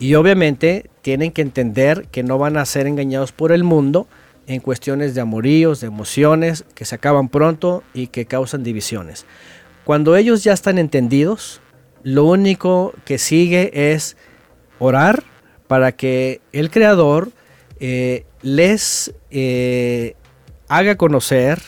Y 0.00 0.16
obviamente 0.16 0.90
tienen 1.00 1.30
que 1.30 1.42
entender 1.42 2.08
que 2.10 2.24
no 2.24 2.38
van 2.38 2.56
a 2.56 2.66
ser 2.66 2.88
engañados 2.88 3.30
por 3.30 3.52
el 3.52 3.62
mundo 3.62 4.08
en 4.46 4.60
cuestiones 4.60 5.14
de 5.14 5.20
amoríos, 5.20 5.80
de 5.80 5.86
emociones 5.86 6.64
que 6.74 6.84
se 6.84 6.94
acaban 6.94 7.28
pronto 7.28 7.82
y 7.94 8.08
que 8.08 8.26
causan 8.26 8.62
divisiones. 8.62 9.26
Cuando 9.84 10.16
ellos 10.16 10.44
ya 10.44 10.52
están 10.52 10.78
entendidos, 10.78 11.60
lo 12.02 12.24
único 12.24 12.94
que 13.04 13.18
sigue 13.18 13.92
es 13.92 14.16
orar 14.78 15.24
para 15.66 15.92
que 15.92 16.40
el 16.52 16.70
Creador 16.70 17.30
eh, 17.80 18.26
les 18.42 19.12
eh, 19.30 20.14
haga 20.68 20.96
conocer, 20.96 21.60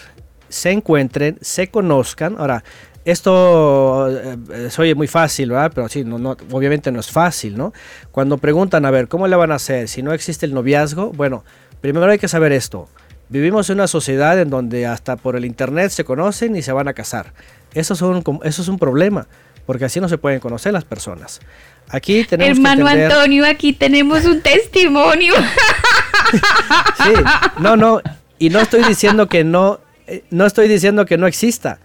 se 0.48 0.70
encuentren, 0.70 1.38
se 1.40 1.68
conozcan. 1.68 2.36
Ahora, 2.38 2.64
esto 3.05 4.09
eh, 4.09 4.70
se 4.70 4.94
muy 4.94 5.06
fácil, 5.06 5.51
¿verdad? 5.51 5.72
Pero 5.74 5.88
sí, 5.88 6.05
no, 6.05 6.36
obviamente 6.51 6.90
no 6.90 7.01
es 7.01 7.10
fácil, 7.10 7.56
¿no? 7.56 7.72
Cuando 8.12 8.38
preguntan, 8.38 8.84
a 8.86 8.90
ver, 8.90 9.09
¿cómo 9.09 9.28
le 9.28 9.36
van 9.36 9.52
a 9.52 9.56
hacer 9.56 9.88
si 9.88 10.02
no 10.02 10.12
existe 10.12 10.46
el 10.46 10.55
noviazgo? 10.55 11.10
Bueno, 11.12 11.44
primero 11.85 12.11
hay 12.11 12.19
que 12.19 12.28
saber 12.28 12.51
esto. 12.52 12.89
Vivimos 13.28 13.69
en 13.69 13.74
una 13.74 13.86
sociedad 13.86 14.40
en 14.40 14.48
donde 14.48 14.86
hasta 14.86 15.16
por 15.16 15.36
el 15.36 15.44
internet 15.44 15.90
se 15.90 16.02
conocen 16.02 16.56
y 16.56 16.62
se 16.62 16.73
van 16.73 16.89
a 16.89 16.94
casar. 16.94 17.35
Eso 17.74 17.93
es 17.93 18.01
un, 18.01 18.40
eso 18.43 18.62
es 18.62 18.69
un 18.69 18.78
problema, 18.78 19.27
porque 19.66 19.85
así 19.85 20.01
no 20.01 20.09
se 20.09 20.16
pueden 20.16 20.40
conocer 20.40 20.73
las 20.73 20.86
personas. 20.86 21.43
Aquí 21.90 22.24
tenemos 22.24 22.56
Hermano 22.56 22.86
Antonio, 22.86 23.44
aquí 23.44 23.74
tenemos 23.74 24.24
un 24.24 24.40
testimonio. 24.40 25.35
sí, 27.05 27.12
no, 27.59 27.77
no, 27.77 28.01
y 28.39 28.48
no 28.48 28.61
estoy 28.61 28.82
diciendo 28.85 29.28
que 29.28 29.44
no, 29.44 29.78
eh, 30.06 30.24
no 30.31 30.47
estoy 30.47 30.69
diciendo 30.69 31.05
que 31.05 31.19
no 31.19 31.27
exista. 31.27 31.81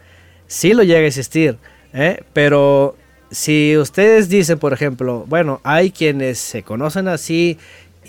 Sí 0.48 0.74
lo 0.74 0.84
llega 0.84 1.00
a 1.00 1.08
existir, 1.08 1.58
¿eh? 1.92 2.24
pero 2.32 2.96
si 3.32 3.76
ustedes 3.76 4.30
dicen, 4.30 4.60
por 4.60 4.72
ejemplo, 4.72 5.26
bueno, 5.28 5.60
hay 5.66 5.92
quienes 5.92 6.40
se 6.40 6.64
conocen 6.64 7.10
así 7.10 7.58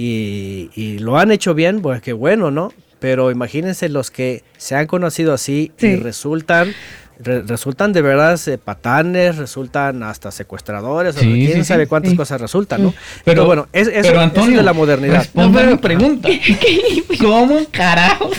y, 0.02 0.98
lo 1.00 1.18
han 1.18 1.30
hecho 1.30 1.54
bien, 1.54 1.82
pues 1.82 2.00
qué 2.00 2.12
bueno, 2.12 2.50
¿no? 2.50 2.72
Pero 2.98 3.30
imagínense 3.30 3.88
los 3.88 4.10
que 4.10 4.44
se 4.56 4.74
han 4.74 4.86
conocido 4.86 5.32
así 5.32 5.72
y 5.78 5.96
resultan 5.96 6.74
resultan 7.22 7.92
de 7.92 8.00
verdad 8.00 8.40
eh, 8.48 8.56
patanes, 8.56 9.36
resultan 9.36 10.02
hasta 10.02 10.30
secuestradores, 10.30 11.16
o 11.18 11.20
quién 11.20 11.66
sabe 11.66 11.86
cuántas 11.86 12.14
cosas 12.14 12.40
resultan, 12.40 12.82
¿no? 12.82 12.94
Pero, 13.24 13.44
bueno, 13.44 13.68
es, 13.74 13.88
eso, 13.88 14.08
pero 14.08 14.20
Antonio, 14.20 14.56
de 14.56 14.62
la 14.62 14.72
modernidad. 14.72 15.26
No, 15.34 15.52
pero 15.52 15.78
pregunta, 15.78 16.30
¿cómo 17.20 17.58
carajo 17.70 18.30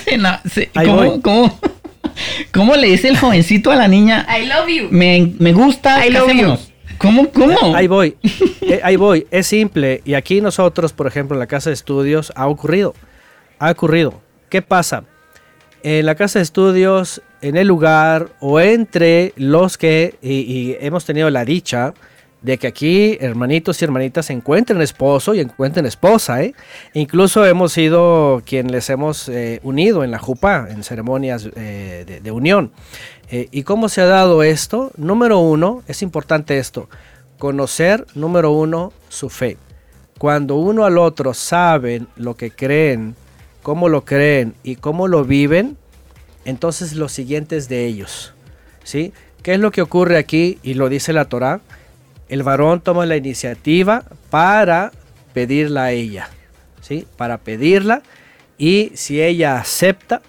se, 0.52 0.72
cómo, 1.22 1.60
cómo, 2.52 2.76
le 2.76 2.88
dice 2.88 3.10
el 3.10 3.18
jovencito 3.18 3.72
a 3.72 3.76
la 3.76 3.88
niña? 3.88 4.26
I 4.36 4.48
love 4.48 4.68
you. 4.68 4.88
Me, 4.90 5.32
me 5.38 5.54
gusta, 5.54 6.04
I 6.04 6.10
love 6.10 6.32
you. 6.34 6.71
¿Cómo? 7.02 7.32
¿Cómo? 7.32 7.76
Ahí 7.76 7.88
voy, 7.88 8.16
eh, 8.62 8.80
ahí 8.84 8.96
voy, 8.96 9.26
es 9.32 9.48
simple. 9.48 10.02
Y 10.06 10.14
aquí 10.14 10.40
nosotros, 10.40 10.94
por 10.94 11.08
ejemplo, 11.08 11.36
en 11.36 11.40
la 11.40 11.48
casa 11.48 11.70
de 11.70 11.74
estudios, 11.74 12.32
ha 12.36 12.48
ocurrido, 12.48 12.94
ha 13.60 13.72
ocurrido. 13.72 14.22
¿Qué 14.50 14.62
pasa? 14.62 15.04
En 15.84 16.06
la 16.06 16.16
casa 16.16 16.40
de 16.40 16.44
estudios 16.44 17.22
en 17.42 17.58
el 17.58 17.68
lugar 17.68 18.30
o 18.40 18.60
entre 18.60 19.34
los 19.36 19.78
que 19.78 20.16
y, 20.22 20.76
hemos 20.80 21.06
tenido 21.06 21.30
la 21.30 21.44
dicha 21.44 21.94
de 22.42 22.58
que 22.58 22.68
aquí 22.68 23.18
hermanitos 23.22 23.82
y 23.82 23.86
hermanitas 23.86 24.30
encuentren 24.32 24.82
esposo 24.82 25.34
y 25.34 25.40
encuentren 25.40 25.86
esposa. 25.86 26.44
¿eh? 26.44 26.54
Incluso 26.94 27.46
hemos 27.46 27.74
sido 27.74 28.42
quien 28.46 28.72
les 28.72 28.90
hemos 28.90 29.30
eh, 29.30 29.60
unido 29.64 30.04
en 30.04 30.12
la 30.12 30.20
jupa, 30.20 30.68
en 30.70 30.84
ceremonias 30.84 31.48
eh, 31.56 32.20
de, 32.22 32.32
unión. 32.32 32.72
Eh, 33.32 33.48
¿Y 33.52 33.64
cómo 33.64 33.88
se 33.88 34.02
ha 34.02 34.06
dado 34.06 34.44
esto? 34.44 34.92
Número 34.98 35.40
uno, 35.40 35.84
es 35.88 36.02
importante 36.02 36.58
esto, 36.58 36.90
conocer, 37.40 38.06
número 38.14 38.52
uno, 38.52 38.92
su 39.08 39.30
fe. 39.30 39.58
Cuando 40.18 40.58
uno 40.58 40.84
al 40.84 40.98
otro 40.98 41.34
saben 41.34 42.10
lo 42.18 42.36
que 42.36 42.52
creen, 42.52 43.16
cómo 43.64 43.88
lo 43.88 44.04
creen 44.04 44.54
y 44.64 44.76
cómo 44.76 45.08
lo 45.08 45.24
viven, 45.24 45.78
entonces 46.44 46.94
los 46.94 47.14
siguientes 47.14 47.70
de 47.70 47.86
ellos. 47.86 48.34
¿sí? 48.84 49.14
¿Qué 49.44 49.54
es 49.54 49.60
lo 49.62 49.72
que 49.72 49.82
ocurre 49.82 50.18
aquí? 50.18 50.60
Y 50.62 50.74
lo 50.74 50.90
dice 50.90 51.14
la 51.14 51.26
Torá. 51.26 51.62
El 52.28 52.44
varón 52.44 52.82
toma 52.82 53.06
la 53.06 53.16
iniciativa 53.16 54.04
para 54.30 54.92
pedirla 55.34 55.86
a 55.86 55.92
ella. 55.92 56.30
¿sí? 56.82 57.08
Para 57.16 57.38
pedirla. 57.38 58.02
Y 58.58 58.92
si 58.94 59.22
ella 59.22 59.58
acepta, 59.58 60.22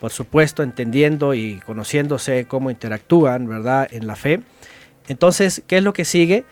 por 0.00 0.10
supuesto 0.10 0.62
entendiendo 0.62 1.34
y 1.34 1.60
conociéndose 1.60 2.46
cómo 2.46 2.70
interactúan, 2.70 3.48
¿verdad? 3.48 3.88
En 3.90 4.06
la 4.06 4.16
fe. 4.16 4.40
Entonces, 5.08 5.62
¿qué 5.66 5.78
es 5.78 5.82
lo 5.82 5.92
que 5.92 6.04
sigue? 6.04 6.44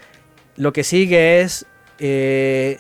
Lo 0.57 0.73
que 0.73 0.85
sigue 0.85 1.41
es 1.41 1.67
eh, 1.99 2.79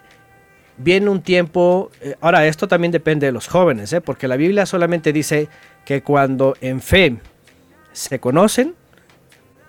viene 0.78 1.08
un 1.08 1.22
tiempo, 1.22 1.90
eh, 2.00 2.16
ahora 2.20 2.46
esto 2.46 2.68
también 2.68 2.92
depende 2.92 3.26
de 3.26 3.32
los 3.32 3.48
jóvenes, 3.48 3.92
¿eh? 3.92 4.00
porque 4.00 4.28
la 4.28 4.36
Biblia 4.36 4.66
solamente 4.66 5.12
dice 5.12 5.48
que 5.84 6.02
cuando 6.02 6.56
en 6.60 6.80
fe 6.80 7.16
se 7.92 8.18
conocen, 8.18 8.74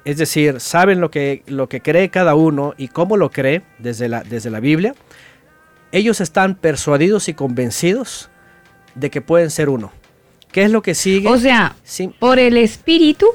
es 0.03 0.17
decir, 0.17 0.59
saben 0.59 1.01
lo 1.01 1.11
que, 1.11 1.43
lo 1.47 1.69
que 1.69 1.81
cree 1.81 2.09
cada 2.09 2.35
uno 2.35 2.73
y 2.77 2.87
cómo 2.87 3.17
lo 3.17 3.29
cree 3.29 3.63
desde 3.79 4.07
la, 4.07 4.23
desde 4.23 4.49
la 4.49 4.59
Biblia, 4.59 4.95
ellos 5.91 6.21
están 6.21 6.55
persuadidos 6.55 7.29
y 7.29 7.33
convencidos 7.33 8.29
de 8.95 9.09
que 9.09 9.21
pueden 9.21 9.49
ser 9.49 9.69
uno. 9.69 9.91
¿Qué 10.57 10.63
es 10.63 10.71
lo 10.71 10.81
que 10.81 10.95
sigue? 10.95 11.27
O 11.27 11.37
sea, 11.37 11.75
por 12.17 12.39
el 12.39 12.57
espíritu 12.57 13.27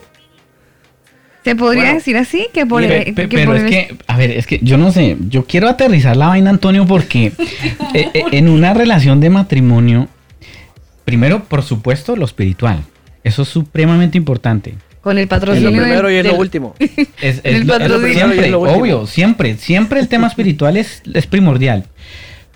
¿Se 1.45 1.55
podría 1.55 1.95
decir 1.95 2.17
así? 2.17 2.49
Que 2.53 2.67
por 2.67 2.83
pero 3.15 3.55
es 3.55 3.63
que, 3.63 3.97
a 4.09 4.17
ver, 4.17 4.33
es 4.33 4.45
que 4.45 4.59
yo 4.61 4.77
no 4.77 4.91
sé, 4.91 5.17
yo 5.29 5.45
quiero 5.45 5.69
aterrizar 5.69 6.17
la 6.17 6.27
vaina, 6.27 6.51
Antonio, 6.51 6.85
porque 6.85 7.27
eh, 7.95 8.11
eh, 8.13 8.25
en 8.33 8.49
una 8.49 8.75
relación 8.75 9.21
de 9.21 9.31
matrimonio, 9.31 10.09
primero, 11.05 11.45
por 11.45 11.63
supuesto, 11.63 12.17
lo 12.17 12.25
espiritual. 12.25 12.83
Eso 13.23 13.43
es 13.43 13.49
supremamente 13.49 14.19
importante. 14.19 14.75
Con 15.01 15.17
el 15.17 15.29
patrocinio. 15.29 15.69
Es 15.69 15.77
lo 15.77 15.81
primero 15.81 16.11
y 16.11 16.17
es 16.17 16.27
lo 16.27 16.35
último. 16.35 16.75
Es, 17.21 17.41
el 17.45 17.71
siempre, 18.15 18.53
obvio, 18.53 19.07
siempre, 19.07 19.57
siempre 19.59 20.01
el 20.01 20.09
tema 20.09 20.27
espiritual 20.27 20.77
es, 20.77 21.05
es 21.15 21.29
primordial. 21.29 21.87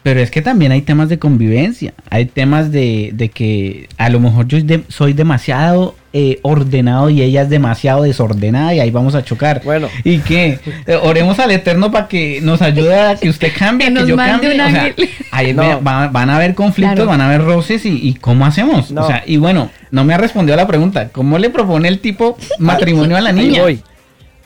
Pero 0.07 0.20
es 0.20 0.31
que 0.31 0.41
también 0.41 0.70
hay 0.70 0.83
temas 0.83 1.09
de 1.09 1.18
convivencia, 1.18 1.93
hay 2.10 2.26
temas 2.26 2.70
de, 2.70 3.10
de 3.12 3.28
que 3.28 3.89
a 3.99 4.09
lo 4.09 4.20
mejor 4.20 4.47
yo 4.47 4.59
soy 4.86 5.15
demasiado 5.15 5.97
eh, 6.12 6.39
ordenado 6.43 7.10
y 7.10 7.23
ella 7.23 7.43
es 7.43 7.51
demasiado 7.51 8.05
desordenada 8.05 8.73
y 8.73 8.78
ahí 8.78 8.93
vamos 8.93 9.17
a 9.17 9.25
chocar. 9.25 9.62
Bueno. 9.65 9.89
¿Y 10.05 10.18
qué? 10.18 10.60
Eh, 10.86 10.94
oremos 11.02 11.41
al 11.41 11.51
Eterno 11.51 11.91
para 11.91 12.07
que 12.07 12.39
nos 12.41 12.62
ayude 12.62 12.94
a 12.94 13.17
que 13.17 13.28
usted 13.28 13.51
cambie, 13.59 13.89
Que 13.93 13.94
que, 13.94 14.07
yo 14.07 14.17
mande 14.17 14.57
cambie. 14.57 14.60
un 14.60 14.60
O 14.60 14.70
sea, 14.70 14.94
ahí 15.33 15.52
No. 15.52 15.62
ve- 15.62 15.85
va- 15.85 16.07
van 16.07 16.31
a 16.31 16.36
haber 16.36 16.55
conflictos, 16.55 16.94
Claro. 16.94 17.10
van 17.10 17.20
a 17.20 17.26
haber 17.26 17.43
roces 17.43 17.85
y, 17.85 17.99
y 18.09 18.15
¿cómo 18.15 18.47
hacemos? 18.47 18.93
No. 18.93 19.02
O 19.02 19.07
sea, 19.09 19.25
y 19.26 19.39
bueno, 19.39 19.70
no 19.91 20.05
me 20.05 20.15
ha 20.15 20.18
respondido 20.18 20.55
a 20.55 20.57
la 20.57 20.68
pregunta. 20.68 21.09
¿Cómo 21.09 21.36
le 21.36 21.51
propone 21.51 21.89
el 21.89 21.99
tipo 21.99 22.39
matrimonio 22.60 23.17
a 23.17 23.20
la 23.20 23.31
Ahí 23.31 23.36
niña? 23.36 23.62
voy. 23.62 23.81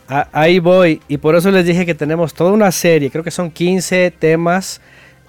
A- 0.09 0.27
ahí 0.33 0.59
voy. 0.59 1.03
Y 1.07 1.19
por 1.19 1.37
eso 1.37 1.51
les 1.51 1.67
dije 1.67 1.85
que 1.85 1.95
tenemos 1.95 2.33
toda 2.33 2.51
una 2.51 2.73
serie, 2.73 3.11
creo 3.11 3.23
que 3.23 3.31
son 3.31 3.51
15 3.51 4.11
temas 4.19 4.81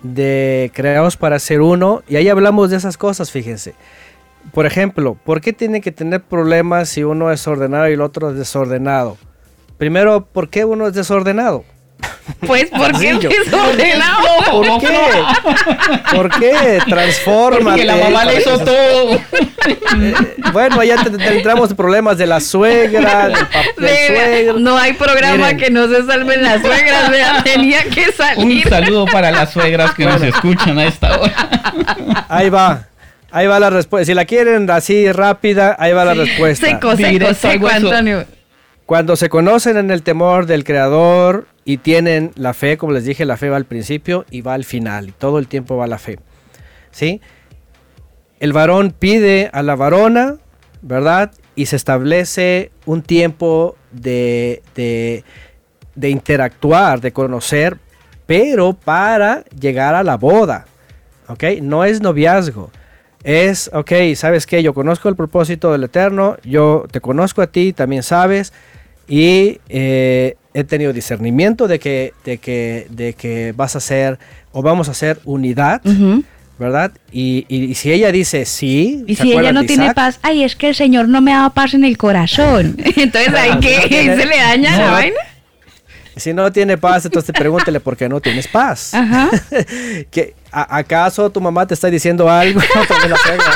de 0.03 0.71
creados 0.73 1.17
para 1.17 1.39
ser 1.39 1.61
uno. 1.61 2.03
Y 2.07 2.15
ahí 2.15 2.29
hablamos 2.29 2.69
de 2.69 2.77
esas 2.77 2.97
cosas, 2.97 3.31
fíjense. 3.31 3.75
Por 4.53 4.65
ejemplo, 4.65 5.15
¿por 5.23 5.41
qué 5.41 5.53
tienen 5.53 5.81
que 5.81 5.91
tener 5.91 6.21
problemas 6.21 6.89
si 6.89 7.03
uno 7.03 7.31
es 7.31 7.47
ordenado 7.47 7.89
y 7.89 7.93
el 7.93 8.01
otro 8.01 8.31
es 8.31 8.37
desordenado? 8.37 9.17
Primero, 9.77 10.25
¿por 10.25 10.49
qué 10.49 10.65
uno 10.65 10.87
es 10.87 10.93
desordenado? 10.93 11.63
Pues 12.47 12.65
porque 12.75 12.91
es 12.91 13.19
Sencillo. 13.21 13.29
desordenado. 13.29 14.27
¿Por 14.49 14.79
qué? 14.79 14.99
¿Por 16.15 16.39
qué? 16.39 16.79
Transforma. 16.87 17.71
Porque 17.71 17.83
la 17.85 17.95
mamá 17.97 18.25
le 18.25 18.39
hizo 18.41 18.57
todo. 18.59 19.19
Bueno, 20.51 20.83
ya 20.83 21.03
te- 21.03 21.11
te- 21.11 21.37
entramos 21.37 21.69
en 21.69 21.75
problemas 21.75 22.17
de 22.17 22.25
la 22.27 22.39
suegra, 22.39 23.29
del, 23.77 24.63
no 24.63 24.77
hay 24.77 24.93
programa 24.93 25.37
Miren. 25.47 25.57
que 25.57 25.69
no 25.69 25.87
se 25.87 26.03
salven 26.05 26.41
las 26.43 26.61
suegras, 26.61 27.09
vea, 27.09 27.43
tenía 27.43 27.83
que 27.83 28.05
Un 28.07 28.13
salir. 28.13 28.67
saludo 28.69 29.05
para 29.05 29.31
las 29.31 29.51
suegras 29.51 29.93
que 29.93 30.05
nos 30.05 30.21
escuchan 30.21 30.77
a 30.79 30.85
esta 30.85 31.19
hora. 31.19 31.33
Ahí 32.29 32.49
va. 32.49 32.87
Ahí 33.31 33.47
va 33.47 33.59
la 33.59 33.69
respuesta. 33.69 34.05
Si 34.05 34.13
la 34.13 34.25
quieren 34.25 34.69
así 34.71 35.09
rápida, 35.11 35.75
ahí 35.79 35.93
va 35.93 36.03
la 36.05 36.13
respuesta. 36.15 36.67
Seco, 36.67 36.95
seco, 36.97 37.33
seco. 37.33 37.67
Antonio. 37.67 38.25
Cuando 38.85 39.15
se 39.15 39.29
conocen 39.29 39.77
en 39.77 39.89
el 39.91 40.01
temor 40.03 40.47
del 40.47 40.65
Creador 40.65 41.47
y 41.63 41.77
tienen 41.77 42.31
la 42.35 42.53
fe, 42.53 42.77
como 42.77 42.93
les 42.93 43.05
dije, 43.05 43.25
la 43.25 43.37
fe 43.37 43.49
va 43.49 43.57
al 43.57 43.65
principio 43.65 44.25
y 44.31 44.41
va 44.41 44.53
al 44.53 44.63
final. 44.63 45.13
Todo 45.13 45.39
el 45.39 45.47
tiempo 45.47 45.77
va 45.77 45.87
la 45.87 45.99
fe. 45.99 46.19
¿Sí? 46.91 47.21
El 48.39 48.53
varón 48.53 48.93
pide 48.97 49.49
a 49.53 49.61
la 49.61 49.75
varona, 49.75 50.37
¿verdad? 50.81 51.31
Y 51.55 51.67
se 51.67 51.75
establece 51.75 52.71
un 52.85 53.03
tiempo 53.03 53.75
de, 53.91 54.63
de, 54.73 55.23
de 55.95 56.09
interactuar, 56.09 57.01
de 57.01 57.11
conocer, 57.11 57.77
pero 58.25 58.73
para 58.73 59.43
llegar 59.59 59.93
a 59.93 60.03
la 60.03 60.17
boda. 60.17 60.65
¿Ok? 61.27 61.43
No 61.61 61.85
es 61.85 62.01
noviazgo. 62.01 62.71
Es, 63.23 63.69
ok, 63.71 63.91
¿sabes 64.15 64.47
qué? 64.47 64.63
Yo 64.63 64.73
conozco 64.73 65.07
el 65.07 65.15
propósito 65.15 65.71
del 65.71 65.83
Eterno, 65.83 66.37
yo 66.43 66.85
te 66.89 67.01
conozco 67.01 67.43
a 67.43 67.47
ti, 67.47 67.71
también 67.71 68.01
sabes, 68.01 68.51
y 69.07 69.59
eh, 69.69 70.37
he 70.53 70.63
tenido 70.63 70.93
discernimiento 70.93 71.67
de 71.67 71.79
que, 71.79 72.13
de, 72.25 72.37
que, 72.37 72.87
de 72.89 73.13
que 73.13 73.53
vas 73.55 73.75
a 73.75 73.79
ser, 73.79 74.19
o 74.51 74.61
vamos 74.61 74.87
a 74.87 74.91
hacer 74.91 75.19
unidad. 75.25 75.81
¿verdad? 76.59 76.91
Y, 77.11 77.45
y- 77.49 77.63
y 77.71 77.73
si 77.73 77.91
ella 77.91 78.11
dice 78.11 78.45
sí, 78.45 79.03
Y 79.07 79.15
¿se 79.15 79.23
si 79.23 79.31
ella 79.33 79.51
no 79.51 79.63
tiene 79.65 79.85
Isaac? 79.85 79.95
paz, 79.95 80.19
ay, 80.21 80.43
es 80.43 80.55
que 80.55 80.69
el 80.69 80.75
Señor 80.75 81.07
no 81.09 81.19
me 81.19 81.33
ha 81.33 81.37
dado 81.37 81.53
paz 81.53 81.73
en 81.73 81.83
el 81.83 81.97
corazón. 81.97 82.77
Entonces, 82.97 83.33
¿hay 83.33 83.59
que 83.59 83.81
se 83.89 84.25
le 84.27 84.37
daña 84.37 84.77
la 84.77 84.85
No. 84.85 84.91
vaina? 84.91 85.15
Si 86.15 86.33
no 86.33 86.51
tiene 86.51 86.77
paz, 86.77 87.05
entonces 87.05 87.33
pregúntele 87.35 87.79
por 87.79 87.97
qué 87.97 88.07
no 88.09 88.19
tienes 88.19 88.47
paz. 88.47 88.93
Ajá. 88.93 89.29
¿Que, 90.11 90.35
a- 90.51 90.77
¿Acaso 90.77 91.31
tu 91.31 91.41
mamá 91.41 91.65
te 91.65 91.73
está 91.73 91.89
diciendo 91.89 92.29
algo? 92.29 92.59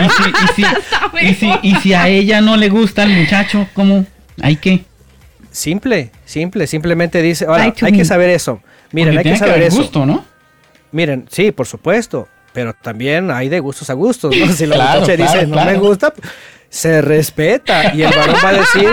Y 0.02 0.10
si, 0.10 0.64
y 0.64 0.64
si- 0.66 1.28
y 1.28 1.34
si- 1.36 1.60
y 1.62 1.76
si 1.76 1.94
a 1.94 2.08
ella 2.08 2.42
no 2.42 2.58
le 2.58 2.70
gusta 2.70 3.04
el 3.04 3.10
muchacho, 3.12 3.68
¿cómo? 3.76 4.06
¿Hay 4.42 4.56
que? 4.56 4.84
Simple, 5.56 6.12
simple, 6.26 6.68
simplemente 6.68 7.22
dice, 7.22 7.46
ahora, 7.46 7.64
hay 7.64 7.74
me. 7.82 7.94
que 7.94 8.04
saber 8.04 8.30
eso. 8.30 8.62
Miren, 8.92 9.14
Porque 9.16 9.30
hay 9.30 9.34
que 9.36 9.40
saber 9.40 9.54
haber 9.56 9.68
eso. 9.70 9.78
gusto, 9.78 10.06
¿no? 10.06 10.26
Miren, 10.92 11.28
sí, 11.32 11.52
por 11.54 11.66
supuesto, 11.66 12.28
pero 12.52 12.74
también 12.74 13.32
hay 13.32 13.48
de 13.48 13.62
gustos 13.62 13.90
a 13.90 13.94
gustos, 13.94 14.36
¿no? 14.36 14.48
Si 14.52 14.66
la 14.66 14.76
Claro, 14.76 15.00
muchacha 15.02 15.16
claro, 15.16 15.34
dice, 15.40 15.48
no 15.48 15.64
me 15.66 15.76
gusta, 15.78 16.14
se 16.68 17.02
respeta 17.02 17.94
y 17.96 18.02
el 18.04 18.12
varón 18.14 18.36
va 18.44 18.50
a 18.50 18.54
decir, 18.54 18.90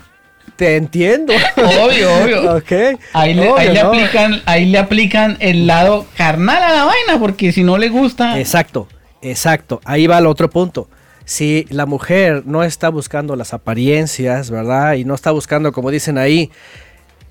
te 0.56 0.76
entiendo. 0.76 1.34
Obvio, 1.56 2.14
obvio. 2.22 2.56
ok. 2.56 2.72
Ahí 3.12 3.34
le, 3.34 3.42
obvio, 3.50 3.56
ahí 3.58 3.68
le 3.74 3.82
¿no? 3.82 3.88
aplican, 3.88 4.42
ahí 4.46 4.64
le 4.64 4.78
aplican 4.78 5.36
el 5.40 5.66
lado 5.66 6.06
carnal 6.16 6.62
a 6.62 6.72
la 6.72 6.84
vaina, 6.86 7.18
porque 7.20 7.52
si 7.52 7.62
no 7.62 7.76
le 7.76 7.90
gusta. 7.90 8.40
Exacto, 8.40 8.88
exacto. 9.20 9.82
Ahí 9.84 10.06
va 10.06 10.16
el 10.16 10.26
otro 10.26 10.48
punto. 10.48 10.88
Si 11.26 11.66
la 11.70 11.86
mujer 11.86 12.44
no 12.46 12.62
está 12.62 12.88
buscando 12.88 13.34
las 13.34 13.52
apariencias, 13.52 14.48
¿verdad? 14.48 14.94
Y 14.94 15.04
no 15.04 15.14
está 15.14 15.32
buscando, 15.32 15.72
como 15.72 15.90
dicen 15.90 16.18
ahí, 16.18 16.52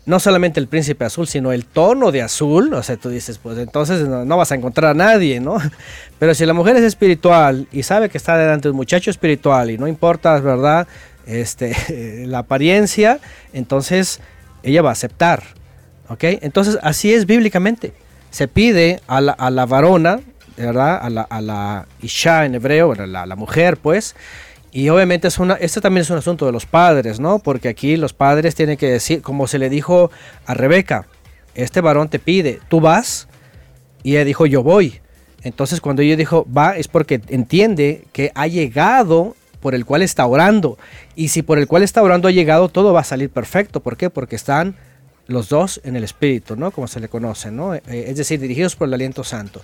no 0.06 0.20
solamente 0.20 0.60
el 0.60 0.68
príncipe 0.68 1.06
azul, 1.06 1.28
sino 1.28 1.54
el 1.54 1.66
tono 1.66 2.12
de 2.12 2.22
azul, 2.22 2.74
o 2.74 2.84
sea, 2.84 2.98
tú 2.98 3.10
dices, 3.10 3.38
pues 3.38 3.58
entonces 3.58 4.06
no, 4.06 4.38
vas 4.38 4.52
a 4.52 4.56
encontrar 4.56 4.92
a 4.92 4.94
nadie, 4.94 5.40
¿no? 5.40 5.58
Pero 6.20 6.36
si 6.36 6.46
la 6.46 6.54
mujer 6.54 6.76
es 6.76 6.84
espiritual 6.84 7.68
y 7.72 7.84
sabe 7.84 8.10
que 8.10 8.18
está 8.18 8.38
delante 8.38 8.68
de 8.68 8.72
un 8.72 8.78
muchacho 8.78 9.10
espiritual 9.10 9.72
y 9.72 9.78
no 9.78 9.88
importa, 9.88 10.38
¿verdad? 10.42 10.88
Este, 11.26 12.26
la 12.28 12.40
apariencia, 12.40 13.20
entonces 13.54 14.20
ella 14.62 14.82
va 14.82 14.90
a 14.90 14.94
aceptar, 14.94 15.42
¿ok? 16.10 16.24
Entonces 16.42 16.78
así 16.82 17.14
es 17.14 17.26
bíblicamente. 17.26 17.94
Se 18.30 18.50
pide 18.50 19.00
a 19.08 19.22
la 19.22 19.66
varona, 19.66 20.20
¿verdad? 20.58 21.00
A 21.02 21.42
la, 21.42 21.88
Isha 22.02 22.46
en 22.46 22.56
hebreo, 22.56 22.94
la 22.96 23.36
mujer, 23.36 23.78
pues, 23.78 24.16
y 24.76 24.90
obviamente 24.90 25.30
es 25.30 25.40
una, 25.40 25.54
este 25.54 25.80
también 25.80 26.02
es 26.02 26.10
un 26.10 26.18
asunto 26.18 26.46
de 26.46 26.52
los 26.52 26.66
padres, 26.66 27.18
¿no? 27.18 27.40
Porque 27.40 27.70
aquí 27.70 27.96
los 27.96 28.12
padres 28.12 28.56
tienen 28.56 28.76
que 28.76 28.92
decir, 28.92 29.22
como 29.22 29.48
se 29.48 29.58
le 29.58 29.70
dijo 29.70 30.12
a 30.46 30.54
Rebeca, 30.54 31.08
este 31.54 31.80
varón 31.80 32.10
te 32.10 32.20
pide, 32.20 32.60
tú 32.68 32.82
vas, 32.82 33.30
y 34.04 34.18
ella 34.18 34.26
dijo, 34.26 34.46
yo 34.46 34.64
voy. 34.64 35.00
Entonces 35.44 35.80
cuando 35.80 36.02
ella 36.02 36.18
dijo, 36.18 36.46
va, 36.52 36.76
es 36.76 36.90
porque 36.90 37.22
entiende 37.30 38.04
que 38.12 38.34
ha 38.36 38.48
llegado 38.48 39.38
por 39.62 39.76
el 39.76 39.86
cual 39.86 40.02
está 40.02 40.26
orando. 40.26 40.78
Y 41.16 41.30
si 41.30 41.42
por 41.42 41.58
el 41.58 41.68
cual 41.68 41.82
está 41.82 42.04
orando 42.04 42.28
ha 42.28 42.32
llegado, 42.32 42.68
todo 42.68 42.92
va 42.92 43.00
a 43.00 43.06
salir 43.06 43.30
perfecto. 43.30 43.80
¿Por 43.80 43.96
qué? 43.96 44.10
Porque 44.10 44.36
están 44.36 44.76
los 45.28 45.50
dos 45.50 45.82
en 45.84 45.96
el 45.96 46.04
Espíritu, 46.04 46.56
¿no? 46.56 46.72
Como 46.72 46.88
se 46.88 47.00
le 47.00 47.08
conoce, 47.10 47.50
¿no? 47.52 47.74
Eh, 47.74 47.82
es 47.88 48.18
decir, 48.18 48.40
dirigidos 48.40 48.76
por 48.76 48.88
el 48.88 48.94
aliento 48.94 49.24
santo. 49.24 49.62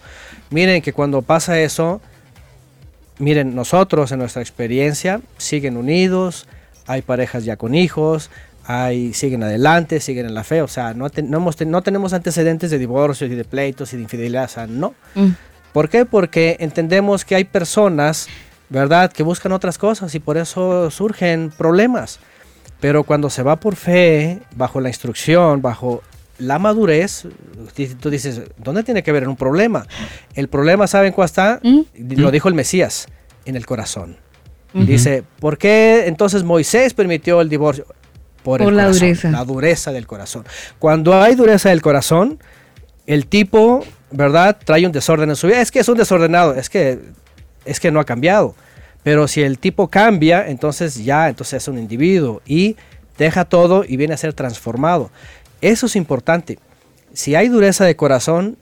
Miren 0.50 0.82
que 0.82 0.92
cuando 0.94 1.22
pasa 1.22 1.60
eso, 1.60 2.02
miren, 3.20 3.56
nosotros 3.56 4.12
en 4.12 4.20
nuestra 4.20 4.42
experiencia 4.42 5.22
siguen 5.38 5.78
unidos, 5.78 6.48
hay 6.88 7.02
parejas 7.04 7.46
ya 7.46 7.58
con 7.58 7.76
hijos, 7.76 8.30
hay, 8.66 9.14
siguen 9.14 9.44
adelante, 9.44 10.00
siguen 10.00 10.26
en 10.26 10.34
la 10.34 10.44
fe, 10.44 10.62
o 10.62 10.68
sea, 10.68 10.94
no, 10.94 11.10
te- 11.10 11.24
no, 11.24 11.38
hemos 11.38 11.60
no 11.66 11.82
tenemos 11.82 12.14
antecedentes 12.14 12.72
de 12.72 12.78
divorcios 12.80 13.30
y 13.30 13.36
de 13.36 13.44
pleitos 13.44 13.94
y 13.94 13.98
de 13.98 14.04
infidelidad, 14.04 14.46
o 14.46 14.48
sea, 14.48 14.68
no. 14.68 14.94
Mm. 15.16 15.30
¿Por 15.74 15.90
qué? 15.90 16.06
Porque 16.06 16.58
entendemos 16.60 17.24
que 17.24 17.36
hay 17.36 17.44
personas, 17.44 18.28
¿verdad?, 18.70 19.12
que 19.12 19.24
buscan 19.24 19.52
otras 19.52 19.78
cosas 19.78 20.14
y 20.16 20.20
por 20.20 20.38
eso 20.38 20.90
surgen 20.92 21.52
problemas. 21.56 22.20
Pero 22.82 23.04
cuando 23.04 23.30
se 23.30 23.44
va 23.44 23.58
por 23.58 23.76
fe, 23.76 24.40
bajo 24.56 24.82
la 24.82 24.90
instrucción, 24.90 25.62
bajo 25.62 26.02
la 26.40 26.58
madurez, 26.58 27.28
tú 28.00 28.10
dices, 28.10 28.42
¿dónde 28.58 28.84
tiene 28.84 29.04
que 29.04 29.12
ver 29.12 29.28
un 29.28 29.36
problema? 29.36 29.86
El 30.34 30.50
problema, 30.50 30.88
¿saben 30.88 31.14
cuál 31.14 31.26
está? 31.26 31.60
¿Mm? 31.64 31.82
Lo 32.18 32.32
dijo 32.32 32.50
el 32.50 32.56
Mesías, 32.56 33.08
en 33.46 33.56
el 33.56 33.66
corazón. 33.66 34.18
Dice, 34.74 35.24
¿por 35.40 35.58
qué 35.58 36.06
entonces 36.08 36.44
Moisés 36.44 36.94
permitió 36.94 37.42
el 37.42 37.50
divorcio? 37.50 37.86
Por, 38.42 38.62
el 38.62 38.76
la 38.76 38.86
corazón, 38.86 39.00
dureza. 39.00 39.32
La 39.32 39.46
dureza 39.46 39.92
del 39.92 40.08
corazón. 40.08 40.46
Cuando 40.80 41.22
hay 41.22 41.36
dureza 41.36 41.70
del 41.70 41.82
corazón, 41.82 42.40
el 43.06 43.28
tipo, 43.28 43.86
¿verdad? 44.10 44.58
Trae 44.64 44.86
un 44.86 44.92
desorden 44.92 45.30
en 45.30 45.36
su 45.36 45.48
vida. 45.48 45.62
Es 45.62 45.72
que 45.72 45.80
es 45.80 45.90
un 45.90 45.98
desordenado, 45.98 46.56
es 46.56 46.70
que, 46.70 47.00
es 47.66 47.80
que 47.80 47.92
no 47.92 48.00
ha 48.00 48.06
cambiado. 48.06 48.56
Pero 49.04 49.28
si 49.28 49.42
el 49.42 49.58
tipo 49.58 49.88
cambia, 49.88 50.48
entonces 50.48 51.04
ya, 51.04 51.30
entonces 51.30 51.64
es 51.64 51.68
un 51.68 51.78
individuo 51.80 52.42
y 52.46 52.76
deja 53.18 53.46
todo 53.46 53.84
y 53.88 53.98
viene 53.98 54.14
a 54.14 54.18
ser 54.18 54.34
transformado. 54.34 55.10
Eso 55.62 55.86
es 55.88 55.96
importante. 55.96 56.60
Si 57.14 57.36
hay 57.36 57.48
dureza 57.50 57.86
de 57.86 57.96
corazón, 57.96 58.58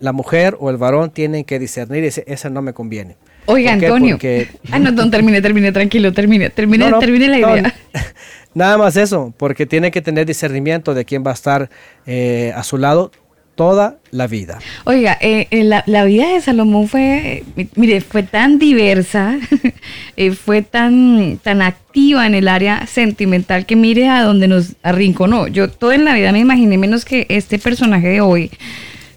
la 0.00 0.12
mujer 0.12 0.56
o 0.58 0.70
el 0.70 0.76
varón 0.76 1.10
tienen 1.10 1.44
que 1.44 1.58
discernir 1.58 1.98
y 1.98 2.06
decir, 2.06 2.24
esa 2.26 2.50
no 2.50 2.62
me 2.62 2.72
conviene. 2.72 3.16
Oiga. 3.46 3.72
Antonio. 3.74 4.16
Porque- 4.16 4.48
Ah, 4.70 4.78
no, 4.78 4.90
no, 4.90 5.10
termine, 5.10 5.40
termine, 5.42 5.70
tranquilo, 5.70 6.12
termine, 6.12 6.50
termine, 6.50 6.84
No, 6.86 6.90
no, 6.92 6.98
termine 6.98 7.28
la 7.28 7.38
no, 7.38 7.56
idea. 7.56 7.74
Nada 8.54 8.78
más 8.78 8.96
eso, 8.96 9.34
porque 9.36 9.66
tiene 9.66 9.90
que 9.90 10.00
tener 10.00 10.26
discernimiento 10.26 10.94
de 10.94 11.04
quién 11.04 11.24
va 11.26 11.32
a 11.32 11.34
estar 11.34 11.68
eh, 12.06 12.52
a 12.56 12.62
su 12.62 12.78
lado 12.78 13.10
toda 13.54 13.98
la 14.10 14.26
vida. 14.26 14.58
Oiga, 14.84 15.16
eh, 15.20 15.48
eh, 15.50 15.64
la, 15.64 16.04
vida 16.04 16.28
de 16.28 16.40
Salomón 16.40 16.88
fue, 16.88 17.44
mire, 17.76 18.00
fue 18.00 18.22
tan 18.22 18.58
diversa, 18.58 19.38
eh, 20.16 20.32
fue 20.32 20.62
tan, 20.62 21.38
tan 21.42 21.62
activa 21.62 22.26
en 22.26 22.34
el 22.34 22.48
área 22.48 22.86
sentimental 22.86 23.66
que 23.66 23.76
mire 23.76 24.08
a 24.08 24.22
donde 24.22 24.48
nos 24.48 24.74
arrinconó. 24.82 25.46
Yo 25.48 25.68
toda 25.68 25.94
en 25.94 26.04
la 26.04 26.14
vida 26.14 26.32
me 26.32 26.40
imaginé 26.40 26.78
menos 26.78 27.04
que 27.04 27.26
este 27.28 27.58
personaje 27.58 28.08
de 28.08 28.20
hoy 28.20 28.50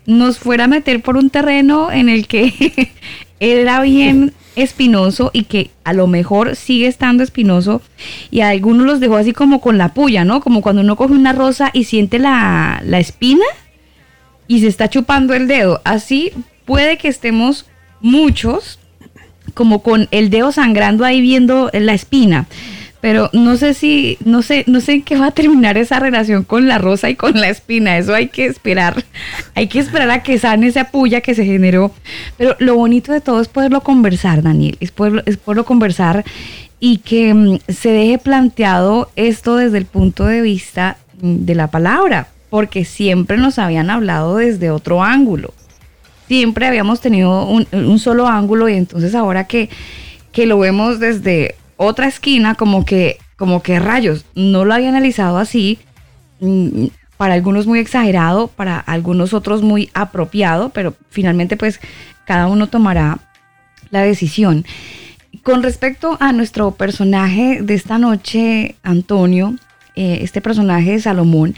nos 0.05 0.37
fuera 0.39 0.65
a 0.65 0.67
meter 0.67 1.01
por 1.01 1.17
un 1.17 1.29
terreno 1.29 1.91
en 1.91 2.09
el 2.09 2.27
que 2.27 2.91
era 3.39 3.81
bien 3.81 4.33
espinoso 4.55 5.29
y 5.33 5.43
que 5.43 5.69
a 5.83 5.93
lo 5.93 6.07
mejor 6.07 6.55
sigue 6.55 6.87
estando 6.87 7.23
espinoso 7.23 7.81
y 8.31 8.39
a 8.39 8.49
algunos 8.49 8.87
los 8.87 8.99
dejó 8.99 9.17
así 9.17 9.31
como 9.31 9.61
con 9.61 9.77
la 9.77 9.93
puya, 9.93 10.25
¿no? 10.25 10.41
Como 10.41 10.61
cuando 10.61 10.81
uno 10.81 10.95
coge 10.95 11.13
una 11.13 11.33
rosa 11.33 11.69
y 11.73 11.83
siente 11.83 12.17
la, 12.17 12.81
la 12.83 12.99
espina 12.99 13.45
y 14.47 14.61
se 14.61 14.67
está 14.67 14.89
chupando 14.89 15.33
el 15.33 15.47
dedo. 15.47 15.81
Así 15.83 16.31
puede 16.65 16.97
que 16.97 17.07
estemos 17.07 17.65
muchos 18.01 18.79
como 19.53 19.81
con 19.81 20.07
el 20.11 20.29
dedo 20.29 20.51
sangrando 20.51 21.05
ahí 21.05 21.21
viendo 21.21 21.69
la 21.73 21.93
espina. 21.93 22.47
Pero 22.99 23.29
no 23.31 23.57
sé 23.57 23.73
si, 23.73 24.17
no 24.25 24.41
sé, 24.41 24.63
no 24.67 24.81
sé 24.81 24.93
en 24.93 25.01
qué 25.03 25.17
va 25.17 25.27
a 25.27 25.31
terminar 25.31 25.77
esa 25.77 25.99
relación 25.99 26.43
con 26.43 26.67
la 26.67 26.79
rosa 26.79 27.09
y 27.09 27.15
con 27.15 27.39
la 27.39 27.49
espina. 27.49 27.97
Eso 27.97 28.13
hay 28.13 28.27
que 28.27 28.45
esperar. 28.45 29.03
Hay 29.53 29.67
que 29.67 29.79
esperar 29.79 30.09
a 30.09 30.23
que 30.23 30.39
sane 30.39 30.67
esa 30.67 30.85
puya 30.85 31.21
que 31.21 31.35
se 31.35 31.45
generó. 31.45 31.91
Pero 32.37 32.55
lo 32.59 32.75
bonito 32.75 33.11
de 33.11 33.21
todo 33.21 33.39
es 33.39 33.47
poderlo 33.47 33.81
conversar, 33.81 34.41
Daniel. 34.41 34.77
Es 34.79 34.91
poderlo, 34.91 35.21
es 35.25 35.37
poderlo 35.37 35.63
conversar 35.63 36.25
y 36.79 36.97
que 36.97 37.33
mm, 37.33 37.59
se 37.67 37.89
deje 37.89 38.17
planteado 38.17 39.09
esto 39.15 39.55
desde 39.55 39.77
el 39.77 39.85
punto 39.85 40.25
de 40.25 40.41
vista 40.41 40.97
mm, 41.21 41.45
de 41.45 41.55
la 41.55 41.67
palabra. 41.67 42.27
Porque 42.49 42.85
siempre 42.85 43.37
nos 43.37 43.59
habían 43.59 43.89
hablado 43.89 44.37
desde 44.37 44.71
otro 44.71 45.03
ángulo. 45.03 45.53
Siempre 46.27 46.67
habíamos 46.67 47.01
tenido 47.01 47.45
un, 47.45 47.99
solo 47.99 48.27
ángulo 48.27 48.67
y 48.69 48.73
entonces 48.73 49.15
ahora 49.15 49.45
que, 49.47 49.69
que 50.31 50.45
lo 50.45 50.59
vemos 50.59 50.99
desde 50.99 51.55
otra 51.77 52.07
esquina, 52.07 52.55
como 52.55 52.85
que, 52.85 53.17
como 53.37 53.61
que 53.61 53.79
rayos, 53.79 54.25
no 54.35 54.65
lo 54.65 54.73
había 54.73 54.89
analizado 54.89 55.37
así. 55.37 55.79
Mm, 56.39 56.87
para 57.17 57.33
algunos 57.33 57.65
muy 57.65 57.79
exagerado, 57.79 58.47
para 58.47 58.79
algunos 58.79 59.33
otros 59.33 59.63
muy 59.63 59.89
apropiado, 59.93 60.69
pero 60.69 60.93
finalmente 61.09 61.57
pues 61.57 61.79
cada 62.25 62.47
uno 62.47 62.67
tomará 62.67 63.19
la 63.89 64.01
decisión. 64.03 64.65
Con 65.43 65.63
respecto 65.63 66.17
a 66.19 66.31
nuestro 66.31 66.71
personaje 66.71 67.61
de 67.61 67.73
esta 67.73 67.97
noche, 67.97 68.75
Antonio, 68.83 69.55
eh, 69.95 70.19
este 70.21 70.41
personaje 70.41 70.91
de 70.91 70.99
Salomón, 70.99 71.55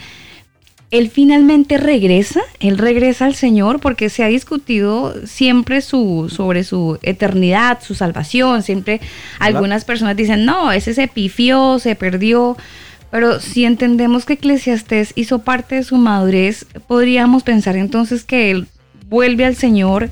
él 0.90 1.08
finalmente 1.08 1.76
regresa, 1.76 2.40
él 2.58 2.76
regresa 2.76 3.26
al 3.26 3.34
Señor 3.34 3.80
porque 3.80 4.08
se 4.08 4.24
ha 4.24 4.26
discutido 4.26 5.14
siempre 5.24 5.82
su, 5.82 6.28
sobre 6.34 6.64
su 6.64 6.98
eternidad, 7.02 7.78
su 7.80 7.94
salvación, 7.94 8.62
siempre 8.62 9.00
algunas 9.38 9.84
personas 9.84 10.16
dicen, 10.16 10.44
no, 10.44 10.72
ese 10.72 10.94
se 10.94 11.06
pifió, 11.06 11.78
se 11.78 11.94
perdió, 11.94 12.56
pero 13.10 13.38
si 13.38 13.64
entendemos 13.64 14.24
que 14.24 14.34
Eclesiastés 14.34 15.12
hizo 15.14 15.40
parte 15.40 15.76
de 15.76 15.84
su 15.84 15.96
madurez, 15.96 16.66
podríamos 16.88 17.44
pensar 17.44 17.76
entonces 17.76 18.24
que 18.24 18.50
él 18.50 18.66
vuelve 19.08 19.44
al 19.44 19.54
Señor 19.54 20.10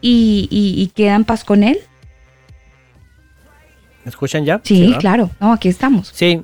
y, 0.00 0.90
queda 0.94 1.14
en 1.16 1.24
paz 1.24 1.44
con 1.44 1.64
él. 1.64 1.78
¿Me 4.04 4.10
escuchan 4.10 4.44
ya? 4.44 4.60
Sí, 4.64 4.94
claro, 4.98 5.30
no, 5.40 5.52
aquí 5.52 5.68
estamos. 5.68 6.10
Sí, 6.12 6.42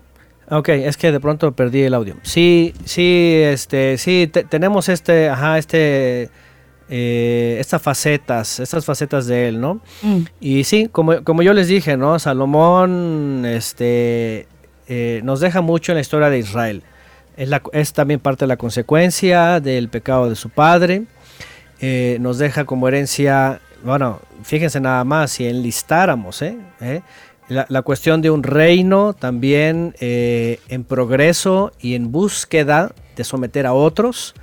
Ok, 0.50 0.70
es 0.70 0.96
que 0.96 1.12
de 1.12 1.20
pronto 1.20 1.52
perdí 1.52 1.82
el 1.82 1.94
audio. 1.94 2.14
Sí, 2.22 2.74
sí, 2.84 3.40
este, 3.42 3.98
sí, 3.98 4.30
tenemos 4.48 4.88
este, 4.88 5.28
ajá, 5.28 5.58
este, 5.58 6.30
eh, 6.88 7.56
estas 7.60 7.82
facetas, 7.82 8.60
estas 8.60 8.84
facetas 8.84 9.26
de 9.26 9.48
él, 9.48 9.60
¿no? 9.60 9.80
Mm. 10.02 10.20
Y 10.40 10.64
sí, 10.64 10.88
como, 10.90 11.22
como 11.22 11.42
yo 11.42 11.52
les 11.52 11.68
dije, 11.68 11.96
¿no? 11.98 12.18
Salomón, 12.18 13.44
este, 13.46 14.46
eh, 14.88 15.20
nos 15.22 15.40
deja 15.40 15.60
mucho 15.60 15.92
en 15.92 15.96
la 15.96 16.00
historia 16.00 16.30
de 16.30 16.38
Israel. 16.38 16.82
Es, 17.36 17.48
la, 17.48 17.62
es 17.72 17.92
también 17.92 18.20
parte 18.20 18.44
de 18.44 18.48
la 18.48 18.56
consecuencia 18.56 19.60
del 19.60 19.88
pecado 19.90 20.30
de 20.30 20.34
su 20.34 20.48
padre. 20.48 21.04
Eh, 21.80 22.16
nos 22.20 22.38
deja 22.38 22.64
como 22.64 22.88
herencia, 22.88 23.60
bueno, 23.84 24.20
fíjense 24.42 24.80
nada 24.80 25.04
más, 25.04 25.32
si 25.32 25.46
enlistáramos, 25.46 26.42
¿eh? 26.42 26.56
¿Eh? 26.80 27.02
La, 27.48 27.82
cuestión 27.82 28.20
de 28.20 28.30
un 28.30 28.42
reino 28.42 29.14
también 29.14 29.94
eh, 30.00 30.60
en 30.68 30.84
progreso 30.84 31.72
y 31.80 31.94
en 31.94 32.12
búsqueda 32.12 32.92
de 33.16 33.24
someter 33.24 33.66
a 33.66 33.72
otros. 33.72 34.34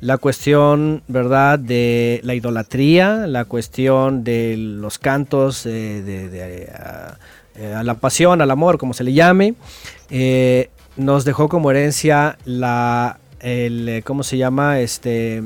La 0.00 0.18
cuestión, 0.18 1.02
¿verdad?, 1.08 1.58
de 1.58 2.20
la 2.22 2.34
idolatría, 2.34 3.26
la 3.26 3.46
cuestión 3.46 4.24
de 4.24 4.56
los 4.58 4.98
cantos 4.98 5.64
de, 5.64 6.70
a, 6.74 7.82
la 7.82 7.94
pasión, 7.94 8.42
al 8.42 8.50
amor, 8.50 8.76
como 8.76 8.92
se 8.92 9.04
le 9.04 9.14
llame. 9.14 9.54
Eh, 10.10 10.68
nos 10.96 11.24
dejó 11.24 11.48
como 11.48 11.70
herencia 11.70 12.36
la, 12.44 13.20
el, 13.40 14.02
¿cómo 14.04 14.22
se 14.22 14.36
llama? 14.36 14.80
Este, 14.80 15.42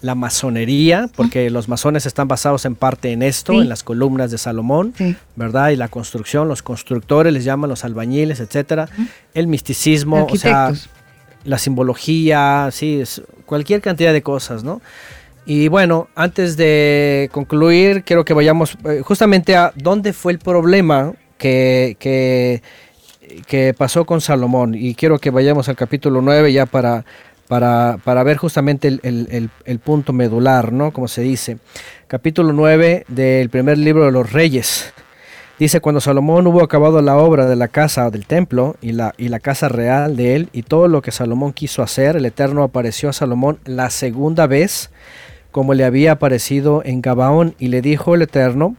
la 0.00 0.14
masonería, 0.14 1.08
porque 1.16 1.50
los 1.50 1.68
masones 1.68 2.06
están 2.06 2.28
basados 2.28 2.64
en 2.64 2.74
parte 2.74 3.12
en 3.12 3.22
esto, 3.22 3.52
en 3.54 3.68
las 3.68 3.82
columnas 3.82 4.30
de 4.30 4.38
Salomón, 4.38 4.94
¿verdad? 5.34 5.70
Y 5.70 5.76
la 5.76 5.88
construcción, 5.88 6.48
los 6.48 6.62
constructores 6.62 7.32
les 7.32 7.44
llaman 7.44 7.68
los 7.70 7.84
albañiles, 7.84 8.40
etcétera. 8.40 8.88
El 9.34 9.48
misticismo, 9.48 10.26
o 10.30 10.36
sea, 10.36 10.72
la 11.44 11.58
simbología, 11.58 12.68
sí, 12.70 13.02
cualquier 13.46 13.80
cantidad 13.80 14.12
de 14.12 14.22
cosas, 14.22 14.62
¿no? 14.62 14.80
Y 15.46 15.68
bueno, 15.68 16.08
antes 16.14 16.56
de 16.58 17.30
concluir, 17.32 18.04
quiero 18.04 18.24
que 18.24 18.34
vayamos 18.34 18.76
eh, 18.84 19.00
justamente 19.02 19.56
a 19.56 19.72
dónde 19.74 20.12
fue 20.12 20.32
el 20.32 20.38
problema 20.38 21.14
que, 21.38 21.96
que, 21.98 22.62
que 23.46 23.72
pasó 23.72 24.04
con 24.04 24.20
Salomón. 24.20 24.74
Y 24.74 24.94
quiero 24.94 25.18
que 25.18 25.30
vayamos 25.30 25.70
al 25.70 25.76
capítulo 25.76 26.20
9 26.20 26.52
ya 26.52 26.66
para 26.66 27.06
para, 27.48 27.98
para 28.04 28.22
ver 28.22 28.36
justamente 28.36 28.88
el, 29.02 29.80
punto 29.82 30.12
medular, 30.12 30.72
¿no? 30.72 30.92
Como 30.92 31.08
se 31.08 31.22
dice. 31.22 31.58
Capítulo 32.06 32.52
9 32.52 33.06
del 33.08 33.50
primer 33.50 33.78
libro 33.78 34.04
de 34.04 34.12
los 34.12 34.32
reyes. 34.32 34.92
Dice, 35.58 35.80
cuando 35.80 36.00
Salomón 36.00 36.46
hubo 36.46 36.62
acabado 36.62 37.02
la 37.02 37.16
obra 37.16 37.46
de 37.46 37.56
la 37.56 37.66
casa 37.66 38.10
del 38.10 38.26
templo 38.26 38.76
y 38.80 38.92
la, 38.92 39.14
y 39.18 39.28
la 39.28 39.40
casa 39.40 39.68
real 39.68 40.14
de 40.14 40.36
él 40.36 40.50
y 40.52 40.62
todo 40.62 40.86
lo 40.86 41.02
que 41.02 41.10
Salomón 41.10 41.52
quiso 41.52 41.82
hacer, 41.82 42.16
el 42.16 42.26
Eterno 42.26 42.62
apareció 42.62 43.08
a 43.08 43.12
Salomón 43.12 43.58
la 43.64 43.90
segunda 43.90 44.46
vez, 44.46 44.90
como 45.50 45.74
le 45.74 45.84
había 45.84 46.12
aparecido 46.12 46.82
en 46.84 47.02
Gabaón, 47.02 47.56
y 47.58 47.68
le 47.68 47.82
dijo 47.82 48.14
el 48.14 48.22
Eterno, 48.22 48.76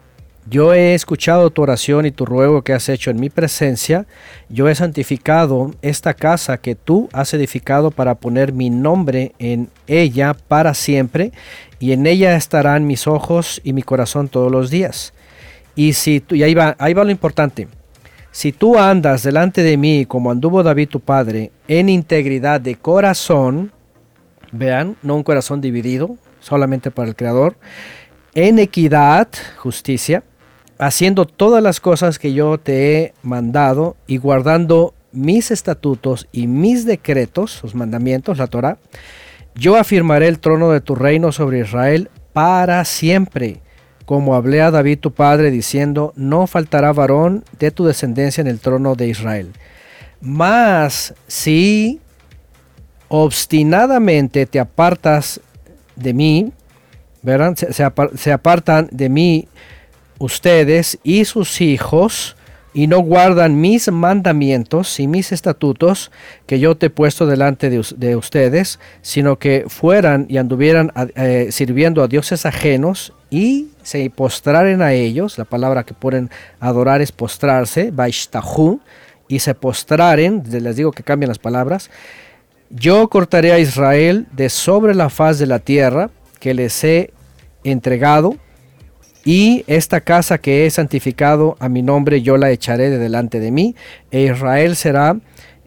yo 0.49 0.73
he 0.73 0.95
escuchado 0.95 1.51
tu 1.51 1.61
oración 1.61 2.05
y 2.05 2.11
tu 2.11 2.25
ruego 2.25 2.63
que 2.63 2.73
has 2.73 2.89
hecho 2.89 3.11
en 3.11 3.19
mi 3.19 3.29
presencia. 3.29 4.07
Yo 4.49 4.67
he 4.67 4.73
santificado 4.73 5.71
esta 5.81 6.13
casa 6.13 6.57
que 6.57 6.75
tú 6.75 7.07
has 7.13 7.33
edificado 7.33 7.91
para 7.91 8.15
poner 8.15 8.51
mi 8.51 8.69
nombre 8.69 9.33
en 9.37 9.69
ella 9.87 10.33
para 10.33 10.73
siempre, 10.73 11.31
y 11.79 11.91
en 11.91 12.07
ella 12.07 12.35
estarán 12.35 12.87
mis 12.87 13.07
ojos 13.07 13.61
y 13.63 13.73
mi 13.73 13.83
corazón 13.83 14.27
todos 14.27 14.51
los 14.51 14.69
días. 14.69 15.13
Y 15.75 15.93
si 15.93 16.19
tú, 16.19 16.35
ahí 16.35 16.53
va, 16.53 16.75
ahí 16.79 16.93
va 16.93 17.03
lo 17.03 17.11
importante. 17.11 17.67
Si 18.31 18.51
tú 18.51 18.77
andas 18.77 19.23
delante 19.23 19.61
de 19.63 19.77
mí 19.77 20.05
como 20.05 20.31
anduvo 20.31 20.63
David 20.63 20.89
tu 20.89 20.99
padre, 20.99 21.51
en 21.67 21.89
integridad 21.89 22.59
de 22.59 22.75
corazón, 22.75 23.71
vean, 24.51 24.95
no 25.03 25.15
un 25.15 25.23
corazón 25.23 25.61
dividido, 25.61 26.17
solamente 26.39 26.91
para 26.91 27.07
el 27.07 27.15
Creador, 27.15 27.55
en 28.33 28.59
equidad, 28.59 29.27
justicia, 29.57 30.23
haciendo 30.79 31.25
todas 31.25 31.61
las 31.61 31.79
cosas 31.81 32.17
que 32.17 32.33
yo 32.33 32.57
te 32.57 32.95
he 32.95 33.13
mandado 33.21 33.97
y 34.07 34.17
guardando 34.17 34.93
mis 35.11 35.51
estatutos 35.51 36.27
y 36.31 36.47
mis 36.47 36.85
decretos, 36.85 37.59
los 37.61 37.75
mandamientos, 37.75 38.37
la 38.37 38.47
Torah, 38.47 38.77
yo 39.55 39.75
afirmaré 39.75 40.27
el 40.27 40.39
trono 40.39 40.71
de 40.71 40.79
tu 40.79 40.95
reino 40.95 41.31
sobre 41.31 41.59
Israel 41.59 42.09
para 42.31 42.85
siempre, 42.85 43.59
como 44.05 44.35
hablé 44.35 44.61
a 44.61 44.71
David 44.71 44.99
tu 44.99 45.11
padre, 45.11 45.51
diciendo, 45.51 46.13
no 46.15 46.47
faltará 46.47 46.93
varón 46.93 47.43
de 47.59 47.71
tu 47.71 47.85
descendencia 47.85 48.41
en 48.41 48.47
el 48.47 48.59
trono 48.59 48.95
de 48.95 49.09
Israel. 49.09 49.51
Mas 50.21 51.13
si 51.27 51.99
obstinadamente 53.09 54.45
te 54.45 54.59
apartas 54.59 55.41
de 55.97 56.13
mí, 56.13 56.53
se, 57.55 57.91
se 58.15 58.31
apartan 58.31 58.87
de 58.91 59.09
mí 59.09 59.47
ustedes 60.19 60.99
y 61.03 61.25
sus 61.25 61.61
hijos 61.61 62.35
y 62.73 62.87
no 62.87 62.99
guardan 62.99 63.59
mis 63.59 63.91
mandamientos 63.91 64.99
y 64.99 65.07
mis 65.07 65.31
estatutos 65.31 66.11
que 66.45 66.59
yo 66.59 66.77
te 66.77 66.87
he 66.87 66.89
puesto 66.89 67.25
delante 67.25 67.69
de, 67.69 68.15
ustedes, 68.15 68.79
sino 69.01 69.39
que 69.39 69.65
fueran 69.67 70.27
y 70.29 70.37
anduvieran 70.37 70.91
eh, 71.15 71.47
sirviendo 71.51 72.03
a 72.03 72.07
dioses 72.07 72.45
ajenos 72.45 73.13
y 73.31 73.69
se 73.81 74.07
postraren 74.09 74.81
a 74.81 74.93
ellos, 74.93 75.37
la 75.37 75.45
palabra 75.45 75.83
que 75.83 75.93
ponen 75.93 76.29
adorar 76.59 77.01
es 77.01 77.11
postrarse, 77.11 77.91
baishtahu, 77.91 78.79
y 79.27 79.39
se 79.39 79.53
postraren, 79.55 80.43
les 80.49 80.75
digo 80.75 80.91
que 80.91 81.03
cambian 81.03 81.29
las 81.29 81.39
palabras, 81.39 81.89
yo 82.69 83.07
cortaré 83.09 83.51
a 83.51 83.59
Israel 83.59 84.27
de 84.31 84.49
sobre 84.49 84.95
la 84.95 85.09
faz 85.09 85.39
de 85.39 85.45
la 85.47 85.59
tierra 85.59 86.09
que 86.39 86.53
les 86.53 86.83
he 86.83 87.11
entregado 87.63 88.37
y 89.31 89.63
esta 89.67 90.01
casa 90.01 90.39
que 90.39 90.65
he 90.65 90.71
santificado 90.71 91.55
a 91.59 91.69
mi 91.69 91.83
nombre 91.83 92.23
yo 92.23 92.35
la 92.35 92.49
echaré 92.49 92.89
de 92.89 92.97
delante 92.97 93.39
de 93.39 93.51
mí, 93.51 93.75
e 94.09 94.23
Israel 94.23 94.75
será 94.75 95.17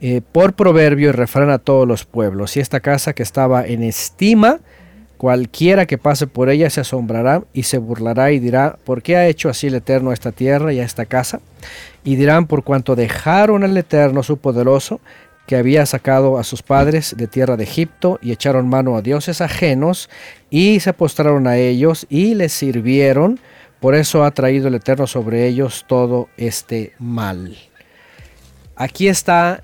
eh, 0.00 0.20
por 0.32 0.54
proverbio 0.54 1.10
y 1.10 1.12
refrán 1.12 1.48
a 1.48 1.58
todos 1.58 1.86
los 1.86 2.04
pueblos. 2.04 2.56
Y 2.56 2.60
esta 2.60 2.80
casa 2.80 3.12
que 3.12 3.22
estaba 3.22 3.64
en 3.64 3.84
estima 3.84 4.58
Cualquiera 5.16 5.86
que 5.86 5.98
pase 5.98 6.26
por 6.26 6.50
ella 6.50 6.68
se 6.70 6.80
asombrará 6.80 7.44
y 7.52 7.62
se 7.62 7.78
burlará 7.78 8.32
y 8.32 8.40
dirá, 8.40 8.76
¿por 8.82 9.02
qué 9.02 9.14
ha 9.14 9.28
hecho 9.28 9.48
así 9.48 9.68
el 9.68 9.76
Eterno 9.76 10.10
a 10.10 10.14
esta 10.14 10.32
tierra 10.32 10.72
y 10.72 10.80
a 10.80 10.84
esta 10.84 11.06
casa? 11.06 11.38
Y 12.02 12.16
dirán, 12.16 12.48
por 12.48 12.64
cuanto 12.64 12.96
dejaron 12.96 13.62
al 13.62 13.76
Eterno 13.76 14.24
su 14.24 14.38
poderoso, 14.38 15.00
que 15.46 15.54
había 15.54 15.86
sacado 15.86 16.38
a 16.38 16.42
sus 16.42 16.62
padres 16.62 17.14
de 17.16 17.28
tierra 17.28 17.56
de 17.56 17.62
Egipto 17.62 18.18
y 18.20 18.32
echaron 18.32 18.68
mano 18.68 18.96
a 18.96 19.02
dioses 19.02 19.40
ajenos 19.40 20.10
y 20.50 20.80
se 20.80 20.92
postraron 20.92 21.46
a 21.46 21.56
ellos 21.56 22.04
y 22.10 22.34
les 22.34 22.52
sirvieron. 22.52 23.38
Por 23.82 23.94
eso 23.94 24.24
ha 24.24 24.30
traído 24.30 24.68
el 24.68 24.76
Eterno 24.76 25.06
sobre 25.06 25.46
ellos 25.46 25.84
todo 25.86 26.30
este 26.38 26.94
mal. 26.98 27.58
Aquí 28.76 29.08
está 29.08 29.62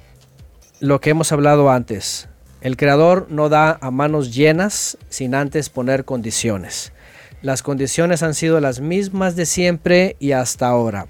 lo 0.80 1.00
que 1.00 1.10
hemos 1.10 1.32
hablado 1.32 1.70
antes. 1.70 2.28
El 2.60 2.76
Creador 2.76 3.28
no 3.30 3.48
da 3.48 3.78
a 3.80 3.90
manos 3.90 4.34
llenas 4.34 4.98
sin 5.08 5.34
antes 5.34 5.70
poner 5.70 6.04
condiciones. 6.04 6.92
Las 7.40 7.62
condiciones 7.62 8.22
han 8.22 8.34
sido 8.34 8.60
las 8.60 8.80
mismas 8.80 9.36
de 9.36 9.46
siempre 9.46 10.16
y 10.18 10.32
hasta 10.32 10.66
ahora 10.66 11.06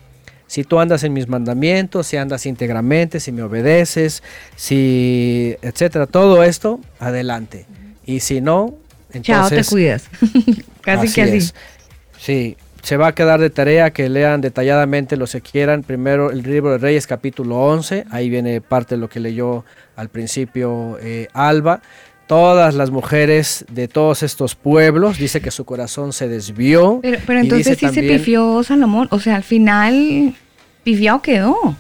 si 0.49 0.65
tú 0.65 0.81
andas 0.81 1.05
en 1.05 1.13
mis 1.13 1.29
mandamientos, 1.29 2.07
si 2.07 2.17
andas 2.17 2.47
íntegramente, 2.47 3.21
si 3.21 3.33
me 3.33 3.43
obedeces, 3.43 4.23
si, 4.57 5.55
etcétera, 5.61 6.07
todo 6.07 6.43
esto, 6.43 6.81
adelante. 6.99 7.67
Y 8.05 8.21
si 8.21 8.41
no, 8.41 8.75
entonces... 9.13 9.25
Chao, 9.25 9.49
te 9.51 9.65
cuidas. 9.65 10.09
Casi 10.81 11.13
que 11.13 11.23
así. 11.23 11.53
Sí, 12.19 12.57
se 12.89 12.97
va 12.97 13.09
a 13.09 13.15
quedar 13.15 13.39
de 13.39 13.51
tarea 13.51 13.91
que 13.91 14.09
lean 14.09 14.41
detalladamente 14.41 15.19
los 15.19 15.33
que 15.33 15.43
quieran. 15.43 15.83
Primero 15.83 16.31
el 16.31 16.43
libro 16.43 16.71
de 16.71 16.79
Reyes 16.79 17.07
capítulo 17.07 17.57
11, 17.59 18.07
ahí 18.11 18.31
viene 18.31 18.63
parte 18.63 18.95
de 18.95 19.01
lo 19.03 19.11
que 19.11 19.21
leyó 19.21 19.67
al 19.95 20.09
principio 20.09 20.97
eh, 21.03 21.29
Alba. 21.35 21.83
Todas 22.27 22.75
las 22.75 22.91
mujeres 22.91 23.67
de 23.71 23.89
todos 23.89 24.23
estos 24.23 24.55
pueblos, 24.55 25.19
dice 25.19 25.43
que 25.43 25.51
su 25.51 25.67
corazón 25.67 26.15
se 26.15 26.29
desvió. 26.29 27.01
Pero, 27.03 27.19
pero 27.27 27.41
entonces 27.41 27.77
sí 27.77 27.91
se 27.91 28.03
pifió 28.03 28.63
Salomón, 28.63 29.07
o 29.11 29.21
sea, 29.21 29.37
al 29.37 29.45
final 29.45 30.35
pifiado 30.83 31.21
quedó. 31.21 31.77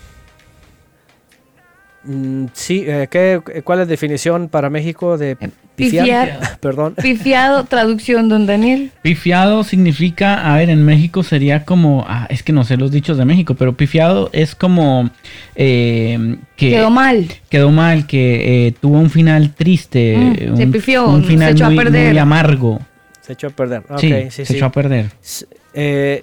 Mm, 2.04 2.48
sí, 2.52 2.84
eh, 2.86 3.08
¿qué, 3.10 3.62
¿cuál 3.64 3.78
es 3.78 3.86
la 3.86 3.90
definición 3.90 4.50
para 4.50 4.68
México 4.68 5.16
de 5.16 5.38
eh, 5.78 5.90
pifiado? 5.90 6.40
Perdón. 6.60 6.94
Pifiado, 7.00 7.64
traducción, 7.64 8.28
don 8.28 8.46
Daniel. 8.46 8.90
Pifiado 9.02 9.64
significa, 9.64 10.52
a 10.52 10.56
ver, 10.56 10.70
en 10.70 10.84
México 10.84 11.22
sería 11.22 11.64
como, 11.64 12.04
ah, 12.08 12.26
es 12.30 12.42
que 12.42 12.52
no 12.52 12.64
sé 12.64 12.76
los 12.76 12.90
dichos 12.90 13.16
de 13.16 13.24
México, 13.24 13.54
pero 13.54 13.76
pifiado 13.76 14.30
es 14.32 14.54
como 14.54 15.10
eh, 15.54 16.36
que... 16.56 16.70
Quedó 16.70 16.90
mal. 16.90 17.26
Quedó 17.48 17.70
mal, 17.70 18.06
que 18.06 18.74
tuvo 18.80 18.98
un 18.98 19.10
final 19.10 19.54
triste. 19.54 20.16
Mm, 20.16 20.56
se 20.56 20.66
pifió, 20.66 21.08
un 21.08 21.24
final 21.24 21.48
se 21.48 21.54
echó 21.54 21.64
muy, 21.66 21.78
a 21.78 21.82
perder. 21.84 22.10
muy 22.10 22.18
amargo. 22.18 22.80
Se 23.20 23.32
echó 23.34 23.48
a 23.48 23.50
perder. 23.50 23.82
sí, 23.98 24.12
se 24.30 24.54
echó 24.54 24.66
a 24.66 24.72
perder. 24.72 25.10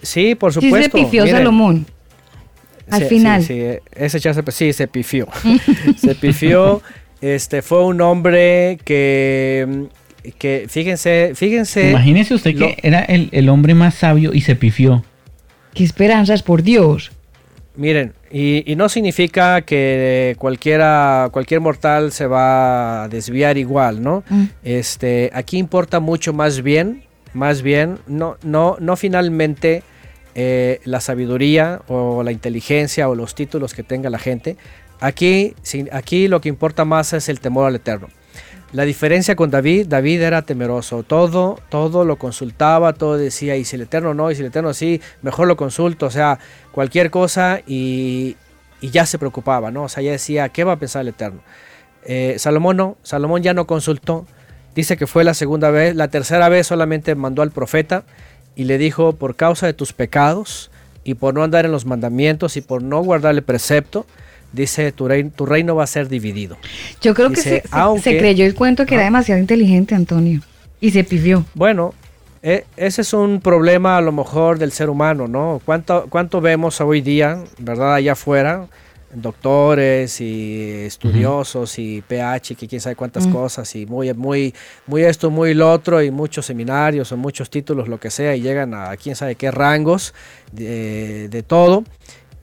sí, 0.01 0.35
por 0.35 0.53
supuesto. 0.53 0.77
Sí 0.77 0.83
se 0.83 0.89
pifió 0.89 1.27
Salomón. 1.27 1.85
Al 2.89 3.05
final. 3.05 3.43
Sí, 3.43 3.61
ese 3.95 4.19
sí, 4.19 4.73
se 4.73 4.87
pifió. 4.87 5.27
se 5.97 6.15
pifió. 6.15 6.81
Este 7.25 7.63
fue 7.63 7.83
un 7.83 8.01
hombre 8.01 8.77
que, 8.83 9.87
que 10.37 10.67
fíjense, 10.69 11.31
fíjense. 11.33 11.89
Imagínese 11.89 12.35
usted 12.35 12.55
que 12.55 12.77
era 12.83 12.99
el, 12.99 13.49
hombre 13.49 13.73
más 13.73 13.95
sabio 13.95 14.31
y 14.31 14.41
se 14.41 14.55
pifió. 14.55 15.03
Qué 15.73 15.83
esperanzas 15.83 16.43
por 16.43 16.61
Dios. 16.61 17.11
Miren, 17.75 18.13
y, 18.31 18.75
no 18.77 18.89
significa 18.89 19.63
que 19.63 20.35
cualquiera, 20.37 21.29
cualquier 21.31 21.61
mortal 21.61 22.11
se 22.11 22.27
va 22.27 23.05
a 23.05 23.07
desviar 23.09 23.57
igual, 23.57 24.03
¿no? 24.03 24.23
Mm. 24.29 24.43
Este, 24.63 25.31
aquí 25.33 25.57
importa 25.57 25.99
mucho 25.99 26.31
más 26.31 26.61
bien, 26.61 27.05
más 27.33 27.63
bien, 27.63 27.97
no, 28.05 28.37
no, 28.43 28.77
no 28.79 28.95
finalmente 28.97 29.81
eh, 30.35 30.79
la 30.83 30.99
sabiduría 30.99 31.81
o 31.87 32.21
la 32.21 32.31
inteligencia 32.31 33.09
o 33.09 33.15
los 33.15 33.33
títulos 33.33 33.73
que 33.73 33.81
tenga 33.81 34.11
la 34.11 34.19
gente. 34.19 34.57
Aquí, 35.05 35.53
aquí 35.91 36.27
lo 36.27 36.41
que 36.41 36.49
importa 36.49 36.83
más 36.83 37.13
es 37.13 37.29
el 37.29 37.39
temor 37.39 37.67
al 37.67 37.75
Eterno. 37.75 38.07
La 38.71 38.85
diferencia 38.85 39.35
con 39.35 39.51
David, 39.51 39.85
David 39.87 40.19
era 40.19 40.41
temeroso, 40.41 41.03
todo, 41.03 41.59
todo 41.69 42.05
lo 42.05 42.15
consultaba, 42.15 42.93
todo 42.93 43.15
decía, 43.15 43.55
y 43.55 43.65
si 43.65 43.75
el 43.75 43.83
Eterno 43.83 44.15
no, 44.15 44.31
y 44.31 44.35
si 44.35 44.41
el 44.41 44.47
Eterno 44.47 44.73
sí, 44.73 44.99
mejor 45.21 45.47
lo 45.47 45.57
consulto, 45.57 46.07
o 46.07 46.09
sea, 46.09 46.39
cualquier 46.71 47.11
cosa 47.11 47.61
y, 47.67 48.35
ya 48.81 49.05
se 49.05 49.19
preocupaba, 49.19 49.69
¿no? 49.69 49.83
O 49.83 49.89
sea, 49.89 50.01
ya 50.01 50.09
decía, 50.09 50.49
¿qué 50.49 50.63
va 50.63 50.73
a 50.73 50.79
pensar 50.79 51.03
el 51.03 51.09
Eterno? 51.09 51.41
Eh, 52.03 52.37
Salomón 52.39 52.77
no, 52.77 52.97
Salomón 53.03 53.43
ya 53.43 53.53
no 53.53 53.67
consultó, 53.67 54.25
dice 54.73 54.97
que 54.97 55.05
fue 55.05 55.23
la 55.23 55.35
segunda 55.35 55.69
vez, 55.69 55.95
la 55.95 56.07
tercera 56.07 56.49
vez 56.49 56.65
solamente 56.65 57.13
mandó 57.13 57.43
al 57.43 57.51
profeta, 57.51 58.05
y 58.55 58.63
le 58.63 58.79
dijo, 58.79 59.13
por 59.13 59.35
causa 59.35 59.67
de 59.67 59.73
tus 59.73 59.93
pecados 59.93 60.71
y 61.03 61.13
por 61.13 61.35
no 61.35 61.43
andar 61.43 61.63
en 61.65 61.71
los 61.71 61.85
mandamientos 61.85 62.57
y 62.57 62.61
por 62.61 62.81
no 62.81 63.03
guardar 63.03 63.35
el 63.35 63.43
precepto, 63.43 64.07
dice, 64.55 64.91
tu, 64.91 65.07
reino, 65.07 65.31
tu 65.35 65.45
reino 65.45 65.75
va 65.75 65.83
a 65.83 65.87
ser 65.87 66.07
dividido. 66.07 66.57
Yo 67.01 67.13
creo 67.13 67.29
que 67.29 67.41
se, 67.41 67.63
creyó 68.01 68.45
el 68.45 68.55
cuento 68.55 68.85
que 68.85 68.95
era 68.95 69.03
demasiado 69.03 69.39
inteligente, 69.39 69.95
Antonio, 69.95 70.41
y 70.81 70.91
se 70.91 71.03
pidió. 71.03 71.45
Bueno, 71.53 71.93
e, 72.41 72.65
ese 72.77 73.01
es 73.01 73.13
un 73.13 73.41
problema 73.41 73.97
a 73.97 74.01
lo 74.01 74.11
mejor 74.11 74.57
del 74.57 74.71
ser 74.71 74.89
humano, 74.89 75.27
¿no? 75.27 75.61
¿Cuánto, 75.65 76.07
cuánto 76.09 76.41
vemos 76.41 76.79
hoy 76.81 77.01
día, 77.01 77.43
verdad, 77.59 77.95
allá 77.95 78.13
afuera? 78.13 78.67
doctores 79.15 80.19
y 80.21 80.85
estudiosos 80.85 81.79
y 81.79 82.01
PH, 82.01 82.55
que 82.55 82.67
quién 82.67 82.81
sabe 82.81 82.95
cuántas 82.95 83.25
cosas, 83.27 83.73
y 83.75 83.85
muy, 83.85 84.13
muy, 84.13 84.53
muy 84.87 85.03
esto, 85.03 85.29
muy 85.29 85.53
lo 85.53 85.71
otro, 85.71 86.01
y 86.01 86.11
muchos 86.11 86.45
seminarios 86.45 87.11
o 87.11 87.17
muchos 87.17 87.49
títulos, 87.49 87.87
lo 87.87 87.99
que 87.99 88.11
sea, 88.11 88.35
y 88.35 88.41
llegan 88.41 88.73
a 88.73 88.95
quién 88.97 89.15
sabe 89.15 89.35
qué 89.35 89.51
rangos 89.51 90.13
de, 90.51 91.43
todo. 91.47 91.83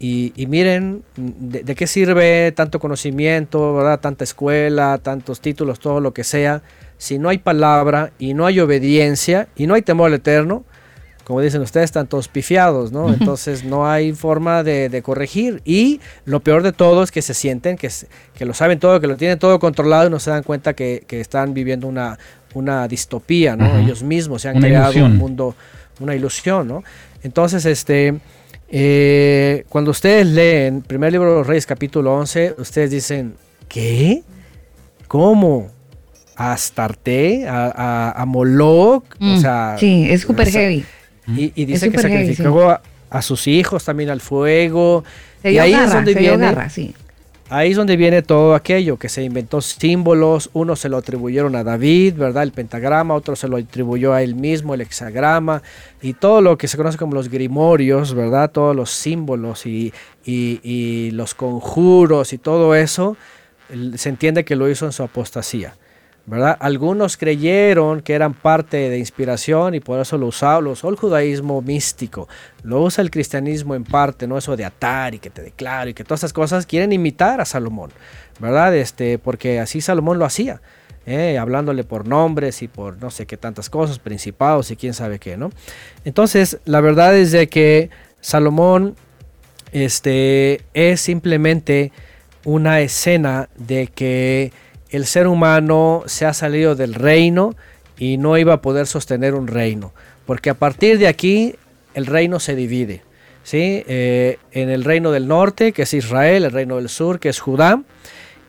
Y, 0.04 0.32
miren, 0.48 1.04
de, 1.14 1.76
qué 1.76 1.86
sirve 1.86 2.50
tanto 2.50 2.80
conocimiento, 2.80 3.72
¿verdad? 3.72 4.00
tanta 4.00 4.24
escuela, 4.24 4.98
tantos 4.98 5.40
títulos, 5.40 5.78
todo 5.78 6.00
lo 6.00 6.12
que 6.12 6.24
sea, 6.24 6.60
si 6.98 7.20
no 7.20 7.28
hay 7.28 7.38
palabra 7.38 8.10
y 8.18 8.34
no 8.34 8.44
hay 8.44 8.58
obediencia 8.58 9.46
y 9.54 9.68
no 9.68 9.74
hay 9.74 9.82
temor 9.82 10.08
al 10.08 10.14
eterno, 10.14 10.64
como 11.22 11.40
dicen 11.40 11.62
ustedes, 11.62 11.84
están 11.84 12.08
todos 12.08 12.26
pifiados, 12.26 12.90
¿no? 12.90 13.12
Entonces 13.12 13.62
no 13.64 13.88
hay 13.88 14.12
forma 14.12 14.64
de, 14.64 15.02
corregir. 15.04 15.62
Y 15.64 16.00
lo 16.24 16.40
peor 16.40 16.64
de 16.64 16.72
todo 16.72 17.04
es 17.04 17.12
que 17.12 17.22
se 17.22 17.32
sienten, 17.32 17.76
que, 17.76 17.88
que 18.34 18.44
lo 18.44 18.54
saben 18.54 18.80
todo, 18.80 19.00
que 19.00 19.06
lo 19.06 19.16
tienen 19.16 19.38
todo 19.38 19.60
controlado 19.60 20.08
y 20.08 20.10
no 20.10 20.18
se 20.18 20.30
dan 20.30 20.42
cuenta 20.42 20.74
que, 20.74 21.04
están 21.10 21.54
viviendo 21.54 21.86
una, 21.86 22.18
una 22.54 22.88
distopía, 22.88 23.54
¿no? 23.54 23.78
Ellos 23.78 24.02
mismos 24.02 24.42
se 24.42 24.48
han 24.48 24.60
creado 24.60 25.04
un 25.04 25.16
mundo, 25.16 25.54
una 26.00 26.16
ilusión, 26.16 26.66
¿no? 26.66 26.82
Entonces, 27.22 27.64
este, 27.66 28.18
eh, 28.72 29.64
cuando 29.68 29.90
ustedes 29.90 30.26
leen 30.26 30.82
primer 30.82 31.12
libro 31.12 31.30
de 31.30 31.36
los 31.36 31.46
Reyes, 31.46 31.66
capítulo 31.66 32.14
11, 32.14 32.56
ustedes 32.58 32.90
dicen, 32.90 33.34
¿qué? 33.68 34.22
¿Cómo? 35.06 35.70
a 36.36 36.52
Astarte, 36.52 37.46
a, 37.46 38.12
a, 38.16 38.26
Moloch, 38.26 39.04
o 39.20 39.24
mm, 39.24 39.40
sea... 39.40 39.76
Sí, 39.78 40.06
es 40.08 40.22
súper 40.22 40.50
heavy. 40.50 40.84
Y, 41.26 41.64
dice 41.64 41.90
que 41.90 41.98
sacrificó 41.98 42.78
a, 43.10 43.22
sus 43.22 43.46
hijos 43.46 43.84
también 43.84 44.10
al 44.10 44.20
fuego. 44.20 45.04
y 45.44 45.58
ahí 45.58 45.74
es 45.74 45.92
donde 45.92 46.14
viene. 46.14 46.56
Ahí 47.54 47.72
es 47.72 47.76
donde 47.76 47.98
viene 47.98 48.22
todo 48.22 48.54
aquello, 48.54 48.96
que 48.96 49.10
se 49.10 49.22
inventó 49.22 49.60
símbolos, 49.60 50.48
unos 50.54 50.80
se 50.80 50.88
lo 50.88 50.96
atribuyeron 50.96 51.54
a 51.54 51.62
David, 51.62 52.14
¿verdad? 52.14 52.44
El 52.44 52.52
pentagrama, 52.52 53.12
otro 53.12 53.36
se 53.36 53.46
lo 53.46 53.58
atribuyó 53.58 54.14
a 54.14 54.22
él 54.22 54.34
mismo, 54.34 54.72
el 54.72 54.80
hexagrama, 54.80 55.62
y 56.00 56.14
todo 56.14 56.40
lo 56.40 56.56
que 56.56 56.66
se 56.66 56.78
conoce 56.78 56.96
como 56.96 57.12
los 57.12 57.28
grimorios, 57.28 58.14
¿verdad? 58.14 58.50
Todos 58.50 58.74
los 58.74 58.90
símbolos 58.90 59.66
y, 59.66 59.92
y 60.24 61.10
los 61.10 61.34
conjuros 61.34 62.32
y 62.32 62.38
todo 62.38 62.74
eso, 62.74 63.18
se 63.96 64.08
entiende 64.08 64.46
que 64.46 64.56
lo 64.56 64.70
hizo 64.70 64.86
en 64.86 64.92
su 64.92 65.02
apostasía. 65.02 65.74
¿Verdad? 66.26 66.56
Algunos 66.60 67.16
creyeron 67.16 68.00
que 68.00 68.14
eran 68.14 68.34
parte 68.34 68.88
de 68.88 68.98
inspiración 68.98 69.74
y 69.74 69.80
por 69.80 70.00
eso 70.00 70.18
lo 70.18 70.26
usaban, 70.26 70.64
lo 70.64 70.70
usó 70.72 70.88
el 70.88 70.96
judaísmo 70.96 71.60
místico, 71.62 72.28
lo 72.62 72.82
usa 72.82 73.02
el 73.02 73.10
cristianismo 73.10 73.74
en 73.74 73.84
parte, 73.84 74.26
no 74.26 74.38
eso 74.38 74.56
de 74.56 74.64
atar 74.64 75.14
y 75.14 75.18
que 75.18 75.30
te 75.30 75.42
declaro 75.42 75.90
y 75.90 75.94
que 75.94 76.04
todas 76.04 76.20
esas 76.20 76.32
cosas 76.32 76.66
quieren 76.66 76.92
imitar 76.92 77.40
a 77.40 77.44
Salomón, 77.44 77.90
¿verdad? 78.38 78.74
Este, 78.76 79.18
porque 79.18 79.60
así 79.60 79.80
Salomón 79.80 80.18
lo 80.18 80.24
hacía. 80.24 80.60
¿eh? 81.06 81.38
hablándole 81.38 81.82
por 81.82 82.06
nombres 82.06 82.62
y 82.62 82.68
por 82.68 82.96
no 82.98 83.10
sé 83.10 83.26
qué 83.26 83.36
tantas 83.36 83.68
cosas, 83.70 83.98
principados 83.98 84.70
y 84.70 84.76
quién 84.76 84.94
sabe 84.94 85.18
qué, 85.18 85.36
¿no? 85.36 85.50
Entonces, 86.04 86.58
la 86.64 86.80
verdad 86.80 87.16
es 87.16 87.32
de 87.32 87.48
que 87.48 87.90
Salomón 88.20 88.94
este, 89.72 90.60
es 90.74 91.00
simplemente 91.00 91.90
una 92.44 92.80
escena 92.80 93.48
de 93.56 93.88
que 93.88 94.52
el 94.92 95.06
ser 95.06 95.26
humano 95.26 96.04
se 96.06 96.26
ha 96.26 96.34
salido 96.34 96.76
del 96.76 96.94
reino 96.94 97.56
y 97.98 98.18
no 98.18 98.36
iba 98.38 98.52
a 98.52 98.62
poder 98.62 98.86
sostener 98.86 99.34
un 99.34 99.48
reino, 99.48 99.92
porque 100.26 100.50
a 100.50 100.54
partir 100.54 100.98
de 100.98 101.08
aquí 101.08 101.54
el 101.94 102.06
reino 102.06 102.38
se 102.38 102.54
divide. 102.54 103.02
¿sí? 103.42 103.82
Eh, 103.88 104.38
en 104.52 104.68
el 104.68 104.84
reino 104.84 105.10
del 105.10 105.26
norte, 105.26 105.72
que 105.72 105.82
es 105.82 105.94
Israel, 105.94 106.44
el 106.44 106.52
reino 106.52 106.76
del 106.76 106.88
sur, 106.88 107.18
que 107.18 107.30
es 107.30 107.40
Judá, 107.40 107.82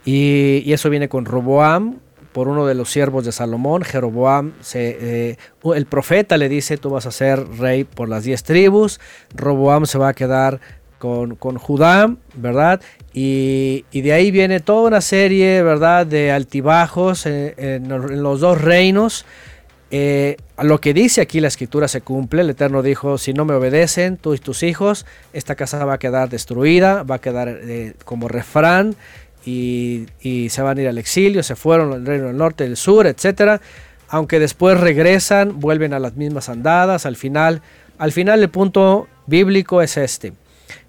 y, 0.05 0.71
eso 0.71 0.89
viene 0.89 1.07
con 1.07 1.25
Roboam, 1.25 1.99
por 2.33 2.47
uno 2.47 2.65
de 2.65 2.73
los 2.73 2.91
siervos 2.91 3.25
de 3.25 3.31
Salomón, 3.31 3.83
Jeroboam, 3.83 4.53
se, 4.59 5.37
el 5.75 5.85
profeta 5.85 6.37
le 6.37 6.49
dice, 6.49 6.77
tú 6.77 6.89
vas 6.89 7.05
a 7.05 7.11
ser 7.11 7.47
rey 7.59 7.83
por 7.83 8.09
las 8.09 8.23
diez 8.23 8.43
tribus, 8.43 8.99
Roboam 9.35 9.85
se 9.85 9.99
va 9.99 10.09
a 10.09 10.13
quedar 10.13 10.59
con, 11.03 11.57
Judá, 11.57 12.15
¿verdad? 12.35 12.79
Y, 13.13 13.83
de 13.91 14.13
ahí 14.13 14.31
viene 14.31 14.61
toda 14.61 14.87
una 14.87 15.01
serie, 15.01 15.61
¿verdad?, 15.61 16.07
de 16.07 16.31
altibajos 16.31 17.25
en, 17.25 17.89
los 17.89 18.39
dos 18.39 18.61
reinos. 18.61 19.25
Eh, 19.91 20.37
lo 20.59 20.79
que 20.79 20.93
dice 20.93 21.21
aquí 21.21 21.41
la 21.41 21.49
escritura 21.49 21.89
se 21.89 22.01
cumple. 22.01 22.41
El 22.41 22.49
Eterno 22.49 22.81
dijo, 22.81 23.17
si 23.17 23.33
no 23.33 23.43
me 23.43 23.53
obedecen, 23.53 24.15
tú 24.15 24.33
y 24.33 24.39
tus 24.39 24.63
hijos, 24.63 25.05
esta 25.33 25.55
casa 25.55 25.83
va 25.83 25.95
a 25.95 25.99
quedar 25.99 26.29
destruida, 26.29 27.03
va 27.03 27.15
a 27.15 27.19
quedar 27.19 27.49
eh, 27.49 27.93
como 28.05 28.29
refrán 28.29 28.95
y, 29.45 30.05
se 30.49 30.61
van 30.61 30.77
a 30.77 30.81
ir 30.81 30.87
al 30.87 30.97
exilio. 30.97 31.43
Se 31.43 31.57
fueron 31.57 31.91
al 31.91 32.05
reino 32.05 32.27
del 32.27 32.37
norte, 32.37 32.63
del 32.63 32.77
sur, 32.77 33.07
etc. 33.07 33.61
Aunque 34.07 34.39
después 34.39 34.79
regresan, 34.79 35.59
vuelven 35.59 35.93
a 35.93 35.99
las 35.99 36.15
mismas 36.15 36.47
andadas. 36.47 37.05
Al 37.05 37.17
final, 37.17 37.61
al 37.97 38.13
final 38.13 38.41
el 38.41 38.49
punto 38.49 39.07
bíblico 39.27 39.81
es 39.81 39.97
este. 39.97 40.33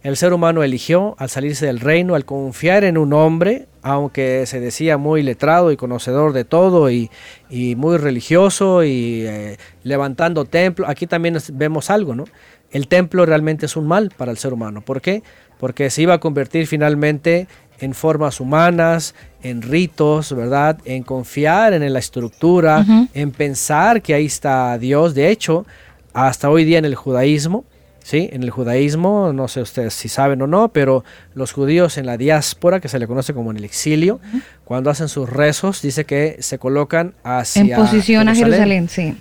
El 0.02 0.16
ser 0.16 0.32
humano 0.32 0.62
eligió 0.62 1.16
al 1.18 1.30
salirse 1.30 1.66
del 1.66 1.80
reino, 1.80 2.14
al 2.14 2.24
confiar 2.24 2.84
en 2.84 2.98
un 2.98 3.12
hombre, 3.12 3.66
aunque 3.82 4.46
se 4.46 4.60
decía 4.60 4.98
muy 4.98 5.22
letrado 5.22 5.72
y 5.72 5.76
conocedor 5.76 6.32
de 6.32 6.44
todo 6.44 6.90
y, 6.90 7.10
muy 7.50 7.96
religioso 7.96 8.82
y 8.84 9.24
eh, 9.26 9.56
levantando 9.82 10.44
templo. 10.44 10.86
Aquí 10.88 11.06
también 11.06 11.38
vemos 11.52 11.90
algo, 11.90 12.14
¿no? 12.14 12.24
El 12.70 12.88
templo 12.88 13.24
realmente 13.24 13.66
es 13.66 13.76
un 13.76 13.86
mal 13.86 14.10
para 14.16 14.32
el 14.32 14.38
ser 14.38 14.52
humano. 14.52 14.80
¿Por 14.80 15.00
qué? 15.00 15.22
Porque 15.60 15.90
se 15.90 16.02
iba 16.02 16.14
a 16.14 16.18
convertir 16.18 16.66
finalmente 16.66 17.46
en 17.78 17.94
formas 17.94 18.40
humanas, 18.40 19.14
en 19.42 19.62
ritos, 19.62 20.32
¿verdad? 20.34 20.78
En 20.84 21.02
confiar 21.02 21.72
en 21.72 21.92
la 21.92 21.98
estructura, 21.98 22.84
en 23.14 23.30
pensar 23.30 24.02
que 24.02 24.14
ahí 24.14 24.26
está 24.26 24.76
Dios. 24.78 25.14
De 25.14 25.30
hecho, 25.30 25.66
hasta 26.12 26.50
hoy 26.50 26.64
día 26.64 26.78
en 26.78 26.84
el 26.84 26.94
judaísmo, 26.94 27.64
¿sí? 28.04 28.28
En 28.32 28.42
el 28.42 28.50
judaísmo, 28.50 29.32
no 29.32 29.48
sé 29.48 29.62
ustedes 29.62 29.94
si 29.94 30.08
saben 30.08 30.40
o 30.42 30.46
no, 30.46 30.68
pero 30.68 31.04
los 31.34 31.52
judíos 31.52 31.96
en 31.96 32.04
la 32.06 32.18
diáspora, 32.18 32.78
que 32.78 32.88
se 32.88 32.98
le 32.98 33.08
conoce 33.08 33.32
como 33.32 33.50
en 33.50 33.56
el 33.56 33.64
exilio, 33.64 34.20
cuando 34.64 34.90
hacen 34.90 35.08
sus 35.08 35.28
rezos, 35.28 35.80
dice 35.82 36.04
que 36.04 36.36
se 36.40 36.58
colocan 36.58 37.14
hacia 37.24 37.62
En 37.62 37.74
posición 37.74 38.28
a 38.28 38.34
Jerusalén, 38.34 38.88
sí. 38.88 39.16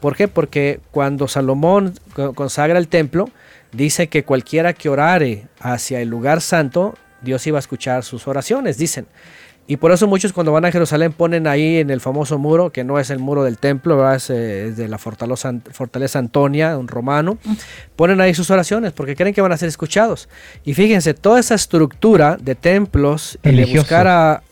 ¿Por 0.00 0.16
qué? 0.16 0.26
Porque 0.26 0.80
cuando 0.90 1.28
Salomón 1.28 1.94
consagra 2.34 2.78
el 2.78 2.88
templo, 2.88 3.28
dice 3.70 4.08
que 4.08 4.24
cualquiera 4.24 4.72
que 4.72 4.88
orare 4.88 5.44
hacia 5.60 6.00
el 6.00 6.08
lugar 6.08 6.40
santo, 6.40 6.94
Dios 7.20 7.46
iba 7.46 7.58
a 7.58 7.60
escuchar 7.60 8.02
sus 8.02 8.26
oraciones, 8.26 8.78
dicen. 8.78 9.06
Y 9.72 9.78
por 9.78 9.90
eso 9.90 10.06
muchos 10.06 10.34
cuando 10.34 10.52
van 10.52 10.66
a 10.66 10.70
Jerusalén 10.70 11.14
ponen 11.14 11.46
ahí 11.46 11.78
en 11.78 11.88
el 11.88 12.02
famoso 12.02 12.36
muro, 12.36 12.68
que 12.68 12.84
no 12.84 12.98
es 12.98 13.08
el 13.08 13.18
muro 13.18 13.42
del 13.42 13.56
templo, 13.56 14.12
Es, 14.12 14.28
eh, 14.28 14.70
de 14.76 14.86
la 14.86 14.98
fortaleza, 14.98 15.50
fortaleza 15.70 16.18
Antonia, 16.18 16.76
un 16.76 16.88
romano, 16.88 17.38
ponen 17.96 18.20
ahí 18.20 18.34
sus 18.34 18.50
oraciones 18.50 18.92
porque 18.92 19.16
creen 19.16 19.32
que 19.32 19.40
van 19.40 19.50
a 19.50 19.56
ser 19.56 19.70
escuchados. 19.70 20.28
Y 20.62 20.74
fíjense, 20.74 21.14
toda 21.14 21.40
esa 21.40 21.54
estructura 21.54 22.36
de 22.38 22.54
templos 22.54 23.38
y 23.42 23.50
de 23.50 23.64
buscar 23.64 24.06
a... 24.08 24.42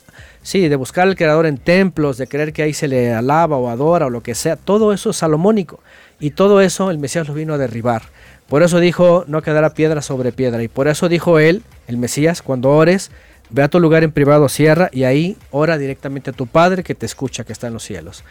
Sí, 0.40 0.68
de 0.68 0.76
buscar 0.76 1.07
al 1.07 1.16
creador 1.16 1.44
en 1.44 1.58
templos, 1.58 2.16
de 2.16 2.26
creer 2.26 2.55
que 2.55 2.62
ahí 2.62 2.73
se 2.73 2.89
le 2.89 3.12
alaba 3.12 3.58
o 3.58 3.68
adora 3.68 4.07
o 4.07 4.08
lo 4.08 4.23
que 4.23 4.34
sea, 4.34 4.57
todo 4.57 4.94
eso 4.94 5.10
es 5.10 5.16
salomónico. 5.16 5.81
Y 6.18 6.31
todo 6.31 6.62
eso 6.62 6.90
el 6.90 6.97
Mesías 6.97 7.28
lo 7.28 7.34
vino 7.34 7.52
a 7.52 7.58
derribar. 7.58 8.05
Por 8.49 8.62
eso 8.62 8.81
dijo, 8.81 9.24
no 9.28 9.42
quedará 9.42 9.74
piedra 9.74 10.00
sobre 10.00 10.32
piedra. 10.32 10.62
Y 10.62 10.68
por 10.68 10.89
eso 10.89 11.10
dijo 11.10 11.39
él, 11.39 11.62
el 11.89 11.99
Mesías, 11.99 12.40
cuando 12.40 12.70
ores, 12.70 13.10
Ve 13.53 13.62
a 13.62 13.69
tu 13.69 13.81
lugar 13.81 14.05
en 14.05 14.12
privado, 14.12 14.49
cierra 14.49 14.91
y 14.93 15.05
ahí 15.05 15.37
ora 15.51 15.77
directamente 15.77 16.31
a 16.31 16.33
tu 16.33 16.47
Padre 16.47 16.85
que 16.85 16.95
te 16.95 17.07
escucha, 17.07 17.45
que 17.45 17.53
está 17.53 17.67
en 17.67 17.73
los 17.73 17.83
cielos. 17.83 18.23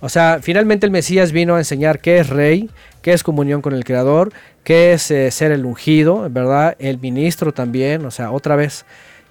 O 0.00 0.08
sea, 0.08 0.38
finalmente 0.40 0.86
el 0.86 0.92
Mesías 0.92 1.32
vino 1.32 1.56
a 1.56 1.58
enseñar 1.58 2.00
qué 2.00 2.18
es 2.18 2.28
rey, 2.28 2.70
qué 3.02 3.12
es 3.12 3.22
comunión 3.22 3.60
con 3.60 3.74
el 3.74 3.84
Creador, 3.84 4.32
qué 4.62 4.92
es 4.92 5.10
eh, 5.10 5.30
ser 5.30 5.50
el 5.50 5.64
ungido, 5.64 6.28
¿verdad? 6.30 6.76
El 6.78 7.00
ministro 7.00 7.52
también, 7.52 8.04
o 8.06 8.10
sea, 8.10 8.30
otra 8.30 8.54
vez. 8.54 8.84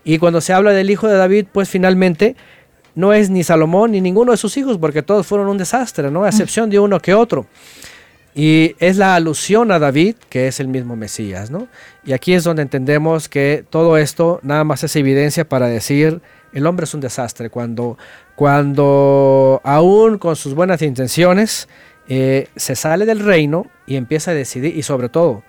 Y 0.03 0.17
cuando 0.17 0.41
se 0.41 0.53
habla 0.53 0.71
del 0.71 0.89
hijo 0.89 1.07
de 1.07 1.15
David, 1.15 1.47
pues 1.51 1.69
finalmente 1.69 2.35
no 2.95 3.13
es 3.13 3.29
ni 3.29 3.43
Salomón 3.43 3.91
ni 3.91 4.01
ninguno 4.01 4.31
de 4.31 4.37
sus 4.37 4.57
hijos, 4.57 4.77
porque 4.77 5.03
todos 5.03 5.27
fueron 5.27 5.47
un 5.47 5.57
desastre, 5.57 6.11
¿no? 6.11 6.23
A 6.23 6.29
excepción 6.29 6.69
de 6.69 6.79
uno 6.79 6.99
que 6.99 7.13
otro. 7.13 7.45
Y 8.37 8.75
es 8.77 8.97
la 8.97 9.15
alusión 9.15 9.71
a 9.71 9.79
David, 9.79 10.15
que 10.29 10.47
es 10.47 10.59
el 10.59 10.67
mismo 10.67 10.95
Mesías, 10.95 11.49
¿no? 11.49 11.67
Y 12.05 12.13
aquí 12.13 12.35
es 12.35 12.43
donde 12.43 12.61
entendemos 12.61 13.29
que 13.29 13.65
todo 13.67 13.97
esto 13.97 14.39
nada 14.43 14.63
más 14.63 14.83
es 14.83 14.95
evidencia 14.95 15.49
para 15.49 15.67
decir, 15.67 16.21
el 16.53 16.67
hombre 16.67 16.83
es 16.83 16.93
un 16.93 17.01
desastre, 17.01 17.49
cuando, 17.49 17.97
cuando 18.35 19.59
aún 19.63 20.19
con 20.19 20.35
sus 20.35 20.53
buenas 20.53 20.83
intenciones 20.83 21.67
eh, 22.09 22.47
se 22.55 22.75
sale 22.75 23.07
del 23.07 23.21
reino 23.21 23.65
y 23.87 23.95
empieza 23.95 24.29
a 24.29 24.35
decidir, 24.35 24.77
y 24.77 24.83
sobre 24.83 25.09
todo, 25.09 25.41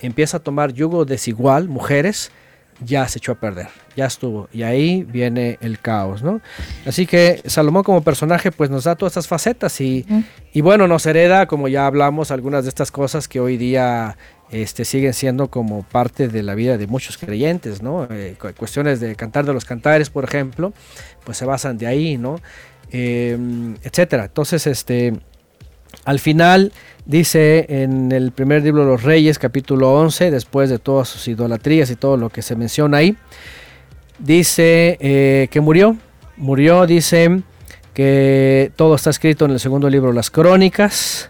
empieza 0.00 0.36
a 0.36 0.40
tomar 0.40 0.74
yugo 0.74 1.06
desigual, 1.06 1.70
mujeres, 1.70 2.30
ya 2.80 3.06
se 3.08 3.18
echó 3.18 3.32
a 3.32 3.34
perder, 3.36 3.68
ya 3.96 4.06
estuvo. 4.06 4.48
Y 4.52 4.62
ahí 4.62 5.04
viene 5.04 5.58
el 5.60 5.78
caos, 5.78 6.22
¿no? 6.22 6.40
Así 6.86 7.06
que 7.06 7.42
Salomón 7.46 7.84
como 7.84 8.02
personaje 8.02 8.50
pues 8.52 8.70
nos 8.70 8.84
da 8.84 8.96
todas 8.96 9.12
estas 9.12 9.28
facetas 9.28 9.80
y, 9.80 10.06
y 10.52 10.60
bueno, 10.60 10.88
nos 10.88 11.06
hereda, 11.06 11.46
como 11.46 11.68
ya 11.68 11.86
hablamos, 11.86 12.30
algunas 12.30 12.64
de 12.64 12.68
estas 12.70 12.90
cosas 12.90 13.28
que 13.28 13.40
hoy 13.40 13.56
día 13.56 14.16
este, 14.50 14.84
siguen 14.84 15.14
siendo 15.14 15.48
como 15.48 15.82
parte 15.82 16.28
de 16.28 16.42
la 16.42 16.54
vida 16.54 16.78
de 16.78 16.86
muchos 16.86 17.18
creyentes, 17.18 17.82
¿no? 17.82 18.06
Eh, 18.10 18.36
cuestiones 18.56 19.00
de 19.00 19.16
cantar 19.16 19.46
de 19.46 19.52
los 19.52 19.64
cantares, 19.64 20.10
por 20.10 20.24
ejemplo, 20.24 20.72
pues 21.24 21.38
se 21.38 21.44
basan 21.44 21.78
de 21.78 21.86
ahí, 21.86 22.18
¿no? 22.18 22.40
Em, 22.90 23.74
etcétera. 23.82 24.26
Entonces, 24.26 24.66
este, 24.66 25.14
al 26.04 26.18
final 26.20 26.72
Dice 27.06 27.66
en 27.68 28.12
el 28.12 28.32
primer 28.32 28.62
libro 28.62 28.82
de 28.82 28.90
los 28.90 29.02
Reyes, 29.02 29.38
capítulo 29.38 29.92
11, 29.92 30.30
después 30.30 30.70
de 30.70 30.78
todas 30.78 31.06
sus 31.06 31.28
idolatrías 31.28 31.90
y 31.90 31.96
todo 31.96 32.16
lo 32.16 32.30
que 32.30 32.40
se 32.40 32.56
menciona 32.56 32.96
ahí, 32.96 33.14
dice 34.18 34.96
eh, 35.00 35.48
que 35.50 35.60
murió. 35.60 35.98
Murió, 36.38 36.86
dice 36.86 37.42
que 37.92 38.72
todo 38.74 38.94
está 38.94 39.10
escrito 39.10 39.44
en 39.44 39.50
el 39.50 39.60
segundo 39.60 39.90
libro 39.90 40.14
las 40.14 40.30
Crónicas. 40.30 41.28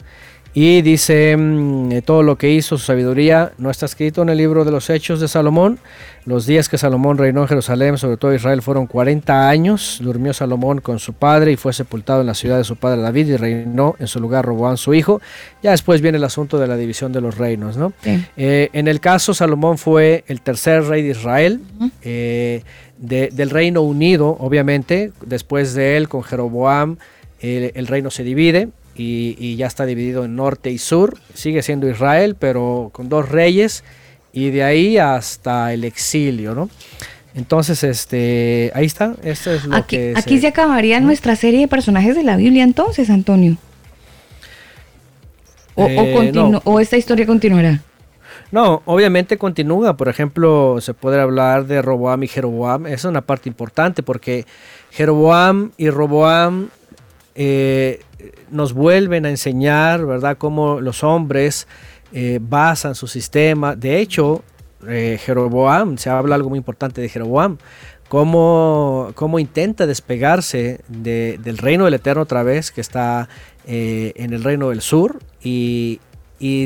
Y 0.56 0.82
dice, 0.82 1.36
mm, 1.36 1.90
eh, 1.90 2.02
todo 2.02 2.22
lo 2.22 2.38
que 2.38 2.52
hizo, 2.52 2.78
su 2.78 2.84
sabiduría, 2.84 3.50
no 3.58 3.70
está 3.70 3.86
escrito 3.86 4.22
en 4.22 4.28
el 4.28 4.38
libro 4.38 4.64
de 4.64 4.70
los 4.70 4.88
Hechos 4.88 5.18
de 5.18 5.26
Salomón. 5.26 5.80
Los 6.26 6.46
días 6.46 6.68
que 6.68 6.78
Salomón 6.78 7.18
reinó 7.18 7.42
en 7.42 7.48
Jerusalén, 7.48 7.98
sobre 7.98 8.18
todo 8.18 8.32
Israel, 8.32 8.62
fueron 8.62 8.86
40 8.86 9.48
años. 9.48 9.98
Durmió 10.00 10.32
Salomón 10.32 10.80
con 10.80 11.00
su 11.00 11.12
padre 11.12 11.50
y 11.50 11.56
fue 11.56 11.72
sepultado 11.72 12.20
en 12.20 12.28
la 12.28 12.34
ciudad 12.34 12.56
de 12.56 12.62
su 12.62 12.76
padre 12.76 13.02
David 13.02 13.30
y 13.30 13.36
reinó 13.36 13.96
en 13.98 14.06
su 14.06 14.20
lugar 14.20 14.44
Roboán 14.44 14.76
su 14.76 14.94
hijo. 14.94 15.20
Ya 15.60 15.72
después 15.72 16.00
viene 16.00 16.18
el 16.18 16.24
asunto 16.24 16.56
de 16.60 16.68
la 16.68 16.76
división 16.76 17.12
de 17.12 17.20
los 17.20 17.36
reinos. 17.36 17.76
¿no? 17.76 17.92
Eh, 18.04 18.70
en 18.72 18.86
el 18.86 19.00
caso, 19.00 19.34
Salomón 19.34 19.76
fue 19.76 20.22
el 20.28 20.40
tercer 20.40 20.84
rey 20.84 21.02
de 21.02 21.10
Israel. 21.10 21.60
Eh, 22.02 22.62
del 22.96 23.50
Reino 23.50 23.82
Unido, 23.82 24.36
obviamente, 24.38 25.10
después 25.26 25.74
de 25.74 25.96
él 25.96 26.08
con 26.08 26.22
Jeroboam, 26.22 26.96
el 27.40 27.86
reino 27.88 28.10
se 28.10 28.22
divide 28.22 28.68
y, 28.94 29.56
ya 29.56 29.66
está 29.66 29.86
dividido 29.86 30.24
en 30.24 30.36
norte 30.36 30.70
y 30.70 30.78
sur. 30.78 31.18
Sigue 31.34 31.62
siendo 31.62 31.88
Israel, 31.88 32.36
pero 32.38 32.90
con 32.92 33.08
dos 33.08 33.28
reyes 33.28 33.84
y 34.32 34.50
de 34.50 34.64
ahí 34.64 34.98
hasta 34.98 35.72
el 35.72 35.84
exilio, 35.84 36.54
¿no? 36.54 36.68
Entonces, 37.34 37.82
este, 37.82 38.70
ahí 38.74 38.86
está. 38.86 39.14
Esto 39.24 39.52
es 39.52 39.64
lo 39.64 39.74
aquí, 39.74 39.96
que 39.96 40.14
aquí 40.16 40.38
se, 40.38 40.46
acabaría 40.46 41.00
nuestra 41.00 41.34
serie 41.34 41.60
de 41.60 41.68
personajes 41.68 42.14
de 42.14 42.22
la 42.22 42.36
Biblia, 42.36 42.62
entonces, 42.62 43.10
Antonio. 43.10 43.56
O, 45.74 45.86
eh, 45.88 46.60
o 46.62 46.78
esta 46.78 46.96
historia 46.96 47.26
continuará. 47.26 47.82
No, 48.52 48.82
obviamente 48.84 49.36
continúa. 49.36 49.96
Por 49.96 50.08
ejemplo, 50.08 50.80
se 50.80 50.94
puede 50.94 51.20
hablar 51.20 51.66
de 51.66 51.82
Roboam 51.82 52.22
y 52.22 52.28
Jeroboam. 52.28 52.86
Esa 52.86 52.94
es 52.94 53.04
una 53.06 53.22
parte 53.22 53.48
importante 53.48 54.04
porque 54.04 54.46
Jeroboam 54.92 55.72
y 55.76 55.90
Roboam 55.90 56.68
eh, 57.34 58.00
nos 58.54 58.72
vuelven 58.72 59.26
a 59.26 59.30
enseñar, 59.30 60.06
¿verdad?, 60.06 60.38
cómo 60.38 60.80
los 60.80 61.02
hombres 61.02 61.66
eh, 62.12 62.38
basan 62.40 62.94
su 62.94 63.08
sistema. 63.08 63.74
De 63.74 63.98
hecho, 64.00 64.44
eh, 64.86 65.18
Jeroboam, 65.20 65.98
se 65.98 66.08
habla 66.08 66.36
algo 66.36 66.50
muy 66.50 66.58
importante 66.58 67.00
de 67.00 67.08
Jeroboam, 67.08 67.58
cómo, 68.08 69.10
cómo 69.16 69.40
intenta 69.40 69.86
despegarse 69.86 70.80
del 70.86 71.58
reino 71.58 71.86
del 71.86 71.94
Eterno 71.94 72.22
otra 72.22 72.44
vez, 72.44 72.70
que 72.70 72.80
está 72.80 73.28
eh, 73.66 74.12
en 74.14 74.32
el 74.32 74.44
reino 74.44 74.68
del 74.68 74.80
sur, 74.80 75.18
y, 75.42 76.00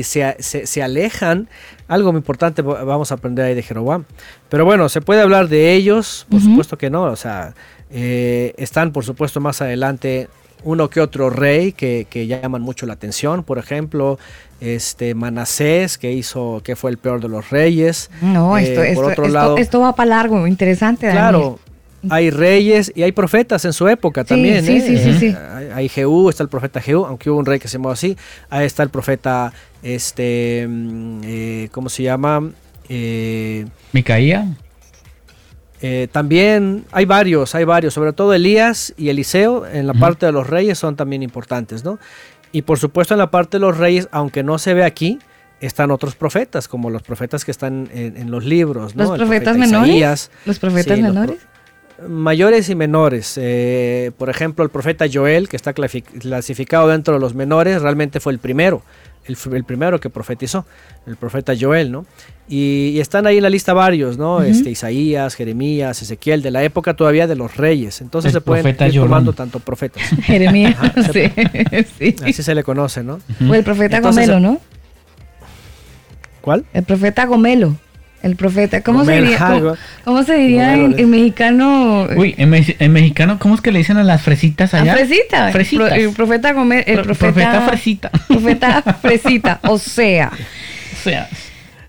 se, 0.03 0.83
alejan. 0.83 1.49
Algo 1.87 2.11
muy 2.11 2.19
importante 2.19 2.61
vamos 2.61 3.11
a 3.11 3.15
aprender 3.15 3.45
ahí 3.45 3.55
de 3.55 3.63
Jeroboam. 3.63 4.03
Pero 4.49 4.65
bueno, 4.65 4.89
¿se 4.89 5.01
puede 5.01 5.21
hablar 5.21 5.47
de 5.47 5.73
ellos? 5.73 6.27
Por 6.29 6.41
supuesto 6.41 6.77
que 6.77 6.91
no. 6.91 7.03
O 7.05 7.15
sea, 7.15 7.55
están 7.89 8.91
por 8.91 9.05
supuesto 9.05 9.39
más 9.39 9.61
adelante 9.61 10.27
uno 10.63 10.89
que 10.89 11.01
otro 11.01 11.29
rey 11.29 11.71
que, 11.71 12.27
llaman 12.27 12.61
mucho 12.61 12.85
la 12.85 12.93
atención. 12.93 13.43
Por 13.43 13.57
ejemplo, 13.57 14.19
este 14.59 15.15
Manasés, 15.15 15.97
que 15.97 16.11
hizo, 16.11 16.61
que 16.63 16.75
fue 16.75 16.91
el 16.91 16.97
peor 16.97 17.21
de 17.21 17.29
los 17.29 17.49
reyes. 17.49 18.09
No, 18.21 18.57
esto, 18.57 18.83
eh, 18.83 18.91
esto, 18.91 19.57
esto, 19.57 19.79
va 19.79 19.95
para 19.95 20.09
largo, 20.09 20.47
interesante. 20.47 21.09
Claro, 21.09 21.59
hay 22.09 22.29
reyes 22.29 22.91
y 22.95 23.03
hay 23.03 23.11
profetas 23.11 23.65
en 23.65 23.73
su 23.73 23.87
época 23.87 24.23
también. 24.23 24.63
sí, 24.65 24.77
¿eh? 24.77 24.81
sí, 24.81 24.97
sí, 24.97 25.19
sí. 25.19 25.35
Hay, 25.53 25.67
hay 25.73 25.89
Jehú, 25.89 26.29
está 26.29 26.43
el 26.43 26.49
profeta 26.49 26.81
Jehú, 26.81 27.05
aunque 27.05 27.29
hubo 27.29 27.39
un 27.39 27.45
rey 27.45 27.59
que 27.59 27.67
se 27.67 27.77
llamó 27.77 27.91
así. 27.91 28.17
Ahí 28.49 28.65
está 28.65 28.83
el 28.83 28.89
profeta, 28.89 29.53
este, 29.83 30.65
mm, 30.67 31.21
eh, 31.23 31.69
¿cómo 31.71 31.89
se 31.89 32.03
llama? 32.03 32.51
Eh, 32.87 33.65
Micaía. 33.91 34.47
Eh, 35.81 36.07
también 36.11 36.85
hay 36.91 37.05
varios, 37.05 37.55
hay 37.55 37.63
varios, 37.63 37.93
sobre 37.93 38.13
todo 38.13 38.33
Elías 38.33 38.93
y 38.97 39.09
Eliseo 39.09 39.65
en 39.65 39.87
la 39.87 39.93
parte 39.93 40.25
de 40.25 40.31
los 40.31 40.47
reyes 40.47 40.77
son 40.77 40.95
también 40.95 41.23
importantes, 41.23 41.83
¿no? 41.83 41.99
Y 42.51 42.63
por 42.63 42.79
supuesto 42.79 43.13
en 43.13 43.19
la 43.19 43.31
parte 43.31 43.57
de 43.57 43.61
los 43.61 43.77
reyes, 43.77 44.09
aunque 44.11 44.43
no 44.43 44.57
se 44.57 44.73
ve 44.73 44.83
aquí, 44.83 45.19
están 45.61 45.91
otros 45.91 46.15
profetas, 46.15 46.67
como 46.67 46.89
los 46.89 47.01
profetas 47.03 47.45
que 47.45 47.51
están 47.51 47.89
en, 47.93 48.17
en 48.17 48.31
los 48.31 48.43
libros, 48.45 48.95
¿no? 48.95 49.03
¿Los 49.03 49.11
El 49.13 49.17
profetas 49.19 49.53
profeta 49.55 49.67
menores? 49.67 49.89
Isaías, 49.89 50.31
¿Los 50.45 50.59
profetas 50.59 50.95
Sí, 50.97 51.01
los 51.03 51.13
menores? 51.13 51.37
mayores 52.07 52.69
y 52.69 52.75
menores. 52.75 53.33
eh, 53.37 54.11
por 54.17 54.29
ejemplo, 54.29 54.63
el 54.63 54.69
profeta 54.69 55.05
Joel, 55.11 55.49
que 55.49 55.57
está 55.57 55.73
clasificado 55.73 56.87
dentro 56.87 57.13
de 57.15 57.19
los 57.19 57.33
menores, 57.35 57.81
realmente 57.81 58.19
fue 58.19 58.31
el 58.33 58.39
primero, 58.39 58.83
el, 59.29 59.63
primero 59.63 59.99
que 59.99 60.09
profetizó, 60.09 60.65
el 61.07 61.15
profeta 61.15 61.53
Joel, 61.59 61.91
¿no? 61.91 62.05
Y, 62.47 62.89
y 62.95 62.99
están 62.99 63.27
ahí 63.27 63.37
en 63.37 63.43
la 63.43 63.49
lista 63.49 63.73
varios, 63.73 64.17
¿no? 64.17 64.41
Este, 64.41 64.69
Isaías, 64.71 65.35
Jeremías, 65.35 66.01
Ezequiel, 66.01 66.41
de 66.41 66.51
la 66.51 66.63
época 66.63 66.95
todavía 66.95 67.27
de 67.27 67.35
los 67.35 67.57
reyes. 67.57 68.01
Entonces 68.01 68.29
El 68.29 68.33
se 68.33 68.41
pueden 68.41 68.67
ir 68.67 68.75
llorón. 68.91 69.09
tomando 69.09 69.33
tanto 69.33 69.59
profetas. 69.59 70.03
Jeremías, 70.23 70.75
Ajá, 70.79 71.11
sí, 71.13 71.23
sí. 71.99 72.15
Así 72.23 72.43
se 72.43 72.55
le 72.55 72.63
conoce, 72.63 73.03
¿no? 73.03 73.19
O 73.47 73.53
el 73.53 73.63
profeta 73.63 73.97
Entonces, 73.97 74.27
Gomelo, 74.27 74.39
¿no? 74.53 74.59
¿Cuál? 76.41 76.65
El 76.73 76.83
profeta 76.83 77.25
Gomelo. 77.25 77.75
El 78.21 78.35
profeta, 78.35 78.81
¿cómo 78.81 79.05
se 79.05 79.13
diría, 79.21 79.37
cómo, 80.03 80.23
se 80.23 80.33
diría 80.35 80.73
en, 80.73 81.09
mexicano? 81.09 82.05
Uy, 82.17 82.35
en, 82.37 82.49
me- 82.49 82.75
en 82.79 82.91
mexicano, 82.91 83.39
¿cómo 83.39 83.55
es 83.55 83.61
que 83.61 83.71
le 83.71 83.79
dicen 83.79 83.95
a 83.97 84.03
las 84.03 84.21
fresitas 84.21 84.73
allá? 84.73 84.93
fresita. 84.93 85.51
Fresitas. 85.51 85.87
Pro- 85.87 85.95
el 85.97 86.09
profeta 86.11 86.51
Gomelo, 86.51 86.83
el 86.85 86.95
Pro- 86.95 87.03
profeta, 87.05 87.31
profeta 87.31 87.61
fresita. 87.69 88.11
Profeta 88.27 88.81
fresita, 89.01 89.59
o 89.63 89.77
sea. 89.77 90.31
O 90.33 91.01
sea, 91.01 91.29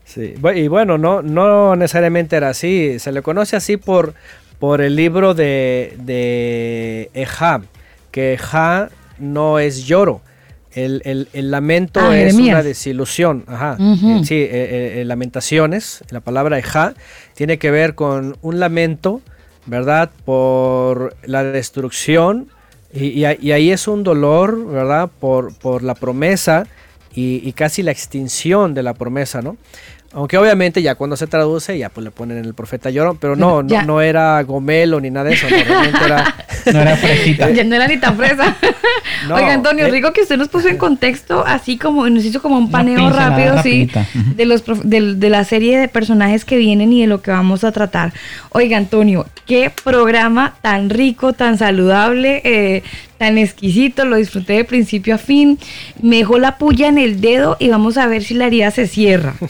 Sí, 0.05 0.35
y 0.57 0.67
bueno, 0.69 0.99
no, 0.99 1.23
no 1.23 1.77
necesariamente 1.77 2.35
era 2.37 2.49
así. 2.49 2.99
Se 2.99 3.13
le 3.13 3.23
conoce 3.23 3.55
así 3.57 3.77
por, 3.77 4.15
por 4.59 4.81
el 4.81 4.97
libro 4.97 5.35
de, 5.35 5.95
de 5.99 7.11
Ejá, 7.15 7.61
que 8.11 8.33
Ejá 8.35 8.89
no 9.21 9.59
es 9.61 9.85
lloro. 9.87 10.21
El, 10.73 11.03
el- 11.05 11.29
el 11.33 11.51
lamento 11.51 12.01
Ah, 12.01 12.17
es 12.17 12.33
Jeremías. 12.33 12.55
una 12.55 12.63
desilusión. 12.63 13.45
Ajá. 13.49 13.77
Ujú. 13.79 14.19
Eh, 14.21 14.25
sí, 14.25 14.35
eh, 14.37 15.01
eh, 15.01 15.05
lamentaciones. 15.05 16.03
La 16.11 16.21
palabra 16.21 16.59
Ejá 16.59 16.95
tiene 17.35 17.59
que 17.59 17.71
ver 17.71 17.95
con 17.95 18.37
un 18.43 18.61
lamento, 18.61 19.21
¿verdad? 19.67 20.11
Por 20.25 21.17
la 21.25 21.43
destrucción. 21.45 22.49
Y, 22.93 23.09
y 23.09 23.25
ahí- 23.25 23.39
y 23.41 23.53
ahí 23.53 23.71
es 23.71 23.87
un 23.89 24.03
dolor, 24.05 24.67
¿verdad? 24.67 25.11
Por, 25.21 25.55
por 25.55 25.83
la 25.83 25.95
promesa 25.95 26.67
y, 27.15 27.41
y 27.49 27.53
casi 27.53 27.83
la 27.83 27.91
extinción 27.93 28.75
de 28.75 28.83
la 28.83 28.95
promesa, 28.95 29.43
¿no? 29.43 29.57
Aunque 30.13 30.37
obviamente 30.39 30.83
ya 30.83 30.97
cuando 30.97 31.17
se 31.17 31.29
traduce 31.29 31.79
ya 31.79 31.89
pues 31.89 32.03
le 32.05 32.11
ponen 32.11 32.39
el 32.45 32.53
profeta 32.53 32.91
llorón, 32.91 33.17
pero 33.19 33.37
no, 33.37 33.63
no, 33.63 33.83
no 33.85 34.01
era 34.01 34.43
Gomelo 34.43 35.01
ni 35.01 35.09
nada 35.09 35.29
de 35.29 35.35
eso, 35.37 35.47
no, 35.49 35.57
realmente 35.57 36.05
era... 36.05 36.35
no 36.73 36.81
era 36.81 36.97
fresita. 36.97 37.51
Ya 37.51 37.63
no 37.63 37.77
era 37.77 37.87
ni 37.87 37.97
tan 37.99 38.17
fresa. 38.17 38.57
No, 39.29 39.35
Oiga, 39.35 39.53
Antonio, 39.53 39.87
eh. 39.87 39.91
rico 39.91 40.13
que 40.15 40.23
usted 40.23 40.39
nos 40.39 40.49
puso 40.49 40.69
en 40.69 40.79
contexto, 40.79 41.45
así 41.47 41.77
como 41.77 42.09
nos 42.09 42.25
hizo 42.25 42.41
como 42.41 42.57
un 42.57 42.71
paneo 42.71 43.11
rápido, 43.11 43.63
sí, 43.63 43.87
rapidita. 43.91 44.07
De, 44.35 44.47
los, 44.47 44.63
prof- 44.63 44.83
del- 44.83 45.21
de 45.21 45.29
la 45.29 45.45
serie 45.45 45.79
de 45.79 45.89
personajes 45.89 46.47
que 46.47 46.57
vienen 46.57 46.91
y 46.95 47.03
de 47.03 47.07
lo 47.07 47.21
que 47.21 47.31
vamos 47.31 47.63
a 47.63 47.71
tratar. 47.71 48.15
Oiga, 48.51 48.79
Antonio, 48.79 49.27
qué 49.47 49.71
programa 49.85 50.55
tan 50.63 50.89
rico, 50.89 51.35
tan 51.35 51.59
saludable, 51.59 52.41
eh, 52.45 52.83
tan 53.19 53.37
exquisito, 53.37 54.07
lo 54.07 54.17
disfruté 54.17 54.55
de 54.55 54.65
principio 54.65 55.17
a 55.17 55.19
fin. 55.19 55.59
Me 56.01 56.17
dejó 56.17 56.39
la 56.39 56.57
puya 56.57 56.89
en 56.89 56.97
el 56.97 57.21
dedo 57.21 57.59
y 57.61 57.69
vamos 57.69 57.99
a 57.99 58.07
ver 58.07 58.23
si 58.25 58.33
la 58.35 58.47
herida 58.47 58.71
se 58.71 58.87
cierra. 58.87 59.35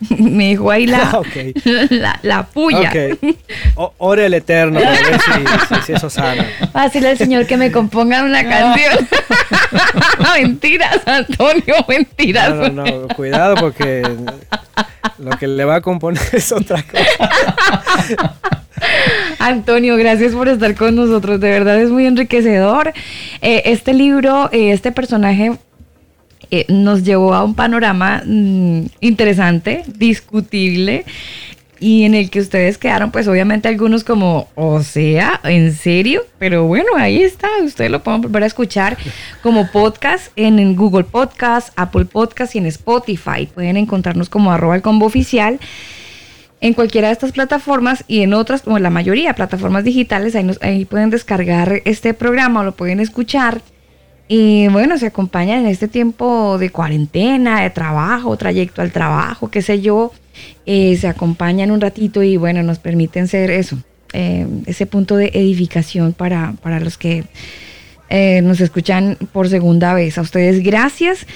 Me 0.18 0.50
dejó 0.50 0.70
ahí 0.70 0.86
la, 0.86 1.20
la, 1.90 2.18
la 2.22 2.42
puya. 2.46 2.90
Ok. 2.90 3.36
O- 3.74 3.94
ore 3.98 4.26
el 4.26 4.34
Eterno 4.34 4.80
para 4.80 4.90
ver 4.92 5.20
si, 5.20 5.74
si- 5.74 5.82
si 5.86 5.92
eso 5.92 6.10
sana. 6.10 6.44
Fácil 6.72 7.06
al 7.06 7.16
señor 7.18 7.46
que 7.46 7.56
me 7.56 7.70
componga 7.70 8.22
una 8.22 8.42
canción. 8.48 9.08
mentiras, 10.34 10.98
Antonio, 11.06 11.74
mentiras. 11.88 12.54
No, 12.54 12.68
no, 12.70 12.84
no, 12.84 13.08
cuidado 13.14 13.54
porque 13.56 14.02
lo 15.18 15.30
que 15.38 15.46
le 15.48 15.64
va 15.64 15.76
a 15.76 15.80
componer 15.80 16.22
es 16.32 16.50
otra 16.52 16.82
cosa. 16.82 18.34
Antonio, 19.38 19.96
gracias 19.96 20.32
por 20.32 20.48
estar 20.48 20.74
con 20.74 20.94
nosotros. 20.96 21.40
De 21.40 21.50
verdad 21.50 21.80
es 21.80 21.90
muy 21.90 22.06
enriquecedor. 22.06 22.92
Eh, 23.40 23.62
este 23.66 23.94
libro, 23.94 24.48
eh, 24.52 24.72
este 24.72 24.92
personaje 24.92 25.52
eh, 26.50 26.64
nos 26.68 27.04
llevó 27.04 27.34
a 27.34 27.44
un 27.44 27.54
panorama 27.54 28.22
mm, 28.24 28.82
interesante, 29.00 29.84
discutible. 29.86 31.04
Y 31.80 32.02
en 32.02 32.16
el 32.16 32.28
que 32.28 32.40
ustedes 32.40 32.76
quedaron, 32.76 33.12
pues 33.12 33.28
obviamente 33.28 33.68
algunos 33.68 34.02
como, 34.02 34.48
o 34.56 34.82
sea, 34.82 35.40
¿en 35.44 35.72
serio? 35.72 36.22
Pero 36.40 36.64
bueno, 36.64 36.88
ahí 36.96 37.22
está, 37.22 37.46
ustedes 37.64 37.88
lo 37.88 38.02
pueden 38.02 38.20
volver 38.20 38.42
a 38.42 38.46
escuchar 38.46 38.98
como 39.44 39.70
podcast 39.70 40.32
en, 40.34 40.74
Google 40.74 41.04
Podcast, 41.04 41.68
Apple 41.76 42.06
Podcast 42.06 42.56
y 42.56 42.58
en 42.58 42.66
Spotify. 42.66 43.46
Pueden 43.54 43.76
encontrarnos 43.76 44.28
como 44.28 44.50
arroba 44.50 44.74
el 44.74 44.82
combo 44.82 45.06
oficial 45.06 45.60
en 46.60 46.74
cualquiera 46.74 47.06
de 47.06 47.12
estas 47.12 47.30
plataformas 47.30 48.02
y 48.08 48.22
en 48.22 48.34
otras, 48.34 48.62
como 48.62 48.80
la 48.80 48.90
mayoría, 48.90 49.34
plataformas 49.34 49.84
digitales, 49.84 50.34
ahí, 50.34 50.42
nos- 50.42 50.60
ahí 50.60 50.84
pueden 50.84 51.10
descargar 51.10 51.82
este 51.84 52.12
programa 52.12 52.62
o 52.62 52.64
lo 52.64 52.72
pueden 52.72 52.98
escuchar. 52.98 53.60
Y 54.28 54.68
bueno, 54.68 54.98
se 54.98 55.06
acompañan 55.06 55.60
en 55.60 55.66
este 55.66 55.88
tiempo 55.88 56.58
de 56.58 56.68
cuarentena, 56.70 57.62
de 57.62 57.70
trabajo, 57.70 58.36
trayecto 58.36 58.82
al 58.82 58.92
trabajo, 58.92 59.50
qué 59.50 59.62
sé 59.62 59.80
yo. 59.80 60.12
eh, 60.66 60.96
se 60.96 61.08
acompañan 61.08 61.70
un 61.70 61.80
ratito 61.80 62.22
y 62.22 62.36
bueno, 62.36 62.62
nos 62.62 62.78
permiten 62.78 63.26
ser 63.26 63.50
eso, 63.50 63.78
eh, 64.12 64.46
ese 64.66 64.86
punto 64.86 65.16
de 65.16 65.30
edificación 65.34 66.12
para, 66.12 66.54
para 66.62 66.78
los 66.78 66.98
que 66.98 67.24
eh, 68.10 68.42
nos 68.42 68.60
escuchan 68.60 69.16
por 69.32 69.48
segunda 69.48 69.94
vez. 69.94 70.18
A 70.18 70.20
ustedes 70.20 70.62
gracias. 70.62 71.26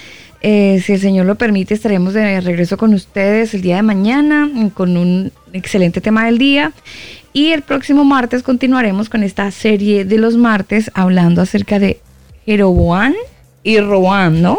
Si 0.42 0.48
el 0.92 0.98
Señor 1.00 1.26
lo 1.26 1.36
permite, 1.36 1.72
estaremos 1.72 2.14
de 2.14 2.40
regreso 2.40 2.76
con 2.76 2.94
ustedes 2.94 3.54
el 3.54 3.62
día 3.62 3.76
de 3.76 3.82
mañana 3.82 4.50
con 4.74 4.96
un 4.96 5.30
excelente 5.52 6.00
tema 6.00 6.26
del 6.26 6.38
día. 6.38 6.72
Y 7.32 7.52
el 7.52 7.62
próximo 7.62 8.04
martes 8.04 8.42
continuaremos 8.42 9.08
con 9.08 9.22
esta 9.22 9.48
serie 9.52 10.04
de 10.04 10.18
los 10.18 10.36
martes 10.36 10.90
hablando 10.94 11.42
acerca 11.42 11.78
de 11.78 12.00
Jeroboam 12.46 13.14
y 13.62 13.78
Roam, 13.78 14.40
¿no? 14.42 14.58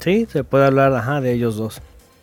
Sí, 0.00 0.26
se 0.32 0.42
puede 0.44 0.66
hablar 0.66 0.92
ajá, 0.94 1.20
de 1.20 1.32
ellos 1.32 1.56
dos. 1.56 1.80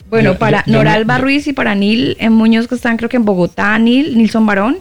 Bueno, 0.09 0.33
Yo- 0.33 0.39
para 0.39 0.63
yo- 0.65 0.73
Noralba 0.73 1.17
Ruiz 1.19 1.47
y 1.47 1.53
para 1.53 1.75
Nil 1.75 2.17
en 2.19 2.33
Muñoz, 2.33 2.67
que 2.67 2.75
están 2.75 2.97
creo 2.97 3.09
que 3.09 3.17
en 3.17 3.25
Bogotá, 3.25 3.77
Nil, 3.79 4.17
Nilson 4.17 4.45
Barón. 4.45 4.77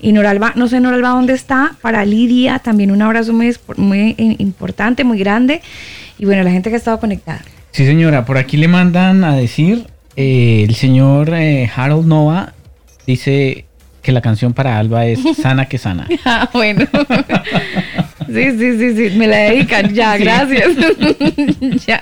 Y 0.00 0.12
Noralba, 0.12 0.52
no 0.54 0.68
sé 0.68 0.80
Noralba 0.80 1.10
dónde 1.10 1.32
está. 1.32 1.76
Para 1.80 2.04
Lidia, 2.04 2.58
también 2.58 2.90
un 2.90 3.00
abrazo 3.00 3.32
muy 3.32 3.48
eh, 4.18 4.36
importante, 4.38 5.02
muy 5.04 5.18
grande. 5.18 5.62
Y 6.18 6.26
bueno, 6.26 6.42
la 6.42 6.50
gente 6.50 6.68
que 6.68 6.74
ha 6.76 6.78
estado 6.78 7.00
conectada. 7.00 7.40
Sí, 7.70 7.86
señora, 7.86 8.26
por 8.26 8.36
aquí 8.36 8.58
le 8.58 8.68
mandan 8.68 9.24
a 9.24 9.34
decir, 9.34 9.86
eh, 10.16 10.64
el 10.68 10.74
señor 10.74 11.30
eh, 11.32 11.70
Harold 11.74 12.06
Nova 12.06 12.52
dice 13.06 13.64
que 14.02 14.12
la 14.12 14.20
canción 14.20 14.52
para 14.52 14.78
Alba 14.78 15.06
es 15.06 15.20
Sana 15.40 15.66
que 15.66 15.78
Sana. 15.78 16.06
Ah, 16.26 16.50
bueno. 16.52 16.84
sí, 18.26 18.50
sí, 18.58 18.78
sí, 18.78 18.96
sí. 19.10 19.16
Me 19.18 19.26
la 19.26 19.36
dedican. 19.36 19.92
Ya, 19.94 20.16
Sí. 20.16 20.22
gracias. 20.24 20.68
ya. 21.86 22.00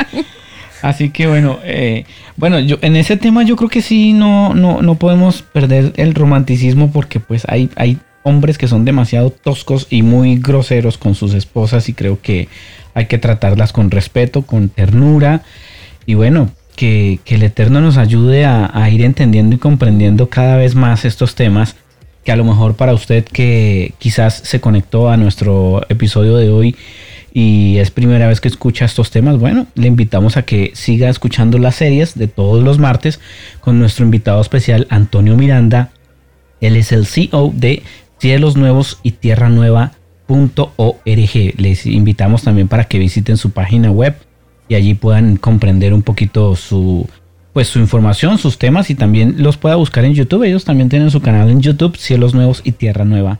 Así 0.82 1.10
que 1.10 1.26
bueno, 1.28 1.60
eh, 1.64 2.04
bueno, 2.36 2.58
yo 2.58 2.76
en 2.82 2.96
ese 2.96 3.16
tema 3.16 3.44
yo 3.44 3.54
creo 3.56 3.68
que 3.70 3.82
sí 3.82 4.12
no, 4.12 4.52
no, 4.54 4.82
no 4.82 4.96
podemos 4.96 5.42
perder 5.42 5.92
el 5.96 6.12
romanticismo 6.14 6.90
porque 6.90 7.20
pues 7.20 7.44
hay, 7.48 7.70
hay 7.76 7.98
hombres 8.24 8.58
que 8.58 8.66
son 8.66 8.84
demasiado 8.84 9.30
toscos 9.30 9.86
y 9.90 10.02
muy 10.02 10.38
groseros 10.38 10.98
con 10.98 11.14
sus 11.14 11.34
esposas 11.34 11.88
y 11.88 11.92
creo 11.94 12.20
que 12.20 12.48
hay 12.94 13.06
que 13.06 13.18
tratarlas 13.18 13.72
con 13.72 13.92
respeto, 13.92 14.42
con 14.42 14.68
ternura 14.70 15.42
y 16.04 16.14
bueno, 16.14 16.50
que, 16.74 17.20
que 17.24 17.36
el 17.36 17.44
Eterno 17.44 17.80
nos 17.80 17.96
ayude 17.96 18.44
a, 18.44 18.68
a 18.74 18.90
ir 18.90 19.02
entendiendo 19.02 19.54
y 19.54 19.58
comprendiendo 19.58 20.30
cada 20.30 20.56
vez 20.56 20.74
más 20.74 21.04
estos 21.04 21.36
temas 21.36 21.76
que 22.24 22.32
a 22.32 22.36
lo 22.36 22.44
mejor 22.44 22.74
para 22.74 22.94
usted 22.94 23.24
que 23.24 23.94
quizás 23.98 24.34
se 24.34 24.60
conectó 24.60 25.10
a 25.10 25.16
nuestro 25.16 25.82
episodio 25.88 26.36
de 26.36 26.50
hoy 26.50 26.76
y 27.34 27.78
es 27.78 27.90
primera 27.90 28.28
vez 28.28 28.40
que 28.40 28.48
escucha 28.48 28.84
estos 28.84 29.10
temas, 29.10 29.38
bueno, 29.38 29.66
le 29.74 29.86
invitamos 29.86 30.36
a 30.36 30.42
que 30.42 30.72
siga 30.74 31.08
escuchando 31.08 31.58
las 31.58 31.76
series 31.76 32.16
de 32.16 32.28
todos 32.28 32.62
los 32.62 32.78
martes 32.78 33.20
con 33.60 33.78
nuestro 33.78 34.04
invitado 34.04 34.40
especial 34.40 34.86
Antonio 34.90 35.36
Miranda. 35.36 35.90
Él 36.60 36.76
es 36.76 36.92
el 36.92 37.06
CEO 37.06 37.52
de 37.54 37.82
Cielos 38.18 38.56
Nuevos 38.56 38.98
y 39.02 39.12
Tierra 39.12 39.48
Nueva.org. 39.48 39.94
Les 41.56 41.86
invitamos 41.86 42.42
también 42.42 42.68
para 42.68 42.84
que 42.84 42.98
visiten 42.98 43.38
su 43.38 43.50
página 43.50 43.90
web 43.90 44.14
y 44.68 44.74
allí 44.74 44.94
puedan 44.94 45.36
comprender 45.36 45.94
un 45.94 46.02
poquito 46.02 46.54
su 46.54 47.08
pues 47.52 47.68
su 47.68 47.78
información, 47.78 48.38
sus 48.38 48.58
temas 48.58 48.90
y 48.90 48.94
también 48.94 49.36
los 49.38 49.56
pueda 49.56 49.76
buscar 49.76 50.04
en 50.04 50.14
YouTube. 50.14 50.44
Ellos 50.44 50.64
también 50.64 50.88
tienen 50.88 51.10
su 51.10 51.20
canal 51.20 51.50
en 51.50 51.60
YouTube, 51.60 51.96
Cielos 51.96 52.34
Nuevos 52.34 52.62
y 52.64 52.72
Tierra 52.72 53.04
Nueva 53.04 53.38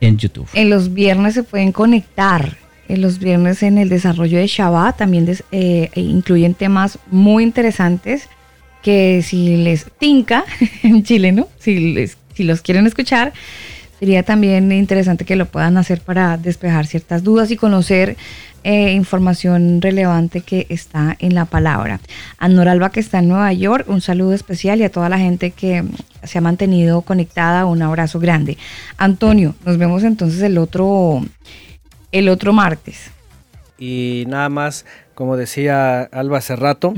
en 0.00 0.18
YouTube. 0.18 0.48
En 0.54 0.70
los 0.70 0.94
viernes 0.94 1.34
se 1.34 1.42
pueden 1.42 1.72
conectar. 1.72 2.56
En 2.88 3.02
los 3.02 3.18
viernes 3.20 3.62
en 3.62 3.78
el 3.78 3.88
desarrollo 3.88 4.38
de 4.38 4.48
Shabbat 4.48 4.96
también 4.96 5.28
eh, 5.52 5.90
e 5.92 6.00
incluyen 6.00 6.54
temas 6.54 6.98
muy 7.10 7.44
interesantes 7.44 8.28
que 8.82 9.22
si 9.22 9.56
les 9.58 9.86
tinca 9.98 10.44
en 10.82 11.02
chileno, 11.04 11.48
si, 11.58 11.92
les, 11.94 12.16
si 12.34 12.44
los 12.44 12.62
quieren 12.62 12.86
escuchar, 12.86 13.32
sería 14.00 14.22
también 14.22 14.72
interesante 14.72 15.26
que 15.26 15.36
lo 15.36 15.44
puedan 15.46 15.76
hacer 15.76 16.00
para 16.00 16.38
despejar 16.38 16.86
ciertas 16.86 17.22
dudas 17.22 17.50
y 17.50 17.56
conocer 17.56 18.16
eh, 18.64 18.92
información 18.92 19.82
relevante 19.82 20.40
que 20.40 20.66
está 20.70 21.16
en 21.18 21.34
la 21.34 21.44
palabra. 21.44 22.00
A 22.38 22.48
Noralba 22.48 22.90
que 22.90 23.00
está 23.00 23.18
en 23.18 23.28
Nueva 23.28 23.52
York, 23.52 23.84
un 23.88 24.00
saludo 24.00 24.32
especial 24.32 24.80
y 24.80 24.84
a 24.84 24.90
toda 24.90 25.10
la 25.10 25.18
gente 25.18 25.50
que 25.50 25.84
se 26.22 26.38
ha 26.38 26.40
mantenido 26.40 27.02
conectada, 27.02 27.66
un 27.66 27.82
abrazo 27.82 28.18
grande. 28.18 28.56
Antonio, 28.96 29.54
nos 29.66 29.76
vemos 29.76 30.02
entonces 30.02 30.40
el 30.42 30.56
otro, 30.56 31.20
el 32.10 32.30
otro 32.30 32.54
martes. 32.54 33.10
Y 33.78 34.24
nada 34.28 34.48
más, 34.48 34.86
como 35.14 35.36
decía 35.36 36.02
Alba 36.04 36.38
hace 36.38 36.56
rato, 36.56 36.94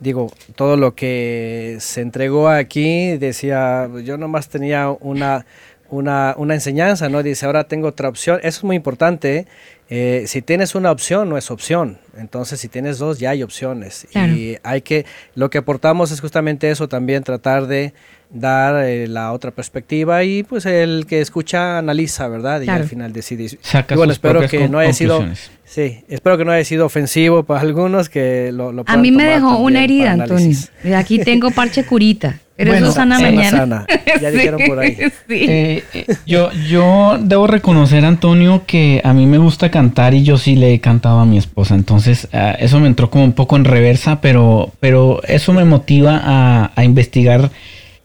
digo, 0.00 0.32
todo 0.56 0.76
lo 0.76 0.94
que 0.94 1.76
se 1.80 2.00
entregó 2.00 2.48
aquí, 2.48 3.16
decía, 3.16 3.88
yo 4.02 4.18
nomás 4.18 4.48
tenía 4.48 4.90
una, 4.90 5.46
una, 5.92 6.34
una 6.38 6.54
enseñanza, 6.54 7.08
¿no? 7.10 7.22
Dice, 7.22 7.44
ahora 7.44 7.64
tengo 7.64 7.88
otra 7.88 8.08
opción. 8.08 8.38
Eso 8.42 8.58
es 8.60 8.64
muy 8.64 8.76
importante. 8.76 9.46
¿eh? 9.90 10.24
si 10.26 10.40
tienes 10.40 10.74
una 10.74 10.90
opción, 10.90 11.28
no 11.28 11.36
es 11.36 11.50
opción. 11.50 11.98
Entonces, 12.16 12.58
si 12.60 12.68
tienes 12.68 12.98
dos, 12.98 13.18
ya 13.18 13.30
hay 13.30 13.42
opciones. 13.42 14.06
Y 14.14 14.56
hay 14.62 14.80
que, 14.80 15.04
lo 15.34 15.50
que 15.50 15.58
aportamos 15.58 16.10
es 16.10 16.20
justamente 16.20 16.70
eso, 16.70 16.88
también 16.88 17.22
tratar 17.22 17.66
de 17.66 17.92
dar 18.30 18.86
eh, 18.86 19.06
la 19.06 19.32
otra 19.32 19.50
perspectiva 19.50 20.24
y 20.24 20.42
pues 20.42 20.64
el 20.64 21.04
que 21.06 21.20
escucha 21.20 21.76
analiza, 21.76 22.26
¿verdad? 22.28 22.62
Y 22.62 22.68
al 22.70 22.84
final 22.84 23.12
decide. 23.12 23.50
Saca 23.60 23.94
bueno, 23.94 24.12
espero 24.12 24.48
que 24.48 24.68
no 24.70 24.78
haya 24.78 24.94
sido 24.94 25.22
Sí, 25.64 26.04
espero 26.08 26.36
que 26.36 26.44
no 26.44 26.52
haya 26.52 26.64
sido 26.64 26.84
ofensivo 26.84 27.44
para 27.44 27.60
algunos 27.60 28.08
que 28.08 28.50
lo, 28.52 28.72
lo 28.72 28.84
A 28.86 28.96
mí 28.96 29.10
me 29.10 29.24
dejó 29.24 29.58
una 29.58 29.84
herida, 29.84 30.12
Antonio. 30.12 30.56
Aquí 30.96 31.18
tengo 31.18 31.50
parche 31.50 31.84
curita. 31.84 32.40
Pero 32.56 32.74
eso 32.74 32.92
sana 32.92 33.18
mañana. 33.18 33.86
Ya 34.20 34.30
dijeron 34.30 34.60
por 34.66 34.78
ahí. 34.78 34.96
Eh, 35.28 35.82
eh, 35.94 36.06
yo, 36.26 36.50
yo 36.68 37.18
debo 37.20 37.46
reconocer, 37.46 38.04
Antonio, 38.04 38.64
que 38.66 39.00
a 39.04 39.12
mí 39.12 39.26
me 39.26 39.38
gusta 39.38 39.70
cantar 39.70 40.14
y 40.14 40.22
yo 40.22 40.36
sí 40.36 40.56
le 40.56 40.74
he 40.74 40.80
cantado 40.80 41.20
a 41.20 41.24
mi 41.26 41.38
esposa. 41.38 41.74
Entonces, 41.74 42.28
ah, 42.32 42.52
eso 42.58 42.78
me 42.78 42.88
entró 42.88 43.10
como 43.10 43.24
un 43.24 43.32
poco 43.32 43.56
en 43.56 43.64
reversa, 43.64 44.20
pero, 44.20 44.70
pero 44.80 45.22
eso 45.24 45.52
me 45.52 45.64
motiva 45.64 46.20
a, 46.22 46.72
a 46.74 46.84
investigar 46.84 47.50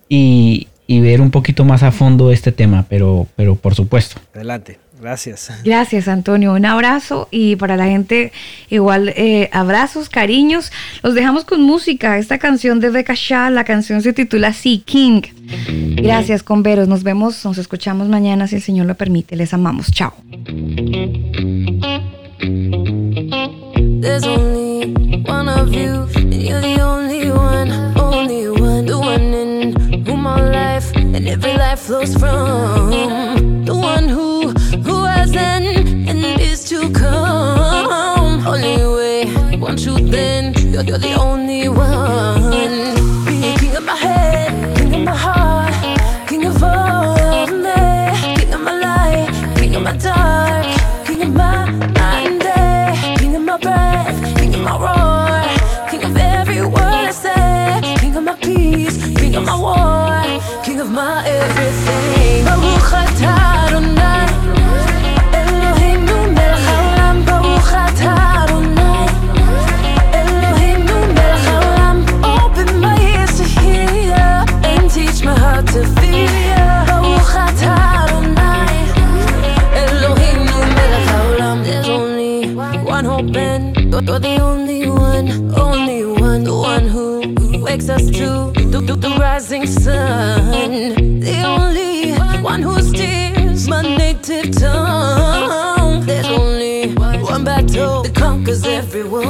y, 0.10 0.68
y 0.88 1.02
ver 1.02 1.22
un 1.22 1.32
poquito 1.32 1.66
más 1.66 1.84
a 1.84 1.92
fondo 1.92 2.32
este 2.32 2.52
tema, 2.52 2.86
pero, 2.90 3.28
pero 3.36 3.56
por 3.56 3.76
supuesto. 3.76 4.20
Adelante. 4.34 4.80
Gracias. 5.00 5.52
Gracias, 5.64 6.08
Antonio. 6.08 6.54
Un 6.54 6.66
abrazo 6.66 7.28
y 7.32 7.56
para 7.56 7.78
la 7.78 7.86
gente 7.86 8.32
igual 8.70 9.10
eh, 9.16 9.50
abrazos, 9.52 10.10
cariños. 10.10 10.72
Los 11.04 11.14
dejamos 11.14 11.44
con 11.44 11.62
música. 11.62 12.18
Esta 12.18 12.38
canción 12.40 12.80
de 12.80 12.90
Becca 12.90 13.14
Shaw, 13.16 13.52
la 13.52 13.64
canción 13.64 14.02
se 14.02 14.14
titula 14.14 14.54
Sea 14.54 14.80
King. 14.84 15.22
Gracias, 15.96 16.44
converos. 16.44 16.88
Nos 16.88 17.04
vemos, 17.04 17.44
nos 17.46 17.58
escuchamos 17.58 18.08
mañana 18.08 18.48
si 18.48 18.56
el 18.56 18.62
Señor 18.62 18.86
lo 18.88 18.96
permite. 18.96 19.36
Les 19.36 19.54
amamos. 19.54 19.92
Chao. 19.92 20.14
and 33.98 34.37
you're, 40.78 40.86
you're 40.86 40.98
the 41.00 41.14
only 41.14 41.68
one. 41.70 42.37
Rising 89.60 89.84
sun. 89.84 91.20
The 91.20 91.42
only 91.44 92.14
one 92.42 92.62
who 92.62 92.80
steers 92.82 93.68
my 93.68 93.82
native 93.82 94.52
tongue. 94.52 96.06
There's 96.06 96.28
only 96.28 96.94
one 96.96 97.44
battle 97.44 98.04
that 98.04 98.16
conquers 98.16 98.66
everyone. 98.66 99.26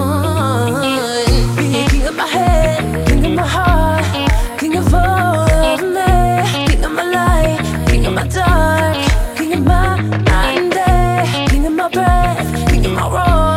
King 1.90 2.08
of 2.08 2.16
my 2.16 2.28
head, 2.28 3.08
king 3.08 3.26
of 3.26 3.32
my 3.34 3.46
heart, 3.46 4.60
king 4.60 4.78
of 4.78 4.94
all 4.94 5.02
of 5.02 5.82
me, 5.82 6.68
king 6.68 6.84
of 6.84 6.92
my 6.92 7.04
light, 7.04 7.88
king 7.88 8.06
of 8.06 8.14
my 8.14 8.28
dark, 8.28 8.98
king 9.38 9.54
of 9.54 9.64
my 9.66 10.70
day, 10.70 11.48
king 11.50 11.66
of 11.66 11.74
my 11.74 11.90
breath, 11.90 12.70
king 12.70 12.86
of 12.86 12.92
my 12.94 13.10
roar 13.10 13.48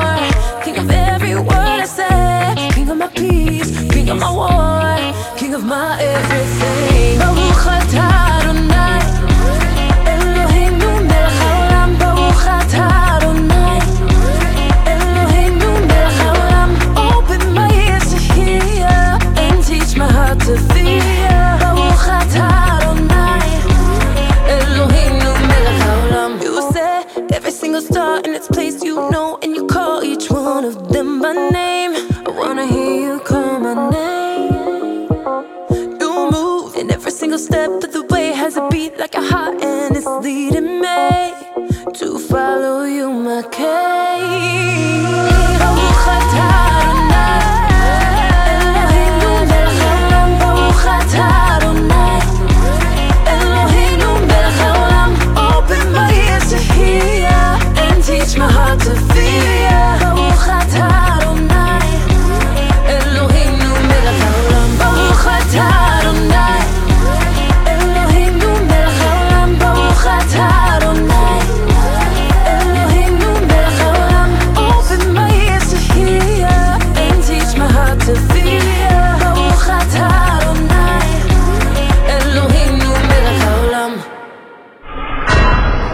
my 3.01 3.07
peace, 3.15 3.71
king 3.93 4.11
of 4.11 4.19
my 4.19 4.31
war, 4.31 5.39
king 5.39 5.55
of 5.55 5.65
my 5.65 5.99
everything. 6.03 6.60
Single 37.31 37.39
step 37.39 37.85
of 37.85 37.93
the 37.93 38.03
way. 38.13 38.33
Has 38.33 38.57
a 38.57 38.69
beat 38.69 38.99
like 38.99 39.15
a 39.15 39.23
heart, 39.23 39.63
and 39.63 39.97
it's 39.97 40.07
leading 40.07 40.81
me 40.81 41.33
to 41.95 42.19
follow 42.19 42.85
you, 42.85 43.13
my 43.13 43.43
teach 58.03 58.37
my 58.37 58.51
heart 58.51 58.81
to 58.81 59.10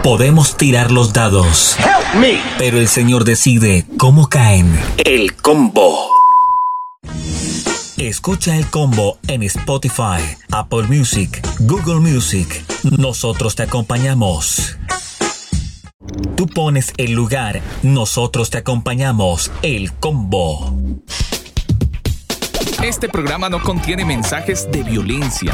Podemos 0.07 0.55
tirar 0.55 0.89
los 0.89 1.11
dados, 1.11 1.75
pero 2.57 2.79
el 2.79 2.87
Señor 2.87 3.25
decide 3.25 3.85
cómo 3.97 4.29
caen. 4.29 4.79
El 5.03 5.35
combo. 5.35 6.09
Escucha 7.97 8.55
el 8.55 8.69
combo 8.69 9.17
en 9.27 9.43
Spotify, 9.43 10.21
Apple 10.49 10.83
Music, 10.83 11.45
Google 11.59 11.99
Music. 11.99 12.63
Nosotros 12.83 13.55
te 13.55 13.63
acompañamos. 13.63 14.77
Tú 16.37 16.47
pones 16.47 16.93
el 16.95 17.11
lugar, 17.11 17.61
nosotros 17.83 18.49
te 18.49 18.59
acompañamos. 18.59 19.51
El 19.61 19.91
combo. 19.91 20.73
Este 22.81 23.09
programa 23.09 23.49
no 23.49 23.61
contiene 23.61 24.05
mensajes 24.05 24.71
de 24.71 24.83
violencia. 24.83 25.53